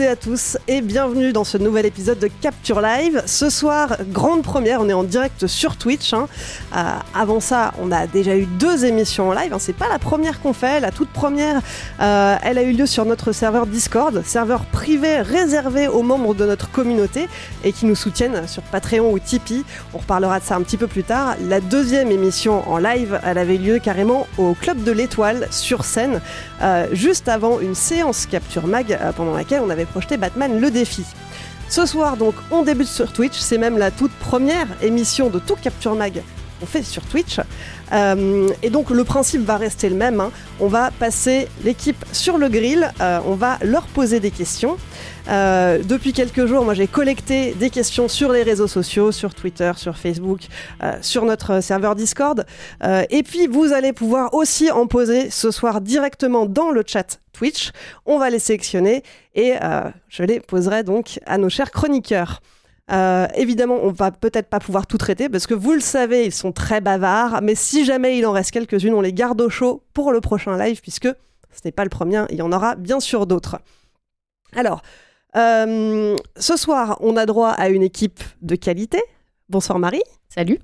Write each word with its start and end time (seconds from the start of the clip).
À 0.00 0.16
tous 0.16 0.56
et 0.66 0.80
bienvenue 0.80 1.32
dans 1.32 1.44
ce 1.44 1.58
nouvel 1.58 1.84
épisode 1.84 2.18
de 2.18 2.28
Capture 2.40 2.80
Live. 2.80 3.22
Ce 3.26 3.50
soir, 3.50 3.98
grande 4.08 4.42
première, 4.42 4.80
on 4.80 4.88
est 4.88 4.94
en 4.94 5.04
direct 5.04 5.46
sur 5.46 5.76
Twitch. 5.76 6.14
hein. 6.14 6.26
Euh, 6.74 6.80
avant 7.14 7.38
ça, 7.38 7.74
on 7.80 7.92
a 7.92 8.06
déjà 8.06 8.34
eu 8.34 8.46
deux 8.46 8.86
émissions 8.86 9.28
en 9.28 9.32
live. 9.34 9.52
hein. 9.52 9.58
C'est 9.60 9.74
pas 9.76 9.88
la 9.90 9.98
première 9.98 10.40
qu'on 10.40 10.54
fait. 10.54 10.80
La 10.80 10.90
toute 10.90 11.10
première, 11.10 11.60
euh, 12.00 12.34
elle 12.42 12.56
a 12.56 12.62
eu 12.62 12.72
lieu 12.72 12.86
sur 12.86 13.04
notre 13.04 13.32
serveur 13.32 13.66
Discord, 13.66 14.22
serveur 14.24 14.64
privé 14.64 15.20
réservé 15.20 15.86
aux 15.86 16.02
membres 16.02 16.34
de 16.34 16.46
notre 16.46 16.70
communauté 16.70 17.28
et 17.62 17.72
qui 17.72 17.84
nous 17.84 17.94
soutiennent 17.94 18.48
sur 18.48 18.62
Patreon 18.62 19.12
ou 19.12 19.18
Tipeee. 19.18 19.64
On 19.92 19.98
reparlera 19.98 20.40
de 20.40 20.44
ça 20.44 20.56
un 20.56 20.62
petit 20.62 20.78
peu 20.78 20.86
plus 20.86 21.04
tard. 21.04 21.36
La 21.46 21.60
deuxième 21.60 22.10
émission 22.10 22.68
en 22.68 22.78
live, 22.78 23.20
elle 23.24 23.38
avait 23.38 23.58
lieu 23.58 23.78
carrément 23.78 24.26
au 24.38 24.54
Club 24.54 24.82
de 24.82 24.92
l'Étoile 24.92 25.46
sur 25.50 25.84
scène, 25.84 26.20
euh, 26.62 26.86
juste 26.92 27.28
avant 27.28 27.60
une 27.60 27.74
séance 27.74 28.24
Capture 28.26 28.66
Mag 28.66 28.98
pendant 29.14 29.34
laquelle 29.34 29.60
on 29.64 29.70
avait 29.70 29.86
projeté 29.90 30.16
Batman 30.16 30.60
le 30.60 30.70
défi. 30.70 31.04
Ce 31.68 31.86
soir 31.86 32.16
donc 32.16 32.34
on 32.50 32.62
débute 32.62 32.88
sur 32.88 33.12
Twitch, 33.12 33.38
c'est 33.38 33.58
même 33.58 33.78
la 33.78 33.90
toute 33.90 34.12
première 34.12 34.66
émission 34.82 35.28
de 35.28 35.38
tout 35.38 35.56
Capture 35.56 35.94
Mag 35.94 36.22
qu'on 36.60 36.66
fait 36.66 36.82
sur 36.82 37.02
Twitch. 37.02 37.40
Euh, 37.92 38.48
et 38.62 38.70
donc 38.70 38.90
le 38.90 39.04
principe 39.04 39.42
va 39.42 39.56
rester 39.56 39.88
le 39.88 39.96
même, 39.96 40.20
hein. 40.20 40.30
on 40.60 40.68
va 40.68 40.90
passer 40.90 41.48
l'équipe 41.64 42.04
sur 42.12 42.38
le 42.38 42.48
grill, 42.48 42.92
euh, 43.00 43.20
on 43.26 43.34
va 43.34 43.58
leur 43.62 43.86
poser 43.86 44.20
des 44.20 44.30
questions. 44.30 44.76
Euh, 45.28 45.82
depuis 45.82 46.12
quelques 46.12 46.46
jours, 46.46 46.64
moi 46.64 46.74
j'ai 46.74 46.86
collecté 46.86 47.54
des 47.54 47.70
questions 47.70 48.08
sur 48.08 48.32
les 48.32 48.42
réseaux 48.42 48.66
sociaux, 48.66 49.12
sur 49.12 49.34
Twitter, 49.34 49.72
sur 49.76 49.96
Facebook, 49.96 50.40
euh, 50.82 50.94
sur 51.02 51.24
notre 51.24 51.62
serveur 51.62 51.94
Discord. 51.94 52.46
Euh, 52.82 53.04
et 53.10 53.22
puis 53.22 53.46
vous 53.46 53.72
allez 53.72 53.92
pouvoir 53.92 54.34
aussi 54.34 54.70
en 54.70 54.86
poser 54.86 55.30
ce 55.30 55.50
soir 55.50 55.80
directement 55.80 56.46
dans 56.46 56.70
le 56.70 56.82
chat 56.86 57.20
Twitch. 57.32 57.70
On 58.06 58.18
va 58.18 58.30
les 58.30 58.38
sélectionner 58.38 59.02
et 59.34 59.54
je 60.08 60.22
les 60.24 60.40
poserai 60.40 60.82
donc 60.82 61.20
à 61.26 61.38
nos 61.38 61.48
chers 61.48 61.70
chroniqueurs. 61.70 62.42
Évidemment, 63.36 63.78
on 63.82 63.92
va 63.92 64.10
peut-être 64.10 64.48
pas 64.48 64.58
pouvoir 64.58 64.86
tout 64.86 64.98
traiter 64.98 65.28
parce 65.28 65.46
que 65.46 65.54
vous 65.54 65.72
le 65.72 65.80
savez, 65.80 66.26
ils 66.26 66.32
sont 66.32 66.50
très 66.50 66.80
bavards. 66.80 67.40
Mais 67.42 67.54
si 67.54 67.84
jamais 67.84 68.18
il 68.18 68.26
en 68.26 68.32
reste 68.32 68.50
quelques-unes, 68.50 68.94
on 68.94 69.00
les 69.00 69.12
garde 69.12 69.40
au 69.40 69.48
chaud 69.48 69.82
pour 69.94 70.12
le 70.12 70.20
prochain 70.20 70.58
live 70.58 70.80
puisque 70.80 71.08
ce 71.52 71.60
n'est 71.64 71.72
pas 71.72 71.84
le 71.84 71.90
premier, 71.90 72.24
il 72.30 72.36
y 72.36 72.42
en 72.42 72.52
aura 72.52 72.74
bien 72.74 73.00
sûr 73.00 73.26
d'autres. 73.26 73.58
Alors, 74.56 74.82
euh, 75.36 76.16
ce 76.36 76.56
soir, 76.56 76.96
on 77.00 77.16
a 77.16 77.26
droit 77.26 77.50
à 77.50 77.68
une 77.68 77.82
équipe 77.82 78.20
de 78.42 78.56
qualité. 78.56 79.00
Bonsoir 79.48 79.78
Marie. 79.78 80.02
Salut. 80.28 80.58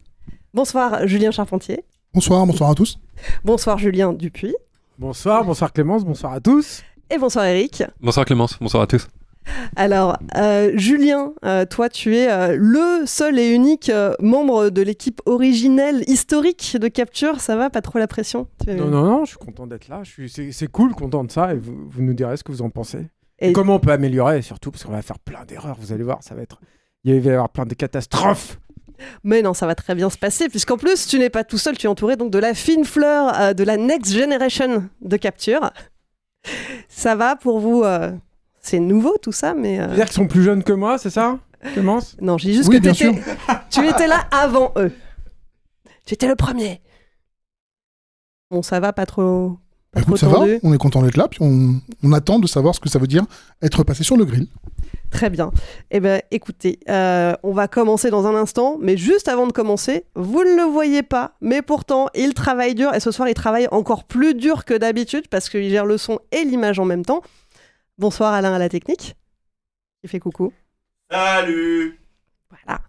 Bonsoir 0.55 1.07
Julien 1.07 1.31
Charpentier. 1.31 1.85
Bonsoir, 2.15 2.47
bonsoir 2.47 2.71
à 2.71 2.75
tous. 2.75 2.99
Bonsoir 3.45 3.79
Julien 3.79 4.13
Dupuis. 4.13 4.55
Bonsoir, 4.99 5.45
bonsoir 5.45 5.73
Clémence, 5.73 6.05
bonsoir 6.05 6.33
à 6.33 6.41
tous. 6.41 6.83
Et 7.11 7.19
bonsoir 7.19 7.45
Eric. 7.45 7.83
Bonsoir 8.01 8.25
Clémence, 8.27 8.59
bonsoir 8.61 8.83
à 8.83 8.87
tous. 8.87 9.07
Alors, 9.77 10.17
euh, 10.37 10.73
Julien, 10.75 11.33
euh, 11.45 11.67
toi, 11.67 11.89
tu 11.89 12.17
es 12.17 12.29
euh, 12.29 12.57
le 12.59 13.07
seul 13.07 13.39
et 13.39 13.51
unique 13.51 13.91
euh, 13.91 14.13
membre 14.21 14.71
de 14.71 14.83
l'équipe 14.83 15.21
originelle 15.25 16.03
historique 16.09 16.77
de 16.81 16.89
Capture. 16.89 17.41
Ça 17.41 17.55
va 17.55 17.71
Pas 17.71 17.81
trop 17.81 18.01
la 18.01 18.09
pression? 18.09 18.49
Tu 18.65 18.71
es- 18.71 18.75
Non, 18.75 18.87
non, 18.89 19.05
non, 19.05 19.25
je 19.25 19.31
suis 19.31 19.39
content 19.39 19.69
d'être 19.69 19.87
là. 19.87 20.03
C'est, 20.27 20.51
c'est 20.51 20.67
cool, 20.67 20.95
content 20.97 21.23
de 21.23 21.31
ça. 21.31 21.55
Et 21.55 21.59
vous, 21.59 21.77
vous 21.89 22.03
nous 22.03 22.15
direz 22.15 22.37
ce 22.37 22.43
que 22.43 22.51
vous 22.51 22.63
en 22.63 22.71
pensez. 22.71 23.07
Et- 23.39 23.53
comment 23.53 23.75
on 23.77 23.79
peut 23.81 23.93
améliorer, 23.93 24.43
surtout, 24.43 24.71
parce 24.71 24.85
qu'on 24.85 24.93
va 24.93 25.03
faire 25.03 25.19
plein 25.19 25.45
d'erreurs. 25.45 25.77
Vous 25.79 25.93
allez 25.93 26.03
voir, 26.05 26.23
ça 26.23 26.35
va 26.35 26.43
être. 26.43 26.61
Il 27.05 27.21
va 27.21 27.31
y 27.31 27.33
avoir 27.35 27.51
plein 27.51 27.67
de 27.67 27.75
catastrophes. 27.75 28.59
Mais 29.23 29.43
non, 29.43 29.53
ça 29.53 29.67
va 29.67 29.75
très 29.75 29.95
bien 29.95 30.09
se 30.09 30.17
passer, 30.17 30.49
puisqu'en 30.49 30.79
plus, 30.79 31.07
tu 31.07 31.19
n'es 31.19 31.29
pas 31.29 31.45
tout 31.45 31.59
seul, 31.59 31.77
tu 31.77 31.87
es 31.87 31.89
entouré 31.89 32.17
donc 32.17 32.31
de 32.31 32.39
la 32.39 32.55
fine 32.55 32.85
fleur 32.85 33.39
euh, 33.39 33.53
de 33.53 33.63
la 33.63 33.77
next 33.77 34.13
generation 34.15 34.89
de 35.03 35.17
Capture. 35.19 35.71
Ça 36.89 37.15
va 37.15 37.37
pour 37.37 37.61
vous 37.61 37.83
euh, 37.83 38.13
C'est 38.61 38.79
nouveau 38.81 39.19
tout 39.19 39.33
ça, 39.33 39.53
mais. 39.53 39.79
euh, 39.81 39.87
C'est-à-dire 39.89 40.05
qu'ils 40.07 40.15
sont 40.15 40.27
plus 40.29 40.43
jeunes 40.43 40.65
que 40.65 40.73
moi, 40.73 40.97
c'est 40.97 41.11
ça 41.11 41.39
Clémence? 41.75 42.17
Non, 42.21 42.39
j'ai 42.39 42.53
juste 42.55 42.69
Oui, 42.71 42.77
que 42.77 42.83
bien 42.83 42.93
tu 43.71 43.87
étais 43.87 44.07
là 44.07 44.27
avant 44.31 44.73
eux. 44.77 44.93
Tu 46.07 46.15
étais 46.15 46.29
le 46.29 46.37
premier. 46.37 46.81
Bon, 48.51 48.63
ça 48.63 48.79
va, 48.81 48.93
pas 48.93 49.07
trop. 49.07 49.59
Écoute, 49.97 50.19
ça 50.19 50.29
va, 50.29 50.45
on 50.63 50.73
est 50.75 50.79
content 50.79 51.03
d'être 51.03 51.17
là, 51.17 51.29
puis 51.29 51.39
on, 51.43 51.81
on 52.03 52.13
attend 52.13 52.39
de 52.39 52.47
savoir 52.47 52.75
ce 52.75 52.81
que 52.81 52.89
ça 52.89 52.99
veut 52.99 53.07
dire 53.07 53.25
être 53.63 53.83
passé 53.83 54.05
sur 54.05 54.17
le 54.17 54.25
grill. 54.25 54.47
Très 55.11 55.31
bien. 55.31 55.53
Eh 55.91 56.01
bien, 56.01 56.21
écoutez, 56.31 56.79
euh, 56.89 57.35
on 57.43 57.53
va 57.53 57.69
commencer 57.69 58.11
dans 58.11 58.27
un 58.27 58.35
instant, 58.35 58.77
mais 58.81 58.97
juste 58.97 59.29
avant 59.29 59.47
de 59.47 59.53
commencer, 59.53 60.05
vous 60.15 60.45
ne 60.45 60.57
le 60.57 60.65
voyez 60.65 61.03
pas, 61.03 61.33
mais 61.41 61.63
pourtant, 61.63 62.09
il 62.15 62.35
travaille 62.35 62.75
dur, 62.75 62.93
et 62.95 63.01
ce 63.01 63.11
soir, 63.11 63.29
il 63.29 63.35
travaille 63.35 63.69
encore 63.71 64.05
plus 64.05 64.35
dur 64.35 64.65
que 64.65 64.75
d'habitude, 64.75 65.29
parce 65.29 65.49
qu'il 65.49 65.71
gère 65.71 65.87
le 65.87 65.97
son 65.97 66.19
et 66.33 66.45
l'image 66.45 66.79
en 66.79 66.85
même 66.85 67.05
temps. 67.05 67.23
Bonsoir 67.99 68.35
Alain 68.35 68.53
à 68.53 68.59
la 68.59 68.69
technique. 68.69 69.17
Il 70.03 70.11
fait 70.11 70.21
coucou. 70.21 70.53
Salut 71.11 71.99
Voilà. 72.51 72.81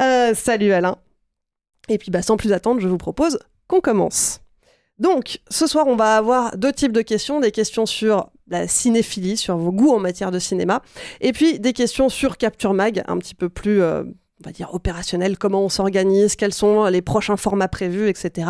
Euh, 0.00 0.34
salut 0.34 0.72
Alain. 0.72 0.96
Et 1.88 1.98
puis, 1.98 2.10
bah, 2.10 2.22
sans 2.22 2.36
plus 2.36 2.52
attendre, 2.52 2.80
je 2.80 2.88
vous 2.88 2.98
propose 2.98 3.38
qu'on 3.68 3.80
commence. 3.80 4.40
Donc, 4.98 5.40
ce 5.50 5.66
soir, 5.66 5.86
on 5.88 5.96
va 5.96 6.16
avoir 6.16 6.56
deux 6.56 6.72
types 6.72 6.92
de 6.92 7.02
questions. 7.02 7.40
Des 7.40 7.50
questions 7.50 7.86
sur 7.86 8.30
la 8.48 8.68
cinéphilie, 8.68 9.36
sur 9.36 9.56
vos 9.56 9.72
goûts 9.72 9.92
en 9.92 9.98
matière 9.98 10.30
de 10.30 10.38
cinéma. 10.38 10.82
Et 11.20 11.32
puis, 11.32 11.58
des 11.58 11.72
questions 11.72 12.08
sur 12.08 12.36
Capture 12.36 12.74
Mag, 12.74 13.02
un 13.08 13.18
petit 13.18 13.34
peu 13.34 13.48
plus, 13.48 13.82
euh, 13.82 14.02
on 14.04 14.44
va 14.44 14.52
dire, 14.52 14.72
opérationnelles. 14.72 15.38
Comment 15.38 15.62
on 15.62 15.68
s'organise, 15.68 16.36
quels 16.36 16.54
sont 16.54 16.84
les 16.86 17.02
prochains 17.02 17.36
formats 17.36 17.68
prévus, 17.68 18.08
etc. 18.08 18.48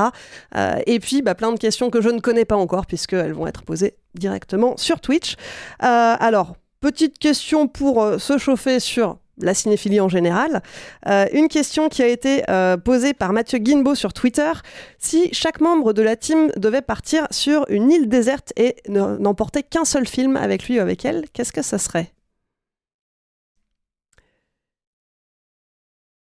Euh, 0.57 0.77
et 0.87 1.01
puis, 1.01 1.23
bah, 1.23 1.35
plein 1.35 1.53
de 1.53 1.59
questions 1.59 1.91
que 1.91 2.01
je 2.01 2.11
ne 2.11 2.21
connais 2.21 2.45
pas 2.45 2.57
encore, 2.57 2.87
puisqu'elles 2.87 3.33
vont 3.33 3.47
être 3.47 3.63
posées 3.63 3.95
directement 4.15 4.77
sur 4.77 5.01
Twitch. 5.01 5.37
Euh, 5.83 6.17
alors, 6.19 6.57
petite 6.81 7.19
question 7.19 7.69
pour 7.69 8.03
euh, 8.03 8.19
se 8.19 8.37
chauffer 8.37 8.81
sur 8.81 9.19
la 9.39 9.55
cinéphilie 9.55 10.01
en 10.01 10.09
général. 10.09 10.63
Euh, 11.09 11.27
une 11.33 11.49
question 11.49 11.89
qui 11.89 12.03
a 12.03 12.09
été 12.09 12.49
euh, 12.51 12.77
posée 12.77 13.15
par 13.15 13.33
Mathieu 13.33 13.59
Guinbeau 13.59 13.95
sur 13.95 14.13
Twitter. 14.13 14.53
Si 14.99 15.29
chaque 15.33 15.61
membre 15.61 15.93
de 15.93 16.03
la 16.03 16.17
team 16.17 16.51
devait 16.57 16.83
partir 16.83 17.27
sur 17.31 17.65
une 17.69 17.91
île 17.91 18.09
déserte 18.09 18.53
et 18.57 18.77
ne- 18.89 19.17
n'emporter 19.19 19.63
qu'un 19.63 19.85
seul 19.85 20.07
film 20.07 20.37
avec 20.37 20.69
lui 20.69 20.79
ou 20.79 20.83
avec 20.83 21.05
elle, 21.05 21.25
qu'est-ce 21.33 21.53
que 21.53 21.63
ça 21.63 21.79
serait? 21.79 22.13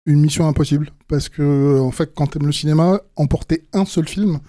Une 0.07 0.21
mission 0.21 0.49
impossible, 0.49 0.91
parce 1.09 1.29
que 1.29 1.79
en 1.79 1.91
fait, 1.91 2.13
quand 2.15 2.29
t'aimes 2.29 2.47
le 2.47 2.53
cinéma, 2.53 3.01
emporter 3.17 3.69
un 3.73 3.85
seul 3.85 4.09
film, 4.09 4.41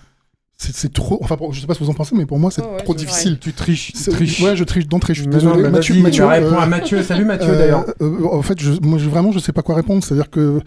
c'est 0.74 0.94
trop. 0.94 1.18
Enfin, 1.24 1.38
pour- 1.38 1.54
je 1.54 1.60
sais 1.62 1.68
pas 1.68 1.74
ce 1.74 1.80
que 1.80 1.84
vous 1.86 1.90
en 1.90 1.96
pensez, 1.96 2.16
mais 2.16 2.26
pour 2.26 2.38
moi, 2.40 2.52
c'est 2.52 2.62
Oh 2.64 2.72
ouais, 2.76 2.84
trop 2.84 2.94
difficile. 2.94 3.40
Tu 3.40 3.52
triches. 3.54 3.94
Tu 3.94 4.10
triches. 4.12 4.40
Ouais, 4.42 4.56
je 4.56 4.64
triche 4.64 4.88
d'entrée, 4.88 5.14
je 5.16 5.22
suis 5.22 5.28
non, 5.30 5.38
désolé. 5.38 5.70
Mathieu, 5.70 5.96
Mathieu, 6.02 6.24
euh, 6.24 6.58
à 6.60 6.66
Mathieu. 6.68 7.02
Salut 7.04 7.26
Mathieu 7.26 7.50
euh, 7.50 7.58
d'ailleurs. 7.58 7.86
euh, 8.02 8.26
en 8.32 8.42
fait, 8.44 8.60
je, 8.60 8.72
moi, 8.82 8.98
je- 9.00 9.10
vraiment, 9.10 9.32
je 9.32 9.40
sais 9.40 9.54
pas 9.54 9.62
quoi 9.64 9.76
répondre. 9.76 10.04
C'est-à-dire 10.04 10.30
que. 10.30 10.62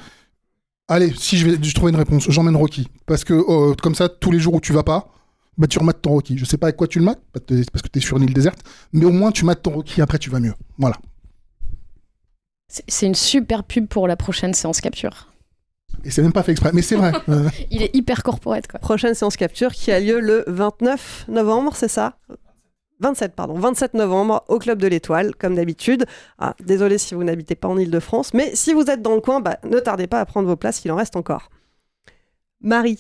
Allez, 0.89 1.13
si 1.17 1.37
je 1.39 1.49
vais 1.49 1.57
je 1.63 1.75
trouve 1.75 1.89
une 1.91 1.97
réponse, 1.97 2.27
j'emmène 2.29 2.57
Rocky. 2.57 2.89
Parce 3.07 3.25
que, 3.25 3.33
euh, 3.35 3.75
comme 3.83 3.95
ça, 3.95 4.09
tous 4.09 4.31
les 4.33 4.39
jours 4.41 4.55
où 4.55 4.61
tu 4.61 4.73
vas 4.73 4.83
pas, 4.83 5.09
bah, 5.57 5.67
tu 5.69 5.79
remates 5.79 6.03
ton 6.03 6.11
Rocky. 6.11 6.37
Je 6.37 6.45
sais 6.45 6.59
pas 6.59 6.67
avec 6.67 6.77
quoi 6.77 6.89
tu 6.89 6.99
le 6.99 7.05
mates, 7.05 7.21
parce 7.33 7.47
que- 7.47 7.71
parce 7.73 7.83
que 7.83 7.89
t'es 7.89 8.01
sur 8.01 8.17
une 8.17 8.25
île 8.25 8.35
déserte, 8.35 8.59
mais 8.93 9.05
au 9.05 9.11
moins, 9.13 9.31
tu 9.31 9.45
mates 9.45 9.63
ton 9.63 9.71
Rocky, 9.71 10.03
après, 10.03 10.19
tu 10.19 10.29
vas 10.29 10.41
mieux. 10.41 10.55
Voilà. 10.79 10.97
C'est 12.89 13.07
une 13.07 13.15
super 13.15 13.63
pub 13.65 13.87
pour 13.87 14.09
la 14.09 14.17
prochaine 14.17 14.53
séance 14.55 14.81
capture. 14.81 15.29
Et 16.05 16.11
c'est 16.11 16.23
même 16.23 16.33
pas 16.33 16.43
fait 16.43 16.53
exprès, 16.53 16.71
mais 16.73 16.83
c'est 16.83 16.97
vrai. 16.97 17.13
Il 17.71 17.83
est 17.83 17.95
hyper 17.95 18.23
corporate, 18.23 18.67
quoi. 18.67 18.81
Prochaine 18.81 19.15
séance 19.15 19.37
capture 19.37 19.73
qui 19.73 19.91
a 19.93 20.01
lieu 20.01 20.21
le 20.21 20.45
29 20.47 21.27
novembre, 21.29 21.73
c'est 21.75 21.89
ça? 21.89 22.17
27, 23.01 23.35
pardon, 23.35 23.55
27 23.55 23.95
novembre 23.95 24.45
au 24.49 24.59
Club 24.59 24.79
de 24.81 24.87
l'Étoile, 24.87 25.35
comme 25.35 25.57
d'habitude. 25.57 26.07
Ah, 26.39 26.55
désolé 26.65 26.97
si 26.97 27.15
vous 27.15 27.25
n'habitez 27.25 27.55
pas 27.55 27.69
en 27.69 27.77
Ile-de-France, 27.77 28.33
mais 28.35 28.55
si 28.55 28.73
vous 28.73 28.85
êtes 28.91 29.03
dans 29.03 29.15
le 29.15 29.21
coin, 29.21 29.41
bah, 29.41 29.59
ne 29.65 29.79
tardez 29.81 30.07
pas 30.07 30.21
à 30.21 30.25
prendre 30.25 30.49
vos 30.49 30.57
places, 30.57 30.85
il 30.85 30.93
en 30.93 30.97
reste 30.97 31.17
encore. 31.17 31.51
Marie, 32.61 32.99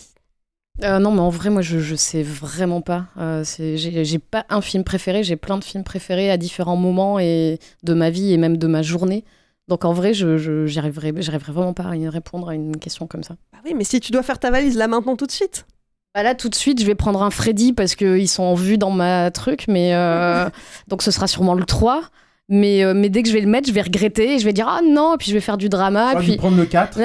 Euh, 0.83 0.99
non, 0.99 1.13
mais 1.13 1.21
en 1.21 1.31
vrai, 1.31 1.51
moi, 1.51 1.63
je, 1.63 1.79
je 1.79 1.95
sais 1.95 2.25
vraiment 2.25 2.81
pas. 2.81 3.07
Euh, 3.17 3.45
j'ai 3.45 4.19
pas 4.19 4.45
un 4.49 4.61
film 4.61 4.83
préféré, 4.83 5.23
j'ai 5.23 5.37
plein 5.37 5.57
de 5.57 5.63
films 5.63 5.85
préférés 5.85 6.33
à 6.33 6.37
différents 6.37 6.75
moments 6.77 7.21
et 7.21 7.61
de 7.85 7.95
ma 7.95 8.11
vie 8.11 8.33
et 8.33 8.37
même 8.37 8.57
de 8.57 8.67
ma 8.67 8.83
journée. 8.83 9.25
Donc 9.69 9.85
en 9.85 9.93
vrai, 9.93 10.13
je 10.15 10.37
je- 10.37 10.67
j'y 10.67 10.79
arriverai, 10.79 11.13
j'arriverai 11.17 11.53
vraiment 11.53 11.73
pas 11.73 11.85
à 11.85 11.97
y 11.97 12.07
répondre 12.09 12.49
à 12.51 12.55
une 12.55 12.77
question 12.77 13.07
comme 13.07 13.23
ça. 13.23 13.37
bah 13.53 13.59
oui, 13.65 13.73
mais 13.75 13.85
si 13.85 13.99
tu 14.01 14.13
dois 14.13 14.23
faire 14.23 14.39
ta 14.39 14.51
valise 14.51 14.77
là 14.77 14.89
maintenant 14.89 15.17
tout 15.17 15.27
de 15.27 15.33
suite, 15.33 15.67
Bah 16.15 16.23
là, 16.23 16.35
tout 16.37 16.49
de 16.49 16.55
suite, 16.55 16.81
je 16.81 16.87
vais 16.87 16.95
prendre 16.95 17.23
un 17.23 17.31
Freddy 17.31 17.73
parce 17.73 17.97
qu'ils 17.97 18.29
sont 18.29 18.45
en 18.45 18.55
vue 18.55 18.79
dans 18.79 18.91
ma 18.93 19.31
truc, 19.33 19.65
mais 19.67 19.95
euh, 19.95 20.49
donc 20.89 21.03
ce 21.03 21.11
sera 21.11 21.27
sûrement 21.27 21.55
le 21.55 21.65
3. 21.65 22.03
Mais, 22.51 22.85
euh, 22.85 22.93
mais 22.95 23.09
dès 23.09 23.23
que 23.23 23.29
je 23.31 23.33
vais 23.35 23.41
le 23.41 23.49
mettre, 23.49 23.67
je 23.69 23.73
vais 23.73 23.81
regretter 23.83 24.35
et 24.35 24.39
je 24.39 24.45
vais 24.45 24.53
dire 24.53 24.69
ah 24.69 24.81
non, 24.87 25.17
puis 25.19 25.29
je 25.31 25.35
vais 25.35 25.41
faire 25.41 25.57
du 25.57 25.69
drama. 25.71 26.11
Tu 26.11 26.17
vas 26.17 26.23
puis 26.23 26.37
prendre 26.37 26.57
le 26.59 26.67
4. 26.67 27.01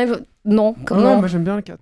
non, 0.46 0.76
Ah 0.92 0.94
non. 0.96 1.02
non, 1.02 1.16
moi 1.20 1.28
j'aime 1.28 1.44
bien 1.46 1.56
le 1.56 1.62
4. 1.62 1.80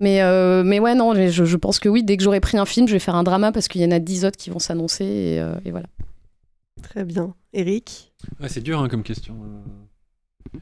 Mais, 0.00 0.22
euh, 0.22 0.62
mais 0.64 0.78
ouais, 0.80 0.94
non, 0.94 1.14
je, 1.14 1.44
je 1.44 1.56
pense 1.56 1.78
que 1.78 1.88
oui, 1.88 2.02
dès 2.04 2.16
que 2.16 2.22
j'aurai 2.22 2.40
pris 2.40 2.56
un 2.58 2.64
film, 2.64 2.86
je 2.88 2.92
vais 2.92 2.98
faire 3.00 3.16
un 3.16 3.22
drama 3.24 3.50
parce 3.52 3.66
qu'il 3.68 3.80
y 3.82 3.84
en 3.84 3.90
a 3.90 3.98
10 3.98 4.24
autres 4.24 4.36
qui 4.38 4.50
vont 4.50 4.58
s'annoncer 4.60 5.04
et, 5.04 5.40
euh, 5.40 5.54
et 5.64 5.72
voilà. 5.72 5.86
très 6.82 7.04
bien. 7.04 7.34
Eric, 7.52 8.12
Ouais, 8.40 8.48
c'est 8.48 8.60
dur 8.62 8.80
hein, 8.80 8.88
comme 8.88 9.02
question. 9.02 9.34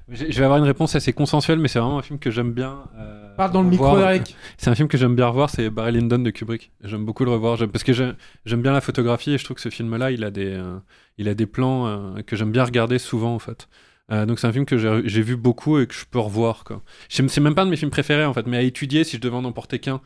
Je 0.08 0.24
vais 0.24 0.44
avoir 0.44 0.58
une 0.58 0.64
réponse 0.64 0.94
assez 0.94 1.12
consensuelle, 1.12 1.58
mais 1.58 1.68
c'est 1.68 1.78
vraiment 1.80 1.98
un 1.98 2.02
film 2.02 2.18
que 2.18 2.30
j'aime 2.30 2.52
bien. 2.52 2.84
euh, 2.98 3.34
Parle 3.36 3.52
dans 3.52 3.62
le 3.62 3.68
micro. 3.68 3.98
Eric. 3.98 4.36
C'est 4.56 4.70
un 4.70 4.74
film 4.74 4.88
que 4.88 4.96
j'aime 4.96 5.16
bien 5.16 5.26
revoir, 5.26 5.50
c'est 5.50 5.68
Barry 5.70 5.92
Lyndon 5.92 6.18
de 6.18 6.30
Kubrick. 6.30 6.70
J'aime 6.84 7.04
beaucoup 7.04 7.24
le 7.24 7.30
revoir, 7.32 7.58
parce 7.72 7.82
que 7.84 7.92
j'ai- 7.92 8.12
j'aime 8.44 8.62
bien 8.62 8.72
la 8.72 8.80
photographie 8.80 9.32
et 9.32 9.38
je 9.38 9.44
trouve 9.44 9.56
que 9.56 9.62
ce 9.62 9.68
film-là, 9.70 10.10
il 10.10 10.22
a 10.24 10.30
des, 10.30 10.52
euh, 10.52 10.78
il 11.18 11.28
a 11.28 11.34
des 11.34 11.46
plans 11.46 11.86
euh, 11.86 12.22
que 12.22 12.36
j'aime 12.36 12.52
bien 12.52 12.64
regarder 12.64 12.98
souvent 12.98 13.34
en 13.34 13.38
fait. 13.40 13.68
Euh, 14.12 14.26
donc 14.26 14.38
c'est 14.40 14.46
un 14.48 14.52
film 14.52 14.64
que 14.66 14.76
j'ai 15.06 15.22
vu 15.22 15.36
beaucoup 15.36 15.78
et 15.78 15.86
que 15.86 15.94
je 15.94 16.04
peux 16.10 16.18
revoir. 16.18 16.64
c'est 17.08 17.38
même 17.40 17.54
pas 17.54 17.62
un 17.62 17.66
de 17.66 17.70
mes 17.70 17.76
films 17.76 17.90
préférés 17.92 18.24
en 18.24 18.34
fait, 18.34 18.46
mais 18.46 18.56
à 18.56 18.62
étudier, 18.62 19.04
si 19.04 19.16
je 19.16 19.20
devais 19.20 19.36
en 19.36 19.44
emporter 19.44 19.78
qu'un, 19.78 20.00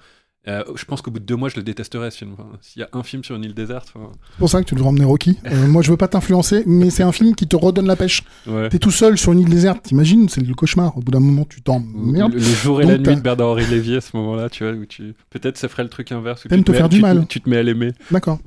euh, 0.46 0.62
je 0.76 0.85
pense 0.85 1.00
qu'au 1.02 1.11
bout 1.11 1.20
de 1.20 1.25
deux 1.25 1.37
mois, 1.37 1.49
je 1.49 1.56
le 1.56 1.62
détesterais 1.62 2.11
ce 2.11 2.19
film. 2.19 2.32
Enfin, 2.35 2.49
S'il 2.61 2.81
y 2.81 2.82
a 2.85 2.88
un 2.93 3.02
film 3.02 3.25
sur 3.25 3.35
une 3.37 3.44
île 3.44 3.55
déserte, 3.55 3.91
enfin, 3.94 4.11
C'est 4.32 4.38
pour 4.38 4.50
ça 4.50 4.62
que 4.62 4.69
tu 4.69 4.75
devrais 4.75 4.88
emmener 4.91 5.05
Rocky. 5.06 5.38
Euh, 5.46 5.67
moi, 5.67 5.81
je 5.82 5.91
veux 5.91 5.96
pas 5.96 6.08
t'influencer, 6.08 6.62
mais 6.67 6.91
c'est 6.91 7.02
un 7.02 7.12
film 7.12 7.35
qui 7.35 7.46
te 7.46 7.56
redonne 7.56 7.87
la 7.87 7.96
pêche. 7.96 8.23
ouais. 8.46 8.69
T'es 8.69 8.79
tout 8.79 8.91
seul 8.91 9.17
sur 9.17 9.32
une 9.32 9.41
île 9.41 9.49
déserte, 9.49 9.82
t'imagines 9.85 10.29
C'est 10.29 10.41
le 10.43 10.55
cauchemar. 10.55 10.96
Au 10.96 11.00
bout 11.00 11.12
d'un 11.12 11.20
moment, 11.20 11.44
tu 11.49 11.62
t'emmerdes. 11.62 12.32
Le, 12.32 12.38
le 12.38 12.44
jour 12.44 12.82
et 12.82 12.87
la 12.87 12.99
nuit 12.99 13.17
de 13.17 13.20
Bernard 13.20 13.49
Henri 13.49 13.67
Lévy 13.67 13.96
à 13.96 14.00
ce 14.00 14.17
moment-là, 14.17 14.49
tu 14.50 14.64
vois, 14.64 14.73
où 14.75 14.85
tu 14.87 15.14
peut-être 15.31 15.56
ça 15.56 15.69
ferait 15.69 15.82
le 15.85 15.88
truc 15.88 16.12
inverse. 16.12 16.44
où 16.44 16.49
T'aimes 16.49 16.58
tu 16.61 16.64
te 16.64 16.73
mets- 16.73 16.76
faire 16.79 16.88
du 16.88 16.97
tu 16.97 17.02
te- 17.02 17.06
mal. 17.06 17.26
Tu 17.29 17.40
te 17.40 17.49
mets 17.50 17.56
à 17.58 17.62
l'aimer. 17.62 17.93
D'accord. 18.11 18.38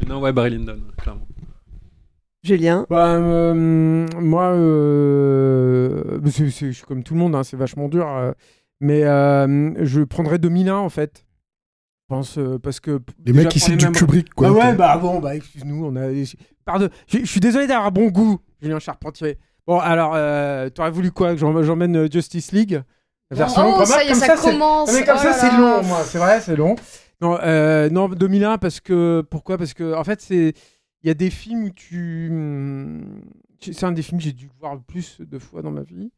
Mais 0.00 0.08
Non, 0.08 0.20
ouais, 0.20 0.32
Barry 0.32 0.50
Lyndon, 0.50 0.78
clairement. 1.00 1.26
Julien 2.42 2.84
Bah, 2.90 3.14
euh, 3.14 4.06
moi, 4.20 4.48
euh, 4.52 6.18
je 6.26 6.44
suis 6.48 6.82
comme 6.86 7.02
tout 7.02 7.14
le 7.14 7.20
monde, 7.20 7.34
hein, 7.34 7.42
c'est 7.42 7.56
vachement 7.56 7.88
dur. 7.88 8.06
Mais 8.80 9.04
euh, 9.04 9.72
je 9.84 10.02
prendrais 10.02 10.38
2001 10.38 10.74
en 10.76 10.88
fait. 10.88 11.24
Je 12.02 12.14
pense 12.14 12.38
euh, 12.38 12.58
parce 12.58 12.80
que. 12.80 13.00
Les 13.24 13.32
mecs 13.32 13.48
qui 13.48 13.60
citent 13.60 13.78
du 13.78 13.90
Kubrick, 13.90 14.32
quoi. 14.34 14.48
Ah 14.48 14.52
ouais, 14.52 14.74
bah 14.74 14.96
bon, 14.98 15.20
bah 15.20 15.34
excuse-nous, 15.36 15.86
on 15.86 15.96
a. 15.96 16.08
Pardon, 16.64 16.88
je, 17.06 17.24
suis 17.24 17.40
désolé 17.40 17.66
d'avoir 17.66 17.92
bon 17.92 18.08
goût, 18.08 18.38
Julien 18.60 18.78
Charpentier. 18.78 19.38
Bon, 19.66 19.78
alors, 19.78 20.12
euh, 20.14 20.68
t'aurais 20.68 20.90
voulu 20.90 21.10
quoi 21.10 21.36
j'emmène 21.36 22.12
Justice 22.12 22.52
League? 22.52 22.82
La 23.30 23.36
version 23.38 23.62
Oh, 23.66 23.72
combat, 23.72 23.86
ça 23.86 24.04
y 24.04 24.06
est, 24.06 24.10
comme 24.10 24.20
ça, 24.20 24.36
c'est- 24.36 24.50
commence. 24.50 24.90
Ah, 24.90 24.92
mais 24.98 25.06
comme 25.06 25.16
Oh 25.18 25.22
ça, 25.22 25.32
c'est 25.32 25.56
long, 25.56 25.82
moi. 25.82 26.02
C'est 26.04 26.18
vrai, 26.18 26.40
c'est 26.40 26.56
long. 26.56 26.76
Non, 27.22 27.38
euh, 27.42 27.88
non, 27.88 28.08
2001 28.08 28.58
parce 28.58 28.80
que 28.80 29.22
pourquoi? 29.30 29.56
Parce 29.56 29.72
que 29.72 29.94
en 29.94 30.04
fait, 30.04 30.20
c'est 30.20 30.52
il 31.02 31.08
y 31.08 31.10
a 31.10 31.14
des 31.14 31.30
films 31.30 31.64
où 31.64 31.70
tu, 31.70 32.28
hum, 32.30 33.20
c'est 33.60 33.84
un 33.84 33.92
des 33.92 34.02
films 34.02 34.18
que 34.18 34.24
j'ai 34.24 34.32
dû 34.32 34.50
voir 34.58 34.74
le 34.74 34.80
plus 34.80 35.20
de 35.20 35.38
fois 35.38 35.62
dans 35.62 35.70
ma 35.70 35.82
vie. 35.82 36.10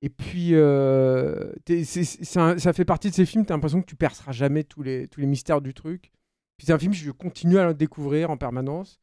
Et 0.00 0.10
puis, 0.10 0.54
euh, 0.54 1.52
ça 1.82 2.72
fait 2.72 2.84
partie 2.84 3.10
de 3.10 3.14
ces 3.14 3.26
films. 3.26 3.44
T'as 3.44 3.54
l'impression 3.54 3.80
que 3.80 3.86
tu 3.86 3.96
perceras 3.96 4.32
jamais 4.32 4.64
tous 4.64 4.82
les 4.82 5.08
mystères 5.18 5.60
du 5.60 5.74
truc. 5.74 6.12
C'est 6.58 6.72
un 6.72 6.78
film 6.78 6.92
que 6.92 6.98
je 6.98 7.10
continue 7.10 7.58
à 7.58 7.66
le 7.66 7.74
découvrir 7.74 8.30
en 8.30 8.36
permanence. 8.36 9.00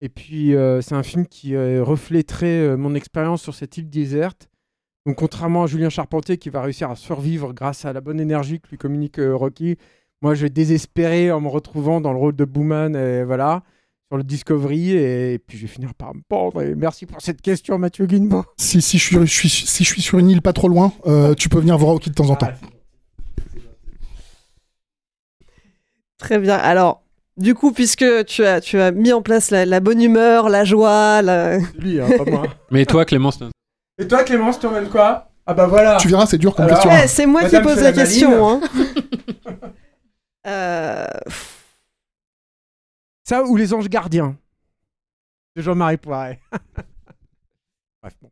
Et 0.00 0.08
puis 0.08 0.54
euh, 0.54 0.80
c'est 0.80 0.94
un 0.94 1.02
film 1.02 1.26
qui 1.26 1.54
euh, 1.54 1.82
reflèterait 1.82 2.60
euh, 2.60 2.76
mon 2.76 2.94
expérience 2.94 3.42
sur 3.42 3.54
cette 3.54 3.76
île 3.78 3.88
déserte. 3.88 4.48
Donc 5.06 5.16
contrairement 5.16 5.64
à 5.64 5.66
Julien 5.66 5.88
Charpentier 5.88 6.36
qui 6.36 6.50
va 6.50 6.62
réussir 6.62 6.90
à 6.90 6.96
survivre 6.96 7.52
grâce 7.52 7.84
à 7.84 7.92
la 7.92 8.00
bonne 8.00 8.20
énergie 8.20 8.60
que 8.60 8.68
lui 8.68 8.76
communique 8.76 9.18
Rocky, 9.18 9.76
moi 10.20 10.34
je 10.34 10.42
vais 10.42 10.50
désespérer 10.50 11.30
en 11.30 11.40
me 11.40 11.48
retrouvant 11.48 12.00
dans 12.00 12.12
le 12.12 12.18
rôle 12.18 12.36
de 12.36 12.44
Booman 12.44 12.96
et 12.96 13.22
voilà 13.24 13.62
sur 14.08 14.16
le 14.16 14.22
Discovery 14.22 14.92
et, 14.92 15.38
puis 15.44 15.58
je 15.58 15.62
vais 15.62 15.68
finir 15.72 15.92
par 15.94 16.14
me 16.14 16.20
pendre. 16.28 16.62
Et 16.62 16.74
merci 16.74 17.06
pour 17.06 17.20
cette 17.20 17.40
question 17.42 17.78
Mathieu 17.78 18.06
Guinbo. 18.06 18.44
Si, 18.56 18.80
si, 18.80 18.98
je 18.98 19.04
suis, 19.04 19.16
je 19.16 19.24
suis- 19.24 19.48
si 19.48 19.84
je 19.84 19.88
suis 19.88 20.02
sur 20.02 20.18
une 20.18 20.30
île 20.30 20.42
pas 20.42 20.52
trop 20.52 20.68
loin, 20.68 20.92
euh, 21.06 21.34
tu 21.34 21.48
peux 21.48 21.58
venir 21.58 21.76
voir 21.76 21.92
Rocky 21.92 22.10
de 22.10 22.14
temps 22.14 22.30
en 22.30 22.36
temps. 22.36 22.50
Très 26.18 26.38
bien. 26.38 26.56
Alors, 26.56 27.02
du 27.36 27.54
coup, 27.54 27.72
puisque 27.72 28.24
tu 28.26 28.44
as, 28.44 28.60
tu 28.60 28.78
as 28.80 28.90
mis 28.92 29.12
en 29.12 29.22
place 29.22 29.50
la, 29.50 29.66
la 29.66 29.80
bonne 29.80 30.00
humeur, 30.00 30.48
la 30.48 30.64
joie, 30.64 31.20
la... 31.22 31.58
C'est 31.60 31.78
lui, 31.78 32.00
hein, 32.00 32.06
pas 32.16 32.30
moi. 32.30 32.42
Mais 32.70 32.86
toi, 32.86 33.04
Clémence, 33.04 33.38
Et 33.98 34.06
toi 34.08 34.24
Clémence, 34.24 34.58
tu 34.58 34.66
emmènes 34.66 34.88
quoi? 34.88 35.30
Ah 35.48 35.54
bah 35.54 35.66
voilà. 35.66 35.96
Tu 36.00 36.08
verras, 36.08 36.26
c'est 36.26 36.38
dur 36.38 36.54
comme 36.54 36.64
Alors- 36.64 36.78
question. 36.80 36.90
Ouais, 37.00 37.06
c'est 37.06 37.26
moi 37.26 37.44
qui 37.48 37.60
pose 37.60 37.76
la 37.76 37.82
la 37.82 37.92
question. 37.92 38.48
Hein. 38.48 38.60
Euh, 40.48 41.04
Ça 43.28 43.42
ou 43.44 43.56
les 43.56 43.74
anges 43.74 43.88
gardiens 43.88 44.36
de 45.56 45.62
Jean-Marie 45.62 45.96
Poiret. 45.96 46.38
Bref, 48.02 48.14
bon. 48.22 48.30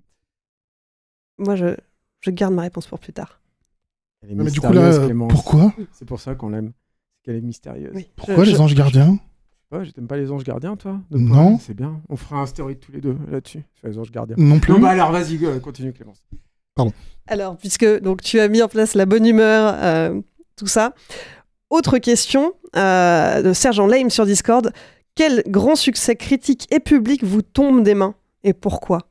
moi, 1.39 1.57
je, 1.57 1.75
je 2.21 2.31
garde 2.31 2.55
ma 2.55 2.63
réponse 2.63 2.87
pour 2.87 3.01
plus 3.01 3.13
tard. 3.13 3.41
Elle 4.23 4.31
est 4.31 4.35
Mais 4.37 4.51
du 4.51 4.61
coup, 4.61 4.67
là, 4.67 4.71
mystérieuse, 4.73 4.99
euh, 5.01 5.05
Clémence. 5.07 5.33
pourquoi 5.33 5.75
C'est 5.93 6.05
pour 6.05 6.21
ça 6.21 6.35
qu'on 6.37 6.51
l'aime. 6.51 6.73
C'est 7.17 7.23
qu'elle 7.25 7.37
est 7.37 7.41
mystérieuse. 7.41 7.93
Oui. 7.95 8.09
Pourquoi 8.15 8.45
Je- 8.45 8.51
les 8.51 8.57
je- 8.57 8.63
anges 8.63 8.75
gardiens? 8.75 9.19
Ouais, 9.73 9.85
je 9.85 9.91
t'aime 9.91 10.07
pas 10.07 10.17
les 10.17 10.31
anges 10.31 10.45
gardiens, 10.45 10.77
toi 10.77 11.01
de 11.11 11.19
Non. 11.19 11.33
Poiret 11.47 11.59
C'est 11.61 11.75
bien. 11.75 12.01
On 12.09 12.17
fera 12.17 12.41
un 12.41 12.47
stéroïde 12.47 12.79
tous 12.79 12.93
les 12.93 13.01
deux 13.01 13.17
là-dessus, 13.29 13.65
sur 13.75 13.89
les 13.89 13.99
anges 13.99 14.13
gardiens. 14.13 14.37
Non 14.39 14.61
plus. 14.61 14.73
Non, 14.73 14.79
bah 14.79 14.91
alors 14.91 15.11
vas-y, 15.11 15.45
euh, 15.45 15.59
continue 15.59 15.93
Clémence. 15.93 16.25
Alors, 17.27 17.57
puisque 17.57 17.87
donc 18.01 18.23
tu 18.23 18.39
as 18.39 18.47
mis 18.49 18.63
en 18.63 18.69
place 18.69 18.95
la 18.95 19.07
bonne 19.07 19.27
humeur, 19.27 19.75
euh, 19.79 20.21
tout 20.57 20.67
ça. 20.69 20.95
Autre 21.75 21.99
question 21.99 22.53
euh, 22.77 23.43
de 23.43 23.53
Sergent 23.53 23.89
Lame 23.89 24.09
sur 24.09 24.27
Discord. 24.27 24.73
Quel 25.17 25.43
grand 25.49 25.75
succès 25.75 26.15
critique 26.15 26.73
et 26.73 26.79
public 26.79 27.25
vous 27.25 27.43
tombe 27.43 27.83
des 27.83 27.97
mains 27.97 28.15
et 28.45 28.53
pourquoi? 28.53 29.09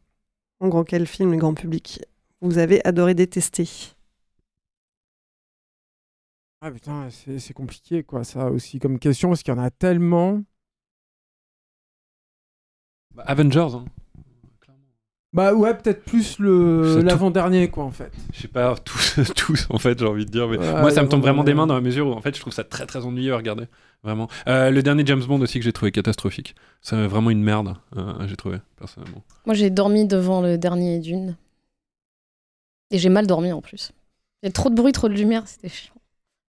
En 0.62 0.70
gros, 0.70 0.86
quel 0.86 1.06
film, 1.06 1.34
le 1.34 1.38
grand 1.38 1.56
public, 1.56 2.00
vous 2.40 2.60
avez 2.60 2.80
adoré 2.88 3.16
détester? 3.16 3.68
Ah 6.62 6.72
putain, 6.72 7.10
c'est 7.10 7.38
c'est 7.38 7.54
compliqué 7.54 8.02
quoi, 8.02 8.24
ça 8.24 8.50
aussi 8.50 8.80
comme 8.80 8.98
question, 8.98 9.28
parce 9.28 9.44
qu'il 9.44 9.54
y 9.54 9.58
en 9.58 9.62
a 9.62 9.70
tellement. 9.70 10.42
Bah, 13.14 13.24
Avengers, 13.28 13.76
hein. 13.76 13.84
Bah 15.34 15.54
ouais, 15.54 15.74
peut-être 15.74 16.04
plus 16.06 16.38
le 16.38 17.02
l'avant-dernier 17.02 17.70
quoi 17.70 17.84
en 17.86 17.92
fait. 17.92 18.12
Je 18.34 18.42
sais 18.42 18.48
pas, 18.48 18.76
tous, 18.86 19.20
tous 19.36 19.68
en 19.72 19.80
fait, 19.80 19.98
j'ai 19.98 20.06
envie 20.06 20.26
de 20.26 20.32
dire. 20.32 20.48
Mais 20.48 20.58
Ouais, 20.58 20.82
moi, 20.82 20.92
ça 20.92 21.02
me 21.02 21.10
tombe 21.10 21.22
vraiment 21.22 21.44
des 21.44 21.56
mains 21.56 21.66
dans 21.66 21.74
la 21.74 21.82
mesure 21.82 22.08
où, 22.08 22.12
en 22.12 22.22
fait, 22.22 22.36
je 22.36 22.40
trouve 22.42 22.54
ça 22.54 22.64
très 22.64 22.86
très 22.86 23.04
ennuyeux 23.04 23.34
à 23.34 23.38
regarder. 23.38 23.66
Vraiment. 24.04 24.28
Euh, 24.48 24.70
le 24.70 24.84
dernier 24.84 25.04
James 25.06 25.24
Bond 25.24 25.42
aussi 25.42 25.58
que 25.60 25.66
j'ai 25.66 25.74
trouvé 25.74 25.92
catastrophique. 25.92 26.56
C'est 26.82 27.08
vraiment 27.08 27.30
une 27.32 27.42
merde, 27.42 27.76
euh, 27.98 28.28
j'ai 28.28 28.36
trouvé, 28.36 28.58
personnellement. 28.78 29.24
Moi, 29.46 29.56
j'ai 29.56 29.70
dormi 29.70 30.06
devant 30.06 30.42
le 30.42 30.58
dernier 30.58 31.00
Dune. 31.00 31.36
Et 32.92 33.00
j'ai 33.00 33.10
mal 33.10 33.26
dormi 33.26 33.52
en 33.52 33.62
plus. 33.62 33.92
Il 34.44 34.48
y 34.48 34.50
a 34.50 34.52
trop 34.52 34.70
de 34.70 34.76
bruit, 34.76 34.92
trop 34.92 35.08
de 35.10 35.14
lumière, 35.14 35.48
c'était 35.48 35.70
chiant. 35.70 35.93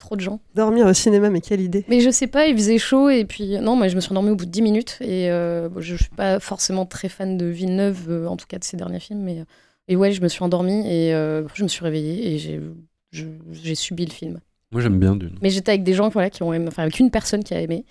Trop 0.04 0.16
de 0.16 0.20
gens. 0.20 0.38
Dormir 0.54 0.86
au 0.86 0.92
cinéma, 0.92 1.30
mais 1.30 1.40
quelle 1.40 1.62
idée 1.62 1.86
Mais 1.88 2.00
je 2.00 2.10
sais 2.10 2.26
pas, 2.26 2.46
il 2.46 2.54
faisait 2.54 2.76
chaud 2.76 3.08
et 3.08 3.24
puis 3.24 3.58
non, 3.58 3.74
moi 3.74 3.88
je 3.88 3.96
me 3.96 4.02
suis 4.02 4.10
endormie 4.10 4.28
au 4.28 4.36
bout 4.36 4.44
de 4.44 4.50
10 4.50 4.60
minutes 4.60 4.98
et 5.00 5.30
euh, 5.30 5.70
bon, 5.70 5.80
je, 5.80 5.96
suis 5.96 6.10
pas 6.10 6.40
forcément 6.40 6.84
très 6.84 7.08
fan 7.08 7.38
de 7.38 7.46
Villeneuve, 7.46 8.10
euh, 8.10 8.26
en 8.26 8.36
tout 8.36 8.44
cas 8.46 8.58
de 8.58 8.64
ses 8.64 8.76
derniers 8.76 9.00
films, 9.00 9.22
mais 9.22 9.38
euh, 9.40 9.44
et 9.88 9.96
ouais, 9.96 10.12
je 10.12 10.20
me 10.20 10.28
suis 10.28 10.42
endormie 10.44 10.80
et 10.86 11.14
euh, 11.14 11.48
je 11.54 11.62
me 11.62 11.68
suis 11.68 11.82
réveillée 11.82 12.34
et 12.34 12.38
j'ai 12.38 12.60
je- 13.12 13.24
j'ai 13.52 13.74
subi 13.74 14.04
le 14.04 14.12
film. 14.12 14.40
Moi, 14.72 14.82
j'aime 14.82 14.98
bien 14.98 15.16
Dune. 15.16 15.38
Mais 15.40 15.48
j'étais 15.48 15.70
avec 15.70 15.84
des 15.84 15.94
gens 15.94 16.10
voilà, 16.10 16.28
qui 16.28 16.42
ont 16.42 16.52
aimé, 16.52 16.66
enfin 16.68 16.82
avec 16.82 16.98
une 16.98 17.10
personne 17.10 17.42
qui 17.42 17.54
a 17.54 17.60
aimé 17.62 17.86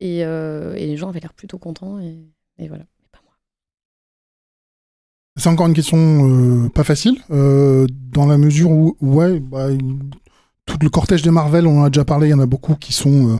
et, 0.00 0.24
euh, 0.24 0.74
et 0.74 0.86
les 0.88 0.96
gens 0.96 1.08
avaient 1.10 1.20
l'air 1.20 1.34
plutôt 1.34 1.58
contents 1.58 2.00
et, 2.00 2.16
et 2.58 2.66
voilà. 2.66 2.82
Mais 3.00 3.06
pas 3.12 3.20
moi. 3.24 3.34
C'est 5.36 5.48
encore 5.50 5.68
une 5.68 5.74
question 5.74 5.98
euh, 5.98 6.68
pas 6.68 6.82
facile, 6.82 7.18
euh, 7.30 7.86
dans 8.12 8.26
la 8.26 8.38
mesure 8.38 8.70
où, 8.70 8.96
ouais, 9.00 9.38
bah, 9.38 9.68
tout 10.66 10.78
le 10.80 10.88
cortège 10.88 11.22
des 11.22 11.30
Marvel, 11.30 11.66
on 11.66 11.80
en 11.80 11.84
a 11.84 11.90
déjà 11.90 12.04
parlé, 12.04 12.28
il 12.28 12.30
y 12.30 12.34
en 12.34 12.40
a 12.40 12.46
beaucoup 12.46 12.74
qui 12.74 12.92
sont 12.92 13.28
euh, 13.28 13.36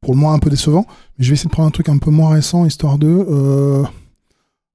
pour 0.00 0.14
le 0.14 0.20
moins 0.20 0.34
un 0.34 0.38
peu 0.38 0.50
décevants. 0.50 0.86
Mais 1.18 1.24
je 1.24 1.30
vais 1.30 1.34
essayer 1.34 1.48
de 1.48 1.52
prendre 1.52 1.68
un 1.68 1.72
truc 1.72 1.88
un 1.88 1.98
peu 1.98 2.10
moins 2.10 2.30
récent, 2.30 2.64
histoire 2.64 2.98
de. 2.98 3.08
euh, 3.08 3.84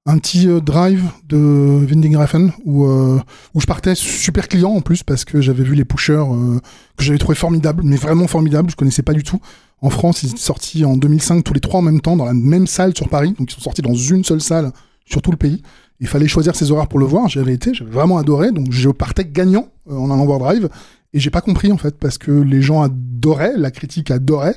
un 0.06 0.16
petit 0.18 0.48
euh, 0.48 0.60
drive 0.60 1.04
de 1.28 1.36
Winding 1.36 2.16
Refn 2.16 2.50
où, 2.64 2.88
je 3.56 3.66
partais 3.66 3.94
super 3.94 4.48
client 4.48 4.70
en 4.70 4.80
plus 4.80 5.02
parce 5.02 5.24
que 5.24 5.40
j'avais 5.40 5.62
vu 5.62 5.74
les 5.74 5.84
pushers 5.84 6.24
que 6.96 7.04
j'avais 7.04 7.18
trouvé 7.18 7.34
formidables, 7.34 7.82
mais 7.84 7.96
vraiment 7.96 8.26
formidables, 8.26 8.70
je 8.70 8.76
connaissais 8.76 9.02
pas 9.02 9.12
du 9.12 9.22
tout. 9.22 9.40
En 9.82 9.90
France, 9.90 10.22
ils 10.22 10.30
étaient 10.30 10.38
sortis 10.38 10.84
en 10.84 10.96
2005 10.96 11.44
tous 11.44 11.52
les 11.52 11.60
trois 11.60 11.80
en 11.80 11.82
même 11.82 12.00
temps 12.00 12.16
dans 12.16 12.24
la 12.24 12.34
même 12.34 12.66
salle 12.66 12.96
sur 12.96 13.08
Paris, 13.08 13.34
donc 13.38 13.52
ils 13.52 13.54
sont 13.54 13.60
sortis 13.60 13.82
dans 13.82 13.94
une 13.94 14.24
seule 14.24 14.40
salle 14.40 14.72
sur 15.04 15.20
tout 15.22 15.30
le 15.30 15.36
pays. 15.36 15.62
Il 16.00 16.06
fallait 16.06 16.28
choisir 16.28 16.56
ses 16.56 16.70
horaires 16.72 16.88
pour 16.88 16.98
le 16.98 17.04
voir. 17.04 17.28
J'avais 17.28 17.52
été, 17.52 17.74
j'avais 17.74 17.90
vraiment 17.90 18.16
adoré, 18.16 18.52
donc 18.52 18.68
je 18.70 18.88
partais 18.88 19.26
gagnant 19.26 19.68
en 19.88 20.10
allant 20.10 20.24
voir 20.24 20.38
Drive. 20.38 20.68
Et 21.12 21.20
j'ai 21.20 21.30
pas 21.30 21.40
compris 21.40 21.72
en 21.72 21.76
fait 21.76 21.98
parce 21.98 22.18
que 22.18 22.30
les 22.30 22.62
gens 22.62 22.82
adoraient, 22.82 23.56
la 23.56 23.70
critique 23.70 24.10
adorait, 24.10 24.56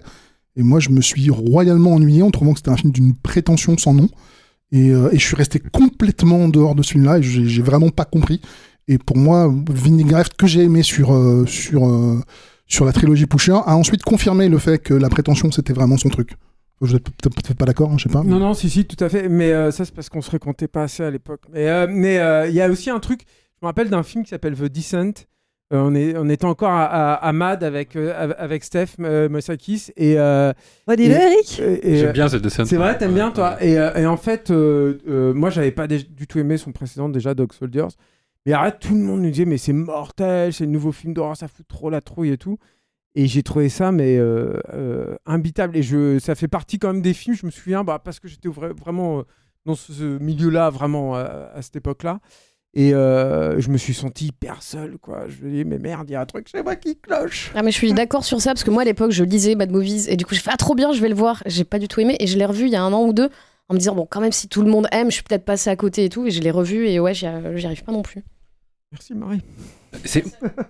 et 0.55 0.63
moi 0.63 0.79
je 0.79 0.89
me 0.89 1.01
suis 1.01 1.29
royalement 1.29 1.93
ennuyé 1.93 2.21
en 2.21 2.31
trouvant 2.31 2.53
que 2.53 2.59
c'était 2.59 2.71
un 2.71 2.77
film 2.77 2.91
d'une 2.91 3.15
prétention 3.15 3.77
sans 3.77 3.93
nom. 3.93 4.09
Et, 4.71 4.89
euh, 4.91 5.09
et 5.11 5.19
je 5.19 5.25
suis 5.25 5.35
resté 5.35 5.59
complètement 5.59 6.43
en 6.43 6.47
dehors 6.47 6.73
de 6.73 6.81
ce 6.81 6.93
film-là 6.93 7.19
et 7.19 7.23
j'ai 7.23 7.61
vraiment 7.61 7.89
pas 7.89 8.05
compris. 8.05 8.41
Et 8.87 8.97
pour 8.97 9.17
moi, 9.17 9.53
Vinaigrette 9.71 10.35
que 10.35 10.47
j'ai 10.47 10.63
aimé 10.63 10.83
sur 10.83 11.13
euh, 11.13 11.45
sur 11.45 11.87
euh, 11.87 12.19
sur 12.67 12.85
la 12.85 12.91
trilogie 12.91 13.27
Pusher 13.27 13.59
a 13.65 13.75
ensuite 13.75 14.03
confirmé 14.03 14.49
le 14.49 14.57
fait 14.57 14.79
que 14.79 14.93
la 14.93 15.09
prétention 15.09 15.51
c'était 15.51 15.73
vraiment 15.73 15.97
son 15.97 16.09
truc. 16.09 16.33
Vous 16.79 16.95
êtes 16.95 17.03
peut-être 17.03 17.53
pas 17.53 17.65
d'accord, 17.65 17.91
hein, 17.91 17.97
je 17.97 18.03
sais 18.03 18.09
pas. 18.09 18.23
Non, 18.23 18.39
non, 18.39 18.53
si, 18.53 18.69
si, 18.69 18.83
tout 18.83 19.01
à 19.01 19.07
fait. 19.07 19.29
Mais 19.29 19.71
ça, 19.71 19.85
c'est 19.85 19.93
parce 19.93 20.09
qu'on 20.09 20.21
se 20.21 20.27
fréquentait 20.27 20.67
pas 20.67 20.83
assez 20.83 21.01
à 21.01 21.09
l'époque. 21.09 21.43
Mais 21.53 21.69
euh, 21.69 22.47
il 22.49 22.53
y 22.53 22.61
a 22.61 22.67
aussi 22.67 22.89
un 22.89 22.99
truc, 22.99 23.21
je 23.53 23.65
me 23.65 23.67
rappelle 23.67 23.89
d'un 23.89 24.03
film 24.03 24.25
qui 24.25 24.31
s'appelle 24.31 24.55
The 24.55 24.65
Descent, 24.65 25.13
on, 25.79 25.95
est, 25.95 26.17
on 26.17 26.29
était 26.29 26.45
encore 26.45 26.69
à, 26.71 26.85
à, 26.85 27.13
à 27.15 27.33
Mad 27.33 27.63
avec, 27.63 27.95
euh, 27.95 28.13
av- 28.15 28.35
avec 28.37 28.63
Steph 28.63 28.87
euh, 28.99 29.29
Mosakis. 29.29 29.91
Et, 29.97 30.19
euh, 30.19 30.51
dis-le, 30.87 31.13
Et- 31.13 31.15
Eric. 31.15 31.61
J'aime 31.99 32.11
bien 32.11 32.27
cette 32.27 32.47
scène. 32.49 32.65
C'est 32.65 32.77
vrai, 32.77 32.97
t'aimes 32.97 33.13
bien 33.13 33.31
toi. 33.31 33.55
ouais. 33.59 33.69
Et, 33.69 33.79
euh, 33.79 33.93
et 33.95 34.05
en 34.05 34.17
fait, 34.17 34.51
euh, 34.51 34.99
euh, 35.07 35.33
moi, 35.33 35.49
j'avais 35.49 35.71
pas 35.71 35.87
du 35.87 36.27
tout 36.27 36.39
aimé 36.39 36.57
son 36.57 36.71
précédent 36.71 37.09
déjà, 37.09 37.33
Dog 37.33 37.53
Soldiers. 37.53 37.87
Mais 38.45 38.51
arrête, 38.53 38.79
tout 38.79 38.93
le 38.93 38.99
monde 39.01 39.21
nous 39.21 39.29
disait, 39.29 39.45
mais 39.45 39.57
c'est 39.57 39.71
mortel, 39.73 40.51
c'est 40.51 40.65
le 40.65 40.71
nouveau 40.71 40.91
film 40.91 41.13
d'horreur, 41.13 41.37
ça 41.37 41.47
fout 41.47 41.65
trop 41.67 41.89
la 41.89 42.01
trouille 42.01 42.31
et 42.31 42.37
tout. 42.37 42.57
Et 43.15 43.27
j'ai 43.27 43.41
trouvé 43.43 43.69
ça, 43.69 43.91
mais 43.91 44.17
euh, 44.17 44.59
euh, 44.73 45.15
imbitable. 45.25 45.77
Et 45.77 45.83
je, 45.83 46.19
ça 46.19 46.35
fait 46.35 46.47
partie 46.47 46.77
quand 46.79 46.91
même 46.91 47.01
des 47.01 47.13
films, 47.13 47.35
je 47.35 47.45
me 47.45 47.51
souviens, 47.51 47.83
bah, 47.83 47.99
parce 48.03 48.19
que 48.19 48.27
j'étais 48.27 48.49
vra- 48.49 48.75
vraiment 48.77 49.19
euh, 49.19 49.23
dans 49.65 49.75
ce, 49.75 50.17
milieu-là, 50.19 50.69
vraiment 50.71 51.15
euh, 51.15 51.45
à 51.53 51.61
cette 51.61 51.75
époque-là. 51.77 52.19
Et 52.75 52.93
euh, 52.93 53.59
je 53.59 53.69
me 53.69 53.77
suis 53.77 53.93
senti 53.93 54.27
hyper 54.27 54.63
seul, 54.63 54.97
quoi. 54.97 55.25
Je 55.27 55.45
me 55.45 55.51
dis, 55.51 55.63
mais 55.63 55.77
merde, 55.77 56.09
il 56.09 56.13
y 56.13 56.15
a 56.15 56.21
un 56.21 56.25
truc 56.25 56.47
chez 56.47 56.63
moi 56.63 56.75
qui 56.75 56.97
cloche. 56.97 57.51
Ah 57.55 57.61
mais 57.61 57.71
je 57.71 57.77
suis 57.77 57.93
d'accord 57.93 58.23
sur 58.23 58.41
ça 58.41 58.51
parce 58.51 58.63
que 58.63 58.71
moi 58.71 58.81
à 58.81 58.85
l'époque 58.85 59.11
je 59.11 59.23
lisais 59.23 59.55
Bad 59.55 59.71
Movies 59.71 60.09
et 60.09 60.17
du 60.17 60.25
coup 60.25 60.33
je 60.33 60.41
fais 60.41 60.49
ah 60.51 60.57
trop 60.57 60.73
bien 60.73 60.91
je 60.91 61.01
vais 61.01 61.09
le 61.09 61.15
voir 61.15 61.43
j'ai 61.45 61.63
pas 61.63 61.77
du 61.77 61.87
tout 61.87 61.99
aimé 61.99 62.15
et 62.19 62.25
je 62.27 62.37
l'ai 62.37 62.45
revu 62.45 62.65
il 62.65 62.71
y 62.71 62.75
a 62.75 62.81
un 62.81 62.91
an 62.93 63.03
ou 63.03 63.13
deux 63.13 63.29
en 63.69 63.75
me 63.75 63.79
disant 63.79 63.93
bon 63.93 64.07
quand 64.09 64.21
même 64.21 64.31
si 64.31 64.47
tout 64.47 64.63
le 64.63 64.71
monde 64.71 64.87
aime 64.91 65.09
je 65.11 65.15
suis 65.15 65.23
peut-être 65.23 65.45
passé 65.45 65.69
à 65.69 65.75
côté 65.75 66.05
et 66.05 66.09
tout 66.09 66.25
et 66.25 66.31
je 66.31 66.41
l'ai 66.41 66.51
revu 66.51 66.87
et 66.87 66.99
ouais 66.99 67.13
j'y 67.13 67.27
j'y 67.55 67.65
arrive 67.65 67.83
pas 67.83 67.91
non 67.91 68.01
plus 68.01 68.23
Merci, 68.93 69.15
Marie. 69.15 69.41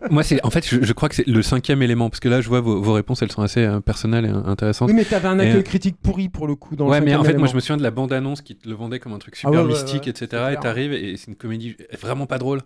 Moi, 0.10 0.24
c'est 0.24 0.44
en 0.46 0.50
fait, 0.50 0.68
je, 0.68 0.84
je 0.84 0.94
crois 0.94 1.10
que 1.10 1.16
c'est 1.16 1.28
le 1.28 1.42
cinquième 1.42 1.82
élément 1.82 2.10
parce 2.10 2.20
que 2.20 2.30
là, 2.30 2.42
je 2.42 2.50
vois 2.50 2.62
vos, 2.62 2.82
vos 2.82 2.94
réponses, 2.94 3.22
elles 3.22 3.32
sont 3.32 3.42
assez 3.42 3.64
euh, 3.64 3.80
personnelles 3.80 4.26
et 4.26 4.30
euh, 4.30 4.44
intéressantes. 4.46 4.90
Oui, 4.90 4.96
mais 4.96 5.06
t'avais 5.06 5.28
un 5.28 5.40
Et, 5.40 5.44
accueil 5.44 5.60
euh, 5.60 5.64
critique 5.64 5.98
pourri 6.02 6.30
pour 6.30 6.48
le 6.48 6.56
coup 6.56 6.76
dans 6.76 6.86
le 6.86 6.92
ouais, 6.92 7.02
mais 7.02 7.16
en 7.16 7.24
fait, 7.24 7.38
moi, 7.38 7.48
je 7.48 7.56
me 7.56 7.60
souviens 7.60 7.78
de 7.78 7.84
la 7.84 7.92
bande-annonce 7.92 8.42
qui 8.42 8.56
te 8.56 8.68
le 8.68 8.76
vendait 8.76 9.00
comme 9.00 9.14
un 9.14 9.20
truc 9.20 9.36
Ah 9.38 9.40
super 9.48 9.62
ouais, 9.62 9.68
mystique, 9.68 10.04
ouais, 10.06 10.10
etc. 10.10 10.54
Et 10.54 10.58
t'arrives 10.58 10.94
et 10.94 11.18
c'est 11.18 11.28
une 11.28 11.36
comédie 11.36 11.76
vraiment 12.00 12.26
pas 12.26 12.38
drôle 12.38 12.62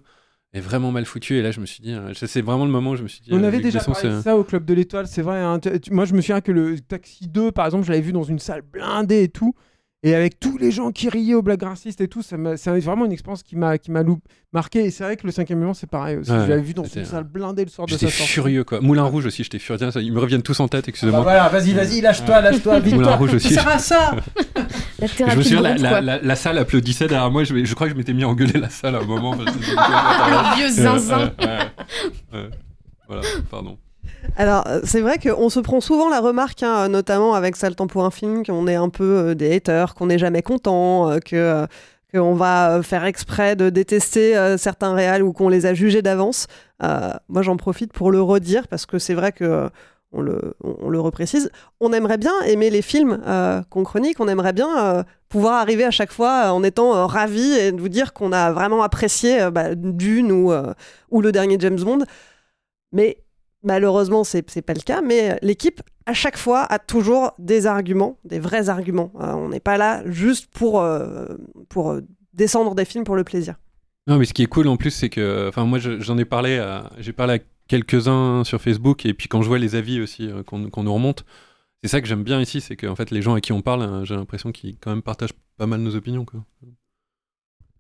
et 0.54 0.60
vraiment 0.60 0.92
mal 0.92 1.06
foutue. 1.06 1.36
Et 1.38 1.42
là, 1.42 1.52
je 1.52 1.60
me 1.60 1.66
suis 1.66 1.82
dit, 1.82 1.94
euh, 1.94 2.14
c'est 2.14 2.42
vraiment 2.42 2.66
le 2.66 2.72
moment 2.72 2.92
où 2.92 2.96
je 2.96 3.04
me 3.04 3.08
suis 3.08 3.22
dit. 3.22 3.30
On 3.32 3.44
avait 3.44 3.60
déjà 3.60 3.80
parlé 3.80 4.10
de 4.10 4.22
ça 4.22 4.38
au 4.38 4.44
Club 4.44 4.66
de 4.66 4.74
l'Étoile, 4.74 5.08
c'est 5.08 5.22
vrai. 5.22 5.40
hein. 5.40 5.60
Moi, 5.92 6.06
je 6.06 6.14
me 6.14 6.22
souviens 6.22 6.42
que 6.42 6.52
le 6.52 6.80
Taxi 6.80 7.28
2, 7.28 7.52
par 7.52 7.66
exemple, 7.66 7.86
je 7.86 7.92
l'avais 7.92 8.02
vu 8.02 8.12
dans 8.12 8.24
une 8.24 8.40
salle 8.40 8.62
blindée 8.62 9.24
et 9.24 9.30
tout. 9.30 9.54
Et 10.04 10.14
avec 10.14 10.40
tous 10.40 10.60
les 10.60 10.70
gens 10.70 10.92
qui 10.92 11.10
riaient 11.10 11.34
aux 11.34 11.42
blagues 11.42 11.64
racistes 11.64 12.02
et 12.02 12.08
tout, 12.08 12.22
ça 12.22 12.38
m'a- 12.38 12.56
c'est 12.56 12.70
vraiment 12.82 13.06
une 13.06 13.12
expérience 13.12 13.42
qui 13.42 13.56
m'a 13.56 13.80
qui 13.80 13.90
m'a 13.90 14.04
loup- 14.04 14.20
marqué. 14.54 14.86
Et 14.86 14.92
c'est 14.92 15.04
vrai 15.04 15.18
que 15.18 15.26
le 15.26 15.32
cinquième 15.32 15.58
élément, 15.58 15.74
c'est 15.74 15.90
pareil 15.90 16.18
aussi. 16.18 16.30
Ouais, 16.30 16.44
je 16.46 16.50
l'avais 16.52 16.62
vu 16.62 16.76
dans 16.76 16.84
une 16.84 17.04
salle 17.04 17.24
blindée 17.24 17.64
le 17.66 17.72
soir 17.72 17.88
de 17.88 17.92
J'étais 17.92 18.06
sa 18.06 18.12
sortie. 18.12 18.32
furieux 18.32 18.64
quoi. 18.64 18.80
Moulin 18.80 19.04
Rouge 19.06 19.26
aussi, 19.26 19.44
j'étais 19.44 19.58
furieux. 19.58 19.80
Ils 20.00 20.14
me 20.14 20.20
reviennent 20.20 20.44
tous 20.44 20.60
en 20.60 20.68
tête, 20.68 20.86
Bah 20.86 20.90
excusez-moi. 20.90 21.22
voilà, 21.22 21.50
vas-y, 21.50 21.74
vas-y, 21.74 22.02
lâche-toi, 22.02 22.42
lâche-toi, 22.42 22.80
vite 22.80 22.94
Moulin 22.96 23.16
Rouge 23.16 23.34
aussi. 23.34 23.56
Ça 23.56 23.62
sert 23.62 23.68
à 23.70 23.80
ça 23.80 24.16
la 25.00 25.08
Je 25.08 25.38
me 25.38 25.42
souviens, 25.42 25.62
la, 25.62 25.70
groupe, 25.72 25.82
la, 25.84 25.90
quoi. 25.90 26.02
la- 26.02 26.22
la 26.22 26.36
salle 26.36 26.60
applaudissait 26.60 27.08
derrière 27.08 27.32
moi. 27.32 27.44
Je, 27.44 27.66
je 27.66 27.74
crois 27.74 27.88
que 27.88 27.94
je 27.94 27.98
m'étais 27.98 28.14
mis 28.14 28.24
à 28.24 28.28
engueuler 28.30 28.60
la 28.60 28.70
salle 28.70 28.96
à 28.96 29.00
un 29.00 29.04
moment. 29.06 29.34
le 29.36 30.56
vieux 30.58 30.70
zinzin. 30.70 31.32
Voilà, 33.08 33.22
pardon. 33.50 33.78
Alors, 34.36 34.68
euh, 34.68 34.82
c'est 34.84 35.02
vrai 35.02 35.18
qu'on 35.18 35.50
se 35.50 35.60
prend 35.60 35.82
souvent 35.82 36.10
la 36.10 36.20
remarque, 36.20 36.64
hein, 36.64 36.90
notamment 36.90 37.34
avec 37.34 37.56
ça 37.56 37.70
le 37.70 37.76
temps 37.76 37.88
pour 37.88 38.04
un 38.06 38.12
film, 38.12 38.46
qu'on 38.46 38.68
est 38.68 38.76
un 38.76 38.90
peu 38.90 39.04
euh, 39.04 39.36
des 39.36 39.56
haters, 39.56 39.96
qu'on 39.96 40.08
n'est 40.08 40.20
jamais 40.20 40.42
content, 40.42 41.10
euh, 41.10 41.20
que 41.20 41.66
qu'on 42.14 42.36
va 42.36 42.82
faire 42.84 43.04
exprès 43.04 43.58
de 43.58 43.70
détester 43.70 44.56
certains 44.58 44.94
réals 44.94 45.24
ou 45.24 45.34
qu'on 45.34 45.50
les 45.50 45.66
a 45.66 45.74
jugés 45.74 46.02
d'avance. 46.02 46.48
Moi, 46.82 47.42
j'en 47.42 47.58
profite 47.58 47.92
pour 47.92 48.12
le 48.12 48.22
redire 48.22 48.70
parce 48.70 48.86
que 48.86 48.98
c'est 48.98 49.14
vrai 49.14 49.34
que 49.34 49.70
on 50.14 50.22
le, 50.22 50.54
on 50.64 50.90
le 50.90 51.02
reprécise. 51.02 51.52
On 51.82 51.92
aimerait 51.92 52.18
bien 52.18 52.32
aimer 52.46 52.70
les 52.70 52.82
films 52.82 53.22
qu'on 53.70 53.84
chronique. 53.84 54.22
On 54.22 54.30
aimerait 54.30 54.54
bien 54.54 55.04
pouvoir 55.28 55.56
arriver 55.56 55.84
à 55.84 55.92
chaque 55.92 56.14
fois 56.14 56.54
en 56.54 56.64
étant 56.64 57.06
ravi 57.08 57.52
et 57.52 57.72
vous 57.72 57.90
dire 57.90 58.14
qu'on 58.14 58.32
a 58.32 58.54
vraiment 58.54 58.84
apprécié 58.84 59.52
bah, 59.52 59.76
Dune 59.76 60.32
ou, 60.32 60.54
ou 61.12 61.22
le 61.22 61.32
dernier 61.34 61.58
James 61.60 61.82
Bond. 61.82 62.06
Mais 62.94 63.18
Malheureusement, 63.68 64.24
c'est 64.24 64.50
c'est 64.50 64.62
pas 64.62 64.74
le 64.74 64.80
cas, 64.82 65.02
mais 65.02 65.38
l'équipe, 65.42 65.82
à 66.06 66.14
chaque 66.14 66.38
fois, 66.38 66.62
a 66.64 66.80
toujours 66.80 67.34
des 67.38 67.66
arguments, 67.68 68.18
des 68.24 68.40
vrais 68.40 68.70
arguments. 68.70 69.12
Euh, 69.20 69.34
on 69.34 69.50
n'est 69.50 69.60
pas 69.60 69.78
là 69.78 70.02
juste 70.10 70.48
pour, 70.52 70.82
euh, 70.82 71.26
pour 71.70 71.92
euh, 71.92 72.02
descendre 72.34 72.74
des 72.76 72.86
films 72.86 73.04
pour 73.04 73.16
le 73.18 73.24
plaisir. 73.26 73.56
Non, 74.08 74.18
mais 74.18 74.26
ce 74.26 74.34
qui 74.34 74.42
est 74.42 74.48
cool 74.48 74.68
en 74.70 74.78
plus, 74.78 74.92
c'est 74.92 75.10
que, 75.10 75.48
enfin, 75.50 75.66
moi, 75.66 75.80
je- 75.80 76.00
j'en 76.00 76.18
ai 76.18 76.24
parlé, 76.26 76.54
j'ai 76.98 77.12
parlé 77.12 77.34
à 77.34 77.40
quelques-uns 77.68 78.46
sur 78.46 78.62
Facebook, 78.62 79.06
et 79.06 79.14
puis 79.14 79.28
quand 79.28 79.42
je 79.42 79.50
vois 79.50 79.60
les 79.60 79.76
avis 79.76 80.00
aussi 80.00 80.30
qu'on 80.46 80.60
nous 80.84 80.94
remonte, 80.94 81.26
c'est 81.84 81.90
ça 81.90 82.00
que 82.00 82.08
j'aime 82.08 82.24
bien 82.24 82.40
ici, 82.40 82.62
c'est 82.62 82.78
que 82.78 82.88
fait, 82.96 83.12
les 83.12 83.22
gens 83.22 83.34
à 83.36 83.42
qui 83.42 83.52
on 83.52 83.62
parle, 83.62 84.06
j'ai 84.06 84.16
l'impression 84.16 84.54
qu'ils 84.54 84.78
quand 84.80 84.92
même 84.92 85.02
partagent 85.02 85.34
pas 85.58 85.68
mal 85.68 85.82
nos 85.82 85.94
opinions. 85.96 86.26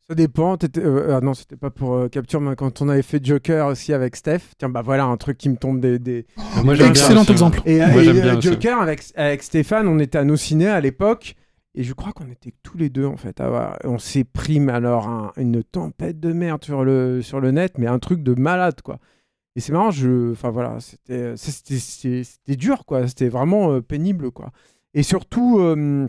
Ça 0.09 0.15
dépend. 0.15 0.57
euh, 0.77 1.17
ah 1.17 1.21
non, 1.21 1.33
c'était 1.33 1.57
pas 1.57 1.69
pour 1.69 1.95
euh, 1.95 2.07
Capture, 2.07 2.39
mais 2.39 2.55
quand 2.55 2.81
on 2.81 2.87
avait 2.87 3.01
fait 3.01 3.23
Joker 3.23 3.67
aussi 3.67 3.91
avec 3.93 4.15
Steph, 4.15 4.39
tiens, 4.57 4.69
bah 4.69 4.81
voilà 4.81 5.03
un 5.05 5.17
truc 5.17 5.37
qui 5.37 5.49
me 5.49 5.57
tombe 5.57 5.79
des. 5.81 5.99
des- 5.99 6.25
Moi, 6.63 6.75
j'aime 6.75 6.93
bien 6.93 7.01
Excellent 7.03 7.25
exemple. 7.25 7.61
Et, 7.65 7.79
Moi, 7.79 8.03
et, 8.03 8.07
euh, 8.09 8.13
bien. 8.13 8.39
Joker 8.39 8.81
avec, 8.81 9.03
avec 9.15 9.43
Stéphane, 9.43 9.87
on 9.87 9.99
était 9.99 10.17
à 10.17 10.23
nos 10.23 10.37
ciné 10.37 10.67
à 10.67 10.79
l'époque. 10.79 11.35
Et 11.75 11.83
je 11.83 11.93
crois 11.93 12.11
qu'on 12.13 12.29
était 12.31 12.53
tous 12.63 12.77
les 12.77 12.89
deux 12.89 13.05
en 13.05 13.17
fait. 13.17 13.39
à 13.41 13.49
voir. 13.49 13.77
on 13.83 13.99
s'est 13.99 14.23
pris 14.23 14.59
mais 14.59 14.71
alors 14.71 15.07
un- 15.09 15.31
une 15.37 15.61
tempête 15.63 16.19
de 16.19 16.31
merde 16.33 16.63
sur 16.63 16.83
le, 16.83 17.21
sur 17.21 17.39
le 17.39 17.51
net, 17.51 17.73
mais 17.77 17.85
un 17.87 17.99
truc 17.99 18.23
de 18.23 18.33
malade 18.33 18.81
quoi. 18.81 18.97
Et 19.55 19.59
c'est 19.59 19.73
marrant, 19.73 19.91
je, 19.91 20.31
enfin 20.31 20.49
voilà, 20.51 20.79
c'était, 20.79 21.33
c'était, 21.35 21.77
c'était, 21.79 22.23
c'était 22.23 22.55
dur 22.55 22.85
quoi. 22.85 23.07
C'était 23.07 23.27
vraiment 23.29 23.73
euh, 23.73 23.81
pénible 23.81 24.31
quoi. 24.31 24.51
Et 24.93 25.03
surtout, 25.03 25.59
euh, 25.59 26.07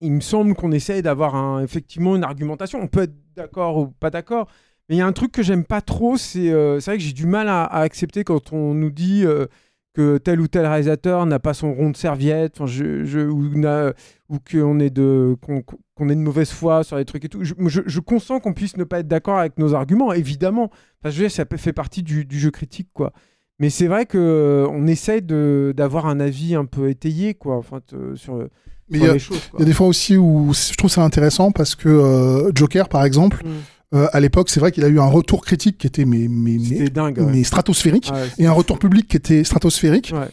il 0.00 0.12
me 0.12 0.20
semble 0.20 0.54
qu'on 0.54 0.72
essaye 0.72 1.02
d'avoir 1.02 1.60
effectivement 1.60 2.16
une 2.16 2.24
argumentation. 2.24 2.80
On 2.80 2.88
peut 2.88 3.02
être 3.02 3.14
d'accord 3.36 3.78
ou 3.78 3.86
pas 3.88 4.10
d'accord, 4.10 4.48
mais 4.88 4.96
il 4.96 4.98
y 4.98 5.02
a 5.02 5.06
un 5.06 5.12
truc 5.12 5.32
que 5.32 5.42
j'aime 5.42 5.64
pas 5.64 5.80
trop, 5.80 6.16
c'est 6.16 6.50
euh, 6.50 6.78
vrai 6.84 6.98
que 6.98 7.02
j'ai 7.02 7.12
du 7.12 7.26
mal 7.26 7.48
à, 7.48 7.64
accepter 7.64 8.22
quand 8.24 8.52
on 8.52 8.74
nous 8.74 8.90
dit 8.90 9.24
euh, 9.24 9.46
que 9.94 10.18
tel 10.18 10.40
ou 10.40 10.48
tel 10.48 10.66
réalisateur 10.66 11.24
n'a 11.24 11.38
pas 11.38 11.54
son 11.54 11.72
rond 11.72 11.90
de 11.90 11.96
serviette, 11.96 12.60
ou, 12.60 12.66
qu'on 14.50 14.80
est 14.80 14.90
de 14.90 15.36
qu'on 15.40 15.62
qu'on 15.62 16.08
ait 16.08 16.14
de 16.14 16.20
mauvaise 16.20 16.50
foi 16.50 16.84
sur 16.84 16.96
les 16.96 17.04
trucs 17.04 17.24
et 17.24 17.28
tout. 17.28 17.44
Je, 17.44 18.00
consens 18.00 18.40
qu'on 18.40 18.52
puisse 18.52 18.76
ne 18.76 18.84
pas 18.84 18.98
être 19.00 19.08
d'accord 19.08 19.38
avec 19.38 19.58
nos 19.58 19.74
arguments, 19.74 20.12
évidemment. 20.12 20.70
Enfin, 21.00 21.10
je 21.10 21.22
veux 21.22 21.28
dire, 21.28 21.30
ça 21.30 21.44
fait 21.56 21.72
partie 21.72 22.02
du, 22.02 22.26
jeu 22.30 22.50
critique, 22.50 22.88
quoi. 22.92 23.12
Mais 23.60 23.70
c'est 23.70 23.86
vrai 23.86 24.04
que 24.04 24.18
euh, 24.18 24.66
on 24.68 24.86
essaye 24.88 25.22
d'avoir 25.22 26.06
un 26.06 26.18
avis 26.18 26.56
un 26.56 26.64
peu 26.64 26.90
étayé, 26.90 27.34
quoi, 27.34 27.56
enfin, 27.56 27.80
te- 27.80 28.16
sur, 28.16 28.48
Mais 28.90 28.98
il 28.98 29.04
y 29.04 29.08
a- 29.08 29.16
y 29.16 29.64
des 29.64 29.72
fois 29.72 29.86
aussi 29.86 30.16
où 30.16 30.52
je 30.52 30.74
trouve 30.76 30.90
ça 30.90 31.02
intéressant 31.02 31.52
parce 31.52 31.74
que 31.74 31.88
euh, 31.88 32.50
Joker, 32.54 32.88
par 32.88 33.04
exemple, 33.04 33.42
Mm. 33.44 33.96
euh, 33.96 34.06
à 34.12 34.20
l'époque, 34.20 34.50
c'est 34.50 34.60
vrai 34.60 34.72
qu'il 34.72 34.84
a 34.84 34.88
eu 34.88 35.00
un 35.00 35.06
retour 35.06 35.44
critique 35.44 35.78
qui 35.78 35.86
était 35.86 36.04
mais, 36.04 36.26
mais, 36.28 36.58
mais, 36.58 36.64
C'était 36.64 36.90
dingue. 36.90 37.18
ouais. 37.18 37.32
mais 37.32 37.44
stratosphérique 37.44 38.08
Ah 38.12 38.16
ouais, 38.16 38.28
et 38.38 38.46
un 38.46 38.52
retour 38.52 38.78
public 38.78 39.08
qui 39.08 39.16
était 39.16 39.42
stratosphérique. 39.44 40.12
Ouais. 40.14 40.28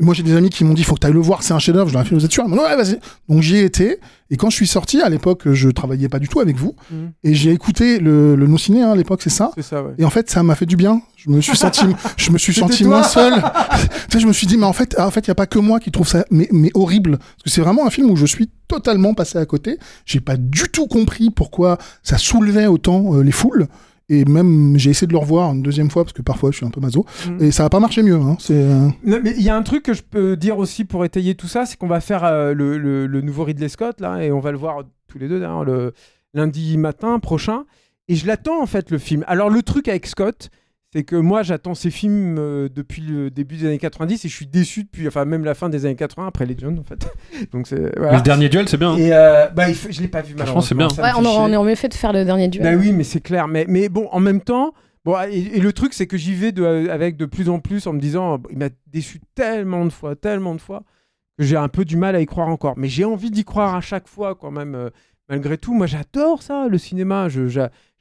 Moi, 0.00 0.12
j'ai 0.12 0.24
des 0.24 0.34
amis 0.34 0.50
qui 0.50 0.64
m'ont 0.64 0.74
dit, 0.74 0.82
faut 0.82 0.96
que 0.96 1.00
tu 1.00 1.06
ailles 1.06 1.12
le 1.12 1.20
voir, 1.20 1.44
c'est 1.44 1.54
un 1.54 1.60
chef-d'œuvre. 1.60 1.88
Je 1.88 1.94
leur 1.94 2.02
ai 2.02 2.04
fait, 2.04 2.16
vous 2.16 2.24
êtes 2.24 2.32
sûr? 2.32 2.44
Dit, 2.48 2.52
ouais, 2.52 2.76
vas-y. 2.76 2.98
Donc, 3.28 3.42
j'y 3.42 3.58
ai 3.58 3.64
été. 3.64 4.00
Et 4.28 4.36
quand 4.36 4.50
je 4.50 4.56
suis 4.56 4.66
sorti, 4.66 5.00
à 5.00 5.08
l'époque, 5.08 5.52
je 5.52 5.68
travaillais 5.68 6.08
pas 6.08 6.18
du 6.18 6.26
tout 6.26 6.40
avec 6.40 6.56
vous. 6.56 6.74
Mhm. 6.90 7.12
Et 7.22 7.34
j'ai 7.34 7.52
écouté 7.52 8.00
le, 8.00 8.34
le 8.34 8.46
non-ciné, 8.48 8.82
hein, 8.82 8.90
à 8.90 8.96
l'époque, 8.96 9.22
c'est 9.22 9.30
ça? 9.30 9.52
C'est 9.54 9.62
ça, 9.62 9.84
ouais. 9.84 9.92
Et 9.98 10.04
en 10.04 10.10
fait, 10.10 10.28
ça 10.28 10.42
m'a 10.42 10.56
fait 10.56 10.66
du 10.66 10.74
bien. 10.74 11.00
Je 11.16 11.30
me 11.30 11.40
suis 11.40 11.56
senti, 11.56 11.84
je 12.16 12.32
me 12.32 12.38
suis 12.38 12.52
senti 12.52 12.84
moins 12.84 13.04
seul. 13.04 13.34
tu 13.40 13.88
sais, 14.10 14.18
je 14.18 14.26
me 14.26 14.32
suis 14.32 14.48
dit, 14.48 14.56
mais 14.56 14.66
en 14.66 14.72
fait, 14.72 14.96
ah, 14.98 15.06
en 15.06 15.12
fait, 15.12 15.20
il 15.20 15.28
y 15.28 15.30
a 15.30 15.36
pas 15.36 15.46
que 15.46 15.60
moi 15.60 15.78
qui 15.78 15.92
trouve 15.92 16.08
ça, 16.08 16.24
mais, 16.28 16.48
mais 16.50 16.72
horrible. 16.74 17.18
Parce 17.18 17.44
que 17.44 17.50
c'est 17.50 17.60
vraiment 17.60 17.86
un 17.86 17.90
film 17.90 18.10
où 18.10 18.16
je 18.16 18.26
suis 18.26 18.50
totalement 18.66 19.14
passé 19.14 19.38
à 19.38 19.46
côté. 19.46 19.78
J'ai 20.06 20.20
pas 20.20 20.36
du 20.36 20.64
tout 20.72 20.88
compris 20.88 21.30
pourquoi 21.30 21.78
ça 22.02 22.18
soulevait 22.18 22.66
autant 22.66 23.14
euh, 23.14 23.22
les 23.22 23.30
foules. 23.32 23.68
Et 24.08 24.24
même, 24.26 24.74
j'ai 24.76 24.90
essayé 24.90 25.06
de 25.06 25.12
le 25.12 25.18
revoir 25.18 25.52
une 25.52 25.62
deuxième 25.62 25.90
fois 25.90 26.04
parce 26.04 26.12
que 26.12 26.20
parfois 26.22 26.50
je 26.50 26.56
suis 26.58 26.66
un 26.66 26.70
peu 26.70 26.80
maso. 26.80 27.06
Mhm. 27.28 27.42
Et 27.42 27.50
ça 27.50 27.64
a 27.64 27.70
pas 27.70 27.80
marché 27.80 28.02
mieux. 28.02 28.16
Hein. 28.16 28.36
C'est, 28.38 28.52
euh, 28.54 28.88
Non, 29.04 29.18
mais 29.22 29.32
il 29.36 29.42
y 29.42 29.48
a 29.48 29.56
un 29.56 29.62
truc 29.62 29.82
que 29.82 29.94
je 29.94 30.02
peux 30.02 30.36
dire 30.36 30.58
aussi 30.58 30.84
pour 30.84 31.04
étayer 31.04 31.34
tout 31.34 31.46
ça, 31.48 31.64
c'est 31.66 31.76
qu'on 31.78 31.86
va 31.86 32.00
faire 32.00 32.22
euh, 32.24 32.52
le, 32.52 32.76
le- 32.78 33.06
le 33.06 33.20
nouveau 33.22 33.44
Ridley 33.44 33.68
Scott 33.68 34.00
là, 34.00 34.22
et 34.22 34.30
on 34.30 34.40
va 34.40 34.52
le 34.52 34.58
voir 34.58 34.82
tous 35.08 35.18
les 35.18 35.28
deux 35.28 35.40
d'ailleurs 35.40 35.64
le 35.64 35.92
lundi 36.34 36.76
matin 36.76 37.18
prochain. 37.18 37.64
Et 38.08 38.16
je 38.16 38.26
l'attends 38.26 38.60
en 38.62 38.66
fait 38.66 38.90
le 38.90 38.98
film. 38.98 39.24
Alors 39.26 39.48
le 39.48 39.62
truc 39.62 39.88
avec 39.88 40.06
Scott, 40.06 40.50
c'est 40.94 41.02
que 41.02 41.16
moi 41.16 41.42
j'attends 41.42 41.74
ces 41.74 41.90
films 41.90 42.36
euh, 42.38 42.68
depuis 42.72 43.02
le 43.02 43.28
début 43.30 43.56
des 43.56 43.66
années 43.66 43.78
90 43.78 44.24
et 44.24 44.28
je 44.28 44.34
suis 44.34 44.46
déçu 44.46 44.84
depuis, 44.84 45.08
enfin 45.08 45.24
même 45.24 45.44
la 45.44 45.54
fin 45.54 45.68
des 45.68 45.84
années 45.86 45.96
80 45.96 46.28
après 46.28 46.46
Legend 46.46 46.78
en 46.78 46.84
fait. 46.84 47.06
Donc 47.52 47.66
c'est 47.66 47.80
Mais 47.98 48.16
le 48.16 48.22
dernier 48.22 48.48
duel, 48.48 48.68
c'est 48.68 48.76
bien. 48.76 48.92
hein. 48.92 48.96
Et 48.98 49.12
euh, 49.12 49.48
bah, 49.48 49.68
il 49.68 49.74
faut- 49.74 49.90
je 49.90 50.00
l'ai 50.00 50.08
pas 50.08 50.22
vu 50.22 50.34
Franchement, 50.36 50.60
c'est 50.60 50.74
bien. 50.76 50.86
malheureusement, 50.96 51.30
Ouais, 51.44 51.50
on, 51.50 51.52
est 51.52 51.56
en 51.56 51.64
mieux 51.64 51.74
fait 51.74 51.88
de 51.88 51.94
faire 51.94 52.12
le 52.12 52.24
dernier 52.24 52.46
duel. 52.48 52.62
Bah 52.62 52.80
oui, 52.80 52.92
mais 52.92 53.02
c'est 53.04 53.20
clair. 53.20 53.48
Mais, 53.48 53.64
mais 53.68 53.88
bon, 53.88 54.08
en 54.12 54.20
même 54.20 54.40
temps, 54.40 54.72
bon, 55.04 55.16
et, 55.28 55.56
et 55.56 55.60
le 55.60 55.72
truc, 55.72 55.94
c'est 55.94 56.06
que 56.06 56.16
j'y 56.16 56.32
vais 56.34 56.52
de- 56.52 56.88
avec 56.88 57.16
de 57.16 57.26
plus 57.26 57.48
en 57.48 57.58
plus 57.58 57.86
en 57.88 57.92
me 57.92 57.98
disant, 58.00 58.40
il 58.50 58.58
m'a 58.58 58.68
déçu 58.86 59.20
tellement 59.34 59.84
de 59.84 59.90
fois, 59.90 60.14
tellement 60.14 60.54
de 60.54 60.60
fois, 60.60 60.84
que 61.36 61.42
j'ai 61.44 61.56
un 61.56 61.68
peu 61.68 61.84
du 61.84 61.96
mal 61.96 62.14
à 62.14 62.20
y 62.20 62.26
croire 62.26 62.46
encore. 62.48 62.74
Mais 62.76 62.86
j'ai 62.86 63.04
envie 63.04 63.32
d'y 63.32 63.44
croire 63.44 63.74
à 63.74 63.80
chaque 63.80 64.06
fois, 64.06 64.36
quand 64.36 64.52
même, 64.52 64.76
euh, 64.76 64.90
malgré 65.28 65.58
tout. 65.58 65.74
Moi, 65.74 65.88
j'adore 65.88 66.42
ça, 66.44 66.68
le 66.68 66.78
cinéma. 66.78 67.28
Je- 67.28 67.48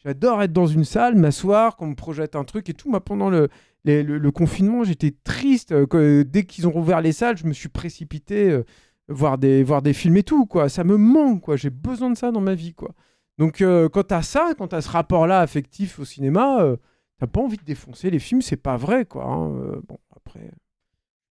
J'adore 0.05 0.41
être 0.41 0.53
dans 0.53 0.67
une 0.67 0.83
salle, 0.83 1.15
m'asseoir, 1.15 1.75
qu'on 1.77 1.87
me 1.87 1.95
projette 1.95 2.35
un 2.35 2.43
truc 2.43 2.69
et 2.69 2.73
tout. 2.73 2.89
Moi, 2.89 3.03
pendant 3.03 3.29
le, 3.29 3.49
le, 3.85 4.31
confinement, 4.31 4.83
j'étais 4.83 5.13
triste. 5.23 5.71
euh, 5.71 6.23
dès 6.23 6.43
qu'ils 6.45 6.67
ont 6.67 6.71
rouvert 6.71 7.01
les 7.01 7.13
salles, 7.13 7.37
je 7.37 7.45
me 7.45 7.53
suis 7.53 7.69
précipité 7.69 8.49
euh, 8.51 8.63
voir, 9.07 9.37
des, 9.37 9.63
voir 9.63 9.81
des 9.81 9.93
films 9.93 10.17
et 10.17 10.23
tout. 10.23 10.45
Quoi. 10.45 10.69
Ça 10.69 10.83
me 10.83 10.97
manque. 10.97 11.41
quoi. 11.41 11.55
J'ai 11.55 11.69
besoin 11.69 12.09
de 12.09 12.17
ça 12.17 12.31
dans 12.31 12.41
ma 12.41 12.55
vie. 12.55 12.73
quoi. 12.73 12.93
Donc, 13.37 13.61
euh, 13.61 13.89
quand 13.89 14.21
ça, 14.21 14.53
quand 14.57 14.69
tu 14.69 14.75
as 14.75 14.81
ce 14.81 14.89
rapport-là 14.89 15.39
affectif 15.39 15.99
au 15.99 16.05
cinéma, 16.05 16.61
euh, 16.63 16.77
t'as 17.19 17.27
pas 17.27 17.41
envie 17.41 17.57
de 17.57 17.63
défoncer 17.63 18.09
les 18.09 18.19
films, 18.19 18.41
c'est 18.41 18.57
pas 18.57 18.77
vrai, 18.77 19.05
quoi. 19.05 19.25
hein. 19.25 19.51
Euh, 19.55 19.81
bon, 19.87 19.97
après, 20.15 20.51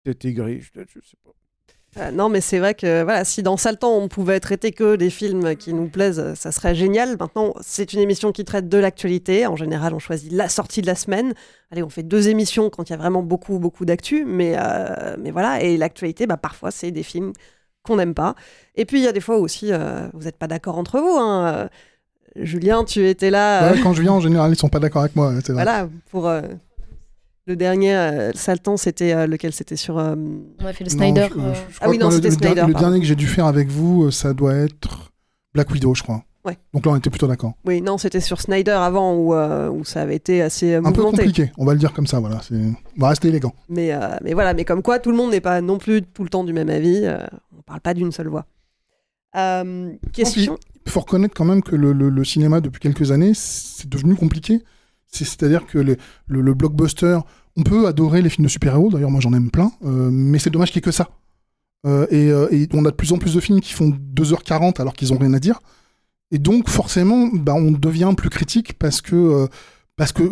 peut-être 0.04 0.26
aigri, 0.26 0.62
je, 0.62 0.70
je 0.88 1.00
sais 1.02 1.18
pas. 1.24 1.32
Euh, 1.98 2.12
non, 2.12 2.30
mais 2.30 2.40
c'est 2.40 2.60
vrai 2.60 2.76
que 2.76 3.04
voilà, 3.04 3.26
si 3.26 3.42
dans 3.42 3.56
Temps 3.56 3.98
on 3.98 4.08
pouvait 4.08 4.40
traiter 4.40 4.72
que 4.72 4.96
des 4.96 5.10
films 5.10 5.56
qui 5.56 5.74
nous 5.74 5.88
plaisent, 5.88 6.34
ça 6.36 6.52
serait 6.52 6.76
génial. 6.76 7.18
Maintenant, 7.20 7.54
c'est 7.62 7.94
une 7.94 8.00
émission 8.00 8.32
qui 8.32 8.46
traite 8.46 8.70
de 8.70 8.78
l'actualité. 8.78 9.48
En 9.48 9.56
général, 9.56 9.94
on 9.96 10.00
choisit 10.00 10.32
la 10.32 10.50
sortie 10.50 10.82
de 10.82 10.88
la 10.88 10.96
semaine. 10.96 11.34
Allez, 11.72 11.82
on 11.82 11.90
fait 11.90 12.04
deux 12.04 12.30
émissions 12.30 12.70
quand 12.70 12.90
il 12.90 12.92
y 12.92 12.96
a 12.96 12.98
vraiment 12.98 13.24
beaucoup, 13.24 13.58
beaucoup 13.58 13.86
d'actu. 13.86 14.24
Mais, 14.26 14.54
euh, 14.58 15.16
mais 15.20 15.32
voilà, 15.32 15.62
et 15.64 15.78
l'actualité, 15.78 16.28
bah, 16.28 16.38
parfois, 16.38 16.70
c'est 16.72 16.92
des 16.92 17.04
films 17.04 17.34
qu'on 17.84 17.96
n'aime 17.96 18.14
pas. 18.14 18.36
Et 18.76 18.86
puis, 18.86 19.00
il 19.00 19.04
y 19.04 19.08
a 19.08 19.12
des 19.12 19.22
fois 19.22 19.38
aussi, 19.38 19.72
euh, 19.72 20.08
vous 20.14 20.24
n'êtes 20.26 20.38
pas 20.38 20.48
d'accord 20.48 20.78
entre 20.78 21.00
vous. 21.00 21.18
hein. 21.18 21.70
Julien, 22.36 22.84
tu 22.84 23.08
étais 23.08 23.32
là. 23.32 23.72
Ouais, 23.72 23.80
quand 23.82 23.94
je 23.94 24.04
viens, 24.04 24.14
en 24.14 24.20
général, 24.20 24.52
ils 24.52 24.56
sont 24.56 24.70
pas 24.70 24.80
d'accord 24.80 25.02
avec 25.02 25.16
moi. 25.16 25.32
Vrai. 25.32 25.42
voilà, 25.54 25.90
pour 26.12 26.30
le 27.50 27.56
dernier 27.56 27.96
euh, 27.96 28.32
Sale 28.34 28.60
Temps, 28.60 28.78
c'était 28.78 29.14
euh, 29.14 29.28
lequel? 29.28 29.52
C'était 29.52 29.76
sur. 29.76 29.98
euh, 29.98 30.16
On 30.62 30.66
a 30.66 30.72
fait 30.74 30.84
le 30.86 30.92
Non, 30.92 30.98
Snyder. 30.98 31.28
je- 31.34 31.40
euh, 31.40 31.54
je- 31.54 31.74
je 31.74 31.78
Ah 31.82 31.90
oui, 31.90 31.98
non, 31.98 32.12
c'était 32.12 32.32
Snyder, 32.32 32.50
le 32.68 32.74
pardon. 32.74 32.80
dernier 32.80 33.00
que 33.00 33.06
j'ai 33.06 33.16
dû 33.16 33.28
faire 33.28 33.46
avec 33.48 33.68
vous, 33.70 34.12
ça 34.12 34.34
doit 34.34 34.54
être 34.56 35.12
Black 35.54 35.70
Widow, 35.72 35.94
je 35.96 36.04
crois. 36.04 36.24
Ouais. 36.46 36.58
Donc 36.74 36.86
là, 36.86 36.94
on 36.94 36.96
était 36.96 37.10
plutôt 37.10 37.28
d'accord. 37.28 37.54
Oui, 37.66 37.82
non, 37.82 37.98
c'était 37.98 38.22
sur 38.22 38.40
Snyder 38.40 38.72
avant 38.72 39.14
où, 39.16 39.34
euh, 39.34 39.70
où 39.70 39.84
ça 39.84 40.02
avait 40.04 40.16
été 40.16 40.42
assez 40.42 40.74
euh, 40.76 40.82
Un 40.86 40.92
peu 40.94 41.04
compliqué, 41.04 41.52
on 41.58 41.66
va 41.66 41.74
le 41.74 41.80
dire 41.80 41.92
comme 41.92 42.08
ça. 42.08 42.20
Voilà, 42.22 42.40
c'est- 42.42 42.56
on 42.56 43.02
va 43.02 43.10
rester 43.10 43.28
élégant. 43.28 43.54
Mais, 43.68 43.92
euh, 43.92 44.16
mais 44.24 44.34
voilà, 44.34 44.54
mais 44.54 44.64
comme 44.64 44.82
quoi, 44.82 45.00
tout 45.00 45.12
le 45.12 45.18
monde 45.18 45.32
n'est 45.32 45.42
pas 45.42 45.60
non 45.62 45.78
plus 45.80 46.02
tout 46.02 46.24
le 46.24 46.30
temps 46.30 46.44
du 46.46 46.54
même 46.54 46.70
avis. 46.70 47.02
euh, 47.04 47.18
on 47.58 47.62
parle 47.64 47.82
pas 47.82 47.94
d'une 47.94 48.12
seule 48.12 48.30
voix. 48.30 48.46
Euh, 49.36 49.92
question. 50.14 50.58
Il 50.86 50.92
faut 50.92 51.02
reconnaître 51.02 51.36
quand 51.36 51.46
même 51.46 51.62
que 51.62 51.76
le, 51.76 51.94
le- 51.94 52.10
le 52.10 52.24
cinéma, 52.24 52.62
depuis 52.62 52.80
quelques 52.80 53.12
années, 53.12 53.34
c'est 53.36 53.88
devenu 53.88 54.16
compliqué. 54.16 54.64
C'est- 55.12 55.26
C'est-à-dire 55.26 55.66
que 55.66 55.78
le, 55.80 56.54
blockbuster, 56.54 57.20
on 57.58 57.64
peut 57.64 57.88
adorer 57.88 58.22
les 58.22 58.30
films 58.30 58.46
de 58.46 58.52
super-héros, 58.52 58.90
d'ailleurs 58.92 59.12
moi 59.12 59.20
j'en 59.22 59.34
aime 59.34 59.50
plein, 59.52 59.72
euh, 59.86 60.10
mais 60.12 60.40
c'est 60.40 60.50
dommage 60.50 60.72
qu'il 60.72 60.78
n'y 60.80 60.84
ait 60.84 60.90
que 60.90 60.92
ça. 60.92 61.10
Euh, 61.86 62.06
et, 62.12 62.30
euh, 62.32 62.48
et 62.52 62.68
on 62.74 62.86
a 62.86 62.92
de 62.92 62.96
plus 62.96 63.14
en 63.14 63.18
plus 63.18 63.34
de 63.34 63.40
films 63.40 63.62
qui 63.62 63.74
font 63.74 63.90
2h40 64.16 64.80
alors 64.82 64.94
qu'ils 64.94 65.14
ont 65.14 65.18
rien 65.18 65.34
à 65.34 65.40
dire. 65.40 65.62
Et 66.32 66.38
donc 66.38 66.70
forcément, 66.70 67.28
bah, 67.34 67.54
on 67.56 67.72
devient 67.72 68.14
plus 68.16 68.30
critique 68.30 68.74
parce 68.78 69.02
que, 69.02 69.48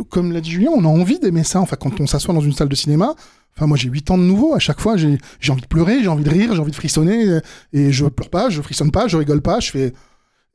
comme 0.10 0.31
l'a 0.31 0.41
dit 0.41 0.51
Julien, 0.51 0.69
on 0.75 0.86
a 0.86 0.88
envie 0.88 1.19
d'aimer 1.19 1.43
ça. 1.43 1.60
Enfin, 1.60 1.75
quand 1.79 2.00
on 2.00 2.05
s'assoit 2.07 2.34
dans 2.34 2.41
une 2.41 2.53
salle 2.53 2.69
de 2.69 2.75
cinéma, 2.75 3.15
enfin 3.55 3.65
moi 3.65 3.77
j'ai 3.77 3.89
8 3.89 4.12
ans 4.12 4.17
de 4.17 4.24
nouveau, 4.24 4.53
à 4.53 4.60
chaque 4.60 4.79
fois 4.79 4.96
j'ai 4.98 5.17
envie 5.50 5.62
de 5.62 5.67
pleurer, 5.67 6.01
j'ai 6.03 6.07
envie 6.10 6.24
de 6.24 6.29
rire, 6.29 6.53
j'ai 6.53 6.62
envie 6.62 6.72
de 6.72 6.75
frissonner, 6.75 7.39
et 7.74 7.91
je 7.91 8.05
pleure 8.05 8.29
pas, 8.29 8.50
je 8.50 8.62
frissonne 8.62 8.91
pas, 8.91 9.07
je 9.07 9.17
rigole 9.17 9.41
pas, 9.41 9.60
je 9.60 9.72
fais... 9.72 9.93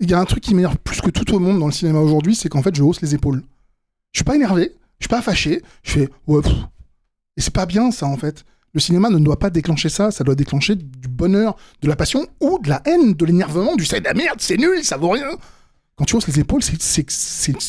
Il 0.00 0.10
y 0.10 0.14
a 0.14 0.20
un 0.20 0.24
truc 0.24 0.42
qui 0.42 0.54
m'énerve 0.54 0.78
plus 0.78 1.00
que 1.00 1.10
tout 1.10 1.34
au 1.34 1.38
monde 1.38 1.58
dans 1.58 1.66
le 1.66 1.72
cinéma 1.72 1.98
aujourd'hui, 2.00 2.34
c'est 2.34 2.48
qu'en 2.48 2.62
fait 2.62 2.74
je 2.74 2.82
hausse 2.82 3.00
les 3.02 3.14
épaules. 3.14 3.42
Je 4.12 4.18
suis 4.18 4.24
pas 4.24 4.34
énervé, 4.36 4.72
je 4.98 5.04
suis 5.04 5.08
pas 5.08 5.22
fâché, 5.22 5.62
je 5.82 5.90
fais 5.90 6.08
ouais. 6.26 6.40
Et 7.36 7.40
c'est 7.40 7.52
pas 7.52 7.66
bien 7.66 7.90
ça 7.90 8.06
en 8.06 8.16
fait. 8.16 8.44
Le 8.74 8.80
cinéma 8.80 9.10
ne 9.10 9.18
doit 9.18 9.38
pas 9.38 9.50
déclencher 9.50 9.88
ça, 9.88 10.10
ça 10.10 10.24
doit 10.24 10.34
déclencher 10.34 10.76
du 10.76 11.08
bonheur, 11.08 11.56
de 11.82 11.88
la 11.88 11.96
passion 11.96 12.26
ou 12.40 12.58
de 12.58 12.68
la 12.70 12.80
haine, 12.86 13.14
de 13.14 13.24
l'énervement, 13.24 13.76
du 13.76 13.84
c'est 13.84 14.00
de 14.00 14.04
la 14.04 14.14
merde, 14.14 14.38
c'est 14.40 14.56
nul, 14.56 14.82
ça 14.82 14.96
vaut 14.96 15.10
rien. 15.10 15.28
Quand 15.96 16.04
tu 16.04 16.16
hausses 16.16 16.26
les 16.26 16.40
épaules, 16.40 16.62
c'est, 16.62 17.06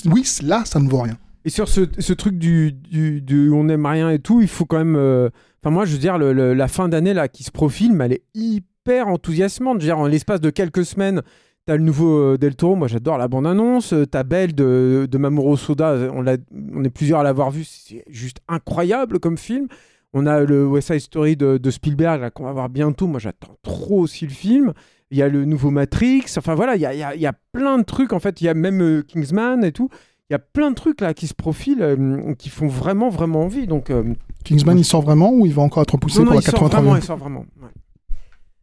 oui, 0.06 0.26
là 0.44 0.64
ça 0.66 0.80
ne 0.80 0.88
vaut 0.90 1.02
rien. 1.02 1.18
Et 1.46 1.50
sur 1.50 1.68
ce, 1.68 2.14
truc 2.14 2.38
du, 2.38 2.72
du, 2.72 3.22
du 3.22 3.50
on 3.52 3.66
n'aime 3.66 3.86
rien 3.86 4.10
et 4.12 4.20
tout, 4.20 4.42
il 4.42 4.48
faut 4.48 4.66
quand 4.66 4.78
même. 4.78 4.96
euh, 4.96 5.30
Enfin, 5.62 5.72
moi, 5.72 5.86
je 5.86 5.94
veux 5.94 5.98
dire, 5.98 6.18
la 6.18 6.68
fin 6.68 6.90
d'année 6.90 7.14
là 7.14 7.30
qui 7.30 7.44
se 7.44 7.52
profile, 7.52 7.98
elle 8.02 8.12
est 8.12 8.24
hyper 8.34 9.08
enthousiasmante. 9.08 9.80
Je 9.80 9.86
veux 9.86 9.94
dire, 9.94 9.98
en 10.00 10.08
l'espace 10.08 10.42
de 10.42 10.50
quelques 10.50 10.86
semaines, 10.86 11.22
t'as 11.65 11.75
le 11.77 11.84
nouveau 11.84 12.17
euh, 12.34 12.38
Del 12.38 12.55
Toro. 12.55 12.75
Moi, 12.75 12.88
j'adore 12.88 13.17
la 13.17 13.27
bande-annonce. 13.27 13.93
Euh, 13.93 14.05
T'as 14.05 14.24
Belle 14.24 14.53
de, 14.55 15.07
de 15.09 15.18
Mamoru 15.18 15.57
Soda. 15.57 15.96
On, 16.14 16.25
on 16.25 16.83
est 16.83 16.90
plusieurs 16.90 17.20
à 17.20 17.24
l'avoir 17.24 17.51
vu. 17.51 17.64
C'est 17.64 18.03
juste 18.07 18.38
incroyable 18.48 19.20
comme 19.20 19.38
film. 19.38 19.68
On 20.14 20.27
a 20.27 20.42
le 20.42 20.68
West 20.68 20.90
Side 20.92 21.00
Story 21.00 21.35
de, 21.35 21.57
de 21.57 21.72
Spielberg 21.72 22.22
là, 22.22 22.29
qu'on 22.29 22.44
va 22.44 22.51
voir 22.53 22.70
bientôt. 22.70 23.07
Moi, 23.07 23.20
j'attends 23.20 23.55
trop 23.64 24.00
aussi 24.00 24.25
le 24.25 24.31
film. 24.33 24.74
Il 25.11 25.18
y 25.18 25.22
a 25.22 25.27
le 25.27 25.46
nouveau 25.46 25.72
Matrix. 25.72 26.25
Enfin, 26.38 26.55
voilà, 26.55 26.75
il 26.75 26.81
y 26.81 26.85
a, 26.85 26.94
y 26.94 27.03
a- 27.03 27.16
y 27.16 27.25
a 27.25 27.33
plein 27.51 27.77
de 27.79 27.83
trucs. 27.83 28.14
En 28.14 28.20
fait, 28.20 28.42
il 28.42 28.46
y 28.46 28.50
a 28.50 28.53
même 28.53 28.81
euh, 28.81 29.01
Kingsman 29.01 29.64
et 29.64 29.72
tout. 29.72 29.90
Il 30.29 30.33
y 30.33 30.35
a 30.35 30.40
plein 30.40 30.70
de 30.72 30.75
trucs 30.75 31.01
là 31.01 31.14
qui 31.14 31.27
se 31.27 31.33
profilent, 31.33 31.81
euh, 31.81 32.33
qui 32.35 32.50
font 32.50 32.68
vraiment, 32.68 33.09
vraiment 33.09 33.42
envie. 33.42 33.68
Donc, 33.68 33.90
euh, 33.90 34.03
Kingsman 34.44 34.77
il 34.79 34.85
sort 34.85 35.01
vraiment 35.01 35.31
ou 35.31 35.46
il 35.46 35.53
va 35.53 35.61
encore 35.61 35.83
être 35.83 35.98
poussé 35.98 36.20
non, 36.20 36.25
pour 36.25 36.33
non, 36.35 36.40
la 36.40 36.42
il 36.48 36.50
sort 36.50 36.59
vraiment, 36.68 36.94
83 36.94 36.98
il 37.00 37.03
sort 37.03 37.18
vraiment. 37.18 37.40
ouais. 37.61 37.70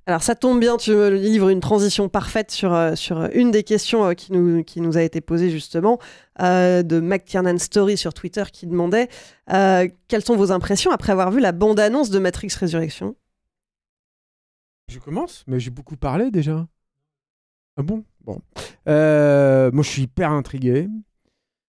Alors 0.06 0.22
ça 0.22 0.34
tombe 0.34 0.58
bien, 0.58 0.76
tu 0.76 0.92
me 0.92 1.10
livres 1.10 1.50
une 1.50 1.60
transition 1.60 2.08
parfaite 2.08 2.50
sur, 2.50 2.74
euh, 2.74 2.94
sur 2.94 3.28
une 3.32 3.50
des 3.50 3.62
questions 3.62 4.06
euh, 4.06 4.14
qui, 4.14 4.32
nous, 4.32 4.96
a 4.96 5.02
été 5.02 5.20
posée 5.20 5.50
justement 5.50 5.98
euh, 6.40 6.82
de 6.82 7.00
McTiernan 7.00 7.58
Story 7.58 7.96
sur 7.96 8.14
Twitter 8.14 8.44
qui 8.52 8.66
demandait 8.66 9.08
euh, 9.52 9.88
quelles 10.08 10.24
sont 10.24 10.36
vos 10.36 10.52
impressions 10.52 10.90
après 10.90 11.12
avoir 11.12 11.30
vu 11.30 11.40
la 11.40 11.52
bande-annonce 11.52 12.10
de 12.10 12.18
Matrix 12.18 12.50
Résurrection 12.58 13.14
Je 14.88 14.98
commence, 14.98 15.44
mais 15.46 15.60
j'ai 15.60 15.70
beaucoup 15.70 15.96
parlé 15.96 16.30
déjà. 16.30 16.66
Ah 17.76 17.82
bon? 17.82 18.04
Bon. 18.24 18.40
Euh, 18.88 19.70
moi, 19.72 19.82
je 19.82 19.88
suis 19.88 20.02
hyper 20.02 20.30
intrigué. 20.30 20.88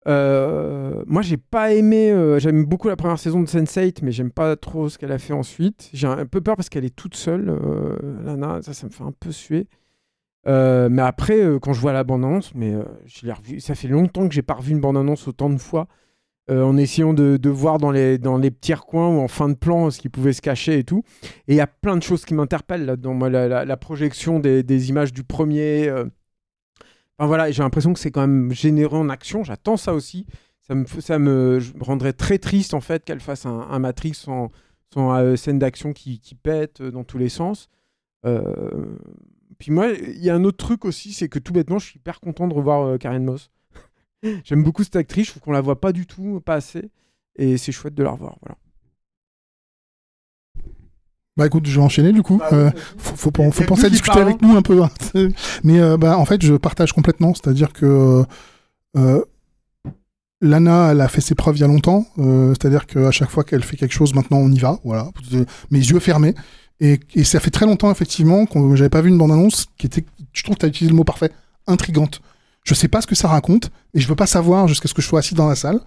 Euh, 0.09 1.03
moi, 1.07 1.23
j'ai 1.23 1.37
pas 1.37 1.73
aimé. 1.73 2.11
euh, 2.11 2.39
J'aime 2.39 2.65
beaucoup 2.65 2.89
la 2.89 2.97
première 2.97 3.19
saison 3.19 3.41
de 3.41 3.47
Sense8, 3.47 3.99
mais 4.03 4.13
j'aime 4.13 4.31
pas 4.31 4.57
trop 4.57 4.89
ce 4.89 4.99
qu'elle 4.99 5.13
a 5.13 5.19
fait 5.19 5.33
ensuite. 5.33 5.91
J'ai 5.93 6.07
un 6.07 6.27
peu 6.27 6.41
peur 6.41 6.57
parce 6.57 6.69
qu'elle 6.69 6.85
est 6.85 6.95
toute 6.95 7.15
seule, 7.17 7.49
euh, 7.51 7.97
Lana. 8.25 8.61
Ça, 8.63 8.73
ça 8.73 8.87
me 8.87 8.93
fait 8.93 9.05
un 9.05 9.13
peu 9.19 9.33
suer. 9.33 9.69
Mais 10.47 11.03
après, 11.03 11.41
quand 11.61 11.73
je 11.73 11.81
vois 11.81 11.93
la 11.93 12.05
bande-annonce, 12.05 12.55
mais 12.55 12.75
je 13.07 13.31
revu. 13.31 13.61
Ça 13.61 13.75
fait 13.75 13.89
longtemps 13.89 14.29
que 14.29 14.35
j'ai 14.35 14.43
pas 14.43 14.55
revu 14.55 14.73
une 14.73 14.81
bande-annonce 14.81 15.29
autant 15.29 15.51
de 15.51 15.59
fois. 15.59 15.87
en 16.51 16.77
essayant 16.77 17.15
de, 17.15 17.49
voir 17.49 17.79
dans 17.79 17.93
les, 17.93 18.19
dans 18.19 18.39
les 18.39 18.51
petits 18.51 18.75
recoins 18.75 19.09
ou 19.09 19.21
en 19.21 19.29
fin 19.29 19.49
de 19.49 19.55
plan 19.55 19.91
ce 19.91 20.01
qui 20.01 20.09
pouvait 20.09 20.33
se 20.33 20.43
cacher 20.43 20.79
et 20.81 20.85
tout. 20.85 21.05
Et 21.47 21.53
il 21.53 21.57
y 21.57 21.61
a 21.61 21.69
plein 21.69 21.97
de 21.97 22.03
choses 22.03 22.25
qui 22.25 22.35
m'interpellent 22.35 22.87
là-dedans. 22.87 23.15
Moi, 23.15 23.31
la, 23.31 23.77
projection 23.77 24.41
des 24.41 24.89
images 24.91 25.13
du 25.13 25.23
premier. 25.23 25.89
Voilà, 27.27 27.51
j'ai 27.51 27.63
l'impression 27.63 27.93
que 27.93 28.01
c'est 28.01 28.11
quand 28.11 28.23
même 28.23 28.53
généreux 28.53 28.99
en 28.99 29.09
action. 29.09 29.45
J'attends 29.45 29.77
ça 29.77 29.95
aussi. 29.95 30.27
Ça 30.61 30.75
me, 30.75 30.87
ça 30.87 31.19
me 31.19 31.59
rendrait 31.81 32.13
très 32.13 32.39
triste 32.39 32.73
en 32.73 32.81
fait 32.81 33.05
qu'elle 33.05 33.21
fasse 33.21 33.47
un, 33.47 33.61
un 33.69 33.79
Matrix 33.81 34.15
sans, 34.15 34.51
sans 34.93 35.13
euh, 35.15 35.37
scène 35.37 35.59
d'action 35.59 35.93
qui, 35.93 36.21
qui 36.21 36.35
pète 36.35 36.81
euh, 36.81 36.91
dans 36.91 37.05
tous 37.05 37.19
les 37.19 37.29
sens. 37.29 37.69
Euh, 38.25 38.97
Puis 39.59 39.73
moi, 39.73 39.89
il 39.91 40.23
y 40.23 40.31
a 40.31 40.35
un 40.35 40.45
autre 40.45 40.59
truc 40.59 40.85
aussi, 40.85 41.13
c'est 41.13 41.29
que 41.29 41.39
tout 41.39 41.53
bêtement, 41.53 41.79
je 41.79 41.87
suis 41.87 41.97
hyper 41.99 42.21
content 42.21 42.47
de 42.47 42.55
revoir 42.55 42.99
Karen 42.99 43.25
Moss. 43.25 43.51
J'aime 44.45 44.63
beaucoup 44.63 44.85
cette 44.85 44.97
actrice. 44.97 45.27
Je 45.27 45.31
trouve 45.33 45.43
qu'on 45.43 45.53
la 45.53 45.61
voit 45.61 45.81
pas 45.81 45.93
du 45.93 46.07
tout, 46.07 46.41
pas 46.41 46.55
assez, 46.55 46.91
et 47.37 47.57
c'est 47.59 47.73
chouette 47.73 47.95
de 47.95 48.03
la 48.05 48.11
revoir. 48.11 48.37
Voilà. 48.43 48.57
Bah 51.37 51.47
écoute, 51.47 51.65
je 51.67 51.75
vais 51.77 51.83
enchaîner 51.83 52.13
du 52.13 52.23
coup. 52.23 52.39
Bah, 52.39 52.49
Euh, 52.53 52.71
faut, 52.99 53.31
penser 53.31 53.65
à 53.87 53.89
discuter 53.89 54.13
parle, 54.13 54.23
avec 54.23 54.43
nous 54.43 54.55
un 54.57 54.63
peu. 54.63 54.83
hein. 54.83 54.91
Mais 55.65 55.81
euh, 55.81 55.97
bah, 55.97 56.19
en 56.19 56.25
fait, 56.27 56.43
je 56.45 56.55
partage 56.55 56.93
complètement. 56.93 57.33
C'est-à-dire 57.35 57.73
que 57.73 58.23
euh, 58.97 59.25
Lana, 60.43 60.91
elle 60.93 61.01
a 61.01 61.09
fait 61.09 61.21
ses 61.21 61.35
preuves 61.35 61.57
il 61.57 61.61
y 61.61 61.65
a 61.65 61.69
longtemps. 61.69 62.07
C'est-à-dire 62.17 62.87
qu'à 62.87 63.11
chaque 63.11 63.31
fois 63.31 63.45
qu'elle 63.45 63.63
fait 63.63 63.77
quelque 63.77 63.95
chose, 63.95 64.15
maintenant, 64.15 64.39
on 64.39 64.51
y 64.51 64.59
va. 64.59 64.79
Voilà, 64.85 65.09
mes 65.71 65.79
yeux 65.79 66.01
fermés. 66.01 66.35
Et, 66.81 66.99
et 67.15 67.23
ça 67.25 67.39
fait 67.39 67.51
très 67.51 67.65
longtemps, 67.65 67.91
effectivement, 67.93 68.45
que 68.45 68.75
j'avais 68.75 68.91
pas 68.91 69.01
vu 69.01 69.09
une 69.09 69.19
bande-annonce 69.19 69.67
qui 69.79 69.87
était, 69.87 70.05
je 70.33 70.43
trouve 70.43 70.57
que 70.57 70.61
tu 70.61 70.67
as 70.67 70.69
utilisé 70.69 70.91
le 70.91 70.97
mot 70.97 71.05
parfait, 71.05 71.31
intrigante. 71.69 72.21
Je 72.65 72.75
sais 72.75 72.89
pas 72.89 73.01
ce 73.01 73.07
que 73.07 73.15
ça 73.15 73.29
raconte 73.29 73.71
et 73.95 74.01
je 74.01 74.09
veux 74.09 74.17
pas 74.17 74.27
savoir 74.27 74.67
jusqu'à 74.67 74.89
ce 74.89 74.95
que 74.95 75.01
je 75.01 75.07
sois 75.07 75.21
assis 75.21 75.35
dans 75.37 75.49
la 75.49 75.55
salle. 75.55 75.81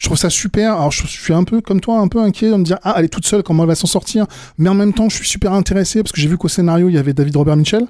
Je 0.00 0.06
trouve 0.06 0.16
ça 0.18 0.30
super. 0.30 0.72
Alors, 0.72 0.90
je, 0.90 1.06
suis 1.06 1.34
un 1.34 1.44
peu, 1.44 1.60
comme 1.60 1.80
toi, 1.80 1.98
un 2.00 2.08
peu 2.08 2.20
inquiet 2.20 2.50
de 2.50 2.56
me 2.56 2.64
dire, 2.64 2.78
ah, 2.82 2.94
elle 2.96 3.04
est 3.04 3.08
toute 3.08 3.26
seule, 3.26 3.42
comment 3.42 3.62
elle 3.64 3.68
va 3.68 3.74
s'en 3.74 3.86
sortir? 3.86 4.26
Mais 4.58 4.68
en 4.70 4.74
même 4.74 4.94
temps, 4.94 5.08
je 5.10 5.16
suis 5.16 5.28
super 5.28 5.52
intéressé 5.52 6.02
parce 6.02 6.10
que 6.10 6.20
j'ai 6.20 6.26
vu 6.28 6.38
qu'au 6.38 6.48
scénario, 6.48 6.88
il 6.88 6.94
y 6.94 6.98
avait 6.98 7.12
David 7.12 7.36
Robert 7.36 7.56
Mitchell, 7.56 7.84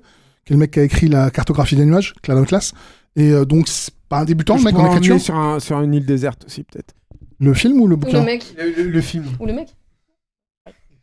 qui 0.45 0.53
est 0.53 0.55
le 0.55 0.57
mec 0.59 0.73
qui 0.73 0.81
a 0.81 0.83
écrit 0.83 1.07
la 1.09 1.31
cartographie 1.31 1.77
des 1.77 1.85
nuages, 1.87 2.15
Cloud 2.23 2.43
Atlas. 2.43 2.73
Et 3.15 3.31
euh, 3.31 3.45
donc, 3.45 3.69
c'est 3.69 3.95
pas 4.09 4.19
un 4.19 4.25
débutant, 4.25 4.55
le 4.55 4.61
Je 4.61 4.65
mec, 4.65 4.75
pourrais 4.75 4.89
en 4.89 4.93
écriture. 4.97 5.21
sur, 5.21 5.37
un, 5.37 5.61
sur 5.61 5.81
une 5.81 5.95
île 5.95 6.05
déserte 6.05 6.45
aussi, 6.47 6.65
peut-être. 6.65 6.95
Le 7.39 7.55
film 7.55 7.81
ou 7.81 7.87
le 7.87 7.95
Ou 7.95 7.99
bouquin? 7.99 8.19
le 8.19 8.25
mec. 8.25 8.45
Le, 8.77 9.01
film. 9.01 9.25
Ou 9.39 9.47
le 9.47 9.53
mec. 9.53 9.69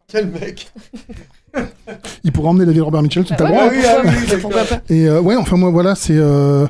Quel 0.09 0.27
mec? 0.27 0.71
Il 2.23 2.31
pourrait 2.33 2.49
emmener 2.49 2.65
David 2.65 2.81
Robert 2.81 3.01
Mitchell 3.01 3.23
tout 3.23 3.33
à 3.33 3.43
Ouais, 3.43 3.49
l'heure. 3.51 3.71
ouais, 3.71 3.83
ah 3.85 4.01
oui, 4.05 4.51
pas? 4.69 4.81
Et 4.89 5.07
euh, 5.07 5.21
ouais, 5.21 5.35
enfin 5.37 5.55
moi 5.57 5.69
voilà, 5.71 5.95
c'est 5.95 6.15
euh, 6.17 6.67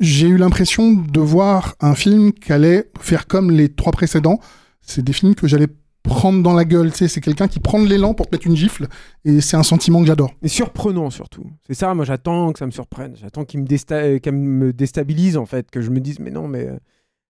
j'ai 0.00 0.26
eu 0.28 0.36
l'impression 0.36 0.92
de 0.92 1.20
voir 1.20 1.76
un 1.80 1.94
film 1.94 2.32
qui 2.32 2.52
allait 2.52 2.90
faire 2.98 3.26
comme 3.26 3.50
les 3.50 3.68
trois 3.68 3.92
précédents. 3.92 4.40
C'est 4.80 5.02
des 5.04 5.12
films 5.12 5.34
que 5.34 5.46
j'allais 5.46 5.68
prendre 6.02 6.42
dans 6.42 6.54
la 6.54 6.64
gueule. 6.64 6.90
Tu 6.90 6.98
sais, 6.98 7.08
c'est 7.08 7.20
quelqu'un 7.20 7.46
qui 7.46 7.60
prend 7.60 7.80
de 7.80 7.86
l'élan 7.86 8.14
pour 8.14 8.26
te 8.26 8.34
mettre 8.34 8.46
une 8.46 8.56
gifle, 8.56 8.88
et 9.24 9.40
c'est 9.40 9.56
un 9.56 9.62
sentiment 9.62 10.00
que 10.00 10.06
j'adore. 10.06 10.32
Mais 10.42 10.48
surprenant 10.48 11.10
surtout. 11.10 11.44
C'est 11.66 11.74
ça, 11.74 11.94
moi 11.94 12.04
j'attends 12.04 12.52
que 12.52 12.58
ça 12.58 12.66
me 12.66 12.70
surprenne. 12.70 13.14
J'attends 13.20 13.44
qu'il 13.44 13.60
me, 13.60 13.66
désta- 13.66 14.18
qu'elle 14.20 14.34
me 14.34 14.72
déstabilise 14.72 15.36
en 15.36 15.46
fait, 15.46 15.70
que 15.70 15.80
je 15.82 15.90
me 15.90 16.00
dise 16.00 16.18
mais 16.18 16.30
non 16.30 16.48
mais 16.48 16.66
euh, 16.66 16.78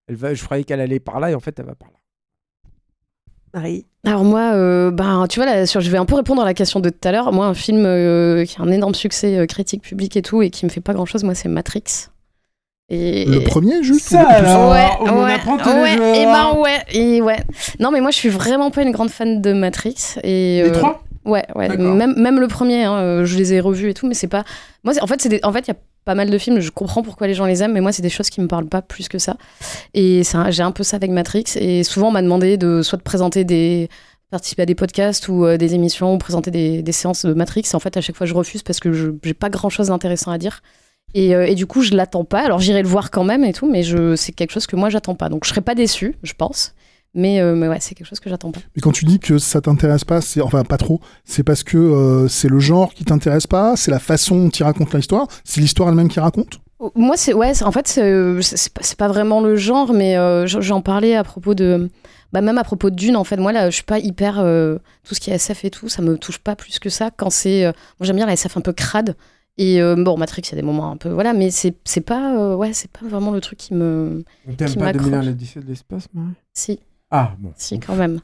elle 0.07 0.17
va, 0.17 0.35
je 0.35 0.45
croyais 0.45 0.65
qu'elle 0.65 0.81
allait 0.81 1.01
par 1.01 1.19
là 1.21 1.31
et 1.31 1.35
en 1.35 1.41
fait 1.41 1.59
elle 1.59 1.67
va 1.67 1.75
par 1.75 1.89
là. 1.91 1.95
Marie 3.53 3.87
Alors 4.05 4.25
moi, 4.25 4.55
euh, 4.55 4.93
ben, 4.93 5.27
tu 5.29 5.41
vois, 5.41 5.47
là, 5.47 5.67
sur, 5.67 5.81
je 5.81 5.91
vais 5.91 5.99
un 5.99 6.05
peu 6.05 6.15
répondre 6.15 6.41
à 6.41 6.45
la 6.45 6.55
question 6.55 6.79
de 6.79 6.89
tout 6.89 7.09
à 7.09 7.11
l'heure. 7.11 7.33
Moi, 7.33 7.47
un 7.47 7.55
film 7.55 7.85
euh, 7.85 8.45
qui 8.45 8.57
a 8.59 8.63
un 8.63 8.71
énorme 8.71 8.95
succès 8.95 9.39
euh, 9.39 9.47
critique, 9.47 9.83
public 9.83 10.17
et 10.17 10.23
tout, 10.23 10.41
et 10.43 10.51
qui 10.51 10.65
me 10.65 10.71
fait 10.71 10.81
pas 10.81 10.95
grand-chose, 10.95 11.25
moi, 11.25 11.35
c'est 11.35 11.49
Matrix. 11.49 11.83
Et, 12.91 13.25
Le 13.25 13.41
premier, 13.45 13.83
juste 13.85 14.09
Ça, 14.09 14.27
alors. 14.29 14.71
ouais, 14.73 14.89
on 15.01 15.25
ouais, 15.25 15.33
apprend 15.35 15.57
tous 15.59 15.69
ouais, 15.69 15.93
les 15.93 15.97
jours. 15.97 16.15
Et 16.17 16.25
ben 16.27 16.55
ouais, 16.59 16.79
et 16.93 17.23
ouais. 17.23 17.39
Non, 17.79 17.91
mais 17.93 18.01
moi, 18.01 18.11
je 18.11 18.17
suis 18.17 18.29
vraiment 18.29 18.71
pas 18.73 18.83
une 18.83 18.91
grande 18.91 19.11
fan 19.11 19.41
de 19.41 19.53
Matrix. 19.53 20.17
Et, 20.25 20.63
Les 20.65 20.69
euh, 20.71 20.73
trois? 20.73 21.03
Ouais, 21.25 21.45
ouais. 21.55 21.77
Même, 21.77 22.15
même 22.19 22.41
le 22.41 22.49
premier, 22.49 22.85
hein, 22.85 22.97
euh, 22.97 23.25
je 23.25 23.37
les 23.37 23.53
ai 23.55 23.61
revus 23.61 23.91
et 23.91 23.95
tout, 23.95 24.09
mais 24.09 24.15
c'est 24.15 24.27
pas. 24.27 24.43
Moi, 24.85 24.95
en 25.01 25.07
fait, 25.07 25.21
c'est 25.23 25.29
des- 25.29 25.41
en 25.45 25.53
fait, 25.53 25.61
il 25.61 25.69
y 25.69 25.71
a 25.73 25.77
pas 26.05 26.15
mal 26.15 26.31
de 26.31 26.39
films. 26.39 26.59
Je 26.61 26.71
comprends 26.71 27.03
pourquoi 27.03 27.27
les 27.29 27.35
gens 27.35 27.45
les 27.45 27.63
aiment, 27.63 27.75
mais 27.75 27.81
moi, 27.81 27.93
c'est 27.93 28.03
des 28.03 28.09
choses 28.11 28.29
qui 28.31 28.41
me 28.41 28.49
parlent 28.49 28.67
pas 28.67 28.83
plus 28.83 29.09
que 29.09 29.19
ça. 29.19 29.37
Et 29.95 30.23
un- 30.35 30.51
j'ai 30.51 30.63
un 30.63 30.73
peu 30.73 30.83
ça 30.83 30.97
avec 30.97 31.11
Matrix. 31.11 31.45
Et 31.57 31.85
souvent, 31.85 32.09
on 32.09 32.13
m'a 32.13 32.23
demandé 32.23 32.57
de 32.57 32.83
soit 32.83 32.99
de 32.99 33.03
présenter 33.03 33.45
des 33.45 33.89
participer 34.31 34.63
à 34.63 34.67
des 34.67 34.77
podcasts 34.77 35.29
ou 35.29 35.45
euh, 35.45 35.57
des 35.57 35.75
émissions 35.75 36.15
ou 36.15 36.19
présenter 36.19 36.51
des, 36.53 36.83
des 36.83 36.93
séances 36.93 37.25
de 37.27 37.35
Matrix. 37.35 37.65
Et 37.71 37.75
en 37.77 37.81
fait, 37.81 37.97
à 37.97 38.01
chaque 38.01 38.17
fois, 38.17 38.27
je 38.27 38.35
refuse 38.35 38.63
parce 38.63 38.81
que 38.81 38.93
je 38.93 39.11
j'ai 39.25 39.35
pas 39.35 39.49
grand 39.51 39.69
chose 39.71 39.89
d'intéressant 39.89 40.31
à 40.31 40.39
dire. 40.39 40.63
Et, 41.15 41.35
euh, 41.35 41.47
et 41.47 41.55
du 41.55 41.67
coup, 41.67 41.83
je 41.83 41.95
l'attends 41.95 42.25
pas. 42.25 42.41
Alors, 42.41 42.61
j'irai 42.61 42.83
le 42.83 42.89
voir 42.89 43.11
quand 43.11 43.25
même 43.25 43.45
et 43.45 43.53
tout, 43.53 43.71
mais 43.71 43.83
c'est 44.17 44.33
quelque 44.33 44.53
chose 44.53 44.67
que 44.67 44.77
moi, 44.77 44.91
j'attends 44.91 45.15
pas. 45.15 45.29
Donc, 45.29 45.45
je 45.45 45.51
serais 45.51 45.61
pas 45.61 45.75
déçue, 45.75 46.17
je 46.23 46.33
pense. 46.35 46.75
Mais, 47.13 47.41
euh, 47.41 47.57
mais 47.57 47.67
ouais, 47.67 47.79
c'est 47.81 47.97
quelque 47.97 48.07
chose 48.07 48.21
que 48.21 48.31
j'attends 48.31 48.53
pas. 48.53 48.61
Mais 48.77 48.81
quand 48.81 48.93
tu 48.93 49.05
dis 49.05 49.19
que 49.19 49.39
ça 49.39 49.61
t'intéresse 49.61 50.05
pas, 50.05 50.21
c'est 50.21 50.41
enfin 50.41 50.63
pas 50.63 50.77
trop, 50.77 51.01
c'est 51.25 51.43
parce 51.43 51.65
que 51.65 51.77
euh, 51.77 52.29
c'est 52.29 52.49
le 52.49 52.61
genre 52.61 52.95
qui 52.95 53.05
t'intéresse 53.05 53.49
pas, 53.49 53.75
c'est 53.75 53.91
la 53.91 53.99
façon 53.99 54.45
dont 54.45 54.49
il 54.49 54.63
raconte 54.63 54.95
l'histoire, 54.95 55.27
c'est 55.43 55.61
l'histoire 55.61 55.89
elle-même 55.89 56.09
qui 56.09 56.21
raconte? 56.21 56.61
Moi, 56.95 57.17
c'est 57.17 57.35
ouais, 57.35 57.65
en 57.65 57.73
fait, 57.73 57.89
c'est 57.89 58.73
pas, 58.73 58.83
pas 58.97 59.09
vraiment 59.09 59.41
le 59.41 59.57
genre, 59.57 59.93
mais 59.93 60.15
j'en 60.47 60.81
parlais 60.83 61.17
à 61.17 61.25
propos 61.25 61.55
de, 61.55 61.91
bah, 62.33 62.43
même 62.43 62.59
à 62.59 62.65
propos 62.65 62.91
de 62.91 62.95
Dune. 62.95 63.17
En 63.17 63.25
fait, 63.25 63.37
moi 63.37 63.51
là, 63.51 63.71
je 63.71 63.75
suis 63.75 63.85
pas 63.85 63.99
hyper 63.99 64.37
tout 64.37 65.15
ce 65.15 65.21
qui 65.21 65.31
est 65.31 65.35
SF 65.35 65.65
et 65.65 65.71
tout, 65.71 65.89
ça 65.89 66.01
me 66.01 66.17
touche 66.17 66.39
pas 66.39 66.55
plus 66.55 66.79
que 66.79 66.89
ça. 66.89 67.11
Quand 67.11 67.29
c'est, 67.29 67.65
moi 67.65 68.07
j'aime 68.07 68.17
bien 68.17 68.25
la 68.27 68.35
SF 68.35 68.57
un 68.57 68.61
peu 68.61 68.73
crade. 68.73 69.17
Et 69.63 69.83
euh, 69.83 69.95
bon, 69.95 70.17
Matrix, 70.17 70.41
il 70.47 70.51
y 70.53 70.55
a 70.55 70.57
des 70.57 70.63
moments 70.67 70.91
un 70.91 70.97
peu, 70.97 71.11
voilà, 71.11 71.35
mais 71.35 71.51
c'est 71.51 71.75
c'est 71.85 72.01
pas, 72.01 72.35
euh, 72.39 72.55
ouais, 72.57 72.73
c'est 72.73 72.91
pas 72.91 73.07
vraiment 73.07 73.31
le 73.31 73.43
truc 73.43 73.59
qui 73.59 73.75
me, 73.75 74.25
On 74.49 74.55
t'aime 74.55 74.69
Qui 74.69 74.79
pas 74.79 74.87
m'accroche. 74.87 75.11
2001 75.11 75.23
l'Odyssée 75.23 75.61
de 75.61 75.67
l'espace, 75.67 76.07
Marie? 76.15 76.33
Si, 76.55 76.81
Ah, 77.11 77.35
bon. 77.39 77.53
si 77.57 77.79
quand 77.79 77.95
même. 77.95 78.21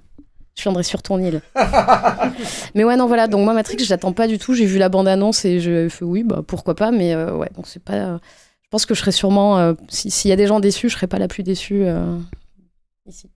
Je 0.56 0.62
viendrai 0.62 0.82
sur 0.82 1.02
ton 1.02 1.18
île. 1.18 1.42
mais 2.74 2.84
ouais, 2.84 2.96
non, 2.96 3.06
voilà. 3.06 3.28
Donc 3.28 3.44
moi, 3.44 3.52
Matrix, 3.52 3.84
je 3.84 3.90
l'attends 3.90 4.14
pas 4.14 4.26
du 4.26 4.38
tout. 4.38 4.54
J'ai 4.54 4.64
vu 4.64 4.78
la 4.78 4.88
bande 4.88 5.06
annonce 5.08 5.44
et 5.44 5.60
je 5.60 5.90
fais 5.90 6.06
oui, 6.06 6.22
bah 6.24 6.42
pourquoi 6.46 6.74
pas. 6.74 6.90
Mais 6.90 7.12
euh, 7.14 7.36
ouais, 7.36 7.50
donc 7.54 7.66
c'est 7.66 7.82
pas. 7.82 7.92
euh, 7.92 8.18
je 8.62 8.68
pense 8.70 8.86
que 8.86 8.94
je 8.94 9.00
serais 9.00 9.12
sûrement. 9.12 9.58
euh, 9.58 9.74
si- 9.88 10.10
S'il 10.10 10.30
y 10.30 10.32
a 10.32 10.36
des 10.36 10.46
gens 10.46 10.58
déçus, 10.60 10.88
je 10.88 10.94
serais 10.94 11.06
pas 11.06 11.18
la 11.18 11.28
plus 11.28 11.42
déçue 11.42 11.82
euh, 11.84 12.18
ici. 13.06 13.28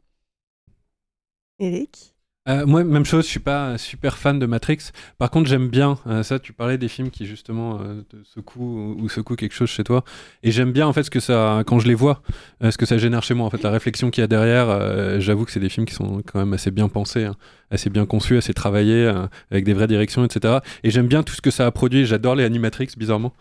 Eric? 1.59 2.10
Euh, 2.51 2.67
moi, 2.67 2.83
même 2.83 3.05
chose, 3.05 3.25
je 3.27 3.31
suis 3.31 3.41
pas 3.41 3.79
super 3.79 4.19
fan 4.19 4.39
de 4.39 4.47
Matrix. 4.47 4.91
Par 5.19 5.31
contre, 5.31 5.49
j'aime 5.49 5.69
bien 5.69 5.99
euh, 6.07 6.23
ça. 6.25 6.39
Tu 6.39 6.53
parlais 6.53 6.79
des 6.79 6.89
films 6.89 7.11
qui 7.11 7.27
justement 7.27 7.79
euh, 7.81 8.03
secouent 8.25 8.61
ou, 8.61 8.97
ou 9.01 9.09
secouent 9.09 9.37
quelque 9.37 9.55
chose 9.55 9.69
chez 9.69 9.85
toi. 9.85 10.05
Et 10.43 10.51
j'aime 10.51 10.73
bien 10.73 10.87
en 10.87 10.93
fait 10.93 11.05
ce 11.05 11.11
que 11.11 11.21
ça, 11.21 11.63
quand 11.67 11.79
je 11.79 11.87
les 11.87 11.95
vois, 11.95 12.23
ce 12.63 12.77
que 12.77 12.87
ça 12.87 12.99
génère 12.99 13.23
chez 13.23 13.35
moi. 13.35 13.47
En 13.47 13.51
fait, 13.51 13.63
la 13.63 13.71
réflexion 13.71 14.11
qu'il 14.11 14.23
y 14.23 14.25
a 14.25 14.27
derrière. 14.27 15.21
J'avoue 15.21 15.45
que 15.45 15.53
c'est 15.53 15.61
des 15.61 15.69
films 15.69 15.87
qui 15.87 15.95
sont 15.95 16.23
quand 16.27 16.41
même 16.41 16.53
assez 16.53 16.71
bien 16.71 16.89
pensés, 16.89 17.25
hein, 17.25 17.37
assez 17.71 17.91
bien 17.91 18.07
conçus, 18.07 18.37
assez 18.37 18.55
travaillés, 18.55 19.13
avec 19.51 19.65
des 19.65 19.73
vraies 19.73 19.87
directions, 19.87 20.25
etc. 20.25 20.59
Et 20.83 20.91
j'aime 20.91 21.07
bien 21.07 21.23
tout 21.23 21.35
ce 21.35 21.41
que 21.41 21.51
ça 21.51 21.67
a 21.67 21.71
produit. 21.71 22.05
J'adore 22.05 22.35
les 22.35 22.45
animatrix, 22.45 22.89
bizarrement. 22.97 23.33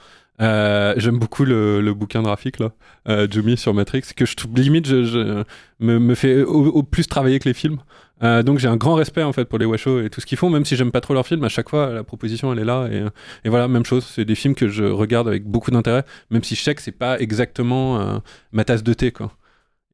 Euh, 0.41 0.93
j'aime 0.97 1.19
beaucoup 1.19 1.43
le, 1.43 1.81
le 1.81 1.93
bouquin 1.93 2.21
graphique 2.21 2.59
là, 2.59 2.71
euh, 3.09 3.27
Jumi 3.29 3.57
sur 3.57 3.73
Matrix, 3.73 4.03
que 4.15 4.25
je 4.25 4.35
limite 4.55 4.87
je, 4.87 5.03
je- 5.03 5.43
me, 5.81 5.99
me 5.99 6.15
fait 6.15 6.43
au, 6.43 6.67
au 6.67 6.83
plus 6.83 7.07
travailler 7.07 7.39
que 7.39 7.49
les 7.49 7.53
films. 7.53 7.79
Euh, 8.23 8.43
donc 8.43 8.59
j'ai 8.59 8.67
un 8.67 8.75
grand 8.77 8.95
respect 8.95 9.23
en 9.23 9.31
fait 9.33 9.45
pour 9.45 9.59
les 9.59 9.65
Washo 9.65 10.01
et 10.01 10.09
tout 10.09 10.21
ce 10.21 10.25
qu'ils 10.25 10.37
font, 10.37 10.49
même 10.49 10.65
si 10.65 10.75
j'aime 10.75 10.91
pas 10.91 11.01
trop 11.01 11.13
leurs 11.13 11.27
films. 11.27 11.43
À 11.43 11.49
chaque 11.49 11.69
fois, 11.69 11.89
la 11.91 12.03
proposition 12.03 12.51
elle 12.53 12.59
est 12.59 12.65
là 12.65 12.87
et, 12.91 13.03
et 13.45 13.49
voilà, 13.49 13.67
même 13.67 13.85
chose. 13.85 14.05
C'est 14.05 14.25
des 14.25 14.35
films 14.35 14.55
que 14.55 14.67
je 14.69 14.83
regarde 14.85 15.27
avec 15.27 15.45
beaucoup 15.45 15.71
d'intérêt, 15.71 16.03
même 16.31 16.43
si 16.43 16.55
je 16.55 16.61
sais 16.61 16.75
que 16.75 16.81
c'est 16.81 16.91
pas 16.93 17.19
exactement 17.19 17.99
euh, 17.99 18.17
ma 18.53 18.63
tasse 18.65 18.83
de 18.83 18.93
thé 18.93 19.11
quoi. 19.11 19.31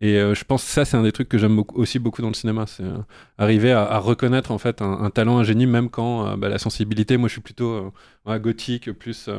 Et 0.02 0.18
euh, 0.20 0.36
je 0.36 0.44
pense 0.44 0.64
que 0.64 0.70
ça 0.70 0.84
c'est 0.86 0.98
un 0.98 1.04
des 1.04 1.12
trucs 1.14 1.30
que 1.30 1.38
j'aime 1.38 1.56
beaucoup- 1.56 1.80
aussi 1.80 2.00
beaucoup 2.00 2.22
dans 2.22 2.28
le 2.28 2.34
cinéma, 2.34 2.66
c'est 2.68 2.84
euh, 2.84 2.98
arriver 3.38 3.72
à, 3.72 3.84
à 3.86 3.98
reconnaître 4.00 4.52
en 4.52 4.58
fait 4.58 4.82
un, 4.82 4.92
un 4.92 5.10
talent, 5.10 5.38
un 5.38 5.44
génie, 5.44 5.66
même 5.68 5.90
quand 5.90 6.28
euh, 6.28 6.36
bah, 6.38 6.50
la 6.50 6.58
sensibilité, 6.60 7.18
moi 7.18 7.30
je 7.30 7.34
suis 7.34 7.42
plutôt 7.42 7.94
gothique, 8.28 8.92
plus 8.92 9.30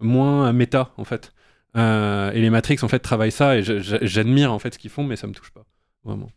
moins 0.00 0.52
méta 0.52 0.92
en 0.96 1.04
fait. 1.04 1.32
Et 1.76 2.40
les 2.40 2.48
Matrix 2.50 2.78
en 2.82 2.88
fait 2.88 3.00
travaillent 3.00 3.30
ça 3.32 3.56
et 3.58 3.62
j'admire 3.62 4.52
en 4.52 4.58
fait 4.58 4.72
ce 4.74 4.78
qu'ils 4.78 4.90
font, 4.90 5.04
mais 5.04 5.16
ça 5.16 5.26
me 5.26 5.34
touche 5.34 5.50
pas 5.52 5.64
vraiment. 6.04 6.30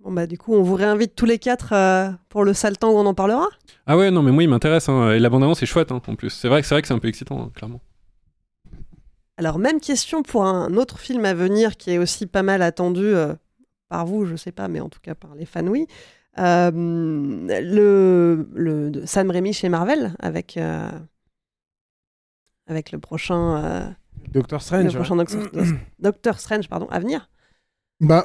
Bon 0.00 0.12
bah 0.12 0.26
du 0.26 0.36
coup, 0.36 0.54
on 0.54 0.62
vous 0.62 0.74
réinvite 0.74 1.14
tous 1.14 1.26
les 1.26 1.38
quatre 1.38 1.72
euh, 1.72 2.10
pour 2.28 2.44
le 2.44 2.54
sale 2.54 2.76
temps 2.76 2.90
où 2.90 2.96
on 2.98 3.06
en 3.06 3.14
parlera? 3.14 3.46
Ah 3.86 3.96
ouais, 3.96 4.10
non, 4.10 4.22
mais 4.22 4.32
moi, 4.32 4.42
il 4.42 4.48
m'intéresse. 4.48 4.88
hein. 4.88 5.12
Et 5.12 5.18
l'abondance 5.20 5.62
est 5.62 5.66
chouette, 5.66 5.92
hein, 5.92 6.02
en 6.06 6.14
plus. 6.16 6.30
C'est 6.30 6.48
vrai, 6.48 6.60
que- 6.62 6.66
c'est 6.66 6.74
vrai 6.74 6.82
que 6.82 6.88
c'est 6.88 6.94
un 6.94 6.98
peu 6.98 7.08
excitant, 7.08 7.40
hein, 7.42 7.50
clairement. 7.54 7.80
Alors 9.42 9.58
même 9.58 9.80
question 9.80 10.22
pour 10.22 10.44
un 10.44 10.76
autre 10.76 11.00
film 11.00 11.24
à 11.24 11.34
venir 11.34 11.76
qui 11.76 11.90
est 11.90 11.98
aussi 11.98 12.26
pas 12.26 12.44
mal 12.44 12.62
attendu 12.62 13.02
euh, 13.04 13.34
par 13.88 14.06
vous, 14.06 14.24
je 14.24 14.36
sais 14.36 14.52
pas, 14.52 14.68
mais 14.68 14.78
en 14.78 14.88
tout 14.88 15.00
cas 15.02 15.16
par 15.16 15.34
les 15.34 15.46
fans, 15.46 15.66
oui. 15.66 15.88
Euh, 16.38 16.70
le, 16.70 18.48
le 18.54 18.90
de 18.92 19.04
Sam 19.04 19.32
Raimi 19.32 19.52
chez 19.52 19.68
Marvel 19.68 20.14
avec 20.20 20.56
euh, 20.58 20.88
avec 22.68 22.92
le 22.92 23.00
prochain 23.00 23.64
euh, 23.64 23.90
Doctor 24.32 24.60
le 24.60 24.62
Strange. 24.64 24.94
prochain 24.94 25.16
Doctor, 25.16 25.42
Doctor 25.98 26.38
Strange 26.38 26.68
pardon 26.68 26.86
à 26.92 27.00
venir. 27.00 27.28
Bah, 27.98 28.24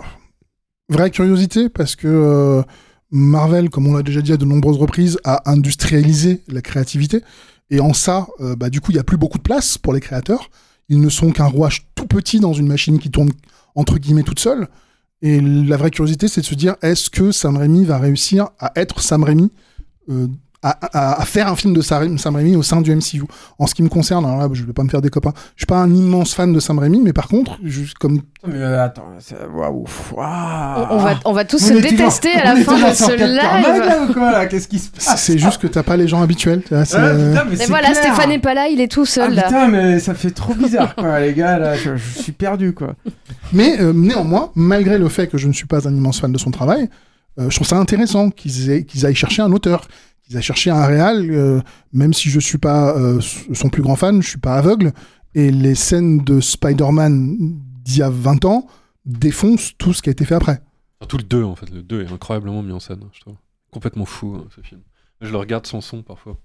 vraie 0.90 1.10
curiosité 1.10 1.68
parce 1.68 1.96
que 1.96 2.08
euh, 2.08 2.62
Marvel, 3.10 3.72
comme 3.72 3.88
on 3.88 3.96
l'a 3.96 4.04
déjà 4.04 4.22
dit 4.22 4.34
à 4.34 4.38
de 4.38 4.46
nombreuses 4.46 4.78
reprises, 4.78 5.18
a 5.24 5.50
industrialisé 5.50 6.44
la 6.48 6.62
créativité. 6.62 7.24
Et 7.72 7.80
en 7.80 7.94
ça, 7.94 8.28
euh, 8.40 8.56
bah, 8.56 8.70
du 8.70 8.82
coup, 8.82 8.92
il 8.92 8.96
n'y 8.96 9.00
a 9.00 9.04
plus 9.04 9.18
beaucoup 9.18 9.40
de 9.40 9.44
place 9.44 9.80
pour 9.80 9.94
les 9.94 10.00
créateurs. 10.00 10.52
Ils 10.90 11.02
ne 11.02 11.10
sont 11.10 11.32
qu'un 11.32 11.46
rouage 11.46 11.88
tout 11.96 12.08
petit 12.08 12.40
dans 12.40 12.54
une 12.54 12.68
machine 12.68 13.00
qui 13.00 13.12
tourne 13.12 13.32
entre 13.76 13.98
guillemets 13.98 14.24
toute 14.24 14.40
seule. 14.40 14.68
Et 15.22 15.42
la 15.42 15.78
vraie 15.78 15.92
curiosité, 15.92 16.28
c'est 16.28 16.42
de 16.42 16.46
se 16.46 16.56
dire 16.56 16.76
est-ce 16.82 17.10
que 17.10 17.32
Sam 17.32 17.58
Raimi 17.58 17.86
va 17.86 17.98
réussir 17.98 18.50
à 18.60 18.72
être 18.76 19.02
Sam 19.02 19.24
Raimi 19.24 19.52
euh, 20.10 20.28
à, 20.64 20.70
à- 20.98 21.22
à 21.22 21.26
faire 21.26 21.48
un 21.48 21.56
film 21.56 21.74
de 21.74 21.82
Sam 21.82 22.18
Sam 22.18 22.36
Raimi 22.36 22.56
au 22.56 22.64
sein 22.64 22.82
du 22.82 22.94
MCU. 22.96 23.24
En 23.60 23.68
ce 23.68 23.76
qui 23.76 23.84
me 23.84 23.90
concerne, 23.90 24.26
alors 24.26 24.40
là, 24.40 24.50
je 24.54 24.64
vais 24.64 24.74
pas 24.74 24.84
me 24.84 24.90
faire 24.90 25.02
des 25.02 25.10
copains. 25.10 25.34
Je 25.56 25.62
suis 25.62 25.66
pas 25.68 25.78
un 25.78 25.94
immense 25.94 26.34
fan 26.34 26.52
de 26.52 26.60
Sam 26.60 26.80
Raimi, 26.80 27.00
mais 27.02 27.14
par 27.14 27.28
contre, 27.28 27.58
juste 27.64 27.98
comme 28.00 28.22
Mais 28.46 28.56
euh, 28.56 28.84
attends, 28.84 29.06
ça- 29.20 29.36
waouh. 29.54 29.86
waouh. 30.14 30.88
On, 30.90 30.96
on 30.96 30.98
va, 30.98 31.20
on 31.26 31.34
va 31.34 31.46
tous 31.46 31.58
On 31.64 31.68
se 31.68 31.74
est 31.74 31.76
toujours- 31.82 31.92
détester 31.98 32.32
à 32.34 32.54
la 32.56 32.60
est 32.60 32.64
fin 32.64 32.90
de 32.90 32.94
ce 32.96 33.12
live. 33.12 33.36
là, 33.36 34.04
ou 34.10 34.14
quoi, 34.14 34.32
là 34.32 34.46
Qu'est-ce 34.48 34.68
qui 34.68 34.80
se 34.80 34.90
passe 34.90 35.22
c'est 35.22 35.38
juste 35.38 35.62
que 35.62 35.68
t'as 35.68 35.84
pas 35.84 35.96
les 35.98 36.08
gens 36.08 36.22
habituels. 36.22 36.64
Ah, 36.72 36.84
putain, 36.84 37.46
mais 37.50 37.56
c'est 37.56 37.68
voilà, 37.68 37.92
clair. 37.92 38.04
Stéphane 38.04 38.30
n'est 38.30 38.40
pas 38.40 38.54
là, 38.54 38.68
il 38.68 38.82
est 38.82 38.92
tout 38.92 39.04
Ah 39.04 39.06
seul 39.06 39.34
là. 39.36 39.44
putain, 39.44 39.68
mais 39.68 40.00
ça 40.00 40.14
fait 40.16 40.32
trop 40.32 40.54
bizarre, 40.56 40.96
quoi, 40.96 41.20
les 41.20 41.34
gars, 41.34 41.60
là, 41.60 41.76
je, 41.76 41.96
je 41.96 42.20
suis 42.20 42.32
perdu, 42.32 42.74
quoi. 42.74 42.96
Mais 43.54 43.80
euh, 43.80 43.94
néanmoins, 43.94 44.52
malgré 44.56 44.98
le 44.98 45.08
fait 45.10 45.28
que 45.28 45.38
je 45.38 45.48
ne 45.48 45.54
suis 45.54 45.68
pas 45.68 45.88
un 45.88 45.94
immense 45.96 46.20
fan 46.20 46.32
de 46.32 46.38
son 46.38 46.52
travail, 46.52 46.90
euh, 47.40 47.50
je 47.50 47.56
trouve 47.56 47.68
ça 47.68 47.78
intéressant 47.78 48.30
qu'ils 48.32 48.72
aient- 48.72 48.84
qu'ils 48.84 49.06
aillent 49.06 49.16
chercher 49.16 49.42
un 49.44 49.52
auteur, 49.52 49.88
qu'ils 50.28 50.38
aillent 50.38 50.44
chercher 50.44 50.70
un 50.72 50.86
réal, 50.86 51.30
euh, 51.32 51.62
même 51.94 52.14
si 52.14 52.30
je 52.30 52.40
suis 52.40 52.58
pas 52.58 52.96
euh, 52.98 53.20
son 53.22 53.70
plus 53.70 53.82
grand 53.82 53.96
fan, 53.96 54.22
je 54.22 54.28
suis 54.30 54.38
pas 54.40 54.56
aveugle. 54.56 54.92
Et 55.36 55.52
les 55.52 55.76
scènes 55.76 56.20
de 56.20 56.40
Spider-Man 56.40 57.36
d'il 57.84 57.98
y 57.98 58.02
a 58.02 58.10
20 58.10 58.46
ans 58.46 58.68
défoncent 59.06 59.74
tout 59.78 59.94
ce 59.94 60.02
qui 60.02 60.10
a 60.10 60.12
été 60.12 60.26
fait 60.26 60.36
après. 60.36 60.62
Surtout 61.02 61.18
le 61.18 61.24
2, 61.24 61.44
en 61.44 61.56
fait. 61.56 61.70
Le 61.70 61.82
2 61.84 62.04
est 62.04 62.12
incroyablement 62.12 62.64
mis 62.64 62.72
en 62.72 62.80
scène, 62.80 63.02
je 63.14 63.22
trouve. 63.22 63.36
Complètement 63.72 64.06
fou, 64.06 64.36
hein, 64.36 64.46
ce 64.56 64.62
film. 64.62 64.82
Je 65.22 65.32
le 65.32 65.38
regarde 65.38 65.66
sans 65.66 65.82
son, 65.82 66.02
parfois, 66.04 66.38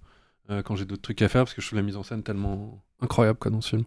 euh, 0.51 0.63
quand 0.63 0.77
j'ai 0.77 0.85
d'autres 0.85 1.03
trucs 1.03 1.23
à 1.23 1.29
faire, 1.29 1.45
parce 1.45 1.55
que 1.55 1.63
je 1.63 1.67
trouve 1.67 1.79
la 1.79 1.83
mise 1.85 1.97
en 1.97 2.03
scène 2.03 2.23
tellement 2.23 2.83
incroyable, 3.01 3.39
quoi, 3.39 3.51
dans 3.51 3.61
ce 3.61 3.71
film. 3.71 3.85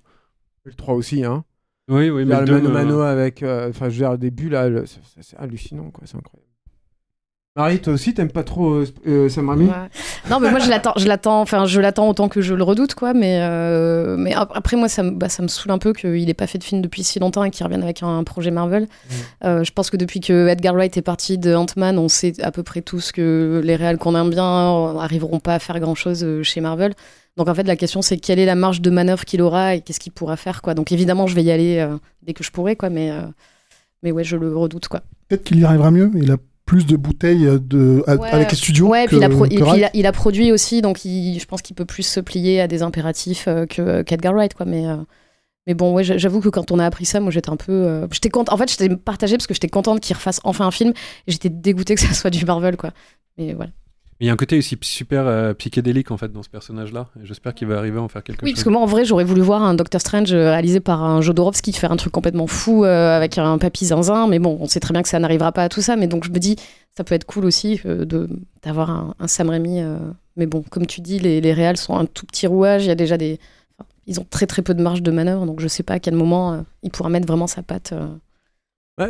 Le 0.64 0.74
3 0.74 0.96
aussi, 0.96 1.24
hein. 1.24 1.44
Oui, 1.88 2.10
oui, 2.10 2.26
mais 2.26 2.40
le 2.40 2.46
le 2.56 2.62
2... 2.62 2.70
mano 2.72 3.02
euh, 3.02 3.12
avec. 3.12 3.44
euh, 3.44 3.70
Enfin, 3.70 3.90
je 3.90 3.94
veux 3.96 4.00
dire, 4.00 4.12
au 4.12 4.18
début, 4.18 4.50
là, 4.50 4.68
le- 4.70 4.86
c'est 4.88 5.38
hallucinant, 5.38 5.92
quoi, 5.92 6.04
c'est 6.08 6.18
incroyable. 6.18 6.45
Marie, 7.58 7.80
toi 7.80 7.94
aussi, 7.94 8.14
t'aimes 8.14 8.32
pas 8.32 8.44
trop 8.44 8.74
euh, 8.74 8.88
euh, 9.08 9.30
Sam 9.30 9.48
Raimi 9.50 9.66
Ouais. 9.68 9.72
Non, 10.30 10.42
mais 10.42 10.52
moi 10.52 10.60
je 10.60 10.70
l'attends, 10.70 10.92
je 10.98 11.08
l'attends, 11.08 11.40
enfin 11.40 11.66
je 11.66 11.80
l'attends 11.80 12.10
autant 12.10 12.28
que 12.28 12.42
je 12.42 12.54
le 12.54 12.64
redoute, 12.64 12.96
quoi. 12.96 13.14
Mais, 13.14 13.40
euh, 13.44 14.18
mais 14.18 14.34
ap- 14.34 14.52
après, 14.54 14.76
moi, 14.76 14.90
ça 14.90 15.04
me, 15.04 15.12
bah, 15.12 15.30
ça 15.30 15.42
me 15.42 15.48
saoule 15.48 15.72
un 15.72 15.78
peu 15.78 15.94
qu'il 15.94 16.26
n'ait 16.26 16.34
pas 16.34 16.48
fait 16.48 16.58
de 16.58 16.66
film 16.66 16.82
depuis 16.82 17.04
si 17.04 17.18
longtemps 17.20 17.46
et 17.46 17.52
qu'il 17.52 17.64
revienne 17.66 17.84
avec 17.84 18.04
un, 18.04 18.26
projet 18.26 18.52
Marvel. 18.52 18.88
Euh, 19.46 19.64
je 19.64 19.72
pense 19.72 19.90
que 19.90 19.96
depuis 19.96 20.20
que 20.20 20.50
Edgar 20.50 20.74
Wright 20.74 20.98
est 20.98 21.02
parti 21.02 21.38
de 21.38 21.56
Ant-Man, 21.56 21.98
on 21.98 22.10
sait 22.10 22.34
à 22.44 22.52
peu 22.52 22.62
près 22.62 22.82
tous 22.82 23.14
que 23.14 23.62
les 23.64 23.78
réals 23.78 24.00
qu'on 24.00 24.16
aime 24.20 24.32
bien 24.32 24.98
arriveront 25.00 25.40
pas 25.40 25.54
à 25.56 25.60
faire 25.60 25.80
grand 25.80 25.96
chose 25.96 26.26
chez 26.44 26.60
Marvel. 26.60 26.94
Donc 27.38 27.48
en 27.48 27.56
fait, 27.56 27.64
la 27.64 27.76
question 27.78 28.02
c'est 28.02 28.18
quelle 28.18 28.40
est 28.40 28.46
la 28.46 28.56
marge 28.56 28.82
de 28.82 28.90
manœuvre 28.90 29.24
qu'il 29.24 29.42
aura 29.42 29.76
et 29.76 29.82
qu'est-ce 29.82 30.02
qu'il 30.02 30.12
pourra 30.12 30.36
faire, 30.36 30.62
quoi. 30.62 30.74
Donc 30.74 30.92
évidemment, 30.92 31.26
je 31.26 31.36
vais 31.36 31.44
y 31.44 31.52
aller 31.52 31.78
euh, 31.80 31.96
dès 32.22 32.34
que 32.34 32.44
je 32.44 32.52
pourrai, 32.52 32.76
quoi. 32.76 32.90
Mais, 32.90 33.12
euh, 33.12 33.22
mais 34.04 34.12
ouais, 34.12 34.26
je 34.26 34.36
le 34.36 34.58
redoute, 34.58 34.90
quoi. 34.90 35.02
Peut-être 35.30 35.46
qu'il 35.46 35.60
y 35.62 35.64
arrivera 35.64 35.90
mieux. 35.92 36.12
Il 36.16 36.32
a 36.32 36.38
plus 36.66 36.86
de 36.86 36.96
bouteilles 36.98 37.48
de, 37.62 38.04
à- 38.08 38.16
Ouais. 38.16 38.30
avec 38.32 38.52
les 38.52 38.58
studios. 38.58 38.88
Ouais, 38.88 39.04
que, 39.06 39.10
puis, 39.10 39.18
il 39.18 39.24
a, 39.24 39.30
pro- 39.30 39.46
et 39.46 39.50
puis 39.50 39.58
il, 39.78 39.84
a, 39.84 39.90
il 39.94 40.06
a 40.06 40.12
produit 40.12 40.52
aussi, 40.52 40.82
donc 40.82 41.06
il- 41.06 41.40
je 41.40 41.46
pense 41.46 41.62
qu'il 41.62 41.76
peut 41.76 41.86
plus 41.86 42.04
se 42.04 42.20
plier 42.20 42.60
à 42.62 42.68
des 42.68 42.82
impératifs 42.82 43.48
euh, 43.48 43.66
que 43.66 44.02
qu'Edgar 44.02 44.34
Wright, 44.34 44.54
quoi. 44.56 44.66
Mais, 44.66 44.88
euh, 44.88 44.98
mais 45.68 45.74
bon, 45.76 45.94
ouais, 45.94 46.04
j'a- 46.04 46.18
j'avoue 46.18 46.42
que 46.42 46.50
quand 46.50 46.72
on 46.72 46.80
a 46.80 46.86
appris 46.86 47.06
ça, 47.06 47.20
moi 47.20 47.32
j'étais 47.32 47.50
un 47.52 47.56
peu. 47.56 47.72
euh, 47.72 48.08
j'étais 48.12 48.30
contente. 48.30 48.54
En 48.54 48.58
fait, 48.58 48.70
j'étais 48.72 48.96
partagée 48.96 49.38
parce 49.38 49.48
que 49.48 49.54
j'étais 49.54 49.70
contente 49.70 50.00
qu'il 50.00 50.16
refasse 50.16 50.40
enfin 50.44 50.66
un 50.66 50.72
film. 50.72 50.92
Et 51.28 51.32
j'étais 51.32 51.50
dégoûtée 51.50 51.96
que 51.96 52.02
ça 52.02 52.14
soit 52.14 52.30
du 52.32 52.44
Marvel, 52.46 52.78
quoi. 52.78 52.92
Mais 53.38 53.54
voilà. 53.54 53.72
Il 54.22 54.28
y 54.28 54.30
a 54.30 54.34
un 54.34 54.38
côté 54.38 54.58
aussi 54.58 54.78
super 54.82 55.28
euh, 55.28 55.54
psychédélique 55.54 56.10
en 56.10 56.16
fait 56.18 56.32
dans 56.32 56.42
ce 56.42 56.48
personnage-là. 56.50 57.08
J'espère 57.24 57.54
qu'il 57.54 57.68
va 57.68 57.78
arriver 57.78 57.98
à 57.98 58.02
en 58.02 58.08
faire 58.08 58.24
quelque 58.24 58.44
Oui, 58.44 58.52
chose. 58.52 58.56
parce 58.56 58.64
que 58.64 58.70
moi, 58.70 58.82
en 58.82 58.86
vrai, 58.86 59.04
j'aurais 59.04 59.26
voulu 59.26 59.42
voir 59.42 59.62
un 59.62 59.74
Doctor 59.74 60.00
Strange 60.00 60.32
euh, 60.34 60.52
réalisé 60.52 60.80
par 60.80 61.04
un 61.04 61.20
Jodorowsky 61.22 61.74
faire 61.74 61.92
un 61.92 61.98
truc 61.98 62.14
complètement 62.14 62.48
fou 62.48 62.86
euh, 62.86 63.18
avec 63.18 63.38
un 63.38 63.58
papy 63.58 63.88
zinzin. 63.88 64.28
Mais 64.28 64.40
bon, 64.40 64.58
on 64.62 64.68
sait 64.68 64.80
très 64.80 64.94
bien 64.94 65.04
que 65.04 65.10
ça 65.10 65.20
n'arrivera 65.20 65.52
pas 65.52 65.64
à 65.64 65.70
tout 65.70 65.82
ça. 65.82 65.98
Mais 65.98 66.08
donc, 66.08 66.24
je 66.24 66.30
me 66.30 66.40
dis, 66.40 66.56
ça 66.96 67.04
peut 67.04 67.14
être 67.14 67.26
cool 67.26 67.44
aussi 67.44 67.82
euh, 67.86 68.06
de 68.06 68.30
d'avoir 68.64 68.90
un, 68.90 69.16
un 69.20 69.28
Sam 69.28 69.50
Raimi. 69.50 69.82
euh, 69.82 69.98
mais 70.38 70.46
bon, 70.46 70.64
comme 70.70 70.86
tu 70.86 71.02
dis, 71.02 71.20
les, 71.20 71.42
les 71.42 71.54
réals 71.54 71.76
sont 71.78 71.96
un 71.98 72.06
tout 72.06 72.26
petit 72.26 72.48
rouage. 72.48 72.86
Il 72.86 72.88
y 72.88 72.92
a 72.92 72.96
déjà 72.96 73.18
des. 73.18 73.38
enfin, 73.78 73.90
ils 74.08 74.22
ont 74.22 74.26
très 74.30 74.48
très 74.48 74.62
peu 74.62 74.74
de 74.74 74.82
marge 74.82 75.02
de 75.02 75.12
manœuvre. 75.12 75.46
Donc, 75.46 75.60
je 75.60 75.68
sais 75.68 75.84
pas 75.84 75.96
à 75.96 76.00
quel 76.00 76.16
moment 76.16 76.54
euh, 76.54 76.62
il 76.84 76.90
pourra 76.90 77.10
mettre 77.10 77.28
vraiment 77.28 77.48
sa 77.48 77.64
patte. 77.64 77.92
euh. 77.92 78.08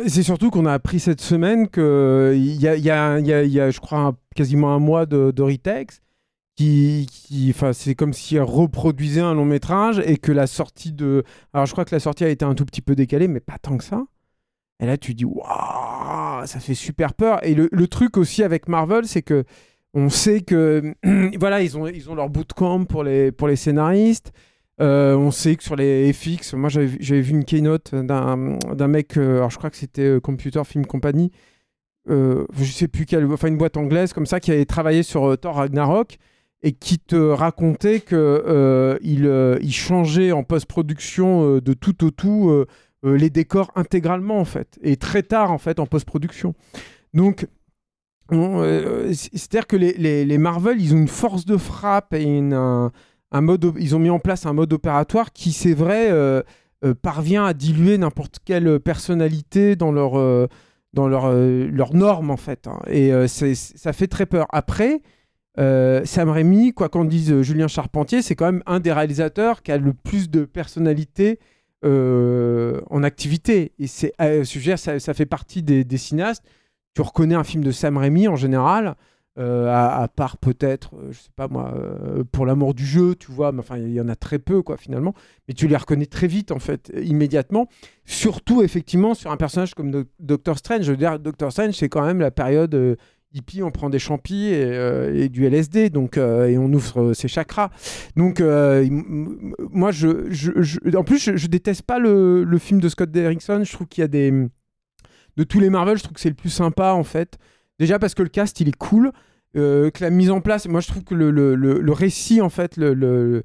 C'est 0.08 0.24
surtout 0.24 0.50
qu'on 0.50 0.66
a 0.66 0.72
appris 0.72 0.98
cette 0.98 1.20
semaine 1.20 1.68
qu'il 1.68 2.34
y 2.34 2.56
y, 2.56 2.66
a, 2.68 2.74
il 2.74 2.84
y, 2.84 2.90
a, 2.90 3.20
il 3.20 3.52
y 3.52 3.60
a, 3.60 3.70
je 3.70 3.78
crois, 3.78 3.98
un- 4.00 4.16
quasiment 4.36 4.72
un 4.74 4.78
mois 4.78 5.06
de, 5.06 5.32
de 5.32 5.42
retex. 5.42 6.00
Qui, 6.56 7.06
qui, 7.10 7.54
c'est 7.74 7.94
comme 7.94 8.14
si 8.14 8.36
elle 8.36 8.42
reproduisait 8.42 9.20
un 9.20 9.34
long 9.34 9.44
métrage 9.44 9.98
et 9.98 10.16
que 10.16 10.32
la 10.32 10.46
sortie 10.46 10.92
de. 10.92 11.22
Alors, 11.52 11.66
je 11.66 11.72
crois 11.72 11.84
que 11.84 11.94
la 11.94 12.00
sortie 12.00 12.24
a 12.24 12.30
été 12.30 12.46
un 12.46 12.54
tout 12.54 12.64
petit 12.64 12.80
peu 12.80 12.94
décalée, 12.94 13.28
mais 13.28 13.40
pas 13.40 13.58
tant 13.60 13.76
que 13.76 13.84
ça. 13.84 14.06
Et 14.80 14.86
là, 14.86 14.96
tu 14.96 15.12
dis, 15.12 15.26
waouh, 15.26 16.46
ça 16.46 16.60
fait 16.60 16.74
super 16.74 17.12
peur. 17.12 17.44
Et 17.44 17.54
le, 17.54 17.86
truc 17.88 18.16
aussi 18.16 18.42
avec 18.42 18.68
Marvel, 18.68 19.06
c'est 19.06 19.20
que 19.20 19.44
on 19.92 20.08
sait 20.08 20.40
que, 20.40 20.94
voilà, 21.38 21.60
ils 21.62 21.76
ont, 21.76 21.86
ils 21.88 22.08
ont 22.10 22.14
leur 22.14 22.30
bootcamp 22.30 22.84
pour 22.84 23.04
les, 23.04 23.32
pour 23.32 23.48
les 23.48 23.56
scénaristes. 23.56 24.32
Euh, 24.80 25.16
on 25.16 25.30
sait 25.30 25.56
que 25.56 25.62
sur 25.62 25.74
les 25.76 26.12
FX, 26.12 26.52
moi 26.52 26.68
j'avais 26.68 26.86
vu- 26.86 27.30
une 27.30 27.44
keynote 27.44 27.94
d'un 27.94 28.58
d'un 28.74 28.88
mec, 28.88 29.16
euh, 29.16 29.38
alors 29.38 29.50
je 29.50 29.56
crois 29.56 29.70
que 29.70 29.76
c'était 29.76 30.02
euh, 30.02 30.20
Computer 30.20 30.62
Film 30.64 30.84
Company, 30.84 31.32
euh, 32.08 32.46
je 32.58 32.64
sais 32.70 32.88
plus 32.88 33.06
quelle, 33.06 33.24
enfin 33.32 33.48
une 33.48 33.56
boîte 33.58 33.76
anglaise 33.76 34.12
comme 34.12 34.26
ça 34.26 34.40
qui 34.40 34.50
avait 34.52 34.64
travaillé 34.64 35.02
sur 35.02 35.24
euh, 35.30 35.36
Thor 35.36 35.56
Ragnarok 35.56 36.18
et 36.62 36.72
qui 36.72 36.98
te 36.98 37.16
racontait 37.16 38.00
que 38.00 38.14
euh, 38.16 38.96
il, 39.02 39.26
euh, 39.26 39.58
il 39.60 39.72
changeait 39.74 40.32
en 40.32 40.42
post-production 40.42 41.58
de 41.58 41.72
tout 41.74 42.04
au 42.04 42.10
tout 42.10 42.64
les 43.02 43.30
décors 43.30 43.70
intégralement 43.76 44.38
en 44.40 44.44
fait 44.44 44.78
et 44.82 44.96
très 44.96 45.22
tard 45.22 45.52
en 45.52 45.58
fait 45.58 45.78
en 45.78 45.86
post-production. 45.86 46.54
Donc 47.14 47.46
on, 48.32 48.62
c'est- 49.12 49.30
c'est-à-dire 49.36 49.66
que 49.68 49.76
les, 49.76 50.24
les- 50.24 50.38
Marvel, 50.38 50.80
ils 50.80 50.92
ont 50.94 50.98
une 50.98 51.06
force 51.06 51.44
de 51.44 51.56
frappe 51.56 52.14
et 52.14 52.38
un, 52.40 52.90
un 53.30 53.40
mode, 53.40 53.72
ils 53.78 53.94
ont 53.94 54.00
mis 54.00 54.10
en 54.10 54.18
place 54.18 54.46
un 54.46 54.52
mode 54.52 54.72
opératoire 54.72 55.32
qui, 55.32 55.52
c'est 55.52 55.74
vrai, 55.74 56.10
parvient 57.02 57.44
à 57.44 57.52
diluer 57.54 57.98
n'importe 57.98 58.38
quelle 58.44 58.80
personnalité 58.80 59.76
dans 59.76 59.92
leur, 59.92 60.48
dans 60.96 61.06
leur, 61.06 61.26
euh, 61.26 61.68
leurs 61.70 61.94
normes 61.94 62.30
en 62.32 62.36
fait. 62.36 62.66
hein. 62.66 62.80
Et 62.88 63.12
euh, 63.12 63.28
ça 63.28 63.92
fait 63.92 64.08
très 64.08 64.26
peur. 64.26 64.46
Après, 64.50 65.02
euh, 65.58 66.04
Sam 66.04 66.30
Raimi, 66.30 66.72
quoi 66.72 66.88
qu'en 66.88 67.04
dise 67.04 67.42
Julien 67.42 67.68
Charpentier, 67.68 68.22
c'est 68.22 68.34
quand 68.34 68.46
même 68.46 68.62
un 68.66 68.80
des 68.80 68.92
réalisateurs 68.92 69.62
qui 69.62 69.70
a 69.70 69.78
le 69.78 69.92
plus 69.92 70.28
de 70.30 70.44
personnalité 70.44 71.38
en 71.84 73.02
activité. 73.04 73.72
Et 73.78 73.86
c'est, 73.86 74.12
euh, 74.20 74.42
dire, 74.42 74.76
ça, 74.76 74.98
ça 74.98 75.14
fait 75.14 75.26
partie 75.26 75.62
des, 75.62 75.84
des 75.84 75.98
cinéastes. 75.98 76.42
Tu 76.94 77.02
reconnais 77.02 77.36
un 77.36 77.44
film 77.44 77.62
de 77.62 77.70
Sam 77.70 77.96
Raimi 77.96 78.26
en 78.26 78.34
général, 78.34 78.96
euh, 79.38 79.68
à, 79.70 80.08
part 80.08 80.38
peut-être, 80.38 80.94
euh, 80.94 81.12
je 81.12 81.18
sais 81.18 81.30
pas 81.36 81.46
moi, 81.46 81.74
euh, 81.76 82.24
pour 82.32 82.46
l'amour 82.46 82.72
du 82.72 82.86
jeu, 82.86 83.14
tu 83.14 83.30
vois, 83.30 83.52
mais 83.52 83.60
enfin 83.60 83.76
il 83.76 83.92
y 83.92 84.00
en 84.00 84.08
a 84.08 84.16
très 84.16 84.38
peu 84.38 84.62
quoi 84.62 84.78
finalement, 84.78 85.12
mais 85.46 85.52
tu 85.52 85.68
les 85.68 85.76
reconnais 85.76 86.06
très 86.06 86.26
vite 86.26 86.52
en 86.52 86.58
fait, 86.58 86.90
immédiatement. 87.02 87.68
Surtout 88.06 88.62
effectivement 88.62 89.12
sur 89.12 89.30
un 89.30 89.36
personnage 89.36 89.74
comme 89.74 89.90
Do- 89.90 90.04
Doctor 90.20 90.56
Strange. 90.56 90.84
Je 90.84 90.90
veux 90.90 90.96
dire, 90.96 91.18
Doctor 91.18 91.52
Strange 91.52 91.74
c'est 91.74 91.90
quand 91.90 92.04
même 92.06 92.20
la 92.20 92.30
période 92.30 92.74
euh, 92.74 92.96
hippie, 93.34 93.62
on 93.62 93.70
prend 93.70 93.90
des 93.90 93.98
champis 93.98 94.46
et, 94.46 95.28
du 95.28 95.44
LSD, 95.44 95.90
donc 95.90 96.16
et 96.16 96.56
on 96.56 96.72
ouvre 96.72 97.12
ses 97.12 97.28
chakras. 97.28 97.68
Donc 98.16 98.40
moi 98.40 99.90
en 99.90 101.04
plus 101.04 101.18
je, 101.18 101.36
je 101.36 101.46
déteste 101.46 101.82
pas 101.82 101.98
le 101.98 102.58
film 102.58 102.80
de 102.80 102.88
Scott 102.88 103.10
Derrickson. 103.10 103.62
Je 103.64 103.72
trouve 103.72 103.88
qu'il 103.88 104.00
y 104.00 104.04
a 104.04 104.08
des 104.08 104.48
de 105.36 105.44
tous 105.44 105.60
les 105.60 105.70
Marvel, 105.70 105.98
je 105.98 106.02
trouve 106.04 106.14
que 106.14 106.20
c'est 106.20 106.30
le 106.30 106.34
plus 106.34 106.50
sympa 106.50 106.92
en 106.92 107.04
fait. 107.04 107.38
Déjà 107.78 107.98
parce 107.98 108.14
que 108.14 108.22
le 108.22 108.28
cast 108.28 108.60
il 108.60 108.68
est 108.68 108.76
cool, 108.76 109.12
euh, 109.56 109.90
que 109.90 110.02
la 110.02 110.10
mise 110.10 110.30
en 110.30 110.40
place, 110.40 110.66
moi 110.68 110.80
je 110.80 110.88
trouve 110.88 111.04
que 111.04 111.14
le, 111.14 111.30
le, 111.30 111.54
le- 111.54 111.92
récit 111.92 112.40
en 112.40 112.48
fait, 112.50 112.76
le, 112.76 112.92
le, 112.94 113.42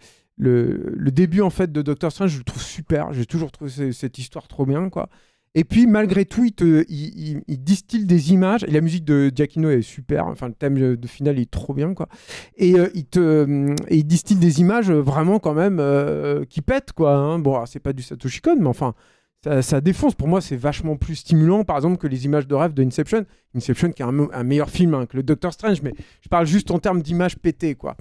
début 1.12 1.42
en 1.42 1.50
fait 1.50 1.72
de 1.72 1.82
Doctor 1.82 2.12
Strange, 2.12 2.32
je 2.32 2.38
le 2.40 2.44
trouve 2.44 2.62
super. 2.62 3.14
J'ai 3.14 3.26
toujours 3.26 3.52
trouvé 3.52 3.70
ce- 3.70 3.92
cette 3.92 4.18
histoire 4.18 4.48
trop 4.48 4.66
bien 4.66 4.90
quoi. 4.90 5.10
Et 5.54 5.66
puis 5.66 5.86
malgré 5.86 6.24
tout, 6.24 6.46
il, 6.46 6.54
te, 6.54 6.86
il, 6.88 7.30
il- 7.30 7.42
il 7.48 7.62
distille 7.62 8.06
des 8.06 8.32
images. 8.32 8.64
Et 8.64 8.72
la 8.72 8.80
musique 8.80 9.04
de 9.04 9.30
Giacchino 9.36 9.70
est 9.70 9.82
super. 9.82 10.28
Enfin, 10.28 10.48
le 10.48 10.54
thème 10.54 10.96
de 10.96 11.08
finale 11.08 11.38
est 11.40 11.52
trop 11.52 11.74
bien 11.74 11.94
quoi. 11.94 12.08
Et 12.56 12.80
euh, 12.80 12.90
il 12.96 13.06
te, 13.06 13.76
il 13.90 14.06
distille 14.06 14.38
des 14.38 14.62
images 14.62 14.90
vraiment 14.92 15.40
quand 15.40 15.54
même 15.54 15.80
euh, 15.82 16.46
qui 16.46 16.62
pètent 16.62 16.94
quoi. 16.94 17.16
hein. 17.16 17.40
Bon, 17.40 17.66
c'est 17.66 17.80
pas 17.82 17.92
du 17.94 18.02
Satoshi 18.02 18.40
Kon, 18.42 18.56
mais 18.60 18.68
enfin 18.68 18.94
ça, 19.44 19.62
ça 19.62 19.82
défonce. 19.82 20.16
Pour 20.16 20.28
moi, 20.28 20.42
c'est 20.42 20.56
vachement 20.56 20.96
plus 20.98 21.16
stimulant, 21.16 21.64
par 21.64 21.76
exemple, 21.78 21.98
que 21.98 22.08
les 22.08 22.26
images 22.26 22.48
de 22.48 22.56
rêve 22.56 22.74
de 22.74 22.84
Inception. 22.84 23.26
Inception, 23.56 23.92
qui 23.92 24.02
est 24.02 24.06
un, 24.06 24.44
meilleur 24.44 24.70
film 24.70 24.94
hein, 24.94 25.06
que 25.06 25.18
le 25.18 25.24
Doctor 25.24 25.52
Strange, 25.54 25.82
mais 25.82 25.94
je 26.22 26.30
parle 26.30 26.46
juste 26.46 26.72
en 26.72 26.80
termes 26.80 27.02
d'images 27.02 27.38
pétées, 27.38 27.76
quoi. 27.76 27.96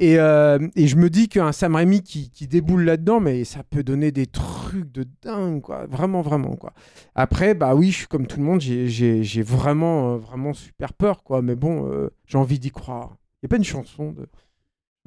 Et, 0.00 0.18
euh, 0.20 0.60
et 0.76 0.86
je 0.86 0.94
me 0.94 1.10
dis 1.10 1.28
qu'un 1.28 1.50
Sam 1.50 1.74
Raimi 1.74 2.02
qui, 2.02 2.30
qui 2.30 2.46
déboule 2.46 2.84
là-dedans, 2.84 3.18
mais 3.18 3.42
ça 3.44 3.64
peut 3.64 3.82
donner 3.82 4.12
des 4.12 4.26
trucs 4.26 4.90
de 4.92 5.04
dingue, 5.22 5.60
quoi. 5.60 5.86
Vraiment, 5.86 6.22
vraiment, 6.22 6.54
quoi. 6.54 6.72
Après, 7.16 7.54
bah 7.54 7.74
oui, 7.74 7.90
je 7.90 7.98
suis 7.98 8.06
comme 8.06 8.26
tout 8.28 8.38
le 8.38 8.44
monde, 8.44 8.60
j'ai- 8.60 9.42
vraiment, 9.42 10.14
euh, 10.14 10.16
vraiment 10.18 10.52
super 10.54 10.92
peur, 10.92 11.24
quoi. 11.24 11.42
Mais 11.42 11.56
bon, 11.56 11.90
euh, 11.90 12.10
j'ai 12.26 12.38
envie 12.38 12.60
d'y 12.60 12.70
croire. 12.70 13.16
Il 13.42 13.46
n'y 13.46 13.48
a 13.48 13.50
pas 13.50 13.56
une 13.56 13.64
chanson 13.64 14.12
de. 14.12 14.26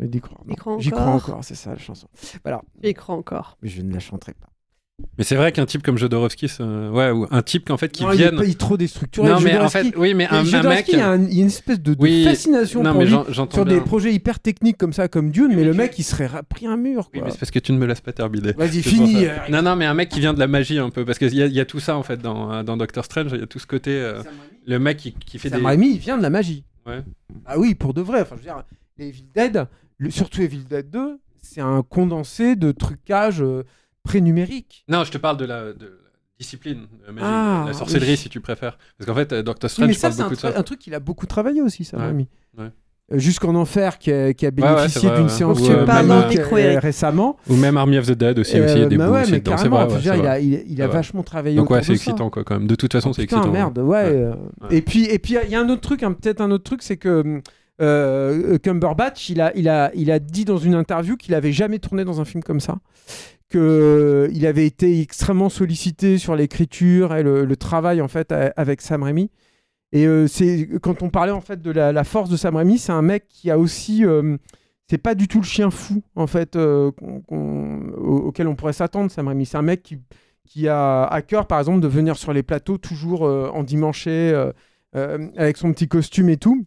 D'y 0.06 0.20
croire? 0.20 0.41
J'y 0.80 0.89
crois 0.89 1.04
encore 1.04 1.36
encore, 1.36 1.44
c'est 1.44 1.56
ça 1.56 1.72
la 1.72 1.78
chanson. 1.78 2.08
Voilà, 2.44 2.62
J'y 2.84 2.94
crois 2.94 3.15
encore. 3.15 3.58
mais 3.62 3.70
je 3.70 3.82
ne 3.82 3.94
la 3.94 4.00
chanterai 4.00 4.34
pas. 4.34 4.51
Mais 5.18 5.24
c'est 5.24 5.36
vrai 5.36 5.52
qu'un 5.52 5.66
type 5.66 5.84
comme 5.84 5.98
Jodorowsky, 5.98 6.48
ouais, 6.60 7.12
ou 7.12 7.28
un 7.30 7.42
type 7.42 7.70
en 7.70 7.78
fait 7.78 7.90
qui 7.92 8.04
Non, 8.04 8.12
vienne. 8.12 8.36
pas- 8.38 8.44
il 8.46 8.52
est 8.52 8.58
trop 8.60 8.78
déstructuré. 8.78 9.28
Non, 9.30 9.40
mais 9.40 9.58
en 9.58 9.70
fait, 9.70 9.94
oui, 9.98 10.14
mais 10.14 10.28
un, 10.28 10.46
un 10.46 10.64
mec. 10.64 10.88
Il 10.90 10.98
y, 10.98 11.02
a 11.02 11.10
un- 11.10 11.22
il 11.24 11.34
y 11.34 11.40
a 11.40 11.42
une 11.42 11.48
espèce 11.48 11.80
de, 11.80 11.94
de 11.94 12.02
Oui, 12.02 12.24
fascination 12.24 12.82
non, 12.84 12.92
pour 12.92 13.00
mais 13.02 13.06
lui 13.08 13.16
sur 13.34 13.48
bien. 13.66 13.66
des 13.66 13.82
projets 13.82 14.14
hyper 14.14 14.40
techniques 14.40 14.78
comme 14.78 14.94
ça, 14.94 15.08
comme 15.08 15.32
Dune, 15.32 15.48
mais 15.50 15.56
mais 15.58 15.64
le 15.66 15.72
tu- 15.72 15.78
mec, 15.78 16.00
il 16.00 16.04
serait 16.04 16.28
ra- 16.28 16.44
pris 16.44 16.66
un 16.68 16.78
mur. 16.78 17.10
Oui, 17.14 17.20
Quoi. 17.20 17.28
mais 17.28 17.32
c'est 17.32 17.40
parce 17.40 17.52
que 17.52 17.60
tu 17.60 17.72
ne 17.74 17.78
me 17.78 17.86
laisses 17.86 18.02
pas 18.02 18.14
terminer. 18.14 18.54
Vas-y, 18.54 18.82
C'est 18.82 18.90
fini. 18.90 19.14
pour 19.14 19.22
ça. 19.24 19.28
euh, 19.30 19.38
Non, 19.52 19.62
non, 19.62 19.76
mais 19.76 19.86
un 19.86 19.94
mec 19.94 20.10
qui 20.10 20.20
vient 20.20 20.34
de 20.34 20.40
la 20.40 20.48
magie 20.48 20.80
un 20.80 20.90
peu, 20.90 21.06
parce 21.06 21.18
qu'il 21.20 21.34
y, 21.34 21.38
y 21.38 21.60
a 21.60 21.66
tout 21.66 21.80
ça 21.80 21.98
en 21.98 22.04
fait 22.04 22.22
dans, 22.22 22.64
dans 22.64 22.78
Doctor 22.78 23.06
Strange, 23.06 23.32
il 23.34 23.40
y 23.40 23.44
a 23.44 23.48
tout 23.48 23.60
ce 23.60 23.68
côté, 23.68 23.92
euh, 23.92 24.22
le 24.66 24.80
mec 24.80 24.98
qui, 24.98 25.14
qui 25.14 25.40
fait 25.40 25.50
Sam 25.50 25.60
des... 25.62 25.66
Raimi, 25.66 25.92
il 25.94 25.98
vient 26.00 26.18
de 26.18 26.24
la 26.24 26.30
magie. 26.30 26.64
Ouais. 26.86 27.04
Ah 27.46 27.60
oui, 27.60 27.76
pour 27.76 27.94
de 27.94 28.02
vrai. 28.02 28.22
Enfin, 28.22 28.36
je 28.36 28.42
veux 28.42 28.46
dire, 28.46 28.64
les 28.98 29.08
Evil 29.10 29.26
Dead, 29.36 29.68
le- 29.98 30.10
surtout 30.10 30.42
Evil 30.42 30.64
Dead 30.70 30.90
2, 30.90 31.20
c'est 31.42 31.62
un 31.62 31.84
condensé 31.84 32.56
de 32.56 32.72
trucage 32.72 33.42
euh, 33.42 33.64
pré-numérique. 34.04 34.84
Non, 34.88 35.04
je 35.04 35.12
te 35.12 35.18
parle 35.18 35.38
de 35.38 35.46
la, 35.46 35.74
de 35.74 35.86
la 35.86 35.92
discipline, 36.40 36.88
de 37.02 37.06
la 37.08 37.12
magie, 37.12 37.26
Ah, 37.28 37.64
la 37.68 37.74
sorcellerie 37.74 38.12
oui. 38.12 38.18
si 38.18 38.30
tu 38.30 38.40
préfères. 38.42 38.78
Parce 38.98 39.08
qu'en 39.08 39.16
fait, 39.16 39.32
euh, 39.34 39.44
Doctor 39.44 39.68
Oui, 39.70 39.72
Strange 39.74 39.88
mais 39.88 39.94
ça, 39.94 40.02
parle 40.10 40.14
c'est 40.14 40.22
un, 40.22 40.24
beaucoup 40.26 40.36
de 40.36 40.40
ça. 40.42 40.60
un 40.60 40.64
truc 40.64 40.80
qu'il 40.80 40.94
a 40.96 41.00
beaucoup 41.00 41.26
travaillé 41.28 41.62
aussi, 41.62 41.84
Sam 41.84 42.02
Ouais, 42.16 42.28
ouais. 42.58 42.70
Euh, 43.14 43.18
Jusqu'en 43.20 43.54
Enfer, 43.56 44.00
qui 44.00 44.10
a, 44.12 44.34
qui 44.34 44.46
a 44.46 44.50
ouais, 44.50 44.52
bénéficié 44.52 45.10
vrai, 45.10 45.18
d'une 45.18 45.28
ouais. 45.28 45.32
séance 45.32 45.60
Ou, 45.60 45.68
de 45.68 45.74
euh, 45.74 46.30
micro, 46.30 46.56
euh, 46.58 46.80
récemment. 46.80 47.38
Ou 47.50 47.56
même 47.58 47.76
Army 47.76 47.98
of 47.98 48.08
the 48.08 48.12
Dead 48.14 48.40
aussi, 48.40 48.60
aussi 48.60 48.74
il 48.74 48.80
y 48.80 48.82
a 48.84 48.86
Euh, 48.86 48.88
des 48.88 48.98
bah 48.98 49.10
ouais, 49.12 49.24
mais 49.30 49.40
dedans. 49.42 49.56
Vrai, 49.58 49.94
ouais, 49.94 50.00
dire, 50.00 50.16
il 50.16 50.26
a, 50.26 50.40
il, 50.40 50.64
il 50.66 50.82
vachement 50.84 51.22
travaillé 51.22 51.58
Donc 51.58 51.70
ouais, 51.70 51.80
c'est 51.82 51.88
ça. 51.88 51.94
excitant 51.94 52.30
quoi 52.30 52.44
quand 52.46 52.58
même. 52.58 52.68
De 52.68 52.76
toute 52.76 52.94
façon, 52.94 53.12
c'est 53.12 53.24
excitant. 53.24 53.52
merde, 53.52 53.78
ouais. 53.80 53.86
Ouais. 53.86 54.04
euh. 54.06 54.34
Ouais. 54.62 54.78
Et 54.78 54.82
puis, 54.82 55.04
et 55.06 55.20
puis, 55.20 55.36
il 55.44 55.50
y 55.52 55.56
a 55.56 55.60
un 55.60 55.68
autre 55.70 55.82
truc, 55.82 56.04
hein, 56.04 56.14
peut-être 56.14 56.40
un 56.42 56.52
autre 56.52 56.64
truc, 56.64 56.82
c'est 56.84 56.96
que 56.98 57.42
euh, 57.82 58.58
Cumberbatch, 58.60 59.30
il 59.30 59.42
a, 59.42 59.52
il 59.58 59.68
a, 59.68 59.92
il 59.94 60.10
a 60.10 60.20
dit 60.20 60.46
dans 60.46 60.58
une 60.58 60.76
interview 60.76 61.18
qu'il 61.18 61.34
avait 61.36 61.52
jamais 61.52 61.80
tourné 61.80 62.06
dans 62.06 62.22
un 62.22 62.26
film 62.26 62.44
comme 62.44 62.60
ça, 62.62 62.78
que 63.52 64.30
euh, 64.30 64.48
avait 64.48 64.66
été 64.66 65.02
extrêmement 65.02 65.50
sollicité 65.50 66.18
sur 66.18 66.36
l'écriture 66.36 67.16
et 67.16 67.24
le, 67.24 67.56
travail 67.56 68.02
en 68.02 68.08
fait 68.08 68.34
avec 68.56 68.82
Sam 68.82 69.04
Raimi. 69.04 69.30
Et 69.92 70.08
euh, 70.08 70.28
c'est 70.28 70.70
quand 70.82 71.04
on 71.04 71.10
parlait 71.10 71.34
en 71.34 71.42
fait 71.42 71.62
de 71.62 71.72
la, 71.72 72.04
force 72.04 72.30
de 72.30 72.38
Sam 72.38 72.56
Raimi, 72.56 72.80
c'est 72.80 72.94
un 72.94 73.02
mec 73.02 73.28
qui 73.28 73.52
a 73.52 73.60
aussi 73.60 74.06
euh, 74.06 74.38
c'est 74.90 74.98
pas 74.98 75.16
du 75.16 75.28
tout 75.28 75.40
le 75.40 75.46
chien 75.46 75.70
fou 75.70 76.02
en 76.16 76.28
fait 76.28 76.56
auquel 76.56 78.48
on 78.48 78.56
pourrait 78.56 78.74
s'attendre 78.74 79.12
Sam 79.12 79.28
Raimi. 79.28 79.46
C'est 79.46 79.58
un 79.58 79.62
mec 79.62 79.84
qui, 79.84 80.00
qui 80.48 80.68
a 80.68 81.04
à 81.04 81.22
cœur 81.22 81.46
par 81.46 81.60
exemple 81.60 81.82
de 81.82 81.88
venir 81.88 82.18
sur 82.18 82.34
les 82.34 82.44
plateaux 82.44 82.78
toujours 82.78 83.24
en 83.24 83.64
dimanché 83.64 84.34
euh, 84.94 85.30
avec 85.38 85.56
son 85.56 85.72
petit 85.72 85.88
costume 85.88 86.28
et 86.30 86.38
tout. 86.38 86.66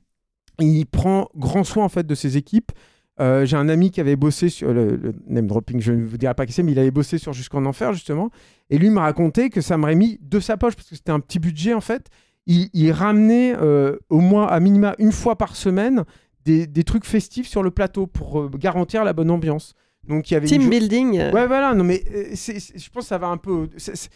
Il 0.59 0.87
prend 0.87 1.29
grand 1.37 1.64
soin 1.64 1.85
en 1.85 1.88
fait 1.88 2.07
de 2.07 2.14
ses 2.14 2.37
équipes 2.37 2.73
Euh, 3.20 3.44
j'ai 3.46 3.57
un 3.57 3.68
ami 3.68 3.92
qui 3.92 4.00
avait 4.00 4.16
bossé 4.16 4.48
sur 4.48 4.72
le, 4.74 4.96
le 4.96 5.14
name 5.29 5.46
dropping 5.46 5.81
je 5.81 5.92
ne 5.92 6.05
vous 6.05 6.16
dirai 6.18 6.35
pas 6.35 6.46
qui 6.46 6.53
c'est 6.53 6.64
mais 6.64 6.72
il 6.72 6.79
avait 6.81 6.90
bossé 6.90 7.16
sur 7.16 7.33
Jusqu'en 7.33 7.64
Enfer 7.64 7.92
justement 7.92 8.31
et 8.70 8.77
lui 8.79 8.90
m'a 8.90 9.03
raconté 9.03 9.50
que 9.50 9.61
Sam 9.61 9.85
Raimi 9.85 10.18
de 10.20 10.40
sa 10.40 10.57
poche 10.57 10.74
parce 10.74 10.88
que 10.88 10.96
c'était 10.96 11.12
un 11.12 11.20
petit 11.20 11.38
budget 11.38 11.74
en 11.74 11.81
fait 11.81 12.09
il, 12.46 12.70
il 12.72 12.90
ramenait 12.90 13.55
euh, 13.57 13.98
au 14.11 14.18
moins 14.18 14.48
à 14.48 14.59
minima 14.59 14.96
une 14.98 15.12
fois 15.12 15.37
par 15.38 15.55
semaine 15.55 16.03
des, 16.44 16.66
des 16.66 16.83
trucs 16.83 17.05
festifs 17.05 17.46
sur 17.46 17.62
le 17.62 17.70
plateau 17.70 18.09
pour 18.09 18.40
euh, 18.40 18.50
garantir 18.59 19.05
la 19.05 19.12
bonne 19.12 19.31
ambiance. 19.31 19.74
Donc 20.09 20.31
il 20.31 20.35
y 20.35 20.37
avait 20.37 20.46
Team 20.48 20.68
building. 20.68 21.12
Ouais, 21.33 21.46
voilà, 21.46 21.72
non, 21.72 21.85
mais 21.85 22.03
c'est- 22.35 22.59
c'est- 22.61 22.77
je 22.79 22.90
pense 22.90 23.05
que 23.05 23.09
ça 23.09 23.16
va 23.18 23.29
un 23.29 23.38
peu. 23.38 23.68
c'est- 23.79 24.11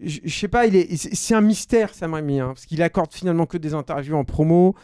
Je 0.00 0.28
sais 0.28 0.48
pas, 0.48 0.66
il 0.66 0.76
est, 0.76 0.96
c'est 0.96 1.14
c'est 1.14 1.34
un 1.34 1.40
mystère, 1.40 1.94
Sam 1.94 2.14
Raimi, 2.14 2.38
hein, 2.40 2.48
parce 2.48 2.66
qu'il 2.66 2.82
accorde 2.82 3.12
finalement 3.12 3.46
que 3.46 3.56
des 3.58 3.74
interviews 3.74 4.16
en 4.16 4.24
promo. 4.24 4.74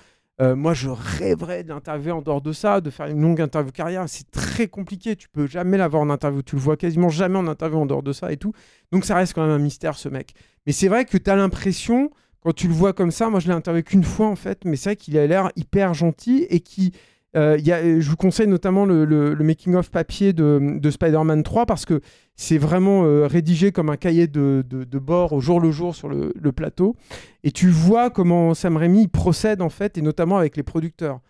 Euh, 0.41 0.57
moi, 0.57 0.73
je 0.73 0.89
rêverais 0.89 1.65
d'interviewer 1.65 2.13
en 2.13 2.23
dehors 2.23 2.41
de 2.41 2.53
ça, 2.53 2.81
de 2.81 2.89
faire 2.89 3.07
une 3.07 3.21
longue 3.21 3.41
interview 3.41 3.73
carrière. 3.73 4.05
C'est 4.09 4.31
très 4.31 4.69
compliqué. 4.69 5.15
Tu 5.15 5.29
peux 5.29 5.47
jamais 5.47 5.77
l'avoir 5.77 6.03
en 6.03 6.09
interview. 6.09 6.43
Tu 6.43 6.57
le 6.57 6.63
vois 6.63 6.77
quasiment 6.77 7.11
jamais 7.11 7.37
en 7.39 7.47
interview 7.47 7.79
en 7.79 7.87
dehors 7.87 8.03
de 8.03 8.13
ça 8.13 8.33
et 8.33 8.39
tout. 8.39 8.53
Donc, 8.91 9.05
ça 9.05 9.17
reste 9.17 9.35
quand 9.35 9.43
même 9.43 9.51
un 9.51 9.59
mystère, 9.59 9.97
ce 9.97 10.09
mec. 10.09 10.33
Mais 10.67 10.73
c'est 10.73 10.89
vrai 10.89 11.05
que 11.05 11.19
tu 11.19 11.31
as 11.31 11.37
l'impression, 11.37 12.11
quand 12.41 12.55
tu 12.55 12.69
le 12.69 12.75
vois 12.75 12.95
comme 12.95 13.11
ça, 13.11 13.29
moi, 13.29 13.41
je 13.41 13.49
l'ai 13.49 13.55
interviewé 13.55 13.83
qu'une 13.83 14.05
fois, 14.05 14.29
en 14.29 14.37
fait, 14.37 14.65
mais 14.65 14.77
c'est 14.77 14.91
vrai 14.91 14.97
qu'il 14.97 15.19
a 15.19 15.27
l'air 15.27 15.51
hyper 15.57 15.93
gentil 15.93 16.47
et 16.49 16.61
qui. 16.61 16.93
Euh, 17.37 17.57
y 17.59 17.71
a, 17.71 18.01
je 18.01 18.11
vous 18.11 18.17
conseille 18.17 18.49
notamment 18.49 18.85
le, 18.85 19.05
le- 19.05 19.37
making-of 19.37 19.91
papier 19.91 20.33
de, 20.33 20.79
de 20.81 20.91
Spider-Man 20.91 21.45
3 21.45 21.65
parce 21.65 21.85
que 21.85 22.01
c'est 22.35 22.59
vraiment 22.59 23.05
euh, 23.05 23.27
rédigé 23.27 23.71
comme 23.71 23.89
un 23.89 23.97
cahier 23.97 24.27
de, 24.27 24.65
de- 24.69 24.83
de 24.85 24.99
bord 24.99 25.33
au 25.33 25.41
jour 25.41 25.61
le 25.61 25.71
jour 25.71 25.95
sur 25.95 26.09
le, 26.09 26.33
plateau. 26.53 26.97
Et 27.45 27.53
tu 27.53 27.69
vois 27.69 28.11
comment 28.11 28.55
Sam 28.55 28.77
Raimi 28.77 29.07
procède 29.07 29.63
en 29.63 29.69
fait, 29.69 29.97
et 29.97 30.03
notamment 30.03 30.39
avec 30.39 30.57
les 30.57 30.65
producteurs. 30.65 31.21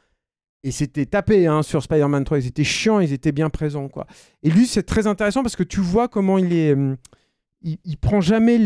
Et 0.62 0.70
c'était 0.70 1.06
tapé 1.06 1.46
hein, 1.46 1.62
sur 1.62 1.82
Spider-Man 1.82 2.24
3, 2.24 2.38
ils 2.38 2.46
étaient 2.46 2.64
chiants, 2.64 3.00
ils 3.00 3.12
étaient 3.12 3.32
bien 3.32 3.50
présents. 3.50 3.88
quoi. 3.88 4.06
Et 4.42 4.50
lui, 4.50 4.66
c'est 4.66 4.82
très 4.82 5.06
intéressant 5.06 5.42
parce 5.42 5.56
que 5.56 5.62
tu 5.62 5.80
vois 5.80 6.08
comment 6.08 6.38
il 6.38 6.52
est. 6.52 6.72
hum, 6.72 6.96
il, 7.62 7.98
prend 7.98 8.22
jamais 8.22 8.56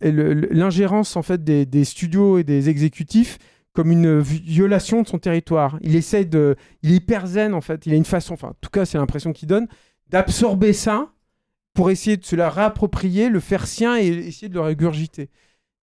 l'ingérence 0.00 1.16
en 1.16 1.22
fait 1.22 1.44
des, 1.44 1.64
des 1.64 1.84
studios 1.84 2.38
et 2.38 2.44
des 2.44 2.68
exécutifs 2.68 3.38
comme 3.72 3.90
une 3.90 4.20
violation 4.20 5.02
de 5.02 5.08
son 5.08 5.18
territoire. 5.18 5.78
Il 5.80 5.96
essaye 5.96 6.26
de, 6.26 6.56
il 6.82 6.92
est 6.92 6.96
hyper 6.96 7.26
zen 7.26 7.54
en 7.54 7.60
fait. 7.60 7.86
Il 7.86 7.92
a 7.92 7.96
une 7.96 8.04
façon, 8.04 8.34
enfin 8.34 8.48
en 8.48 8.56
tout 8.60 8.70
cas 8.70 8.84
c'est 8.84 8.98
l'impression 8.98 9.32
qu'il 9.32 9.48
donne, 9.48 9.66
d'absorber 10.08 10.72
ça 10.72 11.12
pour 11.74 11.90
essayer 11.90 12.16
de 12.16 12.24
se 12.24 12.36
la 12.36 12.50
réapproprier, 12.50 13.28
le 13.28 13.40
faire 13.40 13.66
sien 13.66 13.96
et 13.96 14.06
essayer 14.08 14.48
de 14.48 14.54
le 14.54 14.60
régurgiter. 14.60 15.30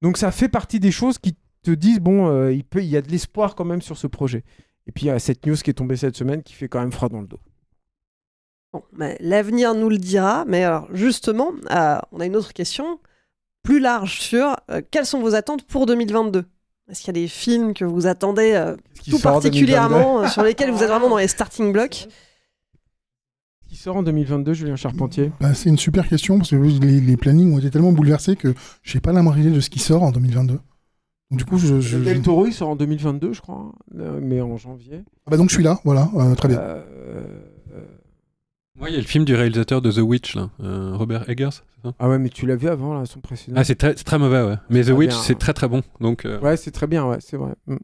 Donc 0.01 0.17
ça 0.17 0.31
fait 0.31 0.49
partie 0.49 0.79
des 0.79 0.91
choses 0.91 1.17
qui 1.17 1.35
te 1.63 1.71
disent 1.71 1.99
bon, 1.99 2.27
euh, 2.27 2.53
il 2.53 2.83
y 2.83 2.97
a 2.97 3.01
de 3.01 3.09
l'espoir 3.09 3.55
quand 3.55 3.65
même 3.65 3.81
sur 3.81 3.97
ce 3.97 4.07
projet. 4.07 4.43
Et 4.87 4.91
puis 4.91 5.05
il 5.05 5.07
y 5.07 5.11
a 5.11 5.19
cette 5.19 5.45
news 5.45 5.55
qui 5.55 5.69
est 5.69 5.73
tombée 5.73 5.95
cette 5.95 6.15
semaine 6.15 6.43
qui 6.43 6.53
fait 6.53 6.67
quand 6.67 6.79
même 6.79 6.91
froid 6.91 7.09
dans 7.09 7.21
le 7.21 7.27
dos. 7.27 7.39
Bon, 8.71 8.83
mais 8.93 9.17
l'avenir 9.19 9.73
nous 9.73 9.89
le 9.89 9.97
dira. 9.97 10.45
Mais 10.45 10.63
alors, 10.63 10.87
justement, 10.93 11.51
euh, 11.71 11.97
on 12.11 12.19
a 12.19 12.25
une 12.25 12.35
autre 12.35 12.53
question 12.53 12.99
plus 13.63 13.79
large 13.79 14.19
sur 14.19 14.55
euh, 14.69 14.81
quelles 14.89 15.05
sont 15.05 15.21
vos 15.21 15.35
attentes 15.35 15.63
pour 15.63 15.85
2022 15.85 16.45
Est-ce 16.89 16.99
qu'il 17.01 17.07
y 17.07 17.19
a 17.19 17.21
des 17.21 17.27
films 17.27 17.73
que 17.73 17.85
vous 17.85 18.07
attendez 18.07 18.53
euh, 18.53 18.75
tout 19.05 19.17
sort 19.17 19.35
en 19.35 19.39
2022 19.39 19.41
particulièrement, 19.41 20.21
euh, 20.23 20.27
sur 20.27 20.43
lesquels 20.43 20.71
vous 20.71 20.81
êtes 20.83 20.89
vraiment 20.89 21.09
dans 21.09 21.17
les 21.17 21.27
starting 21.27 21.71
blocks? 21.71 22.07
Qui 23.67 23.75
sort 23.75 23.97
en 23.97 24.03
2022, 24.03 24.53
Julien 24.53 24.75
Charpentier? 24.75 25.31
Bah, 25.39 25.53
c'est 25.53 25.69
une 25.69 25.77
super 25.77 26.07
question 26.07 26.37
parce 26.39 26.49
que 26.49 26.55
les, 26.55 26.99
les 26.99 27.17
plannings 27.17 27.53
ont 27.53 27.59
été 27.59 27.69
tellement 27.69 27.91
bouleversés 27.91 28.35
que 28.35 28.55
j'ai 28.81 28.99
pas 28.99 29.13
la 29.13 29.21
moindre 29.21 29.37
idée 29.39 29.51
de 29.51 29.59
ce 29.59 29.69
qui 29.69 29.77
sort 29.79 30.01
en 30.01 30.11
2022. 30.11 30.53
Donc, 30.55 31.37
du 31.37 31.45
coup, 31.45 31.59
je. 31.59 31.79
je- 31.79 31.99
Del 31.99 32.23
Toro, 32.23 32.47
il 32.47 32.53
sort 32.53 32.69
en 32.69 32.75
2022, 32.75 33.33
je 33.33 33.41
crois, 33.41 33.71
euh, 33.99 34.19
mais 34.19 34.41
en 34.41 34.57
janvier. 34.57 35.03
Ah 35.27 35.31
bah 35.31 35.37
donc 35.37 35.49
je 35.49 35.53
suis 35.53 35.63
là, 35.63 35.79
voilà, 35.85 36.09
euh, 36.15 36.33
très 36.33 36.47
bien. 36.47 36.57
Euh, 36.59 37.23
Moi, 38.79 38.89
il 38.89 38.93
y 38.93 38.97
a 38.97 39.01
le 39.01 39.05
film 39.05 39.25
du 39.25 39.35
réalisateur 39.35 39.81
de 39.81 39.91
The 39.91 39.97
Witch, 39.97 40.35
là, 40.35 40.49
euh, 40.63 40.91
Robert 40.95 41.29
Eggers, 41.29 41.49
c'est 41.51 41.87
ça? 41.89 41.93
Ah 41.99 42.07
ouais, 42.07 42.17
mais 42.17 42.29
tu 42.29 42.45
l'as 42.45 42.55
vu 42.55 42.69
avant, 42.69 42.93
là, 42.97 43.05
son 43.05 43.19
précédent? 43.19 43.57
Ah, 43.59 43.63
c'est 43.65 43.75
très, 43.75 43.93
c'est 43.97 44.05
très 44.05 44.17
mauvais, 44.17 44.41
ouais. 44.41 44.55
Mais 44.69 44.83
The 44.83 44.89
Witch, 44.91 45.09
bien. 45.09 45.19
c'est 45.21 45.37
très 45.37 45.53
très 45.53 45.67
bon. 45.67 45.81
Donc, 45.99 46.25
euh, 46.25 46.39
Ouais, 46.39 46.55
c'est 46.55 46.71
très 46.71 46.87
bien, 46.87 47.05
ouais, 47.05 47.17
c'est 47.19 47.35
vrai. 47.37 47.51
Mm. 47.67 47.75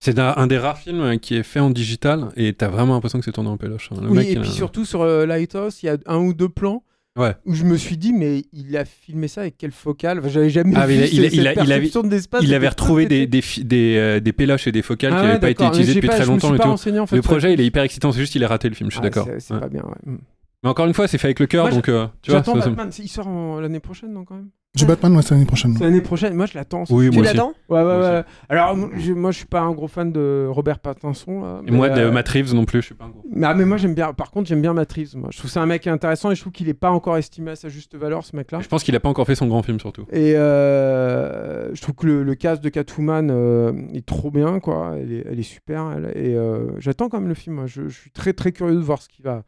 c'est 0.00 0.18
un, 0.18 0.34
un 0.36 0.46
des 0.46 0.58
rares 0.58 0.76
films 0.78 1.00
euh, 1.00 1.16
qui 1.16 1.34
est 1.36 1.42
fait 1.42 1.60
en 1.60 1.70
digital 1.70 2.28
et 2.36 2.52
t'as 2.52 2.68
vraiment 2.68 2.92
l'impression 2.92 3.18
que 3.20 3.24
c'est 3.24 3.32
tourné 3.32 3.48
en 3.48 3.56
péloche. 3.56 3.88
hein. 3.92 4.00
Le 4.02 4.08
Oui, 4.10 4.16
mec, 4.18 4.26
et 4.28 4.32
il 4.32 4.38
a- 4.38 4.40
puis 4.42 4.50
surtout 4.50 4.84
sur 4.84 5.00
euh, 5.00 5.24
Lighthouse, 5.24 5.82
il 5.82 5.86
y 5.86 5.88
a 5.88 5.96
un 6.06 6.18
ou 6.18 6.34
deux 6.34 6.50
plans 6.50 6.84
Ouais. 7.16 7.36
où 7.46 7.54
je 7.54 7.62
me 7.62 7.76
suis 7.76 7.96
dit, 7.96 8.12
mais 8.12 8.42
il 8.52 8.76
a 8.76 8.84
filmé 8.84 9.28
ça 9.28 9.42
avec 9.42 9.56
quelle 9.56 9.70
focale 9.70 10.18
Enfin, 10.18 10.28
J'avais 10.28 10.50
jamais 10.50 10.72
Ah, 10.76 10.84
mais 10.88 10.94
vu 10.94 10.94
il 10.94 11.02
a- 11.04 11.06
il 11.06 11.20
a- 11.20 11.30
cette 11.30 11.32
il 11.34 11.46
a- 11.46 11.52
il 11.52 11.58
avait- 11.58 11.68
perception 11.76 12.02
de 12.02 12.08
l'espace. 12.10 12.42
il 12.42 12.46
c'était 12.46 12.56
avait 12.56 12.68
retrouvé 12.68 13.06
des, 13.06 13.26
des, 13.28 13.40
fi- 13.40 13.64
des, 13.64 13.96
euh, 13.98 14.18
des 14.20 14.32
péloches 14.32 14.66
et 14.66 14.72
des 14.72 14.82
focales 14.82 15.12
Ah 15.12 15.16
qui 15.18 15.22
ouais, 15.22 15.28
n'avaient 15.28 15.40
pas 15.40 15.50
été 15.50 15.64
utilisées 15.64 15.94
depuis 15.94 16.08
très 16.08 16.26
longtemps 16.26 16.52
et 16.54 16.58
tout. 16.58 17.14
Le 17.14 17.22
projet, 17.22 17.54
il 17.54 17.60
est 17.60 17.66
hyper 17.66 17.84
excitant, 17.84 18.10
c'est 18.12 18.18
juste 18.18 18.34
il 18.34 18.42
a 18.44 18.48
raté 18.48 18.68
le 18.68 18.74
film, 18.74 18.90
je 18.90 18.96
suis 18.96 19.00
Ah, 19.00 19.08
d'accord. 19.08 19.26
c'est- 19.26 19.38
C'est 19.40 19.54
Ouais. 19.54 19.60
pas 19.60 19.68
bien, 19.68 19.82
ouais. 19.84 20.12
Mm. 20.12 20.18
Mais 20.64 20.70
encore 20.70 20.86
une 20.86 20.94
fois, 20.94 21.06
c'est 21.06 21.18
fait 21.18 21.26
avec 21.28 21.40
le 21.40 21.46
cœur, 21.46 21.68
donc 21.68 21.88
euh, 21.88 22.06
tu 22.22 22.30
vois. 22.30 22.40
J'attends 22.40 22.54
Batman, 22.56 22.90
il 22.98 23.08
sort 23.08 23.28
en- 23.28 23.60
l'année 23.60 23.80
prochaine, 23.80 24.12
non, 24.12 24.24
quand 24.24 24.34
même 24.36 24.48
J'ai 24.74 24.86
Batman, 24.86 25.12
moi, 25.12 25.20
c'est 25.22 25.34
l'année 25.34 25.44
prochaine. 25.46 25.74
C'est 25.76 25.84
l'année 25.84 26.00
prochaine, 26.00 26.34
moi 26.34 26.46
je 26.46 26.54
l'attends. 26.54 26.84
Oui. 26.90 27.10
Tu 27.10 27.22
l'attends 27.22 27.52
Ouais, 27.68 27.78
ouais, 27.78 27.84
Moi 27.84 27.96
ouais. 28.00 28.24
Alors, 28.48 28.74
moi 28.76 28.88
je, 28.96 29.12
moi, 29.12 29.30
je 29.30 29.36
suis 29.36 29.46
pas 29.46 29.60
un 29.60 29.72
gros 29.72 29.88
fan 29.88 30.10
de 30.10 30.46
Robert 30.50 30.78
Pattinson. 30.80 31.42
là, 31.42 31.60
Et 31.66 31.70
moi, 31.70 31.90
de 31.90 32.00
euh, 32.00 32.10
Matt 32.10 32.28
Reeves 32.30 32.54
non 32.54 32.64
plus, 32.64 32.80
je 32.80 32.86
suis 32.86 32.94
pas 32.94 33.04
un 33.04 33.10
gros. 33.10 33.22
Mais, 33.30 33.46
ah, 33.46 33.52
mais 33.54 33.66
moi 33.66 33.76
j'aime 33.76 33.94
bien. 33.94 34.12
Par 34.14 34.30
contre, 34.30 34.48
j'aime 34.48 34.62
bien 34.62 34.72
Matt 34.72 34.90
Reeves, 34.92 35.16
Moi, 35.16 35.28
je 35.32 35.36
trouve 35.38 35.48
que 35.50 35.52
c'est 35.52 35.60
un 35.60 35.66
mec 35.66 35.86
intéressant 35.86 36.30
et 36.30 36.34
je 36.34 36.40
trouve 36.40 36.52
qu'il 36.54 36.68
est 36.70 36.74
pas 36.74 36.90
encore 36.90 37.18
estimé 37.18 37.50
à 37.52 37.56
sa 37.56 37.68
juste 37.68 37.94
valeur, 37.94 38.24
ce 38.24 38.34
mec-là. 38.34 38.60
Je 38.60 38.68
pense 38.68 38.82
qu'il 38.82 38.96
a 38.96 39.00
pas 39.00 39.10
encore 39.10 39.26
fait 39.26 39.34
son 39.34 39.46
grand 39.46 39.62
film 39.62 39.78
surtout. 39.78 40.06
Et 40.12 40.34
euh, 40.34 41.74
je 41.74 41.80
trouve 41.82 41.94
que 41.94 42.06
le, 42.06 42.22
le 42.22 42.34
cast 42.34 42.62
de 42.64 42.68
Catwoman 42.68 43.28
euh, 43.30 43.72
est 43.92 44.04
trop 44.06 44.30
bien, 44.30 44.60
quoi. 44.60 44.94
Elle 44.98 45.12
est, 45.12 45.24
elle 45.30 45.38
est 45.38 45.42
super. 45.42 45.92
elle- 45.96 46.12
et 46.16 46.34
euh, 46.34 46.68
j'attends 46.78 47.08
quand 47.08 47.20
même 47.20 47.28
le 47.28 47.34
film. 47.34 47.56
moi. 47.56 47.66
Je, 47.66 47.88
je 47.88 47.94
suis 48.00 48.10
très 48.10 48.32
très 48.32 48.52
curieux 48.52 48.74
de 48.74 48.80
voir 48.80 49.02
ce 49.02 49.08
qu'il 49.08 49.24
va, 49.24 49.42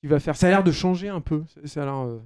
ce 0.00 0.06
qu'il 0.06 0.10
va 0.10 0.20
faire. 0.20 0.34
Ça 0.36 0.46
a 0.46 0.50
l'air 0.50 0.64
de 0.64 0.72
changer 0.72 1.08
un 1.08 1.20
peu. 1.20 1.42
Ça- 1.54 1.60
Ça 1.64 1.82
a 1.82 1.84
l'air. 1.84 1.94
euh, 1.94 2.18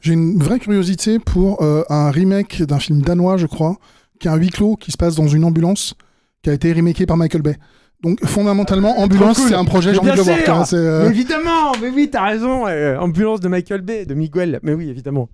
J'ai 0.00 0.12
une 0.14 0.38
vraie 0.42 0.58
curiosité 0.58 1.18
pour 1.18 1.62
euh, 1.62 1.82
un 1.88 2.10
remake 2.10 2.62
d'un 2.62 2.78
film 2.78 3.02
danois, 3.02 3.36
je 3.36 3.46
crois, 3.46 3.76
qui 4.18 4.28
est 4.28 4.30
un 4.30 4.36
huis 4.36 4.50
clos 4.50 4.76
qui 4.76 4.90
se 4.92 4.96
passe 4.96 5.14
dans 5.16 5.28
une 5.28 5.44
ambulance, 5.44 5.94
qui 6.42 6.50
a 6.50 6.52
été 6.52 6.72
remaké 6.72 7.06
par 7.06 7.16
Michael 7.16 7.42
Bay. 7.42 7.56
Donc 8.02 8.24
fondamentalement, 8.24 8.98
ambulance, 8.98 9.38
cool. 9.38 9.48
c'est 9.48 9.54
un 9.54 9.64
projet, 9.64 9.92
j'ai 9.92 10.00
envie 10.00 10.10
de 10.10 10.16
le 10.16 10.22
voir. 10.22 10.66
euh, 10.72 11.04
Mais 11.04 11.10
évidemment, 11.10 11.72
mais 11.82 11.90
oui, 11.90 12.08
t'as 12.10 12.24
raison. 12.26 12.66
euh, 12.66 12.96
ambulance 12.98 13.40
de 13.40 13.48
Michael 13.48 13.82
Bay, 13.82 14.06
de 14.06 14.14
Miguel. 14.14 14.58
Mais 14.62 14.72
oui, 14.74 14.88
évidemment. 14.88 15.28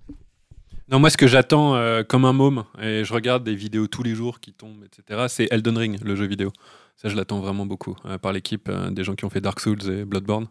Non, 0.89 0.99
moi, 0.99 1.09
ce 1.09 1.17
que 1.17 1.27
j'attends 1.27 1.75
euh, 1.75 2.03
comme 2.03 2.25
un 2.25 2.33
môme, 2.33 2.63
et 2.81 3.03
je 3.03 3.13
regarde 3.13 3.43
des 3.43 3.55
vidéos 3.55 3.87
tous 3.87 4.03
les 4.03 4.15
jours 4.15 4.39
qui 4.39 4.53
tombent, 4.53 4.83
etc., 4.85 5.25
c'est 5.29 5.47
Elden 5.51 5.77
Ring, 5.77 5.97
le 6.03 6.15
jeu 6.15 6.25
vidéo. 6.25 6.51
Ça, 6.95 7.09
je 7.09 7.15
l'attends 7.15 7.39
vraiment 7.39 7.65
beaucoup, 7.65 7.95
euh, 8.05 8.17
par 8.17 8.31
l'équipe 8.33 8.67
euh, 8.69 8.89
des 8.89 9.03
gens 9.03 9.13
qui 9.15 9.23
ont 9.25 9.29
fait 9.29 9.41
Dark 9.41 9.59
Souls 9.59 9.89
et 9.89 10.03
Bloodborne. 10.05 10.47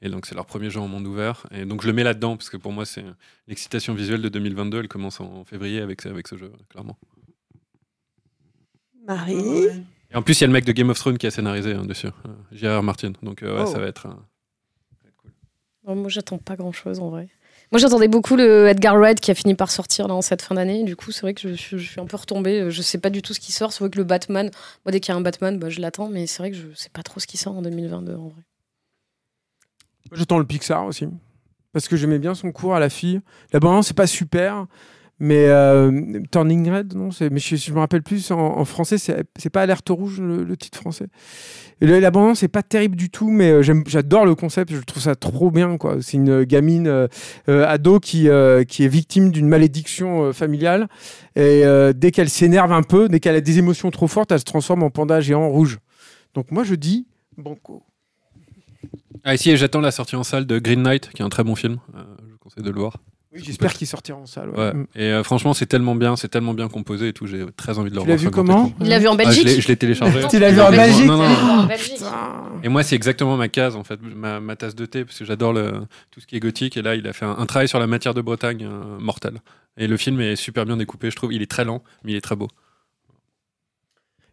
Et 0.00 0.08
donc, 0.08 0.26
c'est 0.26 0.34
leur 0.34 0.46
premier 0.46 0.70
jeu 0.70 0.78
en 0.80 0.86
monde 0.88 1.06
ouvert. 1.06 1.46
Et 1.50 1.64
donc, 1.64 1.82
je 1.82 1.86
le 1.88 1.92
mets 1.92 2.04
là-dedans, 2.04 2.36
parce 2.36 2.50
que 2.50 2.56
pour 2.56 2.72
moi, 2.72 2.86
c'est 2.86 3.04
l'excitation 3.48 3.94
visuelle 3.94 4.22
de 4.22 4.28
2022. 4.28 4.78
Elle 4.80 4.88
commence 4.88 5.20
en 5.20 5.44
février 5.44 5.80
avec, 5.80 6.06
avec 6.06 6.28
ce 6.28 6.36
jeu, 6.36 6.52
clairement. 6.68 6.96
Marie 9.06 9.66
Et 10.10 10.16
en 10.16 10.22
plus, 10.22 10.38
il 10.38 10.42
y 10.42 10.44
a 10.44 10.46
le 10.46 10.52
mec 10.52 10.64
de 10.64 10.72
Game 10.72 10.90
of 10.90 10.98
Thrones 10.98 11.18
qui 11.18 11.26
a 11.26 11.30
scénarisé 11.30 11.72
hein, 11.72 11.84
dessus, 11.84 12.06
euh, 12.08 12.10
J.R.R. 12.52 12.82
Martin. 12.82 13.12
Donc, 13.22 13.42
euh, 13.42 13.56
ouais, 13.56 13.64
Oh. 13.66 13.72
ça 13.72 13.78
va 13.78 13.86
être. 13.86 14.06
euh, 14.06 15.30
Oh, 15.86 15.94
moi, 15.94 16.08
j'attends 16.10 16.36
pas 16.38 16.54
grand 16.54 16.72
chose 16.72 17.00
en 17.00 17.08
vrai. 17.08 17.28
Moi, 17.72 17.78
j'attendais 17.78 18.08
beaucoup 18.08 18.36
le 18.36 18.66
Edgar 18.68 18.96
Wright 18.96 19.20
qui 19.20 19.30
a 19.30 19.34
fini 19.34 19.54
par 19.54 19.70
sortir 19.70 20.06
dans 20.06 20.20
cette 20.22 20.42
fin 20.42 20.54
d'année. 20.54 20.84
Du 20.84 20.96
coup, 20.96 21.12
c'est 21.12 21.22
vrai 21.22 21.32
que 21.34 21.40
je, 21.40 21.54
suis- 21.54 21.78
je 21.78 21.90
suis 21.90 22.00
un 22.00 22.04
peu 22.06 22.16
retombée. 22.16 22.70
Je 22.70 22.82
sais 22.82 22.98
pas 22.98 23.08
du 23.10 23.22
tout 23.22 23.32
ce 23.34 23.40
qui 23.40 23.52
sort. 23.52 23.72
C'est 23.72 23.80
vrai 23.80 23.90
que 23.90 23.96
le 23.98 24.04
Batman, 24.04 24.50
moi, 24.84 24.92
dès 24.92 25.00
qu'il 25.00 25.12
y 25.12 25.14
a 25.14 25.18
un 25.18 25.22
Batman, 25.22 25.58
bah, 25.58 25.70
je 25.70 25.80
l'attends. 25.80 26.08
Mais 26.08 26.26
c'est 26.26 26.38
vrai 26.42 26.50
que 26.50 26.56
je 26.56 26.72
sais 26.74 26.90
pas 26.90 27.02
trop 27.02 27.20
ce 27.20 27.26
qui 27.26 27.36
sort 27.38 27.56
en 27.56 27.62
2022 27.62 28.14
en 28.14 28.28
vrai. 28.28 28.42
J'attends 30.12 30.38
le 30.38 30.44
Pixar 30.44 30.86
aussi. 30.86 31.08
Parce 31.72 31.88
que 31.88 31.96
j'aimais 31.96 32.18
bien 32.18 32.34
son 32.34 32.52
cours 32.52 32.74
à 32.74 32.80
la 32.80 32.88
fille. 32.88 33.20
La 33.52 33.60
bande 33.60 33.84
c'est 33.84 33.96
pas 33.96 34.06
super. 34.06 34.66
Mais 35.20 35.48
euh, 35.48 36.20
Turning 36.30 36.70
Red, 36.70 36.94
non 36.94 37.08
Mais 37.20 37.40
je, 37.40 37.56
je 37.56 37.72
me 37.72 37.80
rappelle 37.80 38.02
plus. 38.02 38.30
En, 38.30 38.64
français, 38.64 38.98
c'est 38.98 39.50
pas 39.50 39.62
Alerte 39.62 39.88
Rouge 39.88 40.20
le, 40.20 40.56
titre 40.56 40.78
français. 40.78 41.06
Et 41.80 41.86
le- 41.86 41.98
la 41.98 42.12
bande 42.12 42.36
c'est 42.36 42.46
pas 42.48 42.62
terrible 42.62 42.94
du 42.94 43.10
tout. 43.10 43.28
Mais 43.28 43.50
euh, 43.50 43.62
j'adore 43.86 44.26
le 44.26 44.36
concept. 44.36 44.72
Je 44.72 44.80
trouve 44.80 45.02
ça 45.02 45.16
trop 45.16 45.50
bien. 45.50 45.76
C'est 46.00 46.16
une 46.16 46.44
gamine 46.44 46.86
euh, 46.86 47.08
ado 47.48 47.98
qui, 47.98 48.28
qui 48.68 48.84
est 48.84 48.88
victime 48.88 49.30
d'une 49.30 49.48
malédiction 49.48 50.32
familiale. 50.32 50.88
Et 51.34 51.64
dès 51.94 52.10
qu'elle 52.12 52.30
s'énerve 52.30 52.72
un 52.72 52.82
peu, 52.82 53.08
dès 53.08 53.18
qu'elle 53.18 53.36
a 53.36 53.40
des 53.40 53.58
émotions 53.58 53.90
trop 53.90 54.06
fortes, 54.06 54.30
elle 54.30 54.40
se 54.40 54.44
transforme 54.44 54.84
en 54.84 54.90
panda 54.90 55.20
géant 55.20 55.48
rouge. 55.48 55.78
Donc 56.34 56.52
moi, 56.52 56.62
je 56.62 56.76
dis 56.76 57.06
Banco. 57.36 57.82
Ah, 59.24 59.34
ici, 59.34 59.56
j'attends 59.56 59.80
la 59.80 59.90
sortie 59.90 60.16
en 60.16 60.22
salle 60.24 60.46
de 60.46 60.58
Green 60.58 60.82
Knight, 60.82 61.10
qui 61.14 61.22
est 61.22 61.24
un 61.24 61.28
très 61.28 61.44
bon 61.44 61.54
film. 61.54 61.78
Euh, 61.96 62.02
je 62.26 62.32
vous 62.32 62.38
conseille 62.38 62.62
de 62.64 62.70
le 62.70 62.78
voir. 62.80 62.96
Oui, 63.34 63.42
j'espère 63.44 63.74
qu'il 63.74 63.86
sortira 63.86 64.16
en 64.18 64.24
salle. 64.24 64.48
ouais. 64.50 64.56
Ouais. 64.56 64.72
Mm. 64.74 64.86
Et 64.94 65.02
euh, 65.02 65.22
franchement, 65.22 65.52
c'est 65.52 65.66
tellement 65.66 65.94
bien, 65.94 66.16
c'est 66.16 66.28
tellement 66.28 66.54
bien 66.54 66.68
composé 66.68 67.08
et 67.08 67.12
tout. 67.12 67.26
J'ai 67.26 67.44
très 67.56 67.78
envie 67.78 67.90
de 67.90 67.94
le 67.96 68.00
Tu 68.00 68.06
l'as 68.08 68.14
revoir. 68.14 68.30
vu 68.30 68.34
comment 68.34 68.66
écran. 68.68 68.76
Il 68.80 68.88
l'a 68.88 68.98
vu 68.98 69.06
en 69.08 69.12
Ah, 69.16 69.22
je 69.24 69.26
Belgique 69.28 69.44
l'ai- 69.44 69.60
je 69.60 69.68
l'ai 69.68 69.76
téléchargé. 69.76 70.20
Tu 70.30 70.38
l'as 70.38 70.50
vu 70.50 70.60
en 70.62 70.70
Belgique 70.70 71.04
Non, 71.06 71.18
non, 71.18 71.28
non. 71.28 71.62
En 71.62 71.64
Belgique. 71.66 71.94
Putain. 71.96 72.42
Et 72.62 72.68
moi, 72.70 72.82
c'est 72.82 72.96
exactement 72.96 73.36
ma 73.36 73.48
case, 73.48 73.76
en 73.76 73.84
fait, 73.84 74.00
ma, 74.02 74.40
ma 74.40 74.56
tasse 74.56 74.74
de 74.74 74.86
thé, 74.86 75.04
parce 75.04 75.18
que 75.18 75.26
j'adore 75.26 75.52
le- 75.52 75.82
tout 76.10 76.20
ce 76.20 76.26
qui 76.26 76.36
est 76.36 76.40
gothique. 76.40 76.78
Et 76.78 76.82
là, 76.82 76.94
il 76.94 77.06
a 77.06 77.12
fait 77.12 77.26
un, 77.26 77.36
un 77.38 77.44
travail 77.46 77.68
sur 77.68 77.78
la 77.78 77.86
matière 77.86 78.14
de 78.14 78.22
Bretagne 78.22 78.64
euh, 78.64 78.98
mortel. 78.98 79.34
Et 79.76 79.86
le 79.86 79.96
film 79.98 80.20
est 80.22 80.34
super 80.34 80.64
bien 80.64 80.78
découpé, 80.78 81.10
je 81.10 81.16
trouve. 81.16 81.32
Il 81.34 81.42
est 81.42 81.50
très 81.50 81.66
lent, 81.66 81.82
mais 82.04 82.12
il 82.12 82.16
est 82.16 82.22
très 82.22 82.34
beau. 82.34 82.48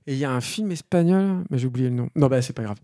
Et 0.08 0.14
il 0.14 0.20
y 0.20 0.26
a 0.26 0.32
un 0.32 0.42
film 0.42 0.72
espagnol, 0.72 1.44
mais 1.50 1.58
j'ai 1.58 1.66
oublié 1.66 1.90
le 1.90 1.96
nom. 1.96 2.10
Non, 2.16 2.28
bah 2.28 2.42
c'est 2.42 2.54
pas 2.54 2.62
grave. 2.62 2.78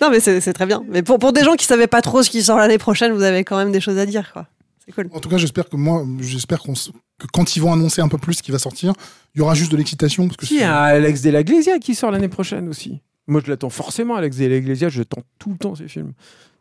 Non, 0.00 0.08
mais 0.10 0.20
c'est 0.20 0.52
très 0.54 0.64
bien. 0.66 0.82
Mais 0.88 1.02
pour, 1.02 1.18
pour 1.18 1.32
des 1.32 1.44
gens 1.44 1.56
qui 1.56 1.66
savaient 1.66 1.86
pas 1.86 2.00
trop 2.00 2.22
ce 2.22 2.30
qui 2.30 2.42
sort 2.42 2.56
l'année 2.56 2.78
prochaine, 2.78 3.12
vous 3.12 3.22
avez 3.22 3.44
quand 3.44 3.58
même 3.58 3.70
des 3.70 3.80
choses 3.80 3.98
à 3.98 4.06
dire, 4.06 4.32
quoi. 4.32 4.46
C'est 4.84 4.92
cool. 4.92 5.08
En 5.12 5.20
tout 5.20 5.28
cas, 5.28 5.36
j'espère 5.36 5.68
que 5.68 5.76
moi, 5.76 6.04
j'espère 6.20 6.60
qu'on 6.60 6.74
que 6.74 7.26
quand 7.32 7.56
ils 7.56 7.60
vont 7.60 7.72
annoncer 7.72 8.00
un 8.02 8.08
peu 8.08 8.18
plus 8.18 8.34
ce 8.34 8.42
qui 8.42 8.50
va 8.50 8.58
sortir, 8.58 8.92
il 9.34 9.38
y 9.38 9.40
aura 9.42 9.54
juste 9.54 9.72
de 9.72 9.76
l'excitation. 9.76 10.26
Parce 10.26 10.36
que 10.36 10.46
Si, 10.46 10.54
il 10.54 10.60
y 10.60 10.64
a 10.64 10.82
Alex 10.82 11.22
de 11.22 11.30
la 11.30 11.40
Iglesia 11.40 11.78
qui 11.78 11.94
sort 11.94 12.10
l'année 12.10 12.28
prochaine 12.28 12.68
aussi. 12.68 13.00
Moi, 13.26 13.40
je 13.44 13.50
l'attends 13.50 13.70
forcément, 13.70 14.16
Alex 14.16 14.36
de 14.36 14.46
la 14.46 14.56
Iglesia. 14.56 14.88
Je 14.88 15.02
tends 15.02 15.22
tout 15.38 15.50
le 15.50 15.56
temps 15.56 15.74
ces 15.74 15.88
films. 15.88 16.12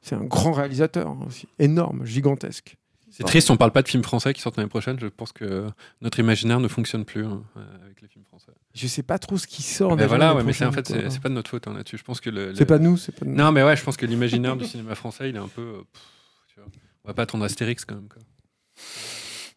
C'est 0.01 0.15
un 0.15 0.23
grand 0.23 0.51
réalisateur 0.51 1.07
hein, 1.07 1.19
aussi. 1.27 1.47
Énorme, 1.59 2.05
gigantesque. 2.05 2.77
C'est 3.09 3.23
triste, 3.23 3.51
on 3.51 3.57
parle 3.57 3.71
pas 3.71 3.83
de 3.83 3.87
films 3.87 4.03
français 4.03 4.33
qui 4.33 4.41
sortent 4.41 4.57
l'année 4.57 4.69
prochaine. 4.69 4.97
Je 4.99 5.05
pense 5.05 5.31
que 5.31 5.67
notre 6.01 6.19
imaginaire 6.19 6.59
ne 6.59 6.67
fonctionne 6.67 7.05
plus 7.05 7.25
hein, 7.25 7.43
avec 7.85 8.01
les 8.01 8.07
films 8.07 8.25
français. 8.25 8.51
Je 8.73 8.87
sais 8.87 9.03
pas 9.03 9.19
trop 9.19 9.37
ce 9.37 9.45
qui 9.47 9.61
sort. 9.61 9.91
Mais 9.91 9.97
déjà 9.97 10.07
voilà, 10.07 10.25
l'année 10.27 10.37
ouais, 10.39 10.43
mais 10.45 10.53
c'est 10.53 10.65
en 10.65 10.71
fait, 10.71 10.87
c'est 10.87 11.19
pas 11.21 11.29
de 11.29 11.33
notre 11.35 11.49
faute 11.49 11.67
hein, 11.67 11.73
là-dessus. 11.75 11.97
Je 11.97 12.03
pense 12.03 12.19
que 12.19 12.29
le, 12.31 12.47
le- 12.49 12.55
C'est 12.55 12.65
pas 12.65 12.79
nous, 12.79 12.97
c'est 12.97 13.11
pas 13.11 13.25
nous. 13.25 13.35
Non, 13.35 13.51
mais 13.51 13.63
ouais, 13.63 13.75
je 13.75 13.83
pense 13.83 13.97
que 13.97 14.05
l'imaginaire 14.07 14.55
du 14.55 14.65
cinéma 14.65 14.95
français, 14.95 15.29
il 15.29 15.35
est 15.35 15.39
un 15.39 15.47
peu. 15.47 15.61
euh, 15.61 15.77
pff, 15.93 16.01
tu 16.47 16.55
vois. 16.59 16.69
On 17.05 17.09
va 17.09 17.13
pas 17.13 17.21
attendre 17.23 17.43
Astérix 17.45 17.85
quand 17.85 17.95
même. 17.95 18.07
Quoi. 18.07 18.21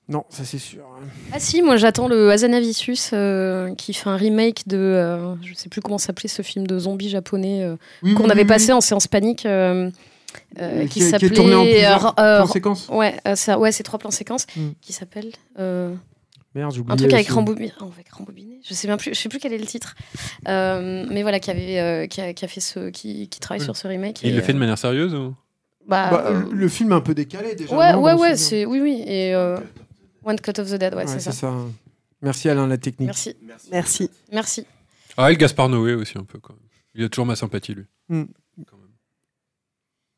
Non, 0.08 0.24
ça 0.28 0.44
c'est 0.44 0.58
sûr. 0.58 0.84
Ah 1.32 1.40
si, 1.40 1.62
moi 1.62 1.76
j'attends 1.78 2.06
le 2.08 2.30
Hazanavicius 2.30 3.10
euh, 3.12 3.74
qui 3.74 3.92
fait 3.92 4.08
un 4.08 4.16
remake 4.16 4.68
de, 4.68 4.76
euh, 4.76 5.34
je 5.42 5.52
sais 5.54 5.68
plus 5.68 5.80
comment 5.80 5.98
s'appelait 5.98 6.28
ce 6.28 6.42
film 6.42 6.64
de 6.66 6.78
zombies 6.78 7.08
japonais 7.08 7.64
euh, 7.64 7.76
Oui, 8.04 8.14
qu'on 8.14 8.24
oui, 8.24 8.30
avait 8.30 8.42
oui, 8.42 8.46
passé 8.46 8.66
oui. 8.66 8.72
en 8.74 8.80
séance 8.80 9.08
panique, 9.08 9.46
euh, 9.46 9.90
euh, 10.60 10.62
Euh, 10.62 10.82
qui, 10.82 10.88
qui 10.88 10.98
est- 10.98 11.02
qui 11.02 11.02
est 11.02 11.10
s'appelait. 11.10 11.30
tourné 11.30 11.54
en 11.56 11.62
plusieurs 11.64 12.06
euh, 12.06 12.12
plans 12.12 12.44
euh, 12.44 12.46
séquences. 12.52 12.88
ouais, 12.90 13.16
euh, 13.26 13.56
ouais, 13.56 13.72
c'est 13.72 13.82
trois 13.82 13.98
plans 13.98 14.10
séquences 14.12 14.46
Mm. 14.56 14.68
qui 14.80 14.92
s'appelle. 14.92 15.32
Merde, 16.56 16.72
j'ai 16.72 16.80
oublié. 16.80 16.92
un 16.94 16.96
truc 16.96 17.12
avec 17.12 17.26
aussi. 17.26 17.34
Rambobiné. 17.34 17.72
oh, 17.80 17.90
avec 17.94 18.08
Rambobiné. 18.08 18.60
Je 18.66 18.72
sais 18.74 18.88
même 18.88 18.96
plus, 18.96 19.14
je 19.14 19.20
sais 19.20 19.28
plus 19.28 19.38
quel 19.38 19.52
est 19.52 19.58
le 19.58 19.66
titre. 19.66 19.94
Euh, 20.48 21.04
mais 21.10 21.20
voilà, 21.22 21.38
qui 21.38 21.50
avait, 21.50 21.78
euh, 21.78 22.06
qui, 22.06 22.20
a, 22.22 22.32
qui 22.32 22.44
a 22.44 22.48
fait 22.48 22.60
ce, 22.60 22.88
qui, 22.88 23.28
qui 23.28 23.40
travaille 23.40 23.60
Ouais. 23.60 23.64
sur 23.64 23.76
ce 23.76 23.86
remake. 23.86 24.24
Et 24.24 24.28
il 24.28 24.34
le 24.34 24.40
fait 24.40 24.52
de 24.52 24.56
euh, 24.56 24.60
manière 24.60 24.78
sérieuse 24.78 25.14
ou? 25.14 25.34
Bah, 25.86 26.08
Bah, 26.10 26.24
euh, 26.28 26.42
Le 26.50 26.68
film 26.68 26.92
est 26.92 26.94
un 26.96 27.00
peu 27.00 27.14
décalé 27.14 27.54
déjà. 27.54 27.76
ouais, 27.76 27.92
non, 27.92 28.00
ouais, 28.02 28.14
ouais, 28.14 28.36
c'est, 28.36 28.64
oui, 28.64 28.80
oui. 28.80 29.04
Et 29.06 29.34
euh, 29.34 29.58
One 30.24 30.40
Cut 30.40 30.58
of 30.58 30.70
the 30.70 30.74
Dead, 30.74 30.94
ouais, 30.94 31.04
Ouais, 31.04 31.18
c'est 31.18 31.30
ça. 31.30 31.52
Merci 32.22 32.48
Alain, 32.48 32.66
la 32.66 32.78
technique. 32.78 33.08
Merci, 33.08 33.36
Merci. 33.70 34.10
merci. 34.32 34.64
Ah, 35.18 35.30
et 35.30 35.34
le 35.34 35.38
Gaspard 35.38 35.68
Noé 35.68 35.94
aussi 35.94 36.16
un 36.18 36.24
peu. 36.24 36.38
Quand 36.40 36.54
même. 36.54 36.62
Il 36.94 37.04
a 37.04 37.08
toujours 37.10 37.26
ma 37.26 37.36
sympathie 37.36 37.74
lui. 37.74 37.84
Mm. 38.08 38.24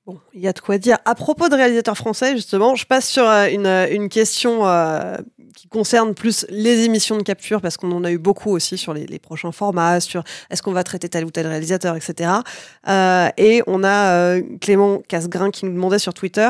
Bon, 0.08 0.18
il 0.32 0.40
y 0.40 0.48
a 0.48 0.54
de 0.54 0.60
quoi 0.60 0.78
dire. 0.78 0.96
À 1.04 1.14
propos 1.14 1.50
de 1.50 1.54
réalisateurs 1.54 1.98
français, 1.98 2.34
justement, 2.34 2.74
je 2.74 2.86
passe 2.86 3.06
sur 3.06 3.28
euh, 3.28 3.46
une, 3.48 3.66
euh, 3.66 3.86
une 3.90 4.08
question 4.08 4.66
euh, 4.66 5.18
qui 5.54 5.68
concerne 5.68 6.14
plus 6.14 6.46
les 6.48 6.84
émissions 6.84 7.18
de 7.18 7.22
capture, 7.22 7.60
parce 7.60 7.76
qu'on 7.76 7.92
en 7.92 8.02
a 8.04 8.10
eu 8.10 8.16
beaucoup 8.16 8.48
aussi 8.48 8.78
sur 8.78 8.94
les, 8.94 9.18
prochains 9.18 9.52
formats, 9.52 10.00
sur 10.00 10.24
est-ce 10.48 10.62
qu'on 10.62 10.72
va 10.72 10.82
traiter 10.82 11.10
tel 11.10 11.26
ou 11.26 11.30
tel 11.30 11.46
réalisateur, 11.46 11.94
etc. 11.94 12.30
Et 13.36 13.62
on 13.66 13.84
a 13.84 14.40
Clément 14.62 15.02
Casgrain 15.06 15.50
qui 15.50 15.66
nous 15.66 15.72
demandait 15.72 15.98
sur 15.98 16.14
Twitter 16.14 16.48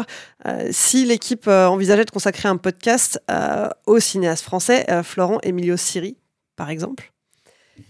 si 0.71 1.05
l'équipe 1.05 1.49
envisageait 1.49 2.05
de 2.05 2.11
consacrer 2.11 2.49
un 2.49 2.59
podcast 2.59 3.21
euh, 3.31 3.69
au 3.87 3.99
cinéaste 3.99 4.45
français 4.45 4.87
Florent 5.03 5.39
Emilio 5.43 5.77
Siri, 5.77 6.17
par 6.55 6.71
exemple. 6.71 7.13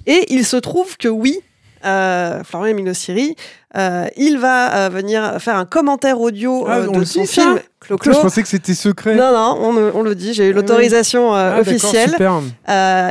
Et 0.06 0.32
il 0.32 0.46
se 0.46 0.56
trouve 0.56 0.96
que 0.96 1.08
oui, 1.08 1.40
euh, 1.84 2.42
Florent 2.44 2.66
Emilio 2.66 2.94
Siri, 2.94 3.36
euh, 3.76 4.06
il 4.16 4.38
va 4.38 4.74
euh, 4.74 4.88
venir 4.88 5.36
faire 5.40 5.56
un 5.56 5.64
commentaire 5.66 6.20
audio 6.20 6.64
Ah, 6.68 6.78
euh, 6.78 6.86
de 6.88 6.98
le 6.98 7.04
son 7.04 7.22
dit, 7.22 7.26
film 7.28 7.58
Clo-Clo. 7.80 8.12
je 8.12 8.18
pensais 8.20 8.42
que 8.42 8.48
c'était 8.48 8.74
secret. 8.74 9.14
Non, 9.14 9.32
non, 9.32 9.58
on, 9.60 9.98
on 9.98 10.02
le 10.02 10.14
dit, 10.14 10.34
j'ai 10.34 10.46
eu 10.48 10.50
Ah 10.52 10.54
l'autorisation 10.56 11.32
Ah, 11.34 11.58
officielle. 11.60 12.14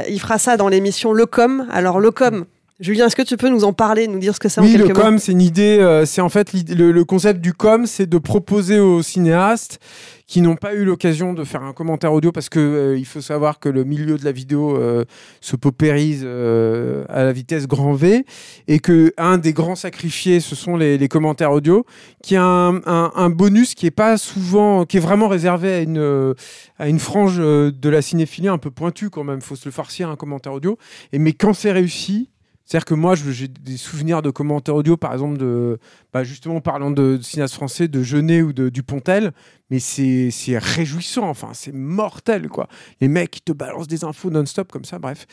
Il 0.09 0.19
fera 0.19 0.37
ça 0.37 0.57
dans 0.57 0.67
l'émission 0.67 1.13
Le 1.13 1.25
Com. 1.25 1.67
Alors, 1.71 1.99
Le 1.99 2.11
Com, 2.11 2.45
Julien, 2.79 3.07
est-ce 3.07 3.15
que 3.15 3.23
tu 3.23 3.37
peux 3.37 3.49
nous 3.49 3.63
en 3.63 3.73
parler, 3.73 4.07
nous 4.07 4.19
dire 4.19 4.35
ce 4.35 4.39
que 4.39 4.49
c'est 4.49 4.61
en 4.61 4.63
Oui, 4.63 4.73
le 4.77 4.83
quelques 4.85 4.97
mots 4.97 5.03
com, 5.03 5.17
c'est 5.19 5.31
une 5.31 5.41
idée. 5.41 5.79
euh, 5.79 6.05
c'est 6.05 6.21
en 6.21 6.29
fait 6.29 6.49
le, 6.53 6.91
le 6.91 7.03
concept 7.05 7.41
du 7.41 7.51
com, 7.53 7.87
c'est 7.87 8.05
de 8.05 8.17
proposer 8.19 8.79
aux 8.79 9.01
cinéastes 9.01 9.79
qui 10.27 10.41
n'ont 10.41 10.57
pas 10.57 10.73
eu 10.73 10.83
l'occasion 10.83 11.33
de 11.33 11.45
faire 11.45 11.63
un 11.63 11.71
commentaire 11.71 12.11
audio 12.11 12.33
parce 12.33 12.49
que 12.49 12.59
euh, 12.59 12.97
il 12.97 13.05
faut 13.05 13.21
savoir 13.21 13.59
que 13.59 13.69
le 13.69 13.85
milieu 13.85 14.17
de 14.17 14.25
la 14.25 14.33
vidéo 14.33 14.77
euh, 14.77 15.05
se 15.39 15.55
paupérise 15.55 16.23
euh, 16.25 17.05
à 17.07 17.23
la 17.23 17.31
vitesse 17.31 17.65
grand 17.65 17.93
V 17.93 18.25
et 18.67 18.79
que 18.79 19.13
un 19.17 19.37
des 19.37 19.53
grands 19.53 19.75
sacrifiés 19.75 20.41
ce 20.41 20.53
sont 20.53 20.75
les, 20.75 21.07
commentaires 21.07 21.53
audio 21.53 21.85
qui 22.21 22.35
est 22.35 22.39
un, 22.39 23.29
bonus 23.29 23.73
qui 23.73 23.85
est 23.85 23.91
pas 23.91 24.17
souvent 24.17 24.83
qui 24.85 24.97
est 24.97 24.99
vraiment 24.99 25.29
réservé 25.29 25.73
à 25.73 25.79
une 25.79 26.35
à 26.77 26.89
une 26.89 26.99
frange 26.99 27.37
de 27.37 27.89
la 27.89 28.01
cinéphilie 28.01 28.49
un 28.49 28.57
peu 28.57 28.69
pointue 28.69 29.09
quand 29.09 29.23
même. 29.23 29.39
Faut 29.39 29.55
se 29.55 29.65
le 29.65 29.71
farcir 29.71 30.09
un 30.09 30.17
commentaire 30.17 30.51
audio. 30.51 30.77
Et 31.13 31.19
mais 31.19 31.31
quand 31.31 31.53
c'est 31.53 31.71
réussi 31.71 32.29
c'est-à-dire 32.67 32.83
que 32.83 32.95
moi, 32.95 33.15
j'ai 33.15 33.47
des 33.47 33.77
souvenirs 33.77 34.21
de 34.21 34.29
commentaires 34.29 34.75
audio, 34.75 34.97
par 34.97 35.13
exemple, 35.13 35.37
de, 35.37 35.79
bah, 36.11 36.25
justement, 36.25 36.59
parlant 36.59 36.91
de, 36.91 37.17
cinéastes 37.21 37.53
français, 37.53 37.87
de 37.87 38.03
Jeunet 38.03 38.41
ou 38.41 38.51
de 38.51 38.67
Dupontel, 38.67 39.31
mais 39.69 39.79
c'est 39.79 40.57
réjouissant, 40.57 41.29
enfin, 41.29 41.51
c'est 41.53 41.71
mortel, 41.71 42.49
quoi. 42.49 42.67
Les 42.99 43.07
mecs 43.07 43.31
qui 43.31 43.39
te 43.39 43.53
balancent 43.53 43.87
des 43.87 44.03
infos 44.03 44.29
non-stop 44.31 44.69
comme 44.69 44.83
ça, 44.83 44.99
bref. 44.99 45.27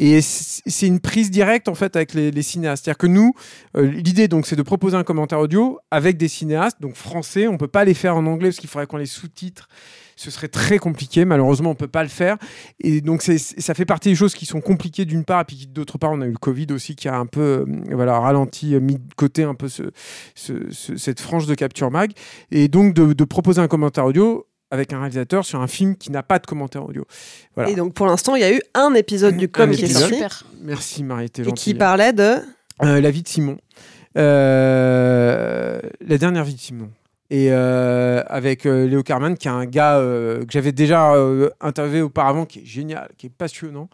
Et 0.00 0.20
c'est 0.20 0.88
une 0.88 0.98
prise 0.98 1.30
directe, 1.30 1.68
en 1.68 1.76
fait, 1.76 1.94
avec 1.94 2.12
les, 2.12 2.42
cinéastes. 2.42 2.84
C'est-à-dire 2.84 2.98
que 2.98 3.06
nous, 3.06 3.34
euh, 3.76 3.88
l'idée, 3.88 4.26
donc, 4.26 4.48
c'est 4.48 4.56
de 4.56 4.62
proposer 4.62 4.96
un 4.96 5.04
commentaire 5.04 5.38
audio 5.38 5.78
avec 5.92 6.16
des 6.16 6.26
cinéastes, 6.26 6.80
donc 6.80 6.96
français, 6.96 7.46
on 7.46 7.56
peut 7.56 7.68
pas 7.68 7.84
les 7.84 7.94
faire 7.94 8.16
en 8.16 8.26
anglais 8.26 8.48
parce 8.48 8.58
qu'il 8.58 8.68
faudrait 8.68 8.88
qu'on 8.88 8.96
les 8.96 9.06
sous-titre. 9.06 9.68
Ce 10.22 10.30
serait 10.30 10.48
très 10.48 10.76
compliqué, 10.78 11.24
malheureusement, 11.24 11.70
on 11.70 11.74
peut 11.74 11.88
pas 11.88 12.02
le 12.02 12.10
faire. 12.10 12.36
Et 12.78 13.00
donc, 13.00 13.22
ça 13.22 13.72
fait 13.74 13.86
partie 13.86 14.10
des 14.10 14.14
choses 14.14 14.34
qui 14.34 14.44
sont 14.44 14.60
compliquées 14.60 15.06
d'une 15.06 15.24
part, 15.24 15.40
et 15.40 15.44
puis 15.44 15.66
d'autre 15.66 15.96
part, 15.96 16.10
on 16.12 16.20
a 16.20 16.26
eu 16.26 16.32
le 16.32 16.36
Covid 16.36 16.66
aussi 16.72 16.94
qui 16.94 17.08
a 17.08 17.16
un 17.16 17.24
peu 17.24 17.64
euh, 17.66 17.66
voilà, 17.92 18.20
ralenti, 18.20 18.74
euh, 18.74 18.80
mis 18.80 18.96
de 18.96 19.14
côté 19.16 19.44
un 19.44 19.54
peu 19.54 19.68
ce, 19.70 19.84
ce- 20.34 20.70
ce- 20.70 20.96
cette 20.96 21.20
frange 21.20 21.46
de 21.46 21.54
capture 21.54 21.90
mag. 21.90 22.10
Et 22.50 22.68
donc, 22.68 22.92
de, 22.92 23.14
de 23.14 23.24
proposer 23.24 23.62
un 23.62 23.68
commentaire 23.68 24.04
audio 24.04 24.46
avec 24.70 24.92
un 24.92 24.98
réalisateur 25.00 25.46
sur 25.46 25.60
un 25.62 25.66
film 25.66 25.96
qui 25.96 26.12
n'a 26.12 26.22
pas 26.22 26.38
de 26.38 26.46
commentaire 26.46 26.84
audio. 26.84 27.06
Voilà. 27.54 27.70
Et 27.70 27.74
donc, 27.74 27.94
pour 27.94 28.04
l'instant, 28.06 28.36
il 28.36 28.42
y 28.42 28.44
a 28.44 28.52
eu 28.54 28.60
un 28.74 28.92
épisode 28.94 29.38
du 29.38 29.48
Com 29.48 29.70
qui 29.70 29.84
est 29.84 29.88
sorti 29.88 30.14
Super. 30.14 30.44
Merci, 30.62 31.02
Marie, 31.02 31.30
t'es 31.30 31.42
et 31.42 31.52
qui 31.52 31.72
parlait 31.78 32.12
de. 32.12 32.36
Euh, 32.82 33.00
la 33.00 33.10
vie 33.10 33.22
de 33.22 33.28
Simon. 33.28 33.56
Euh, 34.18 35.80
la 36.06 36.18
dernière 36.18 36.44
vie 36.44 36.54
de 36.54 36.60
Simon. 36.60 36.90
Et 37.32 37.52
euh, 37.52 38.24
avec 38.26 38.66
euh, 38.66 38.88
Léo 38.88 39.04
Carman, 39.04 39.36
qui 39.36 39.46
est 39.46 39.52
un 39.52 39.64
gars 39.64 39.98
euh, 39.98 40.40
que 40.40 40.50
j'avais 40.50 40.72
déjà 40.72 41.14
interviewé 41.60 42.02
auparavant, 42.02 42.44
qui 42.44 42.58
est 42.58 42.64
génial, 42.66 43.08
qui 43.16 43.26
est 43.26 43.30
passionnant, 43.30 43.88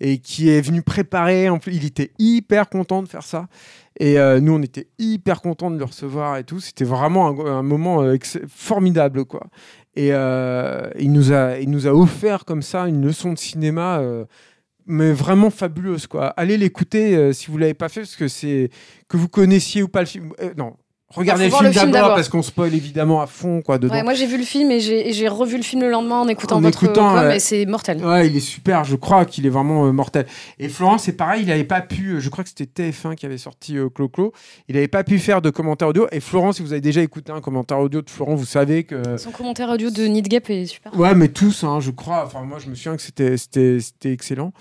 et 0.00 0.18
qui 0.18 0.50
est 0.50 0.60
venu 0.60 0.82
préparer. 0.82 1.48
En 1.48 1.58
plus, 1.58 1.76
il 1.76 1.84
était 1.84 2.10
hyper 2.18 2.68
content 2.68 3.02
de 3.02 3.08
faire 3.08 3.22
ça. 3.22 3.46
Et 4.00 4.16
nous, 4.40 4.54
on 4.54 4.62
était 4.62 4.88
hyper 4.98 5.42
contents 5.42 5.70
de 5.70 5.78
le 5.78 5.84
recevoir 5.84 6.38
et 6.38 6.44
tout. 6.44 6.58
C'était 6.58 6.84
vraiment 6.84 7.28
un, 7.46 7.62
moment 7.62 8.02
formidable, 8.48 9.26
quoi. 9.26 9.46
Et 9.94 10.08
il, 10.08 11.12
nous 11.12 11.32
a, 11.32 11.58
il 11.58 11.70
nous 11.70 11.86
a 11.86 11.92
offert 11.92 12.44
comme 12.44 12.62
ça 12.62 12.88
une 12.88 13.04
leçon 13.04 13.32
de 13.32 13.38
cinéma. 13.38 14.02
mais 14.86 15.12
vraiment 15.12 15.50
fabuleuse 15.50 16.08
quoi. 16.08 16.28
Allez 16.28 16.56
l'écouter 16.56 17.32
si 17.32 17.50
vous 17.50 17.58
l'avez 17.58 17.74
pas 17.74 17.88
fait 17.88 18.00
parce 18.00 18.16
que 18.16 18.26
c'est 18.26 18.70
que 19.08 19.16
vous 19.16 19.28
connaissiez 19.28 19.82
ou 19.82 19.88
pas 19.88 20.00
le 20.00 20.06
film. 20.06 20.32
Non, 20.56 20.74
regardez 21.14 21.50
faut 21.50 21.62
le 21.62 21.72
film, 21.72 21.90
d'abord 21.90 22.14
parce 22.14 22.28
qu'on 22.28 22.42
spoil 22.42 22.74
évidemment 22.74 23.20
à 23.20 23.26
fond 23.26 23.62
quoi 23.62 23.78
dedans. 23.78 23.94
Ouais, 23.94 24.02
moi 24.02 24.14
j'ai 24.14 24.26
vu 24.26 24.36
le 24.38 24.44
film 24.44 24.70
et 24.70 24.80
j'ai 24.80 25.28
revu 25.28 25.56
le 25.56 25.62
film 25.62 25.82
le 25.82 25.90
lendemain 25.90 26.20
en 26.20 26.28
écoutant 26.28 26.56
En 26.56 26.60
votre 26.60 26.82
écoutant, 26.82 27.14
com 27.14 27.26
ouais. 27.26 27.36
et 27.36 27.40
c'est 27.40 27.64
mortel. 27.66 28.04
Ouais, 28.04 28.26
il 28.28 28.36
est 28.36 28.40
super, 28.40 28.84
je 28.84 28.96
crois 28.96 29.24
qu'il 29.24 29.46
est 29.46 29.50
vraiment 29.50 29.86
euh, 29.86 29.92
mortel. 29.92 30.26
Et 30.58 30.68
Florent, 30.68 30.98
c'est 30.98 31.12
pareil, 31.12 31.42
il 31.42 31.48
n'avait 31.48 31.64
pas 31.64 31.80
pu, 31.80 32.12
euh, 32.14 32.20
je 32.20 32.28
crois 32.28 32.44
que 32.44 32.50
c'était 32.56 32.90
TF1 32.90 33.14
qui 33.14 33.26
avait 33.26 33.38
sorti 33.38 33.76
euh, 33.76 33.88
Clo-Clo, 33.88 34.32
il 34.68 34.74
n'avait 34.74 34.88
pas 34.88 35.04
pu 35.04 35.18
faire 35.18 35.42
de 35.42 35.50
commentaire 35.50 35.88
audio. 35.88 36.06
Et 36.12 36.20
Florent, 36.20 36.52
si 36.52 36.62
vous 36.62 36.72
avez 36.72 36.80
déjà 36.80 37.02
écouté 37.02 37.32
un 37.32 37.40
commentaire 37.40 37.78
audio 37.78 38.02
de 38.02 38.10
Florent, 38.10 38.34
vous 38.34 38.44
savez 38.44 38.84
que. 38.84 39.16
Son 39.18 39.30
commentaire 39.30 39.68
audio 39.70 39.90
de 39.90 40.04
Need 40.04 40.28
Gap 40.28 40.48
est 40.50 40.66
super. 40.66 40.98
Ouais, 40.98 41.14
mais 41.14 41.28
tous, 41.28 41.64
hein, 41.64 41.80
je 41.80 41.90
crois. 41.90 42.24
Enfin, 42.26 42.40
moi, 42.42 42.58
je 42.58 42.68
me 42.68 42.74
souviens 42.74 42.96
que 42.96 43.02
c'était, 43.02 43.36
c'était, 43.36 43.78
c'était 43.80 44.12
excellent. 44.12 44.52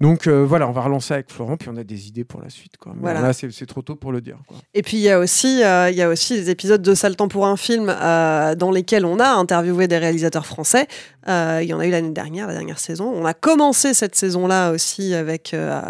Donc 0.00 0.26
euh, 0.26 0.44
voilà, 0.44 0.68
on 0.68 0.72
va 0.72 0.82
relancer 0.82 1.14
avec 1.14 1.30
Florent, 1.30 1.56
puis 1.56 1.68
on 1.72 1.76
a 1.76 1.84
des 1.84 2.08
idées 2.08 2.24
pour 2.24 2.40
la 2.40 2.50
suite. 2.50 2.76
Quoi. 2.78 2.92
Mais 2.94 3.00
Voilà. 3.02 3.20
là, 3.20 3.32
c'est, 3.32 3.50
c'est 3.52 3.66
trop 3.66 3.82
tôt 3.82 3.96
pour 3.96 4.12
le 4.12 4.20
dire. 4.20 4.36
Quoi. 4.46 4.56
Et 4.74 4.82
puis 4.82 4.96
il 4.98 5.02
y 5.02 5.10
a 5.10 5.18
aussi, 5.18 5.62
euh, 5.64 5.90
il 5.96 6.00
y 6.00 6.02
a 6.02 6.10
aussi 6.10 6.34
des 6.34 6.50
épisodes 6.50 6.82
de 6.82 6.94
Sale 6.94 7.16
temps 7.16 7.28
pour 7.28 7.46
un 7.46 7.56
film 7.56 7.88
euh, 7.88 8.54
dans 8.54 8.70
lesquels 8.70 9.06
on 9.06 9.18
a 9.18 9.28
interviewé 9.30 9.88
des 9.88 9.96
réalisateurs 9.96 10.44
français. 10.44 10.88
Euh, 11.26 11.60
il 11.62 11.68
y 11.68 11.72
en 11.72 11.80
a 11.80 11.86
eu 11.86 11.90
l'année 11.90 12.10
dernière, 12.10 12.46
la 12.46 12.52
dernière 12.52 12.78
saison. 12.78 13.10
On 13.14 13.24
a 13.24 13.32
commencé 13.32 13.94
cette 13.94 14.14
saison-là 14.14 14.72
aussi 14.72 15.14
avec 15.14 15.54
euh, 15.54 15.80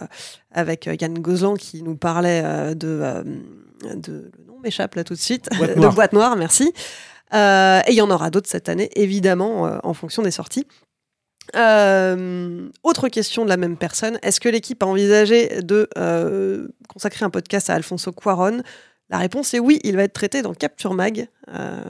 avec 0.52 0.86
Yann 0.86 1.18
Gozlan 1.18 1.54
qui 1.54 1.82
nous 1.82 1.96
parlait 1.96 2.42
de, 2.76 3.24
de 3.82 4.30
le 4.38 4.44
nom 4.46 4.60
m'échappe 4.62 4.94
là 4.94 5.02
tout 5.02 5.14
de 5.14 5.18
suite 5.18 5.48
Boîte 5.58 5.76
de 5.76 5.88
boîte 5.88 6.12
noire, 6.12 6.36
merci. 6.36 6.72
Et 7.32 7.88
il 7.88 7.94
y 7.94 8.00
en 8.00 8.10
aura 8.10 8.30
d'autres 8.30 8.48
cette 8.48 8.68
année, 8.68 8.90
évidemment, 8.94 9.80
en 9.82 9.92
fonction 9.92 10.22
des 10.22 10.30
sorties. 10.30 10.66
Euh, 11.54 12.68
autre 12.82 13.08
question 13.08 13.44
de 13.44 13.48
la 13.48 13.56
même 13.56 13.76
personne. 13.76 14.18
Est-ce 14.22 14.40
que 14.40 14.48
l'équipe 14.48 14.82
a 14.82 14.86
envisagé 14.86 15.62
de 15.62 15.88
euh, 15.96 16.66
consacrer 16.88 17.24
un 17.24 17.30
podcast 17.30 17.70
à 17.70 17.74
Alfonso 17.74 18.12
Cuaron 18.12 18.62
La 19.08 19.18
réponse 19.18 19.54
est 19.54 19.58
oui, 19.60 19.78
il 19.84 19.96
va 19.96 20.02
être 20.02 20.12
traité 20.12 20.42
dans 20.42 20.54
Capture 20.54 20.94
Mag. 20.94 21.28
Euh, 21.48 21.80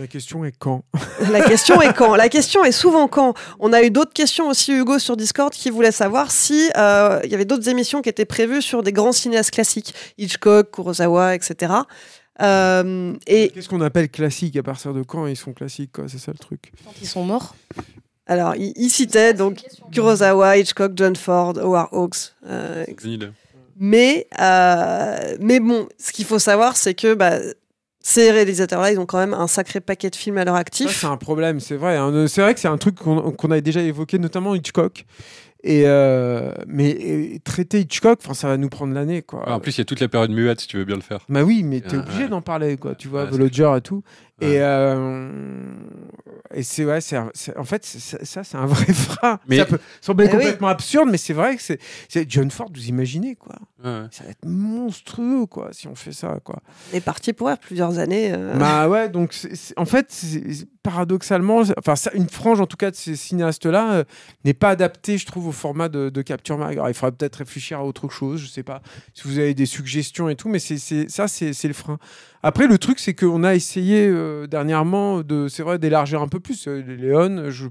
La 0.00 0.08
question 0.08 0.44
est 0.44 0.52
quand? 0.58 0.82
La 1.30 1.40
question 1.40 1.80
est 1.80 1.94
quand 1.94 2.16
La 2.16 2.28
question 2.28 2.64
est 2.64 2.72
souvent 2.72 3.06
quand. 3.06 3.34
On 3.60 3.72
a 3.72 3.82
eu 3.82 3.90
d'autres 3.90 4.12
questions 4.12 4.48
aussi, 4.48 4.72
Hugo, 4.72 4.98
sur 4.98 5.16
Discord, 5.16 5.52
qui 5.52 5.70
voulait 5.70 5.92
savoir 5.92 6.32
si 6.32 6.68
euh, 6.76 7.20
il 7.24 7.30
y 7.30 7.34
avait 7.34 7.44
d'autres 7.44 7.68
émissions 7.68 8.02
qui 8.02 8.08
étaient 8.08 8.24
prévues 8.24 8.60
sur 8.60 8.82
des 8.82 8.92
grands 8.92 9.12
cinéastes 9.12 9.52
classiques, 9.52 9.94
Hitchcock, 10.18 10.72
Kurosawa, 10.72 11.36
etc. 11.36 11.72
Euh, 12.42 13.14
et 13.28 13.50
Qu'est-ce 13.50 13.68
qu'on 13.68 13.80
appelle 13.82 14.08
classique 14.10 14.56
À 14.56 14.64
partir 14.64 14.92
de 14.92 15.02
quand 15.04 15.28
ils 15.28 15.36
sont 15.36 15.52
classiques 15.52 15.92
quoi? 15.92 16.06
C'est 16.08 16.18
ça 16.18 16.32
le 16.32 16.38
truc. 16.38 16.72
Quand 16.84 16.92
ils 17.00 17.06
sont 17.06 17.24
morts. 17.24 17.54
alors, 18.26 18.56
il, 18.56 18.72
il 18.74 18.90
citait 18.90 19.32
donc 19.32 19.62
Kurosawa, 19.92 20.58
Hitchcock, 20.58 20.92
John 20.96 21.14
Ford, 21.14 21.56
Howard 21.56 21.90
Hawks, 21.92 22.34
euh. 22.46 22.84
Mais, 23.78 24.26
euh, 24.40 25.36
mais 25.40 25.60
bon, 25.60 25.88
ce 25.98 26.12
qu'il 26.12 26.24
faut 26.24 26.38
savoir, 26.38 26.76
c'est 26.76 26.94
que 26.94 27.14
bah, 27.14 27.38
ces 28.00 28.30
réalisateurs-là, 28.30 28.92
ils 28.92 28.98
ont 29.00 29.06
quand 29.06 29.18
même 29.18 29.34
un 29.34 29.46
sacré 29.46 29.80
paquet 29.80 30.10
de 30.10 30.16
films 30.16 30.38
à 30.38 30.44
leur 30.44 30.54
actif. 30.56 30.90
c'est 31.00 31.06
un 31.06 31.16
problème, 31.16 31.58
c'est 31.60 31.76
vrai. 31.76 31.96
hein. 31.96 32.26
C'est 32.28 32.42
vrai 32.42 32.54
que 32.54 32.60
c'est 32.60 32.68
un 32.68 32.76
truc 32.78 32.96
qu'on 32.96 33.32
qu'on 33.32 33.50
avait 33.50 33.62
déjà 33.62 33.80
évoqué, 33.80 34.18
notamment 34.18 34.54
Hitchcock. 34.54 35.04
Et 35.66 35.84
euh, 35.86 36.52
mais 36.66 36.90
et 36.90 37.40
traiter 37.42 37.80
Hitchcock, 37.80 38.18
enfin, 38.22 38.34
ça 38.34 38.48
va 38.48 38.58
nous 38.58 38.68
prendre 38.68 38.92
l'année, 38.92 39.22
quoi. 39.22 39.48
En 39.50 39.60
plus, 39.60 39.74
il 39.76 39.78
y 39.78 39.80
a 39.80 39.84
toute 39.86 40.00
la 40.00 40.08
période 40.08 40.30
muette 40.30 40.60
si 40.60 40.66
tu 40.68 40.76
veux 40.76 40.84
bien 40.84 40.96
le 40.96 41.00
faire. 41.00 41.20
Bah 41.30 41.42
oui, 41.42 41.62
mais 41.64 41.80
t'es 41.80 41.96
Ah, 41.96 42.00
obligé 42.00 42.24
ouais. 42.24 42.28
d'en 42.28 42.42
parler, 42.42 42.76
quoi. 42.76 42.94
Tu 42.94 43.08
vois, 43.08 43.24
Ouais, 43.24 43.30
The 43.30 43.36
Lodger 43.38 43.72
et 43.78 43.80
tout. 43.80 44.02
Ouais. 44.40 44.48
Et, 44.54 44.60
euh, 44.60 45.28
et 46.52 46.62
c'est 46.62 46.84
ouais, 46.84 47.00
c'est 47.00 47.16
en 47.16 47.64
fait, 47.64 47.84
c'est- 47.84 48.24
ça, 48.24 48.42
c'est 48.44 48.56
un 48.56 48.66
vrai 48.66 48.84
frein. 48.92 49.38
Mais- 49.48 49.58
Ça 49.58 49.66
peut 49.66 49.78
sembler 50.00 50.26
Eh 50.28 50.30
oui. 50.34 50.38
complètement 50.42 50.68
absurde, 50.68 51.08
mais 51.10 51.18
c'est 51.18 51.32
vrai 51.32 51.56
que 51.56 51.62
c'est 51.62 51.78
c'est 52.08 52.28
John 52.30 52.50
Ford. 52.50 52.68
Vous 52.74 52.86
imaginez, 52.88 53.36
quoi. 53.36 53.56
Ouais. 53.84 54.06
Ça 54.10 54.24
va 54.24 54.30
être 54.30 54.44
monstrueux, 54.44 55.46
quoi, 55.46 55.68
si 55.72 55.86
on 55.88 55.94
fait 55.94 56.12
ça, 56.12 56.38
quoi. 56.42 56.60
On 56.92 56.96
est 56.96 57.00
parti 57.00 57.32
pour 57.32 57.50
plusieurs 57.58 57.98
années. 57.98 58.32
euh, 58.32 58.54
Bah 58.56 58.88
ouais, 58.88 59.08
donc 59.08 59.32
c'est- 59.32 59.54
c'est- 59.54 59.78
en 59.78 59.84
fait, 59.84 60.06
c'est- 60.10 60.52
c'est- 60.52 60.68
paradoxalement, 60.82 61.64
c'est- 61.64 61.74
enfin 61.78 61.96
ça, 61.96 62.10
une 62.14 62.28
frange 62.28 62.60
en 62.60 62.66
tout 62.66 62.76
cas 62.76 62.90
de 62.90 62.96
ces 62.96 63.16
cinéastes-là 63.16 63.92
euh, 63.94 64.04
n'est 64.44 64.52
pas 64.54 64.70
adaptée, 64.70 65.16
je 65.18 65.26
trouve, 65.26 65.46
au 65.48 65.52
format 65.52 65.88
de, 65.88 66.08
de 66.10 66.22
Capture 66.22 66.58
Mag. 66.58 66.72
Alors, 66.74 66.88
il 66.88 66.94
faudrait 66.94 67.12
peut-être 67.16 67.36
réfléchir 67.36 67.78
à 67.78 67.84
autre 67.84 68.08
chose, 68.08 68.40
je 68.40 68.46
sais 68.48 68.62
pas 68.62 68.82
si 69.14 69.26
vous 69.28 69.38
avez 69.38 69.54
des 69.54 69.66
suggestions 69.66 70.28
et 70.28 70.36
tout, 70.36 70.48
mais 70.48 70.58
c'est 70.58 70.76
c'est- 70.78 71.08
ça, 71.10 71.26
c'est 71.28 71.52
c'est 71.52 71.68
le 71.68 71.74
frein. 71.74 71.98
Après, 72.46 72.66
le 72.66 72.76
truc, 72.78 72.98
c'est 72.98 73.14
qu'on 73.14 73.42
a 73.42 73.54
essayé 73.54 74.06
euh, 74.06 74.46
dernièrement 74.46 75.22
de, 75.22 75.48
c'est 75.48 75.62
vrai, 75.62 75.78
d'élargir 75.78 76.20
un 76.22 76.28
peu 76.28 76.40
plus. 76.40 76.68
Euh, 76.68 76.82
Léon, 76.86 77.50
je, 77.50 77.66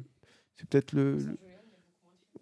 c'est 0.57 0.67
peut-être 0.67 0.93
le, 0.93 1.17
le- 1.17 1.37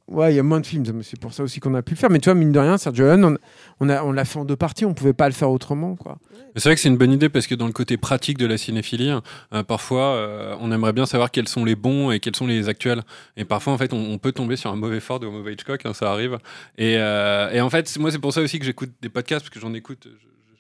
Ouais, 0.08 0.34
il 0.34 0.36
y 0.36 0.40
a 0.40 0.44
moins 0.44 0.60
de 0.60 0.66
films, 0.66 1.04
c'est 1.04 1.18
pour 1.18 1.32
ça 1.32 1.42
aussi 1.42 1.62
qu'on 1.62 1.74
a 1.74 1.82
pu 1.82 1.92
le 1.94 1.98
faire. 1.98 2.10
Mais 2.10 2.20
tu 2.20 2.26
vois, 2.30 2.34
mine 2.38 2.52
de 2.52 2.60
rien, 2.60 2.78
Sergio 2.78 3.06
Leone, 3.06 3.24
on, 3.24 3.38
on 3.80 3.88
a, 3.90 4.04
on 4.04 4.12
l'a 4.12 4.26
fait 4.26 4.40
en 4.40 4.44
deux 4.44 4.58
parties, 4.58 4.84
on 4.84 4.94
pouvait 4.94 5.14
pas 5.14 5.28
le 5.30 5.34
faire 5.34 5.50
autrement, 5.50 5.96
quoi. 5.96 6.18
C'est 6.58 6.64
vrai 6.66 6.76
que 6.76 6.82
c'est 6.82 6.90
une 6.90 6.98
bonne 6.98 7.14
idée 7.14 7.30
parce 7.30 7.48
que 7.48 7.56
dans 7.56 7.66
le 7.68 7.72
côté 7.72 7.96
pratique 7.96 8.38
de 8.38 8.46
la 8.46 8.58
cinéphilie, 8.58 9.14
euh, 9.54 9.64
parfois 9.64 10.16
euh, 10.16 10.54
on 10.60 10.70
aimerait 10.74 10.92
bien 10.92 11.06
savoir 11.06 11.32
quels 11.32 11.48
sont 11.48 11.64
les 11.64 11.76
bons 11.76 12.12
et 12.12 12.20
quels 12.20 12.36
sont 12.36 12.46
les 12.46 12.68
actuels. 12.68 13.04
Et 13.38 13.46
parfois 13.46 13.72
en 13.72 13.78
fait 13.78 13.94
on, 13.94 14.12
on 14.12 14.18
peut 14.18 14.34
tomber 14.34 14.58
sur 14.58 14.70
un 14.70 14.76
mauvais 14.76 15.00
Ford 15.00 15.22
ou 15.24 15.28
un 15.28 15.32
mauvais 15.32 15.54
Hitchcock, 15.54 15.86
hein, 15.86 15.94
ça 15.94 16.12
arrive. 16.12 16.40
Et, 16.78 16.96
euh, 16.98 17.50
et 17.52 17.62
en 17.62 17.70
fait 17.70 17.98
moi 18.00 18.12
c'est 18.12 18.20
pour 18.20 18.34
ça 18.34 18.42
aussi 18.42 18.60
que 18.60 18.66
j'écoute 18.66 18.90
des 19.02 19.08
podcasts 19.08 19.46
parce 19.46 19.50
que 19.50 19.62
j'en 19.62 19.74
écoute. 19.74 20.00
Je, 20.04 20.10
je, 20.10 20.16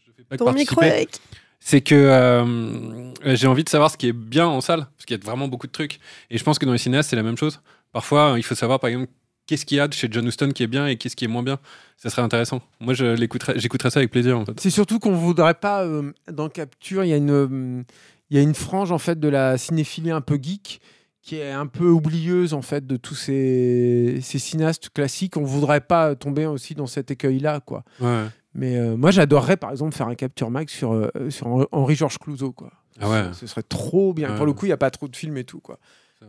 je 0.07 0.11
fais 0.15 0.23
pas 0.23 0.37
Ton 0.37 0.53
micro, 0.53 0.81
Eric. 0.81 1.19
C'est 1.63 1.81
que 1.81 1.93
euh, 1.93 3.13
j'ai 3.35 3.45
envie 3.45 3.63
de 3.63 3.69
savoir 3.69 3.91
ce 3.91 3.97
qui 3.97 4.07
est 4.07 4.13
bien 4.13 4.47
en 4.47 4.61
salle 4.61 4.87
parce 4.97 5.05
qu'il 5.05 5.15
y 5.15 5.19
a 5.19 5.23
vraiment 5.23 5.47
beaucoup 5.47 5.67
de 5.67 5.71
trucs. 5.71 5.99
Et 6.31 6.37
je 6.39 6.43
pense 6.43 6.57
que 6.57 6.65
dans 6.65 6.71
les 6.71 6.79
cinéastes 6.79 7.11
c'est 7.11 7.15
la 7.15 7.23
même 7.23 7.37
chose. 7.37 7.61
Parfois 7.93 8.33
il 8.37 8.43
faut 8.43 8.55
savoir 8.55 8.79
par 8.79 8.89
exemple 8.89 9.11
qu'est-ce 9.45 9.65
qu'il 9.65 9.77
y 9.77 9.79
a 9.79 9.87
de 9.87 9.93
chez 9.93 10.07
John 10.09 10.25
Huston 10.25 10.49
qui 10.49 10.63
est 10.63 10.67
bien 10.67 10.87
et 10.87 10.97
qu'est-ce 10.97 11.15
qui 11.15 11.25
est 11.25 11.27
moins 11.27 11.43
bien. 11.43 11.59
Ça 11.97 12.09
serait 12.09 12.23
intéressant. 12.23 12.61
Moi 12.79 12.95
je 12.95 13.05
l'écouterais, 13.05 13.53
j'écouterais 13.57 13.91
ça 13.91 13.99
avec 13.99 14.09
plaisir 14.09 14.39
en 14.39 14.45
fait. 14.45 14.59
C'est 14.59 14.71
surtout 14.71 14.97
qu'on 14.97 15.13
voudrait 15.13 15.53
pas 15.53 15.83
euh, 15.83 16.11
dans 16.31 16.49
Capture, 16.49 17.03
il 17.03 17.09
y 17.09 17.13
a 17.13 17.17
une 17.17 17.29
euh, 17.29 17.83
il 18.31 18.37
y 18.37 18.39
a 18.39 18.41
une 18.43 18.55
frange 18.55 18.91
en 18.91 18.97
fait 18.97 19.19
de 19.19 19.27
la 19.27 19.59
cinéphilie 19.59 20.09
un 20.11 20.21
peu 20.21 20.39
geek 20.41 20.81
qui 21.21 21.35
est 21.35 21.51
un 21.51 21.67
peu 21.67 21.89
oublieuse 21.89 22.55
en 22.55 22.63
fait 22.63 22.87
de 22.87 22.97
tous 22.97 23.13
ces, 23.13 24.17
ces 24.23 24.39
cinéastes 24.39 24.89
classiques. 24.89 25.37
On 25.37 25.43
voudrait 25.43 25.81
pas 25.81 26.15
tomber 26.15 26.47
aussi 26.47 26.73
dans 26.73 26.87
cet 26.87 27.11
écueil 27.11 27.37
là 27.37 27.59
quoi. 27.59 27.83
Ouais. 27.99 28.25
Mais 28.53 28.75
euh, 28.77 28.97
moi 28.97 29.11
j'adorerais 29.11 29.57
par 29.57 29.71
exemple 29.71 29.95
faire 29.95 30.07
un 30.07 30.15
Capture 30.15 30.49
Mag 30.49 30.69
sur 30.69 30.93
euh, 30.93 31.09
sur 31.29 31.67
Henri 31.71 31.95
Georges 31.95 32.17
Clouzot 32.17 32.51
quoi. 32.51 32.71
Ah 32.99 33.09
ouais. 33.09 33.23
Ce 33.33 33.47
serait 33.47 33.63
trop 33.63 34.13
bien. 34.13 34.31
Ouais. 34.31 34.37
Pour 34.37 34.45
le 34.45 34.53
coup, 34.53 34.65
il 34.65 34.69
y 34.69 34.73
a 34.73 34.77
pas 34.77 34.91
trop 34.91 35.07
de 35.07 35.15
films 35.15 35.37
et 35.37 35.43
tout 35.43 35.59
quoi. 35.59 35.79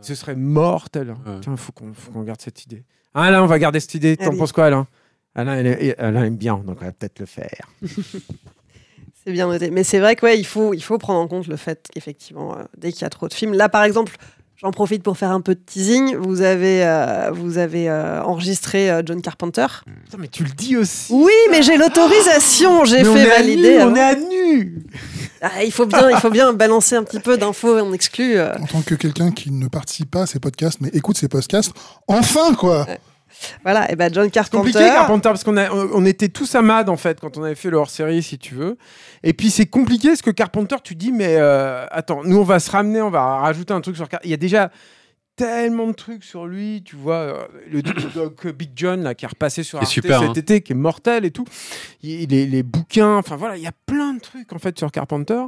Ce 0.01 0.15
serait 0.15 0.35
mortel. 0.35 1.11
Ouais. 1.11 1.39
Tiens, 1.41 1.55
faut 1.55 1.71
qu'on 1.71 1.93
faut 1.93 2.11
qu'on 2.11 2.23
garde 2.23 2.41
cette 2.41 2.63
idée. 2.63 2.83
Ah 3.13 3.29
là, 3.29 3.43
on 3.43 3.45
va 3.45 3.59
garder 3.59 3.79
cette 3.79 3.93
idée. 3.93 4.17
T'en 4.17 4.35
penses 4.35 4.51
quoi 4.51 4.65
Alain? 4.65 4.87
Alain, 5.35 5.55
elle 5.55 5.95
Alain 5.97 6.23
aime 6.23 6.37
bien, 6.37 6.57
donc 6.57 6.77
on 6.81 6.85
va 6.85 6.91
peut-être 6.91 7.19
le 7.19 7.25
faire. 7.25 7.69
C'est 9.23 9.31
bien 9.31 9.47
noté. 9.47 9.69
Mais 9.71 9.83
c'est 9.83 9.99
vrai 9.99 10.15
que 10.15 10.25
ouais, 10.25 10.37
il 10.37 10.45
faut, 10.45 10.73
il 10.73 10.83
faut 10.83 10.97
prendre 10.97 11.19
en 11.19 11.27
compte 11.27 11.47
le 11.47 11.55
fait 11.55 11.87
qu'effectivement, 11.93 12.57
euh, 12.57 12.63
dès 12.77 12.91
qu'il 12.91 13.03
y 13.03 13.05
a 13.05 13.09
trop 13.09 13.27
de 13.27 13.33
films, 13.33 13.53
là 13.53 13.69
par 13.69 13.83
exemple, 13.83 14.17
j'en 14.63 14.71
profite 14.71 15.03
pour 15.03 15.17
faire 15.17 15.31
un 15.31 15.41
peu 15.41 15.55
de 15.55 15.59
teasing. 15.59 16.15
Vous 16.15 16.41
avez, 16.41 16.85
euh, 16.85 17.29
vous 17.31 17.57
avez 17.57 17.89
euh, 17.89 18.23
enregistré 18.23 18.89
euh, 18.89 19.01
John 19.05 19.21
Carpenter. 19.21 19.67
Putain, 20.05 20.17
mais 20.17 20.29
tu 20.29 20.43
le 20.43 20.51
dis 20.51 20.77
aussi. 20.77 21.11
Oui, 21.13 21.33
mais 21.51 21.61
j'ai 21.61 21.77
l'autorisation, 21.77 22.85
j'ai 22.85 23.03
fait 23.03 23.19
est 23.19 23.31
à 23.31 23.37
valider. 23.37 23.69
nu, 23.71 23.77
on 23.77 23.81
avant. 23.87 23.95
est 23.95 24.01
à 24.01 24.15
nu. 24.15 24.83
Ah, 25.41 25.63
il 25.63 25.71
faut 25.71 25.85
bien, 25.85 26.09
il 26.09 26.17
faut 26.17 26.29
bien 26.29 26.53
balancer 26.53 26.95
un 26.95 27.03
petit 27.03 27.19
peu 27.19 27.37
d'infos 27.37 27.77
en 27.77 27.91
exclu. 27.91 28.37
euh. 28.37 28.55
En 28.61 28.65
tant 28.65 28.81
que 28.81 28.95
quelqu'un 28.95 29.31
qui 29.31 29.51
ne 29.51 29.67
participe 29.67 30.09
pas 30.11 30.21
à 30.21 30.25
ces 30.25 30.39
podcasts, 30.39 30.79
mais 30.79 30.89
écoute 30.93 31.17
ces 31.17 31.27
podcasts, 31.27 31.73
enfin 32.07 32.53
quoi 32.53 32.87
Voilà, 33.63 33.91
et 33.91 33.95
ben 33.95 34.13
John 34.13 34.29
Carpenter. 34.29 34.57
Compliqué 34.57 34.79
Carpenter 34.79 35.29
parce 35.29 35.43
qu'on 35.43 35.57
a, 35.57 35.71
on 35.71 36.05
était 36.05 36.29
tous 36.29 36.53
à 36.55 36.61
Mad 36.61 36.89
en 36.89 36.97
fait 36.97 37.19
quand 37.19 37.37
on 37.37 37.43
avait 37.43 37.55
fait 37.55 37.69
le 37.69 37.77
hors-série 37.77 38.23
si 38.23 38.37
tu 38.37 38.55
veux. 38.55 38.77
Et 39.23 39.33
puis 39.33 39.49
c'est 39.49 39.65
compliqué 39.65 40.09
parce 40.09 40.21
que 40.21 40.31
Carpenter 40.31 40.75
tu 40.83 40.95
dis 40.95 41.11
mais 41.11 41.35
euh, 41.37 41.85
attends 41.91 42.23
nous 42.23 42.37
on 42.37 42.43
va 42.43 42.59
se 42.59 42.69
ramener 42.71 43.01
on 43.01 43.09
va 43.09 43.37
rajouter 43.37 43.73
un 43.73 43.81
truc 43.81 43.95
sur 43.95 44.07
Car- 44.09 44.19
il 44.23 44.29
y 44.29 44.33
a 44.33 44.37
déjà 44.37 44.71
tellement 45.35 45.87
de 45.87 45.93
trucs 45.93 46.23
sur 46.23 46.45
lui 46.45 46.83
tu 46.85 46.95
vois 46.95 47.15
euh, 47.15 47.45
le 47.71 47.81
doc 47.81 48.47
Big 48.55 48.71
John 48.75 49.01
là 49.01 49.15
qui 49.15 49.25
est 49.25 49.27
repassé 49.27 49.63
sur 49.63 49.79
Arte 49.79 49.87
super, 49.87 50.19
cet 50.19 50.29
hein. 50.29 50.33
été 50.33 50.61
qui 50.61 50.73
est 50.73 50.75
mortel 50.75 51.25
et 51.25 51.31
tout 51.31 51.45
il, 52.03 52.29
les, 52.29 52.45
les 52.45 52.63
bouquins 52.63 53.15
enfin 53.17 53.35
voilà 53.35 53.57
il 53.57 53.63
y 53.63 53.67
a 53.67 53.71
plein 53.87 54.13
de 54.13 54.19
trucs 54.19 54.53
en 54.53 54.59
fait 54.59 54.77
sur 54.77 54.91
Carpenter 54.91 55.41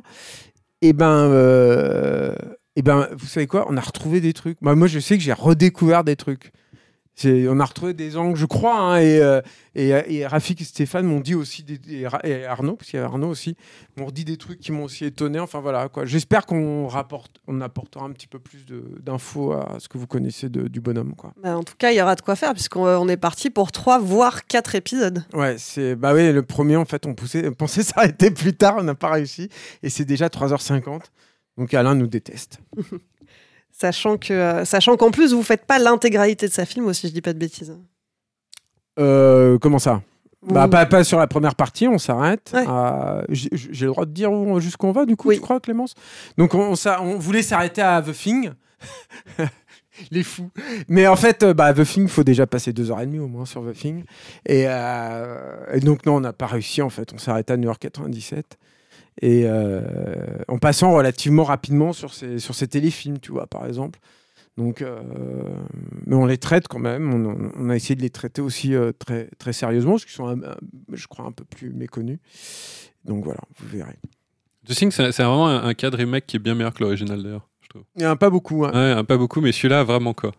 et 0.82 0.94
ben 0.94 1.30
euh, 1.30 2.34
et 2.76 2.82
ben 2.82 3.08
vous 3.16 3.28
savez 3.28 3.46
quoi 3.48 3.68
on 3.70 3.78
a 3.78 3.82
retrouvé 3.82 4.22
des 4.22 4.34
trucs 4.34 4.60
moi 4.62 4.76
moi 4.76 4.88
je 4.88 5.00
sais 5.00 5.18
que 5.18 5.24
j'ai 5.24 5.34
redécouvert 5.34 6.04
des 6.04 6.16
trucs 6.16 6.52
on 7.24 7.59
a 7.59 7.66
retrouvé 7.66 7.93
des 7.93 8.18
angles, 8.18 8.38
je 8.38 8.45
crois, 8.45 8.78
hein, 8.78 8.97
et, 8.99 9.20
euh, 9.20 9.41
et, 9.74 9.89
et 9.89 10.28
Rafik 10.28 10.59
et 10.61 10.66
Stéphane 10.66 11.05
m'ont 11.05 11.22
dit 11.22 11.34
aussi, 11.36 11.63
des, 11.63 11.80
et 12.24 12.45
Arnaud, 12.45 12.76
parce 12.76 12.89
qu'il 12.89 12.97
y 12.97 12.99
avait 12.99 13.07
Arnaud 13.11 13.30
aussi, 13.30 13.55
m'ont 13.97 14.11
dit 14.11 14.26
des 14.26 14.38
trucs 14.38 14.59
qui 14.59 14.72
m'ont 14.72 14.84
aussi 14.84 15.05
étonné. 15.05 15.39
Enfin 15.39 15.61
voilà, 15.61 15.88
quoi. 15.89 16.05
J'espère 16.05 16.45
qu'on 16.45 16.88
rapporte, 16.88 17.38
on 17.47 17.61
apportera 17.61 18.05
un 18.05 18.11
petit 18.11 18.28
peu 18.28 18.39
plus 18.39 18.66
d'infos 19.01 19.53
à 19.53 19.78
ce 19.80 19.88
que 19.88 19.97
vous 19.97 20.07
connaissez 20.07 20.49
de- 20.49 20.68
du 20.68 20.82
bonhomme, 20.82 21.16
quoi. 21.16 21.34
Bah, 21.41 21.57
en 21.57 21.63
tout 21.63 21.76
cas, 21.78 21.91
il 21.91 21.97
y 21.97 22.01
aura 22.01 22.16
de 22.16 22.22
quoi 22.22 22.36
faire 22.36 22.53
puisqu'on 22.53 22.86
on 22.86 23.07
est 23.07 23.18
parti 23.18 23.49
pour 23.49 23.72
trois 23.72 23.99
voire 23.99 24.45
quatre 24.45 24.76
épisodes. 24.76 25.24
Ouais, 25.34 25.55
c'est 25.57 25.95
bah 25.95 26.13
oui, 26.13 26.32
le 26.32 26.43
premier 26.43 26.76
en 26.76 26.86
fait, 26.86 27.05
on 27.05 27.13
poussait, 27.13 27.47
on 27.47 27.53
pensait 27.53 27.84
s'arrêter 27.84 28.30
plus 28.32 28.53
tard, 28.53 28.76
on 28.80 28.84
n'a 28.84 28.95
pas 28.95 29.11
réussi, 29.11 29.49
et 29.84 29.89
c'est 29.89 30.05
déjà 30.05 30.28
3h50. 30.28 31.01
Donc 31.57 31.74
Alain 31.74 31.95
nous 31.95 32.07
déteste. 32.07 32.59
Sachant 33.78 34.17
que, 34.17 34.34
euh, 34.34 34.63
sachant 34.65 34.95
qu'en 34.95 35.11
plus, 35.11 35.34
vous 35.34 35.43
faites 35.43 35.65
pas 35.65 35.80
l'intégralité 35.80 36.47
de 36.47 36.53
sa 36.53 36.65
film 36.65 36.86
aussi, 36.88 37.07
je 37.09 37.13
dis 37.13 37.21
pas 37.21 37.34
de 37.34 37.39
bêtises. 37.39 37.78
Euh, 38.99 39.57
comment 39.59 39.80
ça? 39.80 40.01
Bah, 40.47 40.67
pas, 40.67 40.86
pas 40.86 41.03
sur 41.03 41.17
la 41.19 41.28
première 41.28 41.55
partie, 41.55 41.88
on 41.88 41.97
s'arrête. 41.97 42.51
Ouais. 42.53 42.63
à- 42.67 43.23
J'ai 43.30 43.49
le 43.86 43.88
droit 43.91 44.05
de 44.05 44.11
dire 44.11 44.32
où- 44.32 44.59
jusqu'où 44.59 44.88
on 44.88 44.91
va, 44.91 45.05
du 45.05 45.15
coup, 45.17 45.30
Oui. 45.30 45.36
tu 45.36 45.41
crois, 45.41 45.59
Clémence? 45.59 45.95
Donc, 46.38 46.53
on, 46.53 46.73
on 47.01 47.17
voulait 47.17 47.41
s'arrêter 47.41 47.82
à 47.82 48.01
The 48.01 48.13
Thing. 48.13 48.51
Les 50.11 50.23
fous. 50.23 50.51
Mais 50.88 51.07
en 51.07 51.15
fait, 51.15 51.41
euh, 51.43 51.53
bah, 51.53 51.73
The 51.73 51.84
Thing, 51.84 52.07
faut 52.07 52.23
déjà 52.23 52.45
passer 52.45 52.73
deux 52.73 52.91
heures 52.91 52.99
et 53.01 53.05
demie 53.05 53.19
au 53.19 53.28
moins 53.28 53.45
sur 53.45 53.63
The 53.69 53.73
Thing. 53.73 54.03
Et, 54.45 54.65
euh, 54.67 55.65
et 55.73 55.80
donc, 55.80 56.05
non, 56.05 56.17
on 56.17 56.19
n'a 56.21 56.34
pas 56.34 56.47
réussi, 56.47 56.82
en 56.82 56.89
fait. 56.89 57.11
On 57.13 57.17
s'est 57.17 57.32
arrêté 57.32 57.53
à 57.53 57.57
9h97. 57.57 58.43
Et 59.22 59.43
euh, 59.45 59.82
en 60.47 60.57
passant 60.57 60.91
relativement 60.93 61.43
rapidement 61.45 61.93
sur 61.93 62.13
ces, 62.13 62.39
sur 62.39 62.53
ces 62.55 62.68
téléfilms, 62.68 63.20
tu 63.20 63.32
vois, 63.32 63.47
par 63.47 63.66
exemple. 63.66 63.99
Donc, 64.57 64.82
euh, 64.82 65.01
mais 66.05 66.16
on 66.16 66.26
les 66.26 66.38
traite 66.38 66.68
quand 66.68 66.80
même. 66.80 67.13
On, 67.57 67.70
a 67.70 67.76
essayé 67.76 67.95
de 67.95 68.01
les 68.01 68.09
traiter 68.09 68.41
aussi 68.41 68.74
euh, 68.74 68.91
très, 68.97 69.30
très 69.38 69.53
sérieusement, 69.53 69.93
parce 69.93 70.05
qu'ils 70.05 70.13
sont, 70.16 70.28
un- 70.28 70.41
un- 70.43 70.55
je 70.93 71.07
crois, 71.07 71.26
un 71.26 71.32
peu 71.32 71.43
plus 71.43 71.72
méconnus. 71.72 72.20
Donc 73.03 73.24
voilà, 73.24 73.41
vous 73.57 73.68
verrez. 73.68 73.97
The 74.68 74.74
Thing, 74.74 74.91
c'est 74.91 75.11
c'est 75.11 75.24
vraiment 75.24 75.47
un, 75.47 75.63
un 75.63 75.74
cadre 75.74 75.97
remake 75.97 76.26
qui 76.26 76.38
est 76.38 76.39
bien 76.39 76.55
meilleur 76.55 76.74
que 76.74 76.84
l'original 76.84 77.22
d'ailleurs. 77.22 77.47
Il 77.95 77.99
n'y 77.99 78.05
en 78.05 78.11
a 78.11 78.16
pas 78.16 78.30
beaucoup, 78.30 78.63
hein. 78.66 78.72
Ouais, 78.97 79.03
pas 79.03 79.18
beaucoup, 79.18 79.41
mais 79.41 79.51
celui-là, 79.51 79.84
vraiment 79.84 80.13
quoi. 80.13 80.32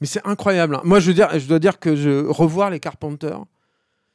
Mais 0.00 0.06
c'est 0.08 0.26
incroyable. 0.26 0.74
hein. 0.74 0.80
Moi, 0.84 0.98
je 0.98 1.06
veux 1.06 1.14
dire, 1.14 1.28
je 1.38 1.46
dois 1.46 1.60
dire 1.60 1.78
que 1.78 1.94
je 1.94 2.26
revoir 2.26 2.70
les 2.70 2.80
Carpenters. 2.80 3.38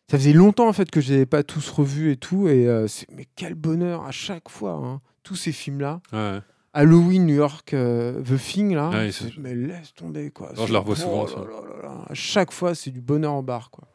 Ça 0.09 0.17
faisait 0.17 0.31
longtemps 0.33 0.69
en 0.69 0.73
fait 0.73 0.89
que 0.89 1.01
je 1.01 1.09
les 1.09 1.15
avais 1.15 1.25
pas 1.25 1.43
tous 1.43 1.69
revus 1.69 2.11
et 2.13 2.15
tout, 2.17 2.47
et 2.47 2.65
euh, 2.67 2.87
c'est- 2.87 3.07
mais 3.11 3.25
quel 3.35 3.55
bonheur 3.55 4.05
à 4.05 4.11
chaque 4.11 4.47
fois. 4.49 4.71
hein. 4.71 5.01
Tous 5.23 5.35
ces 5.35 5.51
films-là, 5.51 5.99
Ouais. 6.13 6.39
Halloween, 6.73 7.25
New 7.25 7.35
York, 7.35 7.73
euh, 7.73 8.21
The 8.21 8.37
Thing 8.41 8.73
là, 8.73 8.89
Ouais, 8.89 9.09
mais 9.39 9.53
laisse 9.53 9.93
tomber 9.93 10.29
quoi. 10.29 10.53
Je 10.55 10.71
le 10.71 10.77
revois 10.77 10.95
souvent, 10.95 11.23
oh 11.23 11.27
ça. 11.27 11.35
là 11.35 11.41
là 11.41 11.75
là 11.75 11.83
là. 11.83 12.05
À 12.09 12.13
chaque 12.13 12.53
fois, 12.53 12.73
c'est 12.75 12.91
du 12.91 13.01
bonheur 13.01 13.33
en 13.33 13.43
barre 13.43 13.69
quoi. 13.69 13.85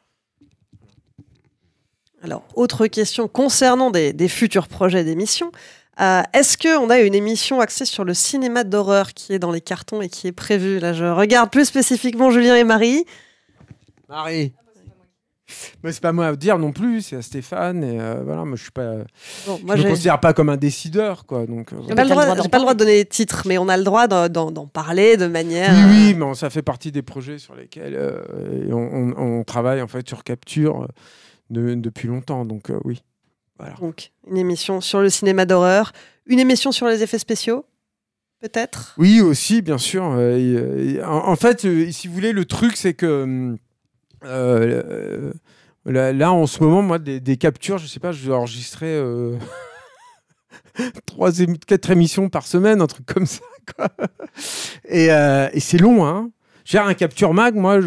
Alors, 2.23 2.45
autre 2.55 2.87
question 2.89 3.27
concernant 3.27 3.91
des, 3.91 4.13
des 4.13 4.29
futurs 4.29 4.69
projets 4.69 5.05
d'émissions. 5.05 5.51
Euh, 6.01 6.23
Est-ce 6.35 6.57
qu'on 6.59 6.91
a 6.91 6.99
une 7.01 7.15
émission 7.15 7.61
axée 7.61 7.85
sur 7.87 8.05
le 8.05 8.15
cinéma 8.15 8.65
d'horreur 8.65 9.13
qui 9.15 9.33
est 9.33 9.39
dans 9.39 9.51
les 9.51 9.61
cartons 9.63 10.03
et 10.03 10.09
qui 10.11 10.27
est 10.29 10.33
prévue? 10.33 10.79
Là, 10.79 10.93
je 10.93 11.05
regarde 11.05 11.51
plus 11.51 11.65
spécifiquement 11.65 12.31
Julien 12.31 12.57
et 12.57 12.65
Marie. 12.65 13.05
Marie. 14.09 14.53
Mais 15.83 15.93
c'est 15.93 16.01
pas 16.03 16.13
moi 16.13 16.27
à 16.29 16.37
dire 16.37 16.59
non 16.59 16.73
plus, 16.73 17.03
c'est 17.03 17.17
à 17.17 17.23
Stéphane 17.23 17.83
et 17.85 18.01
euh, 18.01 18.23
voilà, 18.25 18.45
moi 18.45 18.57
je 18.57 18.63
suis 18.63 18.71
pas, 18.73 18.95
Bon, 19.47 19.59
moi, 19.65 19.77
je 19.77 19.83
me 19.83 19.89
considère 19.89 20.21
pas 20.21 20.33
comme 20.33 20.49
un 20.49 20.57
décideur 20.57 21.27
quoi, 21.27 21.47
donc. 21.47 21.73
euh, 21.73 21.77
j'ai 21.89 21.95
voilà. 21.95 21.97
pas, 21.97 22.03
le 22.05 22.09
droit, 22.11 22.25
droit 22.25 22.37
d'en 22.37 22.43
j'ai 22.43 22.49
pas 22.49 22.59
le 22.59 22.63
droit 22.63 22.75
de 22.75 22.79
donner 22.79 22.97
les 22.97 23.05
titres, 23.05 23.43
mais 23.47 23.59
on 23.59 23.69
a 23.69 23.77
le 23.77 23.85
droit 23.85 24.07
d'en- 24.09 24.67
parler 24.67 25.17
de 25.17 25.27
manière. 25.27 25.73
Oui, 25.75 25.83
euh, 25.83 25.89
oui, 26.09 26.15
mais 26.15 26.25
on- 26.25 26.35
ça 26.35 26.51
fait 26.51 26.63
partie 26.63 26.93
des 26.93 27.03
projets 27.03 27.39
sur 27.39 27.55
lesquels 27.55 27.95
euh, 27.97 28.21
on, 28.71 29.13
on- 29.17 29.39
on 29.41 29.45
travaille 29.45 29.83
en 29.83 29.89
fait 29.89 30.07
sur 30.09 30.25
capture 30.25 30.83
euh, 30.83 30.87
de- 31.51 31.75
depuis 31.75 32.09
longtemps, 32.09 32.45
donc 32.45 32.71
euh, 32.71 32.79
oui. 32.85 33.03
Voilà. 33.59 33.75
Donc, 33.81 34.11
une 34.29 34.39
émission 34.39 34.81
sur 34.81 35.01
le 35.01 35.11
cinéma 35.11 35.45
d'horreur, 35.45 35.93
une 36.27 36.41
émission 36.41 36.73
sur 36.73 36.87
les 36.89 37.03
effets 37.03 37.19
spéciaux, 37.19 37.65
peut-être? 38.41 38.95
Oui, 38.99 39.21
aussi, 39.21 39.63
bien 39.63 39.79
sûr. 39.79 40.05
Euh, 40.05 40.37
et, 40.37 40.99
euh, 40.99 41.07
en, 41.07 41.29
en 41.29 41.37
fait, 41.37 41.65
euh, 41.65 41.91
si 41.93 42.09
vous 42.09 42.15
voulez, 42.15 42.33
le 42.33 42.45
truc, 42.45 42.77
c'est 42.77 42.95
que 42.95 43.23
hum, 43.25 43.59
euh, 44.25 45.33
euh, 45.87 46.13
là, 46.13 46.33
en 46.33 46.47
ce 46.47 46.63
moment, 46.63 46.83
moi, 46.83 46.99
des, 46.99 47.37
captures, 47.37 47.79
je 47.79 47.87
sais 47.87 48.01
pas, 48.01 48.13
je 48.13 48.29
vais 48.29 48.35
enregistrer 48.35 48.95
euh, 48.95 49.37
trois, 51.07 51.31
quatre 51.67 51.91
émissions 51.91 52.29
par 52.29 52.47
semaine, 52.47 52.81
un 52.81 52.87
truc 52.87 53.07
comme 53.07 53.27
ça. 53.27 53.43
Quoi. 53.77 53.89
Et, 54.89 55.13
euh, 55.13 55.49
et 55.53 55.61
c'est 55.61 55.79
long, 55.79 56.07
hein. 56.07 56.31
J'ai 56.65 56.79
un 56.79 56.95
capture 56.95 57.35
mag, 57.35 57.55
moi, 57.55 57.79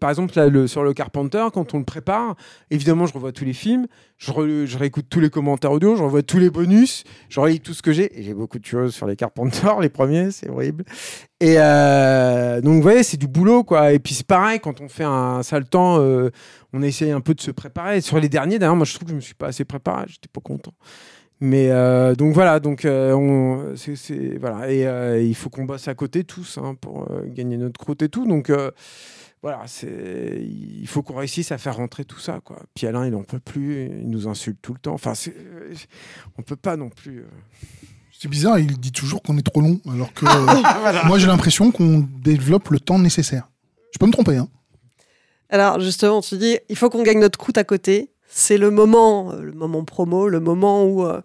par 0.00 0.10
exemple, 0.10 0.32
sur 0.68 0.82
le 0.82 0.94
Carpenter, 0.94 1.44
quand 1.52 1.74
on 1.74 1.78
le 1.78 1.84
prépare, 1.84 2.36
évidemment, 2.70 3.06
je 3.06 3.12
revois 3.12 3.32
tous 3.32 3.44
les 3.44 3.52
films, 3.52 3.86
je, 4.18 4.76
réécoute 4.76 5.06
tous 5.08 5.20
les 5.20 5.30
commentaires 5.30 5.72
audio, 5.72 5.96
je 5.96 6.02
revois 6.02 6.22
tous 6.22 6.38
les 6.38 6.50
bonus, 6.50 7.04
je 7.28 7.40
relis 7.40 7.60
tout 7.60 7.74
ce 7.74 7.82
que 7.82 7.92
j'ai, 7.92 8.18
et 8.18 8.22
j'ai 8.22 8.34
beaucoup 8.34 8.58
de 8.58 8.64
choses 8.64 8.94
sur 8.94 9.06
les 9.06 9.16
Carpenter, 9.16 9.68
les 9.80 9.88
premiers, 9.88 10.30
c'est 10.30 10.48
horrible. 10.48 10.84
Et 11.40 11.56
euh, 11.58 12.60
donc, 12.60 12.74
vous 12.74 12.82
voyez, 12.82 13.02
c'est 13.02 13.18
du 13.18 13.28
boulot, 13.28 13.62
quoi. 13.62 13.92
Et 13.92 13.98
puis, 13.98 14.14
c'est 14.14 14.26
pareil, 14.26 14.60
quand 14.60 14.80
on 14.80 14.88
fait 14.88 15.04
un 15.04 15.42
sale 15.42 15.68
temps, 15.68 15.98
euh, 16.00 16.30
on 16.72 16.82
essaye 16.82 17.10
un 17.10 17.20
peu 17.20 17.34
de 17.34 17.40
se 17.40 17.50
préparer. 17.50 18.00
Sur 18.00 18.18
les 18.18 18.28
derniers, 18.28 18.58
d'ailleurs, 18.58 18.76
moi, 18.76 18.86
je 18.86 18.94
trouve 18.94 19.06
que 19.06 19.10
je 19.10 19.16
me 19.16 19.20
suis 19.20 19.34
pas 19.34 19.48
assez 19.48 19.64
préparé, 19.64 20.04
j'étais 20.08 20.28
pas 20.32 20.40
content. 20.40 20.72
Mais 21.40 21.70
euh, 21.70 22.14
donc 22.14 22.32
voilà, 22.32 22.60
donc 22.60 22.84
euh, 22.84 23.12
on, 23.12 23.74
voilà, 24.40 24.70
et 24.70 24.86
euh, 24.86 25.20
il 25.22 25.34
faut 25.34 25.50
qu'on 25.50 25.64
bosse 25.64 25.86
à 25.86 25.94
côté 25.94 26.24
tous 26.24 26.58
hein, 26.58 26.74
pour 26.80 27.10
euh, 27.10 27.24
gagner 27.26 27.58
notre 27.58 27.78
croûte 27.78 28.00
et 28.02 28.08
tout. 28.08 28.26
Donc 28.26 28.48
euh, 28.48 28.70
voilà, 29.42 29.62
c'est, 29.66 30.40
il 30.42 30.86
faut 30.88 31.02
qu'on 31.02 31.16
réussisse 31.16 31.52
à 31.52 31.58
faire 31.58 31.76
rentrer 31.76 32.06
tout 32.06 32.18
ça, 32.18 32.40
quoi. 32.42 32.58
Puis 32.74 32.86
Alain, 32.86 33.06
il 33.06 33.14
en 33.14 33.22
peut 33.22 33.38
plus, 33.38 33.84
il 33.84 34.08
nous 34.08 34.28
insulte 34.28 34.58
tout 34.62 34.72
le 34.72 34.78
temps. 34.78 34.94
Enfin, 34.94 35.12
euh, 35.28 35.74
on 36.38 36.42
peut 36.42 36.56
pas 36.56 36.76
non 36.76 36.88
plus. 36.88 37.18
euh. 37.20 37.26
C'est 38.18 38.28
bizarre, 38.28 38.58
il 38.58 38.78
dit 38.78 38.92
toujours 38.92 39.22
qu'on 39.22 39.36
est 39.36 39.42
trop 39.42 39.60
long, 39.60 39.78
alors 39.92 40.14
que 40.14 40.24
euh, 40.94 41.06
moi 41.06 41.18
j'ai 41.18 41.26
l'impression 41.26 41.70
qu'on 41.70 42.08
développe 42.22 42.70
le 42.70 42.80
temps 42.80 42.98
nécessaire. 42.98 43.50
Je 43.92 43.98
peux 43.98 44.06
me 44.06 44.12
tromper, 44.12 44.38
hein. 44.38 44.48
Alors 45.50 45.80
justement, 45.80 46.22
tu 46.22 46.38
dis, 46.38 46.58
il 46.70 46.76
faut 46.76 46.88
qu'on 46.88 47.02
gagne 47.02 47.20
notre 47.20 47.38
croûte 47.38 47.58
à 47.58 47.64
côté. 47.64 48.10
C'est 48.28 48.58
le 48.58 48.70
moment, 48.70 49.32
euh, 49.32 49.42
le 49.42 49.52
moment 49.52 49.84
promo, 49.84 50.28
le 50.28 50.40
moment 50.40 50.84
où, 50.84 51.04
euh, 51.04 51.20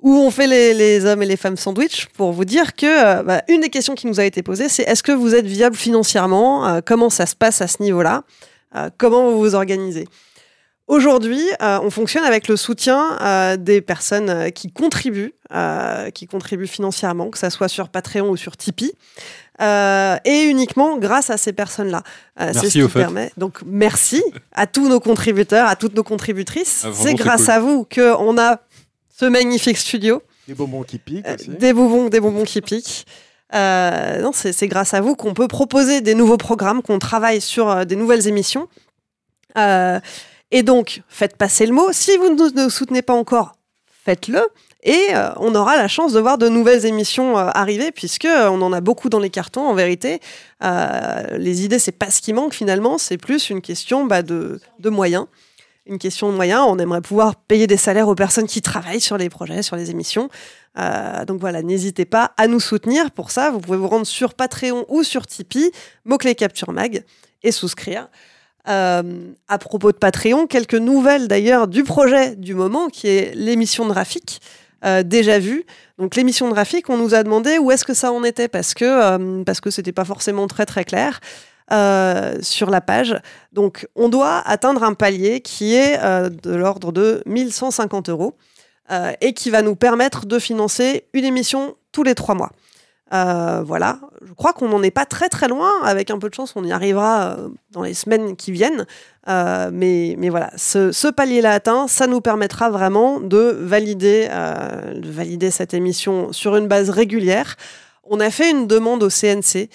où 0.00 0.14
on 0.14 0.30
fait 0.30 0.46
les, 0.46 0.74
les 0.74 1.04
hommes 1.06 1.22
et 1.22 1.26
les 1.26 1.36
femmes 1.36 1.56
sandwich 1.56 2.06
pour 2.16 2.32
vous 2.32 2.44
dire 2.44 2.74
que 2.74 2.86
euh, 2.86 3.22
bah, 3.22 3.42
une 3.48 3.60
des 3.60 3.70
questions 3.70 3.94
qui 3.94 4.06
nous 4.06 4.20
a 4.20 4.24
été 4.24 4.42
posée, 4.42 4.68
c'est 4.68 4.82
est-ce 4.82 5.02
que 5.02 5.12
vous 5.12 5.34
êtes 5.34 5.46
viable 5.46 5.76
financièrement? 5.76 6.80
Comment 6.84 7.10
ça 7.10 7.26
se 7.26 7.34
passe 7.36 7.60
à 7.60 7.66
ce 7.66 7.82
niveau-là? 7.82 8.24
Comment 8.98 9.30
vous 9.30 9.38
vous 9.38 9.54
organisez? 9.54 10.06
Aujourd'hui, 10.86 11.42
euh, 11.62 11.78
on 11.82 11.90
fonctionne 11.90 12.24
avec 12.24 12.46
le 12.46 12.56
soutien 12.56 13.18
euh, 13.22 13.56
des 13.56 13.80
personnes 13.80 14.28
euh, 14.28 14.50
qui 14.50 14.70
contribuent, 14.70 15.32
euh, 15.54 16.10
qui 16.10 16.26
contribuent 16.26 16.66
financièrement, 16.66 17.30
que 17.30 17.38
ça 17.38 17.48
soit 17.48 17.68
sur 17.68 17.88
Patreon 17.88 18.28
ou 18.28 18.36
sur 18.36 18.56
Tipeee, 18.58 18.92
euh, 19.62 20.16
et 20.26 20.42
uniquement 20.42 20.98
grâce 20.98 21.30
à 21.30 21.38
ces 21.38 21.54
personnes-là. 21.54 22.02
Euh, 22.38 22.46
Merci 22.52 22.58
c'est 22.60 22.66
ce 22.66 22.72
qui 22.72 22.82
au 22.82 22.88
fait. 22.90 22.98
permet. 22.98 23.32
Donc 23.38 23.60
merci 23.64 24.22
à 24.52 24.66
tous 24.66 24.88
nos 24.88 25.00
contributeurs, 25.00 25.66
à 25.68 25.76
toutes 25.76 25.94
nos 25.94 26.02
contributrices. 26.02 26.84
Ah, 26.86 26.90
c'est 26.92 27.14
grâce 27.14 27.44
cool. 27.46 27.50
à 27.54 27.60
vous 27.60 27.84
que 27.84 28.14
on 28.18 28.36
a 28.36 28.60
ce 29.18 29.24
magnifique 29.24 29.78
studio, 29.78 30.22
Des 30.48 30.54
bonbons 30.54 30.82
qui 30.82 30.98
piquent 30.98 31.26
euh, 31.26 31.34
aussi. 31.36 31.48
des 31.48 31.72
bonbons, 31.72 32.08
des 32.10 32.20
bonbons 32.20 32.44
qui 32.44 32.60
piquent. 32.60 33.06
Euh, 33.54 34.20
non, 34.20 34.32
c'est 34.34 34.52
c'est 34.52 34.66
grâce 34.68 34.92
à 34.92 35.00
vous 35.00 35.14
qu'on 35.16 35.32
peut 35.32 35.48
proposer 35.48 36.02
des 36.02 36.14
nouveaux 36.14 36.36
programmes, 36.36 36.82
qu'on 36.82 36.98
travaille 36.98 37.40
sur 37.40 37.70
euh, 37.70 37.84
des 37.84 37.96
nouvelles 37.96 38.26
émissions. 38.26 38.68
Euh, 39.56 39.98
et 40.54 40.62
donc, 40.62 41.02
faites 41.08 41.36
passer 41.36 41.66
le 41.66 41.72
mot. 41.72 41.88
Si 41.90 42.16
vous 42.16 42.28
ne 42.28 42.62
nous 42.62 42.70
soutenez 42.70 43.02
pas 43.02 43.12
encore, 43.12 43.56
faites-le. 44.04 44.40
Et 44.84 45.08
euh, 45.10 45.30
on 45.38 45.52
aura 45.56 45.76
la 45.76 45.88
chance 45.88 46.12
de 46.12 46.20
voir 46.20 46.38
de 46.38 46.48
nouvelles 46.48 46.86
émissions 46.86 47.36
euh, 47.36 47.50
arriver, 47.52 47.90
puisque 47.90 48.26
euh, 48.26 48.48
on 48.50 48.62
en 48.62 48.72
a 48.72 48.80
beaucoup 48.80 49.08
dans 49.08 49.18
les 49.18 49.30
cartons. 49.30 49.66
En 49.66 49.74
vérité, 49.74 50.20
Euh, 50.62 51.38
les 51.38 51.64
idées, 51.64 51.80
c'est 51.80 51.98
pas 51.98 52.08
ce 52.08 52.20
qui 52.20 52.32
manque 52.32 52.54
finalement. 52.54 52.98
C'est 52.98 53.18
plus 53.18 53.50
une 53.50 53.62
question 53.62 54.06
bah, 54.06 54.22
de, 54.22 54.60
moyens. 54.84 55.26
Une 55.86 55.98
question 55.98 56.30
de 56.30 56.36
moyens. 56.36 56.64
On 56.68 56.78
aimerait 56.78 57.02
pouvoir 57.02 57.34
payer 57.34 57.66
des 57.66 57.76
salaires 57.76 58.06
aux 58.06 58.14
personnes 58.14 58.46
qui 58.46 58.62
travaillent 58.62 59.00
sur 59.00 59.18
les 59.18 59.30
projets, 59.30 59.62
sur 59.62 59.74
les 59.74 59.90
émissions. 59.90 60.28
Donc 61.26 61.40
voilà, 61.40 61.62
n'hésitez 61.62 62.04
pas 62.04 62.32
à 62.36 62.46
nous 62.46 62.60
soutenir. 62.60 63.10
Pour 63.10 63.32
ça, 63.32 63.50
vous 63.50 63.58
pouvez 63.60 63.76
vous 63.76 63.88
rendre 63.88 64.06
sur 64.06 64.34
Patreon 64.34 64.84
ou 64.88 65.02
sur 65.02 65.26
Tipeee, 65.26 65.72
mot-clé 66.04 66.34
Capture 66.36 66.72
Mag, 66.72 67.04
et 67.42 67.52
souscrire. 67.52 68.08
Euh, 68.68 69.32
à 69.46 69.58
propos 69.58 69.92
de 69.92 69.96
Patreon, 69.98 70.46
quelques 70.46 70.74
nouvelles 70.74 71.28
d'ailleurs 71.28 71.68
du 71.68 71.84
projet 71.84 72.34
du 72.34 72.54
moment, 72.54 72.88
qui 72.88 73.08
est 73.08 73.34
l'émission 73.34 73.86
de 73.86 73.92
Rafik, 73.92 74.40
euh, 74.84 75.02
déjà 75.02 75.38
vue. 75.38 75.64
Donc 75.98 76.16
l'émission 76.16 76.48
de 76.48 76.54
Rafik, 76.54 76.88
on 76.88 76.96
nous 76.96 77.14
a 77.14 77.22
demandé 77.22 77.58
où 77.58 77.70
est-ce 77.70 77.84
que 77.84 77.92
ça 77.92 78.10
en 78.10 78.24
était, 78.24 78.48
parce 78.48 78.72
que 78.72 78.84
euh, 78.84 79.44
parce 79.44 79.60
que 79.60 79.70
c'était 79.70 79.92
pas 79.92 80.04
forcément 80.04 80.46
très 80.46 80.66
très 80.66 80.84
clair. 80.84 81.20
sur 82.42 82.70
la 82.70 82.80
page. 82.82 83.16
Donc, 83.52 83.86
on 83.96 84.10
doit 84.10 84.42
atteindre 84.46 84.82
un 84.82 84.92
palier 84.92 85.40
qui 85.40 85.74
est 85.74 85.98
de 85.98 86.54
l'ordre 86.54 86.92
de 86.92 87.22
1150 87.24 88.10
euros 88.10 88.36
et 89.22 89.32
qui 89.32 89.48
va 89.48 89.62
nous 89.62 89.74
permettre 89.74 90.26
de 90.26 90.38
financer 90.38 91.06
une 91.14 91.24
émission 91.24 91.74
tous 91.90 92.02
les 92.02 92.14
trois 92.14 92.34
mois. 92.34 92.50
Euh, 93.14 93.62
voilà, 93.64 94.00
je 94.26 94.32
crois 94.32 94.52
qu'on 94.52 94.68
n'en 94.68 94.82
est 94.82 94.90
pas 94.90 95.04
très 95.04 95.28
très 95.28 95.46
loin. 95.46 95.70
Avec 95.84 96.10
un 96.10 96.18
peu 96.18 96.28
de 96.28 96.34
chance, 96.34 96.54
on 96.56 96.64
y 96.64 96.72
arrivera 96.72 97.36
euh, 97.38 97.48
dans 97.70 97.82
les 97.82 97.94
semaines 97.94 98.34
qui 98.34 98.50
viennent. 98.50 98.86
Euh, 99.28 99.70
mais, 99.72 100.16
mais 100.18 100.30
voilà, 100.30 100.50
ce, 100.56 101.08
palier-là 101.10 101.52
atteint, 101.52 101.86
ça 101.86 102.06
nous 102.08 102.20
permettra 102.20 102.70
vraiment 102.70 103.20
de 103.20 103.56
valider, 103.60 104.28
de 104.28 105.10
valider 105.10 105.50
cette 105.50 105.74
émission 105.74 106.32
sur 106.32 106.56
une 106.56 106.66
base 106.66 106.90
régulière. 106.90 107.56
On 108.04 108.20
a 108.20 108.30
fait 108.30 108.50
une 108.50 108.66
demande 108.66 109.02
au 109.02 109.08
CNC 109.08 109.68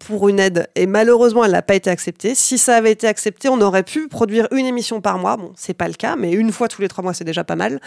pour 0.00 0.28
une 0.28 0.40
aide 0.40 0.68
et 0.74 0.86
malheureusement, 0.86 1.44
elle 1.44 1.52
n'a 1.52 1.62
pas 1.62 1.74
été 1.76 1.90
acceptée. 1.90 2.34
Si 2.34 2.58
ça 2.58 2.76
avait 2.76 2.92
été 2.92 3.06
accepté, 3.06 3.48
on 3.48 3.60
aurait 3.60 3.84
pu 3.84 4.08
produire 4.08 4.48
une 4.50 4.66
émission 4.66 5.00
par 5.00 5.18
mois. 5.18 5.36
Bon, 5.36 5.52
c'est 5.56 5.74
pas 5.74 5.88
le 5.88 5.94
cas, 5.94 6.16
mais 6.16 6.32
une 6.32 6.50
fois 6.50 6.68
tous 6.68 6.82
les 6.82 6.88
trois 6.88 7.02
mois, 7.02 7.14
c'est 7.14 7.24
déjà 7.24 7.44
pas 7.44 7.56
mal. 7.56 7.80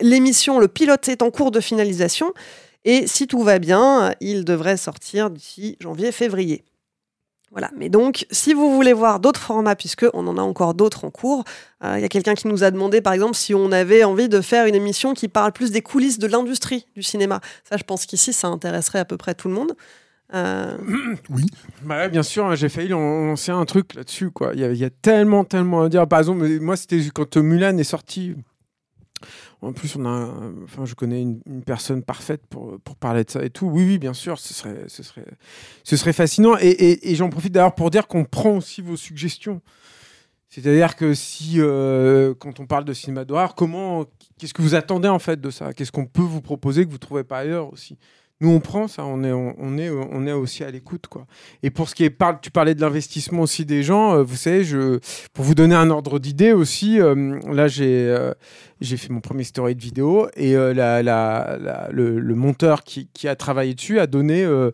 L'émission, 0.00 0.60
le 0.60 0.68
pilote 0.68 1.08
est 1.08 1.22
en 1.22 1.30
cours 1.30 1.50
de 1.50 1.60
finalisation. 1.60 2.32
Et 2.84 3.06
si 3.06 3.26
tout 3.26 3.42
va 3.42 3.58
bien, 3.58 4.12
il 4.20 4.44
devrait 4.44 4.76
sortir 4.76 5.30
d'ici 5.30 5.76
janvier-février. 5.80 6.64
Voilà. 7.50 7.70
Mais 7.76 7.88
donc, 7.88 8.26
si 8.32 8.52
vous 8.52 8.74
voulez 8.74 8.92
voir 8.92 9.20
d'autres 9.20 9.40
formats, 9.40 9.76
puisque 9.76 10.04
on 10.12 10.26
en 10.26 10.36
a 10.36 10.42
encore 10.42 10.74
d'autres 10.74 11.04
en 11.04 11.10
cours, 11.10 11.44
euh, 11.84 11.94
il 11.96 12.02
y 12.02 12.04
a 12.04 12.08
quelqu'un 12.08 12.34
qui 12.34 12.48
nous 12.48 12.64
a 12.64 12.70
demandé, 12.72 13.00
par 13.00 13.12
exemple, 13.12 13.36
si 13.36 13.54
on 13.54 13.70
avait 13.70 14.02
envie 14.02 14.28
de 14.28 14.40
faire 14.40 14.66
une 14.66 14.74
émission 14.74 15.14
qui 15.14 15.28
parle 15.28 15.52
plus 15.52 15.70
des 15.70 15.80
coulisses 15.80 16.18
de 16.18 16.26
l'industrie 16.26 16.86
du 16.96 17.02
cinéma. 17.04 17.40
Ça, 17.68 17.76
je 17.76 17.84
pense 17.84 18.06
qu'ici, 18.06 18.32
ça 18.32 18.48
intéresserait 18.48 18.98
à 18.98 19.04
peu 19.04 19.16
près 19.16 19.34
tout 19.34 19.46
le 19.48 19.54
monde. 19.54 19.72
Euh, 20.34 20.76
Oui. 21.30 21.46
Bah 21.82 21.98
ouais, 21.98 22.08
bien 22.08 22.24
sûr, 22.24 22.44
hein, 22.46 22.56
j'ai 22.56 22.68
failli 22.68 22.88
lan- 22.88 23.26
lancer 23.26 23.52
un 23.52 23.64
truc 23.66 23.94
là-dessus. 23.94 24.32
quoi. 24.32 24.50
Il 24.54 24.60
y, 24.60 24.64
a, 24.64 24.72
il 24.72 24.78
y 24.78 24.84
a 24.84 24.90
tellement, 24.90 25.44
tellement 25.44 25.82
à 25.82 25.88
dire. 25.88 26.08
Par 26.08 26.18
exemple, 26.18 26.40
mais 26.42 26.58
moi, 26.58 26.76
c'était 26.76 27.00
quand 27.14 27.36
Mulan 27.36 27.78
est 27.78 27.84
sorti. 27.84 28.34
En 29.62 29.72
plus, 29.72 29.96
on 29.96 30.04
a, 30.04 30.30
enfin, 30.64 30.84
je 30.84 30.94
connais 30.94 31.22
une, 31.22 31.40
personne 31.64 32.02
parfaite 32.02 32.42
pour, 32.48 32.78
pour 32.80 32.96
parler 32.96 33.24
de 33.24 33.30
ça 33.30 33.44
et 33.44 33.50
tout. 33.50 33.66
Oui, 33.66 33.84
oui, 33.84 33.98
bien 33.98 34.12
sûr, 34.12 34.38
ce 34.38 34.52
serait, 34.52 34.84
ce 34.88 35.02
serait, 35.02 35.24
ce 35.84 35.96
serait 35.96 36.12
fascinant. 36.12 36.56
Et, 36.60 36.68
et- 36.68 37.10
et 37.12 37.14
j'en 37.14 37.30
profite 37.30 37.52
d'ailleurs 37.52 37.74
pour 37.74 37.90
dire 37.90 38.06
qu'on 38.06 38.24
prend 38.24 38.56
aussi 38.56 38.82
vos 38.82 38.96
suggestions. 38.96 39.60
C'est-à-dire 40.48 40.94
que 40.94 41.14
si, 41.14 41.54
euh, 41.56 42.32
quand 42.38 42.60
on 42.60 42.66
parle 42.66 42.84
de 42.84 42.92
cinéma 42.92 43.24
d'horreur, 43.24 43.54
comment, 43.56 44.04
qu'est-ce 44.38 44.54
que 44.54 44.62
vous 44.62 44.74
attendez 44.76 45.08
en 45.08 45.18
fait 45.18 45.40
de 45.40 45.50
ça? 45.50 45.72
Qu'est-ce 45.72 45.90
qu'on 45.90 46.06
peut 46.06 46.22
vous 46.22 46.42
proposer 46.42 46.84
que 46.86 46.90
vous 46.90 46.98
trouvez 46.98 47.24
pas 47.24 47.38
ailleurs 47.38 47.72
aussi? 47.72 47.98
Nous, 48.40 48.50
on 48.50 48.60
prend 48.60 48.88
ça, 48.88 49.04
on 49.04 49.22
est, 49.22 49.32
on, 49.32 49.78
est, 49.78 49.88
on 49.90 50.26
est 50.26 50.32
aussi 50.32 50.64
à 50.64 50.70
l'écoute, 50.70 51.06
quoi. 51.06 51.26
Et 51.62 51.70
pour 51.70 51.88
ce 51.88 51.94
qui 51.94 52.04
est, 52.04 52.14
tu 52.42 52.50
parlais 52.50 52.74
de 52.74 52.80
l'investissement 52.80 53.42
aussi 53.42 53.64
des 53.64 53.82
gens, 53.84 54.16
euh, 54.16 54.22
vous 54.24 54.34
savez, 54.36 54.64
je, 54.64 54.98
pour 55.32 55.44
vous 55.44 55.54
donner 55.54 55.76
un 55.76 55.88
ordre 55.88 56.18
d'idée 56.18 56.52
aussi, 56.52 57.00
euh, 57.00 57.38
là 57.52 57.68
j'ai 57.68 58.08
euh, 58.08 58.32
j'ai 58.80 58.96
fait 58.96 59.10
mon 59.10 59.20
premier 59.20 59.44
story 59.44 59.76
de 59.76 59.80
vidéo 59.80 60.28
et 60.36 60.56
euh, 60.56 60.74
la, 60.74 61.02
la- 61.02 61.88
le, 61.92 62.18
monteur 62.34 62.82
qui, 62.82 63.08
qui 63.14 63.28
a 63.28 63.36
travaillé 63.36 63.72
dessus 63.74 64.00
a 64.00 64.06
donné, 64.08 64.44
euh, 64.44 64.72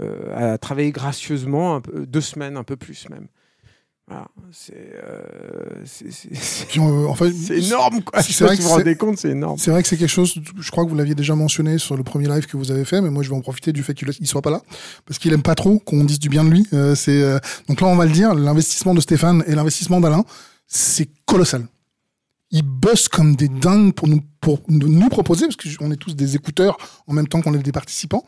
euh, 0.00 0.54
a 0.54 0.58
travaillé 0.58 0.90
gracieusement 0.90 1.80
deux 1.94 2.22
semaines, 2.22 2.56
un 2.56 2.64
peu 2.64 2.76
plus 2.76 3.08
même. 3.10 3.28
Voilà, 4.12 4.28
c'est 4.50 4.92
euh, 6.78 7.06
en 7.06 7.14
fait, 7.14 7.30
énorme, 7.50 8.02
quoi. 8.02 8.22
si 8.22 8.36
que 8.36 8.44
vous 8.44 8.62
vous 8.62 8.68
rendez 8.68 8.96
compte, 8.96 9.18
c'est 9.18 9.30
énorme. 9.30 9.56
C'est 9.58 9.70
vrai 9.70 9.82
que 9.82 9.88
c'est 9.88 9.96
quelque 9.96 10.10
chose, 10.10 10.34
je 10.58 10.70
crois 10.70 10.84
que 10.84 10.90
vous 10.90 10.96
l'aviez 10.96 11.14
déjà 11.14 11.34
mentionné 11.34 11.78
sur 11.78 11.96
le 11.96 12.02
premier 12.02 12.28
live 12.28 12.46
que 12.46 12.56
vous 12.56 12.70
avez 12.70 12.84
fait, 12.84 13.00
mais 13.00 13.10
moi 13.10 13.22
je 13.22 13.30
vais 13.30 13.36
en 13.36 13.40
profiter 13.40 13.72
du 13.72 13.82
fait 13.82 13.94
qu'il 13.94 14.08
ne 14.08 14.26
soit 14.26 14.42
pas 14.42 14.50
là, 14.50 14.60
parce 15.06 15.18
qu'il 15.18 15.32
aime 15.32 15.42
pas 15.42 15.54
trop 15.54 15.78
qu'on 15.78 16.04
dise 16.04 16.18
du 16.18 16.28
bien 16.28 16.44
de 16.44 16.50
lui. 16.50 16.66
Euh, 16.72 16.94
c'est 16.94 17.22
euh, 17.22 17.38
Donc 17.68 17.80
là, 17.80 17.86
on 17.86 17.96
va 17.96 18.04
le 18.04 18.12
dire, 18.12 18.34
l'investissement 18.34 18.94
de 18.94 19.00
Stéphane 19.00 19.44
et 19.46 19.54
l'investissement 19.54 20.00
d'Alain, 20.00 20.24
c'est 20.66 21.08
colossal. 21.24 21.66
Ils 22.50 22.62
bossent 22.62 23.08
comme 23.08 23.34
des 23.34 23.48
dingues 23.48 23.94
pour 23.94 24.08
nous, 24.08 24.20
pour 24.40 24.60
nous 24.68 25.08
proposer, 25.08 25.46
parce 25.46 25.76
qu'on 25.76 25.90
est 25.90 25.96
tous 25.96 26.14
des 26.14 26.36
écouteurs 26.36 26.76
en 27.06 27.14
même 27.14 27.26
temps 27.26 27.40
qu'on 27.40 27.54
est 27.54 27.62
des 27.62 27.72
participants, 27.72 28.26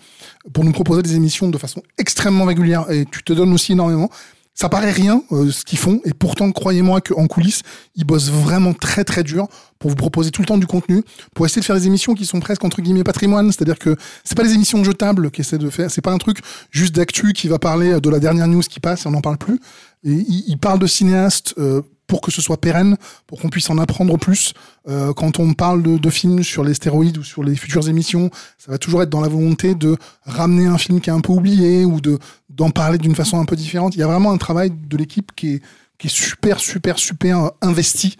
pour 0.55 0.65
nous 0.65 0.73
proposer 0.73 1.03
des 1.03 1.15
émissions 1.15 1.49
de 1.51 1.59
façon 1.59 1.83
extrêmement 1.99 2.47
régulière, 2.47 2.91
et 2.91 3.05
tu 3.05 3.23
te 3.23 3.35
donnes 3.35 3.53
aussi 3.53 3.73
énormément. 3.73 4.09
Ça 4.55 4.69
paraît 4.69 4.93
rien 4.93 5.23
euh, 5.33 5.51
ce 5.51 5.65
qu'ils 5.65 5.79
font, 5.79 6.01
et 6.05 6.15
pourtant, 6.15 6.53
croyez-moi 6.53 7.01
qu'en 7.01 7.27
coulisses, 7.27 7.63
ils 7.97 8.05
bossent 8.05 8.31
vraiment 8.31 8.73
très 8.73 9.03
très 9.03 9.25
dur 9.25 9.49
pour 9.81 9.91
vous 9.91 9.97
proposer 9.97 10.31
tout 10.31 10.43
le 10.43 10.47
temps 10.47 10.59
du 10.59 10.67
contenu, 10.67 11.03
pour 11.35 11.45
essayer 11.45 11.61
de 11.61 11.67
faire 11.67 11.77
des 11.77 11.87
émissions 11.89 12.15
qui 12.15 12.25
sont 12.25 12.39
presque 12.39 12.65
entre 12.65 12.81
guillemets 12.81 13.03
patrimoine, 13.03 13.51
c'est-à-dire 13.51 13.79
que 13.79 13.97
c'est 14.23 14.37
pas 14.37 14.45
les 14.45 14.55
émissions 14.55 14.85
jetables 14.85 15.31
qui 15.33 15.41
essaient 15.41 15.59
de 15.59 15.71
faire, 15.71 15.91
c'est 15.91 16.03
pas 16.03 16.13
un 16.13 16.19
truc 16.19 16.39
juste 16.71 16.95
d'actu 16.95 17.33
qui 17.33 17.49
va 17.49 17.59
parler 17.59 18.01
de 18.01 18.11
la 18.11 18.21
dernière 18.21 18.47
news 18.47 18.63
qui 18.63 18.79
passe 18.79 19.05
et 19.05 19.09
on 19.09 19.11
n'en 19.11 19.21
parle 19.21 19.39
plus. 19.39 19.61
Et 20.05 20.13
ils, 20.13 20.45
ils 20.47 20.59
parlent 20.59 20.79
de 20.79 20.87
cinéastes 20.87 21.55
euh, 21.59 21.83
pour 22.07 22.21
que 22.21 22.31
ce 22.31 22.43
soit 22.43 22.61
pérenne, 22.61 22.97
pour 23.27 23.41
qu'on 23.41 23.49
puisse 23.49 23.71
en 23.71 23.79
apprendre 23.79 24.19
plus. 24.19 24.53
Euh, 24.89 25.13
quand 25.15 25.39
on 25.39 25.55
parle 25.55 25.83
de, 25.83 25.97
de, 25.97 26.11
films 26.11 26.43
sur 26.43 26.63
les 26.63 26.75
stéroïdes 26.75 27.19
ou 27.19 27.23
sur 27.23 27.43
les 27.43 27.57
futures 27.57 27.89
émissions, 27.89 28.31
ça 28.59 28.73
va 28.73 28.79
toujours 28.79 29.03
être 29.03 29.11
dans 29.11 29.21
la 29.21 29.29
volonté 29.29 29.75
de 29.75 29.97
ramener 30.25 30.67
un 30.67 30.79
film 30.79 31.01
qui 31.01 31.11
est 31.11 31.13
un 31.13 31.21
peu 31.21 31.33
oublié 31.33 31.85
ou 31.85 32.01
de 32.01 32.19
d'en 32.55 32.71
parler 32.71 32.99
d'une 32.99 33.15
façon 33.15 33.39
un 33.39 33.45
peu 33.45 33.57
différente. 33.57 33.95
Il 33.97 33.99
y 33.99 34.03
a 34.03 34.07
vraiment 34.07 34.33
un 34.33 34.39
travail 34.39 34.71
de 34.71 34.97
l'équipe 34.97 35.33
qui 35.35 35.55
est, 35.55 35.63
super, 36.07 36.61
super, 36.61 36.99
super 36.99 37.51
investi. 37.63 38.17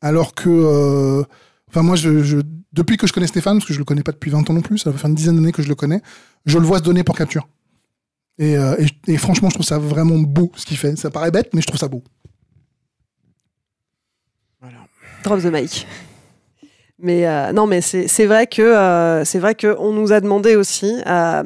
Alors 0.00 0.34
que, 0.34 0.48
euh, 0.48 1.22
enfin 1.68 1.82
moi, 1.82 1.96
depuis 2.72 2.96
que 2.96 3.06
je 3.06 3.12
connais 3.12 3.26
Stéphane, 3.26 3.58
parce 3.58 3.66
que 3.66 3.74
je 3.74 3.78
le 3.78 3.84
connais 3.84 4.02
pas 4.02 4.12
depuis 4.12 4.30
20 4.30 4.48
ans 4.48 4.54
non 4.54 4.62
plus, 4.62 4.78
ça 4.78 4.90
va 4.90 4.98
faire 4.98 5.10
une 5.10 5.16
dizaine 5.16 5.36
d'années 5.36 5.52
que 5.52 5.62
je 5.62 5.68
le 5.68 5.74
connais, 5.74 6.00
je 6.46 6.58
le 6.58 6.64
vois 6.64 6.78
se 6.78 6.82
donner 6.82 7.04
pour 7.04 7.16
capture. 7.16 7.48
Et, 8.38 8.56
euh, 8.56 8.76
franchement, 9.18 9.48
je 9.48 9.54
trouve 9.54 9.66
ça 9.66 9.78
vraiment 9.78 10.18
beau 10.18 10.50
ce 10.56 10.66
qu'il 10.66 10.76
fait. 10.76 10.96
Ça 10.96 11.10
paraît 11.10 11.30
bête, 11.30 11.50
mais 11.52 11.60
je 11.60 11.66
trouve 11.66 11.80
ça 11.80 11.88
beau. 11.88 12.02
Drop 15.24 15.42
the 15.42 15.46
mic. 15.46 15.86
Mais 16.98 17.26
euh, 17.26 17.52
non, 17.52 17.66
mais 17.66 17.80
c'est 17.80 18.26
vrai 18.26 18.46
que 18.46 18.62
euh, 18.62 19.24
c'est 19.24 19.38
vrai 19.38 19.54
que 19.54 19.76
on 19.78 19.92
nous 19.92 20.12
a 20.12 20.20
demandé 20.20 20.56
aussi 20.56 20.96
euh, 21.06 21.42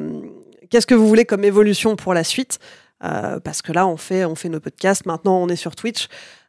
qu'est-ce 0.71 0.87
que 0.87 0.95
vous 0.95 1.07
voulez 1.07 1.25
comme 1.25 1.43
évolution 1.43 1.95
pour 1.95 2.15
la 2.15 2.23
suite, 2.23 2.57
euh, 3.03 3.39
parce 3.39 3.61
que 3.61 3.71
là 3.71 3.85
on 3.85 3.97
fait 3.97 4.25
on 4.25 4.33
fait 4.33 4.49
nos 4.49 4.59
podcasts, 4.59 5.05
maintenant 5.05 5.37
on 5.37 5.47
est 5.49 5.55
sur 5.55 5.75
Twitch. 5.75 6.07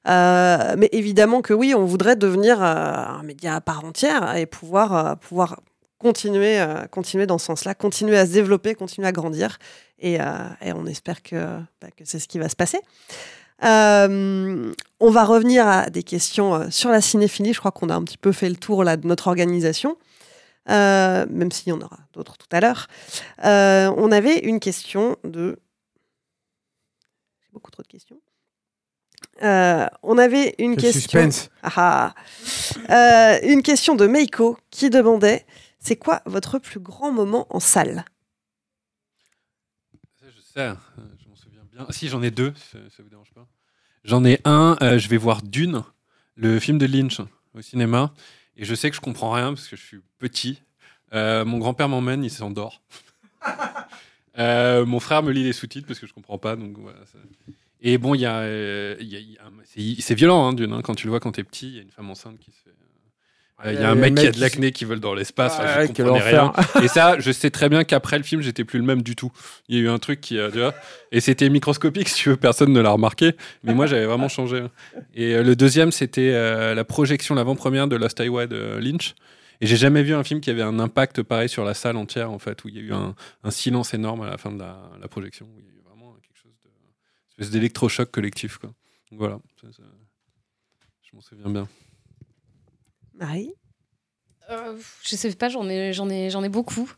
Euh, 0.09 0.75
mais 0.79 0.89
évidemment 0.93 1.43
que 1.43 1.53
oui, 1.53 1.75
on 1.77 1.85
voudrait 1.85 2.17
devenir 2.17 2.63
un 2.63 3.23
média 3.23 3.55
à 3.57 3.61
part 3.61 3.85
entière 3.85 4.35
et 4.37 4.47
pouvoir 4.47 5.19
pouvoir 5.19 5.61
continuer 5.99 6.65
continuer 6.91 7.27
dans 7.27 7.39
ce 7.39 7.47
sens-là, 7.47 7.75
continuer 7.75 8.17
à 8.17 8.27
se 8.27 8.33
développer, 8.33 8.75
continuer 8.75 9.07
à 9.07 9.13
grandir, 9.13 9.59
et, 10.01 10.19
on 10.75 10.87
espère 10.87 11.23
que, 11.23 11.37
bah, 11.81 11.89
que 11.97 12.05
c'est 12.05 12.19
ce 12.19 12.27
qui 12.27 12.39
va 12.39 12.49
se 12.49 12.57
passer. 12.57 12.81
Euh, 13.65 14.73
on 14.99 15.11
va 15.11 15.25
revenir 15.25 15.67
à 15.67 15.91
des 15.91 16.03
questions 16.03 16.55
euh, 16.55 16.67
sur 16.71 16.91
la 16.91 17.01
cinéphilie. 17.01 17.53
Je 17.53 17.61
crois 17.61 17.71
qu'on 17.71 17.91
a 17.91 17.95
un 17.95 18.03
petit 18.03 18.19
peu 18.19 18.33
fait 18.33 18.49
le 18.49 18.57
tour 18.57 18.83
là, 18.85 18.97
de 18.97 19.07
notre 19.07 19.29
organisation, 19.29 19.97
euh, 20.69 21.27
même 21.29 21.51
s'il 21.51 21.69
y 21.69 21.73
en 21.73 21.81
aura 21.81 21.99
d'autres 22.13 22.37
tout 22.37 22.49
à 22.53 22.61
l'heure. 22.61 22.89
Euh, 23.45 23.93
on 23.97 24.13
avait 24.13 24.39
une 24.39 24.61
question 24.61 25.17
de... 25.25 25.59
Beaucoup 27.53 27.71
trop 27.71 27.83
de 27.83 27.89
questions. 27.89 28.21
Euh, 29.43 29.87
on 30.03 30.19
avait 30.19 30.55
une 30.59 30.77
Quel 30.77 30.93
question... 30.93 31.31
suspense. 31.31 31.51
Ah, 31.63 32.15
ah. 32.89 33.39
une 33.43 33.63
question 33.63 33.95
de 33.95 34.07
Meiko 34.07 34.59
qui 34.71 34.91
demandait 34.91 35.47
c'est 35.79 35.97
quoi 35.97 36.23
votre 36.27 36.59
plus 36.59 36.81
grand 36.81 37.13
moment 37.13 37.47
en 37.51 37.61
salle? 37.61 38.05
Ça, 40.21 40.27
je 40.35 40.41
sais, 40.41 40.61
euh, 40.61 40.75
je 41.19 41.29
m'en 41.29 41.35
souviens 41.35 41.65
bien. 41.71 41.87
Si, 41.91 42.09
j'en 42.09 42.23
ai 42.23 42.31
deux, 42.31 42.55
ça, 42.71 42.79
ça 42.89 43.03
vous 43.03 43.09
dérange 43.09 43.33
pas. 43.35 43.49
J'en 44.05 44.25
ai 44.25 44.41
un, 44.45 44.77
euh, 44.81 44.99
je 44.99 45.09
vais 45.09 45.17
voir 45.17 45.43
Dune, 45.43 45.83
le 46.37 46.61
film 46.61 46.79
de 46.79 46.87
Lynch 46.87 47.21
au 47.55 47.63
cinéma, 47.63 48.15
et 48.63 48.65
je 48.65 48.75
sais 48.75 48.89
que 48.89 48.97
je 48.97 49.01
comprends 49.03 49.33
rien 49.33 49.53
parce 49.53 49.69
que 49.69 49.77
je 49.77 49.83
suis 49.83 49.99
petit. 50.19 50.63
Euh, 51.13 51.45
mon 51.45 51.59
grand-père 51.59 51.89
m'emmène, 51.91 52.25
il 52.25 52.31
s'endort. 52.31 52.81
Euh, 54.39 54.87
mon 54.87 54.99
frère 54.99 55.23
me 55.23 55.31
lit 55.31 55.45
les 55.45 55.53
sous-titres 55.53 55.87
parce 55.87 55.99
que 55.99 56.07
je 56.07 56.15
comprends 56.15 56.39
pas, 56.39 56.57
donc 56.57 56.79
voilà. 56.79 57.05
ça- 57.05 57.19
Et 57.83 57.99
bon, 57.99 58.15
il 58.15 58.23
y 58.23 58.25
a, 58.27 58.47
il 58.99 59.07
y 59.07 59.17
a- 59.17 59.19
il 59.19 59.33
y 59.33 59.37
a 59.39 59.45
un- 59.45 59.53
c'est 59.67 60.01
c'est 60.01 60.15
violent, 60.15 60.49
hein, 60.49 60.53
Dune. 60.55 60.73
hein, 60.73 60.81
quand 60.83 60.95
tu 60.95 61.07
le 61.07 61.11
vois 61.11 61.21
quand 61.21 61.33
t'es 61.33 61.45
petit, 61.45 61.69
il 61.69 61.75
y 61.75 61.79
a 61.79 61.83
une 61.83 61.91
femme 61.91 62.09
enceinte 62.09 62.39
qui 62.39 62.51
se 62.51 62.57
fait. 62.63 62.71
Euh, 63.65 63.73
Il 63.73 63.81
y 63.81 63.85
a 63.85 63.91
un 63.91 63.95
mec 63.95 64.15
qui 64.15 64.27
a 64.27 64.31
de 64.33 64.41
l'acné 64.41 64.73
qui 64.73 64.85
vole 64.85 65.01
dans 65.01 65.15
l'espace. 65.15 65.59
je 65.67 65.87
comprenais 66.05 66.21
rien. 66.37 66.53
Et 66.83 66.89
ça, 66.89 67.19
je 67.19 67.31
sais 67.33 67.51
très 67.51 67.69
bien 67.69 67.85
qu'après 67.85 68.19
le 68.19 68.25
film, 68.25 68.41
j'étais 68.43 68.65
plus 68.65 68.79
le 68.79 68.85
même 68.85 69.03
du 69.03 69.15
tout. 69.17 69.31
Il 69.69 69.77
y 69.77 69.79
a 69.79 69.83
eu 69.83 69.89
un 69.89 69.99
truc 69.99 70.21
qui, 70.21 70.39
euh, 70.39 70.51
tu 70.51 70.59
vois, 70.59 70.75
et 71.13 71.21
c'était 71.21 71.49
microscopique, 71.49 72.09
si 72.11 72.23
tu 72.23 72.29
veux, 72.31 72.37
personne 72.37 72.73
ne 72.73 72.81
l'a 72.81 72.91
remarqué. 72.91 73.33
Mais 73.65 73.75
moi, 73.75 73.87
j'avais 73.87 74.07
vraiment 74.07 74.29
changé. 74.29 74.59
hein. 74.61 74.71
Et 75.15 75.35
euh, 75.35 75.43
le 75.43 75.55
deuxième, 75.57 75.93
c'était 75.93 76.33
euh, 76.35 76.75
la 76.75 76.85
projection, 76.85 77.35
l'avant-première 77.35 77.89
de 77.89 77.97
Lost 77.97 78.21
Highway 78.21 78.47
de 78.47 78.79
Lynch. 78.81 79.15
Et 79.61 79.67
j'ai 79.67 79.77
jamais 79.77 80.03
vu 80.03 80.13
un 80.13 80.25
film 80.25 80.41
qui 80.41 80.51
avait 80.51 80.63
un 80.63 80.81
impact 80.81 81.23
pareil 81.23 81.49
sur 81.49 81.65
la 81.65 81.75
salle 81.75 81.97
entière, 81.97 82.33
en 82.33 82.41
fait, 82.41 82.65
où 82.65 82.69
il 82.69 82.75
y 82.75 82.79
a 82.79 82.83
eu 82.83 82.93
un, 82.93 83.15
un 83.45 83.51
silence 83.53 83.95
énorme 83.95 84.23
à 84.23 84.27
la 84.31 84.37
fin 84.39 84.51
de 84.51 84.59
la, 84.59 84.77
la 85.01 85.07
projection. 85.07 85.47
Où 85.47 85.59
il 85.61 85.65
y 85.65 85.69
a 85.69 85.71
eu 85.71 85.83
vraiment 85.87 86.15
quelque 86.15 86.37
chose 86.43 86.51
de. 86.65 86.69
une 86.69 87.45
espèce 87.45 87.51
d'électrochoc 87.51 88.11
collectif, 88.11 88.59
quoi. 88.59 88.71
Donc 89.11 89.21
voilà. 89.21 89.39
Ça, 89.61 89.69
ça- 89.71 89.83
je 91.09 91.15
m'en 91.15 91.21
souviens 91.23 91.49
bien. 91.49 91.69
Marie? 93.23 93.55
Euh, 94.51 94.77
je 95.05 95.15
sais 95.15 95.33
pas, 95.37 95.49
j'en 95.49 95.69
ai, 95.69 95.93
j'en 95.93 96.11
ai, 96.11 96.29
j'en 96.29 96.43
ai 96.43 96.49
beaucoup. 96.49 96.91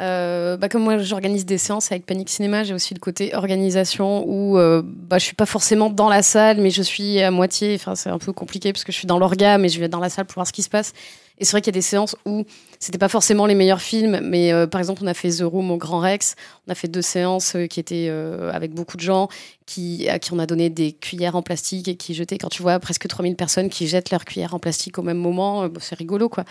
Euh, 0.00 0.56
bah, 0.56 0.68
comme 0.68 0.82
moi, 0.82 0.98
j'organise 0.98 1.44
des 1.44 1.58
séances 1.58 1.92
avec 1.92 2.06
Panic 2.06 2.28
Cinéma, 2.28 2.64
j'ai 2.64 2.74
aussi 2.74 2.94
le 2.94 2.98
côté 2.98 3.34
organisation 3.34 4.24
où 4.26 4.58
euh, 4.58 4.82
bah, 4.84 5.18
je 5.18 5.24
suis 5.24 5.36
pas 5.36 5.46
forcément 5.46 5.90
dans 5.90 6.08
la 6.08 6.22
salle, 6.22 6.60
mais 6.60 6.70
je 6.70 6.82
suis 6.82 7.20
à 7.20 7.30
moitié. 7.30 7.74
Enfin, 7.74 7.94
c'est 7.94 8.10
un 8.10 8.18
peu 8.18 8.32
compliqué 8.32 8.72
parce 8.72 8.84
que 8.84 8.92
je 8.92 8.98
suis 8.98 9.06
dans 9.06 9.18
l'orga, 9.18 9.58
mais 9.58 9.68
je 9.68 9.78
vais 9.78 9.88
dans 9.88 10.00
la 10.00 10.08
salle 10.08 10.24
pour 10.24 10.36
voir 10.36 10.46
ce 10.46 10.52
qui 10.52 10.62
se 10.62 10.70
passe. 10.70 10.92
Et 11.38 11.44
c'est 11.44 11.52
vrai 11.52 11.60
qu'il 11.60 11.74
y 11.74 11.76
a 11.76 11.78
des 11.78 11.82
séances 11.82 12.14
où 12.24 12.44
c'était 12.78 12.98
pas 12.98 13.08
forcément 13.08 13.46
les 13.46 13.54
meilleurs 13.54 13.80
films, 13.80 14.20
mais 14.22 14.52
euh, 14.52 14.66
par 14.66 14.80
exemple, 14.80 15.02
on 15.02 15.08
a 15.08 15.14
fait 15.14 15.30
The 15.30 15.42
Room 15.42 15.70
au 15.70 15.76
Grand 15.76 15.98
Rex. 15.98 16.36
On 16.68 16.70
a 16.70 16.74
fait 16.74 16.88
deux 16.88 17.02
séances 17.02 17.56
euh, 17.56 17.66
qui 17.66 17.80
étaient 17.80 18.06
euh, 18.08 18.52
avec 18.52 18.72
beaucoup 18.72 18.96
de 18.96 19.02
gens 19.02 19.28
qui, 19.66 20.08
à 20.08 20.18
qui 20.18 20.32
on 20.32 20.38
a 20.38 20.46
donné 20.46 20.70
des 20.70 20.92
cuillères 20.92 21.34
en 21.34 21.42
plastique 21.42 21.88
et 21.88 21.96
qui 21.96 22.14
jetaient. 22.14 22.38
Quand 22.38 22.48
tu 22.48 22.62
vois 22.62 22.78
presque 22.78 23.08
3000 23.08 23.34
personnes 23.34 23.70
qui 23.70 23.88
jettent 23.88 24.10
leurs 24.10 24.24
cuillères 24.24 24.54
en 24.54 24.58
plastique 24.58 24.98
au 24.98 25.02
même 25.02 25.16
moment, 25.16 25.64
euh, 25.64 25.68
bah, 25.68 25.80
c'est 25.82 25.96
rigolo, 25.96 26.28
quoi. 26.28 26.44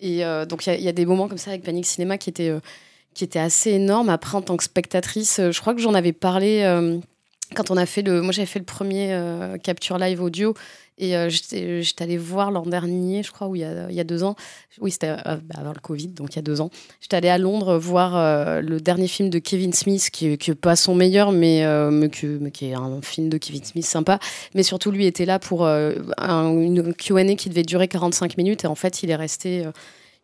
Et 0.00 0.24
euh, 0.24 0.46
donc, 0.46 0.66
il 0.66 0.80
y, 0.80 0.88
a- 0.88 0.92
des 0.92 1.06
moments 1.06 1.28
comme 1.28 1.38
ça 1.38 1.50
avec 1.50 1.62
Panic 1.62 1.86
Cinéma 1.86 2.18
qui 2.18 2.30
étaient, 2.30 2.48
euh, 2.48 2.60
qui 3.14 3.24
étaient 3.24 3.38
assez 3.38 3.70
énormes. 3.70 4.08
Après, 4.08 4.36
en 4.36 4.42
tant 4.42 4.56
que 4.56 4.64
spectatrice, 4.64 5.38
euh, 5.40 5.52
je 5.52 5.60
crois 5.60 5.74
que 5.74 5.80
j'en 5.80 5.94
avais 5.94 6.12
parlé 6.12 6.62
quand 7.54 7.70
on 7.70 7.76
a 7.76 7.86
fait 7.86 8.02
le. 8.02 8.22
Moi, 8.22 8.32
j'avais 8.32 8.46
fait 8.46 8.58
le 8.58 8.64
premier 8.64 9.12
euh, 9.12 9.58
capture 9.58 9.98
live 9.98 10.22
audio. 10.22 10.54
Et 11.02 11.16
euh, 11.16 11.30
j'étais 11.30 12.02
allée 12.02 12.18
voir 12.18 12.50
l'an 12.50 12.66
dernier, 12.66 13.22
je 13.22 13.32
crois, 13.32 13.48
ou 13.48 13.56
il 13.56 13.62
y 13.62 13.64
a, 13.64 13.88
il 13.88 13.96
y 13.96 14.00
a 14.00 14.04
deux 14.04 14.22
ans. 14.22 14.36
Oui, 14.82 14.90
c'était 14.90 15.08
euh, 15.08 15.16
bah, 15.42 15.54
avant 15.56 15.72
le 15.72 15.80
Covid, 15.80 16.08
donc 16.08 16.34
il 16.34 16.36
y 16.36 16.38
a 16.40 16.42
deux 16.42 16.60
ans. 16.60 16.68
J'étais 17.00 17.16
allée 17.16 17.30
à 17.30 17.38
Londres 17.38 17.78
voir 17.78 18.14
euh, 18.16 18.60
le 18.60 18.82
dernier 18.82 19.08
film 19.08 19.30
de 19.30 19.38
Kevin 19.38 19.72
Smith, 19.72 20.10
qui 20.12 20.28
n'est 20.28 20.54
pas 20.54 20.76
son 20.76 20.94
meilleur, 20.94 21.32
mais, 21.32 21.64
qui 22.52 22.66
est 22.66 22.74
un 22.74 23.00
film 23.00 23.30
de 23.30 23.38
Kevin 23.38 23.64
Smith 23.64 23.86
sympa. 23.86 24.18
Mais 24.54 24.62
surtout, 24.62 24.90
lui 24.90 25.06
était 25.06 25.24
là 25.24 25.38
pour 25.38 25.66
un- 25.66 26.50
une 26.52 26.92
QA 26.92 27.34
qui 27.34 27.48
devait 27.48 27.62
durer 27.62 27.88
45 27.88 28.36
minutes. 28.36 28.64
Et 28.64 28.66
en 28.66 28.74
fait, 28.74 29.02
il 29.02 29.08
est 29.08 29.16
resté. 29.16 29.64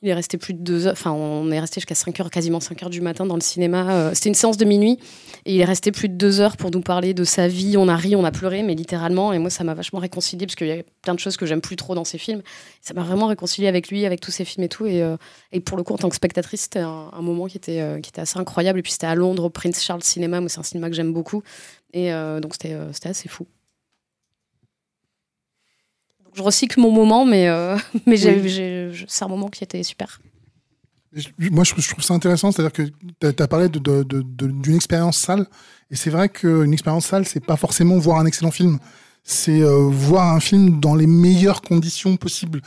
Il 0.02 0.08
est 0.10 0.14
resté 0.14 0.36
plus 0.36 0.52
de 0.52 0.58
deux 0.58 0.86
heures, 0.86 0.92
enfin 0.92 1.12
on 1.12 1.50
est 1.50 1.58
resté 1.58 1.80
jusqu'à 1.80 1.94
5 1.94 2.20
heures, 2.20 2.30
quasiment 2.30 2.60
5 2.60 2.82
heures 2.82 2.90
du 2.90 3.00
matin 3.00 3.24
dans 3.24 3.34
le 3.34 3.40
cinéma. 3.40 3.90
Euh, 3.90 4.10
C'était 4.14 4.28
une 4.28 4.34
séance 4.34 4.56
de 4.58 4.64
minuit 4.64 4.98
et 5.46 5.54
il 5.54 5.60
est 5.60 5.64
resté 5.64 5.90
plus 5.90 6.08
de 6.08 6.14
deux 6.14 6.40
heures 6.40 6.56
pour 6.56 6.70
nous 6.70 6.80
parler 6.80 7.14
de 7.14 7.24
sa 7.24 7.48
vie. 7.48 7.76
On 7.78 7.88
a 7.88 7.96
ri, 7.96 8.14
on 8.14 8.24
a 8.24 8.30
pleuré, 8.30 8.62
mais 8.62 8.74
littéralement. 8.74 9.32
Et 9.32 9.38
moi, 9.38 9.48
ça 9.48 9.64
m'a 9.64 9.74
vachement 9.74 9.98
réconcilié 9.98 10.44
parce 10.44 10.56
qu'il 10.56 10.66
y 10.66 10.72
a 10.72 10.82
plein 11.02 11.14
de 11.14 11.20
choses 11.20 11.36
que 11.36 11.46
j'aime 11.46 11.60
plus 11.60 11.76
trop 11.76 11.94
dans 11.94 12.04
ses 12.04 12.18
films. 12.18 12.42
Ça 12.82 12.94
m'a 12.94 13.02
vraiment 13.02 13.26
réconcilié 13.26 13.68
avec 13.68 13.88
lui, 13.88 14.04
avec 14.04 14.20
tous 14.20 14.32
ses 14.32 14.44
films 14.44 14.64
et 14.64 14.68
tout. 14.68 14.86
Et, 14.86 15.02
euh, 15.02 15.16
pour 15.64 15.76
le 15.76 15.82
coup, 15.82 15.94
en 15.94 15.98
tant 15.98 16.08
que 16.08 16.16
spectatrice, 16.16 16.62
c'était 16.62 16.80
un, 16.80 17.22
moment 17.22 17.46
qui 17.46 17.56
était, 17.56 17.80
euh, 17.80 18.00
qui 18.00 18.10
était 18.10 18.20
assez 18.20 18.38
incroyable. 18.38 18.80
Et 18.80 18.82
puis 18.82 18.92
c'était 18.92 19.06
à 19.06 19.14
Londres, 19.14 19.44
au 19.44 19.50
Prince 19.50 19.82
Charles 19.82 20.02
Cinema. 20.02 20.40
Moi, 20.40 20.48
c'est 20.48 20.58
un 20.58 20.64
cinéma 20.64 20.90
que 20.90 20.96
j'aime 20.96 21.12
beaucoup. 21.12 21.42
Et 21.92 22.12
euh, 22.12 22.40
donc 22.40 22.54
c'était 22.54 23.08
assez 23.08 23.28
fou. 23.28 23.46
Je 26.36 26.42
recycle 26.42 26.78
mon 26.80 26.90
moment, 26.90 27.24
mais, 27.24 27.48
euh, 27.48 27.76
mais 28.06 28.22
Oui. 28.26 29.04
c'est 29.08 29.24
un 29.24 29.28
moment 29.28 29.48
qui 29.48 29.64
était 29.64 29.82
super. 29.82 30.20
Moi, 31.38 31.64
je, 31.64 31.72
trouve 31.72 32.04
ça 32.04 32.12
intéressant, 32.12 32.52
c'est-à-dire 32.52 32.72
que 32.72 32.82
tu 33.32 33.42
as, 33.42 33.48
parlé 33.48 33.68
d'une 33.70 34.74
expérience 34.74 35.16
salle, 35.16 35.46
et 35.90 35.96
c'est 35.96 36.10
vrai 36.10 36.28
qu'une 36.28 36.74
expérience 36.74 37.06
salle, 37.06 37.24
c'est 37.26 37.40
pas 37.44 37.56
forcément 37.56 37.96
voir 37.96 38.18
un 38.18 38.26
excellent 38.26 38.50
film, 38.50 38.78
c'est 39.24 39.62
euh, 39.62 39.88
voir 39.88 40.34
un 40.34 40.40
film 40.40 40.78
dans 40.78 40.94
les 40.94 41.06
meilleures 41.06 41.62
conditions 41.62 42.16
possibles. 42.18 42.60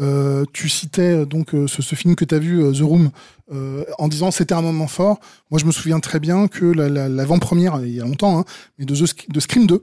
Euh, 0.00 0.44
tu 0.52 0.68
citais 0.68 1.24
donc 1.24 1.50
ce, 1.52 1.80
ce 1.80 1.94
film 1.94 2.14
que 2.14 2.26
tu 2.26 2.34
as 2.34 2.38
vu, 2.38 2.60
The 2.74 2.80
Room, 2.82 3.10
euh, 3.52 3.84
en 3.98 4.08
disant 4.08 4.30
c'était 4.30 4.54
un 4.54 4.60
moment 4.62 4.88
fort. 4.88 5.18
Moi, 5.50 5.58
je 5.58 5.64
me 5.64 5.72
souviens 5.72 6.00
très 6.00 6.20
bien 6.20 6.46
que 6.46 6.66
la- 6.66 6.90
la- 6.90 7.08
l'avant-première, 7.08 7.80
il 7.82 7.94
y 7.94 8.00
a 8.00 8.04
longtemps, 8.04 8.38
hein, 8.40 8.44
mais 8.78 8.84
de, 8.84 8.94
The 8.94 8.98
Sc- 9.06 9.32
de 9.32 9.40
Scream 9.40 9.66
2, 9.66 9.82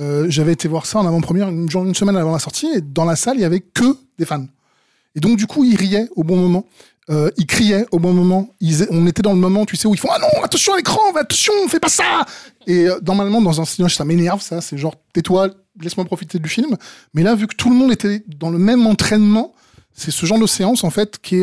euh, 0.00 0.26
j'avais 0.28 0.52
été 0.52 0.68
voir 0.68 0.86
ça 0.86 0.98
en 0.98 1.06
avant-première 1.06 1.48
une, 1.48 1.94
semaine 1.94 2.16
avant 2.16 2.32
la 2.32 2.38
sortie, 2.38 2.66
et 2.74 2.80
dans 2.80 3.04
la 3.04 3.16
salle, 3.16 3.36
il 3.36 3.42
y 3.42 3.44
avait 3.44 3.60
que 3.60 3.96
des 4.18 4.24
fans. 4.24 4.46
Et 5.14 5.20
donc, 5.20 5.36
du 5.36 5.46
coup, 5.46 5.64
ils 5.64 5.76
riaient 5.76 6.08
au 6.16 6.24
bon 6.24 6.36
moment. 6.36 6.64
Euh, 7.10 7.30
ils 7.36 7.46
criaient 7.46 7.84
au 7.90 7.98
bon 7.98 8.12
moment. 8.12 8.48
On 8.90 9.06
était 9.06 9.22
dans 9.22 9.32
le 9.32 9.38
moment, 9.38 9.66
tu 9.66 9.76
sais, 9.76 9.86
où 9.86 9.94
ils 9.94 10.00
font 10.00 10.08
Ah 10.10 10.18
non, 10.18 10.42
attention 10.42 10.72
à 10.72 10.76
l'écran, 10.76 11.00
attention, 11.16 11.52
fais 11.68 11.80
pas 11.80 11.88
ça 11.88 12.24
Et 12.66 12.88
euh, 12.88 12.98
normalement, 13.04 13.42
dans 13.42 13.60
un 13.60 13.64
cinéma, 13.64 13.90
ça 13.90 14.04
m'énerve, 14.04 14.40
ça. 14.40 14.60
C'est 14.60 14.78
genre, 14.78 14.94
tais-toi, 15.12 15.50
laisse-moi 15.80 16.06
profiter 16.06 16.38
du 16.38 16.48
film. 16.48 16.76
Mais 17.12 17.22
là, 17.22 17.34
vu 17.34 17.46
que 17.46 17.54
tout 17.54 17.68
le 17.68 17.76
monde 17.76 17.92
était 17.92 18.24
dans 18.38 18.50
le 18.50 18.58
même 18.58 18.86
entraînement, 18.86 19.52
c'est 19.92 20.10
ce 20.10 20.24
genre 20.24 20.38
de 20.38 20.46
séance, 20.46 20.84
en 20.84 20.90
fait, 20.90 21.18
qui, 21.20 21.42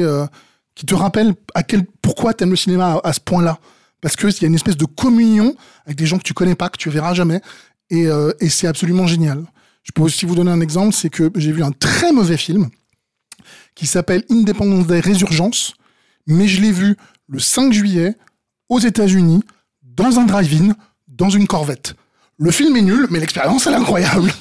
te 0.87 0.95
rappelle 0.95 1.35
à 1.53 1.61
quel, 1.61 1.85
pourquoi 2.01 2.33
t'aimes 2.33 2.51
le 2.51 2.55
cinéma 2.55 2.93
à, 3.03 3.09
à 3.09 3.13
ce 3.13 3.19
point-là. 3.19 3.59
Parce 4.01 4.15
qu'il 4.15 4.31
y 4.31 4.45
a 4.45 4.47
une 4.47 4.55
espèce 4.55 4.77
de 4.77 4.85
communion 4.85 5.55
avec 5.85 5.97
des 5.97 6.05
gens 6.05 6.17
que 6.17 6.23
tu 6.23 6.33
connais 6.33 6.55
pas, 6.55 6.69
que 6.69 6.77
tu 6.77 6.89
verras 6.89 7.13
jamais. 7.13 7.41
Et, 7.89 8.07
euh, 8.07 8.31
et 8.39 8.49
c'est 8.49 8.67
absolument 8.67 9.07
génial. 9.07 9.45
Je 9.83 9.91
peux 9.91 10.01
aussi 10.03 10.25
vous 10.25 10.35
donner 10.35 10.51
un 10.51 10.61
exemple, 10.61 10.93
c'est 10.93 11.09
que 11.09 11.31
j'ai 11.35 11.51
vu 11.51 11.63
un 11.63 11.71
très 11.71 12.11
mauvais 12.11 12.37
film 12.37 12.69
qui 13.75 13.87
s'appelle 13.87 14.23
Independence 14.29 14.87
Day 14.87 14.99
Résurgence, 14.99 15.73
mais 16.27 16.47
je 16.47 16.61
l'ai 16.61 16.71
vu 16.71 16.97
le 17.27 17.39
5 17.39 17.71
juillet 17.73 18.15
aux 18.67 18.79
États-Unis, 18.79 19.41
dans 19.83 20.19
un 20.19 20.25
drive-in, 20.25 20.75
dans 21.07 21.29
une 21.29 21.47
corvette. 21.47 21.95
Le 22.37 22.51
film 22.51 22.75
est 22.77 22.81
nul, 22.81 23.07
mais 23.09 23.19
l'expérience, 23.19 23.65
elle 23.67 23.73
est 23.73 23.77
incroyable. 23.77 24.31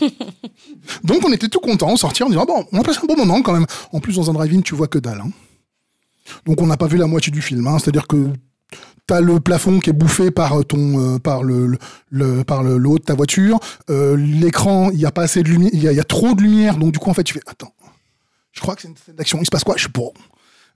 Donc 1.05 1.25
on 1.25 1.33
était 1.33 1.49
tout 1.49 1.61
contents, 1.61 1.97
sortir 1.97 2.27
en 2.27 2.29
disant, 2.29 2.45
bon, 2.45 2.67
on 2.73 2.81
a 2.81 2.83
passé 2.85 3.01
un 3.03 3.07
bon 3.07 3.17
moment 3.17 3.43
quand 3.43 3.53
même. 3.53 3.67
En 3.93 4.01
plus, 4.01 4.17
dans 4.17 4.31
un 4.31 4.35
drive-in, 4.35 4.61
tu 4.61 4.75
vois 4.75 4.87
que 4.89 4.99
dalle. 4.99 5.21
hein. 5.21 5.31
Donc 6.47 6.61
on 6.61 6.67
n'a 6.67 6.77
pas 6.77 6.87
vu 6.87 6.97
la 6.99 7.07
moitié 7.07 7.33
du 7.33 7.41
film. 7.43 7.67
hein. 7.67 7.79
C'est-à-dire 7.79 8.07
que 8.07 8.29
t'as 9.09 9.21
le 9.23 9.41
plafond 9.41 9.81
qui 9.81 9.91
est 9.91 9.95
bouffé 9.95 10.31
par 10.31 10.65
ton, 10.67 11.15
euh, 11.17 11.19
par 11.19 11.43
le, 11.43 11.79
par 12.47 12.63
le, 12.63 12.75
haut 12.87 12.99
de 12.99 13.03
ta 13.03 13.15
voiture. 13.15 13.59
Euh, 13.91 14.17
L'écran, 14.17 14.91
il 14.91 15.01
y 15.01 15.07
a 15.07 15.11
pas 15.11 15.23
assez 15.23 15.43
de 15.43 15.49
lumière, 15.49 15.71
il 15.73 15.83
y, 15.83 15.99
a- 15.99 16.05
trop 16.05 16.35
de 16.35 16.43
lumière. 16.43 16.77
Donc 16.77 16.93
du 16.93 16.99
coup, 16.99 17.11
en 17.11 17.15
fait, 17.15 17.25
tu 17.25 17.35
fais, 17.35 17.41
attends, 17.47 17.73
je 18.53 18.61
crois 18.61 18.77
que 18.77 18.83
c'est 18.83 18.89
une 18.89 18.97
scène 18.97 19.17
d'action. 19.17 19.39
Il 19.41 19.47
se 19.47 19.51
passe 19.51 19.65
quoi? 19.65 19.75
Je 19.77 19.85
sais 19.85 19.89
pas. 19.89 20.03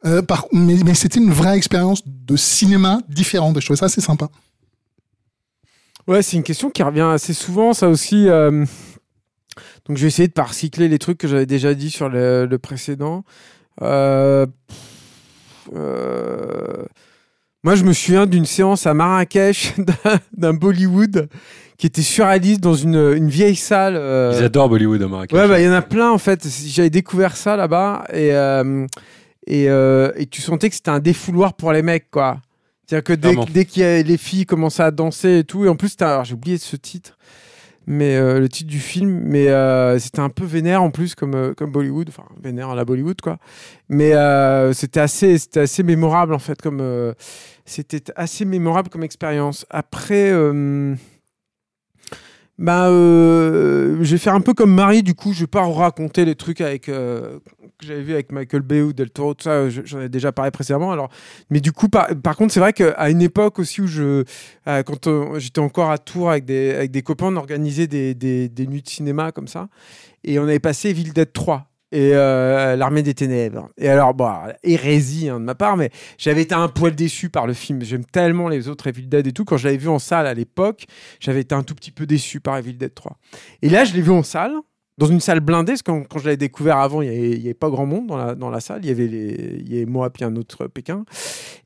Euh, 0.05 0.22
mais 0.53 0.95
c'était 0.95 1.20
une 1.20 1.30
vraie 1.30 1.57
expérience 1.57 2.03
de 2.07 2.37
cinéma 2.37 3.01
différente. 3.09 3.61
Je 3.61 3.64
trouvais 3.66 3.78
ça 3.78 3.87
assez 3.87 4.01
sympa. 4.01 4.28
Ouais, 6.09 6.22
c'est 6.22 6.37
une 6.37 6.43
question 6.43 6.70
qui 6.70 6.83
revient 6.83 7.09
assez 7.12 7.35
souvent, 7.35 7.74
ça 7.74 7.89
aussi. 7.89 8.28
euh, 8.28 8.64
Donc, 9.87 9.97
je 9.99 10.03
vais 10.03 10.09
essayer 10.09 10.26
de 10.26 10.33
pas 10.33 10.45
recycler 10.45 10.89
les 10.89 10.99
trucs 10.99 11.18
que 11.18 11.28
j'avais 11.28 11.47
déjà 11.47 11.74
dit 11.74 11.91
sur 11.91 12.09
le, 12.09 12.49
précédent. 12.61 13.24
Euh, 13.83 14.47
Moi, 17.65 17.75
je 17.77 17.85
me 17.85 17.93
souviens 17.93 18.27
d'une 18.27 18.45
séance 18.47 18.87
à 18.87 18.95
Marrakech 18.95 19.75
d'un- 20.37 20.55
Bollywood 20.55 21.29
qui 21.79 21.87
était 21.87 22.03
surréaliste 22.03 22.61
dans 22.61 22.75
une, 22.75 22.97
une 23.17 23.29
vieille 23.29 23.57
salle. 23.57 23.95
euh, 23.97 24.35
Ils 24.37 24.45
adorent 24.45 24.69
Bollywood 24.69 25.03
à 25.03 25.09
Marrakech. 25.09 25.39
Ouais, 25.39 25.49
bah, 25.49 25.61
il 25.61 25.65
y 25.67 25.69
en 25.69 25.73
a 25.73 25.83
plein 25.83 26.11
en 26.11 26.19
fait. 26.19 26.47
J'avais 26.67 26.91
découvert 26.91 27.37
ça 27.37 27.57
là-bas 27.57 28.05
et, 28.13 28.33
euh, 28.33 28.87
et, 29.47 29.69
euh, 29.69 30.11
et 30.17 30.27
tu 30.27 30.41
sentais 30.43 30.69
que 30.71 30.75
c'était 30.75 30.91
un 30.91 31.01
défouloir 31.01 31.55
pour 31.55 31.73
les 31.73 31.83
mecs, 31.83 32.11
quoi. 32.11 32.41
C'est-à-dire 32.87 33.05
que 33.05 33.13
dès, 33.13 33.35
dès 33.53 33.83
a 33.85 34.03
les 34.03 34.17
filles 34.19 34.45
commençaient 34.45 34.83
à 34.83 34.91
danser 34.91 35.39
et 35.39 35.45
tout, 35.45 35.65
et 35.65 35.69
en 35.69 35.77
plus, 35.77 35.97
alors, 36.01 36.25
j'ai 36.25 36.35
oublié 36.35 36.59
ce 36.59 36.77
titre, 36.77 37.17
mais 37.87 38.16
euh, 38.16 38.41
le 38.41 38.49
titre 38.49 38.70
du 38.70 38.78
film, 38.78 39.22
mais 39.24 39.49
euh, 39.49 39.99
c'était 39.99 40.20
un 40.20 40.28
peu 40.28 40.45
vénère 40.45 40.83
en 40.83 40.91
plus 40.91 41.14
comme, 41.14 41.35
euh, 41.35 41.55
comme 41.55 41.72
Bollywood, 41.72 42.09
enfin 42.09 42.24
vénère 42.43 42.70
à 42.70 42.74
la 42.74 42.85
Bollywood, 42.85 43.20
quoi. 43.20 43.39
Mais 43.89 44.12
c'était 44.72 45.01
assez, 45.01 45.83
mémorable 45.83 46.35
en 46.35 46.39
fait, 46.39 46.61
comme 46.61 47.14
c'était 47.64 48.03
assez 48.16 48.45
mémorable 48.45 48.89
comme 48.89 49.03
expérience. 49.03 49.66
Après. 49.70 50.33
euh, 52.91 53.99
je 54.03 54.12
vais 54.12 54.18
faire 54.18 54.35
un 54.35 54.41
peu 54.41 54.55
comme 54.55 54.72
Marie, 54.72 55.03
du 55.03 55.14
coup, 55.14 55.33
je 55.33 55.41
vais 55.41 55.47
pas 55.47 55.64
raconter 55.64 56.24
les 56.24 56.37
trucs 56.37 56.61
avec 56.61 56.91
que 57.83 57.89
j'avais 57.89 58.03
vu 58.03 58.12
avec 58.14 58.33
Michael 58.33 58.62
Bay 58.62 58.80
ou 58.80 58.93
Del 58.93 59.11
Toro, 59.11 59.35
tout 59.35 59.45
ça, 59.45 59.68
je- 59.68 59.83
j'en 59.85 60.01
ai 60.01 60.09
déjà 60.09 60.33
parlé 60.33 60.51
précédemment. 60.51 60.93
Alors, 60.93 61.11
mais 61.51 61.61
du 61.61 61.72
coup, 61.72 61.89
par, 61.89 62.09
par 62.22 62.37
contre, 62.37 62.55
c'est 62.55 62.61
vrai 62.61 62.72
qu'à 62.72 63.11
une 63.11 63.20
époque 63.22 63.59
aussi 63.59 63.80
où 63.83 63.87
je, 63.87 64.24
euh, 64.68 64.83
quand 64.83 65.07
euh, 65.07 65.39
j'étais 65.39 65.61
encore 65.61 65.91
à 65.91 65.99
Tours 65.99 66.30
avec 66.30 66.45
des, 66.45 66.72
avec 66.74 66.91
des 66.91 67.03
copains, 67.03 67.26
on 67.26 67.37
organisait 67.37 67.87
des, 67.87 68.14
des, 68.14 68.49
des 68.49 68.66
nuits 68.66 68.83
de 68.83 68.89
cinéma 68.89 69.33
comme 69.33 69.49
ça, 69.49 69.68
et 70.24 70.39
on 70.39 70.45
avait 70.45 70.59
passé 70.61 70.91
Evil 70.91 71.12
Dead 71.12 71.33
3 71.33 71.66
et 71.95 72.12
euh, 72.14 72.74
l'armée 72.74 73.03
des 73.03 73.12
ténèbres. 73.12 73.68
Et 73.76 73.87
alors, 73.91 74.14
bon, 74.14 74.30
hérésie 74.62 75.28
hein, 75.28 75.39
de 75.39 75.45
ma 75.45 75.55
part, 75.55 75.76
mais 75.76 75.91
j'avais 76.16 76.41
été 76.41 76.55
un 76.55 76.68
poil 76.68 76.95
déçu 76.95 77.28
par 77.28 77.47
le 77.47 77.53
film. 77.53 77.83
J'aime 77.83 78.07
tellement 78.07 78.49
les 78.49 78.68
autres 78.68 78.87
Evil 78.87 79.09
Dead 79.09 79.26
et 79.26 79.33
tout. 79.33 79.45
Quand 79.45 79.59
je 79.59 79.66
l'avais 79.66 79.76
vu 79.76 79.89
en 79.89 79.99
salle 79.99 80.26
à 80.26 80.33
l'époque, 80.33 80.87
j'avais 81.20 81.41
été 81.41 81.55
un 81.55 81.62
tout 81.62 81.74
petit 81.74 81.91
peu 81.91 82.07
déçu 82.07 82.41
par 82.41 82.57
Evil 82.57 82.74
Dead 82.78 82.95
3. 82.95 83.18
Et 83.61 83.68
là, 83.68 83.85
je 83.85 83.93
l'ai 83.93 84.01
vu 84.01 84.11
en 84.11 84.22
salle, 84.22 84.55
dans 85.03 85.09
une 85.09 85.20
salle 85.20 85.40
blindée, 85.40 85.72
parce 85.72 85.82
que 85.82 85.90
quand, 85.90 86.05
quand 86.09 86.18
je 86.20 86.26
l'avais 86.26 86.36
découvert 86.36 86.78
avant, 86.78 87.03
il 87.03 87.11
n'y 87.11 87.44
avait, 87.46 87.55
pas 87.55 87.68
grand 87.70 87.86
monde 87.86 88.07
dans 88.07 88.50
la, 88.50 88.61
salle. 88.61 88.80
Il 88.84 88.88
y 88.88 88.92
avait, 88.92 89.09
les, 89.09 89.64
il 89.66 89.86
moi 89.88 90.11
puis 90.11 90.24
un 90.24 90.36
autre 90.36 90.68
Pékin. 90.68 91.05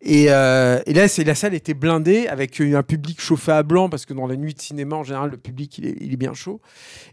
Et, 0.00 0.26
euh, 0.30 0.80
et 0.86 0.94
là, 0.94 1.06
la 1.24 1.34
salle 1.34 1.52
était 1.52 1.74
blindée 1.74 2.28
avec 2.28 2.58
un 2.62 2.82
public 2.82 3.20
chauffé 3.20 3.52
à 3.52 3.62
blanc, 3.62 3.90
parce 3.90 4.06
que 4.06 4.14
dans 4.14 4.26
la 4.26 4.36
nuit 4.36 4.54
de 4.54 4.60
cinéma, 4.60 4.96
en 4.96 5.04
général, 5.04 5.30
le 5.30 5.36
public, 5.36 5.76
il 5.76 6.12
est, 6.12 6.16
bien 6.16 6.32
chaud. 6.32 6.62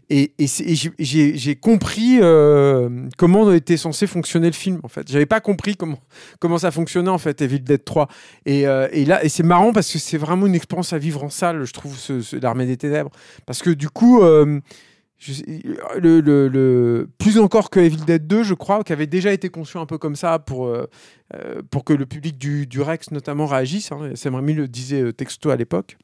Et, 0.08 0.32
j'ai, 0.38 1.56
compris 1.56 2.20
euh, 2.22 2.88
comment 3.18 3.52
était 3.52 3.76
censé 3.76 4.06
fonctionner 4.06 4.46
le 4.46 4.54
film, 4.54 4.80
en 4.82 4.88
fait. 4.88 5.06
J'avais 5.10 5.26
pas 5.26 5.40
compris 5.40 5.76
comment, 5.76 6.00
comment 6.38 6.56
ça 6.56 6.70
fonctionnait, 6.70 7.10
en 7.10 7.18
fait, 7.18 7.42
Evil 7.42 7.60
Dead 7.60 7.84
3. 7.84 8.08
Et, 8.46 8.62
là, 8.62 9.22
et 9.22 9.28
c'est 9.28 9.42
marrant 9.42 9.74
parce 9.74 9.92
que 9.92 9.98
c'est 9.98 10.18
vraiment 10.18 10.46
une 10.46 10.54
expérience 10.54 10.94
à 10.94 10.98
vivre 10.98 11.22
en 11.22 11.28
salle, 11.28 11.64
je 11.64 11.72
trouve, 11.74 11.94
l'Armée 12.40 12.64
des 12.64 12.78
Ténèbres. 12.78 13.10
Parce 13.44 13.60
que 13.60 13.68
du 13.68 13.90
coup, 13.90 14.22
euh, 14.22 14.60
plus 17.18 17.38
encore 17.38 17.70
que 17.70 17.80
Evil 17.80 18.04
Dead 18.04 18.26
2, 18.26 18.42
je 18.42 18.54
crois, 18.54 18.84
qui 18.84 18.92
avait 18.92 19.06
déjà 19.06 19.32
été 19.32 19.48
conçu 19.48 19.78
un 19.78 19.86
peu 19.86 19.98
comme 19.98 20.16
ça 20.16 20.38
pour, 20.38 20.66
euh, 20.66 20.86
euh, 21.34 21.62
pour 21.70 21.84
que 21.84 21.92
le 21.92 22.06
public 22.06 22.36
du, 22.38 22.66
du 22.66 22.80
Rex 22.80 23.10
notamment 23.10 23.46
réagisse. 23.46 23.92
Hein, 23.92 24.12
Sam 24.14 24.34
Raimi 24.34 24.54
le 24.54 24.68
disait 24.68 25.02
euh, 25.02 25.12
texto 25.12 25.50
à 25.50 25.56
l'époque. 25.56 25.96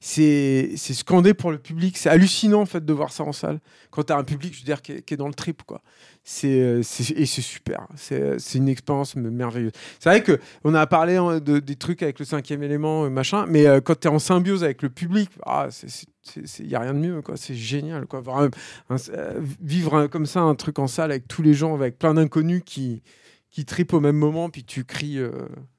C'est 0.00 0.76
scandé 0.76 1.34
pour 1.34 1.50
le 1.50 1.58
public. 1.58 1.96
C'est 1.96 2.08
hallucinant 2.08 2.62
en 2.62 2.66
fait 2.66 2.84
de 2.84 2.92
voir 2.92 3.12
ça 3.12 3.24
en 3.24 3.32
salle. 3.32 3.60
Quand 3.90 4.04
tu 4.04 4.12
as 4.12 4.16
un 4.16 4.24
public, 4.24 4.54
je 4.54 4.60
veux 4.60 4.64
dire, 4.64 4.82
qui 4.82 4.92
est, 4.92 5.16
dans 5.16 5.28
le 5.28 5.34
trip, 5.34 5.62
quoi. 5.64 5.82
C'est 6.22 6.48
et 6.48 6.82
c'est 7.26 7.42
super. 7.42 7.86
C'est 7.96 8.36
une 8.54 8.68
expérience 8.68 9.16
me- 9.16 9.30
merveilleuse. 9.30 9.72
C'est 10.00 10.08
vrai 10.08 10.22
que 10.22 10.38
on 10.64 10.74
a 10.74 10.86
parlé 10.86 11.16
hein, 11.16 11.38
de, 11.38 11.58
des 11.58 11.76
trucs 11.76 12.02
avec 12.02 12.18
le 12.18 12.24
cinquième 12.24 12.62
élément, 12.62 13.04
euh, 13.04 13.10
machin, 13.10 13.46
mais 13.48 13.66
euh, 13.66 13.80
quand 13.80 14.00
tu 14.00 14.08
es 14.08 14.10
en 14.10 14.18
symbiose 14.18 14.64
avec 14.64 14.82
le 14.82 14.88
public, 14.90 15.30
ah, 15.44 15.68
il 16.36 16.66
n'y 16.66 16.74
a 16.74 16.80
rien 16.80 16.94
de 16.94 16.98
mieux, 16.98 17.22
quoi. 17.22 17.36
C'est 17.36 17.54
génial, 17.54 18.06
quoi. 18.06 18.22
Euh, 18.90 19.40
vivre 19.60 20.06
comme 20.08 20.26
ça 20.26 20.40
un 20.40 20.54
truc 20.54 20.78
en 20.78 20.86
salle 20.86 21.10
avec 21.10 21.28
tous 21.28 21.42
les 21.42 21.54
gens, 21.54 21.74
avec 21.74 21.98
plein 21.98 22.14
d'inconnus 22.14 22.62
qui, 22.64 23.02
qui 23.56 23.64
tripent 23.64 23.94
au 23.94 24.00
même 24.00 24.16
moment, 24.16 24.50
puis 24.50 24.64
tu 24.64 24.84
cries 24.84 25.16
euh, 25.18 25.30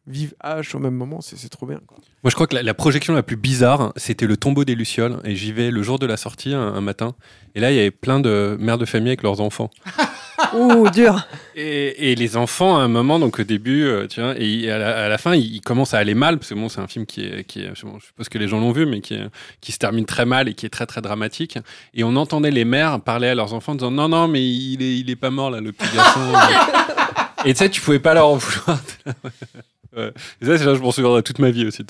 vive 0.08 0.34
H 0.44 0.76
au 0.76 0.80
même 0.80 0.96
moment, 0.96 1.22
c'est 1.22 1.38
c'est 1.38 1.48
trop 1.50 1.68
bien, 1.68 1.80
quoi. 1.86 2.00
Moi, 2.24 2.32
je 2.32 2.34
crois 2.34 2.48
que 2.48 2.56
la, 2.56 2.64
la 2.64 2.74
projection 2.74 3.14
la 3.14 3.22
plus 3.22 3.36
bizarre, 3.36 3.94
c'était 3.98 4.26
le 4.26 4.36
tombeau 4.36 4.66
des 4.66 4.74
Lucioles. 4.74 5.18
Et 5.24 5.36
j'y 5.36 5.52
vais 5.52 5.70
le 5.70 5.84
jour 5.84 6.00
de 6.00 6.08
la 6.08 6.18
sortie, 6.18 6.56
un, 6.56 6.60
un 6.74 6.82
matin. 6.82 7.14
Et 7.54 7.60
là, 7.60 7.70
il 7.72 7.76
y 7.78 7.80
avait 7.80 7.92
plein 7.92 8.20
de 8.20 8.58
mères 8.60 8.80
de 8.80 8.86
famille 8.86 9.10
avec 9.10 9.22
leurs 9.22 9.42
enfants. 9.42 9.70
Ouh, 10.56 10.90
dur. 10.90 11.28
Et, 11.56 12.12
et 12.12 12.16
les 12.16 12.36
enfants, 12.36 12.78
à 12.78 12.82
un 12.82 12.88
moment, 12.88 13.20
donc 13.20 13.40
au 13.40 13.44
début, 13.44 13.84
euh, 13.84 14.08
tu 14.08 14.22
vois, 14.22 14.34
et 14.40 14.72
à 14.72 14.80
la, 14.80 15.06
à 15.06 15.08
la 15.10 15.18
fin, 15.20 15.36
ils, 15.36 15.58
ils 15.58 15.62
commencent 15.62 15.94
à 15.94 16.00
aller 16.00 16.16
mal, 16.16 16.40
parce 16.40 16.50
que 16.50 16.56
bon, 16.56 16.70
c'est 16.70 16.82
un 16.82 16.88
film 16.88 17.06
qui 17.06 17.26
est, 17.26 17.44
qui 17.44 17.62
est 17.62 17.70
je 17.76 17.86
je 18.00 18.06
suppose 18.08 18.28
que 18.30 18.40
les 18.40 18.48
gens 18.48 18.60
l'ont 18.60 18.72
vu, 18.72 18.88
mais 18.88 19.02
qui, 19.02 19.14
est- 19.14 19.30
qui 19.62 19.72
se 19.72 19.78
termine 19.78 20.06
très 20.06 20.26
mal 20.26 20.48
et 20.50 20.56
qui 20.56 20.66
est 20.66 20.70
très 20.70 20.88
très 20.88 21.02
dramatique. 21.02 21.60
Et 21.94 22.04
on 22.04 22.16
entendait 22.16 22.50
les 22.52 22.66
mères 22.66 23.00
parler 23.02 23.28
à 23.28 23.36
leurs 23.36 23.54
enfants 23.54 23.74
en 23.74 23.76
disant 23.76 23.92
non, 23.92 24.10
non, 24.10 24.28
mais 24.28 24.44
il 24.44 24.82
est, 24.82 24.98
il 24.98 25.10
est 25.12 25.16
pas 25.16 25.30
mort 25.30 25.52
là, 25.52 25.62
le 25.62 25.72
petit 25.72 25.96
garçon. 25.96 26.20
et 27.50 27.54
tu 27.54 27.60
sais, 27.60 27.70
tu 27.70 27.82
pouvais 27.82 28.00
pas 28.00 28.14
leur 28.14 28.28
en 28.28 28.36
vouloir. 28.38 28.80
Ouais. 29.96 30.14
Et 30.42 30.46
ça, 30.46 30.58
c'est 30.58 30.66
là, 30.66 30.76
je 30.76 30.80
m'en 30.82 30.92
souviendrai 30.92 31.24
toute 31.24 31.40
ma 31.40 31.50
vie 31.50 31.66
aussi. 31.66 31.84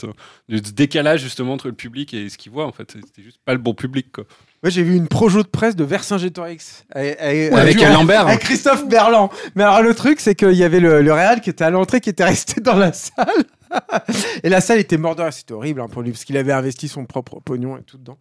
Du 0.48 0.62
décalage 0.62 1.22
justement 1.22 1.54
entre 1.54 1.68
le 1.68 1.74
public 1.74 2.14
et 2.14 2.30
ce 2.30 2.38
qu'il 2.38 2.52
voit, 2.54 2.66
en 2.66 2.72
fait. 2.72 2.90
C'était 2.92 3.22
juste 3.22 3.40
pas 3.44 3.52
le 3.54 3.60
bon 3.60 3.74
public, 3.74 4.12
quoi. 4.14 4.24
Moi, 4.64 4.70
j'ai 4.70 4.84
vu 4.84 4.96
une 4.96 5.08
projo 5.08 5.44
de 5.44 5.48
presse 5.48 5.76
de 5.76 5.84
Vercingétorix 5.84 6.86
avec, 6.92 7.20
avec, 7.20 7.52
Avec 7.52 7.76
avec- 7.76 7.94
Lambert. 7.94 8.28
avec 8.28 8.40
Christophe 8.40 8.88
Berland. 8.88 9.30
Mais 9.56 9.64
alors, 9.64 9.82
le 9.82 9.94
truc, 9.94 10.20
c'est 10.22 10.36
qu'il 10.36 10.54
y 10.54 10.64
avait 10.64 10.80
le, 10.80 11.02
le 11.02 11.12
Real 11.12 11.42
qui 11.42 11.50
était 11.50 11.66
à 11.66 11.70
l'entrée, 11.70 12.00
qui 12.00 12.10
était 12.10 12.24
resté 12.24 12.62
dans 12.62 12.76
la 12.76 12.94
salle. 12.94 13.44
et 14.44 14.50
la 14.50 14.62
salle 14.62 14.80
était 14.80 14.98
morte 14.98 15.18
de 15.18 15.24
rire. 15.24 15.34
C'était 15.34 15.54
horrible 15.54 15.82
hein, 15.82 15.88
pour 15.90 16.02
lui, 16.02 16.12
parce 16.12 16.24
qu'il 16.24 16.38
avait 16.38 16.54
investi 16.54 16.88
son 16.88 17.06
propre 17.06 17.42
pognon 17.42 17.78
et 17.78 17.84
tout 17.84 17.98
dedans. 17.98 18.18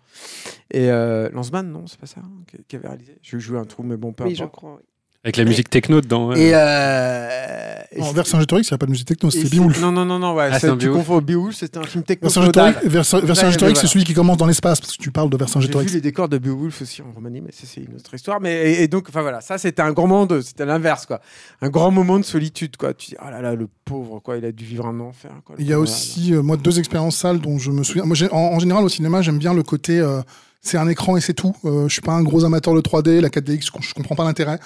Et 0.72 0.90
euh, 0.90 1.28
Lanzmann, 1.32 1.70
non, 1.70 1.86
c'est 1.86 2.00
pas 2.00 2.06
ça 2.06 2.20
hein, 2.24 2.30
qui, 2.66 2.76
avait 2.76 2.88
réalisé. 2.88 3.16
Je 3.22 3.38
joué 3.38 3.58
un 3.58 3.64
trou, 3.64 3.82
mais 3.84 3.96
bon, 3.96 4.12
peu 4.12 4.24
Oui, 4.24 4.34
je 4.34 4.44
crois. 4.44 4.78
oui. 4.78 4.82
Avec 5.26 5.38
la 5.38 5.44
musique 5.44 5.68
techno 5.68 6.00
dedans. 6.00 6.28
ouais. 6.28 6.40
Et, 6.40 6.52
euh, 6.54 7.66
Vercingétorix, 8.14 8.68
il 8.68 8.72
n'y 8.72 8.74
a 8.76 8.78
pas 8.78 8.86
de 8.86 8.92
musique 8.92 9.08
techno, 9.08 9.28
c'est- 9.28 9.50
Beowulf. 9.50 9.80
Non, 9.80 9.90
non, 9.90 10.04
non, 10.04 10.20
non, 10.20 10.34
ouais, 10.34 10.50
Ah, 10.52 10.60
c'est- 10.60 10.68
tu 10.68 10.86
Beowulf. 10.86 10.98
confonds 10.98 11.20
Beowulf, 11.20 11.56
c'était 11.56 11.78
un 11.78 11.82
film 11.82 12.04
techno. 12.04 12.28
Vercingétorix, 12.28 12.76
Vercingétorix, 13.24 13.74
c'est 13.80 13.86
celui 13.88 14.04
qui 14.04 14.14
commence 14.14 14.36
dans 14.36 14.46
l'espace, 14.46 14.78
parce 14.80 14.96
que 14.96 15.02
tu 15.02 15.10
parles 15.10 15.28
de 15.28 15.32
J'ai 15.34 15.38
vu 15.38 15.44
Vercingétorix. 15.44 15.92
les 15.94 16.00
décors 16.00 16.28
de 16.28 16.38
Beowulf 16.38 16.80
aussi 16.82 17.02
en 17.02 17.10
Roumanie, 17.12 17.40
mais 17.40 17.50
c'est 17.52 17.80
une 17.80 17.96
autre 17.96 18.14
histoire. 18.14 18.40
Mais 18.40 18.54
et, 18.74 18.82
et 18.84 18.88
donc, 18.88 19.06
enfin 19.08 19.22
voilà, 19.22 19.40
ça 19.40 19.58
c'était 19.58 19.82
un 19.82 19.90
grand 19.92 20.06
moment 20.06 20.26
de, 20.26 20.40
c'était 20.42 20.64
l'inverse 20.64 21.06
quoi, 21.06 21.20
un 21.60 21.70
grand 21.70 21.90
moment 21.90 22.20
de 22.20 22.24
solitude 22.24 22.76
quoi. 22.76 22.94
Tu 22.94 23.10
dis 23.10 23.16
oh 23.20 23.28
là 23.28 23.40
là 23.42 23.56
le 23.56 23.66
pauvre 23.84 24.20
quoi, 24.20 24.36
il 24.36 24.44
a 24.44 24.52
dû 24.52 24.64
vivre 24.64 24.86
un 24.86 25.00
enfer 25.00 25.32
quoi. 25.44 25.56
Il 25.58 25.66
y 25.66 25.72
a 25.72 25.76
pauvre, 25.76 25.88
aussi, 25.88 26.34
euh, 26.34 26.42
moi, 26.42 26.56
deux 26.56 26.78
expériences 26.78 27.16
salles 27.16 27.40
dont 27.40 27.58
je 27.58 27.72
me 27.72 27.82
souviens. 27.82 28.04
Moi, 28.04 28.16
en 28.30 28.58
général, 28.60 28.84
au 28.84 28.88
cinéma, 28.88 29.22
j'aime 29.22 29.38
bien 29.38 29.54
le 29.54 29.62
côté, 29.64 29.98
euh, 29.98 30.20
c'est 30.60 30.76
un 30.76 30.86
écran 30.88 31.16
et 31.16 31.20
c'est 31.20 31.34
tout. 31.34 31.56
Euh, 31.64 31.88
je 31.88 31.92
suis 31.94 32.02
pas 32.02 32.12
un 32.12 32.22
gros 32.22 32.44
amateur 32.44 32.74
de 32.74 32.80
3D, 32.80 33.20
la 33.20 33.28
4DX, 33.30 33.70
je 33.80 33.94
comprends 33.94 34.14
pas 34.14 34.24
l'intérêt. 34.24 34.58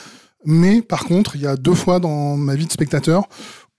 Mais 0.44 0.82
par 0.82 1.04
contre, 1.04 1.36
il 1.36 1.42
y 1.42 1.46
a 1.46 1.56
deux 1.56 1.74
fois 1.74 2.00
dans 2.00 2.36
ma 2.36 2.54
vie 2.54 2.66
de 2.66 2.72
spectateur 2.72 3.28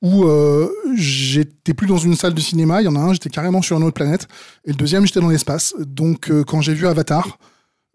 où 0.01 0.25
euh, 0.25 0.67
j'étais 0.95 1.73
plus 1.75 1.87
dans 1.87 1.97
une 1.97 2.15
salle 2.15 2.33
de 2.33 2.41
cinéma. 2.41 2.81
Il 2.81 2.85
y 2.85 2.87
en 2.87 2.95
a 2.95 2.99
un, 2.99 3.13
j'étais 3.13 3.29
carrément 3.29 3.61
sur 3.61 3.77
une 3.77 3.83
autre 3.83 3.93
planète, 3.93 4.27
et 4.65 4.69
le 4.71 4.75
deuxième, 4.75 5.05
j'étais 5.05 5.19
dans 5.19 5.29
l'espace. 5.29 5.75
Donc, 5.79 6.29
euh, 6.29 6.43
quand 6.43 6.61
j'ai 6.61 6.73
vu 6.73 6.87
Avatar. 6.87 7.37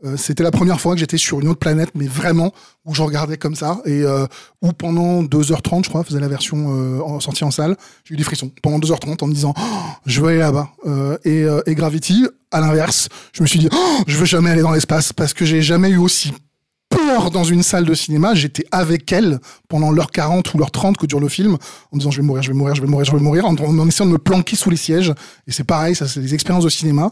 euh, 0.04 0.16
c'était 0.16 0.44
la 0.44 0.50
première 0.52 0.80
fois 0.80 0.92
que 0.94 1.00
j'étais 1.00 1.16
sur 1.18 1.40
une 1.40 1.48
autre 1.48 1.58
planète, 1.58 1.90
mais 1.94 2.06
vraiment, 2.06 2.52
où 2.84 2.94
je 2.94 3.02
regardais 3.02 3.38
comme 3.38 3.56
ça, 3.56 3.80
et 3.86 4.02
euh, 4.02 4.26
où 4.62 4.72
pendant 4.72 5.22
2h30, 5.24 5.84
je 5.84 5.88
crois, 5.88 6.04
faisait 6.04 6.20
la 6.20 6.28
version 6.28 6.66
euh, 6.68 7.20
sortie 7.20 7.42
en 7.44 7.50
salle, 7.50 7.76
j'ai 8.04 8.14
eu 8.14 8.16
des 8.16 8.22
frissons 8.24 8.52
pendant 8.62 8.78
2h30 8.78 9.24
en 9.24 9.26
me 9.26 9.32
disant 9.34 9.54
Oh, 9.58 9.62
je 10.04 10.20
veux 10.20 10.28
aller 10.28 10.38
là-bas. 10.38 10.68
Euh, 10.86 11.18
et, 11.24 11.44
et 11.66 11.74
Gravity, 11.74 12.26
à 12.52 12.60
l'inverse, 12.60 13.08
je 13.32 13.42
me 13.42 13.48
suis 13.48 13.58
dit, 13.58 13.68
oh, 13.72 14.02
je 14.06 14.16
veux 14.16 14.24
jamais 14.26 14.50
aller 14.50 14.62
dans 14.62 14.70
l'espace 14.72 15.12
parce 15.12 15.34
que 15.34 15.44
j'ai 15.44 15.62
jamais 15.62 15.90
eu 15.90 15.96
aussi 15.98 16.32
peur 16.96 17.30
dans 17.30 17.44
une 17.44 17.62
salle 17.62 17.84
de 17.84 17.94
cinéma. 17.94 18.34
J'étais 18.34 18.64
avec 18.72 19.10
elle 19.12 19.38
pendant 19.68 19.90
l'heure 19.90 20.10
40 20.10 20.54
ou 20.54 20.58
l'heure 20.58 20.70
30 20.70 20.96
que 20.96 21.06
dure 21.06 21.20
le 21.20 21.28
film, 21.28 21.54
en 21.54 21.96
me 21.96 21.98
disant 22.00 22.10
je 22.10 22.20
vais 22.20 22.26
mourir, 22.26 22.42
je 22.42 22.48
vais 22.52 22.54
mourir, 22.56 22.74
je 22.74 22.82
vais 22.82 22.88
mourir, 22.88 23.04
je 23.06 23.12
vais 23.12 23.20
mourir, 23.22 23.44
en, 23.46 23.54
en 23.56 23.88
essayant 23.88 24.06
de 24.06 24.12
me 24.12 24.18
planquer 24.18 24.56
sous 24.56 24.70
les 24.70 24.76
sièges. 24.76 25.12
Et 25.46 25.52
c'est 25.52 25.64
pareil, 25.64 25.94
ça 25.94 26.08
c'est 26.08 26.20
des 26.20 26.34
expériences 26.34 26.64
de 26.64 26.68
cinéma 26.70 27.10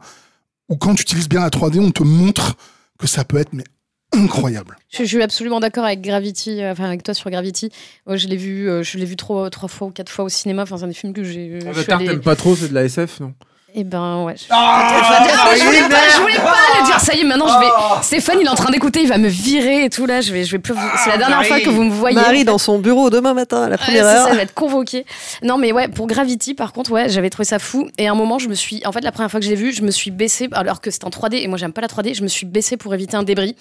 où 0.68 0.76
quand 0.76 0.94
tu 0.94 1.02
utilises 1.02 1.28
bien 1.28 1.40
la 1.40 1.50
3D, 1.50 1.78
on 1.80 1.90
te 1.90 2.02
montre 2.02 2.54
que 2.98 3.06
ça 3.06 3.24
peut 3.24 3.36
être 3.38 3.52
mais 3.52 3.64
incroyable. 4.12 4.76
Je, 4.90 4.98
je 5.02 5.08
suis 5.08 5.22
absolument 5.22 5.60
d'accord 5.60 5.84
avec 5.84 6.00
Gravity, 6.00 6.62
euh, 6.62 6.72
enfin 6.72 6.84
avec 6.84 7.02
toi 7.02 7.14
sur 7.14 7.28
Gravity. 7.30 7.70
Moi, 8.06 8.16
je 8.16 8.28
l'ai 8.28 8.36
vu, 8.36 8.68
euh, 8.70 8.82
je 8.82 8.96
l'ai 8.98 9.04
vu 9.04 9.16
trois, 9.16 9.50
trois 9.50 9.68
fois 9.68 9.88
ou 9.88 9.90
quatre 9.90 10.10
fois 10.10 10.24
au 10.24 10.28
cinéma. 10.28 10.62
Enfin, 10.62 10.78
c'est 10.78 10.84
un 10.84 10.88
des 10.88 10.94
films 10.94 11.12
que 11.12 11.24
j'ai. 11.24 11.54
je 11.54 11.58
suis 11.60 11.68
Avatar, 11.68 11.98
allée- 11.98 12.08
t'aimes 12.08 12.20
pas 12.20 12.36
trop, 12.36 12.54
c'est 12.54 12.68
de 12.68 12.74
la 12.74 12.84
SF, 12.84 13.20
non? 13.20 13.34
Eh 13.76 13.82
ben 13.82 14.22
ouais. 14.22 14.36
je- 14.36 14.44
Ah, 14.50 15.52
je 15.58 15.64
voulais 15.64 15.80
pas, 15.88 16.08
je 16.14 16.20
voulais 16.20 16.36
pas 16.36 16.54
le 16.80 16.86
dire. 16.86 17.00
Ça 17.00 17.12
y 17.14 17.20
est, 17.20 17.24
maintenant 17.24 17.48
je 17.48 17.58
vais. 17.58 18.02
Stéphane, 18.04 18.38
il 18.40 18.46
est 18.46 18.50
en 18.50 18.54
train 18.54 18.70
d'écouter, 18.70 19.00
il 19.02 19.08
va 19.08 19.18
me 19.18 19.26
virer 19.26 19.84
et 19.86 19.90
tout 19.90 20.06
là. 20.06 20.20
Je 20.20 20.32
vais, 20.32 20.44
je 20.44 20.52
vais 20.52 20.60
plus. 20.60 20.74
vous- 20.74 20.80
C'est 21.02 21.10
la 21.10 21.18
dernière 21.18 21.38
Marie. 21.38 21.48
fois 21.48 21.60
que 21.60 21.70
vous 21.70 21.82
me 21.82 21.90
voyez. 21.90 22.14
Marie 22.14 22.44
dans 22.44 22.58
son 22.58 22.78
bureau 22.78 23.10
demain 23.10 23.34
matin 23.34 23.64
à 23.64 23.68
la 23.68 23.70
Ouais, 23.74 23.78
première 23.78 24.04
c'est 24.04 24.10
heure. 24.10 24.24
ça, 24.26 24.30
elle 24.30 24.36
va 24.36 24.42
être 24.42 24.54
convoquée. 24.54 25.04
Non, 25.42 25.58
mais 25.58 25.72
ouais, 25.72 25.88
pour 25.88 26.06
Gravity, 26.06 26.54
par 26.54 26.72
contre, 26.72 26.92
ouais, 26.92 27.08
j'avais 27.08 27.30
trouvé 27.30 27.44
ça 27.44 27.58
fou. 27.58 27.88
Et 27.98 28.06
à 28.06 28.12
un 28.12 28.14
moment, 28.14 28.38
je 28.38 28.48
me 28.48 28.54
suis. 28.54 28.80
En 28.86 28.92
fait, 28.92 29.00
la 29.00 29.10
première 29.10 29.28
fois 29.30 29.40
que 29.40 29.46
je 29.46 29.50
l'ai 29.50 29.56
vu, 29.56 29.72
je 29.72 29.82
me 29.82 29.90
suis 29.90 30.12
baissée, 30.12 30.48
alors 30.52 30.80
que 30.80 30.92
c'était 30.92 31.06
en 31.06 31.10
3D, 31.10 31.38
et 31.42 31.48
moi, 31.48 31.58
j'aime 31.58 31.72
pas 31.72 31.80
la 31.80 31.88
3D, 31.88 32.14
je 32.14 32.22
me 32.22 32.28
suis 32.28 32.46
baissée 32.46 32.76
pour 32.76 32.94
éviter 32.94 33.16
un 33.16 33.24
débris. 33.24 33.56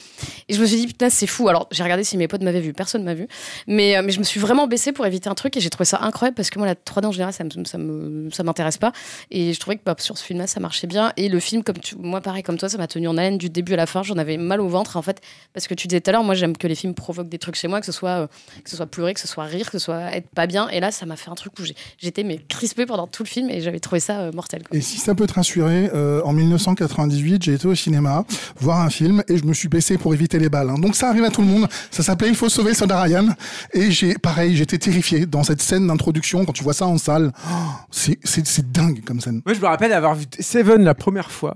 Et 0.48 0.54
je 0.54 0.62
me 0.62 0.66
suis 0.68 0.78
dit, 0.78 0.86
putain, 0.86 1.10
c'est 1.10 1.26
fou. 1.28 1.50
Alors, 1.50 1.68
j'ai 1.72 1.82
regardé 1.82 2.04
si 2.04 2.18
mes 2.18 2.28
potes 2.28 2.44
m'avaient 2.44 2.62
vu, 2.62 2.72
personne 2.74 3.04
m'a 3.04 3.16
vu. 3.16 3.28
Mais, 3.66 3.98
euh, 3.98 4.04
mais 4.06 4.12
je 4.12 4.20
me 4.20 4.24
suis 4.24 4.40
vraiment 4.40 4.68
baissée 4.68 4.92
pour 4.92 5.08
éviter 5.08 5.28
un 5.28 5.34
truc, 5.36 5.58
et 5.58 5.60
j'ai 5.60 5.72
trouvé 5.72 5.86
ça 5.86 6.00
incroyable 6.04 6.36
parce 6.36 6.52
que 6.52 6.60
moi, 6.60 6.68
la 6.68 6.76
3D 6.76 7.08
en 7.08 7.12
général, 7.12 7.34
ça 7.34 7.44
me- 7.44 7.66
ça 7.66 7.78
me- 7.80 8.30
ça 8.30 8.44
m'intéresse 8.44 8.78
pas. 8.78 8.92
Et 9.32 9.54
je 9.54 9.60
trouvais 9.60 9.78
que 9.78 9.82
bah, 9.84 9.96
sur 10.04 10.18
ce 10.18 10.24
film-là, 10.24 10.48
ça 10.48 10.60
marchait 10.60 10.88
bien. 10.88 11.14
Et 11.18 11.30
le 11.30 11.40
film, 11.40 11.64
comme 11.64 11.78
tu, 11.78 11.96
moi, 11.96 12.22
pareil, 12.22 12.44
comme 12.44 12.58
toi, 12.58 12.70
ça 12.70 12.78
m'a 12.78 12.88
tenu 12.88 13.08
en 13.08 13.18
haleine 13.18 13.38
du 13.38 13.50
début 13.50 13.74
à 13.74 13.78
la 13.78 13.86
fin. 13.86 14.04
J'en 14.04 14.18
avais 14.18 14.38
mal 14.38 14.62
au 14.62 14.68
ventre, 14.68 14.98
en 14.98 15.02
fait, 15.02 15.22
parce 15.54 15.68
que 15.68 15.74
tu 15.74 15.88
disais 15.88 16.02
tout 16.02 16.10
à 16.10 16.14
l'heure, 16.14 16.24
moi, 16.24 16.36
j'aime 16.36 16.56
que 16.58 16.68
les 16.68 16.76
films 16.76 16.94
provoquent 16.94 17.30
des 17.30 17.40
trucs 17.40 17.56
chez 17.56 17.68
moi, 17.68 17.80
que 17.80 17.86
ce 17.86 17.92
soit, 17.92 18.10
euh, 18.24 18.28
que 18.64 18.70
ce 18.70 18.76
soit 18.76 18.86
pleurer, 18.86 19.14
que 19.14 19.20
ce 19.20 19.28
soit 19.28 19.46
rire, 19.46 19.66
que 19.72 19.80
ce 19.80 19.86
soit 19.86 20.16
être 20.16 20.28
pas 20.30 20.46
bien. 20.48 20.68
Et 20.70 20.80
là, 20.80 20.92
ça 20.92 21.06
m'a 21.06 21.16
fait 21.16 21.30
un 21.32 21.36
truc 21.36 21.54
où 21.60 21.64
j'étais 21.98 22.24
mais 22.24 22.40
crispée 22.48 22.86
pendant 22.86 23.08
tout 23.08 23.24
le 23.24 23.28
film 23.28 23.50
et 23.50 23.62
j'avais 23.62 23.80
trouvé 23.80 24.00
ça 24.00 24.20
euh, 24.20 24.32
mortel. 24.34 24.64
Quoi. 24.68 24.78
Et 24.78 24.82
si 24.82 24.98
ça 24.98 25.16
peut 25.16 25.26
te 25.28 25.34
rassurer, 25.34 25.90
euh, 25.94 26.22
en 26.24 26.34
1998, 26.34 27.44
j'ai 27.44 27.54
été 27.54 27.68
au 27.68 27.76
cinéma 27.76 28.26
voir 28.60 28.82
un 28.82 28.90
film 28.90 29.24
et 29.28 29.38
je 29.38 29.46
me 29.46 29.54
suis 29.54 29.68
baissé 29.70 29.98
pour 29.98 30.14
éviter 30.14 30.40
les 30.40 30.50
balles. 30.50 30.70
hein. 30.70 30.78
Donc 30.80 30.96
ça 30.96 31.10
arrive 31.10 31.24
à 31.24 31.30
tout 31.30 31.42
le 31.42 31.48
monde. 31.48 31.68
Ça 31.92 32.04
s'appelait 32.04 32.30
Il 32.30 32.36
faut 32.36 32.50
sauver 32.50 32.70
le 32.72 32.76
soldat 32.76 33.02
Ryan. 33.02 33.28
Et 33.74 33.92
j'ai, 33.92 34.16
pareil, 34.16 34.56
j'étais 34.56 34.78
terrifié 34.78 35.26
dans 35.26 35.44
cette 35.44 35.62
scène 35.62 35.88
d'introduction. 35.88 36.46
Quand 36.46 36.54
tu 36.54 36.64
vois 36.64 36.74
ça 36.74 36.88
en 36.88 36.98
salle, 36.98 37.32
oh, 37.48 37.52
c'est, 37.92 38.20
c'est, 38.24 38.46
c'est 38.48 38.72
dingue 38.72 39.04
comme 39.06 39.20
scène. 39.22 39.42
Moi, 39.46 39.54
je 39.54 39.60
me 39.60 39.66
rappelle 39.66 39.93
avoir 39.94 40.16
vu 40.16 40.26
Seven 40.40 40.84
la 40.84 40.94
première 40.96 41.32
fois. 41.32 41.56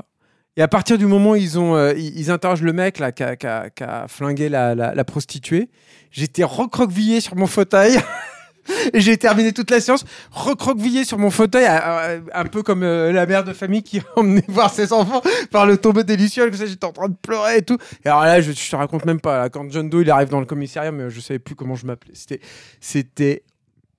Et 0.55 0.61
à 0.63 0.67
partir 0.67 0.97
du 0.97 1.05
moment 1.05 1.31
où 1.31 1.35
ils, 1.35 1.59
ont, 1.59 1.75
euh, 1.75 1.93
ils, 1.93 2.31
interrogent 2.31 2.63
le 2.63 2.73
mec 2.73 2.97
là, 2.97 3.11
qui, 3.11 3.21
a, 3.23 3.35
qui 3.35 3.45
a- 3.45 4.05
flingué 4.07 4.49
la, 4.49 4.73
la- 4.73 5.03
prostituée, 5.03 5.69
j'étais 6.09 6.43
recroquevillé 6.43 7.21
sur 7.21 7.35
mon 7.35 7.45
fauteuil. 7.45 7.99
Et 8.93 8.99
j'ai 8.99 9.15
terminé 9.17 9.53
toute 9.53 9.71
la 9.71 9.79
séance 9.79 10.03
recroquevillé 10.31 11.05
sur 11.05 11.17
mon 11.17 11.29
fauteuil, 11.29 11.65
un 11.65 12.43
peu 12.45 12.63
comme 12.63 12.83
euh, 12.83 13.13
la 13.13 13.25
mère 13.25 13.45
de 13.45 13.53
famille 13.53 13.81
qui 13.83 14.01
emmenait 14.17 14.43
voir 14.49 14.73
ses 14.73 14.91
enfants 14.91 15.21
par 15.51 15.65
le 15.65 15.77
tombeau 15.77 16.03
des 16.03 16.17
Lucioles. 16.17 16.53
J'étais 16.53 16.85
en 16.85 16.91
train 16.91 17.07
de 17.07 17.15
pleurer 17.15 17.57
et 17.59 17.61
tout. 17.61 17.77
Et 18.03 18.09
alors 18.09 18.23
là, 18.23 18.41
je, 18.41 18.51
je 18.51 18.69
te 18.69 18.75
raconte 18.75 19.05
même 19.05 19.21
pas. 19.21 19.49
quand 19.49 19.71
John 19.71 19.89
Doe 19.89 20.01
il 20.01 20.09
arrive 20.11 20.29
dans 20.29 20.41
le 20.41 20.45
commissariat, 20.45 20.91
mais 20.91 21.09
je 21.09 21.19
savais 21.21 21.39
plus 21.39 21.55
comment 21.55 21.75
je 21.75 21.85
m'appelais. 21.85 22.13
C'était 22.81 23.43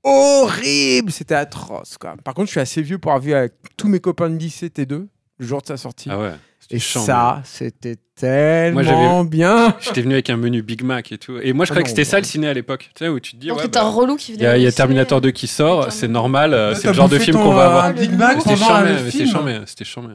horrible. 0.04 1.12
C'était 1.12 1.34
atroce. 1.34 1.98
Quoi. 1.98 2.16
Par 2.24 2.34
contre, 2.34 2.46
je 2.46 2.52
suis 2.52 2.60
assez 2.60 2.82
vieux 2.82 2.98
pour 2.98 3.12
avoir 3.12 3.22
vu 3.22 3.34
avec 3.34 3.52
tous 3.76 3.88
mes 3.88 4.00
copains 4.00 4.30
de 4.30 4.36
lycée 4.36 4.68
T2 4.68 5.06
le 5.38 5.46
jour 5.46 5.62
de 5.62 5.66
sa 5.66 5.76
sortie. 5.76 6.08
Ah 6.10 6.18
ouais. 6.18 6.32
c'était 6.58 6.76
et 6.76 6.80
ça, 6.80 7.42
c'était 7.44 7.96
tellement 8.16 9.24
bien. 9.24 9.76
J'étais 9.80 10.02
venu 10.02 10.14
avec 10.14 10.30
un 10.30 10.36
menu 10.36 10.62
Big 10.62 10.82
Mac 10.82 11.12
et 11.12 11.18
tout. 11.18 11.38
Et 11.40 11.52
moi, 11.52 11.64
je 11.64 11.70
Ah 11.70 11.74
croyais 11.74 11.82
non, 11.82 11.84
que 11.84 11.88
c'était 11.90 12.02
bah. 12.02 12.10
ça 12.10 12.18
le 12.18 12.24
ciné 12.24 12.48
à 12.48 12.54
l'époque. 12.54 12.90
Tu 12.94 13.04
sais, 13.04 13.08
où 13.08 13.20
tu 13.20 13.32
te 13.32 13.36
dis, 13.36 13.48
Donc, 13.48 13.58
ouais, 13.58 13.68
t'es 13.68 13.78
un 13.78 13.84
bah, 13.84 13.90
relou 13.90 14.16
qui 14.16 14.34
il 14.34 14.42
y 14.42 14.46
a, 14.46 14.56
il 14.56 14.62
y 14.62 14.66
a 14.66 14.72
Terminator 14.72 15.20
2 15.20 15.30
qui 15.30 15.46
sort, 15.46 15.92
c'est 15.92 16.08
normal, 16.08 16.54
euh, 16.54 16.74
c'est 16.74 16.88
le 16.88 16.92
genre 16.94 17.08
de 17.08 17.18
film 17.18 17.36
qu'on 17.36 17.52
va 17.52 17.66
avoir. 17.66 17.94
Big 17.94 18.12
Mac 18.12 18.40
C'était 18.40 18.56
charmé, 18.56 18.96
c'était 19.66 19.84
charmé, 19.84 20.14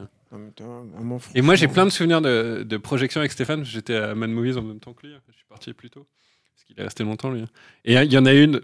Et 1.34 1.42
moi, 1.42 1.54
j'ai 1.54 1.68
plein 1.68 1.86
de 1.86 1.90
souvenirs 1.90 2.20
de, 2.20 2.64
de 2.68 2.76
projections 2.76 3.20
avec 3.20 3.32
Stéphane. 3.32 3.64
J'étais 3.64 3.96
à 3.96 4.14
Mad 4.14 4.30
Movies 4.30 4.58
en 4.58 4.62
même 4.62 4.80
temps 4.80 4.92
que 4.92 5.06
lui. 5.06 5.14
Je 5.28 5.34
suis 5.36 5.46
parti 5.48 5.72
plus 5.72 5.90
tôt. 5.90 6.06
Parce 6.54 6.64
qu'il 6.66 6.78
est 6.78 6.84
resté 6.84 7.02
longtemps, 7.04 7.30
lui. 7.30 7.44
Et 7.84 7.94
il 7.94 8.12
y 8.12 8.18
en 8.18 8.26
a 8.26 8.32
une. 8.32 8.60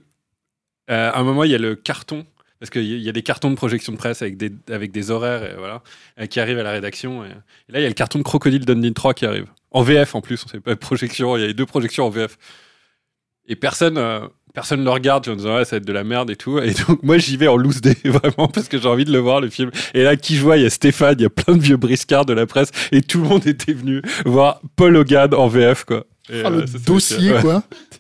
Euh, 0.91 1.11
à 1.13 1.19
un 1.19 1.23
moment, 1.25 1.45
il 1.45 1.51
y 1.51 1.55
a 1.55 1.59
le 1.59 1.75
carton. 1.75 2.25
Parce 2.59 2.69
qu'il 2.69 2.85
y 2.85 3.09
a- 3.09 3.13
des 3.13 3.23
cartons 3.23 3.49
de 3.51 3.55
projection 3.57 3.91
de 3.93 3.97
presse 3.97 4.21
avec 4.21 4.37
des, 4.37 4.53
avec 4.71 4.93
des 4.93 5.11
horaires 5.11 5.43
et 5.45 5.55
voilà, 5.57 5.83
euh, 6.21 6.27
qui 6.27 6.41
arrivent 6.41 6.59
à 6.59 6.63
la 6.63 6.73
rédaction. 6.73 7.25
Et, 7.25 7.29
et 7.29 7.73
là, 7.73 7.81
il 7.81 7.83
y 7.83 7.87
a 7.87 7.89
le 7.89 7.95
carton 7.95 8.19
de 8.19 8.23
Crocodile 8.25 8.67
Dundee 8.67 8.93
3 8.93 9.15
qui 9.15 9.25
arrive. 9.25 9.47
En 9.71 9.83
VF 9.83 10.15
en 10.15 10.21
plus, 10.21 10.45
on 10.45 10.49
sait 10.49 10.61
pas 10.61 10.77
projection. 10.77 11.37
Il 11.39 11.41
y 11.41 11.45
a 11.45 11.47
les 11.47 11.55
deux 11.55 11.65
projections 11.65 12.05
en 12.05 12.11
VF. 12.11 12.37
Et 13.49 13.57
personne. 13.57 13.97
euh, 13.99 14.21
Personne 14.53 14.83
le 14.83 14.91
regarde 14.91 15.29
en 15.29 15.37
disant 15.37 15.55
ouais, 15.55 15.65
ça 15.65 15.77
va 15.77 15.79
être 15.79 15.87
de 15.87 15.93
la 15.93 16.03
merde 16.03 16.29
et 16.29 16.35
tout. 16.35 16.59
Et 16.59 16.73
donc 16.89 17.05
moi 17.05 17.19
j'y 17.19 17.37
vais 17.37 17.47
en 17.47 17.57
loose 17.57 17.81
day 17.81 17.97
vraiment 18.05 18.49
parce 18.49 18.67
que 18.67 18.79
j'ai 18.81 18.89
envie 18.89 19.05
de 19.05 19.13
le 19.13 19.21
voir 19.21 19.41
le 19.41 19.49
film. 19.49 19.71
Et 19.95 20.03
là 20.03 20.17
qui 20.17 20.35
je 20.35 20.43
vois, 20.43 20.57
il 20.57 20.65
y 20.65 20.67
a 20.67 20.71
Stéphane, 20.71 21.15
il 21.21 21.23
y 21.23 21.25
a 21.25 21.31
plein 21.31 21.55
de 21.57 21.63
vieux 21.63 21.77
briscards 21.77 22.27
de 22.27 22.33
la 22.33 22.47
presse 22.47 22.73
et 22.91 23.01
tout 23.01 23.23
le 23.23 23.29
monde 23.29 23.47
était 23.47 23.73
venu 23.73 24.03
voir 24.27 24.61
Paul 24.75 24.97
Hogan 24.97 25.33
en 25.37 25.47
VF 25.47 25.85
quoi. 25.85 26.05
Et, 26.33 26.43
Ah, 26.45 26.49
euh, 26.49 26.63
le 26.63 26.67
c'est- 26.67 26.85
dossier, 26.85 27.33
quoi. 27.41 27.63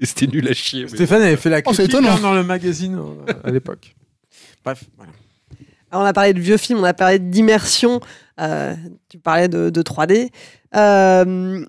Et 0.00 0.06
c'était 0.06 0.26
nul 0.26 0.48
à 0.48 0.52
chier. 0.54 0.84
mais- 0.84 0.88
Stéphane 0.88 1.22
avait 1.22 1.36
fait 1.36 1.50
la 1.50 1.58
Oh, 1.58 1.72
c'est 1.72 1.82
critique 1.84 1.90
étonnant. 2.00 2.16
hein, 2.16 2.20
dans 2.20 2.34
le 2.34 2.42
magazine 2.42 2.96
euh, 2.98 3.32
à 3.44 3.50
l'époque. 3.50 3.94
Bref, 4.64 4.84
voilà. 4.96 5.12
Alors, 5.92 6.04
on 6.04 6.06
a 6.06 6.12
parlé 6.12 6.32
de 6.34 6.40
vieux 6.40 6.56
films, 6.56 6.78
on 6.80 6.84
a 6.84 6.94
parlé 6.94 7.18
d'immersion, 7.18 8.00
euh, 8.40 8.74
tu 9.08 9.18
parlais 9.18 9.48
de, 9.48 9.70
de 9.70 9.82
3D. 9.82 10.30
Euh, 10.76 11.64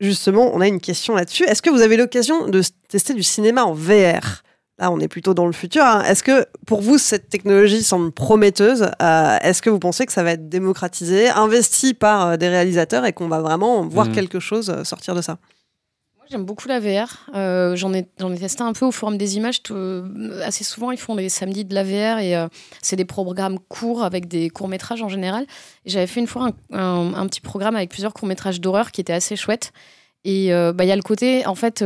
justement, 0.00 0.50
on 0.54 0.60
a 0.60 0.68
une 0.68 0.80
question 0.80 1.14
là-dessus. 1.16 1.44
Est-ce 1.44 1.60
que 1.62 1.70
vous 1.70 1.82
avez 1.82 1.96
l'occasion 1.96 2.48
de 2.48 2.62
tester 2.88 3.14
du 3.14 3.22
cinéma 3.22 3.64
en 3.64 3.72
VR 3.74 4.42
Là, 4.80 4.92
on 4.92 5.00
est 5.00 5.08
plutôt 5.08 5.34
dans 5.34 5.46
le 5.46 5.52
futur. 5.52 5.82
hein. 5.82 6.04
Est-ce 6.04 6.22
que 6.22 6.46
pour 6.64 6.82
vous, 6.82 6.98
cette 6.98 7.28
technologie 7.30 7.82
semble 7.82 8.12
prometteuse? 8.12 8.88
Euh, 9.02 9.36
Est-ce 9.42 9.60
que 9.60 9.70
vous 9.70 9.80
pensez 9.80 10.06
que 10.06 10.12
ça 10.12 10.22
va 10.22 10.30
être 10.30 10.48
démocratisé, 10.48 11.28
investi 11.28 11.94
par 11.94 12.26
euh, 12.28 12.36
des 12.36 12.48
réalisateurs 12.48 13.04
et 13.04 13.12
qu'on 13.12 13.26
va 13.26 13.40
vraiment 13.40 13.84
voir 13.88 14.06
Mhm. 14.06 14.14
quelque 14.14 14.38
chose 14.38 14.70
euh, 14.70 14.84
sortir 14.84 15.16
de 15.16 15.20
ça? 15.22 15.38
J'aime 16.30 16.44
beaucoup 16.44 16.68
la 16.68 16.80
VR. 16.80 17.30
Euh, 17.34 17.76
j'en 17.76 17.92
ai, 17.92 18.06
j'en 18.18 18.32
ai 18.32 18.38
testé 18.38 18.62
un 18.62 18.72
peu 18.72 18.86
au 18.86 18.90
Forum 18.90 19.16
des 19.16 19.36
images. 19.36 19.60
Euh, 19.70 20.42
assez 20.44 20.64
souvent, 20.64 20.90
ils 20.90 20.98
font 20.98 21.14
les 21.14 21.28
samedis 21.28 21.64
de 21.64 21.74
la 21.74 21.84
VR 21.84 22.18
et 22.18 22.36
euh, 22.36 22.48
c'est 22.82 22.96
des 22.96 23.04
programmes 23.04 23.58
courts 23.68 24.02
avec 24.02 24.28
des 24.28 24.50
courts 24.50 24.68
métrages 24.68 25.02
en 25.02 25.08
général. 25.08 25.46
J'avais 25.86 26.06
fait 26.06 26.20
une 26.20 26.26
fois 26.26 26.50
un, 26.72 27.26
petit 27.26 27.40
programme 27.40 27.76
avec 27.76 27.90
plusieurs 27.90 28.14
courts 28.14 28.28
métrages 28.28 28.60
d'horreur 28.60 28.92
qui 28.92 29.00
était 29.00 29.12
assez 29.12 29.36
chouette. 29.36 29.72
Et 30.24 30.50
bah, 30.50 30.84
il 30.84 30.88
y 30.88 30.92
a 30.92 30.96
le 30.96 31.02
côté, 31.02 31.46
en 31.46 31.54
fait, 31.54 31.82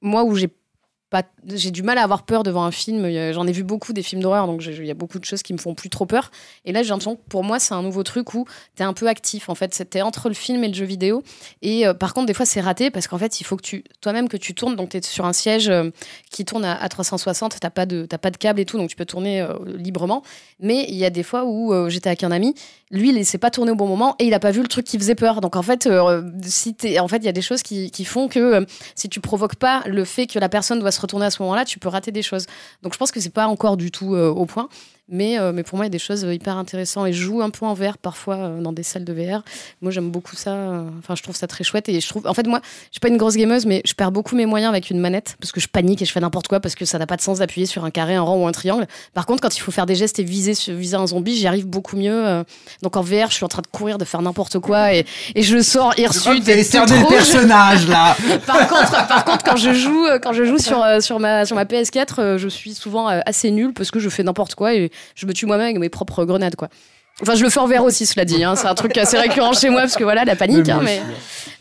moi 0.00 0.24
où 0.24 0.34
j'ai 0.34 0.48
j'ai 1.46 1.70
du 1.70 1.82
mal 1.82 1.98
à 1.98 2.02
avoir 2.02 2.22
peur 2.24 2.42
devant 2.42 2.64
un 2.64 2.70
film. 2.70 3.08
J'en 3.32 3.46
ai 3.46 3.52
vu 3.52 3.62
beaucoup 3.64 3.92
des 3.92 4.02
films 4.02 4.22
d'horreur, 4.22 4.46
donc 4.46 4.64
il 4.66 4.84
y 4.86 4.90
a 4.90 4.94
beaucoup 4.94 5.18
de 5.18 5.24
choses 5.24 5.42
qui 5.42 5.52
me 5.52 5.58
font 5.58 5.74
plus 5.74 5.90
trop 5.90 6.06
peur. 6.06 6.30
Et 6.64 6.72
là, 6.72 6.82
j'ai 6.82 6.90
l'impression 6.90 7.16
que 7.16 7.20
pour 7.28 7.44
moi, 7.44 7.58
c'est 7.58 7.74
un 7.74 7.82
nouveau 7.82 8.02
truc 8.02 8.34
où 8.34 8.46
tu 8.76 8.82
es 8.82 8.84
un 8.86 8.92
peu 8.92 9.08
actif. 9.08 9.48
En 9.48 9.54
fait, 9.54 9.74
c'était 9.74 10.02
entre 10.02 10.28
le 10.28 10.34
film 10.34 10.64
et 10.64 10.68
le 10.68 10.74
jeu 10.74 10.84
vidéo. 10.84 11.22
Et 11.60 11.86
euh, 11.86 11.94
par 11.94 12.14
contre, 12.14 12.26
des 12.26 12.34
fois, 12.34 12.46
c'est 12.46 12.60
raté 12.60 12.90
parce 12.90 13.06
qu'en 13.08 13.18
fait, 13.18 13.40
il 13.40 13.44
faut 13.44 13.56
que 13.56 13.62
tu, 13.62 13.84
toi-même, 14.00 14.28
que 14.28 14.36
tu 14.36 14.54
tournes. 14.54 14.76
Donc, 14.76 14.90
tu 14.90 14.96
es 14.98 15.02
sur 15.02 15.24
un 15.26 15.32
siège 15.32 15.68
euh, 15.68 15.90
qui 16.30 16.44
tourne 16.44 16.64
à, 16.64 16.74
à 16.80 16.88
360. 16.88 17.58
Tu 17.60 17.70
pas, 17.70 17.86
de- 17.86 18.06
t'as 18.06 18.18
pas 18.18 18.30
de 18.30 18.36
câble 18.36 18.60
et 18.60 18.64
tout, 18.64 18.78
donc 18.78 18.88
tu 18.88 18.96
peux 18.96 19.04
tourner 19.06 19.40
euh, 19.42 19.54
librement. 19.76 20.22
Mais 20.60 20.86
il 20.88 20.96
y 20.96 21.04
a 21.04 21.10
des 21.10 21.22
fois 21.22 21.44
où 21.44 21.88
j'étais 21.90 22.08
avec 22.08 22.22
un 22.24 22.30
ami, 22.30 22.54
lui, 22.90 23.08
il 23.10 23.14
ne 23.18 23.22
s'est 23.24 23.38
pas 23.38 23.50
tourné 23.50 23.70
au 23.72 23.74
bon 23.74 23.86
moment 23.86 24.14
et 24.18 24.24
il 24.26 24.34
a 24.34 24.38
pas 24.40 24.50
vu 24.50 24.62
le 24.62 24.68
truc 24.68 24.84
qui 24.86 24.98
faisait 24.98 25.14
peur. 25.14 25.40
Donc, 25.40 25.56
en 25.56 25.62
fait, 25.62 25.88
si 26.44 26.74
t'es- 26.74 26.98
en 27.00 27.08
fait, 27.08 27.16
il 27.18 27.24
y 27.24 27.28
a 27.28 27.32
des 27.32 27.42
choses 27.42 27.62
qui, 27.62 27.90
qui 27.90 28.04
font 28.04 28.28
que 28.28 28.64
si 28.94 29.08
tu 29.08 29.20
provoques 29.20 29.56
pas 29.56 29.82
le 29.86 30.04
fait 30.04 30.26
que 30.26 30.38
la 30.38 30.48
personne 30.48 30.78
doit 30.78 30.92
se 30.92 31.00
retourner 31.02 31.26
à 31.26 31.30
ce 31.30 31.42
moment-là, 31.42 31.64
tu 31.64 31.78
peux 31.78 31.88
rater 31.88 32.12
des 32.12 32.22
choses. 32.22 32.46
Donc, 32.82 32.94
je 32.94 32.98
pense 32.98 33.12
que 33.12 33.20
c'est 33.20 33.30
pas 33.34 33.46
encore 33.46 33.76
du 33.76 33.90
tout 33.90 34.14
euh, 34.14 34.28
au 34.28 34.46
point. 34.46 34.68
Mais, 35.12 35.38
euh, 35.38 35.52
mais 35.52 35.62
pour 35.62 35.76
moi, 35.76 35.84
il 35.84 35.88
y 35.88 35.90
a 35.90 35.92
des 35.92 35.98
choses 35.98 36.26
hyper 36.28 36.56
intéressantes. 36.56 37.06
Et 37.06 37.12
je 37.12 37.22
joue 37.22 37.42
un 37.42 37.50
peu 37.50 37.66
en 37.66 37.74
VR 37.74 37.98
parfois 37.98 38.36
euh, 38.36 38.60
dans 38.62 38.72
des 38.72 38.82
salles 38.82 39.04
de 39.04 39.12
VR. 39.12 39.42
Moi, 39.82 39.92
j'aime 39.92 40.10
beaucoup 40.10 40.34
ça. 40.36 40.50
euh, 40.52 40.82
Enfin, 40.98 41.14
je 41.14 41.22
trouve 41.22 41.36
ça 41.36 41.46
très 41.46 41.64
chouette. 41.64 41.88
Et 41.90 42.00
je 42.00 42.08
trouve, 42.08 42.26
en 42.26 42.34
fait, 42.34 42.46
moi, 42.46 42.60
je 42.64 42.92
suis 42.92 43.00
pas 43.00 43.08
une 43.08 43.18
grosse 43.18 43.36
gameuse, 43.36 43.66
mais 43.66 43.82
je 43.84 43.92
perds 43.92 44.10
beaucoup 44.10 44.34
mes 44.36 44.46
moyens 44.46 44.70
avec 44.70 44.88
une 44.90 44.98
manette 44.98 45.36
parce 45.38 45.52
que 45.52 45.60
je 45.60 45.68
panique 45.68 46.00
et 46.00 46.04
je 46.06 46.12
fais 46.12 46.20
n'importe 46.20 46.48
quoi 46.48 46.60
parce 46.60 46.74
que 46.74 46.84
ça 46.86 46.98
n'a 46.98 47.06
pas 47.06 47.16
de 47.16 47.20
sens 47.20 47.38
d'appuyer 47.40 47.66
sur 47.66 47.84
un 47.84 47.90
carré, 47.90 48.14
un 48.14 48.22
rond 48.22 48.44
ou 48.44 48.46
un 48.46 48.52
triangle. 48.52 48.86
Par 49.14 49.26
contre, 49.26 49.42
quand 49.42 49.54
il 49.56 49.60
faut 49.60 49.70
faire 49.70 49.86
des 49.86 49.94
gestes 49.94 50.18
et 50.18 50.24
viser, 50.24 50.54
viser 50.72 50.96
un 50.96 51.06
zombie, 51.06 51.36
j'y 51.36 51.46
arrive 51.46 51.66
beaucoup 51.66 51.96
mieux. 51.96 52.42
Donc 52.82 52.96
en 52.96 53.02
VR, 53.02 53.28
je 53.28 53.34
suis 53.34 53.44
en 53.44 53.48
train 53.48 53.62
de 53.62 53.66
courir, 53.66 53.98
de 53.98 54.04
faire 54.06 54.22
n'importe 54.22 54.58
quoi 54.60 54.94
et, 54.94 55.04
et 55.34 55.42
je 55.42 55.60
sors 55.60 55.92
hirsute. 55.98 56.48
et 56.48 56.64
tout 56.64 56.94
rouge. 56.94 57.08
personnage 57.08 57.86
là. 57.88 58.16
Par 58.46 58.66
contre, 58.68 59.06
par 59.08 59.24
contre, 59.24 59.44
quand 59.44 59.56
je 59.56 59.72
joue, 59.74 60.06
quand 60.22 60.32
je 60.32 60.44
joue 60.44 60.58
sur, 60.58 60.82
sur, 61.00 61.18
ma, 61.20 61.44
sur 61.44 61.54
ma 61.56 61.64
PS4, 61.64 62.06
euh, 62.18 62.38
je 62.38 62.48
suis 62.48 62.72
souvent 62.74 63.06
assez 63.26 63.50
nulle 63.50 63.72
parce 63.74 63.90
que 63.90 63.98
je 63.98 64.08
fais 64.08 64.22
n'importe 64.22 64.54
quoi 64.54 64.74
et 64.74 64.90
je 65.14 65.26
me 65.26 65.32
tue 65.32 65.46
moi-même 65.46 65.66
avec 65.66 65.78
mes 65.78 65.88
propres 65.88 66.24
grenades, 66.24 66.56
quoi. 66.56 66.68
Enfin, 67.20 67.34
je 67.34 67.42
le 67.44 67.50
fais 67.50 67.60
en 67.60 67.66
VR 67.68 67.84
aussi, 67.84 68.06
cela 68.06 68.24
dit. 68.24 68.42
hein. 68.42 68.56
C'est 68.56 68.66
un 68.66 68.74
truc 68.74 68.96
assez 68.96 69.18
récurrent 69.18 69.52
chez 69.52 69.68
moi 69.70 69.82
parce 69.82 69.96
que 69.96 70.02
voilà, 70.04 70.24
la 70.24 70.34
panique. 70.34 70.68
hein, 70.70 70.80
mais, 70.82 71.02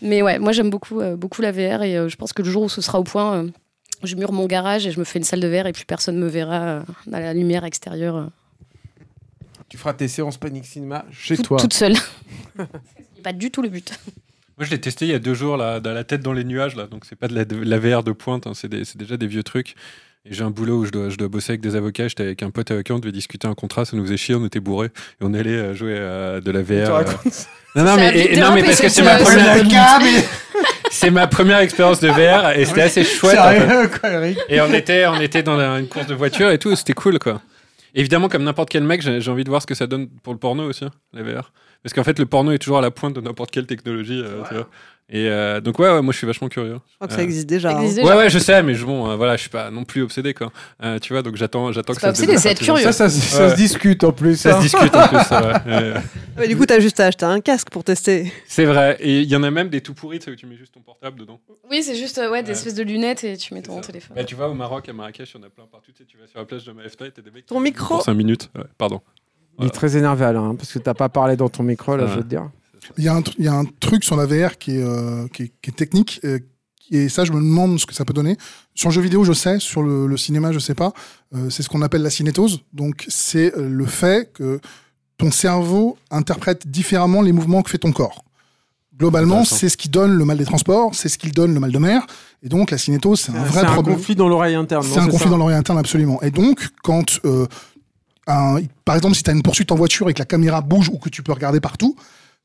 mais 0.01 0.21
ouais, 0.21 0.39
moi 0.39 0.53
j'aime 0.53 0.69
beaucoup, 0.69 1.01
euh, 1.01 1.15
beaucoup 1.17 1.41
la 1.41 1.51
VR 1.51 1.83
et 1.83 1.97
euh, 1.97 2.07
je 2.09 2.15
pense 2.15 2.31
que 2.33 2.41
le 2.41 2.49
jour 2.49 2.63
où 2.63 2.69
ce 2.69 2.81
sera 2.81 2.99
au 2.99 3.03
point, 3.03 3.33
euh, 3.35 3.47
je 4.03 4.15
mure 4.15 4.31
mon 4.31 4.45
garage 4.47 4.87
et 4.87 4.91
je 4.91 4.99
me 4.99 5.03
fais 5.03 5.19
une 5.19 5.25
salle 5.25 5.41
de 5.41 5.47
VR 5.47 5.67
et 5.67 5.73
plus 5.73 5.85
personne 5.85 6.17
me 6.17 6.27
verra 6.27 6.61
euh, 6.61 6.81
à 7.11 7.19
la 7.19 7.33
lumière 7.33 7.65
extérieure. 7.65 8.29
tu 9.69 9.77
feras 9.77 9.93
tes 9.93 10.07
séances 10.07 10.37
Panic 10.37 10.65
Cinéma 10.65 11.05
chez 11.11 11.35
Tout- 11.35 11.43
toi. 11.43 11.57
Toute 11.59 11.73
seule. 11.73 11.95
C'est 12.57 13.21
pas 13.23 13.33
du 13.33 13.51
tout 13.51 13.61
le 13.61 13.69
but. 13.69 13.91
Moi, 14.57 14.65
je 14.65 14.71
l'ai 14.71 14.81
testé 14.81 15.05
il 15.05 15.11
y 15.11 15.13
a 15.13 15.19
deux 15.19 15.33
jours, 15.33 15.57
là, 15.57 15.79
dans 15.79 15.91
la 15.93 16.03
tête 16.03 16.21
dans 16.21 16.33
les 16.33 16.43
nuages, 16.43 16.75
là. 16.75 16.85
Donc, 16.87 17.05
c'est 17.05 17.15
pas 17.15 17.27
de 17.27 17.33
la, 17.35 17.45
de 17.45 17.55
la 17.55 17.79
VR 17.79 18.03
de 18.03 18.11
pointe, 18.11 18.45
hein, 18.47 18.51
c'est 18.53 18.67
déjà 18.69 19.17
des 19.17 19.27
vieux 19.27 19.43
trucs. 19.43 19.75
Et 20.25 20.33
j'ai 20.33 20.43
un 20.43 20.51
boulot 20.51 20.79
où 20.81 20.85
je 20.85 20.91
dois, 20.91 21.09
je 21.09 21.15
dois 21.17 21.27
bosser 21.29 21.53
avec 21.53 21.61
des 21.61 21.75
avocats. 21.75 22.07
J'étais 22.07 22.23
avec 22.23 22.43
un 22.43 22.51
pote 22.51 22.69
avocat, 22.69 22.93
on 22.93 22.99
devait 22.99 23.11
discuter 23.11 23.47
un 23.47 23.55
contrat, 23.55 23.85
ça 23.85 23.97
nous 23.97 24.03
faisait 24.05 24.17
chier, 24.17 24.35
on 24.35 24.45
était 24.45 24.59
bourrés. 24.59 24.87
Et 25.19 25.21
on 25.21 25.33
allait 25.33 25.49
euh, 25.49 25.73
jouer 25.73 25.97
à 25.97 26.39
de 26.41 26.51
la 26.51 26.61
VR. 26.61 26.93
euh. 26.95 27.03
Non, 27.75 27.83
non, 27.85 27.95
mais, 27.95 28.17
et- 28.19 28.39
non, 28.39 28.51
mais 28.53 28.63
parce 28.63 28.81
que 28.81 28.89
c'est 28.89 29.01
ma, 29.01 29.15
première- 29.17 29.55
c'est 30.91 31.09
ma 31.09 31.25
première 31.25 31.59
expérience 31.59 31.99
de 32.01 32.09
VR 32.09 32.51
et 32.55 32.65
c'était 32.65 32.81
assez 32.83 33.03
chouette. 33.03 33.31
Sérieux, 33.31 33.89
quoi, 33.99 34.09
Eric 34.11 34.37
Et 34.49 34.61
on 34.61 34.71
était, 34.73 35.07
on 35.07 35.19
était 35.19 35.41
dans 35.41 35.55
la- 35.57 35.79
une 35.79 35.87
course 35.87 36.05
de 36.07 36.13
voiture 36.13 36.51
et 36.51 36.59
tout, 36.59 36.75
c'était 36.75 36.93
cool 36.93 37.17
quoi. 37.17 37.41
Évidemment, 37.95 38.29
comme 38.29 38.43
n'importe 38.43 38.69
quel 38.69 38.83
mec, 38.83 39.01
j'ai 39.01 39.31
envie 39.31 39.43
de 39.43 39.49
voir 39.49 39.61
ce 39.61 39.67
que 39.67 39.75
ça 39.75 39.87
donne 39.87 40.07
pour 40.23 40.33
le 40.33 40.39
porno 40.39 40.63
aussi, 40.69 40.85
hein, 40.85 40.91
la 41.13 41.23
VR. 41.23 41.51
Parce 41.83 41.93
qu'en 41.93 42.03
fait, 42.03 42.19
le 42.19 42.25
porno 42.27 42.51
est 42.51 42.59
toujours 42.59 42.77
à 42.77 42.81
la 42.81 42.91
pointe 42.91 43.15
de 43.15 43.21
n'importe 43.21 43.49
quelle 43.51 43.65
technologie. 43.65 44.21
euh, 44.23 44.43
tu 44.47 44.53
vois. 44.53 44.67
Et 45.13 45.27
euh, 45.27 45.59
donc, 45.59 45.77
ouais, 45.77 45.91
ouais, 45.91 46.01
moi 46.01 46.13
je 46.13 46.17
suis 46.19 46.25
vachement 46.27 46.47
curieux. 46.47 46.77
Je 46.89 46.95
crois 46.95 47.07
que 47.09 47.13
ça 47.13 47.19
Euh, 47.19 47.23
existe 47.23 47.45
déjà. 47.47 47.71
Hein. 47.71 47.81
existe 47.81 47.97
Ouais, 47.97 48.03
déjà. 48.03 48.17
ouais, 48.17 48.29
je 48.29 48.39
sais, 48.39 48.63
mais 48.63 48.75
je, 48.75 48.85
bon, 48.85 49.09
euh, 49.11 49.17
voilà, 49.17 49.35
je 49.35 49.41
suis 49.41 49.49
pas 49.49 49.69
non 49.69 49.83
plus 49.83 50.03
obsédé 50.03 50.33
quoi. 50.33 50.53
Euh, 50.81 50.99
tu 50.99 51.11
vois, 51.11 51.21
donc 51.21 51.35
j'attends, 51.35 51.73
j'attends 51.73 51.91
que 51.93 51.99
pas 51.99 52.07
ça. 52.07 52.09
obsédé, 52.11 52.37
c'est 52.37 52.51
être 52.51 52.61
curieux. 52.63 52.81
Ça, 52.83 52.93
ça, 52.93 53.09
se- 53.09 53.19
ça 53.19 53.43
Ouais. 53.43 53.49
se 53.51 53.55
discute 53.55 54.03
en 54.05 54.13
plus. 54.13 54.37
Ça 54.37 54.55
hein. 54.55 54.57
se 54.57 54.61
discute 54.63 54.95
en 54.95 55.07
plus, 55.09 55.19
ça, 55.27 55.63
ouais. 55.65 55.93
Ouais, 56.37 56.47
du 56.47 56.55
coup, 56.55 56.65
t'as 56.65 56.79
juste 56.79 56.99
à 57.01 57.07
acheter 57.07 57.25
un 57.25 57.41
casque 57.41 57.69
pour 57.71 57.83
tester. 57.83 58.31
C'est 58.47 58.63
vrai. 58.63 58.95
Et 59.01 59.19
il 59.19 59.27
y 59.29 59.35
en 59.35 59.43
a 59.43 59.51
même 59.51 59.67
des 59.67 59.81
tout 59.81 59.93
pourris, 59.93 60.19
tu 60.19 60.25
sais, 60.25 60.31
où 60.31 60.35
tu 60.35 60.45
mets 60.45 60.55
juste 60.55 60.73
ton 60.73 60.79
portable 60.79 61.19
dedans. 61.19 61.41
Oui, 61.69 61.83
c'est 61.83 61.95
juste 61.95 62.17
euh, 62.17 62.31
ouais, 62.31 62.41
des 62.41 62.47
Ouais. 62.47 62.53
espèces 62.53 62.75
de 62.75 62.83
lunettes 62.83 63.25
et 63.25 63.35
tu 63.35 63.53
mets 63.53 63.61
ton 63.61 63.81
téléphone. 63.81 64.15
Bah, 64.15 64.23
tu 64.23 64.35
vois, 64.35 64.47
au 64.47 64.53
Maroc, 64.53 64.87
à 64.87 64.93
Marrakech, 64.93 65.33
il 65.35 65.37
y 65.41 65.43
en 65.43 65.47
a 65.47 65.49
plein 65.49 65.65
partout. 65.69 65.91
Tu 65.91 65.97
sais, 66.03 66.05
tu 66.07 66.15
vas 66.17 66.25
sur 66.27 66.39
la 66.39 66.45
plage 66.45 66.63
de 66.63 66.71
Maefta 66.71 67.05
et 67.07 67.11
t'as 67.11 67.21
des 67.21 67.31
mecs. 67.31 67.47
Ton 67.47 67.59
micro 67.59 67.95
Pour 67.95 68.03
5 68.03 68.13
minutes. 68.13 68.49
Ouais, 68.55 68.63
pardon. 68.77 69.01
Il 69.59 69.65
est 69.67 69.69
très 69.71 69.97
énervé 69.97 70.23
Alain, 70.23 70.51
hein, 70.51 70.55
parce 70.55 70.71
que 70.71 70.79
t'as 70.79 70.93
pas 70.93 71.09
parlé 71.09 71.35
dans 71.35 71.49
ton 71.49 71.63
micro, 71.63 71.97
là, 71.97 72.05
Ouais. 72.05 72.09
je 72.11 72.15
veux 72.15 72.23
te 72.23 72.27
dire. 72.29 72.49
Il 72.97 73.03
y, 73.03 73.07
a 73.07 73.13
un 73.15 73.21
tr- 73.21 73.33
il 73.37 73.45
y 73.45 73.47
a 73.47 73.53
un 73.53 73.65
truc 73.79 74.03
sur 74.03 74.15
la 74.15 74.25
VR 74.25 74.57
qui 74.57 74.77
est, 74.77 74.83
euh, 74.83 75.27
qui 75.33 75.43
est, 75.43 75.51
qui 75.61 75.69
est 75.69 75.73
technique. 75.73 76.19
euh, 76.23 76.39
et 76.93 77.07
ça, 77.07 77.23
je 77.23 77.31
me 77.31 77.37
demande 77.39 77.79
ce 77.79 77.85
que 77.85 77.93
ça 77.93 78.03
peut 78.03 78.11
donner. 78.13 78.35
Sur 78.75 78.89
le 78.89 78.93
jeu 78.95 79.01
vidéo, 79.01 79.23
je 79.23 79.31
sais. 79.33 79.59
Sur 79.59 79.81
le, 79.81 80.07
le 80.07 80.17
cinéma, 80.17 80.51
je 80.51 80.59
sais 80.59 80.75
pas. 80.75 80.91
Euh, 81.33 81.49
c'est 81.49 81.63
ce 81.63 81.69
qu'on 81.69 81.81
appelle 81.83 82.01
la 82.01 82.09
cinétose. 82.09 82.63
Donc, 82.73 83.05
c'est 83.07 83.53
le 83.55 83.85
fait 83.85 84.33
que 84.33 84.59
ton 85.17 85.31
cerveau 85.31 85.97
interprète 86.09 86.67
différemment 86.69 87.21
les 87.21 87.31
mouvements 87.31 87.61
que 87.61 87.69
fait 87.69 87.77
ton 87.77 87.91
corps. 87.93 88.25
Globalement, 88.97 89.45
c'est 89.45 89.69
ce 89.69 89.77
qui 89.77 89.87
donne 89.89 90.11
le 90.13 90.25
mal 90.25 90.37
des 90.37 90.43
transports, 90.45 90.93
c'est 90.93 91.07
ce 91.09 91.17
qui 91.17 91.31
donne 91.31 91.53
le 91.53 91.59
mal 91.59 91.71
de 91.71 91.77
mer. 91.79 92.05
Et 92.43 92.49
donc, 92.49 92.71
la 92.71 92.77
cinétose, 92.77 93.21
c'est 93.21 93.31
un 93.31 93.35
C'est 93.45 93.49
vrai 93.51 93.61
un 93.61 93.73
problème. 93.73 93.95
conflit 93.95 94.15
dans 94.15 94.27
l'oreille 94.27 94.55
interne. 94.55 94.83
C'est 94.85 94.99
un 94.99 95.07
conflit 95.07 95.23
ça 95.25 95.29
dans 95.29 95.37
l'oreille 95.37 95.55
interne, 95.57 95.77
absolument. 95.79 96.21
Et 96.21 96.29
donc, 96.29 96.67
quand, 96.83 97.19
euh, 97.25 97.47
un- 98.27 98.59
par 98.85 98.95
exemple, 98.95 99.15
si 99.15 99.23
tu 99.23 99.29
as 99.29 99.33
une 99.33 99.41
poursuite 99.43 99.71
en 99.71 99.75
voiture 99.75 100.09
et 100.09 100.13
que 100.13 100.19
la 100.19 100.25
caméra 100.25 100.61
bouge 100.61 100.89
ou 100.89 100.97
que 100.97 101.09
tu 101.09 101.23
peux 101.23 101.31
regarder 101.31 101.59
partout, 101.61 101.95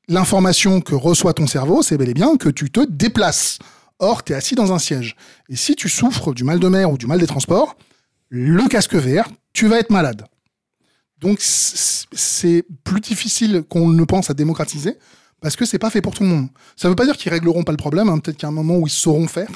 l'information 0.09 0.81
que 0.81 0.95
reçoit 0.95 1.35
ton 1.35 1.47
cerveau, 1.47 1.83
c'est 1.83 1.97
bel 1.97 2.09
et 2.09 2.15
bien 2.15 2.37
que 2.37 2.49
tu 2.49 2.71
te 2.71 2.81
déplaces. 2.81 3.59
Or, 3.99 4.23
tu 4.23 4.33
es 4.33 4.37
assis 4.37 4.55
dans 4.55 4.73
un 4.73 4.79
siège. 4.79 5.17
Et 5.49 5.57
si 5.57 5.75
tu 5.75 5.89
souffres 5.89 6.35
du 6.35 6.45
mal 6.45 6.61
de 6.61 6.69
mer 6.69 6.91
ou 6.91 6.99
du 6.99 7.07
mal 7.07 7.19
des 7.19 7.27
transports, 7.27 7.77
le 8.29 8.69
casque 8.69 8.95
VR, 8.95 9.29
tu 9.53 9.69
vas 9.69 9.79
être 9.79 9.91
malade. 9.91 10.27
Donc, 11.21 11.39
c'est 11.41 12.65
plus 12.85 13.01
difficile 13.01 13.65
qu'on 13.69 13.89
ne 13.89 14.05
pense 14.05 14.29
à 14.29 14.35
démocratiser 14.35 14.99
parce 15.41 15.57
que 15.57 15.65
c'est 15.65 15.79
pas 15.79 15.91
fait 15.91 16.03
pour 16.03 16.15
tout 16.15 16.25
le 16.25 16.29
monde. 16.29 16.49
Ça 16.77 16.89
veut 16.89 16.95
pas 16.95 17.07
dire 17.07 17.17
qu'ils 17.17 17.33
régleront 17.33 17.65
pas 17.65 17.73
le 17.73 17.79
problème. 17.79 18.09
hein. 18.09 18.19
Peut-être 18.19 18.45
a 18.45 18.49
un 18.49 18.53
moment 18.53 18.77
où 18.77 18.87
ils 18.87 18.91
sauront 18.91 19.27
faire. 19.27 19.49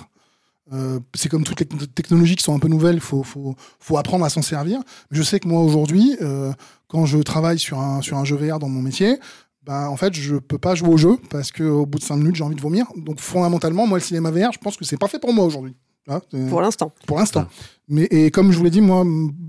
Euh, 0.72 1.01
c'est 1.14 1.28
comme 1.28 1.44
toutes 1.44 1.61
les 1.61 1.66
technologies 1.66 2.36
qui 2.36 2.44
sont 2.44 2.55
un 2.55 2.61
peu 2.61 2.68
nouvelles, 2.68 2.96
il 2.96 3.01
faut, 3.01 3.96
apprendre 3.96 4.24
à 4.24 4.30
s'en 4.30 4.40
servir. 4.40 4.80
Je 5.11 5.22
sais 5.22 5.40
que 5.40 5.48
moi 5.48 5.61
aujourd'hui, 5.61 6.16
euh, 6.22 6.53
quand 6.86 7.07
je 7.07 7.18
travaille 7.18 7.59
sur 7.59 7.78
un 7.78 8.24
jeu 8.24 8.36
VR 8.36 8.59
dans 8.59 8.68
mon 8.68 8.80
métier, 8.80 9.18
bah, 9.65 9.91
en 9.91 9.97
fait, 9.97 10.15
je 10.15 10.37
peux 10.37 10.59
pas 10.59 10.75
jouer 10.75 10.89
au 10.89 10.97
jeu 10.97 11.17
parce 11.31 11.53
qu'au 11.53 11.87
bout 11.87 11.99
de 11.99 12.05
5 12.05 12.17
minutes, 12.17 12.37
j'ai 12.37 12.45
envie 12.45 12.57
de 12.57 12.61
vomir. 12.61 12.87
Donc 12.97 13.21
fondamentalement, 13.21 13.87
moi, 13.87 13.99
le 13.99 14.05
cinéma 14.05 14.31
VR, 14.31 14.53
je 14.53 14.59
pense 14.59 14.77
que 14.77 14.85
c'est 14.85 14.97
pas 14.99 15.09
fait 15.09 15.19
pour 15.19 15.33
moi 15.33 15.45
aujourd'hui. 15.45 15.75
Hein, 16.09 16.21
Pour 16.49 16.61
l'instant. 16.63 16.93
pour 17.07 17.19
l'instant. 17.19 17.47
Mais 17.87 18.05
et 18.11 18.31
comme 18.31 18.51
je 18.53 18.59
vous 18.59 18.65
l'ai 18.65 18.71
dit, 18.71 18.81
moi, 18.81 19.05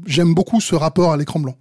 j'aime 0.06 0.34
beaucoup 0.34 0.60
ce 0.62 0.76
rapport 0.76 1.12
à 1.14 1.18
l'écran 1.18 1.40
blanc. 1.40 1.56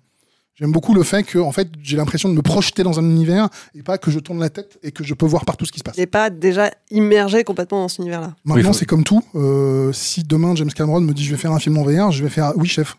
J'aime 0.57 0.73
beaucoup 0.73 0.93
le 0.93 1.03
fait 1.05 1.23
que, 1.23 1.39
en 1.39 1.53
fait, 1.53 1.69
j'ai 1.81 1.97
l'impression 1.97 2.29
de 2.29 2.35
me 2.35 2.43
projeter 2.43 2.83
dans 2.83 2.99
un 2.99 3.05
univers 3.05 3.49
et 3.75 3.83
pas 3.83 3.97
que 3.97 4.11
je 4.11 4.19
tourne 4.19 4.41
la 4.41 4.51
tête 4.51 4.79
et 4.83 4.93
que 4.93 5.03
je 5.05 5.15
peux 5.15 5.25
voir 5.25 5.47
partout 5.47 5.65
ce 5.65 5.73
qui 5.73 5.79
se 5.79 5.85
passe. 5.85 5.97
Et 5.99 6.05
pas 6.07 6.29
déjà 6.29 6.71
immergé 6.91 7.45
complètement 7.45 7.81
dans 7.81 7.89
cet 7.89 8.01
univers-là. 8.01 8.35
Maintenant, 8.45 8.73
faut- 8.73 8.79
c'est 8.79 8.85
comme 8.85 9.05
tout. 9.05 9.23
Euh, 9.37 9.91
si 9.95 10.23
demain 10.23 10.55
James 10.57 10.71
Cameron 10.71 11.01
me 11.01 11.15
dit 11.15 11.25
je 11.25 11.31
vais 11.31 11.39
faire 11.41 11.53
un 11.53 11.61
film 11.61 11.79
en 11.79 11.85
VR, 11.85 12.11
je 12.11 12.23
vais 12.23 12.29
faire 12.29 12.53
oui 12.57 12.69
chef 12.69 12.99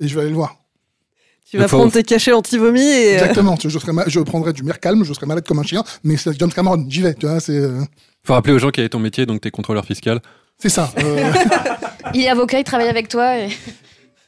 et 0.00 0.08
je 0.08 0.14
vais 0.14 0.22
aller 0.22 0.30
le 0.30 0.36
voir. 0.36 0.56
Tu 1.48 1.58
vas 1.58 1.68
faut- 1.68 1.76
prendre 1.78 1.92
tes 1.92 2.02
cachets 2.02 2.32
anti-vomi 2.32 2.80
et. 2.80 3.10
euh, 3.10 3.14
Exactement. 3.20 3.56
Je, 3.62 3.68
serai 3.78 3.92
ma- 3.92 4.08
je 4.08 4.20
prendrai 4.20 4.52
du 4.52 4.62
mer 4.64 4.80
calme, 4.80 5.04
je 5.04 5.12
serai 5.12 5.26
malade 5.26 5.46
comme 5.46 5.58
un 5.60 5.62
chien, 5.62 5.84
mais 6.02 6.16
c'est 6.16 6.36
James 6.38 6.50
Cameron, 6.52 6.84
j'y 6.88 7.02
vais. 7.02 7.14
Tu 7.14 7.26
vois, 7.26 7.38
c'est 7.40 7.56
euh, 7.56 7.82
Faut 8.24 8.32
rappeler 8.34 8.52
aux 8.52 8.58
gens 8.58 8.70
quel 8.70 8.84
est 8.84 8.88
ton 8.88 8.98
métier, 8.98 9.26
donc 9.26 9.40
t'es 9.40 9.50
contrôleur 9.50 9.84
fiscal. 9.84 10.20
c'est 10.58 10.68
ça. 10.68 10.90
Euh, 10.98 11.32
Il 12.14 12.22
est 12.22 12.28
avocat, 12.28 12.58
il 12.60 12.64
travaille 12.64 12.88
avec 12.88 13.08
toi 13.08 13.36
et, 13.38 13.48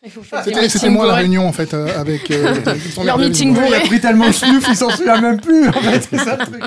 c'était 0.68 0.88
moi 0.90 1.06
la 1.06 1.14
réunion 1.14 1.46
en 1.46 1.52
fait 1.52 1.74
euh, 1.74 2.00
avec. 2.00 2.30
euh, 2.30 2.54
Leur 3.04 3.18
meeting 3.18 3.50
ils 3.50 3.54
sont- 3.56 3.62
Il 3.62 3.66
a 3.66 3.76
bourré. 3.78 3.80
pris 3.88 4.00
tellement 4.00 4.26
de 4.28 4.32
snuff, 4.32 4.64
il 4.68 4.76
s'en 4.76 4.90
souvient 4.90 5.20
même 5.20 5.40
plus. 5.40 5.68
En 5.68 5.72
fait, 5.72 6.06
c'est 6.10 6.18
ça 6.18 6.36
le 6.36 6.44
truc. 6.46 6.62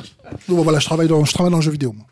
Bon, 0.47 0.62
voilà, 0.64 0.80
je 0.80 0.86
travaille 0.86 1.08
dans, 1.08 1.24
je 1.26 1.34
travaille 1.34 1.52
dans 1.52 1.58
le 1.60 1.64
jeu 1.64 1.72
vidéo. 1.72 1.93
moi. 1.93 2.06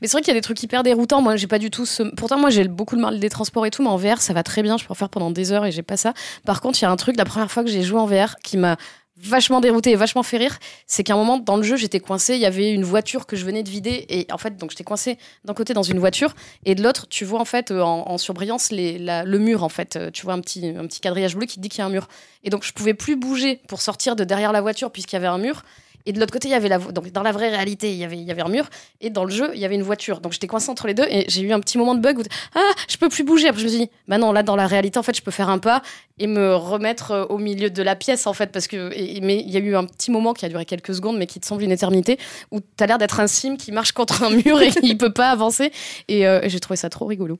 Mais 0.00 0.08
c'est 0.08 0.12
vrai 0.12 0.22
qu'il 0.22 0.28
y 0.28 0.36
a 0.36 0.38
des 0.38 0.42
trucs 0.42 0.62
hyper 0.62 0.82
déroutants. 0.82 1.22
Moi, 1.22 1.36
j'ai 1.36 1.46
pas 1.46 1.58
du 1.58 1.70
tout 1.70 1.86
ce. 1.86 2.02
Pourtant, 2.14 2.38
moi, 2.38 2.50
j'ai 2.50 2.66
beaucoup 2.68 2.96
le 2.96 3.02
mal 3.02 3.20
des 3.20 3.30
transports 3.30 3.66
et 3.66 3.70
tout, 3.70 3.82
mais 3.82 3.88
en 3.88 3.96
VR, 3.96 4.20
ça 4.20 4.32
va 4.32 4.42
très 4.42 4.62
bien. 4.62 4.76
Je 4.76 4.84
peux 4.84 4.92
en 4.92 4.94
faire 4.94 5.08
pendant 5.08 5.30
des 5.30 5.52
heures 5.52 5.66
et 5.66 5.72
j'ai 5.72 5.82
pas 5.82 5.96
ça. 5.96 6.14
Par 6.44 6.60
contre, 6.60 6.80
il 6.80 6.82
y 6.82 6.86
a 6.86 6.90
un 6.90 6.96
truc, 6.96 7.16
la 7.16 7.24
première 7.24 7.50
fois 7.50 7.64
que 7.64 7.70
j'ai 7.70 7.82
joué 7.82 7.98
en 7.98 8.06
VR, 8.06 8.36
qui 8.42 8.56
m'a 8.56 8.76
vachement 9.16 9.60
dérouté 9.60 9.90
et 9.92 9.96
vachement 9.96 10.22
fait 10.22 10.38
rire, 10.38 10.58
c'est 10.86 11.04
qu'à 11.04 11.14
un 11.14 11.16
moment 11.16 11.38
dans 11.38 11.56
le 11.56 11.62
jeu, 11.62 11.76
j'étais 11.76 12.00
coincé. 12.00 12.34
Il 12.34 12.40
y 12.40 12.46
avait 12.46 12.72
une 12.72 12.84
voiture 12.84 13.26
que 13.26 13.36
je 13.36 13.44
venais 13.44 13.62
de 13.62 13.70
vider 13.70 14.06
et 14.08 14.26
en 14.32 14.38
fait, 14.38 14.56
donc 14.56 14.70
j'étais 14.70 14.84
coincé 14.84 15.18
d'un 15.44 15.54
côté 15.54 15.72
dans 15.72 15.82
une 15.82 15.98
voiture 15.98 16.34
et 16.64 16.74
de 16.74 16.82
l'autre, 16.82 17.06
tu 17.08 17.24
vois 17.24 17.40
en 17.40 17.44
fait 17.44 17.70
euh, 17.70 17.80
en, 17.80 18.18
surbrillance 18.18 18.70
le 18.72 19.38
mur 19.38 19.62
en 19.62 19.68
fait. 19.68 19.96
Euh, 19.96 20.10
Tu 20.10 20.24
vois 20.24 20.34
un 20.34 20.40
petit 20.40 20.68
un 20.68 20.86
petit 20.86 21.00
quadrillage 21.00 21.36
bleu 21.36 21.46
qui 21.46 21.56
te 21.56 21.60
dit 21.60 21.68
qu'il 21.68 21.78
y 21.78 21.82
a 21.82 21.86
un 21.86 21.90
mur. 21.90 22.08
Et 22.42 22.50
donc, 22.50 22.64
je 22.64 22.72
pouvais 22.72 22.94
plus 22.94 23.16
bouger 23.16 23.60
pour 23.68 23.80
sortir 23.80 24.16
de 24.16 24.24
derrière 24.24 24.52
la 24.52 24.60
voiture 24.60 24.90
puisqu'il 24.90 25.16
y 25.16 25.18
avait 25.18 25.26
un 25.26 25.38
mur. 25.38 25.62
Et 26.06 26.12
de 26.12 26.20
l'autre 26.20 26.32
côté, 26.32 26.48
il 26.48 26.50
y 26.50 26.54
avait 26.54 26.68
la 26.68 26.78
donc 26.78 27.10
dans 27.12 27.22
la 27.22 27.32
vraie 27.32 27.48
réalité, 27.48 27.90
il 27.90 27.96
y 27.96 28.04
avait 28.04 28.16
il 28.18 28.24
y 28.24 28.30
avait 28.30 28.42
un 28.42 28.48
mur 28.48 28.68
et 29.00 29.08
dans 29.08 29.24
le 29.24 29.30
jeu, 29.30 29.50
il 29.54 29.60
y 29.60 29.64
avait 29.64 29.74
une 29.74 29.82
voiture. 29.82 30.20
Donc 30.20 30.32
j'étais 30.32 30.46
coincé 30.46 30.68
entre 30.70 30.86
les 30.86 30.92
deux 30.94 31.06
et 31.08 31.24
j'ai 31.28 31.40
eu 31.40 31.52
un 31.52 31.60
petit 31.60 31.78
moment 31.78 31.94
de 31.94 32.00
bug 32.00 32.18
où 32.18 32.22
ah, 32.54 32.60
je 32.90 32.96
peux 32.98 33.08
plus 33.08 33.24
bouger. 33.24 33.48
Après 33.48 33.60
je 33.60 33.64
me 33.64 33.70
suis 33.70 33.78
dit 33.80 33.90
bah 34.06 34.18
non, 34.18 34.30
là 34.32 34.42
dans 34.42 34.56
la 34.56 34.66
réalité 34.66 34.98
en 34.98 35.02
fait, 35.02 35.16
je 35.16 35.22
peux 35.22 35.30
faire 35.30 35.48
un 35.48 35.58
pas 35.58 35.80
et 36.18 36.26
me 36.26 36.54
remettre 36.54 37.10
euh, 37.12 37.24
au 37.26 37.38
milieu 37.38 37.70
de 37.70 37.82
la 37.82 37.96
pièce 37.96 38.26
en 38.26 38.34
fait 38.34 38.52
parce 38.52 38.66
que 38.68 38.92
et- 38.94 39.20
mais 39.22 39.38
il 39.40 39.50
y 39.50 39.56
a 39.56 39.60
eu 39.60 39.74
un 39.76 39.84
petit 39.84 40.10
moment 40.10 40.34
qui 40.34 40.44
a 40.44 40.48
duré 40.50 40.64
quelques 40.66 40.94
secondes 40.94 41.16
mais 41.16 41.26
qui 41.26 41.40
te 41.40 41.46
semble 41.46 41.62
une 41.62 41.72
éternité 41.72 42.18
où 42.50 42.60
tu 42.60 42.84
as 42.84 42.86
l'air 42.86 42.98
d'être 42.98 43.18
un 43.20 43.26
sim 43.26 43.56
qui 43.56 43.72
marche 43.72 43.92
contre 43.92 44.22
un 44.24 44.30
mur 44.30 44.60
et 44.60 44.70
il 44.82 44.98
peut 44.98 45.12
pas 45.12 45.30
avancer 45.30 45.72
et, 46.08 46.26
euh, 46.26 46.40
j'ai 46.48 46.60
trouvé 46.60 46.76
ça 46.76 46.90
trop 46.90 47.06
rigolo. 47.06 47.38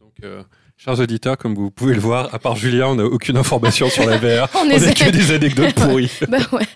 Donc, 0.00 0.12
euh, 0.24 0.42
chers 0.76 0.98
auditeurs, 0.98 1.38
comme 1.38 1.54
vous 1.54 1.70
pouvez 1.70 1.94
le 1.94 2.00
voir, 2.00 2.34
à 2.34 2.38
part 2.38 2.56
Julien, 2.56 2.88
on 2.88 2.94
n'a 2.96 3.04
aucune 3.04 3.36
information 3.36 3.88
sur 3.88 4.04
la 4.08 4.18
VR. 4.18 4.48
On 4.56 4.66
on 4.66 4.68
que 4.68 5.10
des 5.10 5.30
anecdotes 5.32 5.74
pourries. 5.74 6.10
Bah 6.28 6.38
ouais. 6.52 6.66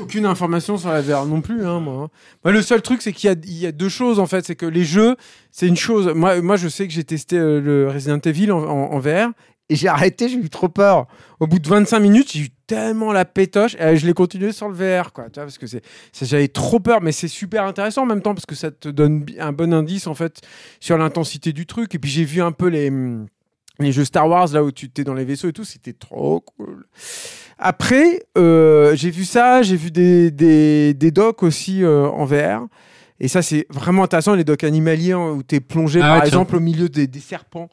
Aucune 0.00 0.26
information 0.26 0.76
sur 0.76 0.90
la 0.90 1.00
VR 1.00 1.26
non 1.26 1.40
plus, 1.40 1.66
hein. 1.66 1.80
Moi, 1.80 2.08
le 2.44 2.62
seul 2.62 2.82
truc, 2.82 3.02
c'est 3.02 3.12
qu'il 3.12 3.30
y 3.44 3.66
a, 3.66 3.72
deux 3.72 3.88
choses, 3.88 4.18
en 4.18 4.26
fait. 4.26 4.44
C'est 4.44 4.56
que 4.56 4.66
les 4.66 4.84
jeux, 4.84 5.16
c'est 5.50 5.66
une 5.66 5.76
chose. 5.76 6.12
Moi, 6.14 6.56
je 6.56 6.68
sais 6.68 6.86
que 6.86 6.92
j'ai 6.92 7.04
testé 7.04 7.36
euh, 7.38 7.60
le 7.60 7.88
Resident 7.88 8.18
Evil 8.18 8.50
en, 8.52 8.98
VR 8.98 9.30
et 9.68 9.76
j'ai 9.76 9.88
arrêté, 9.88 10.28
j'ai 10.28 10.36
eu 10.36 10.50
trop 10.50 10.68
peur. 10.68 11.06
Au 11.38 11.46
bout 11.46 11.58
de 11.58 11.68
25 11.68 12.00
minutes, 12.00 12.32
j'ai 12.32 12.40
eu 12.40 12.48
tellement 12.66 13.12
la 13.12 13.24
pétoche 13.24 13.76
et 13.78 13.96
je 13.96 14.06
l'ai 14.06 14.14
continué 14.14 14.52
sur 14.52 14.68
le 14.68 14.74
VR, 14.74 15.12
quoi. 15.12 15.26
Que 15.28 15.66
j'avais 16.22 16.48
trop 16.48 16.80
peur, 16.80 17.00
mais 17.00 17.12
c'est 17.12 17.28
super 17.28 17.64
intéressant 17.64 18.02
en 18.02 18.06
même 18.06 18.22
temps 18.22 18.34
parce 18.34 18.46
que 18.46 18.54
ça 18.54 18.70
te 18.70 18.88
donne 18.88 19.26
un 19.38 19.52
bon 19.52 19.72
indice, 19.72 20.06
en 20.06 20.14
fait, 20.14 20.40
sur 20.80 20.98
l'intensité 20.98 21.52
du 21.52 21.66
truc. 21.66 21.94
Et 21.94 21.98
puis, 21.98 22.10
j'ai 22.10 22.24
vu 22.24 22.42
un 22.42 22.52
peu 22.52 22.68
les. 22.68 22.90
Les 23.80 23.92
jeux 23.92 24.04
Star 24.04 24.28
Wars, 24.28 24.48
là 24.52 24.62
où 24.62 24.70
tu 24.70 24.86
étais 24.86 25.04
dans 25.04 25.14
les 25.14 25.24
vaisseaux 25.24 25.48
et 25.48 25.52
tout, 25.52 25.64
c'était 25.64 25.94
trop 25.94 26.40
cool. 26.40 26.86
Après, 27.58 28.22
euh, 28.38 28.94
j'ai 28.94 29.10
vu 29.10 29.24
ça, 29.24 29.62
j'ai 29.62 29.76
vu 29.76 29.90
des, 29.90 30.30
des, 30.30 30.94
des 30.94 31.10
docs 31.10 31.42
aussi 31.42 31.82
euh, 31.82 32.06
en 32.08 32.24
VR. 32.24 32.66
Et 33.20 33.28
ça, 33.28 33.42
c'est 33.42 33.66
vraiment 33.70 34.04
intéressant, 34.04 34.34
les 34.34 34.44
docs 34.44 34.64
animaliers 34.64 35.12
hein, 35.12 35.30
où 35.30 35.42
tu 35.42 35.56
es 35.56 35.60
plongé, 35.60 36.00
Ah 36.02 36.18
par 36.18 36.24
exemple, 36.24 36.56
au 36.56 36.60
milieu 36.60 36.88
des, 36.88 37.06
des 37.06 37.20
serpents. 37.20 37.68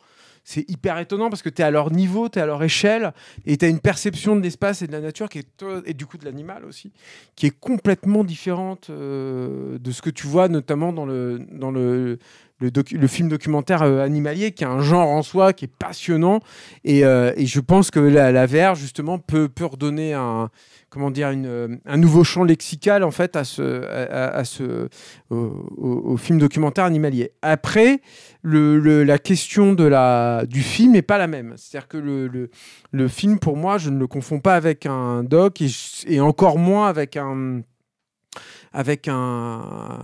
C'est 0.50 0.70
hyper 0.70 0.98
étonnant 0.98 1.30
parce 1.30 1.42
que 1.42 1.50
tu 1.50 1.62
es 1.62 1.66
à 1.66 1.72
leur 1.72 1.92
niveau, 1.92 2.30
tu 2.30 2.40
es 2.40 2.42
à 2.42 2.46
leur 2.46 2.64
échelle 2.64 3.12
et 3.46 3.58
tu 3.58 3.66
as 3.66 3.68
une 3.68 3.82
perception 3.82 4.34
de 4.34 4.40
l'espace 4.40 4.82
et 4.82 4.88
de 4.88 4.94
la 4.94 5.02
nature 5.02 5.28
qui 5.28 5.40
est 5.40 5.66
et 5.86 5.94
du 5.94 6.06
coup 6.06 6.18
de 6.18 6.24
l'animal 6.24 6.64
aussi 6.64 6.94
qui 7.36 7.48
est 7.48 7.60
complètement 7.60 8.24
différente 8.24 8.90
euh, 8.90 9.78
de 9.78 9.92
ce 9.92 10.02
que 10.02 10.10
tu 10.10 10.26
vois 10.26 10.48
notamment 10.48 10.94
dans 10.94 11.06
le 11.06 11.42
dans 11.52 11.70
le 11.70 12.18
le, 12.60 13.08
film 13.08 13.30
documentaire 13.30 13.84
euh, 13.84 14.04
animalier, 14.04 14.52
qui 14.52 14.64
est 14.64 14.68
un 14.68 14.82
genre 14.82 15.10
en 15.10 15.22
soi, 15.22 15.54
qui 15.54 15.66
est 15.66 15.72
passionnant. 15.80 16.40
Et, 16.84 17.06
euh, 17.06 17.32
je 17.38 17.60
pense 17.60 17.92
que 17.92 18.00
la, 18.00 18.32
la 18.32 18.46
VR, 18.46 18.76
justement, 18.76 19.20
peut, 19.20 19.50
redonner 19.62 20.14
un, 20.14 20.50
comment 20.90 21.12
dire, 21.12 21.32
euh, 21.34 21.76
un 21.86 21.98
nouveau 21.98 22.24
champ 22.24 22.44
lexical, 22.44 23.04
en 23.04 23.12
fait, 23.12 23.36
à 23.36 23.44
ce, 23.44 24.90
au, 25.30 26.18
film 26.18 26.40
documentaire 26.40 26.86
animalier. 26.86 27.32
Après, 27.42 28.02
le, 28.42 29.04
la 29.04 29.20
question 29.20 29.74
de 29.74 29.84
la, 29.84 30.46
du 30.48 30.62
film 30.62 30.94
n'est 30.94 31.02
pas 31.02 31.18
la 31.18 31.28
même. 31.28 31.54
C'est-à-dire 31.58 31.88
que 31.88 31.98
le, 31.98 32.50
le, 32.92 33.08
film, 33.08 33.38
pour 33.38 33.56
moi, 33.56 33.78
je 33.78 33.90
ne 33.90 34.00
le 34.00 34.08
confonds 34.08 34.40
pas 34.40 34.56
avec 34.56 34.86
un 34.86 35.24
doc 35.24 35.62
et 36.08 36.20
encore 36.20 36.58
moins 36.58 36.88
avec 36.88 37.18
un 37.18 37.62
avec 38.78 39.08
un, 39.08 39.98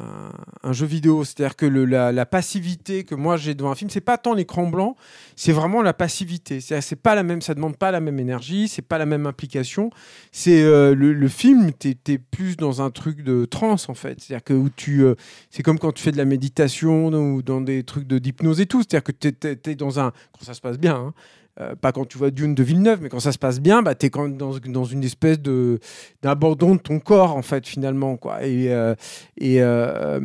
jeu 0.71 0.87
vidéo. 0.87 1.23
C'est-à-dire 1.23 1.55
que 1.55 1.67
la, 1.67 2.25
passivité 2.25 3.03
que 3.03 3.13
moi 3.13 3.37
j'ai 3.37 3.53
devant 3.53 3.69
un 3.69 3.75
film, 3.75 3.91
c'est 3.91 4.01
pas 4.01 4.17
tant 4.17 4.33
l'écran 4.33 4.65
blanc, 4.65 4.95
c'est 5.35 5.51
vraiment 5.51 5.83
la 5.83 5.93
passivité. 5.93 6.59
C'est 6.59 6.95
pas 6.95 7.13
la 7.13 7.21
même, 7.21 7.43
ça 7.43 7.53
demande 7.53 7.77
pas 7.77 7.91
la 7.91 7.99
même 7.99 8.19
énergie, 8.19 8.67
c'est 8.67 8.81
pas 8.81 8.97
la 8.97 9.05
même 9.05 9.27
implication. 9.27 9.91
C'est 10.31 10.63
euh, 10.63 10.95
le, 10.95 11.27
film, 11.27 11.71
t'es 11.71 11.95
es 12.07 12.17
plus 12.17 12.57
dans 12.57 12.81
un 12.81 12.89
truc 12.89 13.23
de 13.23 13.45
transe 13.45 13.89
en 13.89 13.93
fait. 13.93 14.19
C'est-à-dire 14.19 14.43
que 14.43 14.53
où 14.53 14.69
tu, 14.75 15.03
euh, 15.03 15.13
c'est 15.51 15.61
comme 15.61 15.77
quand 15.77 15.91
tu 15.91 16.01
fais 16.01 16.11
de 16.11 16.17
la 16.17 16.25
méditation 16.25 17.09
ou 17.09 17.43
dans 17.43 17.61
des 17.61 17.83
trucs 17.83 18.07
de 18.07 18.17
d'hypnose 18.17 18.59
et 18.59 18.65
tout. 18.65 18.81
C'est-à-dire 18.81 19.03
que 19.03 19.11
tu 19.11 19.69
es, 19.69 19.75
dans 19.75 19.99
un, 19.99 20.11
quand 20.31 20.45
ça 20.45 20.55
se 20.55 20.61
passe 20.61 20.79
bien. 20.79 20.95
hein, 20.95 21.13
euh, 21.59 21.75
pas 21.75 21.91
quand 21.91 22.05
tu 22.05 22.17
vois 22.17 22.31
Dune 22.31 22.55
de 22.55 22.63
Villeneuve, 22.63 22.99
mais 23.01 23.09
quand 23.09 23.19
ça 23.19 23.31
se 23.31 23.37
passe 23.37 23.59
bien, 23.59 23.83
bah, 23.83 23.93
tu 23.93 24.07
es 24.07 24.09
quand 24.09 24.23
même 24.23 24.37
dans, 24.37 24.57
dans 24.57 24.85
une 24.85 25.03
espèce 25.03 25.39
de 25.39 25.79
d'abandon 26.23 26.75
de 26.75 26.79
ton 26.79 26.99
corps, 26.99 27.35
en 27.35 27.43
fait, 27.43 27.67
finalement. 27.67 28.17
Quoi. 28.17 28.43
Et, 28.43 28.73
euh, 28.73 28.95
et, 29.37 29.61
euh, 29.61 30.19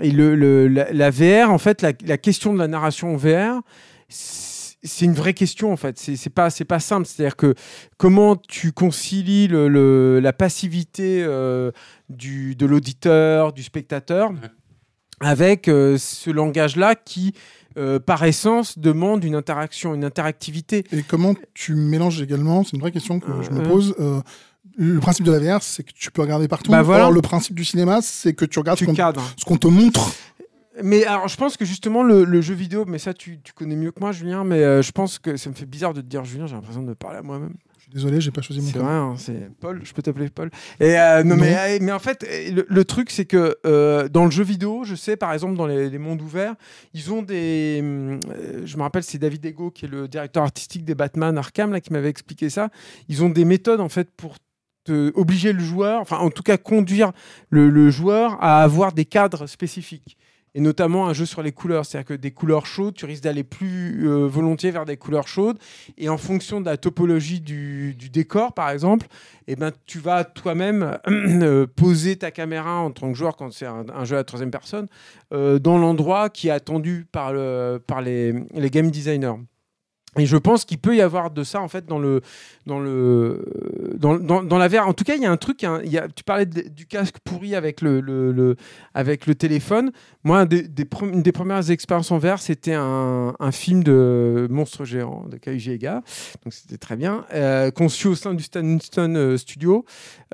et 0.00 0.10
le, 0.10 0.34
le- 0.36 0.68
la, 0.68 0.92
la 0.92 1.10
VR, 1.10 1.50
en 1.50 1.58
fait, 1.58 1.80
la, 1.80 1.92
la 2.04 2.18
question 2.18 2.52
de 2.52 2.58
la 2.58 2.68
narration 2.68 3.14
en 3.14 3.16
VR, 3.16 3.62
c'est 4.08 5.06
une 5.06 5.14
vraie 5.14 5.32
question, 5.32 5.72
en 5.72 5.76
fait. 5.76 5.98
C'est 5.98 6.28
pas, 6.30 6.50
c'est 6.50 6.66
pas 6.66 6.80
simple. 6.80 7.06
C'est-à-dire 7.06 7.36
que 7.36 7.54
comment 7.96 8.36
tu 8.36 8.72
concilies 8.72 9.48
le, 9.48 9.68
le- 9.68 10.20
la 10.20 10.32
passivité 10.34 11.26
du, 12.10 12.54
de 12.56 12.66
l'auditeur, 12.66 13.52
du 13.54 13.62
spectateur, 13.62 14.32
avec 15.20 15.64
ce 15.66 16.30
langage-là 16.30 16.94
qui, 16.96 17.32
euh, 17.76 17.98
par 17.98 18.24
essence, 18.24 18.78
demande 18.78 19.24
une 19.24 19.34
interaction, 19.34 19.94
une 19.94 20.04
interactivité. 20.04 20.84
Et 20.92 21.02
comment 21.02 21.34
tu 21.54 21.74
mélanges 21.74 22.20
également 22.22 22.64
C'est 22.64 22.72
une 22.74 22.80
vraie 22.80 22.92
question 22.92 23.20
que 23.20 23.42
je 23.42 23.50
me 23.50 23.60
Euh. 23.60 23.68
pose. 23.68 23.94
Euh, 24.00 24.20
le 24.76 24.98
principe 24.98 25.24
de 25.26 25.32
la 25.32 25.38
VR, 25.38 25.62
c'est 25.62 25.82
que 25.84 25.92
tu 25.92 26.10
peux 26.10 26.22
regarder 26.22 26.48
partout. 26.48 26.70
Bah 26.70 26.82
voilà. 26.82 27.10
Le 27.10 27.20
principe 27.20 27.54
du 27.54 27.64
cinéma, 27.64 28.00
c'est 28.02 28.32
que 28.34 28.44
tu 28.44 28.58
regardes 28.58 28.78
ce 28.78 28.84
Tu 28.84 28.90
qu'on 28.90 28.94
cadres. 28.96 29.22
ce 29.36 29.44
qu'on 29.44 29.56
te 29.56 29.68
montre. 29.68 30.10
Mais 30.82 31.04
alors, 31.04 31.28
je 31.28 31.36
pense 31.36 31.56
que 31.56 31.64
justement, 31.64 32.02
le, 32.02 32.24
le 32.24 32.40
jeu 32.40 32.54
vidéo, 32.54 32.84
mais 32.88 32.98
ça, 32.98 33.14
tu, 33.14 33.38
tu 33.44 33.52
connais 33.52 33.76
mieux 33.76 33.92
que 33.92 34.00
moi, 34.00 34.10
Julien, 34.10 34.42
mais 34.42 34.64
euh, 34.64 34.82
je 34.82 34.90
pense 34.90 35.20
que 35.20 35.36
ça 35.36 35.48
me 35.50 35.54
fait 35.54 35.66
bizarre 35.66 35.94
de 35.94 36.00
te 36.00 36.06
dire 36.06 36.24
Julien, 36.24 36.46
j'ai 36.48 36.54
l'impression 36.56 36.82
de 36.82 36.92
parler 36.94 37.18
à 37.18 37.22
moi-même. 37.22 37.54
Désolé, 37.94 38.20
j'ai 38.20 38.32
pas 38.32 38.42
choisi 38.42 38.60
mon 38.60 38.70
prénom. 38.70 38.86
hein, 38.86 39.14
c'est 39.16 39.48
Paul, 39.60 39.80
je 39.84 39.92
peux 39.94 40.02
t'appeler 40.02 40.28
Paul. 40.28 40.50
Et 40.80 40.98
euh, 40.98 41.22
non, 41.22 41.36
Non. 41.36 41.42
Mais, 41.42 41.56
euh, 41.56 41.78
mais 41.80 41.92
en 41.92 42.00
fait, 42.00 42.24
euh, 42.24 42.50
le, 42.50 42.66
le 42.68 42.84
truc, 42.84 43.10
c'est 43.12 43.24
que 43.24 43.56
euh, 43.64 44.08
dans 44.08 44.24
le 44.24 44.32
jeu 44.32 44.42
vidéo, 44.42 44.82
je 44.84 44.96
sais, 44.96 45.16
par 45.16 45.32
exemple, 45.32 45.56
dans 45.56 45.66
les, 45.68 45.88
les 45.88 45.98
mondes 45.98 46.20
ouverts, 46.20 46.56
ils 46.92 47.12
ont 47.12 47.22
des. 47.22 47.78
hum, 47.80 48.18
euh, 48.30 48.62
je 48.64 48.76
me 48.76 48.82
rappelle, 48.82 49.04
c'est 49.04 49.18
David 49.18 49.46
Ego, 49.46 49.70
qui 49.70 49.84
est 49.84 49.88
le 49.88 50.08
directeur 50.08 50.42
artistique 50.42 50.84
des 50.84 50.96
Batman 50.96 51.38
Arkham, 51.38 51.70
là, 51.72 51.80
qui 51.80 51.92
m'avait 51.92 52.08
expliqué 52.10 52.50
ça. 52.50 52.68
Ils 53.08 53.22
ont 53.22 53.30
des 53.30 53.44
méthodes, 53.44 53.80
en 53.80 53.88
fait, 53.88 54.10
pour 54.16 54.34
te 54.84 55.12
obliger 55.14 55.52
le 55.52 55.60
joueur, 55.60 56.00
enfin, 56.00 56.18
en 56.18 56.30
tout 56.30 56.42
cas, 56.42 56.56
conduire 56.58 57.12
le, 57.48 57.70
le 57.70 57.90
joueur 57.90 58.36
à 58.42 58.62
avoir 58.62 58.92
des 58.92 59.04
cadres 59.04 59.46
spécifiques. 59.46 60.18
Et 60.56 60.60
notamment 60.60 61.08
un 61.08 61.12
jeu 61.12 61.26
sur 61.26 61.42
les 61.42 61.50
couleurs, 61.50 61.84
c'est-à-dire 61.84 62.06
que 62.06 62.14
des 62.14 62.30
couleurs 62.30 62.64
chaudes, 62.64 62.94
tu 62.94 63.06
risques 63.06 63.24
d'aller 63.24 63.42
plus 63.42 64.08
euh, 64.08 64.28
volontiers 64.28 64.70
vers 64.70 64.84
des 64.84 64.96
couleurs 64.96 65.26
chaudes. 65.26 65.58
Et 65.98 66.08
en 66.08 66.16
fonction 66.16 66.60
de 66.60 66.66
la 66.66 66.76
topologie 66.76 67.40
du, 67.40 67.96
décor, 68.12 68.52
par 68.54 68.70
exemple, 68.70 69.08
eh 69.48 69.56
ben, 69.56 69.72
tu 69.86 69.98
vas 69.98 70.22
toi-même 70.22 70.98
euh, 71.08 71.66
poser 71.66 72.14
ta 72.16 72.30
caméra 72.30 72.78
en 72.78 72.92
tant 72.92 73.10
que 73.10 73.18
joueur, 73.18 73.36
quand 73.36 73.52
c'est 73.52 73.66
un, 73.66 74.04
jeu 74.04 74.16
à 74.16 74.22
troisième 74.22 74.52
personne, 74.52 74.86
euh, 75.32 75.58
dans 75.58 75.76
l'endroit 75.76 76.30
qui 76.30 76.46
est 76.46 76.52
attendu 76.52 77.04
par, 77.10 77.32
le, 77.32 77.82
par 77.84 78.00
les, 78.00 78.32
game 78.70 78.92
designers. 78.92 79.34
Et 80.16 80.26
je 80.26 80.36
pense 80.36 80.64
qu'il 80.64 80.78
peut 80.78 80.94
y 80.94 81.00
avoir 81.00 81.32
de 81.32 81.42
ça 81.42 81.60
en 81.60 81.66
fait 81.66 81.86
dans 81.86 81.98
le 81.98 82.20
dans 82.66 82.78
le 82.78 83.44
dans, 83.96 84.16
dans, 84.16 84.58
la 84.58 84.68
VR. 84.68 84.86
En 84.86 84.92
tout 84.92 85.02
cas, 85.02 85.16
il 85.16 85.22
y 85.22 85.26
a 85.26 85.30
un 85.32 85.36
truc. 85.36 85.66
tu 86.14 86.24
parlais 86.24 86.46
du 86.46 86.86
casque 86.86 87.16
pourri 87.24 87.56
avec 87.56 87.80
le- 87.80 88.56
avec 88.94 89.26
le 89.26 89.34
téléphone. 89.34 89.90
Moi, 90.24 90.46
une 91.02 91.22
des 91.22 91.32
premières 91.32 91.70
expériences 91.70 92.10
en 92.10 92.16
VR, 92.16 92.38
c'était 92.38 92.72
un, 92.72 93.34
film 93.52 93.84
de 93.84 94.48
monstre 94.50 94.84
géant 94.84 95.26
de 95.28 95.36
Kaiji 95.36 95.72
Ega. 95.72 96.02
Donc 96.42 96.54
c'était 96.54 96.78
très 96.78 96.96
bien. 96.96 97.26
Euh, 97.34 97.70
conçu 97.70 98.08
au 98.08 98.14
sein 98.14 98.32
du 98.32 98.42
Stan 98.42 98.62
Winston 98.62 99.14
euh, 99.16 99.36
Studio, 99.36 99.84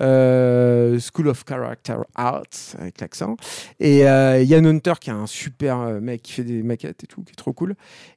euh, 0.01 0.99
School 1.01 1.29
of 1.29 1.45
Character 1.47 1.97
Arts 2.15 2.77
avec 2.79 3.01
l'accent. 3.01 3.37
Et 3.81 4.07
euh, 4.07 4.43
Yann 4.43 4.65
Hunter 4.65 4.95
qui 5.01 5.11
est 5.11 5.13
un 5.13 5.27
super 5.27 5.81
euh, 5.81 6.01
mec 6.01 6.23
qui 6.23 6.33
fait 6.33 6.45
des 6.45 6.63
maquettes 6.63 7.05
et 7.05 7.07
tout, 7.07 7.23
qui 7.23 7.33
est 7.33 7.37
trop 7.37 7.53
cool. 7.53 7.75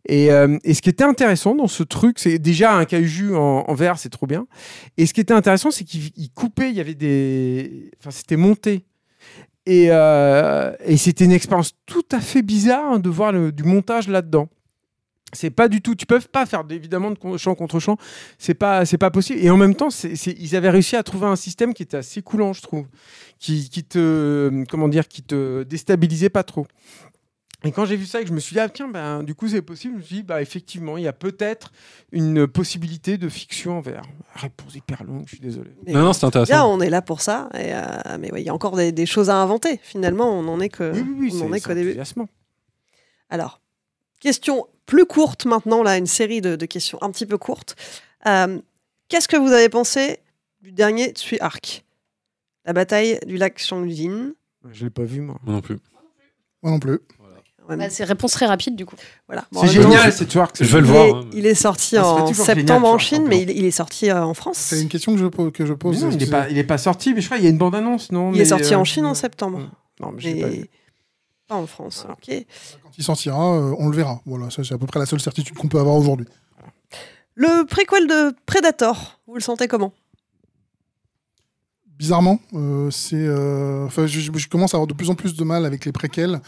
Et, 0.07 0.31
euh, 0.31 0.57
ce 0.65 0.81
qui 0.81 0.89
était 0.89 1.03
intéressant 1.03 1.55
dans 1.55 1.67
ce 1.67 1.83
truc, 1.83 2.19
c'est 2.19 2.39
déjà 2.39 2.75
un 2.75 2.85
kaiju 2.85 3.35
en, 3.35 3.73
VR, 3.73 3.97
c'est 3.97 4.09
trop 4.09 4.27
bien. 4.27 4.45
Et 4.97 5.05
ce 5.05 5.13
qui 5.13 5.21
était 5.21 5.33
intéressant, 5.33 5.71
c'est 5.71 5.83
qu'il 5.83 6.11
il 6.15 6.29
coupait, 6.29 6.69
il 6.69 6.75
y 6.75 6.81
avait 6.81 6.95
des. 6.95 7.91
Enfin, 7.99 8.11
c'était 8.11 8.37
monté. 8.37 8.85
Et, 9.65 9.87
euh, 9.89 10.73
et 10.83 10.97
c'était 10.97 11.25
une 11.25 11.31
expérience 11.31 11.73
tout 11.85 12.05
à 12.11 12.19
fait 12.19 12.41
bizarre 12.41 12.93
hein, 12.93 12.99
de 12.99 13.09
voir 13.09 13.33
du 13.51 13.63
montage 13.63 14.07
là-dedans. 14.07 14.49
C'est 15.33 15.49
pas 15.49 15.67
du 15.67 15.81
tout. 15.81 15.95
Tu 15.95 16.05
peux 16.05 16.19
pas 16.19 16.45
faire 16.45 16.63
évidemment 16.69 17.11
de 17.11 17.37
champ 17.37 17.55
contre 17.55 17.79
champ. 17.79 17.97
C'est 18.37 18.53
pas, 18.53 18.85
c'est 18.85 18.97
pas 18.97 19.09
possible. 19.09 19.39
Et 19.41 19.49
en 19.49 19.57
même 19.57 19.75
temps, 19.75 19.89
ils 20.03 20.55
avaient 20.55 20.69
réussi 20.69 20.95
à 20.95 21.03
trouver 21.03 21.25
un 21.25 21.35
système 21.35 21.73
qui 21.73 21.83
était 21.83 21.97
assez 21.97 22.21
coulant, 22.21 22.53
je 22.53 22.61
trouve, 22.61 22.85
qui, 23.39 23.69
qui 23.69 23.83
te, 23.83 24.63
comment 24.69 24.87
dire, 24.87 25.07
qui 25.07 25.23
te 25.23 25.63
déstabilisait 25.63 26.29
pas 26.29 26.43
trop. 26.43 26.67
Et 27.65 27.71
quand 27.71 27.85
j'ai 27.85 27.95
vu 27.95 28.05
ça 28.05 28.19
et 28.19 28.23
que 28.23 28.29
je 28.29 28.33
me 28.33 28.39
suis 28.41 28.53
dit, 28.55 28.59
ah 28.59 28.67
tiens, 28.67 28.89
ben, 28.89 29.23
du 29.23 29.35
coup 29.35 29.47
c'est 29.47 29.61
possible, 29.61 29.93
je 29.93 29.97
me 29.99 30.03
suis 30.03 30.15
dit, 30.17 30.23
bah, 30.23 30.41
effectivement, 30.41 30.97
il 30.97 31.03
y 31.03 31.07
a 31.07 31.13
peut-être 31.13 31.71
une 32.11 32.45
possibilité 32.47 33.17
de 33.17 33.29
fiction 33.29 33.77
en 33.77 33.81
VR. 33.81 34.01
Réponse 34.35 34.75
hyper 34.75 35.03
longue, 35.05 35.23
je 35.25 35.35
suis 35.35 35.39
désolé. 35.39 35.71
Mais 35.85 35.93
Non, 35.93 36.01
non, 36.03 36.13
c'est 36.13 36.19
Bien, 36.21 36.27
intéressant. 36.41 36.73
on 36.73 36.81
est 36.81 36.89
là 36.89 37.01
pour 37.01 37.21
ça. 37.21 37.47
Et, 37.53 37.73
euh, 37.73 38.17
mais 38.19 38.31
ouais, 38.33 38.41
il 38.41 38.45
y 38.45 38.49
a 38.49 38.53
encore 38.53 38.75
des, 38.75 38.91
des 38.91 39.05
choses 39.05 39.29
à 39.29 39.37
inventer. 39.37 39.79
Finalement, 39.81 40.29
on 40.37 40.43
n'en 40.43 40.59
est 40.59 40.69
que, 40.69 40.91
oui, 40.91 40.99
oui, 41.01 41.15
oui, 41.19 41.29
on 41.35 41.45
en 41.45 41.49
c'est, 41.51 41.55
est 41.55 41.59
c'est 41.59 41.67
qu'au 41.69 41.73
début. 41.73 41.99
Alors, 43.29 43.61
question 44.19 44.67
plus 44.85 45.05
courte 45.05 45.45
maintenant, 45.45 45.81
là, 45.83 45.97
une 45.97 46.05
série 46.07 46.41
de, 46.41 46.55
de 46.57 46.65
questions 46.65 46.97
un 47.01 47.11
petit 47.11 47.25
peu 47.25 47.37
courtes. 47.37 47.75
Euh, 48.27 48.59
Qu'est-ce 49.09 49.27
que 49.27 49.37
vous 49.37 49.51
avez 49.51 49.69
pensé 49.69 50.19
du 50.61 50.71
dernier 50.71 51.09
Tsui 51.11 51.37
Arc? 51.39 51.85
La 52.65 52.73
bataille 52.73 53.19
du 53.27 53.37
lac 53.37 53.59
Changjin. 53.59 54.31
Je 54.71 54.85
l'ai 54.85 54.89
pas 54.89 55.03
vu, 55.03 55.21
moi. 55.21 55.37
Moi 55.43 55.53
non 55.55 55.61
plus. 55.61 55.77
Moi 56.63 56.71
non 56.71 56.79
plus. 56.79 56.99
Bah, 57.69 57.89
c'est 57.89 58.03
réponse 58.03 58.31
très 58.33 58.45
rapide 58.45 58.75
du 58.75 58.85
coup. 58.85 58.95
voilà. 59.27 59.45
Bon, 59.51 59.61
C'est 59.61 59.67
génial, 59.69 60.11
cette 60.11 60.31
soirée. 60.31 60.51
Je 60.59 60.65
vais 60.65 60.81
le 60.81 60.87
voir. 60.87 61.15
hein. 61.17 61.25
il 61.33 61.45
est 61.45 61.55
sorti 61.55 61.95
Ah, 61.97 62.05
en 62.05 62.33
septembre 62.33 62.55
génial, 62.55 62.83
en 62.85 62.97
Chine, 62.97 63.25
mais 63.27 63.41
il, 63.41 63.49
il 63.51 63.65
est 63.65 63.71
sorti 63.71 64.09
euh, 64.09 64.23
en 64.23 64.33
France. 64.33 64.57
C'est 64.57 64.81
une 64.81 64.89
question 64.89 65.13
que 65.13 65.19
je, 65.19 65.25
po- 65.27 65.49
que 65.51 65.65
je 65.65 65.73
pose. 65.73 66.03
Non, 66.03 66.11
il 66.11 66.17
n'est 66.17 66.25
pas, 66.27 66.49
il 66.49 66.57
est 66.57 66.63
pas 66.65 66.77
sorti, 66.77 67.13
mais 67.13 67.21
je 67.21 67.25
crois 67.27 67.37
qu'il 67.37 67.45
y 67.45 67.47
a 67.47 67.51
une 67.51 67.57
bande-annonce, 67.57 68.11
non 68.11 68.31
Il 68.33 68.41
est 68.41 68.45
sorti 68.45 68.73
euh, 68.73 68.77
en 68.79 68.83
Chine 68.83 69.05
en 69.05 69.13
septembre. 69.13 69.61
Non, 70.01 70.11
mais 70.11 70.21
je 70.21 70.41
pas 70.41 70.47
vu. 70.49 70.69
pas 71.47 71.55
en 71.55 71.65
France. 71.67 72.05
Voilà. 72.05 72.15
ok. 72.21 72.45
Quand 72.83 72.89
il 72.97 73.03
sortira, 73.03 73.55
euh, 73.55 73.73
on 73.79 73.87
le 73.89 73.95
verra. 73.95 74.21
Voilà, 74.25 74.49
ça 74.49 74.63
c'est 74.63 74.73
à 74.73 74.77
peu 74.77 74.85
près 74.87 74.99
la 74.99 75.05
seule 75.05 75.21
certitude 75.21 75.55
qu'on 75.57 75.67
peut 75.69 75.79
avoir 75.79 75.95
aujourd'hui. 75.95 76.27
Le 77.35 77.65
préquel 77.65 78.07
de 78.07 78.35
Predator, 78.45 79.19
vous 79.25 79.35
le 79.35 79.41
sentez 79.41 79.67
comment? 79.67 79.93
Bizarrement, 81.97 82.39
euh, 82.53 82.89
c'est, 82.91 83.27
enfin, 83.85 84.05
je 84.07 84.47
commence 84.49 84.73
à 84.73 84.77
avoir 84.77 84.87
de 84.87 84.93
plus 84.93 85.09
en 85.09 85.15
plus 85.15 85.35
de 85.35 85.43
mal 85.43 85.65
avec 85.65 85.85
les 85.85 85.91
préquels 85.91 86.41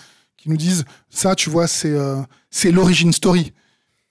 qui 0.46 0.52
nous 0.52 0.58
disent 0.58 0.86
ça, 1.10 1.34
tu 1.34 1.50
vois, 1.50 1.66
c'est 1.66 1.90
euh, 1.90 2.22
story. 2.52 3.52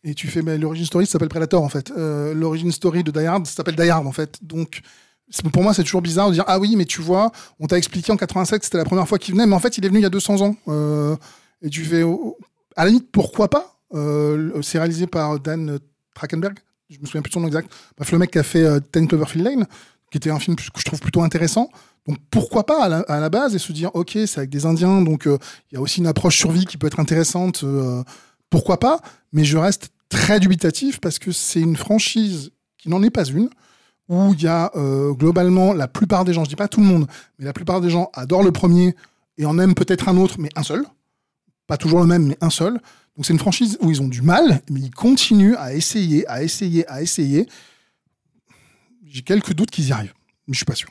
Et 0.02 0.14
tu 0.14 0.26
fais, 0.26 0.42
mais 0.42 0.58
l'origin 0.58 0.84
story, 0.84 1.06
s'appelle 1.06 1.28
Predator 1.28 1.62
en 1.62 1.68
fait. 1.68 1.92
Euh, 1.96 2.34
l'origin 2.34 2.70
story 2.72 3.04
de 3.04 3.12
Die 3.12 3.24
Hard, 3.24 3.46
s'appelle 3.46 3.76
Die 3.76 3.88
Hard 3.88 4.04
en 4.06 4.12
fait. 4.12 4.38
Donc, 4.42 4.82
pour 5.52 5.62
moi, 5.62 5.72
c'est 5.72 5.84
toujours 5.84 6.02
bizarre 6.02 6.28
de 6.28 6.34
dire 6.34 6.44
ah 6.48 6.58
oui, 6.58 6.74
mais 6.76 6.86
tu 6.86 7.00
vois, 7.00 7.30
on 7.60 7.68
t'a 7.68 7.78
expliqué 7.78 8.10
en 8.10 8.16
87 8.16 8.58
que 8.58 8.64
c'était 8.64 8.78
la 8.78 8.84
première 8.84 9.06
fois 9.06 9.18
qu'il 9.18 9.32
venait, 9.32 9.46
mais 9.46 9.54
en 9.54 9.60
fait, 9.60 9.78
il 9.78 9.84
est 9.84 9.88
venu 9.88 10.00
il 10.00 10.02
y 10.02 10.06
a 10.06 10.10
200 10.10 10.40
ans. 10.40 10.56
Euh, 10.66 11.16
et 11.62 11.70
tu 11.70 11.84
fais, 11.84 12.02
oh, 12.02 12.20
oh, 12.22 12.38
à 12.74 12.84
la 12.84 12.90
limite, 12.90 13.10
pourquoi 13.12 13.48
pas 13.48 13.78
Euh, 13.94 14.60
C'est 14.60 14.78
réalisé 14.78 15.06
par 15.06 15.38
Dan 15.38 15.78
Trachtenberg. 16.14 16.58
Je 16.90 16.98
me 17.00 17.06
souviens 17.06 17.22
plus 17.22 17.30
de 17.30 17.34
son 17.34 17.40
nom 17.40 17.46
exact. 17.46 17.70
Bref, 17.96 18.10
le 18.10 18.18
mec 18.18 18.32
qui 18.32 18.38
a 18.38 18.42
fait 18.42 18.64
euh, 18.64 18.80
Ten 18.80 19.06
Cloverfield 19.06 19.46
Lane, 19.46 19.66
qui 20.14 20.18
était 20.18 20.30
un 20.30 20.38
film 20.38 20.54
que 20.54 20.62
je 20.62 20.84
trouve 20.84 21.00
plutôt 21.00 21.22
intéressant. 21.22 21.70
Donc 22.06 22.18
pourquoi 22.30 22.64
pas 22.66 22.84
à 22.84 23.18
la, 23.18 23.30
base 23.30 23.56
et 23.56 23.58
se 23.58 23.72
dire 23.72 23.90
ok 23.94 24.10
c'est 24.12 24.38
avec 24.38 24.50
des 24.50 24.64
Indiens 24.64 25.02
donc 25.02 25.26
euh, 25.26 25.38
il 25.72 25.74
y 25.74 25.78
a 25.78 25.80
aussi 25.80 25.98
une 25.98 26.06
approche 26.06 26.36
survie 26.36 26.66
qui 26.66 26.76
peut 26.76 26.86
être 26.86 27.00
intéressante 27.00 27.64
euh, 27.64 28.04
pourquoi 28.50 28.78
pas 28.78 29.00
mais 29.32 29.42
je 29.42 29.56
reste 29.56 29.88
très 30.10 30.38
dubitatif 30.38 31.00
parce 31.00 31.18
que 31.18 31.32
c'est 31.32 31.62
une 31.62 31.76
franchise 31.76 32.50
qui 32.76 32.90
n'en 32.90 33.02
est 33.02 33.10
pas 33.10 33.24
une 33.24 33.48
où 34.10 34.34
il 34.34 34.42
y 34.42 34.46
a 34.46 34.70
euh, 34.76 35.14
globalement 35.14 35.72
la 35.72 35.88
plupart 35.88 36.26
des 36.26 36.34
gens 36.34 36.44
je 36.44 36.50
dis 36.50 36.56
pas 36.56 36.68
tout 36.68 36.80
le 36.80 36.86
monde 36.86 37.06
mais 37.38 37.46
la 37.46 37.54
plupart 37.54 37.80
des 37.80 37.88
gens 37.88 38.10
adorent 38.12 38.42
le 38.42 38.52
premier 38.52 38.94
et 39.38 39.46
en 39.46 39.58
aiment 39.58 39.74
peut-être 39.74 40.10
un 40.10 40.18
autre 40.18 40.34
mais 40.38 40.50
un 40.56 40.62
seul 40.62 40.84
pas 41.66 41.76
toujours 41.76 42.00
le 42.00 42.06
même, 42.06 42.26
mais 42.26 42.36
un 42.40 42.50
seul. 42.50 42.74
Donc 43.16 43.26
c'est 43.26 43.32
une 43.32 43.38
franchise 43.38 43.78
où 43.80 43.90
ils 43.90 44.02
ont 44.02 44.08
du 44.08 44.22
mal, 44.22 44.60
mais 44.70 44.80
ils 44.80 44.90
continuent 44.90 45.54
à 45.56 45.74
essayer, 45.74 46.28
à 46.28 46.42
essayer, 46.42 46.86
à 46.90 47.02
essayer. 47.02 47.46
J'ai 49.14 49.22
quelques 49.22 49.54
doutes 49.54 49.70
qu'ils 49.70 49.88
y 49.88 49.92
arrivent, 49.92 50.12
mais 50.48 50.54
je 50.54 50.58
suis 50.58 50.64
pas 50.64 50.74
sûr. 50.74 50.88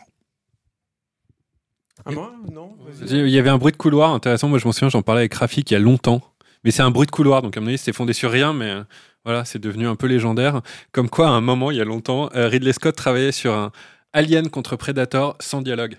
Ah, 2.05 2.11
moi 2.11 2.33
Non. 2.49 2.73
Il 3.01 3.27
y 3.27 3.37
avait 3.37 3.49
un 3.49 3.57
bruit 3.57 3.73
de 3.73 3.77
couloir 3.77 4.13
intéressant. 4.13 4.47
Moi, 4.47 4.59
je 4.59 4.65
m'en 4.65 4.71
souviens, 4.71 4.87
j'en 4.87 5.01
parlais 5.01 5.21
avec 5.21 5.33
Rafik 5.33 5.69
il 5.69 5.73
y 5.73 5.77
a 5.77 5.79
longtemps. 5.81 6.21
Mais 6.63 6.71
c'est 6.71 6.83
un 6.83 6.89
bruit 6.89 7.05
de 7.05 7.11
couloir, 7.11 7.41
donc 7.41 7.57
à 7.57 7.59
mon 7.59 7.67
avis, 7.67 7.77
c'était 7.77 7.91
fondé 7.91 8.13
sur 8.13 8.31
rien, 8.31 8.53
mais 8.53 8.69
euh, 8.69 8.83
voilà, 9.25 9.43
c'est 9.43 9.59
devenu 9.59 9.87
un 9.87 9.97
peu 9.97 10.07
légendaire. 10.07 10.61
Comme 10.93 11.09
quoi, 11.09 11.27
à 11.27 11.31
un 11.31 11.41
moment, 11.41 11.69
il 11.69 11.77
y 11.77 11.81
a 11.81 11.83
longtemps, 11.83 12.29
euh, 12.33 12.47
Ridley 12.47 12.71
Scott 12.71 12.95
travaillait 12.95 13.33
sur 13.33 13.53
un 13.53 13.73
Alien 14.13 14.49
contre 14.49 14.77
Predator 14.77 15.35
sans 15.41 15.61
dialogue. 15.61 15.97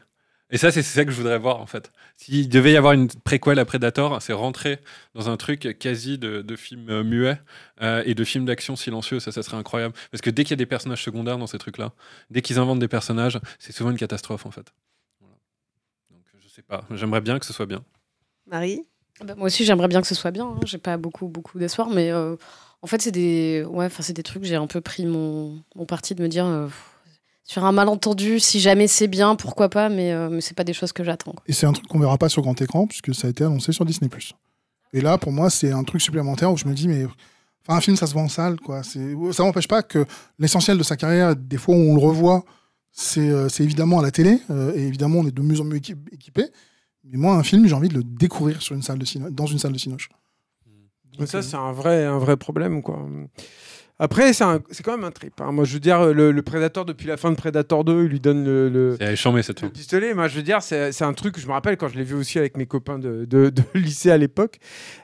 Et 0.48 0.56
ça, 0.56 0.72
c'est 0.72 0.82
c'est 0.82 1.00
ça 1.00 1.04
que 1.04 1.10
je 1.10 1.18
voudrais 1.18 1.38
voir, 1.38 1.60
en 1.60 1.66
fait. 1.66 1.92
S'il 2.16 2.48
devait 2.48 2.72
y 2.72 2.76
avoir 2.76 2.92
une 2.92 3.08
préquelle 3.08 3.58
à 3.58 3.64
Predator, 3.64 4.22
c'est 4.22 4.32
rentrer 4.32 4.78
dans 5.14 5.28
un 5.28 5.36
truc 5.36 5.76
quasi 5.78 6.16
de, 6.16 6.42
de 6.42 6.56
film 6.56 6.88
euh, 6.88 7.02
muet 7.02 7.40
euh, 7.82 8.02
et 8.06 8.14
de 8.14 8.24
film 8.24 8.44
d'action 8.44 8.76
silencieux. 8.76 9.20
Ça, 9.20 9.32
ça 9.32 9.42
serait 9.42 9.56
incroyable. 9.56 9.94
Parce 10.10 10.20
que 10.20 10.30
dès 10.30 10.44
qu'il 10.44 10.52
y 10.52 10.54
a 10.54 10.56
des 10.56 10.64
personnages 10.66 11.02
secondaires 11.02 11.38
dans 11.38 11.48
ces 11.48 11.58
trucs-là, 11.58 11.92
dès 12.30 12.40
qu'ils 12.40 12.58
inventent 12.58 12.78
des 12.78 12.88
personnages, 12.88 13.38
c'est 13.58 13.72
souvent 13.72 13.90
une 13.90 13.98
catastrophe, 13.98 14.46
en 14.46 14.50
fait. 14.50 14.72
Voilà. 15.20 15.36
Donc, 16.10 16.22
je 16.38 16.48
sais 16.48 16.62
pas. 16.62 16.84
J'aimerais 16.92 17.20
bien 17.20 17.38
que 17.38 17.44
ce 17.46 17.52
soit 17.52 17.66
bien. 17.66 17.84
Marie? 18.46 18.86
Bah, 19.24 19.34
moi 19.36 19.46
aussi, 19.46 19.64
j'aimerais 19.64 19.88
bien 19.88 20.00
que 20.00 20.06
ce 20.06 20.14
soit 20.14 20.30
bien. 20.30 20.46
hein. 20.46 20.60
J'ai 20.64 20.78
pas 20.78 20.96
beaucoup, 20.96 21.28
beaucoup 21.28 21.58
d'espoir, 21.58 21.88
mais 21.90 22.10
euh, 22.10 22.36
en 22.80 22.86
fait, 22.86 23.02
c'est 23.02 23.12
des, 23.12 23.64
ouais, 23.68 23.86
enfin, 23.86 24.02
c'est 24.02 24.12
des 24.12 24.22
trucs. 24.22 24.44
J'ai 24.44 24.56
un 24.56 24.66
peu 24.66 24.80
pris 24.80 25.04
mon, 25.04 25.62
mon 25.74 25.84
parti 25.84 26.14
de 26.14 26.22
me 26.22 26.28
dire, 26.28 26.46
euh, 26.46 26.68
sur 27.44 27.64
un 27.64 27.72
malentendu, 27.72 28.40
si 28.40 28.58
jamais 28.58 28.88
c'est 28.88 29.06
bien, 29.06 29.36
pourquoi 29.36 29.68
pas, 29.68 29.88
mais, 29.90 30.12
euh, 30.12 30.28
mais 30.30 30.40
c'est 30.40 30.54
pas 30.56 30.64
des 30.64 30.72
choses 30.72 30.92
que 30.92 31.04
j'attends. 31.04 31.32
quoi. 31.32 31.44
Et 31.46 31.52
c'est 31.52 31.66
un 31.66 31.72
truc 31.72 31.86
qu'on 31.86 31.98
verra 31.98 32.16
pas 32.18 32.28
sur 32.30 32.42
grand 32.42 32.60
écran, 32.60 32.86
puisque 32.86 33.14
ça 33.14 33.26
a 33.26 33.30
été 33.30 33.44
annoncé 33.44 33.72
sur 33.72 33.84
Disney+. 33.84 34.08
Et 34.94 35.00
là, 35.00 35.18
pour 35.18 35.30
moi, 35.32 35.50
c'est 35.50 35.70
un 35.70 35.84
truc 35.84 36.00
supplémentaire 36.00 36.50
où 36.52 36.56
je 36.56 36.66
me 36.66 36.72
dis, 36.74 36.88
mais 36.88 37.04
enfin, 37.04 37.76
un 37.78 37.80
film, 37.80 37.96
ça 37.96 38.06
se 38.06 38.14
vend 38.14 38.24
en 38.24 38.28
salle, 38.28 38.58
quoi. 38.60 38.82
C'est- 38.82 39.14
Ça 39.32 39.42
n'empêche 39.44 39.68
pas 39.68 39.82
que 39.82 40.06
l'essentiel 40.38 40.78
de 40.78 40.82
sa 40.82 40.96
carrière, 40.96 41.36
des 41.36 41.58
fois 41.58 41.74
où 41.74 41.78
on 41.78 41.94
le 41.94 42.00
revoit, 42.00 42.44
c'est 42.92 43.28
euh, 43.28 43.48
c'est 43.48 43.64
évidemment 43.64 43.98
à 43.98 44.02
la 44.02 44.10
télé, 44.12 44.38
euh, 44.50 44.72
et 44.74 44.82
évidemment, 44.86 45.18
on 45.18 45.26
est 45.26 45.34
de 45.34 45.42
mieux 45.42 45.60
en 45.60 45.64
mieux 45.64 45.78
équi- 45.78 45.96
équipé. 46.12 46.44
Mais 47.02 47.18
moi, 47.18 47.34
un 47.34 47.42
film, 47.42 47.66
j'ai 47.66 47.74
envie 47.74 47.88
de 47.88 47.94
le 47.94 48.04
découvrir 48.04 48.62
sur 48.62 48.74
une 48.74 48.82
salle 48.82 48.98
de 48.98 49.04
cino- 49.04 49.30
dans 49.30 49.46
une 49.46 49.58
salle 49.58 49.72
de 49.72 49.78
cinoche. 49.78 50.08
Donc, 51.18 51.28
ça, 51.28 51.38
euh, 51.38 51.42
c'est 51.42 51.56
un 51.56 51.72
vrai, 51.72 52.04
un 52.06 52.18
vrai 52.18 52.36
problème, 52.36 52.82
quoi. 52.82 53.06
Après, 54.00 54.32
c'est 54.32 54.44
quand 54.84 54.96
même 54.96 55.04
un 55.04 55.12
trip. 55.12 55.40
hein. 55.40 55.52
Moi, 55.52 55.64
je 55.64 55.74
veux 55.74 55.78
dire, 55.80 56.12
le, 56.12 56.32
le 56.32 56.42
Predator, 56.42 56.84
depuis 56.84 57.06
la 57.06 57.16
fin 57.16 57.30
de 57.30 57.36
Predator 57.36 57.84
2, 57.84 58.04
il 58.04 58.08
lui 58.10 58.18
donne 58.18 58.44
le, 58.44 58.68
le- 58.68 58.96
cette 58.98 59.60
le 59.68 59.72
pistolet. 59.72 60.14
Moi, 60.14 60.26
je 60.26 60.34
veux 60.34 60.42
dire, 60.42 60.62
c'est 60.62 60.90
c'est 60.90 61.04
un 61.04 61.12
truc 61.12 61.34
que 61.36 61.40
je 61.40 61.46
me 61.46 61.52
rappelle 61.52 61.76
quand 61.76 61.86
je 61.86 61.96
l'ai 61.96 62.02
vu 62.02 62.14
aussi 62.16 62.40
avec 62.40 62.56
mes 62.56 62.66
copains 62.66 62.98
de, 62.98 63.24
de- 63.24 63.50
de 63.50 63.62
lycée 63.74 64.10
à 64.10 64.16
l'époque. 64.18 64.58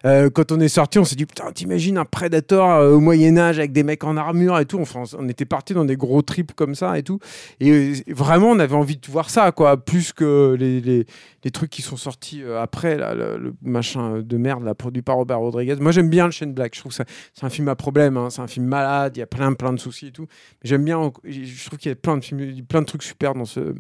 Euh, 0.05 0.29
quand 0.29 0.51
on 0.51 0.59
est 0.59 0.67
sorti, 0.69 0.99
on 0.99 1.05
s'est 1.05 1.15
dit, 1.15 1.25
putain, 1.25 1.53
t'imagines 1.53 1.99
un 1.99 2.05
Predator 2.05 2.69
euh, 2.69 2.91
au 2.95 2.99
Moyen-Âge 3.01 3.61
avec 3.61 3.71
des 3.71 3.85
mecs 3.85 4.03
en 4.03 4.17
armure 4.17 4.59
et 4.59 4.67
tout. 4.67 4.81
Enfin, 4.81 5.05
on 5.17 5.29
était 5.29 5.45
parti 5.45 5.73
dans 5.73 5.85
des 5.85 5.97
gros 5.97 6.23
trips 6.23 6.53
comme 6.55 6.75
ça 6.75 6.99
et 6.99 7.05
tout. 7.05 7.21
Et 7.61 7.71
euh, 7.71 7.95
vraiment, 8.09 8.51
on 8.51 8.59
avait 8.59 8.75
envie 8.75 8.97
de 8.97 9.07
voir 9.09 9.31
ça, 9.31 9.53
quoi. 9.53 9.77
Plus 9.77 10.13
que 10.13 10.57
les, 10.59 10.81
les, 10.81 11.07
les 11.45 11.51
trucs 11.53 11.71
qui 11.71 11.83
sont 11.83 11.97
sortis 11.97 12.43
après, 12.59 12.97
là, 12.99 13.15
le, 13.15 13.39
le 13.39 13.55
machin 13.63 14.19
de 14.21 14.37
merde, 14.37 14.65
là, 14.65 14.75
produit 14.75 15.03
par 15.03 15.15
Robert 15.15 15.39
Rodriguez. 15.39 15.77
Moi, 15.79 15.93
j'aime 15.93 16.11
bien 16.11 16.25
le 16.27 16.33
Shane 16.33 16.53
Black. 16.53 16.75
Je 16.75 16.81
trouve 16.81 16.91
que 16.91 16.97
ça- 16.97 17.05
c'est 17.35 17.47
un 17.47 17.51
film 17.51 17.69
à 17.69 17.77
problème. 17.77 18.17
hein. 18.17 18.31
C'est 18.31 18.43
un 18.43 18.49
film 18.49 18.67
Il 19.13 19.19
y 19.19 19.23
a 19.23 19.27
plein, 19.27 19.53
plein 19.55 19.73
de 19.73 19.81
soucis 19.81 20.09
et 20.09 20.13
tout. 20.13 20.27
J'aime 20.63 20.85
bien. 20.85 21.13
Je 21.25 21.67
trouve 21.67 21.79
qu'il 21.79 21.91
y 21.91 21.93
a 21.93 21.97
plein 21.97 22.17
de 22.17 22.25
films, 22.25 22.65
plein 22.67 22.81
de 22.81 22.87
trucs 22.87 23.03
super 23.03 23.35
dans 23.35 23.45
ce 23.45 23.75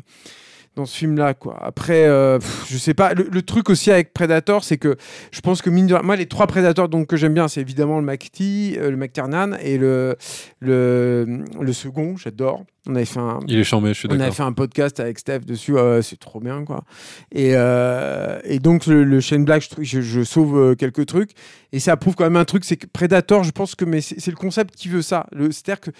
dans 0.76 0.86
ce 0.86 0.96
film-là. 0.96 1.34
Après, 1.60 2.06
euh, 2.06 2.38
je 2.68 2.78
sais 2.78 2.94
pas. 2.94 3.12
Le, 3.14 3.42
truc 3.42 3.70
aussi 3.70 3.90
avec 3.90 4.12
Predator, 4.12 4.62
c'est 4.64 4.78
que 4.78 4.96
je 5.32 5.40
pense 5.40 5.62
que 5.62 5.70
mine 5.70 5.86
de 5.86 5.96
moi, 6.02 6.16
les 6.16 6.26
trois 6.26 6.46
Predators 6.46 6.88
donc 6.88 7.08
que 7.08 7.16
j'aime 7.16 7.34
bien, 7.34 7.48
c'est 7.48 7.60
évidemment 7.60 7.98
le 7.98 8.06
McT, 8.06 8.78
euh, 8.78 8.90
le 8.90 8.96
McTiernan 8.96 9.54
et 9.60 9.78
le 9.78 10.16
le, 10.60 11.44
le 11.60 11.72
second. 11.72 12.16
J'adore. 12.16 12.64
On 12.88 12.94
avait 12.96 13.04
fait 13.04 13.20
un, 13.20 13.40
Il 13.46 13.58
est 13.58 13.64
chambé, 13.64 13.90
je 13.90 13.98
suis 13.98 14.08
on 14.08 14.12
avait 14.18 14.30
fait 14.32 14.42
un 14.42 14.52
podcast 14.54 15.00
avec 15.00 15.18
Steph 15.18 15.40
dessus, 15.40 15.72
ouais, 15.74 16.00
c'est 16.02 16.18
trop 16.18 16.40
bien 16.40 16.64
quoi. 16.64 16.82
Et, 17.30 17.50
euh, 17.54 18.40
et 18.44 18.58
donc 18.58 18.86
le, 18.86 19.04
le 19.04 19.20
Shane 19.20 19.44
Black, 19.44 19.62
je, 19.62 19.68
trouve- 19.68 19.84
je, 19.84 20.00
je 20.00 20.22
sauve 20.24 20.56
euh, 20.58 20.74
quelques 20.74 21.04
trucs. 21.04 21.32
Et 21.72 21.78
ça 21.78 21.98
prouve 21.98 22.14
quand 22.14 22.24
même 22.24 22.36
un 22.36 22.46
truc, 22.46 22.64
c'est 22.64 22.78
que 22.78 22.86
Predator, 22.86 23.44
je 23.44 23.50
pense 23.50 23.74
que 23.74 23.84
mais 23.84 24.00
c'est 24.00 24.30
le 24.30 24.36
concept 24.36 24.74
qui 24.74 24.88
veut 24.88 25.02
ça. 25.02 25.26
C'est-à-dire 25.32 25.80
que 25.80 25.90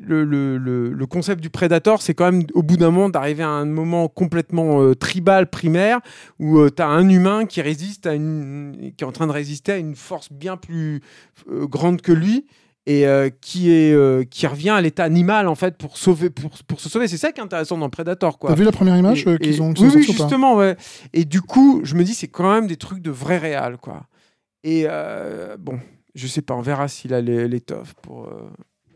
le, 0.00 0.24
le, 0.24 0.58
le, 0.58 0.92
le 0.92 1.06
concept 1.06 1.42
du 1.42 1.50
Predator, 1.50 2.00
c'est 2.02 2.14
quand 2.14 2.30
même 2.30 2.44
au 2.54 2.62
bout 2.62 2.76
d'un 2.76 2.92
moment 2.92 3.08
d'arriver 3.08 3.42
à 3.42 3.48
un 3.48 3.64
moment 3.64 4.06
complètement 4.08 4.80
euh, 4.80 4.94
tribal, 4.94 5.50
primaire, 5.50 5.98
où 6.38 6.70
tu 6.70 6.80
as 6.80 6.86
un 6.86 7.08
humain 7.08 7.46
qui 7.46 7.62
résiste 7.62 8.06
à 8.06 8.14
une, 8.14 8.92
qui 8.96 9.02
est 9.02 9.06
en 9.06 9.12
train 9.12 9.26
de 9.26 9.32
résister 9.32 9.72
à 9.72 9.76
une 9.76 9.96
force 9.96 10.32
bien 10.32 10.56
plus 10.56 11.02
grande 11.50 12.00
que 12.00 12.12
lui 12.12 12.46
et 12.88 13.06
euh, 13.06 13.28
qui 13.42 13.70
est 13.70 13.92
euh, 13.92 14.24
qui 14.24 14.46
revient 14.46 14.70
à 14.70 14.80
l'état 14.80 15.04
animal 15.04 15.46
en 15.46 15.54
fait 15.54 15.76
pour 15.76 15.98
sauver 15.98 16.30
pour, 16.30 16.50
pour 16.66 16.80
se 16.80 16.88
sauver 16.88 17.06
c'est 17.06 17.18
ça 17.18 17.32
qui 17.32 17.40
est 17.40 17.44
intéressant 17.44 17.76
dans 17.76 17.90
Predator 17.90 18.38
quoi 18.38 18.48
T'as 18.50 18.56
vu 18.56 18.64
la 18.64 18.72
première 18.72 18.96
image 18.96 19.26
euh, 19.26 19.36
qu'ils 19.36 19.60
ont, 19.60 19.74
oui, 19.78 19.90
oui 19.94 20.02
justement 20.02 20.56
ouais 20.56 20.74
et 21.12 21.26
du 21.26 21.42
coup 21.42 21.82
je 21.84 21.94
me 21.94 22.02
dis 22.02 22.14
c'est 22.14 22.28
quand 22.28 22.50
même 22.50 22.66
des 22.66 22.76
trucs 22.76 23.02
de 23.02 23.10
vrai 23.10 23.36
réal 23.36 23.76
quoi 23.76 24.06
et 24.64 24.86
bon 25.58 25.78
je 26.14 26.26
sais 26.26 26.42
pas 26.42 26.54
on 26.54 26.62
verra 26.62 26.88
s'il 26.88 27.12
a 27.12 27.20
l'étoffe 27.20 27.92
pour 28.00 28.28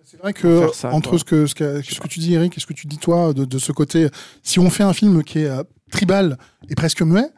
C'est 0.05 0.19
vrai 0.19 0.33
que 0.33 0.69
ça, 0.73 0.91
entre 0.93 1.11
quoi. 1.11 1.19
ce 1.19 1.25
que, 1.25 1.47
ce, 1.47 1.55
que, 1.55 1.83
ce 1.83 2.01
que 2.01 2.09
tu 2.09 2.19
dis 2.19 2.33
Eric 2.35 2.57
et 2.57 2.61
ce 2.61 2.67
que 2.67 2.73
tu 2.73 2.87
dis 2.87 2.99
toi 2.99 3.35
de, 3.35 3.45
de 3.45 3.59
ce 3.59 3.73
côté, 3.73 4.09
si 4.43 4.59
on 4.59 4.71
fait 4.71 4.83
un 4.85 4.95
film 4.95 5.23
qui 5.23 5.41
est 5.41 5.51
tribal 5.91 6.39
et 6.71 6.75
presque 6.75 7.03
muet, 7.03 7.29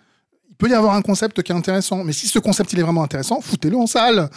il 0.48 0.55
peut 0.56 0.70
y 0.70 0.74
avoir 0.74 0.94
un 0.94 1.02
concept 1.02 1.43
qui 1.43 1.51
est 1.51 1.55
intéressant. 1.55 2.05
Mais 2.05 2.12
si 2.12 2.28
ce 2.28 2.39
concept 2.39 2.72
il 2.72 2.78
est 2.78 2.82
vraiment 2.82 3.02
intéressant, 3.02 3.40
foutez-le 3.40 3.76
en 3.76 3.89
salle. 3.89 4.31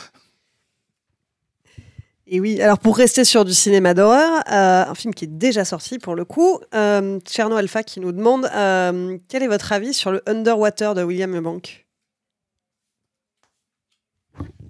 Et 2.30 2.41
oui, 2.41 2.62
alors 2.62 2.78
pour 2.78 2.98
rester 2.98 3.24
sur 3.24 3.45
du 3.45 3.54
cinéma 3.54 3.94
d'horreur, 3.94 4.44
euh, 4.52 4.86
un 4.86 4.95
film 4.95 5.14
qui 5.14 5.26
est 5.26 5.30
déjà 5.30 5.64
sorti 5.64 5.98
pour 5.98 6.14
le 6.14 6.26
coup, 6.26 6.60
euh, 6.76 7.20
Cherno 7.28 7.56
Alpha 7.56 7.84
qui 7.84 8.02
nous 8.02 8.12
demande 8.12 8.49
euh, 8.54 9.18
quel 9.30 9.44
est 9.44 9.48
votre 9.48 9.72
avis 9.72 9.94
sur 9.94 10.12
le 10.12 10.22
Underwater 10.28 10.94
de 10.94 11.04
William 11.04 11.34
Eubank 11.36 11.86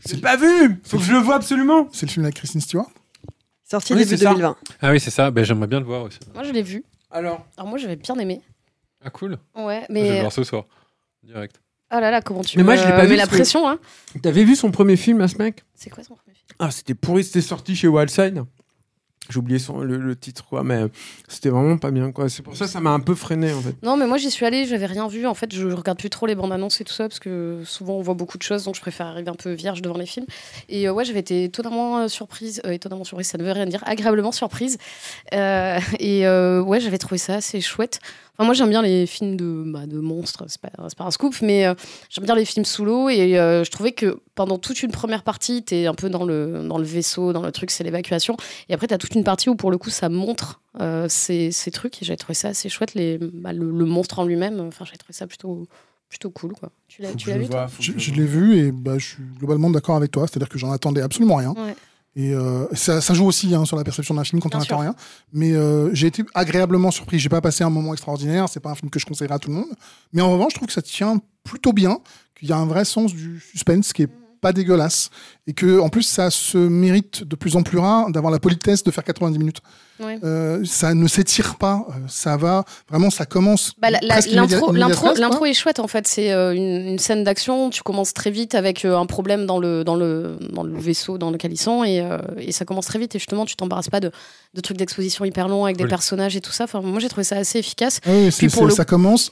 j'ai 0.05 0.17
pas 0.17 0.37
vu 0.37 0.79
faut 0.83 0.97
que 0.97 1.03
je 1.03 1.11
le 1.11 1.17
vois 1.17 1.35
absolument 1.35 1.89
C'est 1.91 2.05
le 2.05 2.11
film 2.11 2.25
avec 2.25 2.35
Kristen 2.35 2.61
Stewart? 2.61 2.89
Sorti 3.63 3.93
Oui, 3.93 3.99
début 3.99 4.11
c'est 4.11 4.23
ça. 4.23 4.29
2020. 4.29 4.57
Ah 4.81 4.91
oui, 4.91 4.99
c'est 4.99 5.09
ça. 5.11 5.31
Ben, 5.31 5.43
J'aimerais 5.43 5.67
bien 5.67 5.79
le 5.79 5.85
voir 5.85 6.03
aussi. 6.03 6.19
Moi, 6.33 6.43
je 6.43 6.51
l'ai 6.51 6.61
vu. 6.61 6.85
alors? 7.11 7.45
Alors 7.57 7.67
moi, 7.67 7.77
j'avais 7.77 7.95
bien 7.95 8.15
aimé. 8.15 8.41
Ah 9.03 9.09
cool. 9.09 9.37
Ouais, 9.55 9.83
Je 9.89 9.93
vais 9.93 10.01
le 10.01 10.09
mais 10.11 10.19
voir 10.21 10.31
ce 10.31 10.43
soir. 10.43 10.65
Direct. 11.23 11.59
oh 11.91 11.99
là 11.99 12.11
là, 12.11 12.21
comment 12.21 12.43
tu 12.43 12.57
Mais 12.57 12.63
moi, 12.63 12.75
je 12.75 12.83
l'ai 12.83 12.91
pas 12.91 13.03
mets 13.03 13.07
vu, 13.09 13.15
la 13.15 13.27
pression, 13.27 13.67
hein 13.67 13.79
t'avais 14.21 14.43
vu 14.43 14.55
son 14.55 14.71
premier 14.71 14.95
film 14.95 15.19
à 15.21 15.27
ce 15.27 15.37
mec? 15.37 15.65
C'est 15.73 15.89
quoi 15.89 16.03
son 16.03 16.13
premier 16.15 16.25
film 16.25 16.26
ah 16.59 16.71
c'était 16.71 16.95
pourri 16.95 17.23
c'était 17.23 17.41
sorti 17.41 17.75
chez 17.75 17.87
Wildside 17.87 18.43
j'ai 19.29 19.39
oublié 19.39 19.59
son, 19.59 19.79
le, 19.79 20.15
titre 20.15 20.45
quoi 20.45 20.63
mais 20.63 20.85
c'était 21.27 21.49
vraiment 21.49 21.77
pas 21.77 21.91
bien 21.91 22.11
quoi 22.11 22.29
c'est 22.29 22.43
pour 22.43 22.55
ça 22.55 22.65
que 22.65 22.71
ça 22.71 22.79
m'a 22.79 22.91
un 22.91 22.99
peu 22.99 23.15
freiné 23.15 23.51
en 23.53 23.61
fait 23.61 23.75
Non, 23.83 23.97
mais 23.97 24.07
moi 24.07 24.17
j'y 24.17 24.31
suis 24.31 24.45
allée, 24.45 24.65
j'avais 24.65 24.85
rien 24.85 25.07
vu. 25.07 25.25
En 25.27 25.33
fait, 25.33 25.53
je 25.53 25.67
regarde 25.67 25.97
plus 25.97 26.09
trop 26.09 26.25
les 26.25 26.35
bandes 26.35 26.51
annonces 26.51 26.79
et 26.81 26.83
tout 26.83 26.93
ça 26.93 27.07
parce 27.07 27.19
que 27.19 27.61
souvent 27.65 27.95
on 27.95 28.01
voit 28.01 28.13
beaucoup 28.13 28.37
de 28.37 28.43
choses, 28.43 28.63
donc 28.63 28.75
je 28.75 28.81
préfère 28.81 29.07
arriver 29.07 29.29
un 29.29 29.35
peu 29.35 29.51
vierge 29.51 29.81
devant 29.81 29.97
les 29.97 30.05
films. 30.05 30.25
Et 30.69 30.87
euh, 30.87 30.93
ouais, 30.93 31.05
j'avais 31.05 31.19
été 31.19 31.45
étonnamment 31.45 31.99
euh, 31.99 32.07
surprise, 32.07 32.61
euh, 32.65 32.71
étonnamment 32.71 33.03
surprise, 33.03 33.27
ça 33.27 33.37
ne 33.37 33.43
veut 33.43 33.51
rien 33.51 33.65
dire, 33.65 33.83
agréablement 33.85 34.31
surprise. 34.31 34.77
Et 35.31 36.27
ouais, 36.27 36.79
j'avais 36.79 36.97
trouvé 36.97 37.17
ça 37.17 37.35
assez 37.35 37.61
chouette. 37.61 37.99
Enfin, 38.37 38.45
moi 38.45 38.53
j'aime 38.53 38.69
bien 38.69 38.81
les 38.83 39.07
films 39.07 39.35
de, 39.35 39.63
bah, 39.65 39.87
de 39.87 39.99
monstres, 39.99 40.45
c'est 40.47 40.61
pas, 40.61 40.69
c'est 40.89 40.97
pas 40.97 41.05
un 41.05 41.11
scoop, 41.11 41.35
mais 41.41 41.65
euh, 41.65 41.73
j'aime 42.09 42.25
bien 42.25 42.35
les 42.35 42.45
films 42.45 42.65
sous 42.65 42.85
l'eau 42.85 43.09
et 43.09 43.39
euh, 43.39 43.63
je 43.63 43.71
trouvais 43.71 43.93
que 43.93 44.19
pendant 44.35 44.59
toute 44.59 44.83
une 44.83 44.91
première 44.91 45.23
partie, 45.23 45.63
t'es 45.63 45.87
un 45.87 45.95
peu 45.95 46.09
dans 46.09 46.23
le, 46.23 46.63
dans 46.67 46.77
le 46.77 46.83
vaisseau, 46.83 47.33
dans 47.33 47.41
le 47.41 47.51
truc, 47.51 47.71
c'est 47.71 47.83
l'évacuation. 47.83 48.37
Et 48.69 48.75
après, 48.75 48.85
t'as 48.87 48.99
toute 48.99 49.15
une 49.15 49.23
partie 49.23 49.49
où 49.49 49.55
pour 49.55 49.71
le 49.71 49.79
coup 49.79 49.89
ça 49.89 50.09
montre 50.09 50.61
euh, 50.79 51.07
ces, 51.09 51.51
ces 51.51 51.71
trucs 51.71 51.99
et 52.01 52.05
j'avais 52.05 52.17
trouvé 52.17 52.35
ça 52.35 52.49
assez 52.49 52.69
chouette 52.69 52.93
les, 52.93 53.17
bah, 53.17 53.53
le, 53.53 53.71
le 53.71 53.85
monstre 53.85 54.19
en 54.19 54.25
lui-même 54.25 54.59
enfin 54.59 54.85
j'avais 54.85 54.97
trouvé 54.97 55.13
ça 55.13 55.25
plutôt 55.25 55.67
plutôt 56.07 56.29
cool 56.29 56.53
quoi 56.53 56.69
tu 56.87 57.01
l'as 57.01 57.11
vu 57.11 57.47
toi? 57.47 57.65
vois, 57.65 57.77
que 57.77 57.99
Je, 57.99 58.11
l'ai 58.11 58.25
vu 58.25 58.57
et 58.57 58.71
bah, 58.71 58.97
je 58.97 59.05
suis 59.05 59.23
globalement 59.37 59.69
d'accord 59.69 59.95
avec 59.95 60.11
toi. 60.11 60.25
C'est-à-dire 60.27 60.49
que 60.49 60.57
j'en 60.57 60.71
attendais 60.71 61.01
absolument 61.01 61.35
rien. 61.35 61.51
Ouais. 61.51 61.75
Et 62.17 62.33
euh, 62.33 62.65
ça, 62.73 62.99
ça 62.99 63.13
joue 63.13 63.27
aussi 63.27 63.53
hein, 63.53 63.63
sur 63.63 63.77
la 63.77 63.83
perception 63.83 64.15
d'un 64.15 64.23
film 64.23 64.41
quand 64.41 64.49
Bien 64.49 64.57
on 64.57 64.61
n'attend 64.61 64.79
rien. 64.79 64.95
Mais 65.31 65.53
euh, 65.53 65.93
j'ai 65.93 66.07
été 66.07 66.25
agréablement 66.33 66.89
surpris. 66.89 67.19
J'ai 67.19 67.29
pas 67.29 67.41
passé 67.41 67.63
un 67.63 67.69
moment 67.69 67.93
extraordinaire. 67.93 68.49
C'est 68.49 68.59
pas 68.59 68.71
un 68.71 68.75
film 68.75 68.89
que 68.89 68.97
je 68.97 69.05
conseillerais 69.05 69.35
à 69.35 69.39
tout 69.39 69.49
le 69.49 69.57
monde. 69.57 69.69
Mais 70.13 70.23
en 70.23 70.31
revanche, 70.31 70.53
je 70.53 70.55
trouve 70.57 70.67
que 70.67 70.73
ça 70.73 70.81
tient 70.81 71.21
plutôt 71.43 71.73
bien. 71.73 71.99
Qu'il 72.35 72.49
y 72.49 72.51
a 72.51 72.57
un 72.57 72.65
vrai 72.65 72.85
sens 72.85 73.13
du 73.13 73.39
suspense 73.39 73.93
qui 73.93 74.03
est 74.03 74.09
pas 74.41 74.53
dégueulasse. 74.53 75.09
Et 75.47 75.53
que 75.53 75.79
en 75.79 75.89
plus, 75.89 76.03
ça 76.03 76.29
se 76.29 76.57
mérite 76.57 77.23
de 77.23 77.35
plus 77.35 77.55
en 77.55 77.63
plus 77.63 77.77
rare 77.77 78.11
d'avoir 78.11 78.31
la 78.31 78.39
politesse 78.39 78.83
de 78.83 78.91
faire 78.91 79.03
90 79.03 79.37
minutes. 79.39 79.61
Ouais. 79.99 80.19
Euh, 80.23 80.63
ça 80.65 80.93
ne 80.93 81.07
s'étire 81.07 81.55
pas. 81.55 81.85
euh, 81.89 81.93
ça 82.07 82.37
va. 82.37 82.65
Vraiment, 82.89 83.09
ça 83.09 83.25
commence. 83.25 83.73
Bah, 83.79 83.89
l'intro, 83.91 85.45
est 85.45 85.53
chouette 85.53 85.79
en 85.79 85.87
fait. 85.87 86.07
C'est 86.07 86.31
euh, 86.31 86.53
une, 86.53 86.87
une 86.87 86.99
scène 86.99 87.23
d'action. 87.23 87.69
Tu 87.69 87.81
commences 87.83 88.13
très 88.13 88.29
vite 88.31 88.55
avec 88.55 88.85
euh, 88.85 88.97
un 88.97 89.05
problème 89.05 89.45
dans 89.45 89.59
le, 89.59 89.83
dans, 89.83 89.95
le, 89.95 90.37
dans 90.53 90.63
le 90.63 90.77
vaisseau 90.77 91.17
dans 91.17 91.31
lequel 91.31 91.51
ils 91.53 91.57
sont 91.59 91.83
et, 91.83 92.05
et 92.37 92.51
ça 92.51 92.65
commence 92.65 92.85
très 92.85 92.99
vite. 92.99 93.15
Et 93.15 93.19
justement, 93.19 93.45
tu 93.45 93.55
t'embarrasses 93.55 93.89
pas 93.89 93.99
de, 93.99 94.11
de 94.53 94.61
trucs 94.61 94.77
d'exposition 94.77 95.25
hyper 95.25 95.47
longs 95.47 95.65
avec 95.65 95.77
des 95.77 95.83
Oui. 95.83 95.89
personnages 95.89 96.35
et 96.35 96.41
tout 96.41 96.51
ça. 96.51 96.65
Enfin, 96.65 96.81
moi, 96.81 96.99
j'ai 96.99 97.09
trouvé 97.09 97.23
ça 97.23 97.37
assez 97.37 97.59
efficace. 97.59 97.99
Ah 98.05 98.09
oui, 98.11 98.29
Puis 98.37 98.47
pour 98.49 98.63
c'est- 98.63 98.65
le- 98.69 98.71
ça 98.75 98.85
commence 98.85 99.31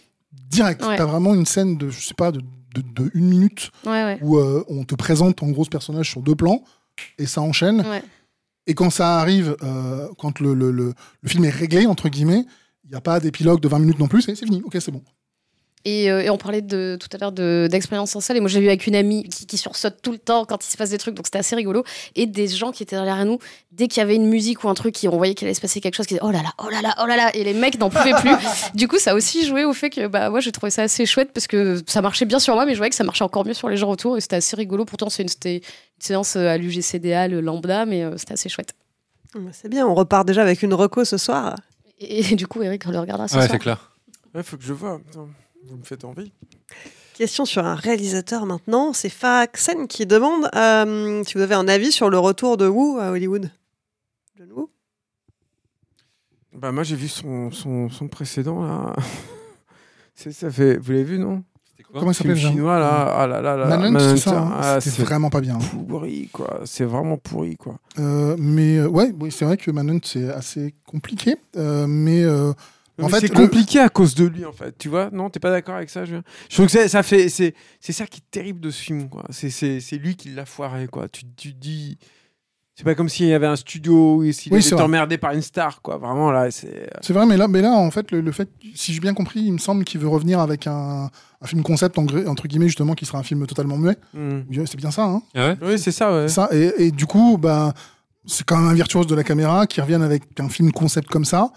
direct. 0.49 0.83
Ouais. 0.85 0.95
T'as 0.97 1.05
vraiment 1.05 1.33
une 1.35 1.45
scène 1.45 1.77
de, 1.77 1.89
je 1.89 1.99
sais 2.01 2.13
pas, 2.13 2.31
de 2.31 2.39
de, 2.75 2.81
de 3.03 3.11
une 3.13 3.27
minute 3.27 3.71
Ouais, 3.85 4.03
ouais. 4.03 4.19
où 4.21 4.37
euh, 4.37 4.63
on 4.67 4.83
te 4.83 4.95
présente 4.95 5.41
en 5.43 5.49
gros 5.49 5.63
ce 5.63 5.69
personnage 5.69 6.09
sur 6.09 6.21
deux 6.21 6.35
plans 6.35 6.63
et 7.17 7.25
ça 7.25 7.41
enchaîne. 7.41 7.81
Ouais. 7.81 8.03
Et 8.67 8.73
quand 8.73 8.89
ça 8.89 9.19
arrive, 9.19 9.55
euh, 9.63 10.07
quand 10.17 10.39
le, 10.39 10.53
le, 10.53 10.71
le, 10.71 10.93
le 11.21 11.29
film 11.29 11.45
est 11.45 11.49
réglé, 11.49 11.85
entre 11.85 12.09
guillemets, 12.09 12.45
il 12.83 12.89
n'y 12.89 12.95
a 12.95 13.01
pas 13.01 13.19
d'épilogue 13.19 13.59
de 13.61 13.67
20 13.67 13.79
minutes 13.79 13.99
non 13.99 14.07
plus, 14.07 14.27
et 14.29 14.35
c'est 14.35 14.45
fini, 14.45 14.61
ok, 14.65 14.77
c'est 14.79 14.91
bon. 14.91 15.03
Et, 15.85 16.09
euh, 16.11 16.21
et 16.23 16.29
on 16.31 16.37
parlait 16.37 16.63
de, 16.63 16.97
tout 16.99 17.07
à 17.13 17.19
l'heure 17.19 17.31
de- 17.31 17.67
d'expérience 17.69 18.15
en 18.15 18.19
salle. 18.19 18.37
Et 18.37 18.39
moi, 18.39 18.49
j'ai 18.49 18.59
vu 18.59 18.67
avec 18.67 18.87
une 18.87 18.95
amie 18.95 19.23
qui, 19.29 19.45
qui 19.45 19.57
sursaute 19.57 19.97
tout 20.01 20.11
le 20.11 20.17
temps 20.17 20.43
quand 20.45 20.65
il 20.65 20.71
se 20.71 20.77
passe 20.77 20.89
des 20.89 20.97
trucs. 20.97 21.13
Donc, 21.13 21.27
c'était 21.27 21.37
assez 21.37 21.55
rigolo. 21.55 21.83
Et 22.15 22.25
des 22.25 22.47
gens 22.47 22.71
qui 22.71 22.81
étaient 22.81 22.95
derrière 22.95 23.23
nous, 23.23 23.37
dès 23.71 23.87
qu'il 23.87 24.01
y 24.01 24.03
avait 24.03 24.15
une 24.15 24.25
musique 24.27 24.63
ou 24.63 24.69
un 24.69 24.73
truc, 24.73 24.95
qui, 24.95 25.07
on 25.07 25.17
voyait 25.17 25.35
qu'il 25.35 25.45
allait 25.47 25.53
se 25.53 25.61
passer 25.61 25.81
quelque 25.81 25.93
chose, 25.95 26.07
qui 26.07 26.15
disaient 26.15 26.25
Oh 26.25 26.31
là 26.31 26.41
là, 26.41 26.49
oh 26.57 26.69
là 26.69 26.81
là, 26.81 26.95
oh 27.03 27.05
là 27.05 27.15
là. 27.15 27.35
Et 27.35 27.43
les 27.43 27.53
mecs 27.53 27.77
n'en 27.79 27.91
pouvaient 27.91 28.15
plus. 28.19 28.31
du 28.73 28.87
coup, 28.87 28.97
ça 28.97 29.11
a 29.11 29.13
aussi 29.13 29.45
joué 29.45 29.63
au 29.63 29.73
fait 29.73 29.91
que, 29.91 30.07
bah, 30.07 30.31
moi, 30.31 30.39
j'ai 30.39 30.51
trouvé 30.51 30.71
ça 30.71 30.81
assez 30.81 31.05
chouette 31.05 31.31
parce 31.33 31.45
que 31.45 31.79
ça 31.85 32.01
marchait 32.01 32.25
bien 32.25 32.39
sur 32.39 32.55
moi, 32.55 32.65
mais 32.65 32.73
je 32.73 32.77
voyais 32.77 32.89
que 32.89 32.95
ça 32.95 33.03
marchait 33.03 33.23
encore 33.23 33.45
mieux 33.45 33.53
sur 33.53 33.69
les 33.69 33.77
gens 33.77 33.91
autour. 33.91 34.17
Et 34.17 34.21
c'était 34.21 34.37
assez 34.37 34.55
rigolo. 34.55 34.85
Pourtant, 34.85 35.07
une, 35.19 35.27
c'était 35.27 35.57
une 35.57 35.61
séance 35.99 36.35
euh, 36.35 36.47
à 36.47 36.57
l'UGCDA, 36.57 37.27
le 37.27 37.41
lambda, 37.41 37.85
mais 37.85 38.03
euh, 38.03 38.17
c'était 38.17 38.33
assez 38.33 38.49
chouette. 38.49 38.73
Bah, 39.35 39.51
C'est 39.53 39.69
bien, 39.69 39.85
on 39.85 39.93
repart 39.93 40.25
déjà 40.27 40.41
avec 40.41 40.63
une 40.63 40.73
reco 40.73 41.05
ce 41.05 41.17
soir. 41.17 41.55
Et, 41.99 42.21
et 42.31 42.35
du 42.35 42.47
coup, 42.47 42.63
Eric, 42.63 42.81
on 42.87 42.91
le 42.91 42.99
regardera 42.99 43.27
ce 43.27 43.35
Ouais, 43.35 43.41
soir. 43.41 43.51
c'est 43.51 43.59
clair. 43.59 43.91
Ouais, 44.33 44.41
faut 44.43 44.57
que 44.57 44.63
je 44.63 44.73
vois. 44.73 44.99
Vous 45.67 45.77
me 45.77 45.83
faites 45.83 46.05
envie. 46.05 46.31
Question 47.15 47.45
sur 47.45 47.65
un 47.65 47.75
réalisateur 47.75 48.45
maintenant. 48.45 48.93
C'est 48.93 49.09
Faxen 49.09 49.87
qui 49.87 50.05
demande 50.05 50.49
euh, 50.55 51.23
si 51.25 51.33
vous 51.35 51.41
avez 51.41 51.55
un 51.55 51.67
avis 51.67 51.91
sur 51.91 52.09
le 52.09 52.19
retour 52.19 52.57
de 52.57 52.67
Wu 52.67 52.99
à 52.99 53.11
Hollywood? 53.11 53.49
John 54.37 54.51
Woo 54.51 54.69
Bah, 56.53 56.71
moi, 56.71 56.83
j'ai 56.83 56.95
vu 56.95 57.07
son, 57.07 57.51
son, 57.51 57.89
son 57.89 58.07
précédent, 58.07 58.63
là. 58.63 58.93
Ça 60.15 60.49
fait... 60.51 60.77
Vous 60.77 60.91
l'avez 60.91 61.03
vu, 61.03 61.19
non? 61.19 61.43
Comment 61.93 62.11
il 62.11 62.13
Film 62.13 62.13
s'appelle 62.13 62.33
déjà 62.35 62.49
chinois, 62.49 62.79
là. 62.79 63.13
Ah 63.17 63.27
là 63.27 63.41
là 63.41 63.55
là. 63.55 63.77
Manhunt, 63.77 63.99
c'est 63.99 64.17
ça 64.17 64.37
hein 64.37 64.59
ah, 64.61 64.79
vraiment 64.99 65.29
pas 65.29 65.39
bien. 65.39 65.57
pourri, 65.87 66.27
quoi. 66.33 66.59
C'est 66.65 66.83
vraiment 66.83 67.15
pourri, 67.17 67.55
quoi. 67.55 67.77
Euh, 67.99 68.35
mais 68.37 68.77
euh, 68.77 68.87
ouais, 68.87 69.13
oui, 69.17 69.31
c'est 69.31 69.45
vrai 69.45 69.55
que 69.55 69.71
Manhunt, 69.71 69.99
c'est 70.03 70.29
assez 70.29 70.73
compliqué. 70.85 71.37
euh, 71.55 71.85
mais 71.87 72.23
euh, 72.23 72.51
En 72.99 73.07
Mais 73.07 73.09
fait, 73.09 73.19
c'est 73.21 73.27
le- 73.27 73.35
compliqué 73.35 73.79
à 73.79 73.89
cause 73.89 74.15
de 74.15 74.25
lui, 74.25 74.45
en 74.45 74.53
fait. 74.53 74.77
Tu 74.77 74.87
vois 74.89 75.09
Non, 75.11 75.29
t'es 75.29 75.39
pas 75.39 75.51
d'accord 75.51 75.75
avec 75.75 75.89
ça 75.89 76.05
je... 76.05 76.15
je 76.49 76.55
trouve 76.55 76.67
que 76.67 76.71
ça, 76.71 76.87
ça 76.87 77.03
fait. 77.03 77.27
C'est 77.29 77.53
c'est 77.81 77.91
ça 77.93 78.05
qui 78.07 78.19
est 78.19 78.31
terrible 78.31 78.59
de 78.61 78.69
ce 78.69 78.81
film, 78.81 79.09
quoi. 79.09 79.25
C'est- 79.29 79.49
C'est 79.49 79.79
c'est 79.81 79.97
lui 79.97 80.15
qui 80.15 80.29
l'a 80.29 80.45
foiré, 80.45 80.87
quoi. 80.87 81.07
Tu, 81.09 81.23
tu 81.35 81.53
dis. 81.53 81.97
C'est 82.77 82.83
pas 82.83 82.93
comme 82.93 83.07
s'il 83.07 83.27
y 83.27 83.33
avait 83.33 83.47
un 83.47 83.55
studio 83.55 84.21
et 84.23 84.33
s'il 84.33 84.51
Oui, 84.51 84.59
était 84.59 84.73
emmerdé 84.75 85.17
par 85.17 85.31
une 85.31 85.41
star, 85.41 85.81
quoi. 85.81 85.95
Vraiment, 85.97 86.29
là, 86.29 86.51
c'est. 86.51 86.89
c'est 86.99 87.13
vrai, 87.13 87.25
mais 87.25 87.37
là, 87.37 87.47
mais 87.47 87.61
là, 87.61 87.71
en 87.71 87.89
fait, 87.89 88.11
le, 88.11 88.19
le 88.19 88.31
fait, 88.33 88.49
si 88.73 88.93
j'ai 88.93 88.99
bien 88.99 89.13
compris, 89.13 89.39
il 89.39 89.53
me 89.53 89.57
semble 89.59 89.85
qu'il 89.85 90.01
veut 90.01 90.09
revenir 90.09 90.41
avec 90.41 90.67
un, 90.67 91.09
un 91.41 91.47
film 91.47 91.63
concept, 91.63 91.97
entre 91.97 92.47
guillemets, 92.47 92.67
justement, 92.67 92.93
qui 92.93 93.05
sera 93.05 93.17
un 93.17 93.23
film 93.23 93.47
totalement 93.47 93.77
muet. 93.77 93.95
Hmm. 94.13 94.41
C'est 94.65 94.75
bien 94.75 94.91
ça, 94.91 95.03
hein 95.05 95.21
Ah 95.35 95.47
ouais? 95.49 95.57
Oui, 95.61 95.79
c'est 95.79 95.93
ça, 95.93 96.13
ouais. 96.13 96.27
Ça, 96.27 96.49
et, 96.51 96.73
et 96.87 96.91
du 96.91 97.05
coup, 97.05 97.37
bah, 97.37 97.73
c'est 98.25 98.43
quand 98.45 98.57
même 98.57 98.67
un 98.67 98.73
virtuose 98.73 99.07
de 99.07 99.15
la 99.15 99.23
caméra 99.23 99.67
qui 99.67 99.79
revienne 99.79 100.01
avec 100.01 100.23
un 100.39 100.49
film 100.49 100.73
concept 100.73 101.07
comme 101.07 101.23
ça. 101.25 101.51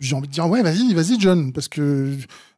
J'ai 0.00 0.14
envie 0.14 0.28
de 0.28 0.32
dire, 0.32 0.46
ouais, 0.48 0.62
vas-y, 0.62 0.92
vas-y, 0.94 1.18
John, 1.18 1.52
parce 1.52 1.68
que 1.68 2.14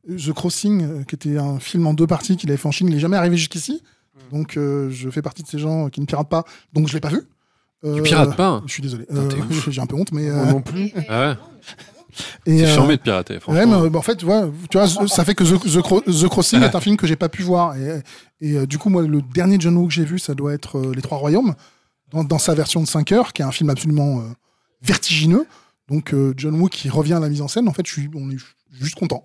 The 0.09 0.33
Crossing, 0.33 0.83
euh, 0.83 1.05
qui 1.05 1.15
était 1.15 1.39
un 1.39 1.59
film 1.61 1.87
en 1.87 1.95
deux 1.95 2.07
parties 2.07 2.37
qu'il 2.37 2.51
avait 2.51 2.57
fait 2.57 2.69
en 2.69 2.73
Chine, 2.73 2.89
il 2.89 2.95
n'est 2.95 3.01
jamais 3.01 3.17
arrivé 3.17 3.37
jusqu'ici. 3.37 3.83
Donc, 4.33 4.57
euh, 4.57 4.91
je 4.91 5.09
fais 5.11 5.23
partie 5.23 5.43
de 5.43 5.49
ces 5.49 5.59
gens 5.59 5.89
qui 5.89 6.01
ne 6.01 6.07
piratent 6.07 6.29
pas, 6.29 6.45
donc 6.73 6.89
je 6.89 6.95
l'ai 6.95 7.01
pas 7.01 7.09
vu. 7.11 7.23
Euh, 7.85 7.95
Tu 7.97 8.03
pirates 8.03 8.37
pas? 8.37 8.49
hein 8.49 8.63
Je 8.67 8.73
suis 8.73 8.83
désolé. 8.83 9.07
Euh. 9.13 9.29
J'ai 9.69 9.81
un 9.81 9.87
peu 9.87 9.95
honte, 9.97 10.11
mais. 10.13 10.29
Moi 10.31 10.43
euh, 10.43 10.53
non 10.53 10.61
plus. 10.63 10.93
Ah 11.09 11.21
ouais 11.31 11.37
et, 12.47 12.59
C'est 12.59 12.65
euh, 12.67 12.75
charmé 12.75 12.97
de 12.97 13.03
pirater, 13.03 13.35
Ouais, 13.35 13.41
franchement. 13.41 13.67
mais 13.81 13.87
euh, 13.87 13.91
bah, 13.91 13.99
en 14.01 14.03
fait, 14.03 14.23
ouais, 14.25 14.43
tu 14.71 14.79
vois, 14.79 14.89
ça 15.09 15.25
fait 15.25 15.35
que 15.37 15.45
The, 15.45 15.61
The 15.63 15.81
Cro- 15.83 16.01
The 16.03 16.29
Crossing 16.29 16.63
est 16.63 16.75
un 16.75 16.81
film 16.81 16.97
que 16.97 17.07
j'ai 17.07 17.15
pas 17.17 17.29
pu 17.29 17.43
voir. 17.43 17.77
Et, 17.77 18.03
et, 18.41 18.55
euh, 18.57 18.67
du 18.67 18.79
coup, 18.79 18.89
moi, 18.91 19.03
le 19.03 19.23
dernier 19.23 19.57
John 19.61 19.77
Woo 19.77 19.87
que 19.87 19.93
j'ai 19.95 20.05
vu, 20.05 20.19
ça 20.19 20.35
doit 20.35 20.53
être 20.55 20.79
euh, 20.79 20.93
Les 20.95 21.03
Trois 21.03 21.19
Royaumes, 21.19 21.55
dans, 22.11 22.25
dans 22.25 22.39
sa 22.39 22.55
version 22.55 22.81
de 22.83 22.87
5 22.89 23.13
heures, 23.13 23.33
qui 23.33 23.43
est 23.43 23.45
un 23.45 23.53
film 23.53 23.71
absolument 23.71 24.19
euh, 24.19 24.23
vertigineux. 24.83 25.47
Donc, 25.89 26.13
euh, 26.13 26.35
John 26.37 26.61
Woo 26.61 26.69
qui 26.69 26.89
revient 26.89 27.15
à 27.15 27.21
la 27.21 27.29
mise 27.29 27.41
en 27.41 27.49
scène, 27.49 27.69
en 27.69 27.73
fait, 27.73 27.87
je 27.87 27.93
suis, 27.93 28.11
on 28.15 28.31
est 28.31 28.37
juste 28.73 28.95
content. 28.95 29.25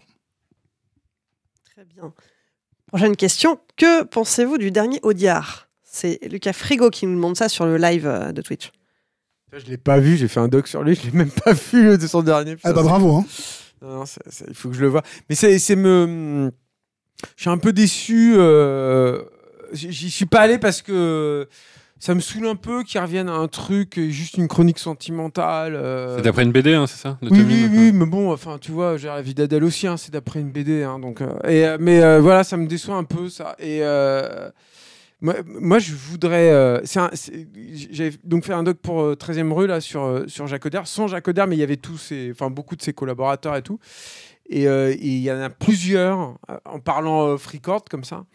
Très 1.74 1.86
bien. 1.86 2.14
Prochaine 2.88 3.16
question. 3.16 3.60
Que 3.76 4.04
pensez-vous 4.04 4.58
du 4.58 4.72
dernier 4.72 5.00
Audiard? 5.04 5.68
C'est 5.84 6.20
Lucas 6.24 6.54
Frigo 6.54 6.90
qui 6.90 7.06
nous 7.06 7.16
demande 7.16 7.36
ça 7.36 7.50
sur 7.50 7.66
le 7.66 7.78
live 7.78 8.08
euh, 8.08 8.32
de 8.32 8.42
Twitch. 8.42 8.72
Je 9.52 9.66
l'ai 9.66 9.78
pas 9.78 10.00
vu, 10.00 10.18
j'ai 10.18 10.28
fait 10.28 10.40
un 10.40 10.48
doc 10.48 10.68
sur 10.68 10.82
lui, 10.82 10.96
je 10.96 11.04
l'ai 11.04 11.12
même 11.12 11.30
pas 11.30 11.54
vu 11.54 11.84
le 11.84 11.98
de 12.00 12.08
son 12.08 12.24
dernier. 12.24 12.56
Ah 12.64 12.74
bah 12.74 12.82
bravo, 12.82 13.18
hein. 13.18 13.26
Non, 13.84 14.00
non, 14.00 14.04
il 14.48 14.56
faut 14.56 14.70
que 14.70 14.76
je 14.76 14.82
le 14.82 14.88
vois. 14.88 15.04
Mais 15.30 15.36
c'est 15.36 15.60
c'est 15.60 15.76
me. 15.76 16.52
Je 17.36 17.42
suis 17.42 17.50
un 17.52 17.60
peu 17.60 17.72
déçu. 17.72 18.34
euh, 18.36 19.22
j'y 19.74 20.10
suis 20.10 20.26
pas 20.26 20.40
allé 20.42 20.58
parce 20.58 20.82
que 20.82 21.48
ça 22.04 22.14
me 22.14 22.20
saoule 22.20 22.48
un 22.48 22.58
peu 22.58 22.84
qu'ils 22.84 23.00
reviennent 23.00 23.30
à 23.30 23.36
un 23.36 23.48
truc, 23.48 23.98
juste 24.10 24.36
une 24.36 24.50
chronique 24.50 24.78
sentimentale. 24.78 25.74
euh. 25.74 26.18
C'est 26.18 26.24
d'après 26.24 26.44
une 26.44 26.52
BD, 26.52 26.74
hein, 26.74 26.86
c'est 26.86 26.98
ça 26.98 27.18
de 27.22 27.30
Oui, 27.30 27.46
oui, 27.48 27.70
oui, 27.72 27.92
mais 27.94 28.06
bon, 28.06 28.30
enfin, 28.34 28.58
tu 28.60 28.74
vois, 28.74 28.98
j'ai 28.98 29.08
la 29.08 29.22
vie 29.22 29.34
d'Adèle 29.34 29.64
aussi, 29.64 29.88
hein, 29.88 29.96
c'est 29.96 30.12
d'après 30.12 30.42
une 30.42 30.52
BD, 30.52 30.84
hein, 30.84 31.00
donc. 31.00 31.22
euh, 31.22 31.32
et, 31.48 31.66
euh, 31.66 31.78
mais 31.80 32.04
euh, 32.04 32.20
voilà, 32.20 32.44
ça 32.44 32.58
me 32.58 32.68
déçoit 32.68 32.96
un 32.98 33.06
peu, 33.06 33.30
ça. 33.30 33.56
Et 33.58 33.80
moi, 35.22 35.36
moi, 35.46 35.80
je 35.80 35.94
voudrais. 35.94 36.82
J'avais 37.90 38.12
donc 38.26 38.44
fait 38.44 38.52
un 38.54 38.64
doc 38.64 38.80
pour 38.80 39.00
euh, 39.02 39.16
13e 39.16 39.54
rue 39.54 39.68
là 39.68 39.80
sur 39.80 40.26
sur 40.28 40.46
Jacques 40.46 40.66
Audiard, 40.66 40.86
sans 40.88 41.08
Jacques 41.08 41.30
Audiard, 41.30 41.48
mais 41.48 41.56
il 41.56 41.60
y 41.60 41.64
avait 41.64 41.78
tous 41.78 41.98
ses, 41.98 42.32
enfin 42.32 42.50
beaucoup 42.50 42.76
de 42.76 42.82
ses 42.82 42.92
collaborateurs 42.92 43.56
et 43.56 43.62
tout. 43.62 43.80
Et 44.50 44.66
il 44.66 45.20
y 45.22 45.32
en 45.32 45.40
a 45.40 45.50
plusieurs, 45.50 46.36
en 46.66 46.80
parlant 46.82 47.30
euh, 47.30 47.38
Freecord 47.38 47.86
comme 47.90 48.04
ça, 48.04 48.26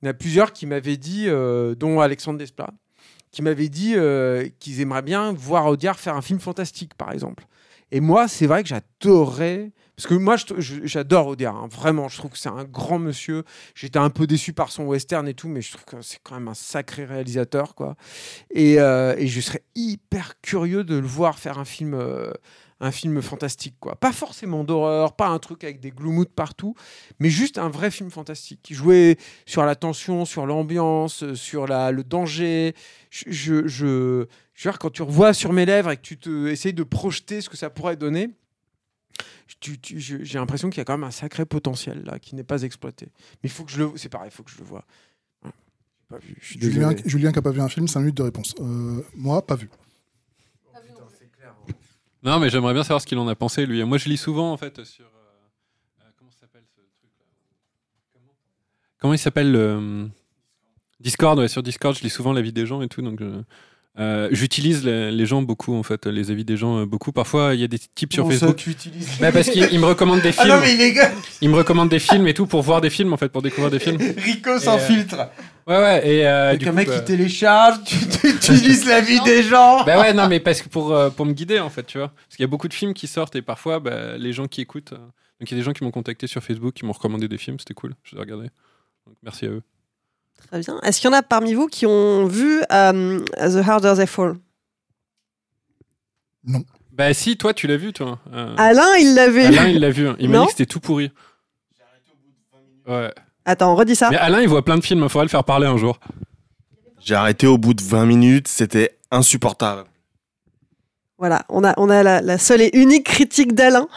il 0.00 0.06
y 0.06 0.08
en 0.08 0.12
a 0.12 0.14
plusieurs 0.14 0.54
qui 0.54 0.64
m'avaient 0.64 0.96
dit, 0.96 1.26
dont 1.78 2.00
Alexandre 2.00 2.38
Desplat, 2.38 2.70
qui 3.30 3.42
m'avaient 3.42 3.68
dit 3.68 3.94
euh, 3.96 4.48
qu'ils 4.58 4.80
aimeraient 4.80 5.02
bien 5.02 5.32
voir 5.32 5.66
Audiard 5.66 5.98
faire 5.98 6.16
un 6.16 6.22
film 6.22 6.40
fantastique, 6.40 6.94
par 6.94 7.12
exemple. 7.12 7.46
Et 7.90 8.00
moi, 8.00 8.28
c'est 8.28 8.46
vrai 8.46 8.62
que 8.62 8.68
j'adorais. 8.68 9.72
Parce 9.96 10.06
que 10.06 10.14
moi, 10.14 10.36
j'adore 10.58 11.26
Audiard, 11.26 11.56
hein, 11.56 11.68
vraiment. 11.68 12.08
Je 12.08 12.18
trouve 12.18 12.30
que 12.30 12.38
c'est 12.38 12.48
un 12.48 12.64
grand 12.64 13.00
monsieur. 13.00 13.42
J'étais 13.74 13.98
un 13.98 14.10
peu 14.10 14.28
déçu 14.28 14.52
par 14.52 14.70
son 14.70 14.84
western 14.84 15.26
et 15.26 15.34
tout, 15.34 15.48
mais 15.48 15.60
je 15.60 15.72
trouve 15.72 15.84
que 15.84 16.02
c'est 16.02 16.20
quand 16.22 16.34
même 16.34 16.46
un 16.46 16.54
sacré 16.54 17.04
réalisateur, 17.04 17.74
quoi. 17.74 17.96
Et, 18.50 18.80
euh, 18.80 19.16
je 19.26 19.40
serais 19.40 19.62
hyper 19.74 20.40
curieux 20.40 20.84
de 20.84 20.96
le 20.96 21.06
voir 21.06 21.38
faire 21.38 21.58
un 21.58 21.64
film, 21.64 21.94
euh, 21.94 22.30
un 22.80 22.90
film 22.92 23.20
fantastique, 23.22 23.74
quoi. 23.80 23.96
Pas 23.96 24.12
forcément 24.12 24.62
d'horreur, 24.64 25.16
pas 25.16 25.28
un 25.28 25.38
truc 25.38 25.64
avec 25.64 25.80
des 25.80 25.90
gloomouts 25.90 26.26
partout, 26.26 26.74
mais 27.18 27.28
juste 27.30 27.58
un 27.58 27.68
vrai 27.68 27.90
film 27.90 28.10
fantastique 28.10 28.60
qui 28.62 28.74
jouait 28.74 29.16
sur 29.46 29.64
la 29.64 29.74
tension, 29.74 30.24
sur 30.24 30.46
l'ambiance, 30.46 31.22
euh, 31.24 31.34
sur 31.34 31.66
la, 31.66 31.90
le 31.90 32.04
danger. 32.04 32.74
Je, 33.10 33.24
je, 33.28 33.66
je, 33.66 33.66
je 33.66 34.68
veux 34.68 34.72
dire, 34.72 34.78
quand 34.78 34.90
tu 34.90 35.02
revois 35.02 35.34
sur 35.34 35.52
mes 35.52 35.66
lèvres 35.66 35.90
et 35.90 35.96
que 35.96 36.02
tu 36.02 36.18
te 36.18 36.46
essayes 36.46 36.72
de 36.74 36.84
projeter 36.84 37.40
ce 37.40 37.48
que 37.48 37.56
ça 37.56 37.68
pourrait 37.70 37.96
donner, 37.96 38.30
tu- 39.60 39.78
tu- 39.80 39.98
je- 39.98 40.22
j'ai 40.22 40.38
l'impression 40.38 40.70
qu'il 40.70 40.78
y 40.78 40.82
a 40.82 40.84
quand 40.84 40.96
même 40.96 41.08
un 41.08 41.10
sacré 41.10 41.44
potentiel 41.46 42.02
là 42.04 42.18
qui 42.20 42.34
n'est 42.36 42.44
pas 42.44 42.62
exploité. 42.62 43.06
Mais 43.42 43.48
il 43.48 43.50
faut 43.50 43.64
que 43.64 43.72
je 43.72 43.78
le, 43.82 43.90
c'est 43.96 44.08
pareil, 44.08 44.30
il 44.32 44.34
faut 44.36 44.42
que 44.44 44.50
je 44.50 44.58
le 44.58 44.64
vois. 44.64 44.84
J'ai 45.44 45.50
pas 46.10 46.18
vu. 46.18 46.36
Julien 47.04 47.30
qui 47.32 47.36
n'a 47.38 47.42
pas 47.42 47.50
vu 47.50 47.60
un 47.60 47.68
film, 47.68 47.88
5 47.88 48.00
minutes 48.00 48.16
de 48.16 48.22
réponse. 48.22 48.54
Euh, 48.60 49.02
moi, 49.14 49.44
pas 49.46 49.56
vu. 49.56 49.68
Non, 52.28 52.38
mais 52.40 52.50
j'aimerais 52.50 52.74
bien 52.74 52.82
savoir 52.82 53.00
ce 53.00 53.06
qu'il 53.06 53.18
en 53.18 53.26
a 53.28 53.34
pensé, 53.34 53.64
lui. 53.66 53.82
Moi, 53.84 53.98
je 53.98 54.08
lis 54.08 54.16
souvent, 54.18 54.52
en 54.52 54.56
fait, 54.56 54.84
sur. 54.84 55.04
euh, 55.06 56.02
euh, 56.02 56.04
comment 56.18 56.30
ça 56.30 56.40
s'appelle 56.40 56.64
ce 56.74 56.80
truc-là 56.98 57.24
comment, 58.12 58.32
comment 59.00 59.14
il 59.14 59.18
s'appelle 59.18 59.50
le. 59.52 60.08
Discord, 61.00 61.38
ouais, 61.38 61.48
sur 61.48 61.62
Discord, 61.62 61.96
je 61.96 62.02
lis 62.02 62.10
souvent 62.10 62.32
l'avis 62.32 62.52
des 62.52 62.66
gens 62.66 62.82
et 62.82 62.88
tout, 62.88 63.02
donc. 63.02 63.20
euh, 64.00 64.28
J'utilise 64.32 64.84
les, 64.84 65.10
les 65.10 65.26
gens 65.26 65.42
beaucoup, 65.42 65.74
en 65.74 65.82
fait, 65.82 66.06
les 66.06 66.30
avis 66.30 66.44
des 66.44 66.56
gens 66.56 66.78
euh, 66.80 66.86
beaucoup. 66.86 67.12
Parfois, 67.12 67.54
il 67.54 67.60
y 67.60 67.64
a 67.64 67.68
des 67.68 67.78
types 67.78 68.12
sur 68.12 68.24
ça, 68.26 68.30
Facebook. 68.32 68.56
tu 68.56 68.70
utilises 68.70 69.08
Bah, 69.20 69.32
parce 69.32 69.48
qu'ils 69.48 69.68
ils 69.72 69.78
me 69.80 69.86
recommandent 69.86 70.20
des 70.22 70.34
Ah 70.36 70.42
films. 70.42 70.54
non 70.56 70.60
mais 70.60 70.76
les 70.76 70.92
gars, 70.92 71.10
Ils 71.40 71.48
me 71.50 71.56
recommandent 71.56 71.88
des 71.88 71.98
films 71.98 72.26
et 72.28 72.34
tout 72.34 72.46
pour 72.46 72.62
voir 72.62 72.80
des 72.80 72.90
films, 72.90 73.12
en 73.12 73.16
fait, 73.16 73.28
pour 73.30 73.42
découvrir 73.42 73.70
des 73.70 73.78
films. 73.78 73.98
Rico 74.18 74.58
sans 74.58 74.76
euh, 74.76 74.78
filtre. 74.86 75.30
Ouais, 75.68 75.76
ouais, 75.78 76.08
et. 76.08 76.26
euh, 76.26 76.48
Avec 76.48 76.60
du 76.60 76.66
un 76.66 76.70
coup, 76.70 76.76
mec 76.76 76.88
bah- 76.88 76.98
qui 76.98 77.04
télécharge, 77.04 77.84
tu, 77.84 77.96
tu 78.20 78.28
utilises 78.28 78.86
la 78.86 79.00
vie 79.02 79.20
des 79.20 79.42
gens. 79.42 79.84
Bah 79.84 80.00
ouais, 80.00 80.12
non, 80.14 80.26
mais 80.26 80.40
parce 80.40 80.62
que 80.62 80.68
pour, 80.68 80.92
euh, 80.92 81.10
pour 81.10 81.26
me 81.26 81.32
guider, 81.32 81.58
en 81.60 81.68
fait, 81.70 81.84
tu 81.84 81.98
vois. 81.98 82.08
Parce 82.08 82.36
qu'il 82.36 82.42
y 82.42 82.44
a 82.44 82.48
beaucoup 82.48 82.68
de 82.68 82.74
films 82.74 82.94
qui 82.94 83.06
sortent 83.06 83.36
et 83.36 83.42
parfois, 83.42 83.78
bah, 83.78 84.16
les 84.16 84.32
gens 84.32 84.46
qui 84.48 84.62
écoutent. 84.62 84.94
euh, 84.94 84.96
Donc, 84.96 85.50
il 85.50 85.50
y 85.50 85.54
a 85.54 85.58
des 85.58 85.62
gens 85.64 85.72
qui 85.74 85.84
m'ont 85.84 85.90
contacté 85.90 86.26
sur 86.26 86.42
Facebook, 86.42 86.72
qui 86.74 86.86
m'ont 86.86 86.92
recommandé 86.92 87.28
des 87.28 87.36
films, 87.38 87.58
c'était 87.58 87.74
cool, 87.74 87.94
je 88.02 88.12
les 88.12 88.16
ai 88.16 88.20
regardés. 88.20 88.50
Donc, 89.06 89.16
merci 89.22 89.44
à 89.44 89.50
eux. 89.50 89.62
Très 90.48 90.60
bien. 90.60 90.80
Est-ce 90.82 91.00
qu'il 91.00 91.10
y 91.10 91.12
en 91.12 91.16
a 91.16 91.22
parmi 91.22 91.52
vous 91.52 91.66
qui 91.66 91.84
ont 91.84 92.26
vu 92.26 92.60
euh, 92.72 93.20
The 93.36 93.68
Harder 93.68 93.92
They 93.96 94.06
Fall? 94.06 94.36
Bah, 96.92 97.12
si, 97.12 97.36
toi, 97.36 97.52
tu 97.54 97.66
l'as 97.66 97.76
vu, 97.76 97.92
toi. 97.92 98.18
Euh, 98.32 98.54
Alain, 98.56 98.96
il 98.98 99.14
l'a 99.14 99.28
vu. 99.28 99.42
Alain, 99.42 99.68
il 99.68 99.80
l'a 99.80 99.90
vu. 99.90 100.08
Il 100.18 100.30
m'a 100.30 100.36
Non 100.38 100.42
dit 100.44 100.46
que 100.46 100.52
c'était 100.52 100.66
tout 100.66 100.80
pourri. 100.80 101.10
Ouais. 102.86 103.12
Attends, 103.48 103.74
redis 103.74 103.96
ça. 103.96 104.10
Mais 104.10 104.18
Alain, 104.18 104.42
il 104.42 104.48
voit 104.48 104.62
plein 104.62 104.76
de 104.76 104.84
films, 104.84 105.02
il 105.02 105.08
faudrait 105.08 105.24
le 105.24 105.30
faire 105.30 105.42
parler 105.42 105.66
un 105.66 105.78
jour. 105.78 105.98
J'ai 107.00 107.14
arrêté 107.14 107.46
au 107.46 107.56
bout 107.56 107.72
de 107.72 107.82
20 107.82 108.04
minutes, 108.04 108.46
c'était 108.46 108.98
insupportable. 109.10 109.84
Voilà, 111.16 111.46
on 111.48 111.64
a, 111.64 111.72
on 111.78 111.88
a 111.88 112.02
la, 112.02 112.20
la 112.20 112.36
seule 112.36 112.60
et 112.60 112.70
unique 112.74 113.06
critique 113.06 113.54
d'Alain. 113.54 113.88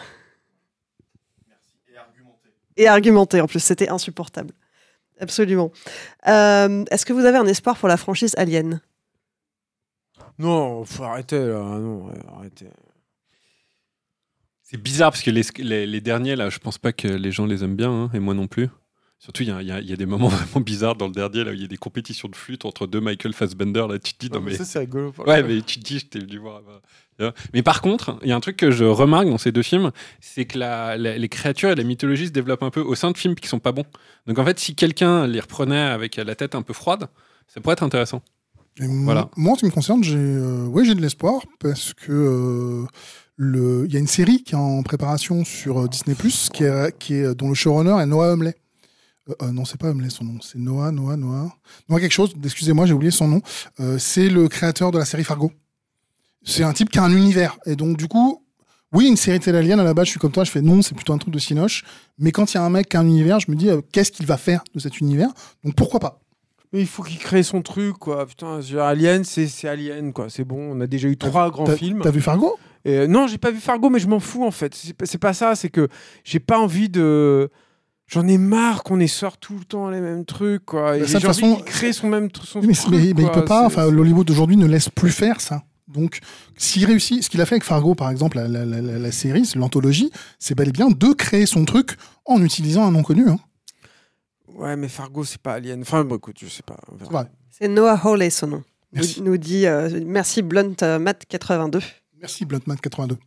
Et 2.77 2.87
argumentée 2.87 3.41
en 3.41 3.47
plus, 3.47 3.59
c'était 3.59 3.89
insupportable. 3.89 4.53
Absolument. 5.19 5.73
Euh, 6.29 6.85
Est-ce 6.89 7.05
que 7.05 7.11
vous 7.11 7.25
avez 7.25 7.37
un 7.37 7.45
espoir 7.45 7.75
pour 7.75 7.89
la 7.89 7.97
franchise 7.97 8.33
Alien? 8.37 8.79
Non, 10.39 10.85
faut 10.85 11.03
arrêter 11.03 11.37
là. 11.37 11.59
Non, 11.59 12.05
ouais, 12.07 12.19
arrêtez. 12.37 12.69
C'est 14.61 14.81
bizarre 14.81 15.11
parce 15.11 15.23
que 15.23 15.29
les, 15.29 15.43
les, 15.57 15.85
les 15.85 15.99
derniers, 16.01 16.37
là, 16.37 16.49
je 16.49 16.57
pense 16.59 16.77
pas 16.77 16.93
que 16.93 17.09
les 17.09 17.31
gens 17.33 17.45
les 17.45 17.65
aiment 17.65 17.75
bien, 17.75 17.91
hein, 17.91 18.09
et 18.13 18.19
moi 18.19 18.33
non 18.33 18.47
plus. 18.47 18.69
Surtout, 19.23 19.43
il 19.43 19.49
y 19.49 19.51
a, 19.51 19.61
y 19.61 19.91
y 19.91 19.95
des 19.95 20.07
moments 20.07 20.27
vraiment 20.29 20.61
bizarres 20.65 20.95
dans 20.95 21.05
le 21.05 21.13
dernier, 21.13 21.43
là, 21.43 21.51
où 21.51 21.53
il 21.53 21.61
y 21.61 21.63
a 21.63 21.67
des 21.67 21.77
compétitions 21.77 22.27
de 22.27 22.35
flûte 22.35 22.65
entre 22.65 22.87
deux 22.87 22.99
Michael 22.99 23.33
Fassbender, 23.33 23.85
là, 23.87 23.99
tu 23.99 24.13
te 24.13 24.25
dis, 24.25 24.31
non, 24.33 24.41
mais. 24.41 24.55
Ça, 24.55 24.65
c'est 24.65 24.79
rigolo. 24.79 25.13
Ouais, 25.27 25.43
mais 25.43 25.61
tu 25.61 25.79
te 25.79 25.83
dis, 25.83 25.99
je 25.99 26.07
t'ai 26.07 26.17
venu 26.19 26.39
voir. 26.39 26.61
bah, 26.63 26.81
vois. 27.19 27.33
Mais 27.53 27.61
par 27.61 27.81
contre, 27.81 28.17
il 28.23 28.29
y 28.29 28.31
a 28.31 28.35
un 28.35 28.39
truc 28.39 28.57
que 28.57 28.71
je 28.71 28.83
remarque 28.83 29.27
dans 29.27 29.37
ces 29.37 29.51
deux 29.51 29.61
films, 29.61 29.91
c'est 30.21 30.45
que 30.45 30.57
la- 30.57 30.97
la- 30.97 31.19
les 31.19 31.29
créatures 31.29 31.69
et 31.69 31.75
la 31.75 31.83
mythologie 31.83 32.25
se 32.25 32.31
développent 32.31 32.63
un 32.63 32.71
peu 32.71 32.81
au 32.81 32.95
sein 32.95 33.11
de 33.11 33.17
films 33.17 33.35
qui 33.35 33.47
sont 33.47 33.59
pas 33.59 33.71
bons. 33.71 33.85
Donc 34.25 34.39
en 34.39 34.43
fait, 34.45 34.59
si 34.59 34.73
quelqu'un 34.73 35.27
les 35.27 35.39
reprenait 35.39 35.77
avec 35.79 36.15
la 36.15 36.33
tête 36.33 36.55
un 36.55 36.63
peu 36.63 36.73
froide, 36.73 37.07
ça 37.47 37.61
pourrait 37.61 37.73
être 37.73 37.83
intéressant. 37.83 38.23
Et 38.79 38.87
Voilà. 38.87 39.29
moi, 39.37 39.53
en 39.53 39.55
ce 39.55 39.59
qui 39.59 39.65
me 39.67 39.71
concerne, 39.71 40.03
j'ai 40.03 40.17
euh, 40.17 40.65
ouais, 40.65 40.83
j'ai 40.83 40.95
de 40.95 41.01
l'espoir 41.01 41.43
parce 41.59 41.93
que 41.93 42.11
euh, 42.11 42.85
le 43.35 43.85
il 43.85 43.93
y 43.93 43.97
a 43.97 43.99
une 43.99 44.07
série 44.07 44.41
qui 44.41 44.53
est 44.53 44.57
en 44.57 44.81
préparation 44.81 45.45
sur 45.45 45.81
euh, 45.81 45.87
Disney 45.87 46.15
qui 46.53 46.63
est, 46.63 46.97
qui 46.97 47.13
est 47.15 47.35
dont 47.35 47.49
le 47.49 47.53
showrunner 47.55 48.01
est 48.01 48.07
Noah 48.07 48.33
Humley. 48.33 48.55
Euh, 49.29 49.33
euh, 49.43 49.51
non, 49.51 49.65
c'est 49.65 49.79
pas 49.79 49.89
Humley 49.89 50.09
son 50.09 50.25
nom, 50.25 50.39
c'est 50.41 50.57
Noah, 50.57 50.91
Noah, 50.91 51.17
Noah. 51.17 51.55
Noah 51.89 51.99
quelque 51.99 52.11
chose, 52.11 52.33
excusez-moi, 52.43 52.85
j'ai 52.85 52.93
oublié 52.93 53.11
son 53.11 53.27
nom. 53.27 53.41
Euh, 53.79 53.97
c'est 53.97 54.29
le 54.29 54.47
créateur 54.47 54.91
de 54.91 54.97
la 54.97 55.05
série 55.05 55.23
Fargo. 55.23 55.51
C'est 56.43 56.63
un 56.63 56.73
type 56.73 56.89
qui 56.89 56.97
a 56.97 57.03
un 57.03 57.15
univers. 57.15 57.57
Et 57.65 57.75
donc, 57.75 57.97
du 57.97 58.07
coup, 58.07 58.43
oui, 58.93 59.07
une 59.07 59.17
série 59.17 59.39
télé 59.39 59.59
alien, 59.59 59.79
à 59.79 59.83
la 59.83 59.93
base, 59.93 60.07
je 60.07 60.11
suis 60.11 60.19
comme 60.19 60.31
toi, 60.31 60.43
je 60.43 60.51
fais 60.51 60.61
non, 60.61 60.81
c'est 60.81 60.95
plutôt 60.95 61.13
un 61.13 61.17
truc 61.17 61.33
de 61.33 61.39
Cinoche. 61.39 61.83
Mais 62.17 62.31
quand 62.31 62.51
il 62.51 62.57
y 62.57 62.59
a 62.59 62.63
un 62.63 62.69
mec 62.69 62.89
qui 62.89 62.97
a 62.97 62.99
un 62.99 63.05
univers, 63.05 63.39
je 63.39 63.51
me 63.51 63.55
dis, 63.55 63.69
euh, 63.69 63.81
qu'est-ce 63.91 64.11
qu'il 64.11 64.25
va 64.25 64.37
faire 64.37 64.63
de 64.73 64.79
cet 64.79 64.99
univers? 64.99 65.29
Donc, 65.63 65.75
pourquoi 65.75 65.99
pas? 65.99 66.19
Mais 66.73 66.79
il 66.79 66.87
faut 66.87 67.03
qu'il 67.03 67.19
crée 67.19 67.43
son 67.43 67.61
truc, 67.61 67.97
quoi. 67.97 68.25
Putain, 68.25 68.59
Alien, 68.79 69.23
c'est 69.23 69.67
Alien, 69.67 70.13
quoi. 70.13 70.29
C'est 70.29 70.45
bon. 70.45 70.75
On 70.75 70.81
a 70.81 70.87
déjà 70.87 71.09
eu 71.09 71.17
trois 71.17 71.51
grands 71.51 71.65
films. 71.67 71.99
T'as 72.01 72.11
vu 72.11 72.21
Fargo? 72.21 72.57
Non, 72.85 73.27
j'ai 73.27 73.37
pas 73.37 73.51
vu 73.51 73.59
Fargo, 73.59 73.89
mais 73.89 73.99
je 73.99 74.07
m'en 74.07 74.19
fous 74.19 74.43
en 74.43 74.51
fait. 74.51 74.73
C'est 75.03 75.17
pas 75.17 75.33
ça, 75.33 75.53
c'est 75.55 75.69
que 75.69 75.87
j'ai 76.23 76.39
pas 76.39 76.57
envie 76.57 76.89
de. 76.89 77.49
J'en 78.11 78.27
ai 78.27 78.37
marre 78.37 78.83
qu'on 78.83 78.99
essore 78.99 79.37
tout 79.37 79.57
le 79.57 79.63
temps 79.63 79.89
les 79.89 80.01
mêmes 80.01 80.25
trucs, 80.25 80.65
quoi. 80.65 80.97
Et 80.97 81.01
Bah, 81.01 81.07
ça, 81.07 81.19
de 81.19 81.23
façon- 81.25 81.55
qu'il 81.55 81.65
crée 81.65 81.93
son 81.93 82.09
même 82.09 82.27
son 82.43 82.61
mais, 82.61 82.73
truc, 82.73 82.91
mais- 82.91 83.13
mais 83.15 83.23
il 83.23 83.31
peut 83.31 83.45
pas. 83.45 83.65
Enfin, 83.65 83.89
l'Hollywood 83.89 84.27
d'aujourd'hui 84.27 84.57
ne 84.57 84.65
laisse 84.67 84.89
plus 84.89 85.11
faire 85.11 85.39
ça. 85.39 85.63
Donc, 85.87 86.19
s'il 86.57 86.85
réussit, 86.85 87.23
ce 87.23 87.29
qu'il 87.29 87.39
a 87.41 87.45
fait 87.45 87.55
avec 87.55 87.63
Fargo, 87.63 87.95
par 87.95 88.09
exemple, 88.09 88.37
la, 88.37 88.47
la- 88.47 88.65
la- 88.65 88.81
la 88.81 89.11
série, 89.11 89.45
c'est 89.45 89.57
l'anthologie, 89.59 90.11
c'est 90.39 90.55
bel 90.55 90.69
et 90.69 90.71
bien 90.71 90.89
de 90.89 91.13
créer 91.13 91.45
son 91.45 91.63
truc 91.65 91.95
en 92.25 92.41
utilisant 92.43 92.85
un 92.85 92.91
nom 92.91 93.03
connu. 93.03 93.29
Hein. 93.29 93.39
Ouais, 94.55 94.75
mais 94.75 94.89
Fargo, 94.89 95.23
c'est 95.23 95.41
pas 95.41 95.53
Alien. 95.53 95.81
Enfin, 95.81 96.03
bon, 96.03 96.17
écoute, 96.17 96.37
je 96.41 96.47
sais 96.47 96.63
pas. 96.63 96.77
C'est 97.49 97.67
Noah 97.67 97.99
Hawley 98.03 98.29
son 98.29 98.47
nom. 98.47 98.63
Merci. 98.93 99.21
Nous, 99.21 99.31
nous 99.31 99.37
dit 99.37 99.65
euh, 99.67 100.01
merci 100.05 100.41
Blunt 100.41 100.73
euh, 100.83 100.99
Matt 100.99 101.25
82. 101.27 101.79
Merci 102.19 102.43
Bluntman 102.45 102.77
82. 102.77 103.17